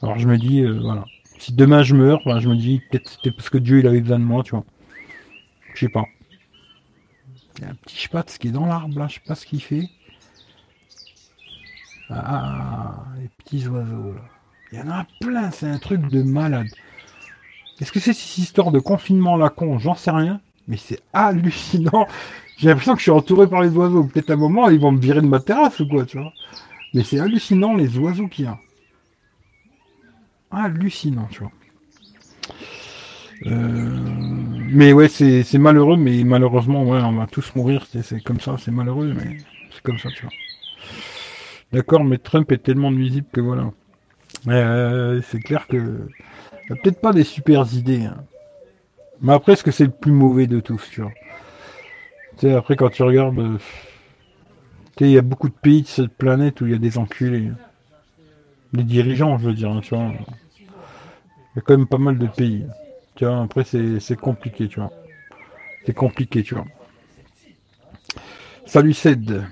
Alors 0.02 0.18
je 0.18 0.28
me 0.28 0.38
dis, 0.38 0.66
voilà. 0.66 1.06
Si 1.38 1.54
demain 1.54 1.84
je 1.84 1.94
meurs, 1.94 2.22
bah, 2.26 2.40
je 2.40 2.50
me 2.50 2.56
dis 2.56 2.82
peut-être 2.90 3.10
c'était 3.10 3.32
parce 3.32 3.50
que 3.52 3.60
Dieu 3.60 3.80
il 3.80 3.88
avait 3.88 4.02
besoin 4.02 4.18
de 4.18 4.24
moi, 4.24 4.42
tu 4.44 4.52
vois. 4.52 4.66
Je 5.76 5.82
sais 5.82 5.90
pas. 5.92 6.06
Il 7.58 7.64
y 7.64 7.68
a 7.68 7.70
un 7.70 7.76
petit 7.76 8.02
spatz 8.02 8.40
qui 8.40 8.48
est 8.48 8.52
dans 8.52 8.66
l'arbre 8.66 8.98
là, 8.98 9.08
je 9.08 9.16
sais 9.16 9.22
pas 9.26 9.36
ce 9.36 9.46
qu'il 9.46 9.62
fait. 9.62 9.88
Ah, 12.10 13.04
les 13.20 13.30
petits 13.30 13.68
oiseaux, 13.68 14.14
là. 14.14 14.22
Il 14.72 14.80
y 14.80 14.82
en 14.82 14.90
a 14.90 15.06
plein, 15.22 15.50
c'est 15.52 15.68
un 15.68 15.78
truc 15.78 16.08
de 16.10 16.22
malade. 16.24 16.68
Est-ce 17.80 17.92
que 17.92 18.00
c'est 18.00 18.14
cette 18.14 18.38
histoire 18.38 18.72
de 18.72 18.80
confinement 18.80 19.38
la 19.38 19.50
con? 19.50 19.80
J'en 19.80 19.96
sais 19.96 20.12
rien, 20.12 20.42
mais 20.68 20.78
c'est 20.78 21.00
hallucinant. 21.14 22.08
J'ai 22.58 22.70
l'impression 22.70 22.94
que 22.94 23.00
je 23.00 23.04
suis 23.04 23.12
entouré 23.12 23.48
par 23.48 23.62
les 23.62 23.70
oiseaux. 23.70 24.04
Peut-être 24.04 24.32
à 24.32 24.34
un 24.34 24.38
moment, 24.38 24.70
ils 24.70 24.80
vont 24.80 24.92
me 24.92 25.00
virer 25.00 25.22
de 25.22 25.28
ma 25.28 25.40
terrasse 25.40 25.80
ou 25.80 25.88
quoi, 25.88 26.06
tu 26.06 26.18
vois. 26.18 26.34
Mais 26.94 27.04
c'est 27.04 27.20
hallucinant 27.20 27.76
les 27.76 27.98
oiseaux 27.98 28.28
qu'il 28.28 28.46
y 28.46 28.48
a. 28.48 28.58
Hallucinant, 30.52 31.28
tu 31.30 31.42
vois. 31.42 31.52
Euh, 33.46 33.96
mais 34.72 34.92
ouais, 34.94 35.08
c'est 35.08 35.58
malheureux, 35.58 35.98
mais 35.98 36.24
malheureusement, 36.24 36.84
ouais, 36.84 37.00
on 37.02 37.14
va 37.14 37.28
tous 37.28 37.54
mourir. 37.56 37.86
C'est 37.92 38.24
comme 38.24 38.40
ça, 38.40 38.56
c'est 38.60 38.72
malheureux, 38.72 39.14
mais 39.14 39.38
c'est 39.72 39.84
comme 39.84 40.00
ça, 40.00 40.10
tu 40.10 40.24
vois. 40.24 40.32
D'accord, 41.72 42.04
mais 42.04 42.18
Trump 42.18 42.52
est 42.52 42.60
tellement 42.60 42.92
nuisible 42.92 43.28
que 43.32 43.42
voilà. 43.42 43.72
Euh, 44.48 45.22
c'est 45.22 45.40
clair 45.40 45.68
que 45.68 46.08
il 46.66 46.74
a 46.74 46.76
peut-être 46.76 47.02
pas 47.02 47.14
des 47.14 47.24
super 47.24 47.66
idées. 47.74 48.06
Hein. 48.06 48.24
Mais 49.22 49.34
après, 49.34 49.54
est-ce 49.54 49.64
que 49.64 49.72
c'est 49.72 49.86
le 49.86 49.92
plus 49.92 50.12
mauvais 50.12 50.48
de 50.48 50.60
tous, 50.60 50.90
tu 50.90 51.02
vois? 51.02 51.12
Tu 52.38 52.48
sais, 52.48 52.54
après, 52.54 52.76
quand 52.76 52.90
tu 52.90 53.04
regardes, 53.04 53.40
euh, 53.40 53.58
tu 54.96 55.04
sais, 55.04 55.10
il 55.10 55.12
y 55.12 55.18
a 55.18 55.22
beaucoup 55.24 55.50
de 55.50 55.54
pays 55.54 55.82
de 55.82 55.88
cette 55.88 56.14
planète 56.14 56.62
où 56.62 56.66
il 56.66 56.72
y 56.72 56.76
a 56.76 56.80
des 56.80 56.98
enculés. 56.98 57.52
Des 58.74 58.84
dirigeants, 58.84 59.38
je 59.38 59.48
veux 59.48 59.54
dire, 59.54 59.72
hein, 59.72 59.82
tu 59.82 59.96
vois. 59.96 60.12
Il 60.60 61.56
y 61.56 61.60
a 61.60 61.62
quand 61.62 61.78
même 61.78 61.88
pas 61.88 61.98
mal 61.98 62.18
de 62.18 62.28
pays. 62.28 62.66
Tu 63.16 63.26
vois, 63.26 63.42
après, 63.42 63.64
c'est 63.64 64.20
compliqué, 64.20 64.68
tu 64.68 64.80
vois. 64.80 64.92
C'est 65.86 65.94
compliqué, 65.94 66.44
tu 66.44 66.54
vois. 66.54 66.66
Salut 68.66 68.94
Ced. 68.94 69.48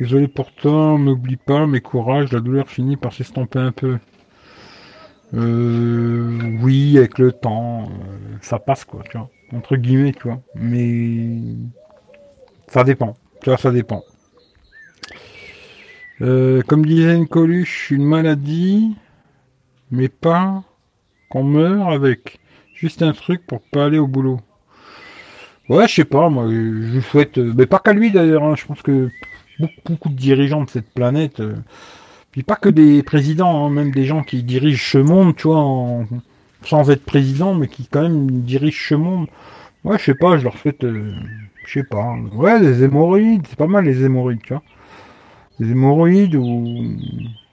Désolé 0.00 0.28
pour 0.28 0.52
toi, 0.52 0.96
n'oublie 0.96 1.36
pas, 1.36 1.66
mais 1.66 1.80
courage, 1.80 2.32
la 2.32 2.38
douleur 2.38 2.68
finit 2.68 2.96
par 2.96 3.12
s'estomper 3.12 3.58
un 3.58 3.72
peu. 3.72 3.98
Euh, 5.34 6.56
oui, 6.62 6.96
avec 6.96 7.18
le 7.18 7.32
temps, 7.32 7.82
euh, 7.82 8.36
ça 8.40 8.60
passe 8.60 8.84
quoi, 8.84 9.02
tu 9.10 9.18
vois. 9.18 9.28
Entre 9.52 9.76
guillemets, 9.76 10.12
tu 10.12 10.28
vois. 10.28 10.40
Mais 10.54 11.40
ça 12.68 12.84
dépend. 12.84 13.16
Tu 13.42 13.50
vois, 13.50 13.58
ça 13.58 13.72
dépend. 13.72 14.04
Euh, 16.20 16.62
comme 16.62 16.86
disait 16.86 17.16
une 17.16 17.28
coluche, 17.28 17.90
une 17.90 18.04
maladie, 18.04 18.96
mais 19.90 20.08
pas 20.08 20.62
qu'on 21.28 21.44
meurt 21.44 21.92
avec. 21.92 22.38
Juste 22.74 23.02
un 23.02 23.12
truc 23.12 23.44
pour 23.46 23.60
pas 23.62 23.86
aller 23.86 23.98
au 23.98 24.06
boulot. 24.06 24.40
Ouais, 25.68 25.88
je 25.88 25.94
sais 25.96 26.04
pas, 26.04 26.28
moi, 26.28 26.46
je 26.48 27.00
souhaite, 27.00 27.36
mais 27.38 27.66
pas 27.66 27.80
qu'à 27.80 27.92
lui 27.92 28.10
d'ailleurs, 28.10 28.44
hein. 28.44 28.54
je 28.56 28.64
pense 28.64 28.80
que 28.82 29.10
beaucoup, 29.58 30.08
de 30.08 30.14
dirigeants 30.14 30.64
de 30.64 30.70
cette 30.70 30.90
planète, 30.92 31.40
euh, 31.40 31.56
puis 32.32 32.42
pas 32.42 32.56
que 32.56 32.68
des 32.68 33.02
présidents, 33.02 33.66
hein, 33.66 33.70
même 33.70 33.90
des 33.90 34.04
gens 34.04 34.22
qui 34.22 34.42
dirigent 34.42 34.82
ce 34.92 34.98
monde, 34.98 35.34
tu 35.36 35.48
vois, 35.48 36.04
sans 36.64 36.90
être 36.90 37.04
président, 37.04 37.54
mais 37.54 37.68
qui 37.68 37.86
quand 37.86 38.02
même 38.02 38.30
dirigent 38.42 38.88
ce 38.88 38.94
monde. 38.94 39.26
Ouais, 39.84 39.98
je 39.98 40.04
sais 40.04 40.14
pas, 40.14 40.38
je 40.38 40.44
leur 40.44 40.56
souhaite, 40.58 40.84
euh, 40.84 41.14
je 41.64 41.80
sais 41.80 41.84
pas, 41.84 42.14
ouais, 42.34 42.58
les 42.60 42.82
hémorroïdes, 42.82 43.46
c'est 43.48 43.58
pas 43.58 43.66
mal 43.66 43.84
les 43.84 44.04
hémorroïdes, 44.04 44.42
tu 44.42 44.52
vois. 44.52 44.62
Les 45.58 45.70
hémorroïdes 45.70 46.36
ou, 46.36 46.96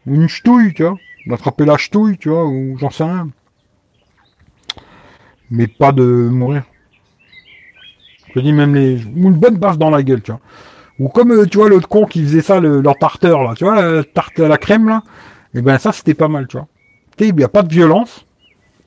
une 0.07 0.27
ch'touille, 0.27 0.73
tu 0.73 0.83
vois. 0.83 0.97
D'attraper 1.27 1.65
la 1.65 1.77
ch'touille, 1.77 2.17
tu 2.17 2.29
vois, 2.29 2.45
ou 2.45 2.77
j'en 2.77 2.89
sais 2.91 3.03
rien. 3.03 3.29
Mais 5.49 5.67
pas 5.67 5.91
de 5.91 6.03
mourir. 6.03 6.63
Je 8.35 8.41
dis 8.41 8.53
même 8.53 8.75
les, 8.75 9.03
ou 9.05 9.29
une 9.29 9.39
bonne 9.39 9.57
baffe 9.57 9.77
dans 9.77 9.89
la 9.89 10.03
gueule, 10.03 10.21
tu 10.21 10.31
vois. 10.31 10.41
Ou 10.99 11.09
comme, 11.09 11.31
euh, 11.31 11.45
tu 11.45 11.57
vois, 11.57 11.69
l'autre 11.69 11.87
con 11.87 12.05
qui 12.05 12.23
faisait 12.23 12.41
ça, 12.41 12.59
le, 12.59 12.81
leur 12.81 12.97
tarteur, 12.97 13.43
là, 13.43 13.53
tu 13.55 13.65
vois, 13.65 13.75
la 13.75 14.03
tarte 14.03 14.39
à 14.39 14.47
la 14.47 14.57
crème, 14.57 14.87
là. 14.87 15.03
Et 15.53 15.59
eh 15.59 15.61
ben 15.61 15.77
ça, 15.77 15.91
c'était 15.91 16.13
pas 16.13 16.27
mal, 16.27 16.47
tu 16.47 16.57
vois. 16.57 16.67
Tu 17.17 17.27
il 17.27 17.35
n'y 17.35 17.43
a 17.43 17.49
pas 17.49 17.63
de 17.63 17.73
violence, 17.73 18.25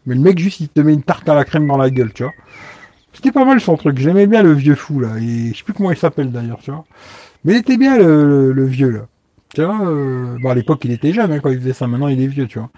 mais 0.07 0.15
le 0.15 0.21
mec, 0.21 0.39
juste, 0.39 0.61
il 0.61 0.69
te 0.69 0.81
met 0.81 0.93
une 0.93 1.03
tarte 1.03 1.29
à 1.29 1.35
la 1.35 1.45
crème 1.45 1.67
dans 1.67 1.77
la 1.77 1.91
gueule, 1.91 2.13
tu 2.13 2.23
vois. 2.23 2.33
C'était 3.13 3.33
pas 3.33 3.45
mal 3.45 3.61
son 3.61 3.77
truc. 3.77 3.99
J'aimais 3.99 4.27
bien 4.27 4.43
le 4.43 4.53
vieux 4.53 4.75
fou, 4.75 5.01
là. 5.01 5.17
Et 5.19 5.53
je 5.53 5.59
sais 5.59 5.65
plus 5.65 5.73
comment 5.73 5.91
il 5.91 5.97
s'appelle, 5.97 6.31
d'ailleurs, 6.31 6.61
tu 6.63 6.71
vois. 6.71 6.85
Mais 7.45 7.55
il 7.55 7.59
était 7.59 7.77
bien, 7.77 7.99
le, 7.99 8.65
vieux, 8.65 8.91
là. 8.91 9.07
Tu 9.55 9.63
vois, 9.63 9.81
euh... 9.87 10.37
à 10.47 10.55
l'époque, 10.55 10.85
il 10.85 10.93
était 10.93 11.13
jeune, 11.13 11.33
hein, 11.33 11.41
quand 11.41 11.51
il 11.51 11.59
faisait 11.59 11.73
ça. 11.73 11.87
Maintenant, 11.87 12.09
il 12.09 12.21
est 12.23 12.27
vieux, 12.27 12.47
tu 12.47 12.59
vois. 12.59 12.71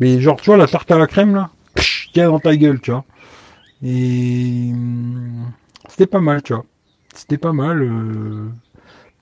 Mais 0.00 0.20
genre, 0.20 0.40
tu 0.40 0.46
vois, 0.46 0.56
la 0.56 0.66
tarte 0.66 0.90
à 0.90 0.98
la 0.98 1.06
crème, 1.06 1.34
là, 1.34 1.50
tiens 2.12 2.28
dans 2.28 2.40
ta 2.40 2.56
gueule, 2.56 2.80
tu 2.80 2.92
vois. 2.92 3.04
Et... 3.82 4.70
Hum, 4.72 5.52
c'était 5.88 6.06
pas 6.06 6.20
mal, 6.20 6.42
tu 6.42 6.54
vois. 6.54 6.64
C'était 7.14 7.38
pas 7.38 7.52
mal. 7.52 7.82
Euh... 7.82 8.48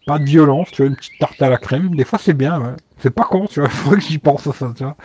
Pas 0.07 0.19
de 0.19 0.25
violence, 0.25 0.71
tu 0.73 0.83
vois, 0.83 0.91
une 0.91 0.97
petite 0.97 1.19
tarte 1.21 1.41
à 1.43 1.49
la 1.49 1.59
crème. 1.59 1.95
Des 1.95 2.05
fois, 2.05 2.19
c'est 2.19 2.33
bien, 2.33 2.61
ouais. 2.61 2.75
C'est 2.99 3.11
pas 3.11 3.25
con, 3.25 3.47
tu 3.47 3.61
vois. 3.61 3.69
Faudrait 3.71 3.99
que 3.99 4.05
j'y 4.05 4.19
pense 4.19 4.47
à 4.47 4.53
ça, 4.53 4.73
tu 4.77 4.83
vois. 4.83 4.97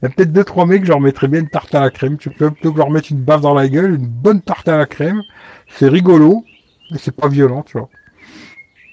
Il 0.00 0.04
y 0.04 0.06
a 0.06 0.08
peut-être 0.10 0.32
deux, 0.32 0.44
trois 0.44 0.66
mecs, 0.66 0.84
je 0.84 0.90
leur 0.90 1.00
mettrais 1.00 1.28
bien 1.28 1.40
une 1.40 1.48
tarte 1.48 1.74
à 1.74 1.80
la 1.80 1.90
crème. 1.90 2.18
Tu 2.18 2.30
peux 2.30 2.50
plutôt 2.50 2.72
que 2.72 2.78
leur 2.78 2.90
mettre 2.90 3.10
une 3.10 3.22
baffe 3.22 3.40
dans 3.40 3.54
la 3.54 3.68
gueule, 3.68 3.94
une 3.94 4.06
bonne 4.06 4.42
tarte 4.42 4.68
à 4.68 4.76
la 4.76 4.86
crème. 4.86 5.22
C'est 5.68 5.88
rigolo, 5.88 6.44
mais 6.90 6.98
c'est 6.98 7.16
pas 7.16 7.28
violent, 7.28 7.62
tu 7.62 7.78
vois. 7.78 7.88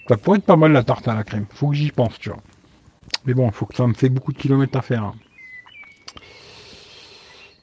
Ça 0.07 0.17
pourrait 0.17 0.39
être 0.39 0.45
pas 0.45 0.55
mal 0.55 0.71
la 0.71 0.83
tarte 0.83 1.07
à 1.07 1.13
la 1.13 1.23
crème. 1.23 1.45
Faut 1.53 1.69
que 1.69 1.75
j'y 1.75 1.91
pense, 1.91 2.17
tu 2.17 2.29
vois. 2.29 2.39
Mais 3.25 3.33
bon, 3.33 3.51
faut 3.51 3.65
que 3.65 3.75
ça 3.75 3.85
me 3.85 3.93
fait 3.93 4.09
beaucoup 4.09 4.33
de 4.33 4.37
kilomètres 4.37 4.77
à 4.77 4.81
faire. 4.81 5.03
Hein. 5.03 5.13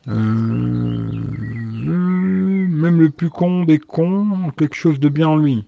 Euh... 0.09 1.11
Même 2.69 3.01
le 3.01 3.11
plus 3.11 3.29
con 3.31 3.65
des 3.65 3.79
cons, 3.79 4.53
quelque 4.57 4.77
chose 4.77 5.01
de 5.01 5.09
bien 5.09 5.29
en 5.29 5.37
lui. 5.37 5.67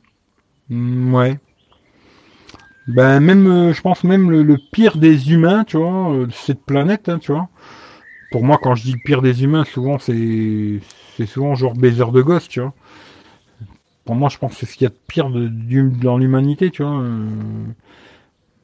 Ouais, 0.70 1.38
Ben 2.86 3.20
même, 3.20 3.46
euh, 3.46 3.72
je 3.72 3.80
pense 3.82 4.04
même 4.04 4.30
le, 4.30 4.58
pire 4.72 4.96
des 4.96 5.32
humains, 5.32 5.64
tu 5.64 5.76
vois, 5.76 6.12
euh, 6.12 6.26
de 6.26 6.32
cette 6.32 6.64
planète, 6.64 7.08
hein, 7.08 7.18
tu 7.18 7.32
vois. 7.32 7.48
Pour 8.32 8.44
moi, 8.44 8.58
quand 8.62 8.74
je 8.74 8.84
dis 8.84 8.92
le 8.92 9.00
pire 9.04 9.22
des 9.22 9.44
humains, 9.44 9.64
souvent 9.64 9.98
c'est 9.98 10.80
c'est 11.16 11.26
souvent 11.26 11.54
genre 11.54 11.74
baiser 11.74 12.04
de 12.12 12.22
gosse, 12.22 12.48
tu 12.48 12.60
vois. 12.60 12.74
Pour 14.04 14.14
moi, 14.14 14.28
je 14.28 14.38
pense 14.38 14.52
que 14.52 14.60
c'est 14.60 14.66
ce 14.66 14.74
qu'il 14.76 14.84
y 14.84 14.86
a 14.86 14.90
de 14.90 14.98
pire 15.06 15.30
de, 15.30 15.48
dans 16.02 16.18
l'humanité, 16.18 16.70
tu 16.70 16.82
vois. 16.82 17.00
Euh, 17.00 17.28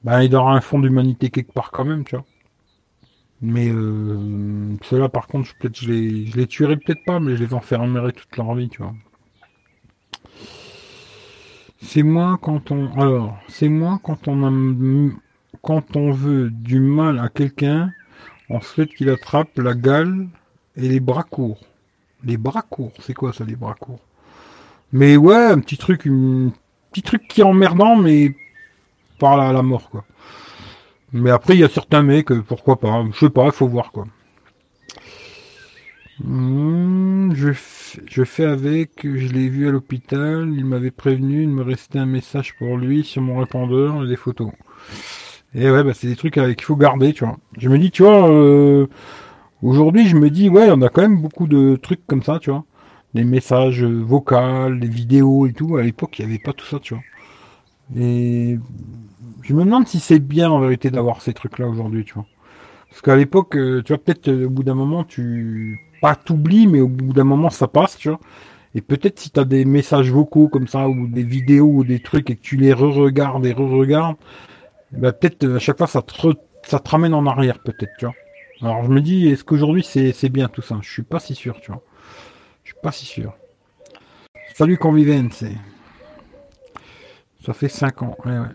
ben 0.04 0.22
il 0.22 0.32
y 0.32 0.36
aura 0.36 0.54
un 0.54 0.60
fond 0.60 0.78
d'humanité 0.78 1.30
quelque 1.30 1.52
part 1.52 1.70
quand 1.70 1.84
même, 1.84 2.04
tu 2.04 2.16
vois. 2.16 2.24
Mais 3.42 3.68
euh, 3.70 4.76
ceux-là, 4.82 5.08
par 5.08 5.26
contre, 5.26 5.54
peut-être 5.58 5.78
je 5.78 5.90
les, 5.90 6.26
je 6.26 6.36
les 6.36 6.46
tuerai 6.46 6.76
peut-être 6.76 7.04
pas, 7.04 7.20
mais 7.20 7.36
je 7.36 7.44
les 7.44 7.54
enfermerai 7.54 8.12
toute 8.12 8.34
leur 8.36 8.54
vie, 8.54 8.68
tu 8.68 8.82
vois. 8.82 8.94
C'est 11.86 12.02
moi 12.02 12.36
quand 12.42 12.72
on. 12.72 12.92
Alors, 13.00 13.38
c'est 13.48 13.68
moi 13.68 14.00
quand 14.02 14.26
on. 14.26 15.12
Quand 15.62 15.96
on 15.96 16.10
veut 16.10 16.50
du 16.50 16.80
mal 16.80 17.20
à 17.20 17.28
quelqu'un, 17.28 17.92
on 18.50 18.60
souhaite 18.60 18.92
qu'il 18.94 19.08
attrape 19.08 19.56
la 19.56 19.74
gale 19.74 20.26
et 20.76 20.88
les 20.88 20.98
bras 20.98 21.22
courts. 21.22 21.60
Les 22.24 22.36
bras 22.36 22.62
courts, 22.62 22.92
c'est 23.00 23.14
quoi 23.14 23.32
ça, 23.32 23.44
les 23.44 23.54
bras 23.54 23.74
courts? 23.78 24.00
Mais 24.92 25.16
ouais, 25.16 25.36
un 25.36 25.60
petit 25.60 25.76
truc, 25.78 26.06
un 26.06 26.50
petit 26.90 27.02
truc 27.02 27.28
qui 27.28 27.40
est 27.40 27.44
emmerdant, 27.44 27.94
mais 27.94 28.34
par 29.20 29.36
la, 29.36 29.52
la 29.52 29.62
mort, 29.62 29.88
quoi. 29.88 30.04
Mais 31.12 31.30
après, 31.30 31.54
il 31.54 31.60
y 31.60 31.64
a 31.64 31.68
certains 31.68 32.02
mecs, 32.02 32.32
euh, 32.32 32.42
pourquoi 32.42 32.80
pas. 32.80 33.04
Je 33.12 33.18
sais 33.18 33.30
pas, 33.30 33.46
il 33.46 33.52
faut 33.52 33.68
voir, 33.68 33.92
quoi. 33.92 34.06
Hmm, 36.18 37.32
je, 37.34 37.52
je 38.06 38.24
fais 38.24 38.44
avec, 38.44 39.00
je 39.02 39.32
l'ai 39.32 39.48
vu 39.48 39.68
à 39.68 39.70
l'hôpital, 39.70 40.52
il 40.56 40.64
m'avait 40.64 40.90
prévenu, 40.90 41.42
il 41.42 41.48
me 41.48 41.62
restait 41.62 41.98
un 41.98 42.06
message 42.06 42.56
pour 42.56 42.76
lui 42.76 43.04
sur 43.04 43.22
mon 43.22 43.38
répondeur 43.38 44.04
et 44.04 44.08
des 44.08 44.16
photos. 44.16 44.50
Et 45.54 45.70
ouais, 45.70 45.82
bah, 45.84 45.92
c'est 45.94 46.08
des 46.08 46.16
trucs 46.16 46.34
qu'il 46.34 46.62
faut 46.62 46.76
garder, 46.76 47.12
tu 47.12 47.24
vois. 47.24 47.38
Je 47.56 47.68
me 47.68 47.78
dis, 47.78 47.90
tu 47.90 48.02
vois, 48.02 48.28
euh, 48.30 48.86
aujourd'hui, 49.62 50.06
je 50.06 50.16
me 50.16 50.30
dis, 50.30 50.48
ouais, 50.48 50.68
on 50.70 50.82
a 50.82 50.88
quand 50.88 51.02
même 51.02 51.20
beaucoup 51.20 51.46
de 51.46 51.76
trucs 51.76 52.06
comme 52.06 52.22
ça, 52.22 52.38
tu 52.38 52.50
vois. 52.50 52.64
Des 53.14 53.24
messages 53.24 53.84
vocaux, 53.84 54.70
des 54.70 54.88
vidéos 54.88 55.46
et 55.46 55.52
tout. 55.52 55.76
À 55.76 55.82
l'époque, 55.82 56.18
il 56.18 56.26
n'y 56.26 56.32
avait 56.32 56.42
pas 56.42 56.52
tout 56.52 56.66
ça, 56.66 56.78
tu 56.80 56.94
vois. 56.94 57.02
Et 57.96 58.58
je 59.42 59.54
me 59.54 59.64
demande 59.64 59.86
si 59.88 60.00
c'est 60.00 60.18
bien 60.18 60.50
en 60.50 60.60
vérité 60.60 60.90
d'avoir 60.90 61.22
ces 61.22 61.32
trucs-là 61.32 61.68
aujourd'hui, 61.68 62.04
tu 62.04 62.14
vois. 62.14 62.26
Parce 62.90 63.02
qu'à 63.02 63.16
l'époque, 63.16 63.56
euh, 63.56 63.82
tu 63.82 63.92
vois, 63.92 64.02
peut-être 64.02 64.30
au 64.30 64.50
bout 64.50 64.62
d'un 64.62 64.74
moment, 64.74 65.04
tu 65.04 65.80
pas 66.00 66.14
t'oublies, 66.14 66.66
mais 66.66 66.80
au 66.80 66.88
bout 66.88 67.12
d'un 67.12 67.24
moment, 67.24 67.50
ça 67.50 67.68
passe, 67.68 67.96
tu 67.96 68.08
vois. 68.08 68.20
Et 68.74 68.80
peut-être 68.80 69.18
si 69.18 69.30
tu 69.30 69.40
as 69.40 69.44
des 69.44 69.64
messages 69.64 70.10
vocaux 70.10 70.48
comme 70.48 70.68
ça, 70.68 70.88
ou 70.88 71.06
des 71.06 71.22
vidéos, 71.22 71.66
ou 71.66 71.84
des 71.84 72.00
trucs, 72.00 72.30
et 72.30 72.36
que 72.36 72.42
tu 72.42 72.56
les 72.56 72.72
re-regardes 72.72 73.46
et 73.46 73.52
re-regardes, 73.52 74.16
bah, 74.92 75.12
peut-être 75.12 75.46
à 75.46 75.58
chaque 75.58 75.78
fois, 75.78 75.86
ça 75.86 76.02
te, 76.02 76.14
ça 76.62 76.78
te 76.78 76.90
ramène 76.90 77.14
en 77.14 77.26
arrière, 77.26 77.58
peut-être, 77.60 77.92
tu 77.98 78.06
vois. 78.06 78.14
Alors 78.62 78.84
je 78.84 78.90
me 78.90 79.00
dis, 79.00 79.28
est-ce 79.28 79.44
qu'aujourd'hui, 79.44 79.82
c'est 79.82 80.28
bien 80.30 80.48
tout 80.48 80.62
ça? 80.62 80.78
Je 80.80 80.90
suis 80.90 81.02
pas 81.02 81.20
si 81.20 81.34
sûr, 81.34 81.60
tu 81.60 81.70
vois. 81.70 81.82
Je 82.64 82.70
suis 82.72 82.80
pas 82.82 82.92
si 82.92 83.04
sûr. 83.04 83.34
Salut 84.54 84.78
Convivence. 84.78 85.44
Ça 87.44 87.52
fait 87.52 87.68
5 87.68 88.02
ans. 88.02 88.16
Ouais, 88.24 88.38
ouais. 88.38 88.46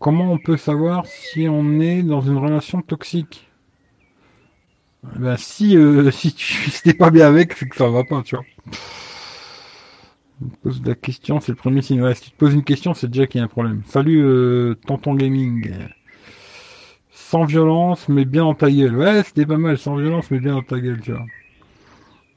Comment 0.00 0.32
on 0.32 0.38
peut 0.38 0.56
savoir 0.56 1.04
si 1.04 1.46
on 1.46 1.78
est 1.78 2.02
dans 2.02 2.22
une 2.22 2.38
relation 2.38 2.80
toxique? 2.80 3.50
Ben, 5.16 5.36
si, 5.36 5.76
euh, 5.76 6.10
si 6.10 6.32
tu 6.32 6.70
n'es 6.86 6.94
pas 6.94 7.10
bien 7.10 7.26
avec, 7.26 7.52
c'est 7.52 7.68
que 7.68 7.76
ça 7.76 7.86
va 7.90 8.02
pas, 8.02 8.22
tu 8.22 8.34
vois. 8.34 8.44
On 10.42 10.48
pose 10.62 10.82
la 10.86 10.94
question, 10.94 11.38
c'est 11.38 11.52
le 11.52 11.56
premier 11.56 11.82
signe. 11.82 12.02
si 12.14 12.22
tu 12.22 12.30
te 12.30 12.36
poses 12.36 12.54
une 12.54 12.64
question, 12.64 12.94
c'est 12.94 13.08
déjà 13.08 13.26
qu'il 13.26 13.40
y 13.40 13.42
a 13.42 13.44
un 13.44 13.48
problème. 13.48 13.82
Salut, 13.86 14.24
euh, 14.24 14.74
Tonton 14.86 15.14
Gaming. 15.14 15.70
Sans 17.12 17.44
violence, 17.44 18.08
mais 18.08 18.24
bien 18.24 18.44
dans 18.44 18.54
ta 18.54 18.70
gueule. 18.70 18.96
Ouais, 18.96 19.22
c'était 19.22 19.44
pas 19.44 19.58
mal, 19.58 19.76
sans 19.76 19.96
violence, 19.96 20.30
mais 20.30 20.40
bien 20.40 20.54
dans 20.54 20.62
ta 20.62 20.80
gueule, 20.80 21.02
tu 21.02 21.12
vois. 21.12 21.26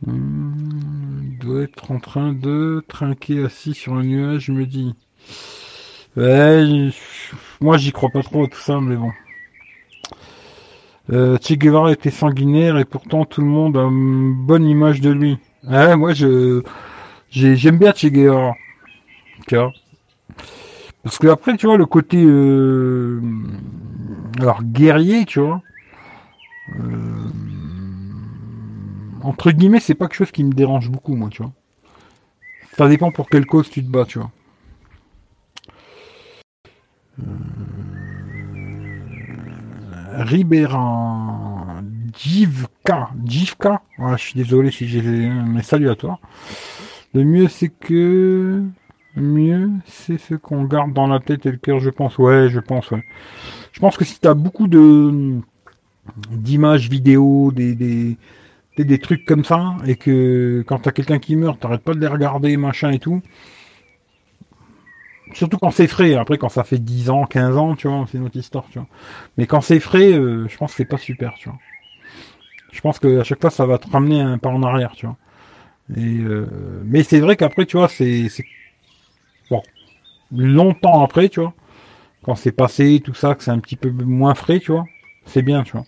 Hmm, 0.06 1.38
doit 1.40 1.62
être 1.62 1.92
en 1.92 2.00
train 2.00 2.34
de 2.34 2.84
trinquer 2.90 3.46
assis 3.46 3.74
sur 3.74 3.94
un 3.94 4.04
nuage, 4.04 4.48
je 4.48 4.52
me 4.52 4.66
dis. 4.66 4.96
Ouais, 6.18 6.92
moi 7.64 7.78
j'y 7.78 7.92
crois 7.94 8.10
pas 8.10 8.22
trop 8.22 8.44
à 8.44 8.48
tout 8.48 8.60
ça, 8.60 8.80
mais 8.82 8.98
bon. 8.98 9.12
Euh, 11.12 11.38
che 11.38 11.54
Guevara 11.54 11.92
était 11.92 12.12
sanguinaire 12.12 12.78
et 12.78 12.86
pourtant 12.86 13.26
tout 13.26 13.42
le 13.42 13.48
monde 13.48 13.78
a 13.78 13.84
une 13.84 14.34
bonne 14.34 14.66
image 14.66 15.02
de 15.02 15.10
lui. 15.10 15.38
Ouais, 15.64 15.96
moi 15.96 16.14
je 16.14 16.62
j'aime 17.32 17.78
bien 17.78 17.94
Che 17.94 18.08
Guevara. 18.08 18.56
Tu 19.48 19.56
vois. 19.56 19.72
Parce 21.04 21.18
que 21.18 21.28
après, 21.28 21.56
tu 21.58 21.68
vois, 21.68 21.78
le 21.78 21.86
côté 21.86 22.22
euh, 22.24 23.22
alors 24.40 24.62
guerrier, 24.64 25.26
tu 25.26 25.40
vois. 25.40 25.62
Euh, 26.80 27.30
entre 29.22 29.52
guillemets, 29.52 29.80
c'est 29.80 29.96
pas 29.96 30.08
quelque 30.08 30.18
chose 30.18 30.32
qui 30.32 30.44
me 30.44 30.54
dérange 30.54 30.90
beaucoup, 30.90 31.16
moi, 31.16 31.30
tu 31.30 31.42
vois. 31.42 31.52
Ça 32.78 32.88
dépend 32.88 33.12
pour 33.12 33.30
quelle 33.30 33.46
cause 33.46 33.70
tu 33.70 33.84
te 33.84 33.90
bats, 33.90 34.06
tu 34.06 34.20
vois. 34.20 34.32
Euh, 37.20 37.24
Ribéran 40.16 41.66
Jivka. 42.18 43.10
Jivka 43.26 43.82
Je 44.00 44.18
suis 44.18 44.34
désolé 44.36 44.72
si 44.72 44.88
j'ai... 44.88 45.02
Mais 45.02 45.64
salut 45.64 45.90
à 45.90 45.96
toi. 45.96 46.20
Le 47.14 47.24
mieux 47.24 47.48
c'est 47.48 47.70
que... 47.70 48.64
Mieux 49.16 49.70
c'est 49.86 50.18
ce 50.18 50.36
qu'on 50.36 50.64
garde 50.64 50.94
dans 50.94 51.08
la 51.08 51.20
tête 51.20 51.46
et 51.46 51.52
le 51.52 51.58
cœur, 51.58 51.80
je 51.80 51.90
pense. 51.90 52.18
Ouais, 52.18 52.50
je 52.50 52.60
pense, 52.60 52.90
ouais. 52.92 53.04
Je 53.72 53.80
pense 53.80 53.98
que 53.98 54.06
si 54.06 54.20
tu 54.20 54.28
as 54.28 54.34
beaucoup 54.34 54.68
de 54.68 55.40
d'images 56.30 56.90
vidéo, 56.90 57.52
des, 57.52 57.76
des, 57.76 58.18
des, 58.78 59.00
trucs 59.00 59.26
comme 59.26 59.46
ça, 59.46 59.76
et 59.86 59.96
que 59.96 60.64
quand 60.68 60.80
t'as 60.80 60.92
quelqu'un 60.92 61.20
qui 61.20 61.36
meurt, 61.36 61.60
t'arrêtes 61.60 61.84
pas 61.84 61.94
de 61.94 62.00
les 62.00 62.08
regarder, 62.08 62.58
machin 62.58 62.92
et 62.92 63.00
tout, 63.00 63.22
Surtout 65.34 65.58
quand 65.58 65.72
c'est 65.72 65.88
frais. 65.88 66.16
Après, 66.16 66.38
quand 66.38 66.50
ça 66.50 66.64
fait 66.64 66.80
10 66.80 67.10
ans, 67.10 67.26
15 67.26 67.58
ans, 67.58 67.76
tu 67.76 67.88
vois, 67.88 68.06
c'est 68.12 68.18
une 68.18 68.26
autre 68.26 68.38
histoire, 68.38 68.66
tu 68.72 68.80
vois. 68.80 68.88
Mais 69.38 69.48
quand 69.48 69.62
c'est 69.62 69.80
frais, 69.80 70.14
euh, 70.14 70.48
je 70.48 70.58
pense 70.58 70.72
que 70.72 70.78
c'est 70.78 70.86
pas 70.86 70.98
super, 70.98 71.34
tu 71.36 71.50
vois. 71.50 71.58
Je 72.72 72.82
pense 72.82 73.00
que 73.00 73.20
à 73.20 73.24
chaque 73.24 73.42
fois, 73.42 73.50
ça 73.52 73.66
va 73.66 73.78
te 73.78 73.90
ramener 73.90 74.20
un 74.22 74.38
pas 74.38 74.50
en 74.50 74.64
arrière, 74.64 74.94
tu 74.96 75.06
vois. 75.06 75.18
Et 75.96 76.20
euh, 76.20 76.48
mais 76.86 77.04
c'est 77.04 77.20
vrai 77.20 77.38
qu'après, 77.38 77.66
tu 77.66 77.78
vois, 77.78 77.90
c'est 77.90 78.30
bon 79.50 79.62
longtemps 80.36 81.04
après, 81.04 81.30
tu 81.30 81.42
vois, 81.42 81.54
quand 82.24 82.36
c'est 82.36 82.52
passé 82.54 83.02
tout 83.04 83.14
ça, 83.14 83.36
que 83.36 83.44
c'est 83.44 83.52
un 83.52 83.60
petit 83.60 83.76
peu 83.78 83.92
moins 83.92 84.36
frais, 84.36 84.60
tu 84.60 84.72
vois, 84.72 84.86
c'est 85.26 85.44
bien, 85.44 85.64
tu 85.64 85.74
vois. 85.74 85.86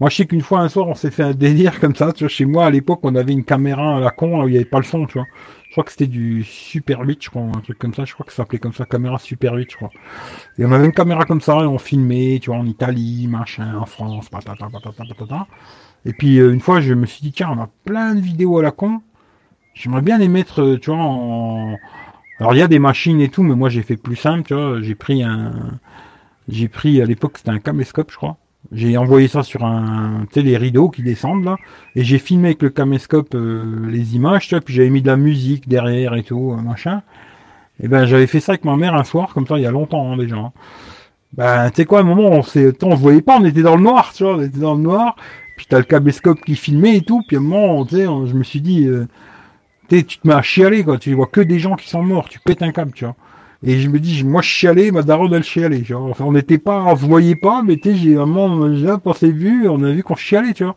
Moi, 0.00 0.10
je 0.10 0.16
sais 0.16 0.26
qu'une 0.26 0.42
fois, 0.42 0.60
un 0.60 0.68
soir, 0.68 0.88
on 0.88 0.94
s'est 0.94 1.10
fait 1.10 1.22
un 1.22 1.34
délire 1.34 1.80
comme 1.82 1.94
ça. 1.96 2.12
Tu 2.12 2.24
vois, 2.24 2.28
chez 2.28 2.44
moi, 2.46 2.66
à 2.66 2.70
l'époque, 2.70 3.00
on 3.04 3.14
avait 3.14 3.32
une 3.32 3.44
caméra 3.44 3.96
à 3.96 4.00
la 4.00 4.10
con, 4.10 4.42
où 4.42 4.48
il 4.48 4.52
n'y 4.52 4.56
avait 4.58 4.64
pas 4.66 4.78
le 4.78 4.84
son, 4.84 5.06
tu 5.06 5.18
vois. 5.18 5.26
Je 5.74 5.80
crois 5.80 5.86
que 5.86 5.90
c'était 5.90 6.06
du 6.06 6.44
Super 6.44 7.00
8, 7.00 7.20
je 7.20 7.30
crois, 7.30 7.42
un 7.42 7.60
truc 7.60 7.80
comme 7.80 7.94
ça. 7.94 8.04
Je 8.04 8.14
crois 8.14 8.24
que 8.24 8.30
ça 8.30 8.44
s'appelait 8.44 8.60
comme 8.60 8.72
ça, 8.72 8.84
caméra 8.84 9.18
Super 9.18 9.54
8, 9.54 9.72
je 9.72 9.76
crois. 9.76 9.90
Et 10.56 10.64
on 10.64 10.70
avait 10.70 10.84
une 10.84 10.92
caméra 10.92 11.24
comme 11.24 11.40
ça, 11.40 11.62
et 11.62 11.66
on 11.66 11.78
filmait, 11.78 12.38
tu 12.40 12.50
vois, 12.50 12.60
en 12.60 12.66
Italie, 12.66 13.26
machin, 13.26 13.76
en 13.76 13.84
France, 13.84 14.28
patata, 14.28 14.68
patata, 14.70 15.02
patata. 15.04 15.48
Et 16.04 16.12
puis, 16.12 16.38
euh, 16.38 16.52
une 16.52 16.60
fois, 16.60 16.80
je 16.80 16.94
me 16.94 17.06
suis 17.06 17.22
dit, 17.22 17.32
tiens, 17.32 17.50
on 17.50 17.60
a 17.60 17.68
plein 17.84 18.14
de 18.14 18.20
vidéos 18.20 18.56
à 18.60 18.62
la 18.62 18.70
con. 18.70 19.02
J'aimerais 19.74 20.02
bien 20.02 20.16
les 20.16 20.28
mettre, 20.28 20.62
euh, 20.62 20.78
tu 20.78 20.90
vois, 20.90 21.00
en... 21.00 21.74
Alors, 22.38 22.54
il 22.54 22.58
y 22.58 22.62
a 22.62 22.68
des 22.68 22.78
machines 22.78 23.20
et 23.20 23.28
tout, 23.28 23.42
mais 23.42 23.56
moi, 23.56 23.68
j'ai 23.68 23.82
fait 23.82 23.96
plus 23.96 24.14
simple, 24.14 24.44
tu 24.46 24.54
vois. 24.54 24.80
J'ai 24.80 24.94
pris 24.94 25.24
un... 25.24 25.80
J'ai 26.46 26.68
pris, 26.68 27.02
à 27.02 27.04
l'époque, 27.04 27.38
c'était 27.38 27.50
un 27.50 27.58
caméscope, 27.58 28.12
je 28.12 28.16
crois. 28.16 28.36
J'ai 28.72 28.96
envoyé 28.96 29.28
ça 29.28 29.42
sur 29.42 29.64
un, 29.64 30.26
tu 30.30 30.40
sais, 30.40 30.42
les 30.42 30.56
rideaux 30.56 30.88
qui 30.88 31.02
descendent 31.02 31.44
là, 31.44 31.56
et 31.94 32.02
j'ai 32.02 32.18
filmé 32.18 32.48
avec 32.48 32.62
le 32.62 32.70
caméscope 32.70 33.34
euh, 33.34 33.88
les 33.88 34.16
images, 34.16 34.48
tu 34.48 34.54
vois, 34.54 34.62
puis 34.62 34.74
j'avais 34.74 34.90
mis 34.90 35.02
de 35.02 35.06
la 35.06 35.16
musique 35.16 35.68
derrière 35.68 36.14
et 36.14 36.22
tout, 36.22 36.52
euh, 36.52 36.62
machin. 36.62 37.02
Et 37.82 37.88
ben 37.88 38.06
j'avais 38.06 38.26
fait 38.26 38.40
ça 38.40 38.52
avec 38.52 38.64
ma 38.64 38.76
mère 38.76 38.94
un 38.94 39.04
soir, 39.04 39.34
comme 39.34 39.46
ça, 39.46 39.58
il 39.58 39.62
y 39.62 39.66
a 39.66 39.70
longtemps 39.70 40.12
hein, 40.12 40.16
déjà. 40.16 40.52
Ben 41.34 41.70
tu 41.70 41.76
sais 41.76 41.84
quoi, 41.84 41.98
à 41.98 42.02
un 42.02 42.04
moment, 42.04 42.30
on 42.30 42.42
s'est, 42.42 42.72
on 42.82 42.96
se 42.96 43.00
voyait 43.00 43.22
pas, 43.22 43.38
on 43.38 43.44
était 43.44 43.62
dans 43.62 43.76
le 43.76 43.82
noir, 43.82 44.12
tu 44.14 44.24
vois, 44.24 44.36
on 44.36 44.42
était 44.42 44.58
dans 44.58 44.74
le 44.74 44.82
noir. 44.82 45.16
Puis 45.56 45.66
t'as 45.68 45.78
le 45.78 45.84
caméscope 45.84 46.40
qui 46.44 46.56
filmait 46.56 46.96
et 46.96 47.02
tout, 47.02 47.22
puis 47.26 47.36
à 47.36 47.40
un 47.40 47.42
moment, 47.42 47.84
tu 47.86 47.96
je 47.96 48.34
me 48.34 48.42
suis 48.42 48.60
dit, 48.60 48.86
euh, 48.86 49.06
tu 49.88 50.04
te 50.04 50.26
mets 50.26 50.34
à 50.34 50.42
chialer 50.42 50.84
quoi, 50.84 50.98
tu 50.98 51.12
vois 51.14 51.26
que 51.26 51.40
des 51.40 51.58
gens 51.58 51.76
qui 51.76 51.88
sont 51.88 52.02
morts, 52.02 52.28
tu 52.28 52.40
pètes 52.40 52.62
un 52.62 52.72
câble, 52.72 52.92
tu 52.92 53.04
vois. 53.04 53.16
Et 53.66 53.80
je 53.80 53.88
me 53.88 53.98
dis, 53.98 54.22
moi 54.24 54.42
je 54.42 54.48
chialais, 54.48 54.90
ma 54.90 55.02
daronne 55.02 55.32
elle 55.32 55.42
chialait. 55.42 55.84
Genre. 55.84 56.04
Enfin, 56.10 56.24
on 56.24 56.32
n'était 56.32 56.58
pas, 56.58 56.82
on 56.82 56.94
voyait 56.94 57.34
pas, 57.34 57.62
mais 57.62 57.76
tu 57.78 57.90
sais, 57.90 57.96
j'ai 57.96 58.14
vraiment, 58.14 58.58
là, 58.66 59.00
ses 59.14 59.32
vues, 59.32 59.68
on 59.68 59.82
a 59.82 59.90
vu 59.90 60.02
qu'on 60.02 60.16
chialait, 60.16 60.52
tu 60.52 60.64
vois. 60.64 60.74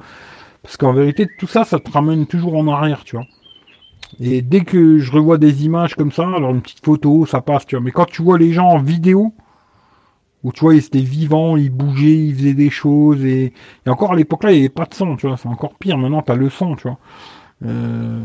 Parce 0.63 0.77
qu'en 0.77 0.93
vérité, 0.93 1.27
tout 1.37 1.47
ça, 1.47 1.65
ça 1.65 1.79
te 1.79 1.91
ramène 1.91 2.27
toujours 2.27 2.55
en 2.55 2.67
arrière, 2.67 3.03
tu 3.03 3.17
vois. 3.17 3.25
Et 4.21 4.41
dès 4.41 4.61
que 4.61 4.99
je 4.99 5.11
revois 5.11 5.37
des 5.37 5.65
images 5.65 5.95
comme 5.95 6.13
ça, 6.13 6.23
alors 6.23 6.51
une 6.51 6.61
petite 6.61 6.83
photo, 6.83 7.25
ça 7.25 7.41
passe, 7.41 7.65
tu 7.65 7.75
vois. 7.75 7.83
Mais 7.83 7.91
quand 7.91 8.05
tu 8.05 8.21
vois 8.21 8.37
les 8.37 8.53
gens 8.53 8.67
en 8.67 8.79
vidéo, 8.79 9.33
où 10.43 10.53
tu 10.53 10.61
vois, 10.61 10.75
ils 10.75 10.85
étaient 10.85 10.99
vivants, 10.99 11.57
ils 11.57 11.69
bougeaient, 11.69 12.27
ils 12.27 12.35
faisaient 12.35 12.53
des 12.53 12.69
choses, 12.69 13.25
et, 13.25 13.53
et 13.85 13.89
encore 13.89 14.13
à 14.13 14.15
l'époque 14.15 14.43
là, 14.43 14.51
il 14.51 14.55
n'y 14.55 14.59
avait 14.61 14.69
pas 14.69 14.85
de 14.85 14.93
son, 14.93 15.17
tu 15.17 15.27
vois. 15.27 15.35
C'est 15.37 15.49
encore 15.49 15.75
pire, 15.75 15.97
maintenant 15.97 16.21
t'as 16.21 16.35
le 16.35 16.49
son, 16.49 16.75
tu 16.75 16.83
vois. 16.83 16.99
Euh, 17.65 18.19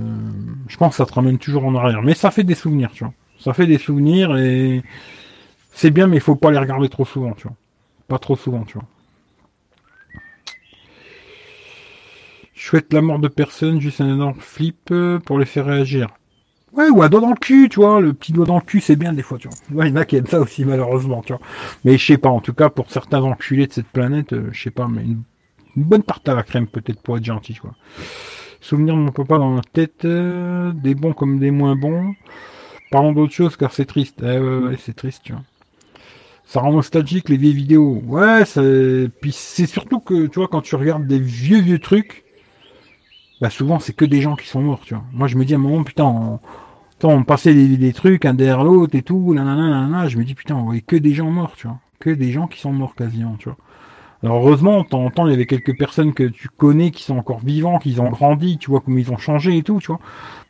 je 0.69 0.77
pense 0.77 0.91
que 0.91 0.97
ça 0.97 1.07
te 1.07 1.15
ramène 1.15 1.39
toujours 1.39 1.65
en 1.65 1.75
arrière. 1.75 2.03
Mais 2.03 2.15
ça 2.15 2.31
fait 2.31 2.45
des 2.45 2.55
souvenirs, 2.55 2.91
tu 2.93 3.05
vois 3.05 3.13
ça 3.43 3.55
fait 3.55 3.67
des 3.67 3.79
souvenirs 3.79 4.37
et 4.37 4.83
c'est 5.73 5.91
bien, 5.91 6.07
mais 6.07 6.17
il 6.17 6.23
faut 6.23 6.37
pas 6.37 6.51
les 6.51 6.59
regarder 6.59 6.89
trop 6.89 7.05
souvent, 7.05 7.33
tu 7.33 7.49
vois. 7.49 7.57
Pas 8.09 8.19
trop 8.19 8.37
souvent, 8.37 8.65
tu 8.65 8.75
vois. 8.75 8.87
Je 12.55 12.69
souhaite 12.69 12.93
la 12.93 13.03
mort 13.03 13.19
de 13.19 13.29
personne, 13.29 13.81
juste 13.81 14.01
un 14.01 14.15
énorme 14.15 14.39
flip 14.39 14.91
euh, 14.93 15.19
pour 15.19 15.39
les 15.39 15.47
faire 15.47 15.67
réagir. 15.67 16.09
Ouais, 16.73 16.89
ou 16.89 17.03
un 17.03 17.09
doigt 17.09 17.21
dans 17.21 17.31
le 17.31 17.37
cul, 17.37 17.69
tu 17.69 17.81
vois. 17.81 18.01
Le 18.01 18.13
petit 18.13 18.33
doigt 18.33 18.47
dans 18.47 18.55
le 18.57 18.63
cul, 18.63 18.81
c'est 18.81 18.97
bien 18.97 19.13
des 19.13 19.23
fois, 19.23 19.37
tu 19.39 19.49
vois. 19.71 19.87
il 19.87 19.91
y 19.91 19.93
en 19.93 19.97
a 19.97 20.05
qui 20.05 20.17
aiment 20.17 20.27
ça 20.27 20.41
aussi, 20.41 20.65
malheureusement, 20.65 21.23
tu 21.23 21.33
vois. 21.33 21.43
Mais 21.85 21.99
je 21.99 22.07
sais 22.07 22.19
pas, 22.19 22.29
en 22.29 22.41
tout 22.41 22.55
cas, 22.55 22.71
pour 22.71 22.91
certains 22.91 23.21
enculés 23.23 23.67
de 23.67 23.73
cette 23.73 23.89
planète, 23.89 24.33
euh, 24.33 24.49
je 24.53 24.63
sais 24.63 24.71
pas, 24.71 24.89
mais 24.89 25.03
une, 25.03 25.23
bonne 25.75 26.03
tarte 26.03 26.29
à 26.29 26.35
la 26.35 26.43
crème, 26.43 26.67
peut-être, 26.67 27.03
pour 27.03 27.17
être 27.17 27.25
gentil, 27.25 27.55
quoi. 27.55 27.73
Souvenir 28.61 28.95
de 28.95 29.01
mon 29.01 29.11
papa 29.11 29.39
dans 29.39 29.57
la 29.57 29.63
tête, 29.63 30.05
euh, 30.05 30.73
des 30.73 30.95
bons 30.95 31.15
comme 31.15 31.41
des 31.41 31.51
moins 31.51 31.75
bons. 31.75 32.15
Parlons 32.93 33.13
d'autre 33.13 33.33
chose, 33.33 33.57
car 33.57 33.73
c'est 33.73 33.87
triste. 33.87 34.21
Eh, 34.23 34.39
ouais, 34.39 34.59
ouais, 34.59 34.77
c'est 34.79 34.95
triste, 34.95 35.23
tu 35.25 35.33
vois. 35.33 35.43
Ça 36.45 36.61
rend 36.61 36.73
nostalgique, 36.73 37.29
les 37.29 37.37
vieilles 37.37 37.55
vidéos. 37.55 38.03
Ouais, 38.07 38.45
c'est... 38.45 39.09
Puis 39.21 39.33
c'est 39.33 39.67
surtout 39.67 39.99
que, 39.99 40.27
tu 40.27 40.39
vois, 40.39 40.49
quand 40.49 40.61
tu 40.61 40.77
regardes 40.77 41.07
des 41.07 41.19
vieux, 41.19 41.61
vieux 41.61 41.79
trucs, 41.81 42.25
bah 43.41 43.51
souvent, 43.51 43.81
c'est 43.81 43.95
que 43.95 44.05
des 44.05 44.21
gens 44.21 44.37
qui 44.37 44.47
sont 44.47 44.61
morts, 44.61 44.83
tu 44.85 44.95
vois. 44.95 45.03
Moi, 45.13 45.27
je 45.27 45.37
me 45.37 45.45
dis 45.45 45.55
à 45.55 45.57
un 45.57 45.61
moment, 45.61 45.83
putain, 45.83 46.05
on 46.05 46.39
on 47.05 47.25
passait 47.25 47.55
des, 47.55 47.93
trucs 47.93 48.25
un 48.25 48.35
derrière 48.35 48.65
l'autre 48.65 48.95
et 48.95 49.03
tout, 49.03 49.35
nanana, 49.35 50.09
je 50.09 50.19
me 50.19 50.25
dis 50.25 50.35
putain, 50.35 50.55
on 50.55 50.65
voyait 50.65 50.83
que 50.83 50.97
des 50.97 51.15
gens 51.15 51.31
morts, 51.31 51.55
tu 51.57 51.67
vois. 51.67 51.79
Que 51.99 52.11
des 52.11 52.33
gens 52.33 52.47
qui 52.47 52.61
sont 52.61 52.73
morts 52.73 52.95
quasiment, 52.95 53.37
tu 53.39 53.49
vois. 53.49 53.59
Alors 54.23 54.37
heureusement, 54.37 54.79
on 54.79 54.85
t'entend, 54.85 55.27
il 55.27 55.33
y 55.33 55.35
avait 55.35 55.47
quelques 55.47 55.77
personnes 55.77 56.15
que 56.15 56.25
tu 56.25 56.49
connais 56.49 56.93
qui 56.93 57.03
sont 57.03 57.17
encore 57.17 57.41
vivants, 57.41 57.79
qui 57.79 57.99
ont 57.99 58.11
grandi, 58.11 58.59
tu 58.59 58.71
vois, 58.71 58.81
comme 58.81 58.99
ils 58.99 59.11
ont 59.11 59.17
changé 59.17 59.57
et 59.57 59.63
tout, 59.63 59.81
tu 59.81 59.89
vois. 59.89 59.99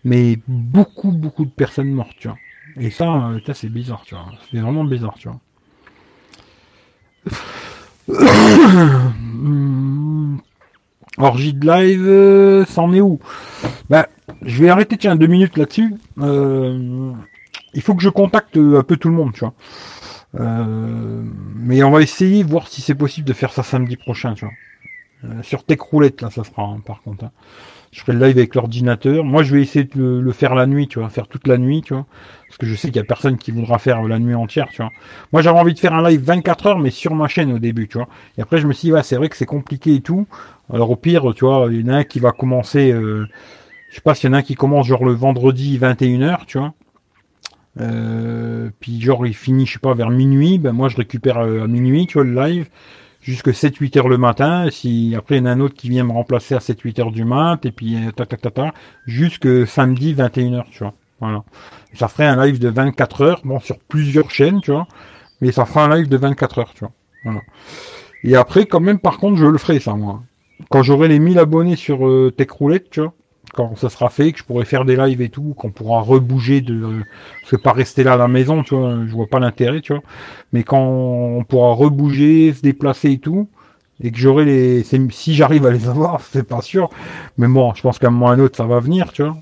Mais 0.05 0.39
beaucoup, 0.49 1.13
beaucoup 1.13 1.45
de 1.45 1.51
personnes 1.51 1.91
mortes, 1.91 2.17
tu 2.19 2.29
vois. 2.29 2.39
Et 2.77 2.91
ça, 2.91 3.29
euh, 3.29 3.41
ça 3.47 3.55
c'est 3.55 3.69
bizarre, 3.69 4.03
tu 4.05 4.15
vois. 4.15 4.27
C'est 4.51 4.59
vraiment 4.59 4.85
bizarre, 4.85 5.15
tu 5.19 5.29
vois. 5.29 5.41
Orgie 11.19 11.53
de 11.53 11.67
live, 11.67 12.07
euh, 12.07 12.65
c'en 12.67 12.93
est 12.93 13.01
où? 13.01 13.21
Bah, 13.91 14.09
je 14.43 14.63
vais 14.63 14.71
arrêter, 14.71 14.97
tiens, 14.97 15.15
deux 15.17 15.27
minutes 15.27 15.57
là-dessus. 15.57 15.95
Euh, 16.19 17.13
il 17.75 17.83
faut 17.83 17.95
que 17.95 18.03
je 18.03 18.09
contacte 18.09 18.57
un 18.57 18.83
peu 18.83 18.97
tout 18.97 19.09
le 19.09 19.15
monde, 19.15 19.33
tu 19.33 19.41
vois. 19.41 19.55
Euh, 20.41 21.23
mais 21.57 21.83
on 21.83 21.91
va 21.91 22.01
essayer, 22.01 22.43
voir 22.43 22.69
si 22.69 22.81
c'est 22.81 22.95
possible 22.95 23.27
de 23.27 23.33
faire 23.33 23.53
ça 23.53 23.63
samedi 23.63 23.97
prochain, 23.97 24.35
tu 24.35 24.45
vois. 24.45 24.55
Euh, 25.25 25.43
sur 25.43 25.65
Tech 25.65 25.81
Roulette, 25.81 26.21
là, 26.23 26.31
ça 26.31 26.45
sera, 26.45 26.63
hein, 26.63 26.81
par 26.85 27.03
contre. 27.03 27.25
Hein. 27.25 27.33
Je 27.93 28.01
ferai 28.01 28.15
le 28.15 28.27
live 28.27 28.39
avec 28.39 28.55
l'ordinateur. 28.55 29.23
Moi, 29.23 29.43
je 29.43 29.55
vais 29.55 29.63
essayer 29.63 29.85
de 29.85 30.19
le, 30.19 30.33
faire 30.33 30.55
la 30.55 30.67
nuit, 30.67 30.89
tu 30.89 30.99
vois, 30.99 31.11
faire 31.11 31.29
toute 31.29 31.47
la 31.47 31.59
nuit, 31.59 31.83
tu 31.83 31.93
vois. 31.93 32.07
Parce 32.49 32.57
que 32.57 32.67
je 32.67 32.75
sais 32.75 32.89
qu'il 32.89 32.97
y 32.97 33.01
a 33.01 33.05
personne 33.05 33.37
qui 33.37 33.51
voudra 33.51 33.79
faire 33.79 34.03
la 34.03 34.19
nuit 34.19 34.35
entière, 34.35 34.69
tu 34.71 34.79
vois. 34.79 34.91
Moi, 35.33 35.43
j'avais 35.43 35.59
envie 35.59 35.75
de 35.75 35.79
faire 35.79 35.95
un 35.95 36.09
live 36.09 36.23
24 36.23 36.67
heures, 36.67 36.79
mais 36.79 36.91
sur 36.91 37.15
ma 37.15 37.29
chaîne 37.29 37.53
au 37.53 37.59
début, 37.59 37.89
tu 37.89 37.99
vois. 37.99 38.09
Et 38.39 38.43
après, 38.43 38.59
je 38.59 38.67
me 38.67 38.73
suis 38.73 38.89
dit, 38.89 38.93
ouais, 38.93 39.03
c'est 39.03 39.17
vrai 39.17 39.29
que 39.29 39.37
c'est 39.37 39.47
compliqué 39.47 39.95
et 39.95 40.01
tout. 40.01 40.27
Alors, 40.73 40.91
au 40.91 40.97
pire, 40.97 41.35
tu 41.35 41.45
vois, 41.45 41.69
il 41.71 41.83
y 41.83 41.85
en 41.85 41.93
a 41.93 41.99
un 41.99 42.05
qui 42.05 42.19
va 42.19 42.33
commencer, 42.33 42.91
euh, 42.93 43.27
je 43.91 43.97
sais 43.97 44.01
pas 44.01 44.15
s'il 44.15 44.31
y 44.31 44.31
en 44.31 44.35
a 44.35 44.39
un 44.39 44.43
qui 44.43 44.55
commence 44.55 44.87
genre 44.87 45.05
le 45.05 45.13
vendredi 45.13 45.79
21h, 45.79 46.47
tu 46.47 46.59
vois. 46.59 46.73
Euh, 47.81 48.71
puis 48.81 49.01
genre 49.01 49.27
il 49.27 49.35
finit, 49.35 49.67
je 49.67 49.75
sais 49.75 49.79
pas, 49.79 49.95
vers 49.95 50.11
minuit, 50.11 50.59
ben 50.59 50.73
moi 50.73 50.89
je 50.89 50.97
récupère 50.97 51.39
euh, 51.39 51.65
à 51.65 51.67
minuit, 51.67 52.07
tu 52.07 52.15
vois, 52.15 52.25
le 52.25 52.35
live, 52.35 52.69
jusque 53.23 53.49
7-8 53.49 53.99
heures 53.99 54.09
le 54.09 54.19
matin, 54.19 54.69
si 54.71 55.15
après 55.17 55.37
il 55.37 55.39
y 55.39 55.43
en 55.43 55.47
a 55.47 55.51
un 55.51 55.61
autre 55.61 55.75
qui 55.75 55.89
vient 55.89 56.05
me 56.05 56.13
remplacer 56.13 56.55
à 56.55 56.59
7-8 56.59 57.01
heures 57.01 57.13
du 57.13 57.25
mat, 57.25 57.65
et 57.65 57.73
puis 57.73 57.97
euh, 57.97 58.11
ta 58.11 58.27
ta 58.27 58.37
ta 58.37 58.51
ta, 58.51 58.73
jusque 59.07 59.67
samedi 59.67 60.15
21h, 60.15 60.65
tu 60.71 60.81
vois. 60.81 60.95
Voilà. 61.21 61.45
ça 61.95 62.09
ferait 62.09 62.27
un 62.27 62.45
live 62.45 62.59
de 62.59 62.69
24 62.69 63.21
heures, 63.23 63.41
bon 63.45 63.61
sur 63.61 63.79
plusieurs 63.79 64.29
chaînes, 64.33 64.61
tu 64.61 64.73
vois, 64.73 64.89
mais 65.41 65.53
ça 65.53 65.65
fera 65.65 65.85
un 65.85 65.97
live 65.97 66.09
de 66.09 66.17
24 66.17 66.59
heures, 66.59 66.73
tu 66.75 66.81
vois. 66.81 66.93
Voilà. 67.25 67.41
Et 68.25 68.35
après, 68.35 68.67
quand 68.67 68.81
même, 68.81 68.99
par 68.99 69.19
contre, 69.19 69.37
je 69.37 69.47
le 69.47 69.59
ferai 69.59 69.79
ça, 69.79 69.95
moi. 69.95 70.23
Quand 70.69 70.83
j'aurai 70.83 71.07
les 71.09 71.21
1000 71.21 71.39
abonnés 71.39 71.77
sur 71.77 72.07
euh, 72.07 72.33
Tech 72.37 72.49
tu 72.91 73.01
vois, 73.01 73.15
quand 73.53 73.77
ça 73.77 73.91
sera 73.91 74.09
fait, 74.09 74.33
que 74.33 74.39
je 74.39 74.45
pourrai 74.45 74.65
faire 74.65 74.85
des 74.85 74.97
lives 74.97 75.21
et 75.21 75.29
tout, 75.29 75.55
qu'on 75.57 75.71
pourra 75.71 76.01
rebouger 76.01 76.61
de, 76.61 77.03
parce 77.41 77.51
que 77.51 77.57
pas 77.57 77.73
rester 77.73 78.03
là 78.03 78.15
à 78.15 78.17
la 78.17 78.29
maison, 78.29 78.63
tu 78.63 78.75
vois, 78.75 78.97
je 79.07 79.13
vois 79.13 79.27
pas 79.27 79.41
l'intérêt, 79.41 79.81
tu 79.81 79.93
vois. 79.93 80.03
Mais 80.53 80.65
quand 80.65 80.81
on 80.83 81.45
pourra 81.45 81.75
rebouger, 81.75 82.53
se 82.55 82.63
déplacer 82.63 83.13
et 83.13 83.19
tout, 83.19 83.49
et 84.03 84.11
que 84.11 84.19
j'aurai 84.19 84.45
les, 84.45 84.85
si 85.11 85.35
j'arrive 85.35 85.67
à 85.67 85.71
les 85.71 85.89
avoir, 85.89 86.21
c'est 86.33 86.49
pas 86.49 86.63
sûr. 86.63 86.89
Mais 87.37 87.47
bon, 87.47 87.75
je 87.75 87.83
pense 87.83 87.99
qu'à 87.99 88.09
un 88.09 88.11
moment 88.11 88.27
ou 88.27 88.31
un 88.31 88.39
autre, 88.39 88.57
ça 88.57 88.65
va 88.65 88.81
venir, 88.81 89.13
tu 89.13 89.23
vois. 89.23 89.37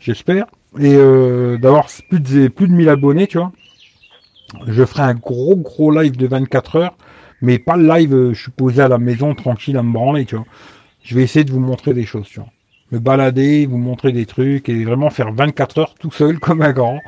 J'espère. 0.00 0.46
Et 0.80 0.94
euh, 0.94 1.56
d'avoir 1.56 1.86
plus 2.08 2.20
de, 2.20 2.48
plus 2.48 2.66
de 2.66 2.72
1000 2.72 2.88
abonnés, 2.88 3.28
tu 3.28 3.38
vois. 3.38 3.52
Je 4.66 4.84
ferai 4.84 5.02
un 5.02 5.14
gros 5.14 5.56
gros 5.56 5.90
live 5.90 6.16
de 6.16 6.26
24 6.26 6.76
heures, 6.76 6.96
mais 7.40 7.58
pas 7.58 7.76
le 7.76 7.86
live, 7.88 8.14
euh, 8.14 8.34
je 8.34 8.42
suis 8.42 8.50
posé 8.50 8.82
à 8.82 8.88
la 8.88 8.98
maison 8.98 9.34
tranquille 9.34 9.76
à 9.76 9.82
me 9.82 9.92
branler, 9.92 10.24
tu 10.24 10.36
vois. 10.36 10.44
Je 11.02 11.14
vais 11.14 11.22
essayer 11.22 11.44
de 11.44 11.52
vous 11.52 11.60
montrer 11.60 11.94
des 11.94 12.04
choses, 12.04 12.26
tu 12.26 12.40
vois 12.40 12.48
me 12.92 12.98
balader, 12.98 13.66
vous 13.66 13.78
montrer 13.78 14.12
des 14.12 14.26
trucs 14.26 14.68
et 14.68 14.84
vraiment 14.84 15.10
faire 15.10 15.32
24 15.32 15.78
heures 15.78 15.94
tout 15.94 16.10
seul 16.10 16.38
comme 16.38 16.62
un 16.62 16.72
grand. 16.72 17.00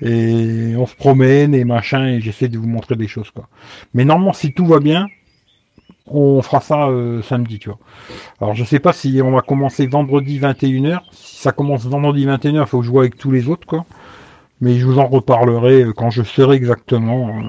Et 0.00 0.74
on 0.76 0.86
se 0.86 0.94
promène 0.94 1.54
et 1.54 1.64
machin 1.64 2.06
et 2.06 2.20
j'essaie 2.20 2.48
de 2.48 2.56
vous 2.58 2.68
montrer 2.68 2.94
des 2.94 3.08
choses 3.08 3.30
quoi. 3.30 3.48
Mais 3.94 4.04
normalement 4.04 4.32
si 4.32 4.52
tout 4.52 4.66
va 4.66 4.78
bien, 4.78 5.06
on 6.06 6.40
fera 6.42 6.60
ça 6.60 6.88
euh, 6.88 7.22
samedi, 7.22 7.58
tu 7.58 7.68
vois. 7.68 7.78
Alors 8.40 8.54
je 8.54 8.64
sais 8.64 8.78
pas 8.78 8.92
si 8.92 9.20
on 9.22 9.32
va 9.32 9.40
commencer 9.40 9.86
vendredi 9.86 10.38
21h. 10.38 11.00
Si 11.12 11.42
ça 11.42 11.52
commence 11.52 11.84
vendredi 11.84 12.26
21h, 12.26 12.60
il 12.60 12.66
faut 12.66 12.78
que 12.78 12.84
je 12.84 12.90
joue 12.90 13.00
avec 13.00 13.16
tous 13.16 13.30
les 13.30 13.48
autres 13.48 13.66
quoi. 13.66 13.84
Mais 14.60 14.74
je 14.74 14.86
vous 14.86 14.98
en 14.98 15.06
reparlerai 15.06 15.82
euh, 15.82 15.92
quand 15.92 16.10
je 16.10 16.22
serai 16.22 16.56
exactement. 16.56 17.28
Euh, 17.28 17.42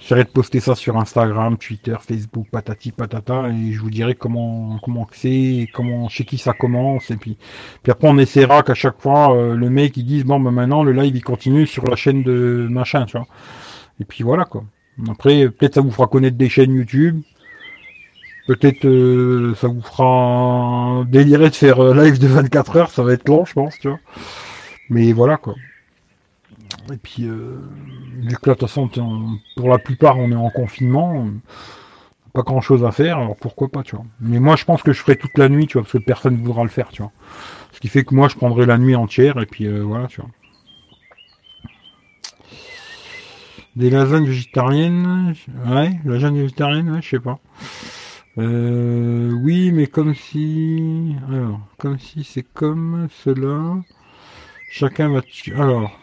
J'essaierai 0.00 0.24
de 0.24 0.30
poster 0.30 0.60
ça 0.60 0.74
sur 0.74 0.96
Instagram, 0.96 1.58
Twitter, 1.58 1.94
Facebook, 2.00 2.46
patati 2.50 2.90
patata, 2.90 3.50
et 3.50 3.72
je 3.72 3.80
vous 3.80 3.90
dirai 3.90 4.14
comment 4.14 4.78
comment 4.82 5.06
c'est, 5.12 5.68
comment 5.74 6.08
chez 6.08 6.24
qui 6.24 6.38
ça 6.38 6.54
commence, 6.54 7.10
et 7.10 7.16
puis 7.16 7.36
puis 7.82 7.92
après 7.92 8.08
on 8.08 8.16
essaiera 8.16 8.62
qu'à 8.62 8.74
chaque 8.74 8.98
fois 8.98 9.36
euh, 9.36 9.54
le 9.54 9.68
mec 9.68 9.98
il 9.98 10.06
dise 10.06 10.24
bon 10.24 10.40
ben 10.40 10.52
maintenant 10.52 10.82
le 10.82 10.92
live 10.92 11.14
il 11.14 11.22
continue 11.22 11.66
sur 11.66 11.84
la 11.84 11.96
chaîne 11.96 12.22
de 12.22 12.66
machin, 12.70 13.04
tu 13.04 13.18
vois. 13.18 13.26
Et 14.00 14.04
puis 14.06 14.24
voilà 14.24 14.46
quoi. 14.46 14.64
Après 15.10 15.48
peut-être 15.50 15.74
ça 15.74 15.80
vous 15.82 15.90
fera 15.90 16.06
connaître 16.06 16.38
des 16.38 16.48
chaînes 16.48 16.72
YouTube. 16.74 17.20
Peut-être 18.46 18.86
euh, 18.86 19.54
ça 19.56 19.68
vous 19.68 19.82
fera 19.82 21.04
délirer 21.08 21.50
de 21.50 21.54
faire 21.54 21.78
euh, 21.78 21.94
live 21.94 22.18
de 22.18 22.26
24 22.26 22.76
heures, 22.76 22.90
ça 22.90 23.02
va 23.02 23.12
être 23.12 23.28
long 23.28 23.44
je 23.44 23.52
pense, 23.52 23.78
tu 23.78 23.88
vois. 23.88 24.00
Mais 24.88 25.12
voilà 25.12 25.36
quoi. 25.36 25.54
Et 26.92 26.96
puis, 26.96 27.24
euh, 27.24 27.58
vu 28.20 28.36
que 28.36 28.50
là, 28.50 28.54
de 28.54 28.58
toute 28.58 28.68
façon, 28.68 28.90
pour 29.56 29.68
la 29.68 29.78
plupart, 29.78 30.18
on 30.18 30.30
est 30.30 30.36
en 30.36 30.50
confinement, 30.50 31.26
pas 32.32 32.42
grand 32.42 32.60
chose 32.60 32.84
à 32.84 32.92
faire, 32.92 33.18
alors 33.18 33.36
pourquoi 33.36 33.68
pas, 33.68 33.82
tu 33.82 33.96
vois. 33.96 34.04
Mais 34.20 34.40
moi, 34.40 34.56
je 34.56 34.64
pense 34.64 34.82
que 34.82 34.92
je 34.92 35.00
ferai 35.00 35.16
toute 35.16 35.36
la 35.38 35.48
nuit, 35.48 35.66
tu 35.66 35.74
vois, 35.74 35.82
parce 35.82 35.92
que 35.92 35.98
personne 35.98 36.36
ne 36.36 36.44
voudra 36.44 36.62
le 36.62 36.68
faire, 36.68 36.88
tu 36.88 37.02
vois. 37.02 37.12
Ce 37.72 37.80
qui 37.80 37.88
fait 37.88 38.04
que 38.04 38.14
moi, 38.14 38.28
je 38.28 38.36
prendrai 38.36 38.66
la 38.66 38.78
nuit 38.78 38.96
entière, 38.96 39.38
et 39.38 39.46
puis 39.46 39.66
euh, 39.66 39.82
voilà, 39.82 40.06
tu 40.06 40.20
vois. 40.20 40.30
Des 43.76 43.90
lasagnes 43.90 44.26
végétariennes, 44.26 45.34
ouais, 45.66 45.92
lasagnes 46.04 46.40
végétariennes, 46.40 46.90
ouais, 46.90 47.02
je 47.02 47.08
sais 47.08 47.20
pas. 47.20 47.38
Euh, 48.38 49.32
oui, 49.42 49.70
mais 49.72 49.86
comme 49.86 50.14
si, 50.14 51.14
alors, 51.28 51.60
comme 51.78 51.98
si 51.98 52.24
c'est 52.24 52.42
comme 52.42 53.08
cela, 53.24 53.76
chacun 54.70 55.08
va. 55.08 55.20
Alors, 55.56 55.99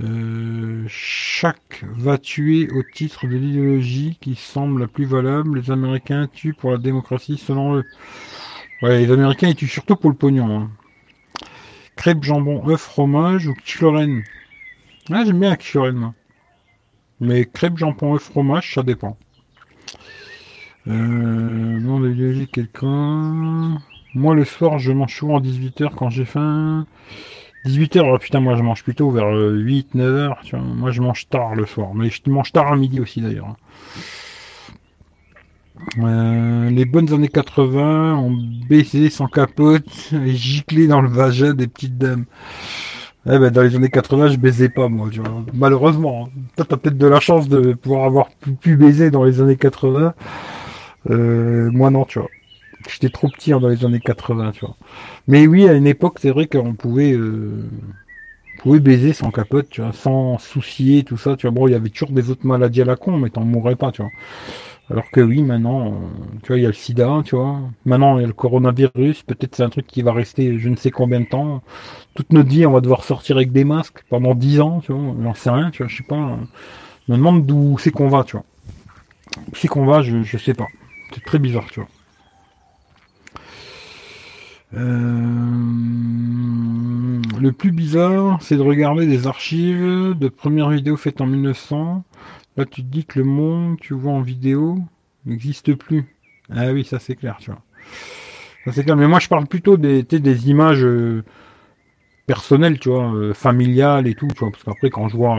euh, 0.00 0.84
chaque 0.88 1.84
va 1.96 2.16
tuer 2.16 2.68
au 2.70 2.82
titre 2.82 3.26
de 3.26 3.36
l'idéologie 3.36 4.16
qui 4.20 4.34
semble 4.34 4.80
la 4.80 4.88
plus 4.88 5.04
valable. 5.04 5.60
Les 5.60 5.70
Américains 5.70 6.28
tuent 6.28 6.54
pour 6.54 6.70
la 6.70 6.78
démocratie 6.78 7.36
selon 7.36 7.76
eux. 7.76 7.84
Ouais, 8.80 9.00
les 9.04 9.12
Américains 9.12 9.48
ils 9.48 9.54
tuent 9.54 9.68
surtout 9.68 9.96
pour 9.96 10.10
le 10.10 10.16
pognon. 10.16 10.58
Hein. 10.58 10.70
Crêpe, 11.96 12.24
jambon, 12.24 12.68
œuf, 12.68 12.80
fromage 12.80 13.46
ou 13.46 13.54
quiche-lorraine. 13.54 14.22
Ah, 15.10 15.24
j'aime 15.24 15.40
bien 15.40 15.56
moi. 15.92 16.14
Mais 17.20 17.44
crêpe, 17.44 17.76
jambon, 17.76 18.14
œuf, 18.14 18.22
fromage, 18.22 18.74
ça 18.74 18.82
dépend. 18.82 19.18
Euh, 20.88 20.90
nom 20.92 22.00
de 22.00 22.44
quelqu'un. 22.46 23.78
Moi, 24.14 24.34
le 24.34 24.44
soir, 24.44 24.78
je 24.78 24.90
mange 24.90 25.14
souvent 25.14 25.38
à 25.38 25.40
18h 25.40 25.94
quand 25.94 26.10
j'ai 26.10 26.24
faim. 26.24 26.86
18h, 27.66 28.18
putain, 28.18 28.40
moi 28.40 28.56
je 28.56 28.62
mange 28.62 28.82
plutôt 28.82 29.10
vers 29.10 29.30
8, 29.32 29.94
9h, 29.94 30.34
tu 30.44 30.56
vois. 30.56 30.64
Moi 30.64 30.90
je 30.90 31.00
mange 31.00 31.28
tard 31.28 31.54
le 31.54 31.66
soir, 31.66 31.94
mais 31.94 32.10
je 32.10 32.20
mange 32.30 32.52
tard 32.52 32.72
à 32.72 32.76
midi 32.76 33.00
aussi 33.00 33.20
d'ailleurs. 33.20 33.56
Euh, 35.98 36.70
les 36.70 36.84
bonnes 36.84 37.12
années 37.12 37.28
80, 37.28 38.16
on 38.16 38.30
baisé 38.68 39.10
sans 39.10 39.26
capote 39.26 40.12
et 40.12 40.32
giclé 40.32 40.86
dans 40.86 41.00
le 41.00 41.08
vagin 41.08 41.54
des 41.54 41.66
petites 41.66 41.98
dames. 41.98 42.24
Eh 43.26 43.38
ben, 43.38 43.50
dans 43.50 43.62
les 43.62 43.76
années 43.76 43.88
80, 43.88 44.28
je 44.28 44.36
baisais 44.36 44.68
pas, 44.68 44.88
moi, 44.88 45.08
tu 45.10 45.20
vois. 45.20 45.44
Malheureusement. 45.54 46.26
Hein. 46.26 46.40
Toi, 46.56 46.66
t'as 46.68 46.76
peut-être 46.76 46.98
de 46.98 47.06
la 47.06 47.20
chance 47.20 47.48
de 47.48 47.72
pouvoir 47.74 48.04
avoir 48.04 48.28
pu, 48.60 48.76
baiser 48.76 49.12
dans 49.12 49.22
les 49.22 49.40
années 49.40 49.56
80. 49.56 50.14
Euh, 51.10 51.70
moi, 51.70 51.90
non, 51.90 52.04
tu 52.04 52.18
vois. 52.18 52.28
J'étais 52.88 53.10
trop 53.10 53.28
petit 53.28 53.52
hein, 53.52 53.60
dans 53.60 53.68
les 53.68 53.84
années 53.84 54.00
80, 54.00 54.52
tu 54.52 54.60
vois. 54.60 54.76
Mais 55.28 55.46
oui, 55.46 55.68
à 55.68 55.74
une 55.74 55.86
époque, 55.86 56.18
c'est 56.20 56.30
vrai 56.30 56.46
qu'on 56.46 56.74
pouvait, 56.74 57.12
euh, 57.12 57.68
pouvais 58.58 58.80
baiser 58.80 59.12
sans 59.12 59.30
capote, 59.30 59.68
tu 59.70 59.80
vois, 59.82 59.92
sans 59.92 60.38
soucier, 60.38 61.04
tout 61.04 61.16
ça, 61.18 61.36
tu 61.36 61.46
vois. 61.46 61.52
Bon, 61.54 61.68
il 61.68 61.72
y 61.72 61.74
avait 61.74 61.90
toujours 61.90 62.10
des 62.10 62.30
autres 62.30 62.46
maladies 62.46 62.82
à 62.82 62.84
la 62.84 62.96
con, 62.96 63.18
mais 63.18 63.30
t'en 63.30 63.44
mourrais 63.44 63.76
pas, 63.76 63.92
tu 63.92 64.02
vois. 64.02 64.10
Alors 64.90 65.10
que 65.10 65.20
oui, 65.20 65.42
maintenant, 65.42 65.86
euh, 65.86 65.90
tu 66.42 66.48
vois, 66.48 66.58
il 66.58 66.62
y 66.62 66.66
a 66.66 66.68
le 66.68 66.74
sida, 66.74 67.22
tu 67.24 67.36
vois. 67.36 67.60
Maintenant, 67.86 68.18
il 68.18 68.22
y 68.22 68.24
a 68.24 68.26
le 68.26 68.32
coronavirus. 68.32 69.22
Peut-être 69.22 69.56
c'est 69.56 69.62
un 69.62 69.70
truc 69.70 69.86
qui 69.86 70.02
va 70.02 70.12
rester 70.12 70.58
je 70.58 70.68
ne 70.68 70.76
sais 70.76 70.90
combien 70.90 71.20
de 71.20 71.26
temps. 71.26 71.62
Toute 72.14 72.32
notre 72.32 72.48
vie, 72.50 72.66
on 72.66 72.72
va 72.72 72.80
devoir 72.80 73.04
sortir 73.04 73.36
avec 73.36 73.52
des 73.52 73.64
masques 73.64 74.04
pendant 74.10 74.34
10 74.34 74.60
ans, 74.60 74.80
tu 74.84 74.92
vois. 74.92 75.14
J'en 75.22 75.34
sais 75.34 75.50
rien, 75.50 75.70
tu 75.70 75.82
vois, 75.82 75.88
je 75.88 75.96
sais 75.98 76.04
pas. 76.04 76.38
Je 77.08 77.12
me 77.12 77.18
demande 77.18 77.46
d'où 77.46 77.78
c'est 77.78 77.90
qu'on 77.92 78.08
va, 78.08 78.24
tu 78.24 78.36
vois. 78.36 78.44
Où 79.52 79.54
c'est 79.54 79.68
qu'on 79.68 79.86
va, 79.86 80.02
je, 80.02 80.22
je 80.22 80.38
sais 80.38 80.54
pas. 80.54 80.68
C'est 81.14 81.24
très 81.24 81.38
bizarre, 81.38 81.66
tu 81.70 81.80
vois. 81.80 81.88
Euh, 84.74 85.20
le 87.40 87.52
plus 87.52 87.72
bizarre, 87.72 88.40
c'est 88.40 88.56
de 88.56 88.62
regarder 88.62 89.06
des 89.06 89.26
archives 89.26 90.14
de 90.18 90.28
premières 90.28 90.70
vidéos 90.70 90.96
faites 90.96 91.20
en 91.20 91.26
1900. 91.26 92.04
Là, 92.56 92.64
tu 92.64 92.82
te 92.82 92.86
dis 92.86 93.04
que 93.04 93.18
le 93.18 93.24
monde, 93.24 93.78
tu 93.80 93.94
vois 93.94 94.12
en 94.12 94.22
vidéo, 94.22 94.78
n'existe 95.26 95.74
plus. 95.74 96.16
Ah 96.50 96.72
oui, 96.72 96.84
ça 96.84 96.98
c'est 96.98 97.16
clair, 97.16 97.36
tu 97.40 97.50
vois. 97.50 97.60
Ça 98.64 98.72
c'est 98.72 98.84
clair. 98.84 98.96
Mais 98.96 99.08
moi, 99.08 99.18
je 99.18 99.28
parle 99.28 99.46
plutôt 99.46 99.76
des, 99.76 100.02
des 100.02 100.50
images 100.50 100.84
euh, 100.84 101.22
personnelles, 102.26 102.78
tu 102.78 102.88
vois, 102.88 103.12
euh, 103.14 103.34
familiales 103.34 104.06
et 104.06 104.14
tout, 104.14 104.28
tu 104.28 104.38
vois. 104.38 104.50
Parce 104.50 104.64
qu'après, 104.64 104.90
quand 104.90 105.08
je 105.08 105.16
vois 105.16 105.36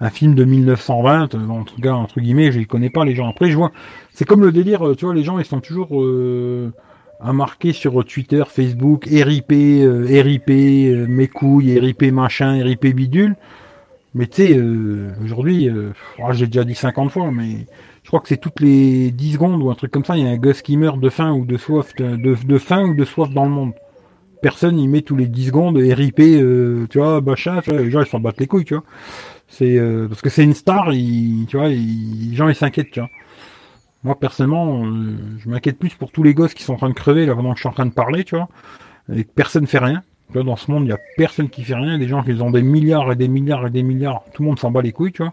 un 0.00 0.10
film 0.10 0.34
de 0.34 0.44
1920, 0.44 1.34
en 1.34 1.64
tout 1.64 1.80
cas, 1.80 1.92
entre 1.92 2.20
guillemets, 2.20 2.52
je 2.52 2.58
les 2.58 2.66
connais 2.66 2.90
pas 2.90 3.04
les 3.04 3.14
gens. 3.14 3.28
Après, 3.28 3.50
je 3.50 3.56
vois, 3.56 3.72
c'est 4.12 4.24
comme 4.26 4.42
le 4.42 4.52
délire, 4.52 4.96
tu 4.96 5.04
vois, 5.04 5.14
les 5.14 5.22
gens, 5.22 5.38
ils 5.38 5.44
sont 5.44 5.60
toujours 5.60 6.02
à 7.22 7.32
marquer 7.32 7.72
sur 7.72 8.04
Twitter, 8.04 8.42
Facebook, 8.48 9.06
RIP, 9.06 9.52
euh, 9.52 10.06
RIP, 10.08 10.50
euh, 10.50 11.06
mes 11.08 11.28
couilles, 11.28 11.78
RIP 11.78 12.02
machin, 12.12 12.62
RIP 12.62 12.86
bidule. 12.94 13.36
Mais 14.14 14.26
tu 14.26 14.42
sais, 14.42 14.58
euh, 14.58 15.10
aujourd'hui, 15.24 15.70
oh, 16.18 16.32
j'ai 16.32 16.46
déjà 16.46 16.64
dit 16.64 16.74
50 16.74 17.10
fois, 17.10 17.30
mais 17.30 17.66
je 18.02 18.08
crois 18.08 18.20
que 18.20 18.28
c'est 18.28 18.36
toutes 18.36 18.60
les 18.60 19.10
10 19.10 19.34
secondes 19.34 19.62
ou 19.62 19.70
un 19.70 19.74
truc 19.74 19.90
comme 19.90 20.04
ça, 20.04 20.18
il 20.18 20.24
y 20.24 20.26
a 20.26 20.30
un 20.30 20.36
gosse 20.36 20.60
qui 20.60 20.76
meurt 20.76 21.00
de 21.00 21.08
faim 21.08 21.32
ou 21.32 21.46
de 21.46 21.56
soif, 21.56 21.94
de, 21.96 22.58
faim 22.58 22.82
ou 22.82 22.94
de 22.94 23.04
soif 23.04 23.30
dans 23.30 23.44
le 23.44 23.50
monde. 23.50 23.72
Personne 24.42 24.78
y 24.78 24.86
met 24.86 25.00
tous 25.00 25.16
les 25.16 25.28
10 25.28 25.46
secondes 25.46 25.76
RIP, 25.78 26.16
tu 26.90 26.98
vois, 26.98 27.22
machin, 27.22 27.60
les 27.68 27.90
gens 27.90 28.02
ils 28.02 28.06
s'en 28.06 28.20
battent 28.20 28.40
les 28.40 28.48
couilles, 28.48 28.64
tu 28.64 28.74
vois. 28.74 28.84
C'est 29.48 29.78
parce 30.08 30.20
que 30.20 30.28
c'est 30.28 30.44
une 30.44 30.54
star, 30.54 30.90
tu 30.90 31.56
vois, 31.56 31.68
les 31.68 32.34
gens 32.34 32.48
ils 32.48 32.54
s'inquiètent, 32.54 32.90
tu 32.90 33.00
vois. 33.00 33.08
Moi, 34.04 34.18
personnellement, 34.18 34.84
euh, 34.84 35.16
je 35.38 35.48
m'inquiète 35.48 35.78
plus 35.78 35.94
pour 35.94 36.10
tous 36.10 36.22
les 36.22 36.34
gosses 36.34 36.54
qui 36.54 36.64
sont 36.64 36.74
en 36.74 36.76
train 36.76 36.88
de 36.88 36.94
crever 36.94 37.24
là 37.24 37.34
pendant 37.34 37.50
que 37.50 37.56
je 37.56 37.60
suis 37.60 37.68
en 37.68 37.72
train 37.72 37.86
de 37.86 37.92
parler, 37.92 38.24
tu 38.24 38.34
vois. 38.34 38.48
Et 39.14 39.24
que 39.24 39.30
personne 39.30 39.66
fait 39.66 39.78
rien. 39.78 40.02
Tu 40.28 40.34
vois, 40.34 40.42
dans 40.42 40.56
ce 40.56 40.70
monde, 40.70 40.82
il 40.84 40.86
n'y 40.86 40.92
a 40.92 40.98
personne 41.16 41.48
qui 41.48 41.62
fait 41.62 41.74
rien. 41.74 41.98
Des 41.98 42.08
gens 42.08 42.22
qui 42.22 42.32
ont 42.32 42.50
des 42.50 42.62
milliards 42.62 43.12
et 43.12 43.16
des 43.16 43.28
milliards 43.28 43.66
et 43.66 43.70
des 43.70 43.82
milliards. 43.82 44.24
Tout 44.32 44.42
le 44.42 44.48
monde 44.48 44.58
s'en 44.58 44.70
bat 44.70 44.82
les 44.82 44.92
couilles, 44.92 45.12
tu 45.12 45.22
vois. 45.22 45.32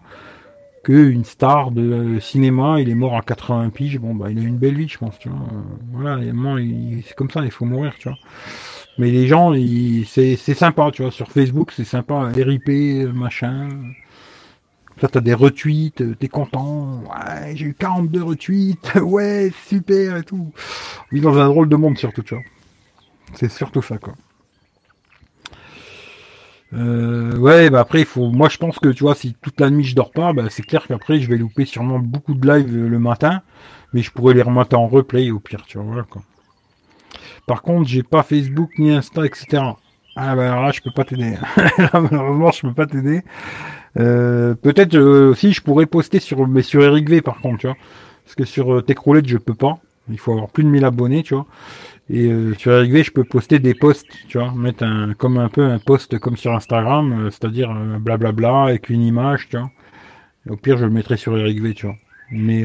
Que 0.84 1.10
une 1.10 1.24
star 1.24 1.72
de 1.72 2.18
cinéma, 2.20 2.80
il 2.80 2.88
est 2.88 2.94
mort 2.94 3.16
à 3.16 3.22
80 3.22 3.70
piges. 3.70 3.98
Bon, 3.98 4.14
bah, 4.14 4.30
il 4.30 4.38
a 4.38 4.42
une 4.42 4.56
belle 4.56 4.76
vie, 4.76 4.88
je 4.88 4.98
pense, 4.98 5.18
tu 5.18 5.28
vois. 5.28 5.38
Voilà, 5.92 6.20
c'est 7.04 7.14
comme 7.14 7.30
ça, 7.30 7.44
il 7.44 7.50
faut 7.50 7.64
mourir, 7.64 7.94
tu 7.98 8.08
vois. 8.08 8.18
Mais 8.98 9.10
les 9.10 9.26
gens, 9.26 9.52
c'est 10.06 10.36
sympa, 10.36 10.90
tu 10.92 11.02
vois. 11.02 11.10
Sur 11.10 11.28
Facebook, 11.28 11.72
c'est 11.72 11.84
sympa. 11.84 12.30
RIP, 12.34 12.68
machin. 13.12 13.68
Ça, 15.00 15.08
t'as 15.08 15.20
des 15.20 15.32
retweets, 15.32 16.02
euh, 16.02 16.14
t'es 16.14 16.28
content. 16.28 17.02
Ouais, 17.04 17.56
j'ai 17.56 17.66
eu 17.66 17.74
42 17.74 18.22
retweets. 18.22 18.94
Ouais, 19.00 19.50
super 19.66 20.18
et 20.18 20.22
tout. 20.22 20.52
On 21.10 21.14
vit 21.14 21.22
dans 21.22 21.38
un 21.38 21.46
drôle 21.48 21.68
de 21.68 21.76
monde 21.76 21.96
surtout, 21.96 22.22
tu 22.22 22.34
vois. 22.34 22.44
C'est 23.34 23.50
surtout 23.50 23.80
ça, 23.80 23.96
quoi. 23.96 24.14
Euh, 26.72 27.36
ouais, 27.36 27.70
bah 27.70 27.80
après, 27.80 28.00
il 28.00 28.06
faut. 28.06 28.30
Moi, 28.30 28.48
je 28.48 28.58
pense 28.58 28.78
que 28.78 28.88
tu 28.90 29.02
vois, 29.02 29.14
si 29.14 29.34
toute 29.40 29.58
la 29.60 29.70
nuit 29.70 29.84
je 29.84 29.96
dors 29.96 30.12
pas, 30.12 30.32
bah, 30.32 30.44
c'est 30.50 30.62
clair 30.62 30.86
qu'après, 30.86 31.18
je 31.18 31.28
vais 31.28 31.38
louper 31.38 31.64
sûrement 31.64 31.98
beaucoup 31.98 32.34
de 32.34 32.46
live 32.46 32.74
le 32.74 32.98
matin, 32.98 33.42
mais 33.92 34.02
je 34.02 34.10
pourrais 34.12 34.34
les 34.34 34.42
remonter 34.42 34.76
en 34.76 34.86
replay 34.86 35.30
au 35.30 35.40
pire, 35.40 35.64
tu 35.66 35.78
vois. 35.78 36.04
Quoi. 36.04 36.22
Par 37.46 37.62
contre, 37.62 37.88
j'ai 37.88 38.02
pas 38.02 38.22
Facebook 38.22 38.70
ni 38.78 38.92
Insta, 38.92 39.24
etc. 39.24 39.62
Ah 40.16 40.36
bah 40.36 40.52
alors 40.52 40.64
là, 40.64 40.72
je 40.72 40.80
peux 40.80 40.90
pas 40.90 41.04
t'aider. 41.04 41.36
malheureusement, 41.94 42.52
je 42.52 42.60
peux 42.62 42.74
pas 42.74 42.86
t'aider. 42.86 43.22
Euh, 43.98 44.54
peut-être 44.54 44.94
euh, 44.94 45.30
aussi 45.30 45.52
je 45.52 45.60
pourrais 45.62 45.86
poster 45.86 46.20
sur 46.20 46.46
mais 46.46 46.62
sur 46.62 46.82
Eric 46.82 47.08
V 47.08 47.22
par 47.22 47.40
contre, 47.40 47.58
tu 47.58 47.66
vois. 47.66 47.76
Parce 48.24 48.34
que 48.36 48.44
sur 48.44 48.74
euh, 48.74 48.82
Techroulette 48.82 49.26
je 49.26 49.38
peux 49.38 49.54
pas. 49.54 49.78
Il 50.08 50.18
faut 50.18 50.32
avoir 50.32 50.48
plus 50.48 50.64
de 50.64 50.68
1000 50.68 50.84
abonnés, 50.84 51.22
tu 51.22 51.34
vois. 51.34 51.46
Et 52.08 52.26
euh, 52.26 52.54
sur 52.54 52.72
Eric 52.72 52.92
V, 52.92 53.02
je 53.04 53.12
peux 53.12 53.22
poster 53.24 53.60
des 53.60 53.74
posts, 53.74 54.06
tu 54.28 54.38
vois, 54.38 54.52
mettre 54.52 54.82
un 54.82 55.14
comme 55.14 55.38
un 55.38 55.48
peu 55.48 55.62
un 55.62 55.78
post 55.78 56.18
comme 56.18 56.36
sur 56.36 56.52
Instagram, 56.52 57.28
c'est-à-dire 57.30 57.72
blablabla 58.00 58.64
avec 58.64 58.90
une 58.90 59.02
image, 59.02 59.48
tu 59.48 59.56
vois. 59.56 59.70
au 60.48 60.56
pire, 60.56 60.78
je 60.78 60.84
le 60.84 60.90
mettrai 60.90 61.16
sur 61.16 61.36
Eric 61.36 61.62
V, 61.62 61.74
tu 61.74 61.86
vois. 61.86 61.96
Mais 62.32 62.64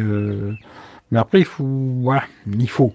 mais 1.11 1.19
après 1.19 1.39
il 1.39 1.45
faut 1.45 1.64
ouais, 1.64 2.19
il 2.47 2.69
faut 2.69 2.93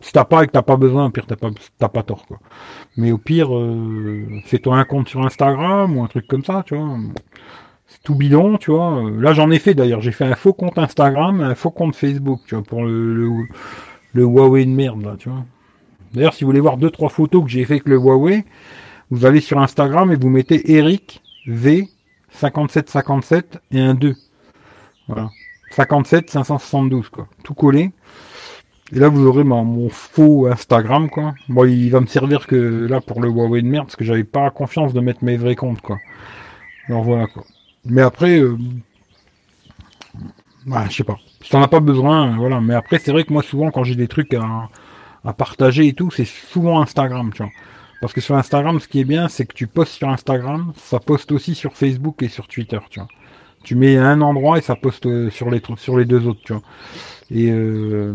si 0.00 0.12
t'as 0.12 0.24
pas 0.24 0.42
et 0.42 0.46
que 0.46 0.52
t'as 0.52 0.62
pas 0.62 0.76
besoin, 0.76 1.06
au 1.06 1.10
pire 1.10 1.26
t'as 1.26 1.36
pas 1.36 1.50
t'as 1.78 1.88
pas 1.88 2.02
tort 2.02 2.26
quoi. 2.26 2.38
Mais 2.96 3.12
au 3.12 3.18
pire, 3.18 3.54
euh, 3.56 4.26
fais-toi 4.44 4.76
un 4.76 4.84
compte 4.84 5.08
sur 5.08 5.24
Instagram 5.24 5.96
ou 5.96 6.02
un 6.02 6.08
truc 6.08 6.26
comme 6.26 6.44
ça, 6.44 6.62
tu 6.66 6.76
vois. 6.76 6.98
C'est 7.86 8.02
tout 8.02 8.14
bidon, 8.14 8.58
tu 8.58 8.70
vois. 8.70 9.02
Là 9.18 9.32
j'en 9.32 9.50
ai 9.50 9.58
fait 9.58 9.74
d'ailleurs, 9.74 10.00
j'ai 10.00 10.12
fait 10.12 10.24
un 10.24 10.34
faux 10.34 10.52
compte 10.52 10.78
Instagram, 10.78 11.40
un 11.40 11.54
faux 11.54 11.70
compte 11.70 11.96
Facebook, 11.96 12.40
tu 12.46 12.54
vois, 12.54 12.64
pour 12.64 12.84
le, 12.84 13.14
le, 14.12 14.22
Huawei 14.22 14.64
de 14.64 14.70
merde 14.70 15.02
là, 15.02 15.16
tu 15.18 15.28
vois. 15.28 15.44
D'ailleurs, 16.12 16.34
si 16.34 16.44
vous 16.44 16.48
voulez 16.48 16.60
voir 16.60 16.76
deux 16.76 16.90
trois 16.90 17.08
photos 17.08 17.44
que 17.44 17.50
j'ai 17.50 17.64
fait 17.64 17.74
avec 17.74 17.88
le 17.88 17.96
Huawei, 17.96 18.44
vous 19.10 19.26
allez 19.26 19.40
sur 19.40 19.58
Instagram 19.58 20.12
et 20.12 20.16
vous 20.16 20.28
mettez 20.28 20.72
Eric 20.72 21.22
V 21.46 21.88
5757 22.30 23.58
et 23.72 23.80
un 23.80 23.94
2. 23.94 24.14
Voilà. 25.08 25.30
57 25.70 26.30
572 26.30 27.08
quoi. 27.08 27.28
Tout 27.42 27.54
collé. 27.54 27.92
Et 28.94 28.98
là, 28.98 29.08
vous 29.08 29.26
aurez 29.26 29.42
mon 29.42 29.88
faux 29.88 30.46
Instagram, 30.46 31.08
quoi. 31.08 31.34
Bon, 31.48 31.64
il 31.64 31.88
va 31.88 32.00
me 32.00 32.06
servir 32.06 32.46
que 32.46 32.86
là 32.86 33.00
pour 33.00 33.22
le 33.22 33.28
Huawei 33.30 33.62
de 33.62 33.66
merde, 33.66 33.86
parce 33.86 33.96
que 33.96 34.04
j'avais 34.04 34.24
pas 34.24 34.50
confiance 34.50 34.92
de 34.92 35.00
mettre 35.00 35.24
mes 35.24 35.38
vrais 35.38 35.56
comptes, 35.56 35.80
quoi. 35.80 35.98
Alors 36.88 37.02
voilà, 37.02 37.26
quoi. 37.26 37.44
Mais 37.86 38.02
après, 38.02 38.38
euh... 38.38 38.58
ouais, 40.66 40.84
je 40.90 40.96
sais 40.96 41.04
pas. 41.04 41.18
Si 41.42 41.50
t'en 41.50 41.62
as 41.62 41.68
pas 41.68 41.80
besoin, 41.80 42.36
voilà. 42.36 42.60
Mais 42.60 42.74
après, 42.74 42.98
c'est 42.98 43.12
vrai 43.12 43.24
que 43.24 43.32
moi, 43.32 43.42
souvent, 43.42 43.70
quand 43.70 43.82
j'ai 43.82 43.94
des 43.94 44.08
trucs 44.08 44.34
à, 44.34 45.32
partager 45.32 45.86
et 45.88 45.94
tout, 45.94 46.10
c'est 46.10 46.26
souvent 46.26 46.82
Instagram, 46.82 47.30
tu 47.32 47.42
vois. 47.42 47.52
Parce 48.02 48.12
que 48.12 48.20
sur 48.20 48.34
Instagram, 48.34 48.78
ce 48.78 48.88
qui 48.88 49.00
est 49.00 49.04
bien, 49.04 49.28
c'est 49.28 49.46
que 49.46 49.54
tu 49.54 49.68
postes 49.68 49.92
sur 49.92 50.08
Instagram, 50.10 50.72
ça 50.76 50.98
poste 50.98 51.32
aussi 51.32 51.54
sur 51.54 51.72
Facebook 51.72 52.22
et 52.22 52.28
sur 52.28 52.46
Twitter, 52.46 52.80
tu 52.90 53.00
vois. 53.00 53.08
Tu 53.62 53.76
mets 53.76 53.96
un 53.96 54.20
endroit 54.20 54.58
et 54.58 54.60
ça 54.60 54.74
poste 54.74 55.06
euh, 55.06 55.30
sur 55.30 55.48
les, 55.48 55.62
sur 55.76 55.96
les 55.96 56.04
deux 56.04 56.26
autres, 56.26 56.40
tu 56.44 56.52
vois. 56.52 56.62
Et 57.30 57.50
euh, 57.50 58.14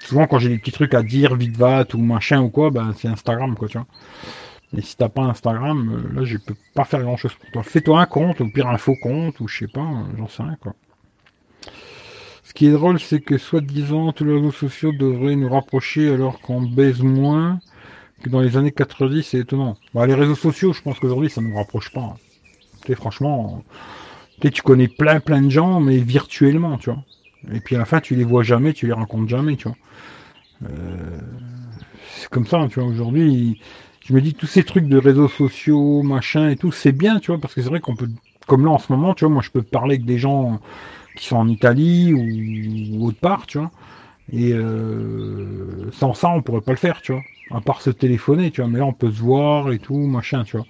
souvent 0.00 0.26
quand 0.26 0.38
j'ai 0.38 0.48
des 0.48 0.58
petits 0.58 0.72
trucs 0.72 0.94
à 0.94 1.02
dire, 1.02 1.36
vite 1.36 1.56
va, 1.56 1.84
ou 1.94 1.98
machin 1.98 2.40
ou 2.42 2.48
quoi, 2.50 2.70
ben 2.70 2.92
c'est 2.96 3.08
Instagram 3.08 3.54
quoi, 3.54 3.68
tu 3.68 3.78
vois. 3.78 3.86
Et 4.76 4.82
si 4.82 4.96
t'as 4.96 5.08
pas 5.08 5.22
Instagram, 5.22 5.92
euh, 5.92 6.14
là 6.14 6.24
je 6.24 6.38
peux 6.38 6.54
pas 6.74 6.84
faire 6.84 7.02
grand 7.02 7.16
chose 7.16 7.34
pour 7.34 7.50
toi. 7.50 7.62
Fais-toi 7.62 8.00
un 8.00 8.06
compte, 8.06 8.40
ou 8.40 8.50
pire 8.50 8.68
un 8.68 8.78
faux 8.78 8.96
compte, 9.02 9.40
ou 9.40 9.48
je 9.48 9.58
sais 9.58 9.68
pas, 9.68 9.86
j'en 10.16 10.28
sais 10.28 10.42
rien 10.42 10.56
quoi. 10.60 10.74
Ce 12.44 12.52
qui 12.52 12.66
est 12.66 12.72
drôle, 12.72 12.98
c'est 12.98 13.20
que 13.20 13.38
soi-disant 13.38 14.12
tous 14.12 14.24
les 14.24 14.34
réseaux 14.34 14.50
sociaux 14.50 14.92
devraient 14.92 15.36
nous 15.36 15.48
rapprocher 15.48 16.12
alors 16.12 16.40
qu'on 16.40 16.62
baise 16.62 17.00
moins 17.00 17.60
que 18.22 18.28
dans 18.28 18.40
les 18.40 18.56
années 18.56 18.72
90, 18.72 19.22
c'est 19.22 19.38
étonnant. 19.38 19.76
Bah, 19.94 20.06
les 20.06 20.14
réseaux 20.14 20.34
sociaux, 20.34 20.72
je 20.72 20.82
pense 20.82 20.98
qu'aujourd'hui 20.98 21.30
ça 21.30 21.40
nous 21.40 21.56
rapproche 21.56 21.92
pas. 21.92 22.16
Tu 22.82 22.88
sais, 22.88 22.94
franchement, 22.94 23.62
tu 24.40 24.62
connais 24.62 24.88
plein 24.88 25.20
plein 25.20 25.42
de 25.42 25.50
gens, 25.50 25.80
mais 25.80 25.98
virtuellement, 25.98 26.76
tu 26.78 26.90
vois. 26.90 27.02
Et 27.52 27.60
puis 27.60 27.76
à 27.76 27.78
la 27.78 27.84
fin, 27.84 28.00
tu 28.00 28.14
les 28.14 28.24
vois 28.24 28.42
jamais, 28.42 28.72
tu 28.72 28.86
les 28.86 28.92
rencontres 28.92 29.28
jamais, 29.28 29.56
tu 29.56 29.68
vois. 29.68 29.76
Euh, 30.64 31.18
c'est 32.16 32.28
comme 32.28 32.46
ça, 32.46 32.66
tu 32.70 32.80
vois. 32.80 32.88
Aujourd'hui, 32.88 33.60
je 34.04 34.12
me 34.12 34.20
dis 34.20 34.34
tous 34.34 34.46
ces 34.46 34.64
trucs 34.64 34.86
de 34.86 34.98
réseaux 34.98 35.28
sociaux, 35.28 36.02
machin 36.02 36.50
et 36.50 36.56
tout, 36.56 36.72
c'est 36.72 36.92
bien, 36.92 37.20
tu 37.20 37.30
vois, 37.30 37.40
parce 37.40 37.54
que 37.54 37.62
c'est 37.62 37.68
vrai 37.68 37.80
qu'on 37.80 37.96
peut, 37.96 38.10
comme 38.46 38.64
là 38.64 38.70
en 38.72 38.78
ce 38.78 38.92
moment, 38.92 39.14
tu 39.14 39.24
vois, 39.24 39.32
moi 39.32 39.42
je 39.42 39.50
peux 39.50 39.62
parler 39.62 39.94
avec 39.94 40.04
des 40.04 40.18
gens 40.18 40.60
qui 41.16 41.26
sont 41.26 41.36
en 41.36 41.48
Italie 41.48 42.12
ou, 42.12 43.06
autre 43.06 43.18
part, 43.18 43.46
tu 43.46 43.58
vois. 43.58 43.70
Et 44.32 44.52
euh, 44.52 45.90
sans 45.92 46.14
ça, 46.14 46.28
on 46.30 46.42
pourrait 46.42 46.60
pas 46.60 46.72
le 46.72 46.78
faire, 46.78 47.02
tu 47.02 47.12
vois. 47.12 47.22
À 47.50 47.60
part 47.60 47.82
se 47.82 47.90
téléphoner, 47.90 48.50
tu 48.50 48.60
vois. 48.60 48.70
Mais 48.70 48.78
là, 48.78 48.86
on 48.86 48.92
peut 48.92 49.10
se 49.10 49.20
voir 49.20 49.72
et 49.72 49.78
tout, 49.78 49.96
machin, 49.96 50.44
tu 50.44 50.56
vois. 50.56 50.66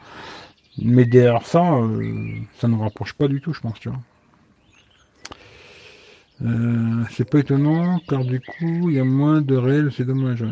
Mais 0.78 1.04
derrière 1.04 1.46
ça, 1.46 1.74
euh, 1.74 2.34
ça 2.58 2.68
ne 2.68 2.74
nous 2.74 2.80
rapproche 2.80 3.14
pas 3.14 3.28
du 3.28 3.40
tout, 3.40 3.52
je 3.52 3.60
pense, 3.60 3.78
tu 3.80 3.88
vois. 3.90 3.98
Euh, 6.42 7.04
c'est 7.10 7.28
pas 7.28 7.40
étonnant, 7.40 8.00
car 8.08 8.24
du 8.24 8.40
coup, 8.40 8.88
il 8.88 8.94
y 8.94 9.00
a 9.00 9.04
moins 9.04 9.40
de 9.40 9.56
réels, 9.56 9.90
c'est 9.94 10.04
dommage. 10.04 10.44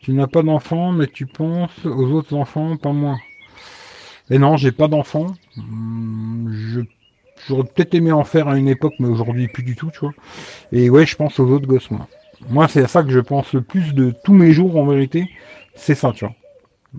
Tu 0.00 0.12
n'as 0.12 0.26
pas 0.26 0.42
d'enfants, 0.42 0.92
mais 0.92 1.06
tu 1.06 1.26
penses 1.26 1.84
aux 1.84 2.12
autres 2.12 2.34
enfants, 2.34 2.76
pas 2.76 2.92
moins. 2.92 3.18
Et 4.30 4.38
non, 4.38 4.56
j'ai 4.56 4.72
pas 4.72 4.88
d'enfants. 4.88 5.34
Hmm, 5.56 6.52
je 6.52 6.80
j'aurais 7.48 7.64
peut-être 7.64 7.94
aimé 7.94 8.12
en 8.12 8.24
faire 8.24 8.48
à 8.48 8.58
une 8.58 8.68
époque, 8.68 8.94
mais 8.98 9.08
aujourd'hui 9.08 9.48
plus 9.48 9.62
du 9.62 9.76
tout, 9.76 9.90
tu 9.92 10.00
vois. 10.00 10.14
Et 10.72 10.90
ouais, 10.90 11.06
je 11.06 11.16
pense 11.16 11.38
aux 11.38 11.48
autres 11.48 11.66
gosses, 11.66 11.90
moi. 11.90 12.08
Moi, 12.48 12.68
c'est 12.68 12.82
à 12.82 12.88
ça 12.88 13.02
que 13.02 13.10
je 13.10 13.20
pense 13.20 13.52
le 13.52 13.62
plus 13.62 13.94
de 13.94 14.14
tous 14.24 14.34
mes 14.34 14.52
jours, 14.52 14.76
en 14.76 14.86
vérité. 14.86 15.30
C'est 15.74 15.94
ça, 15.94 16.12
tu 16.12 16.24
vois. 16.24 16.34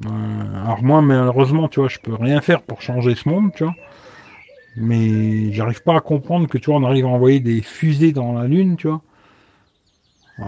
Euh, 0.06 0.64
alors 0.64 0.84
moi, 0.84 1.02
malheureusement, 1.02 1.68
tu 1.68 1.80
vois, 1.80 1.90
je 1.90 2.00
peux 2.00 2.14
rien 2.14 2.42
faire 2.42 2.62
pour 2.62 2.82
changer 2.82 3.16
ce 3.16 3.28
monde, 3.30 3.52
tu 3.56 3.64
vois. 3.64 3.76
Mais 4.78 5.52
j'arrive 5.54 5.84
pas 5.84 5.98
à 5.98 6.02
comprendre 6.02 6.48
que 6.48 6.58
tu 6.58 6.68
vois, 6.72 6.80
on 6.80 6.84
arrive 6.86 7.06
à 7.06 7.10
envoyer 7.10 7.40
des 7.42 7.62
fusées 7.62 8.14
dans 8.14 8.34
la 8.34 8.48
Lune, 8.48 8.78
tu 8.78 8.88
vois. 8.88 9.02
Euh, 10.40 10.44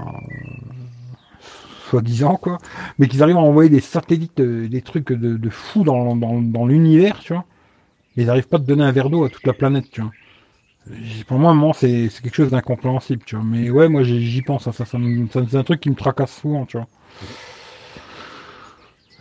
Soi-disant, 1.89 2.35
quoi. 2.35 2.59
Mais 2.99 3.07
qu'ils 3.07 3.23
arrivent 3.23 3.37
à 3.37 3.41
envoyer 3.41 3.69
des 3.69 3.79
satellites, 3.79 4.39
euh, 4.41 4.67
des 4.67 4.81
trucs 4.81 5.11
de, 5.11 5.37
de 5.37 5.49
fou 5.49 5.83
dans, 5.83 6.15
dans, 6.15 6.39
dans 6.41 6.65
l'univers, 6.67 7.19
tu 7.19 7.33
vois. 7.33 7.45
Mais 8.17 8.23
ils 8.23 8.27
n'arrivent 8.27 8.47
pas 8.47 8.57
à 8.57 8.61
te 8.61 8.65
donner 8.65 8.83
un 8.83 8.91
verre 8.91 9.09
d'eau 9.09 9.25
à 9.25 9.29
toute 9.29 9.47
la 9.47 9.53
planète, 9.53 9.91
tu 9.91 10.01
vois. 10.01 10.11
Pour 11.27 11.39
moi, 11.39 11.53
moment, 11.53 11.73
c'est 11.73 12.09
quelque 12.23 12.35
chose 12.35 12.51
d'incompréhensible, 12.51 13.23
tu 13.25 13.35
vois. 13.35 13.45
Mais 13.45 13.69
ouais, 13.69 13.89
moi, 13.89 14.03
j'y 14.03 14.41
pense, 14.41 14.63
ça, 14.63 14.71
ça, 14.73 14.85
ça, 14.85 14.97
c'est 15.49 15.57
un 15.57 15.63
truc 15.63 15.81
qui 15.81 15.89
me 15.89 15.95
tracasse 15.95 16.33
souvent, 16.41 16.65
tu 16.65 16.77
vois. 16.77 16.87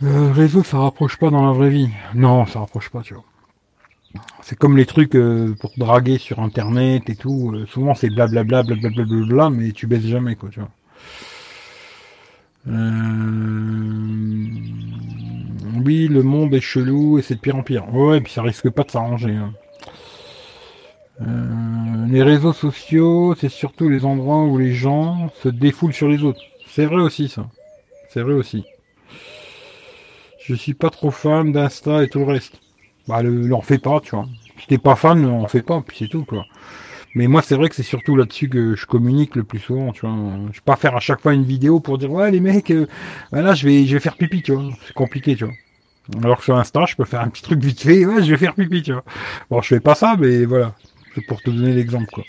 Le 0.01 0.31
réseau, 0.31 0.61
ça 0.61 0.77
rapproche 0.79 1.15
pas 1.17 1.29
dans 1.29 1.45
la 1.45 1.53
vraie 1.53 1.69
vie. 1.69 1.87
Non, 2.13 2.45
ça 2.45 2.59
rapproche 2.59 2.89
pas, 2.89 3.01
tu 3.01 3.13
vois. 3.13 3.23
C'est 4.41 4.57
comme 4.57 4.77
les 4.77 4.85
trucs 4.85 5.15
euh, 5.15 5.53
pour 5.59 5.71
draguer 5.77 6.17
sur 6.17 6.39
internet 6.39 7.09
et 7.09 7.15
tout. 7.15 7.51
Euh, 7.53 7.65
souvent 7.67 7.93
c'est 7.93 8.09
blablabla, 8.09 8.63
blablabla, 8.63 9.03
bla, 9.27 9.49
mais 9.49 9.71
tu 9.71 9.87
baisses 9.87 10.05
jamais, 10.05 10.35
quoi, 10.35 10.49
tu 10.49 10.59
vois. 10.59 10.69
Euh... 12.67 12.73
Oui, 15.85 16.07
le 16.07 16.23
monde 16.23 16.53
est 16.53 16.61
chelou 16.61 17.19
et 17.19 17.21
c'est 17.21 17.35
de 17.35 17.39
pire 17.39 17.55
en 17.55 17.63
pire. 17.63 17.93
Ouais, 17.93 18.17
et 18.17 18.21
puis 18.21 18.33
ça 18.33 18.41
risque 18.41 18.69
pas 18.69 18.83
de 18.83 18.91
s'arranger. 18.91 19.35
Hein. 19.35 19.53
Les 22.09 22.23
réseaux 22.23 22.53
sociaux, 22.53 23.35
c'est 23.35 23.49
surtout 23.49 23.89
les 23.89 24.05
endroits 24.05 24.43
où 24.43 24.57
les 24.57 24.73
gens 24.73 25.29
se 25.43 25.49
défoulent 25.49 25.93
sur 25.93 26.07
les 26.07 26.23
autres. 26.23 26.41
C'est 26.65 26.85
vrai 26.85 27.01
aussi, 27.01 27.27
ça. 27.29 27.47
C'est 28.09 28.21
vrai 28.21 28.33
aussi. 28.33 28.65
Je 30.39 30.55
suis 30.55 30.73
pas 30.73 30.89
trop 30.89 31.11
fan 31.11 31.51
d'Insta 31.51 32.03
et 32.03 32.09
tout 32.09 32.19
le 32.19 32.25
reste. 32.25 32.59
Bah, 33.09 33.23
le, 33.23 33.31
n'en 33.31 33.61
fais 33.61 33.79
pas, 33.79 33.99
tu 34.01 34.11
vois. 34.11 34.27
Si 34.59 34.67
t'es 34.67 34.77
pas 34.77 34.95
fan, 34.95 35.25
on 35.25 35.47
fait 35.47 35.63
pas, 35.63 35.81
puis 35.81 35.97
c'est 35.97 36.07
tout, 36.07 36.25
quoi. 36.25 36.45
Mais 37.15 37.25
moi, 37.25 37.41
c'est 37.41 37.55
vrai 37.55 37.67
que 37.67 37.75
c'est 37.75 37.81
surtout 37.81 38.15
là-dessus 38.15 38.49
que 38.49 38.75
je 38.75 38.85
communique 38.85 39.35
le 39.35 39.43
plus 39.43 39.57
souvent, 39.57 39.91
tu 39.91 40.05
vois. 40.05 40.15
Je 40.51 40.57
vais 40.57 40.63
pas 40.63 40.75
faire 40.75 40.95
à 40.95 40.99
chaque 40.99 41.19
fois 41.19 41.33
une 41.33 41.43
vidéo 41.43 41.79
pour 41.79 41.97
dire, 41.97 42.11
ouais, 42.11 42.29
les 42.29 42.39
mecs, 42.39 42.69
euh, 42.69 42.87
voilà, 43.31 43.55
je 43.55 43.65
vais, 43.67 43.87
je 43.87 43.93
vais 43.93 43.99
faire 43.99 44.15
pipi, 44.15 44.43
tu 44.43 44.53
vois. 44.53 44.69
C'est 44.85 44.93
compliqué, 44.93 45.35
tu 45.35 45.45
vois. 45.45 45.53
Alors 46.23 46.37
que 46.37 46.43
sur 46.43 46.55
Insta, 46.55 46.85
je 46.85 46.95
peux 46.95 47.05
faire 47.05 47.21
un 47.21 47.29
petit 47.29 47.41
truc 47.41 47.59
vite 47.59 47.81
fait, 47.81 48.05
ouais, 48.05 48.23
je 48.23 48.29
vais 48.29 48.37
faire 48.37 48.53
pipi, 48.53 48.83
tu 48.83 48.93
vois. 48.93 49.03
Bon, 49.49 49.59
je 49.63 49.69
fais 49.69 49.79
pas 49.79 49.95
ça, 49.95 50.15
mais 50.19 50.45
voilà. 50.45 50.75
C'est 51.15 51.25
pour 51.25 51.41
te 51.41 51.49
donner 51.49 51.73
l'exemple, 51.73 52.11
quoi. 52.13 52.23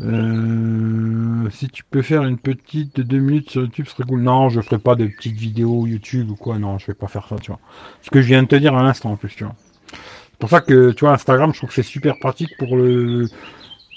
Euh, 0.00 1.48
si 1.50 1.68
tu 1.68 1.84
peux 1.84 2.02
faire 2.02 2.24
une 2.24 2.38
petite 2.38 2.96
de 2.96 3.02
deux 3.02 3.18
minutes 3.18 3.50
sur 3.50 3.62
YouTube, 3.62 3.86
ce 3.86 3.92
serait 3.92 4.04
cool. 4.04 4.22
Non, 4.22 4.48
je 4.48 4.60
ferai 4.60 4.78
pas 4.78 4.94
de 4.94 5.06
petites 5.06 5.36
vidéos 5.36 5.86
YouTube 5.86 6.30
ou 6.30 6.36
quoi. 6.36 6.58
Non, 6.58 6.78
je 6.78 6.86
vais 6.86 6.94
pas 6.94 7.06
faire 7.06 7.26
ça, 7.28 7.36
tu 7.36 7.50
vois. 7.50 7.60
Ce 8.02 8.10
que 8.10 8.20
je 8.20 8.26
viens 8.26 8.42
de 8.42 8.48
te 8.48 8.56
dire 8.56 8.74
à 8.74 8.82
l'instant, 8.82 9.12
en 9.12 9.16
plus, 9.16 9.30
tu 9.30 9.44
vois. 9.44 9.54
C'est 9.92 10.38
pour 10.38 10.50
ça 10.50 10.60
que, 10.60 10.90
tu 10.92 11.04
vois, 11.04 11.14
Instagram, 11.14 11.52
je 11.52 11.58
trouve 11.58 11.68
que 11.68 11.74
c'est 11.74 11.82
super 11.82 12.18
pratique 12.18 12.56
pour 12.58 12.76
le. 12.76 13.28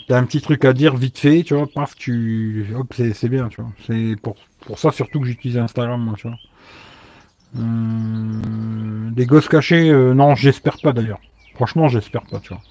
T'as 0.07 0.19
un 0.19 0.23
petit 0.23 0.39
truc 0.39 0.63
à 0.63 0.71
dire 0.71 0.95
vite 0.95 1.17
fait, 1.17 1.43
tu 1.43 1.53
vois, 1.55 1.67
paf, 1.67 1.95
tu. 1.95 2.67
Hop, 2.75 2.93
c'est 2.93 3.29
bien, 3.29 3.49
tu 3.49 3.61
vois. 3.61 3.71
C'est 3.87 4.15
pour, 4.21 4.35
pour 4.65 4.79
ça 4.79 4.91
surtout 4.91 5.19
que 5.19 5.25
j'utilise 5.25 5.57
Instagram, 5.57 6.01
moi, 6.01 6.13
tu 6.17 6.27
vois. 6.27 6.37
Euh, 7.57 9.09
des 9.11 9.25
gosses 9.25 9.47
cachés, 9.47 9.89
euh, 9.89 10.13
non, 10.13 10.35
j'espère 10.35 10.77
pas 10.81 10.93
d'ailleurs. 10.93 11.19
Franchement, 11.55 11.87
j'espère 11.87 12.23
pas, 12.23 12.39
tu 12.39 12.49
vois. 12.49 12.61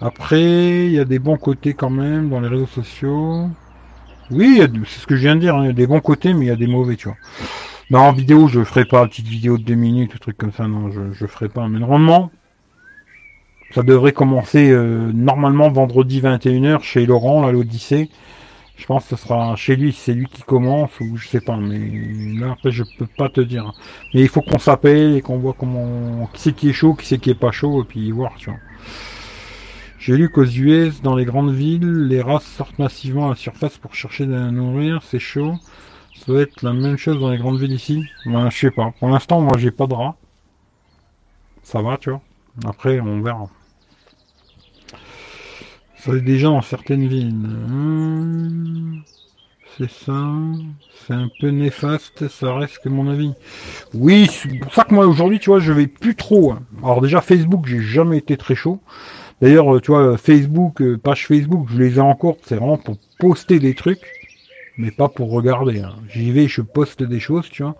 Après, 0.00 0.86
il 0.86 0.92
y 0.92 0.98
a 0.98 1.04
des 1.04 1.18
bons 1.18 1.38
côtés 1.38 1.74
quand 1.74 1.90
même 1.90 2.28
dans 2.28 2.40
les 2.40 2.48
réseaux 2.48 2.66
sociaux. 2.66 3.48
Oui, 4.30 4.60
c'est 4.86 5.00
ce 5.00 5.06
que 5.06 5.16
je 5.16 5.22
viens 5.22 5.36
de 5.36 5.40
dire, 5.40 5.56
hein, 5.56 5.64
il 5.64 5.66
y 5.68 5.70
a 5.70 5.74
des 5.74 5.86
bons 5.86 6.00
côtés, 6.00 6.34
mais 6.34 6.46
il 6.46 6.48
y 6.48 6.52
a 6.52 6.56
des 6.56 6.66
mauvais, 6.66 6.96
tu 6.96 7.08
vois. 7.08 7.16
Non, 7.90 8.00
en 8.00 8.12
vidéo, 8.12 8.48
je 8.48 8.64
ferai 8.64 8.84
pas, 8.84 9.06
petite 9.06 9.28
vidéo 9.28 9.58
de 9.58 9.62
deux 9.62 9.74
minutes, 9.74 10.14
ou 10.14 10.18
truc 10.18 10.36
comme 10.36 10.52
ça, 10.52 10.66
non, 10.66 10.90
je, 10.90 11.12
je 11.12 11.26
ferai 11.26 11.48
pas. 11.48 11.68
Mais 11.68 11.78
normalement, 11.78 12.30
ça 13.72 13.82
devrait 13.82 14.12
commencer 14.12 14.70
euh, 14.70 15.12
normalement 15.14 15.70
vendredi 15.70 16.20
21h 16.20 16.82
chez 16.82 17.06
Laurent, 17.06 17.46
à 17.46 17.52
l'Odyssée. 17.52 18.10
Je 18.76 18.84
pense 18.84 19.04
que 19.04 19.16
ce 19.16 19.22
sera 19.22 19.56
chez 19.56 19.76
lui, 19.76 19.92
c'est 19.92 20.12
lui 20.12 20.26
qui 20.26 20.42
commence, 20.42 20.90
ou 21.00 21.16
je 21.16 21.28
sais 21.28 21.40
pas, 21.40 21.56
mais 21.56 21.78
là, 22.38 22.52
après, 22.52 22.70
je 22.70 22.84
peux 22.98 23.06
pas 23.06 23.28
te 23.30 23.40
dire. 23.40 23.72
Mais 24.12 24.20
il 24.20 24.28
faut 24.28 24.42
qu'on 24.42 24.58
s'appelle 24.58 25.16
et 25.16 25.22
qu'on 25.22 25.38
voit 25.38 25.54
comment, 25.58 26.28
qui 26.34 26.42
c'est 26.42 26.52
qui 26.52 26.70
est 26.70 26.74
chaud, 26.74 26.94
qui 26.94 27.06
c'est 27.06 27.18
qui 27.18 27.30
est 27.30 27.34
pas 27.34 27.52
chaud, 27.52 27.82
et 27.82 27.86
puis 27.86 28.10
voir, 28.10 28.34
tu 28.36 28.50
vois. 28.50 28.58
J'ai 30.06 30.16
lu 30.16 30.28
qu'aux 30.28 30.44
US, 30.44 31.02
dans 31.02 31.16
les 31.16 31.24
grandes 31.24 31.52
villes, 31.52 32.06
les 32.06 32.22
races 32.22 32.46
sortent 32.46 32.78
massivement 32.78 33.26
à 33.26 33.30
la 33.30 33.34
surface 33.34 33.76
pour 33.76 33.96
chercher 33.96 34.24
de 34.24 34.34
la 34.34 34.52
nourrir, 34.52 35.02
c'est 35.02 35.18
chaud. 35.18 35.54
Ça 36.14 36.26
doit 36.26 36.42
être 36.42 36.62
la 36.62 36.72
même 36.72 36.96
chose 36.96 37.18
dans 37.18 37.28
les 37.28 37.38
grandes 37.38 37.58
villes 37.58 37.72
ici. 37.72 38.04
Ben, 38.24 38.48
je 38.48 38.56
sais 38.56 38.70
pas. 38.70 38.94
Pour 39.00 39.08
l'instant, 39.08 39.40
moi, 39.40 39.58
j'ai 39.58 39.72
pas 39.72 39.88
de 39.88 39.94
rats. 39.94 40.14
Ça 41.64 41.82
va, 41.82 41.96
tu 41.96 42.10
vois. 42.10 42.20
Après, 42.64 43.00
on 43.00 43.20
verra. 43.20 43.48
Ça 45.96 46.12
est 46.12 46.20
déjà 46.20 46.46
dans 46.46 46.62
certaines 46.62 47.08
villes. 47.08 47.34
Hmm. 47.34 49.00
c'est 49.76 49.90
ça. 49.90 50.22
C'est 51.04 51.14
un 51.14 51.28
peu 51.40 51.48
néfaste, 51.48 52.28
ça 52.28 52.54
reste 52.54 52.78
que 52.78 52.88
mon 52.88 53.10
avis. 53.10 53.32
Oui, 53.92 54.28
c'est 54.30 54.56
pour 54.60 54.72
ça 54.72 54.84
que 54.84 54.94
moi 54.94 55.08
aujourd'hui, 55.08 55.40
tu 55.40 55.50
vois, 55.50 55.58
je 55.58 55.72
vais 55.72 55.88
plus 55.88 56.14
trop. 56.14 56.52
Hein. 56.52 56.62
Alors 56.84 57.00
déjà 57.00 57.20
Facebook, 57.20 57.66
j'ai 57.66 57.80
jamais 57.80 58.18
été 58.18 58.36
très 58.36 58.54
chaud. 58.54 58.80
D'ailleurs, 59.40 59.74
euh, 59.74 59.80
tu 59.80 59.90
vois, 59.90 60.16
Facebook, 60.16 60.80
euh, 60.80 60.96
page 60.96 61.26
Facebook, 61.26 61.68
je 61.70 61.78
les 61.78 61.96
ai 61.96 62.00
encore, 62.00 62.36
c'est 62.42 62.56
vraiment 62.56 62.78
pour 62.78 62.96
poster 63.18 63.58
des 63.58 63.74
trucs, 63.74 64.00
mais 64.78 64.90
pas 64.90 65.08
pour 65.08 65.30
regarder. 65.30 65.80
Hein. 65.80 65.94
J'y 66.08 66.30
vais, 66.30 66.48
je 66.48 66.62
poste 66.62 67.02
des 67.02 67.20
choses, 67.20 67.48
tu 67.50 67.62
vois, 67.62 67.76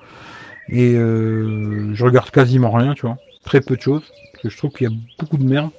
et 0.69 0.95
euh, 0.95 1.95
je 1.95 2.05
regarde 2.05 2.31
quasiment 2.31 2.71
rien, 2.71 2.95
tu 2.95 3.03
vois, 3.03 3.17
très 3.45 3.61
peu 3.61 3.77
de 3.77 3.81
choses, 3.81 4.13
parce 4.33 4.43
que 4.43 4.51
je 4.51 4.57
trouve 4.57 4.73
qu'il 4.73 4.89
y 4.89 4.93
a 4.93 4.97
beaucoup 5.19 5.39
de 5.39 5.45
merde. 5.45 5.71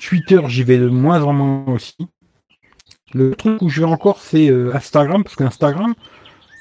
Twitter, 0.00 0.40
j'y 0.48 0.64
vais 0.64 0.78
de 0.78 0.88
moins 0.88 1.22
en 1.22 1.32
moins 1.32 1.64
aussi. 1.68 1.96
Le 3.14 3.36
truc 3.36 3.62
où 3.62 3.68
je 3.68 3.78
vais 3.78 3.86
encore, 3.86 4.18
c'est 4.18 4.50
Instagram, 4.74 5.22
parce 5.22 5.36
qu'Instagram, 5.36 5.94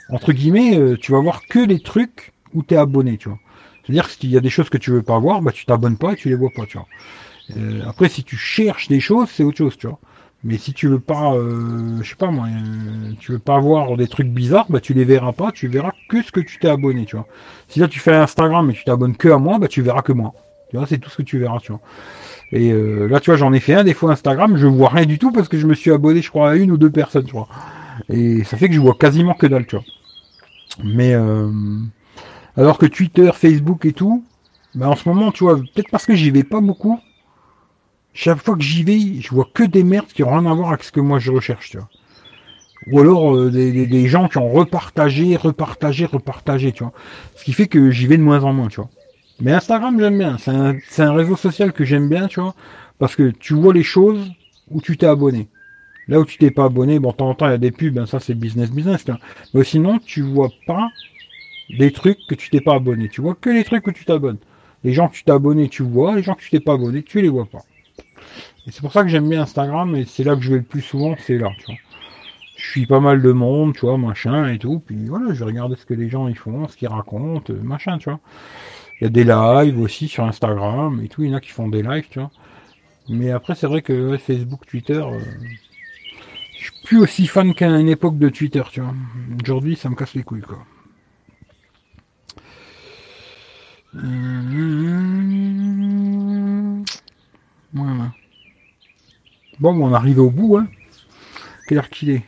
entre 0.10 0.32
guillemets, 0.32 0.96
tu 1.02 1.14
vas 1.14 1.20
voir 1.20 1.48
que 1.48 1.58
les 1.58 1.80
trucs 1.80 2.34
où 2.54 2.62
tu 2.62 2.76
es 2.76 2.78
abonné, 2.78 3.18
tu 3.18 3.30
vois. 3.30 3.40
C'est-à-dire 3.82 4.06
que 4.06 4.12
s'il 4.12 4.30
y 4.30 4.38
a 4.38 4.42
des 4.42 4.52
choses 4.52 4.70
que 4.70 4.78
tu 4.78 4.92
veux 4.92 5.02
pas 5.02 5.18
voir, 5.18 5.42
bah 5.42 5.52
tu 5.52 5.66
t'abonnes 5.66 5.98
pas 5.98 6.14
et 6.14 6.16
tu 6.18 6.30
les 6.30 6.36
vois 6.36 6.52
pas, 6.56 6.68
tu 6.68 6.78
vois. 6.78 6.86
Euh, 7.58 7.82
après, 7.88 8.10
si 8.10 8.24
tu 8.24 8.38
cherches 8.38 8.88
des 8.88 9.00
choses, 9.00 9.30
c'est 9.30 9.44
autre 9.44 9.58
chose, 9.58 9.78
tu 9.78 9.88
vois. 9.88 10.00
Mais 10.44 10.58
si 10.58 10.74
tu 10.74 10.88
veux 10.88 11.00
pas, 11.00 11.34
euh, 11.34 12.02
je 12.02 12.10
sais 12.10 12.16
pas 12.16 12.32
moi, 12.32 12.46
euh, 12.48 13.12
tu 13.20 13.34
veux 13.34 13.40
pas 13.40 13.60
voir 13.60 13.98
des 13.98 14.08
trucs 14.08 14.30
bizarres, 14.30 14.68
bah 14.70 14.80
tu 14.80 14.94
les 14.94 15.04
verras 15.04 15.34
pas, 15.34 15.52
tu 15.52 15.68
verras 15.68 15.92
que 16.08 16.22
ce 16.24 16.32
que 16.32 16.40
tu 16.40 16.60
t'es 16.60 16.70
abonné, 16.70 17.06
tu 17.06 17.18
vois. 17.18 17.28
Si 17.68 17.80
là 17.80 17.90
tu 17.90 18.00
fais 18.00 18.16
Instagram 18.16 18.70
et 18.70 18.74
tu 18.74 18.86
t'abonnes 18.86 19.18
que 19.18 19.28
à 19.28 19.38
moi, 19.38 19.60
bah 19.60 19.68
tu 19.68 19.82
verras 19.82 20.02
que 20.02 20.14
moi. 20.14 20.34
Tu 20.70 20.78
vois, 20.78 20.86
c'est 20.88 20.98
tout 20.98 21.10
ce 21.10 21.18
que 21.18 21.24
tu 21.24 21.40
verras, 21.40 21.60
tu 21.60 21.74
vois. 21.74 21.82
Et 22.52 22.72
là, 22.72 23.20
tu 23.20 23.30
vois, 23.32 23.38
j'en 23.38 23.54
ai 23.54 23.60
fait 23.60 23.74
un 23.74 23.84
des 23.84 23.94
fois 23.94 24.12
Instagram, 24.12 24.56
je 24.56 24.68
vois 24.68 24.90
rien 24.90 25.06
du 25.06 25.20
tout 25.20 25.32
parce 25.32 25.48
que 25.50 25.58
je 25.58 25.68
me 25.68 25.74
suis 25.74 25.92
abonné, 25.92 26.22
je 26.22 26.30
crois, 26.30 26.52
à 26.52 26.56
une 26.56 26.72
ou 26.72 26.78
deux 26.78 26.90
personnes, 26.92 27.26
tu 27.26 27.34
vois. 27.34 27.48
Et 28.08 28.44
ça 28.44 28.56
fait 28.58 28.70
que 28.70 28.76
je 28.76 28.80
vois 28.80 28.96
quasiment 28.96 29.34
que 29.34 29.48
dalle, 29.48 29.66
tu 29.66 29.76
vois. 29.76 29.86
Mais 30.84 31.16
alors 32.56 32.78
que 32.78 32.86
Twitter, 32.86 33.32
Facebook 33.34 33.86
et 33.86 33.94
tout, 33.94 34.24
bah 34.76 34.90
en 34.90 34.96
ce 34.96 35.10
moment, 35.10 35.32
tu 35.32 35.44
vois, 35.44 35.56
peut-être 35.56 35.90
parce 35.90 36.06
que 36.06 36.14
j'y 36.14 36.30
vais 36.32 36.44
pas 36.44 36.62
beaucoup, 36.62 37.00
chaque 38.20 38.40
fois 38.40 38.58
que 38.58 38.62
j'y 38.62 38.84
vais, 38.84 39.22
je 39.22 39.30
vois 39.30 39.48
que 39.54 39.64
des 39.64 39.86
merdes 39.86 40.08
qui 40.08 40.24
ont 40.24 40.30
rien 40.30 40.46
à 40.46 40.54
voir 40.54 40.70
avec 40.70 40.84
ce 40.84 40.92
que 40.92 41.00
moi 41.00 41.20
je 41.20 41.32
recherche, 41.32 41.70
tu 41.70 41.78
vois. 41.78 41.88
Ou 42.92 43.00
alors 43.00 43.34
euh, 43.34 43.50
des, 43.50 44.08
gens 44.08 44.28
qui 44.28 44.38
ont 44.38 44.52
repartagé, 44.52 45.38
repartagé, 45.38 46.06
repartagé, 46.06 46.74
tu 46.74 46.84
vois. 46.84 46.92
Ce 47.38 47.46
qui 47.46 47.54
fait 47.54 47.68
que 47.68 47.92
j'y 47.92 48.08
vais 48.08 48.18
de 48.18 48.22
moins 48.22 48.44
en 48.44 48.52
moins, 48.52 48.68
tu 48.68 48.82
vois. 48.82 48.90
Mais 49.40 49.54
Instagram, 49.54 49.98
j'aime 49.98 50.18
bien. 50.18 50.38
C'est 50.38 51.02
un, 51.02 51.14
réseau 51.14 51.38
social 51.38 51.72
que 51.72 51.86
j'aime 51.86 52.10
bien, 52.10 52.28
tu 52.28 52.42
vois. 52.42 52.56
Parce 52.98 53.16
que 53.16 53.30
tu 53.30 53.54
vois 53.54 53.74
les 53.74 53.84
choses 53.84 54.30
où 54.70 54.82
tu 54.82 54.98
t'es 54.98 55.06
abonné. 55.06 55.48
Là 56.10 56.20
où 56.20 56.26
tu 56.26 56.38
t'es 56.38 56.52
pas 56.52 56.66
abonné, 56.66 57.00
bon, 57.00 57.12
de 57.12 57.16
temps 57.16 57.30
en 57.30 57.36
temps, 57.36 57.48
il 57.48 57.52
y 57.52 57.54
a 57.54 57.58
des 57.58 57.72
pubs, 57.72 57.94
ben, 57.94 58.06
ça 58.06 58.20
c'est 58.20 58.34
business 58.34 58.70
business, 58.70 59.06
vois. 59.06 59.20
Mais 59.54 59.64
sinon, 59.64 59.98
tu 60.00 60.24
vois 60.24 60.50
pas 60.68 60.90
des 61.78 61.92
trucs 61.92 62.20
que 62.28 62.36
tu 62.36 62.50
t'es 62.50 62.60
pas 62.60 62.76
abonné. 62.76 63.08
Tu 63.08 63.22
vois 63.22 63.36
que 63.36 63.50
les 63.50 63.64
trucs 63.64 63.88
où 63.88 63.94
tu 63.94 64.04
t'abonnes. 64.04 64.40
Les 64.84 64.92
gens 64.92 65.08
que 65.08 65.16
tu 65.16 65.24
t'es 65.24 65.32
abonné, 65.32 65.70
tu 65.70 65.84
vois. 65.84 66.16
Les 66.18 66.24
gens 66.24 66.34
que 66.34 66.42
tu 66.42 66.50
t'es 66.50 66.60
pas 66.60 66.74
abonné, 66.74 67.02
tu 67.02 67.22
les 67.22 67.30
vois 67.30 67.46
pas 67.46 67.64
c'est 68.72 68.82
pour 68.82 68.92
ça 68.92 69.04
que 69.04 69.10
j'aime 69.10 69.30
bien 69.30 69.42
Instagram 69.42 69.96
et 69.96 70.06
c'est 70.06 70.24
là 70.24 70.36
que 70.36 70.42
je 70.42 70.52
vais 70.52 70.58
le 70.58 70.64
plus 70.64 70.82
souvent, 70.82 71.16
c'est 71.20 71.38
là, 71.38 71.50
tu 71.60 71.66
vois. 71.66 71.76
Je 72.58 72.70
suis 72.72 72.86
pas 72.86 73.00
mal 73.00 73.22
de 73.22 73.32
monde, 73.32 73.74
tu 73.74 73.82
vois, 73.82 73.98
machin 73.98 74.50
et 74.50 74.60
tout, 74.60 74.80
puis 74.86 75.06
voilà, 75.06 75.34
je 75.34 75.40
vais 75.40 75.46
regarder 75.46 75.76
ce 75.78 75.86
que 75.86 75.94
les 75.94 76.10
gens 76.10 76.28
ils 76.28 76.38
font, 76.38 76.68
ce 76.68 76.76
qu'ils 76.76 76.90
racontent, 76.90 77.54
machin, 77.64 77.98
tu 77.98 78.10
vois. 78.10 78.20
Il 79.00 79.06
y 79.06 79.08
a 79.08 79.10
des 79.10 79.24
lives 79.24 79.80
aussi 79.80 80.10
sur 80.10 80.26
Instagram 80.26 81.02
et 81.04 81.08
tout, 81.08 81.24
il 81.24 81.30
y 81.30 81.34
en 81.34 81.38
a 81.38 81.40
qui 81.40 81.52
font 81.52 81.70
des 81.70 81.82
lives, 81.82 82.08
tu 82.10 82.20
vois. 82.20 82.32
Mais 83.08 83.32
après, 83.32 83.56
c'est 83.56 83.68
vrai 83.68 83.82
que 83.82 84.18
Facebook, 84.18 84.66
Twitter, 84.68 85.02
euh, 85.02 85.20
je 86.58 86.64
suis 86.66 86.74
plus 86.84 87.00
aussi 87.00 87.26
fan 87.28 87.54
qu'à 87.54 87.68
une 87.70 87.90
époque 87.90 88.18
de 88.18 88.30
Twitter, 88.30 88.64
tu 88.72 88.82
vois. 88.82 88.94
Aujourd'hui, 89.42 89.76
ça 89.78 89.90
me 89.90 89.96
casse 89.96 90.14
les 90.14 90.24
couilles, 90.24 90.42
quoi. 90.42 90.60
Voilà. 97.74 98.12
Bon, 99.60 99.76
on 99.82 99.94
arrive 99.94 100.20
au 100.20 100.30
bout. 100.30 100.58
Hein. 100.58 100.68
Quelle 101.68 101.80
heure 101.80 101.90
qu'il 101.90 102.12
est? 102.12 102.24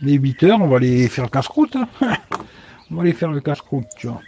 Les 0.00 0.14
8 0.14 0.42
heures, 0.42 0.60
on 0.60 0.66
va 0.66 0.78
aller 0.78 1.08
faire 1.08 1.30
casse-croûte. 1.30 1.76
Hein. 1.76 1.88
On 2.90 2.96
va 2.96 3.02
aller 3.02 3.14
faire 3.14 3.30
le 3.30 3.40
casse-croûte, 3.40 3.86
tu 3.96 4.08
vois. 4.08 4.20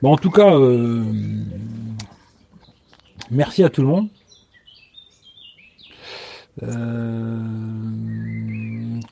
Bon, 0.00 0.12
en 0.12 0.16
tout 0.16 0.30
cas, 0.30 0.54
euh, 0.54 1.02
merci 3.32 3.64
à 3.64 3.70
tout 3.70 3.82
le 3.82 3.88
monde. 3.88 4.08
Euh, 6.62 8.07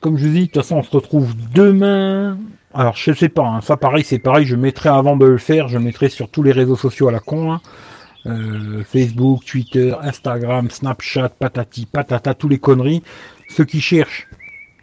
comme 0.01 0.17
je 0.17 0.27
vous 0.27 0.33
dis, 0.33 0.39
de 0.41 0.45
toute 0.45 0.55
façon, 0.57 0.77
on 0.77 0.83
se 0.83 0.91
retrouve 0.91 1.33
demain. 1.53 2.37
Alors, 2.73 2.95
je 2.95 3.13
sais 3.13 3.29
pas, 3.29 3.45
hein, 3.45 3.61
ça 3.61 3.77
pareil, 3.77 4.03
c'est 4.03 4.19
pareil, 4.19 4.45
je 4.45 4.55
mettrai 4.55 4.89
avant 4.89 5.17
de 5.17 5.25
le 5.25 5.37
faire, 5.37 5.67
je 5.67 5.77
mettrai 5.77 6.09
sur 6.09 6.29
tous 6.29 6.43
les 6.43 6.51
réseaux 6.51 6.75
sociaux 6.75 7.07
à 7.07 7.11
la 7.11 7.19
con. 7.19 7.53
Hein. 7.53 7.61
Euh, 8.25 8.83
Facebook, 8.83 9.45
Twitter, 9.45 9.95
Instagram, 10.01 10.69
Snapchat, 10.69 11.29
patati, 11.29 11.85
patata, 11.85 12.33
tous 12.33 12.49
les 12.49 12.59
conneries. 12.59 13.01
Ceux 13.47 13.65
qui 13.65 13.79
cherchent, 13.79 14.27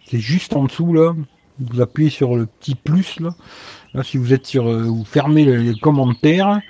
c'est 0.07 0.19
juste 0.19 0.55
en 0.57 0.65
dessous 0.65 0.93
là. 0.93 1.15
Vous 1.61 1.81
appuyez 1.81 2.11
sur 2.11 2.35
le 2.35 2.47
petit 2.47 2.75
plus 2.75 3.21
là. 3.21 3.35
Là, 3.93 4.03
si 4.03 4.17
vous 4.17 4.33
êtes 4.33 4.47
sur, 4.47 4.69
euh, 4.69 4.83
vous 4.83 5.05
fermez 5.05 5.45
les 5.45 5.79
commentaires. 5.79 6.61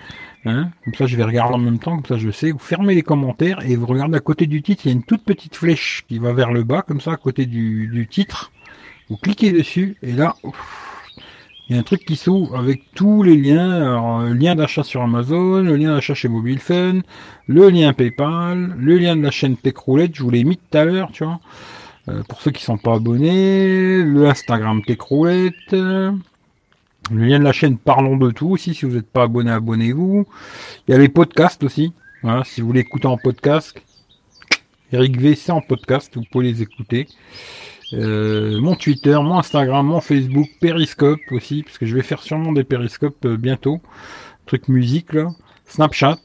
Hein, 0.46 0.70
comme 0.84 0.94
ça, 0.94 1.06
je 1.06 1.16
vais 1.16 1.24
regarder 1.24 1.54
en 1.54 1.58
même 1.58 1.78
temps, 1.78 1.96
comme 1.96 2.06
ça, 2.06 2.18
je 2.18 2.30
sais. 2.30 2.50
Vous 2.50 2.58
fermez 2.58 2.94
les 2.94 3.02
commentaires 3.02 3.64
et 3.66 3.76
vous 3.76 3.86
regardez 3.86 4.18
à 4.18 4.20
côté 4.20 4.46
du 4.46 4.60
titre. 4.60 4.82
Il 4.84 4.88
y 4.88 4.92
a 4.92 4.94
une 4.94 5.02
toute 5.02 5.24
petite 5.24 5.56
flèche 5.56 6.04
qui 6.06 6.18
va 6.18 6.32
vers 6.34 6.52
le 6.52 6.64
bas, 6.64 6.82
comme 6.82 7.00
ça, 7.00 7.12
à 7.12 7.16
côté 7.16 7.46
du, 7.46 8.06
titre. 8.10 8.52
Vous 9.08 9.16
cliquez 9.16 9.52
dessus 9.52 9.96
et 10.02 10.12
là, 10.12 10.36
il 11.68 11.74
y 11.74 11.78
a 11.78 11.80
un 11.80 11.82
truc 11.82 12.04
qui 12.04 12.16
s'ouvre 12.16 12.58
avec 12.58 12.82
tous 12.94 13.22
les 13.22 13.36
liens. 13.36 13.70
Alors, 13.70 14.20
le 14.20 14.34
lien 14.34 14.54
d'achat 14.54 14.82
sur 14.82 15.00
Amazon, 15.00 15.62
le 15.62 15.76
lien 15.76 15.94
d'achat 15.94 16.14
chez 16.14 16.28
Mobile 16.28 16.58
Fun, 16.58 17.00
le 17.46 17.70
lien 17.70 17.94
PayPal, 17.94 18.74
le 18.78 18.98
lien 18.98 19.16
de 19.16 19.22
la 19.22 19.30
chaîne 19.30 19.56
Techroulette, 19.56 20.14
je 20.14 20.22
vous 20.22 20.30
l'ai 20.30 20.44
mis 20.44 20.58
tout 20.58 20.76
à 20.76 20.84
l'heure, 20.84 21.10
tu 21.10 21.24
vois. 21.24 21.40
Euh, 22.08 22.22
pour 22.28 22.42
ceux 22.42 22.50
qui 22.50 22.62
sont 22.62 22.76
pas 22.76 22.96
abonnés, 22.96 24.02
le 24.02 24.26
Instagram 24.26 24.82
Techroulette, 24.82 25.74
le 27.10 27.24
lien 27.24 27.38
de 27.38 27.44
la 27.44 27.52
chaîne 27.52 27.76
Parlons 27.76 28.16
de 28.16 28.30
tout 28.30 28.48
aussi, 28.48 28.74
si 28.74 28.84
vous 28.84 28.94
n'êtes 28.94 29.10
pas 29.10 29.24
abonné, 29.24 29.50
abonnez-vous. 29.50 30.26
Il 30.88 30.92
y 30.92 30.94
a 30.94 30.98
les 30.98 31.08
podcasts 31.08 31.62
aussi. 31.64 31.92
Voilà, 32.22 32.44
si 32.44 32.60
vous 32.60 32.68
voulez 32.68 32.80
écouter 32.80 33.06
en 33.06 33.18
podcast, 33.18 33.78
Eric 34.92 35.20
V, 35.20 35.34
c'est 35.34 35.52
en 35.52 35.60
podcast, 35.60 36.12
vous 36.14 36.24
pouvez 36.30 36.52
les 36.52 36.62
écouter. 36.62 37.06
Euh, 37.92 38.60
mon 38.60 38.76
Twitter, 38.76 39.14
mon 39.14 39.38
Instagram, 39.38 39.86
mon 39.86 40.00
Facebook, 40.00 40.48
Periscope 40.60 41.20
aussi, 41.30 41.62
parce 41.62 41.78
que 41.78 41.86
je 41.86 41.94
vais 41.94 42.02
faire 42.02 42.22
sûrement 42.22 42.52
des 42.52 42.64
Periscopes 42.64 43.24
euh, 43.26 43.36
bientôt. 43.36 43.80
Truc 44.46 44.68
musique 44.68 45.12
là. 45.12 45.28
Snapchat. 45.66 46.18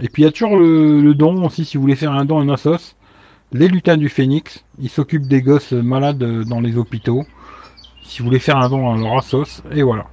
Et 0.00 0.08
puis 0.08 0.22
il 0.22 0.24
y 0.24 0.28
a 0.28 0.32
toujours 0.32 0.56
le, 0.56 1.14
don 1.14 1.44
aussi, 1.44 1.64
si 1.64 1.76
vous 1.76 1.82
voulez 1.82 1.96
faire 1.96 2.12
un 2.12 2.24
don 2.24 2.48
en 2.48 2.56
sauce. 2.56 2.96
Les 3.52 3.68
lutins 3.68 3.96
du 3.96 4.08
Phénix, 4.08 4.64
ils 4.80 4.88
s'occupent 4.88 5.28
des 5.28 5.42
gosses 5.42 5.72
malades 5.72 6.22
euh, 6.22 6.44
dans 6.44 6.60
les 6.60 6.76
hôpitaux. 6.76 7.24
Si 8.02 8.18
vous 8.18 8.26
voulez 8.26 8.38
faire 8.38 8.56
un 8.56 8.68
don 8.68 8.92
à 8.92 8.96
leur 8.96 9.22
sauce, 9.22 9.62
et 9.72 9.82
voilà. 9.82 10.06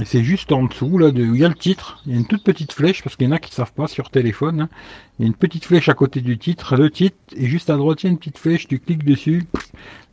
Et 0.00 0.04
c'est 0.04 0.22
juste 0.22 0.52
en 0.52 0.64
dessous, 0.64 0.98
là, 0.98 1.10
de, 1.10 1.24
où 1.24 1.34
il 1.34 1.40
y 1.40 1.44
a 1.44 1.48
le 1.48 1.54
titre. 1.54 2.00
Il 2.06 2.12
y 2.12 2.14
a 2.14 2.18
une 2.18 2.26
toute 2.26 2.44
petite 2.44 2.72
flèche, 2.72 3.02
parce 3.02 3.16
qu'il 3.16 3.26
y 3.26 3.30
en 3.30 3.34
a 3.34 3.38
qui 3.38 3.50
ne 3.50 3.54
savent 3.54 3.72
pas 3.72 3.88
sur 3.88 4.10
téléphone. 4.10 4.60
Hein. 4.60 4.68
Il 5.18 5.22
y 5.22 5.24
a 5.24 5.26
une 5.26 5.34
petite 5.34 5.64
flèche 5.64 5.88
à 5.88 5.94
côté 5.94 6.20
du 6.20 6.38
titre, 6.38 6.76
le 6.76 6.90
titre, 6.90 7.16
et 7.34 7.46
juste 7.46 7.70
à 7.70 7.76
droite, 7.76 8.02
il 8.02 8.06
y 8.06 8.08
a 8.08 8.12
une 8.12 8.18
petite 8.18 8.38
flèche, 8.38 8.68
tu 8.68 8.78
cliques 8.78 9.04
dessus. 9.04 9.46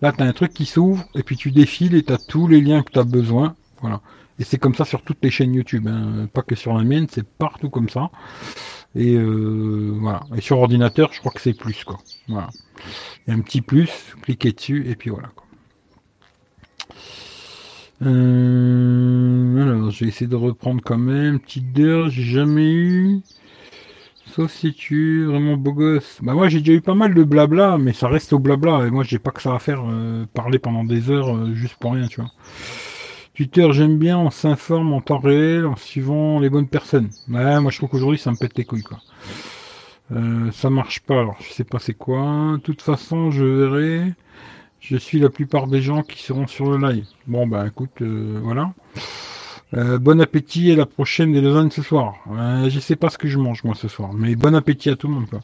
Là, 0.01 0.11
tu 0.11 0.23
as 0.23 0.25
un 0.25 0.33
truc 0.33 0.53
qui 0.53 0.65
s'ouvre, 0.65 1.05
et 1.13 1.21
puis 1.21 1.37
tu 1.37 1.51
défiles, 1.51 1.93
et 1.93 2.03
tu 2.03 2.11
as 2.11 2.17
tous 2.17 2.47
les 2.47 2.59
liens 2.59 2.81
que 2.81 2.91
tu 2.91 2.99
as 2.99 3.03
besoin. 3.03 3.55
Voilà. 3.81 4.01
Et 4.39 4.43
c'est 4.43 4.57
comme 4.57 4.73
ça 4.73 4.85
sur 4.85 5.03
toutes 5.03 5.19
les 5.21 5.29
chaînes 5.29 5.53
YouTube, 5.53 5.87
hein. 5.87 6.27
pas 6.33 6.41
que 6.41 6.55
sur 6.55 6.75
la 6.75 6.83
mienne, 6.83 7.07
c'est 7.09 7.27
partout 7.27 7.69
comme 7.69 7.89
ça. 7.89 8.09
Et 8.95 9.15
euh, 9.15 9.95
voilà. 9.99 10.23
Et 10.35 10.41
sur 10.41 10.59
ordinateur, 10.59 11.11
je 11.13 11.19
crois 11.19 11.31
que 11.31 11.41
c'est 11.41 11.53
plus, 11.53 11.83
quoi. 11.83 11.97
Voilà. 12.27 12.49
Il 13.27 13.31
y 13.31 13.33
a 13.33 13.37
un 13.37 13.41
petit 13.41 13.61
plus, 13.61 14.15
cliquez 14.23 14.53
dessus, 14.53 14.89
et 14.89 14.95
puis 14.95 15.11
voilà, 15.11 15.29
quoi. 15.35 15.46
Euh, 18.05 19.61
alors, 19.61 19.91
je 19.91 20.03
vais 20.03 20.09
essayer 20.09 20.27
de 20.27 20.35
reprendre 20.35 20.81
quand 20.83 20.97
même. 20.97 21.39
Petite 21.39 21.73
d'heure, 21.73 22.09
j'ai 22.09 22.23
jamais 22.23 22.71
eu. 22.71 23.21
Sauf 24.27 24.51
si 24.51 24.73
tu 24.73 25.25
vraiment 25.25 25.57
beau 25.57 25.73
gosse. 25.73 26.19
Bah 26.21 26.33
moi 26.33 26.47
j'ai 26.47 26.59
déjà 26.59 26.73
eu 26.73 26.81
pas 26.81 26.93
mal 26.93 27.13
de 27.15 27.23
blabla, 27.23 27.77
mais 27.79 27.93
ça 27.93 28.07
reste 28.07 28.33
au 28.33 28.39
blabla. 28.39 28.85
Et 28.85 28.91
moi 28.91 29.03
j'ai 29.03 29.17
pas 29.19 29.31
que 29.31 29.41
ça 29.41 29.55
à 29.55 29.59
faire 29.59 29.81
euh, 29.87 30.25
parler 30.33 30.59
pendant 30.59 30.83
des 30.83 31.09
heures 31.09 31.35
euh, 31.35 31.53
juste 31.55 31.75
pour 31.77 31.93
rien, 31.93 32.07
tu 32.07 32.21
vois. 32.21 32.29
Twitter 33.33 33.67
j'aime 33.71 33.97
bien, 33.97 34.17
on 34.19 34.29
s'informe 34.29 34.93
en 34.93 35.01
temps 35.01 35.19
réel 35.19 35.65
en 35.65 35.75
suivant 35.75 36.39
les 36.39 36.49
bonnes 36.49 36.67
personnes. 36.67 37.09
Ouais, 37.29 37.59
moi 37.59 37.71
je 37.71 37.77
trouve 37.77 37.89
qu'aujourd'hui 37.89 38.19
ça 38.19 38.31
me 38.31 38.35
pète 38.37 38.57
les 38.57 38.65
couilles 38.65 38.83
quoi. 38.83 38.99
ça 40.51 40.69
marche 40.69 40.99
pas, 41.01 41.19
alors 41.19 41.37
je 41.39 41.51
sais 41.53 41.63
pas 41.63 41.79
c'est 41.79 41.93
quoi. 41.95 42.57
De 42.57 42.61
toute 42.61 42.81
façon 42.81 43.31
je 43.31 43.43
verrai. 43.43 44.13
Je 44.79 44.95
suis 44.95 45.19
la 45.19 45.29
plupart 45.29 45.67
des 45.67 45.81
gens 45.81 46.03
qui 46.03 46.21
seront 46.21 46.47
sur 46.47 46.69
le 46.69 46.77
live. 46.77 47.05
Bon, 47.25 47.47
bah 47.47 47.65
écoute, 47.67 48.01
euh, 48.01 48.39
voilà. 48.43 48.73
Euh, 49.73 49.97
bon 49.97 50.21
appétit 50.21 50.69
et 50.69 50.75
la 50.75 50.85
prochaine 50.85 51.33
des 51.33 51.41
lasagnes 51.41 51.71
ce 51.71 51.81
soir. 51.81 52.15
Euh, 52.31 52.69
je 52.69 52.79
sais 52.79 52.95
pas 52.95 53.09
ce 53.09 53.17
que 53.17 53.27
je 53.27 53.37
mange 53.37 53.63
moi 53.63 53.75
ce 53.75 53.87
soir, 53.87 54.13
mais 54.13 54.35
bon 54.35 54.55
appétit 54.55 54.89
à 54.89 54.95
tout 54.95 55.07
le 55.07 55.15
monde. 55.15 55.29
Quoi. 55.29 55.39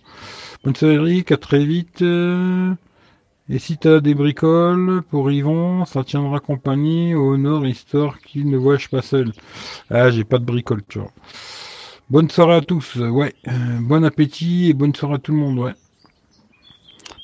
Bonne 0.64 0.76
soirée 0.76 1.26
à 1.30 1.38
très 1.38 1.66
vite. 1.66 2.02
et 2.02 3.60
si 3.60 3.78
t'as 3.78 4.00
des 4.00 4.14
bricoles 4.14 5.02
pour 5.10 5.30
Yvon, 5.30 5.84
ça 5.86 6.04
tiendra 6.04 6.40
compagnie 6.40 7.16
au 7.16 7.36
nord 7.36 7.66
histoire 7.66 8.20
qu'il 8.20 8.50
ne 8.50 8.58
voyage 8.58 8.90
pas 8.90 9.02
seul. 9.02 9.34
Ah, 9.90 10.10
j'ai 10.10 10.24
pas 10.24 10.38
de 10.38 10.46
bricoles, 10.46 10.84
tu 10.88 11.00
vois. 11.00 11.12
Bonne 12.10 12.30
soirée 12.30 12.56
à 12.56 12.62
tous, 12.62 12.96
ouais. 12.96 13.34
bon 13.82 14.06
appétit 14.06 14.70
et 14.70 14.74
bonne 14.74 14.96
soirée 14.96 15.16
à 15.16 15.20
tout 15.20 15.34
le 15.34 15.40
monde, 15.40 15.60
ouais. 15.60 15.74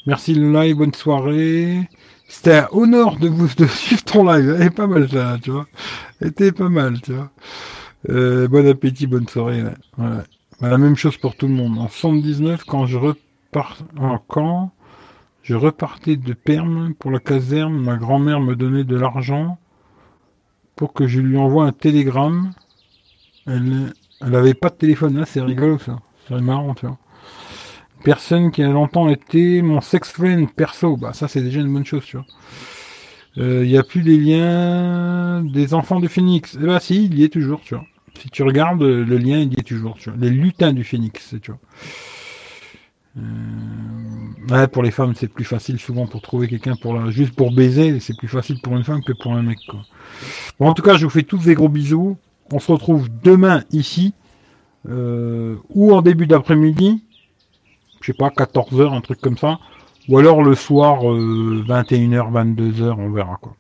Merci 0.06 0.34
le 0.34 0.52
live, 0.52 0.76
bonne 0.76 0.94
soirée. 0.94 1.88
C'était 2.30 2.57
un 2.57 2.68
honneur 2.72 3.18
de 3.18 3.27
vous 3.27 3.47
de 3.57 3.65
suivre 3.65 4.03
ton 4.03 4.23
live. 4.23 4.56
Elle 4.57 4.68
est 4.68 4.69
pas 4.69 4.85
mal 4.85 5.10
ça, 5.10 5.38
tu 5.41 5.49
vois. 5.49 5.65
était 6.22 6.51
pas 6.51 6.69
mal, 6.69 7.01
tu 7.01 7.14
vois. 7.14 7.31
Euh, 8.10 8.47
bon 8.47 8.65
appétit, 8.68 9.07
bonne 9.07 9.27
soirée. 9.27 9.64
Bah, 9.97 10.23
la 10.61 10.77
même 10.77 10.95
chose 10.95 11.18
pour 11.18 11.35
tout 11.35 11.47
le 11.47 11.56
monde. 11.56 11.80
En 11.80 11.89
79, 11.89 12.64
quand 12.65 12.85
je 12.85 12.97
repars 12.97 13.80
en 13.97 14.19
camp, 14.19 14.72
je 15.41 15.56
repartais 15.56 16.18
de 16.18 16.34
Perm 16.34 16.93
pour 16.93 17.10
la 17.10 17.19
caserne. 17.19 17.73
Ma 17.73 17.97
grand-mère 17.97 18.39
me 18.39 18.56
donnait 18.56 18.84
de 18.84 18.95
l'argent 18.95 19.57
pour 20.76 20.93
que 20.93 21.07
je 21.07 21.22
lui 21.22 21.35
envoie 21.35 21.65
un 21.65 21.72
télégramme. 21.72 22.51
Elle, 23.47 23.91
elle 24.22 24.35
avait 24.35 24.53
pas 24.53 24.69
de 24.69 24.76
téléphone. 24.76 25.18
là, 25.18 25.26
c'est 25.26 25.41
rigolo 25.41 25.80
ça. 25.80 25.97
C'est 26.27 26.39
marrant, 26.39 26.76
tu 26.76 26.85
vois. 26.85 26.99
Personne 28.03 28.51
qui 28.51 28.63
a 28.63 28.69
longtemps 28.69 29.09
été 29.09 29.61
mon 29.61 29.81
sex 29.81 30.09
friend 30.11 30.49
perso. 30.51 30.97
Bah 30.97 31.13
ça 31.13 31.27
c'est 31.27 31.41
déjà 31.41 31.59
une 31.59 31.73
bonne 31.73 31.85
chose, 31.85 32.05
tu 32.05 32.17
vois. 32.17 32.26
Il 33.35 33.43
euh, 33.43 33.65
n'y 33.65 33.77
a 33.77 33.84
plus 33.84 34.01
des 34.01 34.17
liens 34.17 35.43
des 35.43 35.73
enfants 35.73 35.99
du 35.99 36.07
phénix. 36.07 36.57
Eh 36.61 36.65
bah 36.65 36.80
si, 36.80 37.05
il 37.05 37.19
y 37.19 37.23
est 37.23 37.30
toujours, 37.30 37.61
tu 37.61 37.76
vois. 37.76 37.85
Si 38.19 38.30
tu 38.30 38.43
regardes, 38.43 38.81
le 38.81 39.17
lien, 39.17 39.39
il 39.39 39.53
y 39.53 39.59
est 39.59 39.63
toujours, 39.63 39.95
tu 39.97 40.09
vois. 40.09 40.19
Les 40.19 40.30
lutins 40.30 40.73
du 40.73 40.84
phénix, 40.84 41.35
tu 41.41 41.51
vois. 41.51 41.59
Euh... 43.17 43.21
Ouais, 44.49 44.67
pour 44.67 44.84
les 44.84 44.91
femmes, 44.91 45.13
c'est 45.15 45.27
plus 45.27 45.45
facile 45.45 45.80
souvent 45.80 46.05
pour 46.07 46.21
trouver 46.21 46.47
quelqu'un 46.47 46.76
pour 46.76 46.93
la... 46.93 47.11
juste 47.11 47.34
pour 47.34 47.53
baiser. 47.53 47.99
C'est 47.99 48.17
plus 48.17 48.27
facile 48.27 48.59
pour 48.61 48.76
une 48.76 48.84
femme 48.84 49.03
que 49.03 49.13
pour 49.13 49.34
un 49.34 49.43
mec, 49.43 49.59
quoi. 49.69 49.81
Bon, 50.59 50.67
en 50.67 50.73
tout 50.73 50.81
cas, 50.81 50.97
je 50.97 51.05
vous 51.05 51.09
fais 51.09 51.23
tous 51.23 51.45
des 51.45 51.55
gros 51.55 51.69
bisous. 51.69 52.17
On 52.51 52.59
se 52.59 52.71
retrouve 52.71 53.07
demain 53.23 53.63
ici, 53.71 54.13
euh, 54.89 55.55
ou 55.69 55.93
en 55.93 56.01
début 56.01 56.26
d'après-midi, 56.27 57.03
je 58.01 58.07
sais 58.07 58.17
pas, 58.17 58.30
14h, 58.30 58.93
un 58.93 59.01
truc 59.01 59.19
comme 59.21 59.38
ça. 59.38 59.59
Ou 60.07 60.17
alors 60.17 60.43
le 60.43 60.55
soir, 60.55 61.03
21h, 61.03 61.07
euh, 61.07 62.43
22h, 62.43 62.95
on 62.97 63.11
verra 63.11 63.38
quoi. 63.41 63.55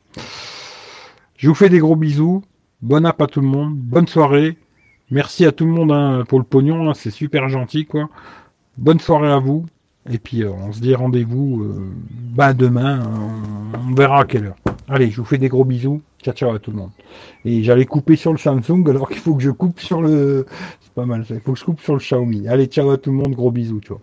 Je 1.37 1.47
vous 1.47 1.55
fais 1.55 1.69
des 1.69 1.79
gros 1.79 1.95
bisous. 1.95 2.41
Bon 2.81 3.05
app 3.05 3.21
à 3.21 3.27
tout 3.27 3.41
le 3.41 3.47
monde. 3.47 3.75
Bonne 3.75 4.07
soirée. 4.07 4.57
Merci 5.11 5.45
à 5.45 5.51
tout 5.51 5.65
le 5.65 5.71
monde 5.71 5.91
hein, 5.91 6.23
pour 6.27 6.39
le 6.39 6.45
pognon, 6.45 6.93
c'est 6.93 7.11
super 7.11 7.49
gentil 7.49 7.85
quoi. 7.85 8.09
Bonne 8.77 8.99
soirée 8.99 9.31
à 9.31 9.39
vous. 9.39 9.65
Et 10.09 10.17
puis 10.17 10.43
euh, 10.43 10.51
on 10.51 10.71
se 10.71 10.79
dit 10.79 10.95
rendez-vous 10.95 11.63
euh, 11.63 11.91
bah, 12.35 12.53
demain. 12.53 13.01
on 13.87 13.93
verra 13.93 14.21
à 14.21 14.25
quelle 14.25 14.45
heure. 14.45 14.55
Allez, 14.87 15.11
je 15.11 15.17
vous 15.17 15.25
fais 15.25 15.37
des 15.37 15.49
gros 15.49 15.65
bisous. 15.65 16.01
Ciao 16.23 16.33
ciao 16.33 16.53
à 16.53 16.59
tout 16.59 16.71
le 16.71 16.77
monde. 16.77 16.91
Et 17.45 17.63
j'allais 17.63 17.85
couper 17.85 18.15
sur 18.15 18.31
le 18.31 18.37
Samsung 18.37 18.83
alors 18.89 19.07
qu'il 19.07 19.19
faut 19.19 19.35
que 19.35 19.43
je 19.43 19.51
coupe 19.51 19.79
sur 19.79 20.01
le. 20.01 20.45
C'est 20.81 20.93
pas 20.93 21.05
mal 21.05 21.25
ça. 21.25 21.35
Il 21.35 21.41
faut 21.41 21.53
que 21.53 21.59
je 21.59 21.65
coupe 21.65 21.79
sur 21.79 21.93
le 21.93 21.99
Xiaomi. 21.99 22.47
Allez, 22.47 22.65
ciao 22.65 22.89
à 22.89 22.97
tout 22.97 23.11
le 23.11 23.17
monde. 23.17 23.33
Gros 23.33 23.51
bisous, 23.51 23.81
vois. 23.87 24.01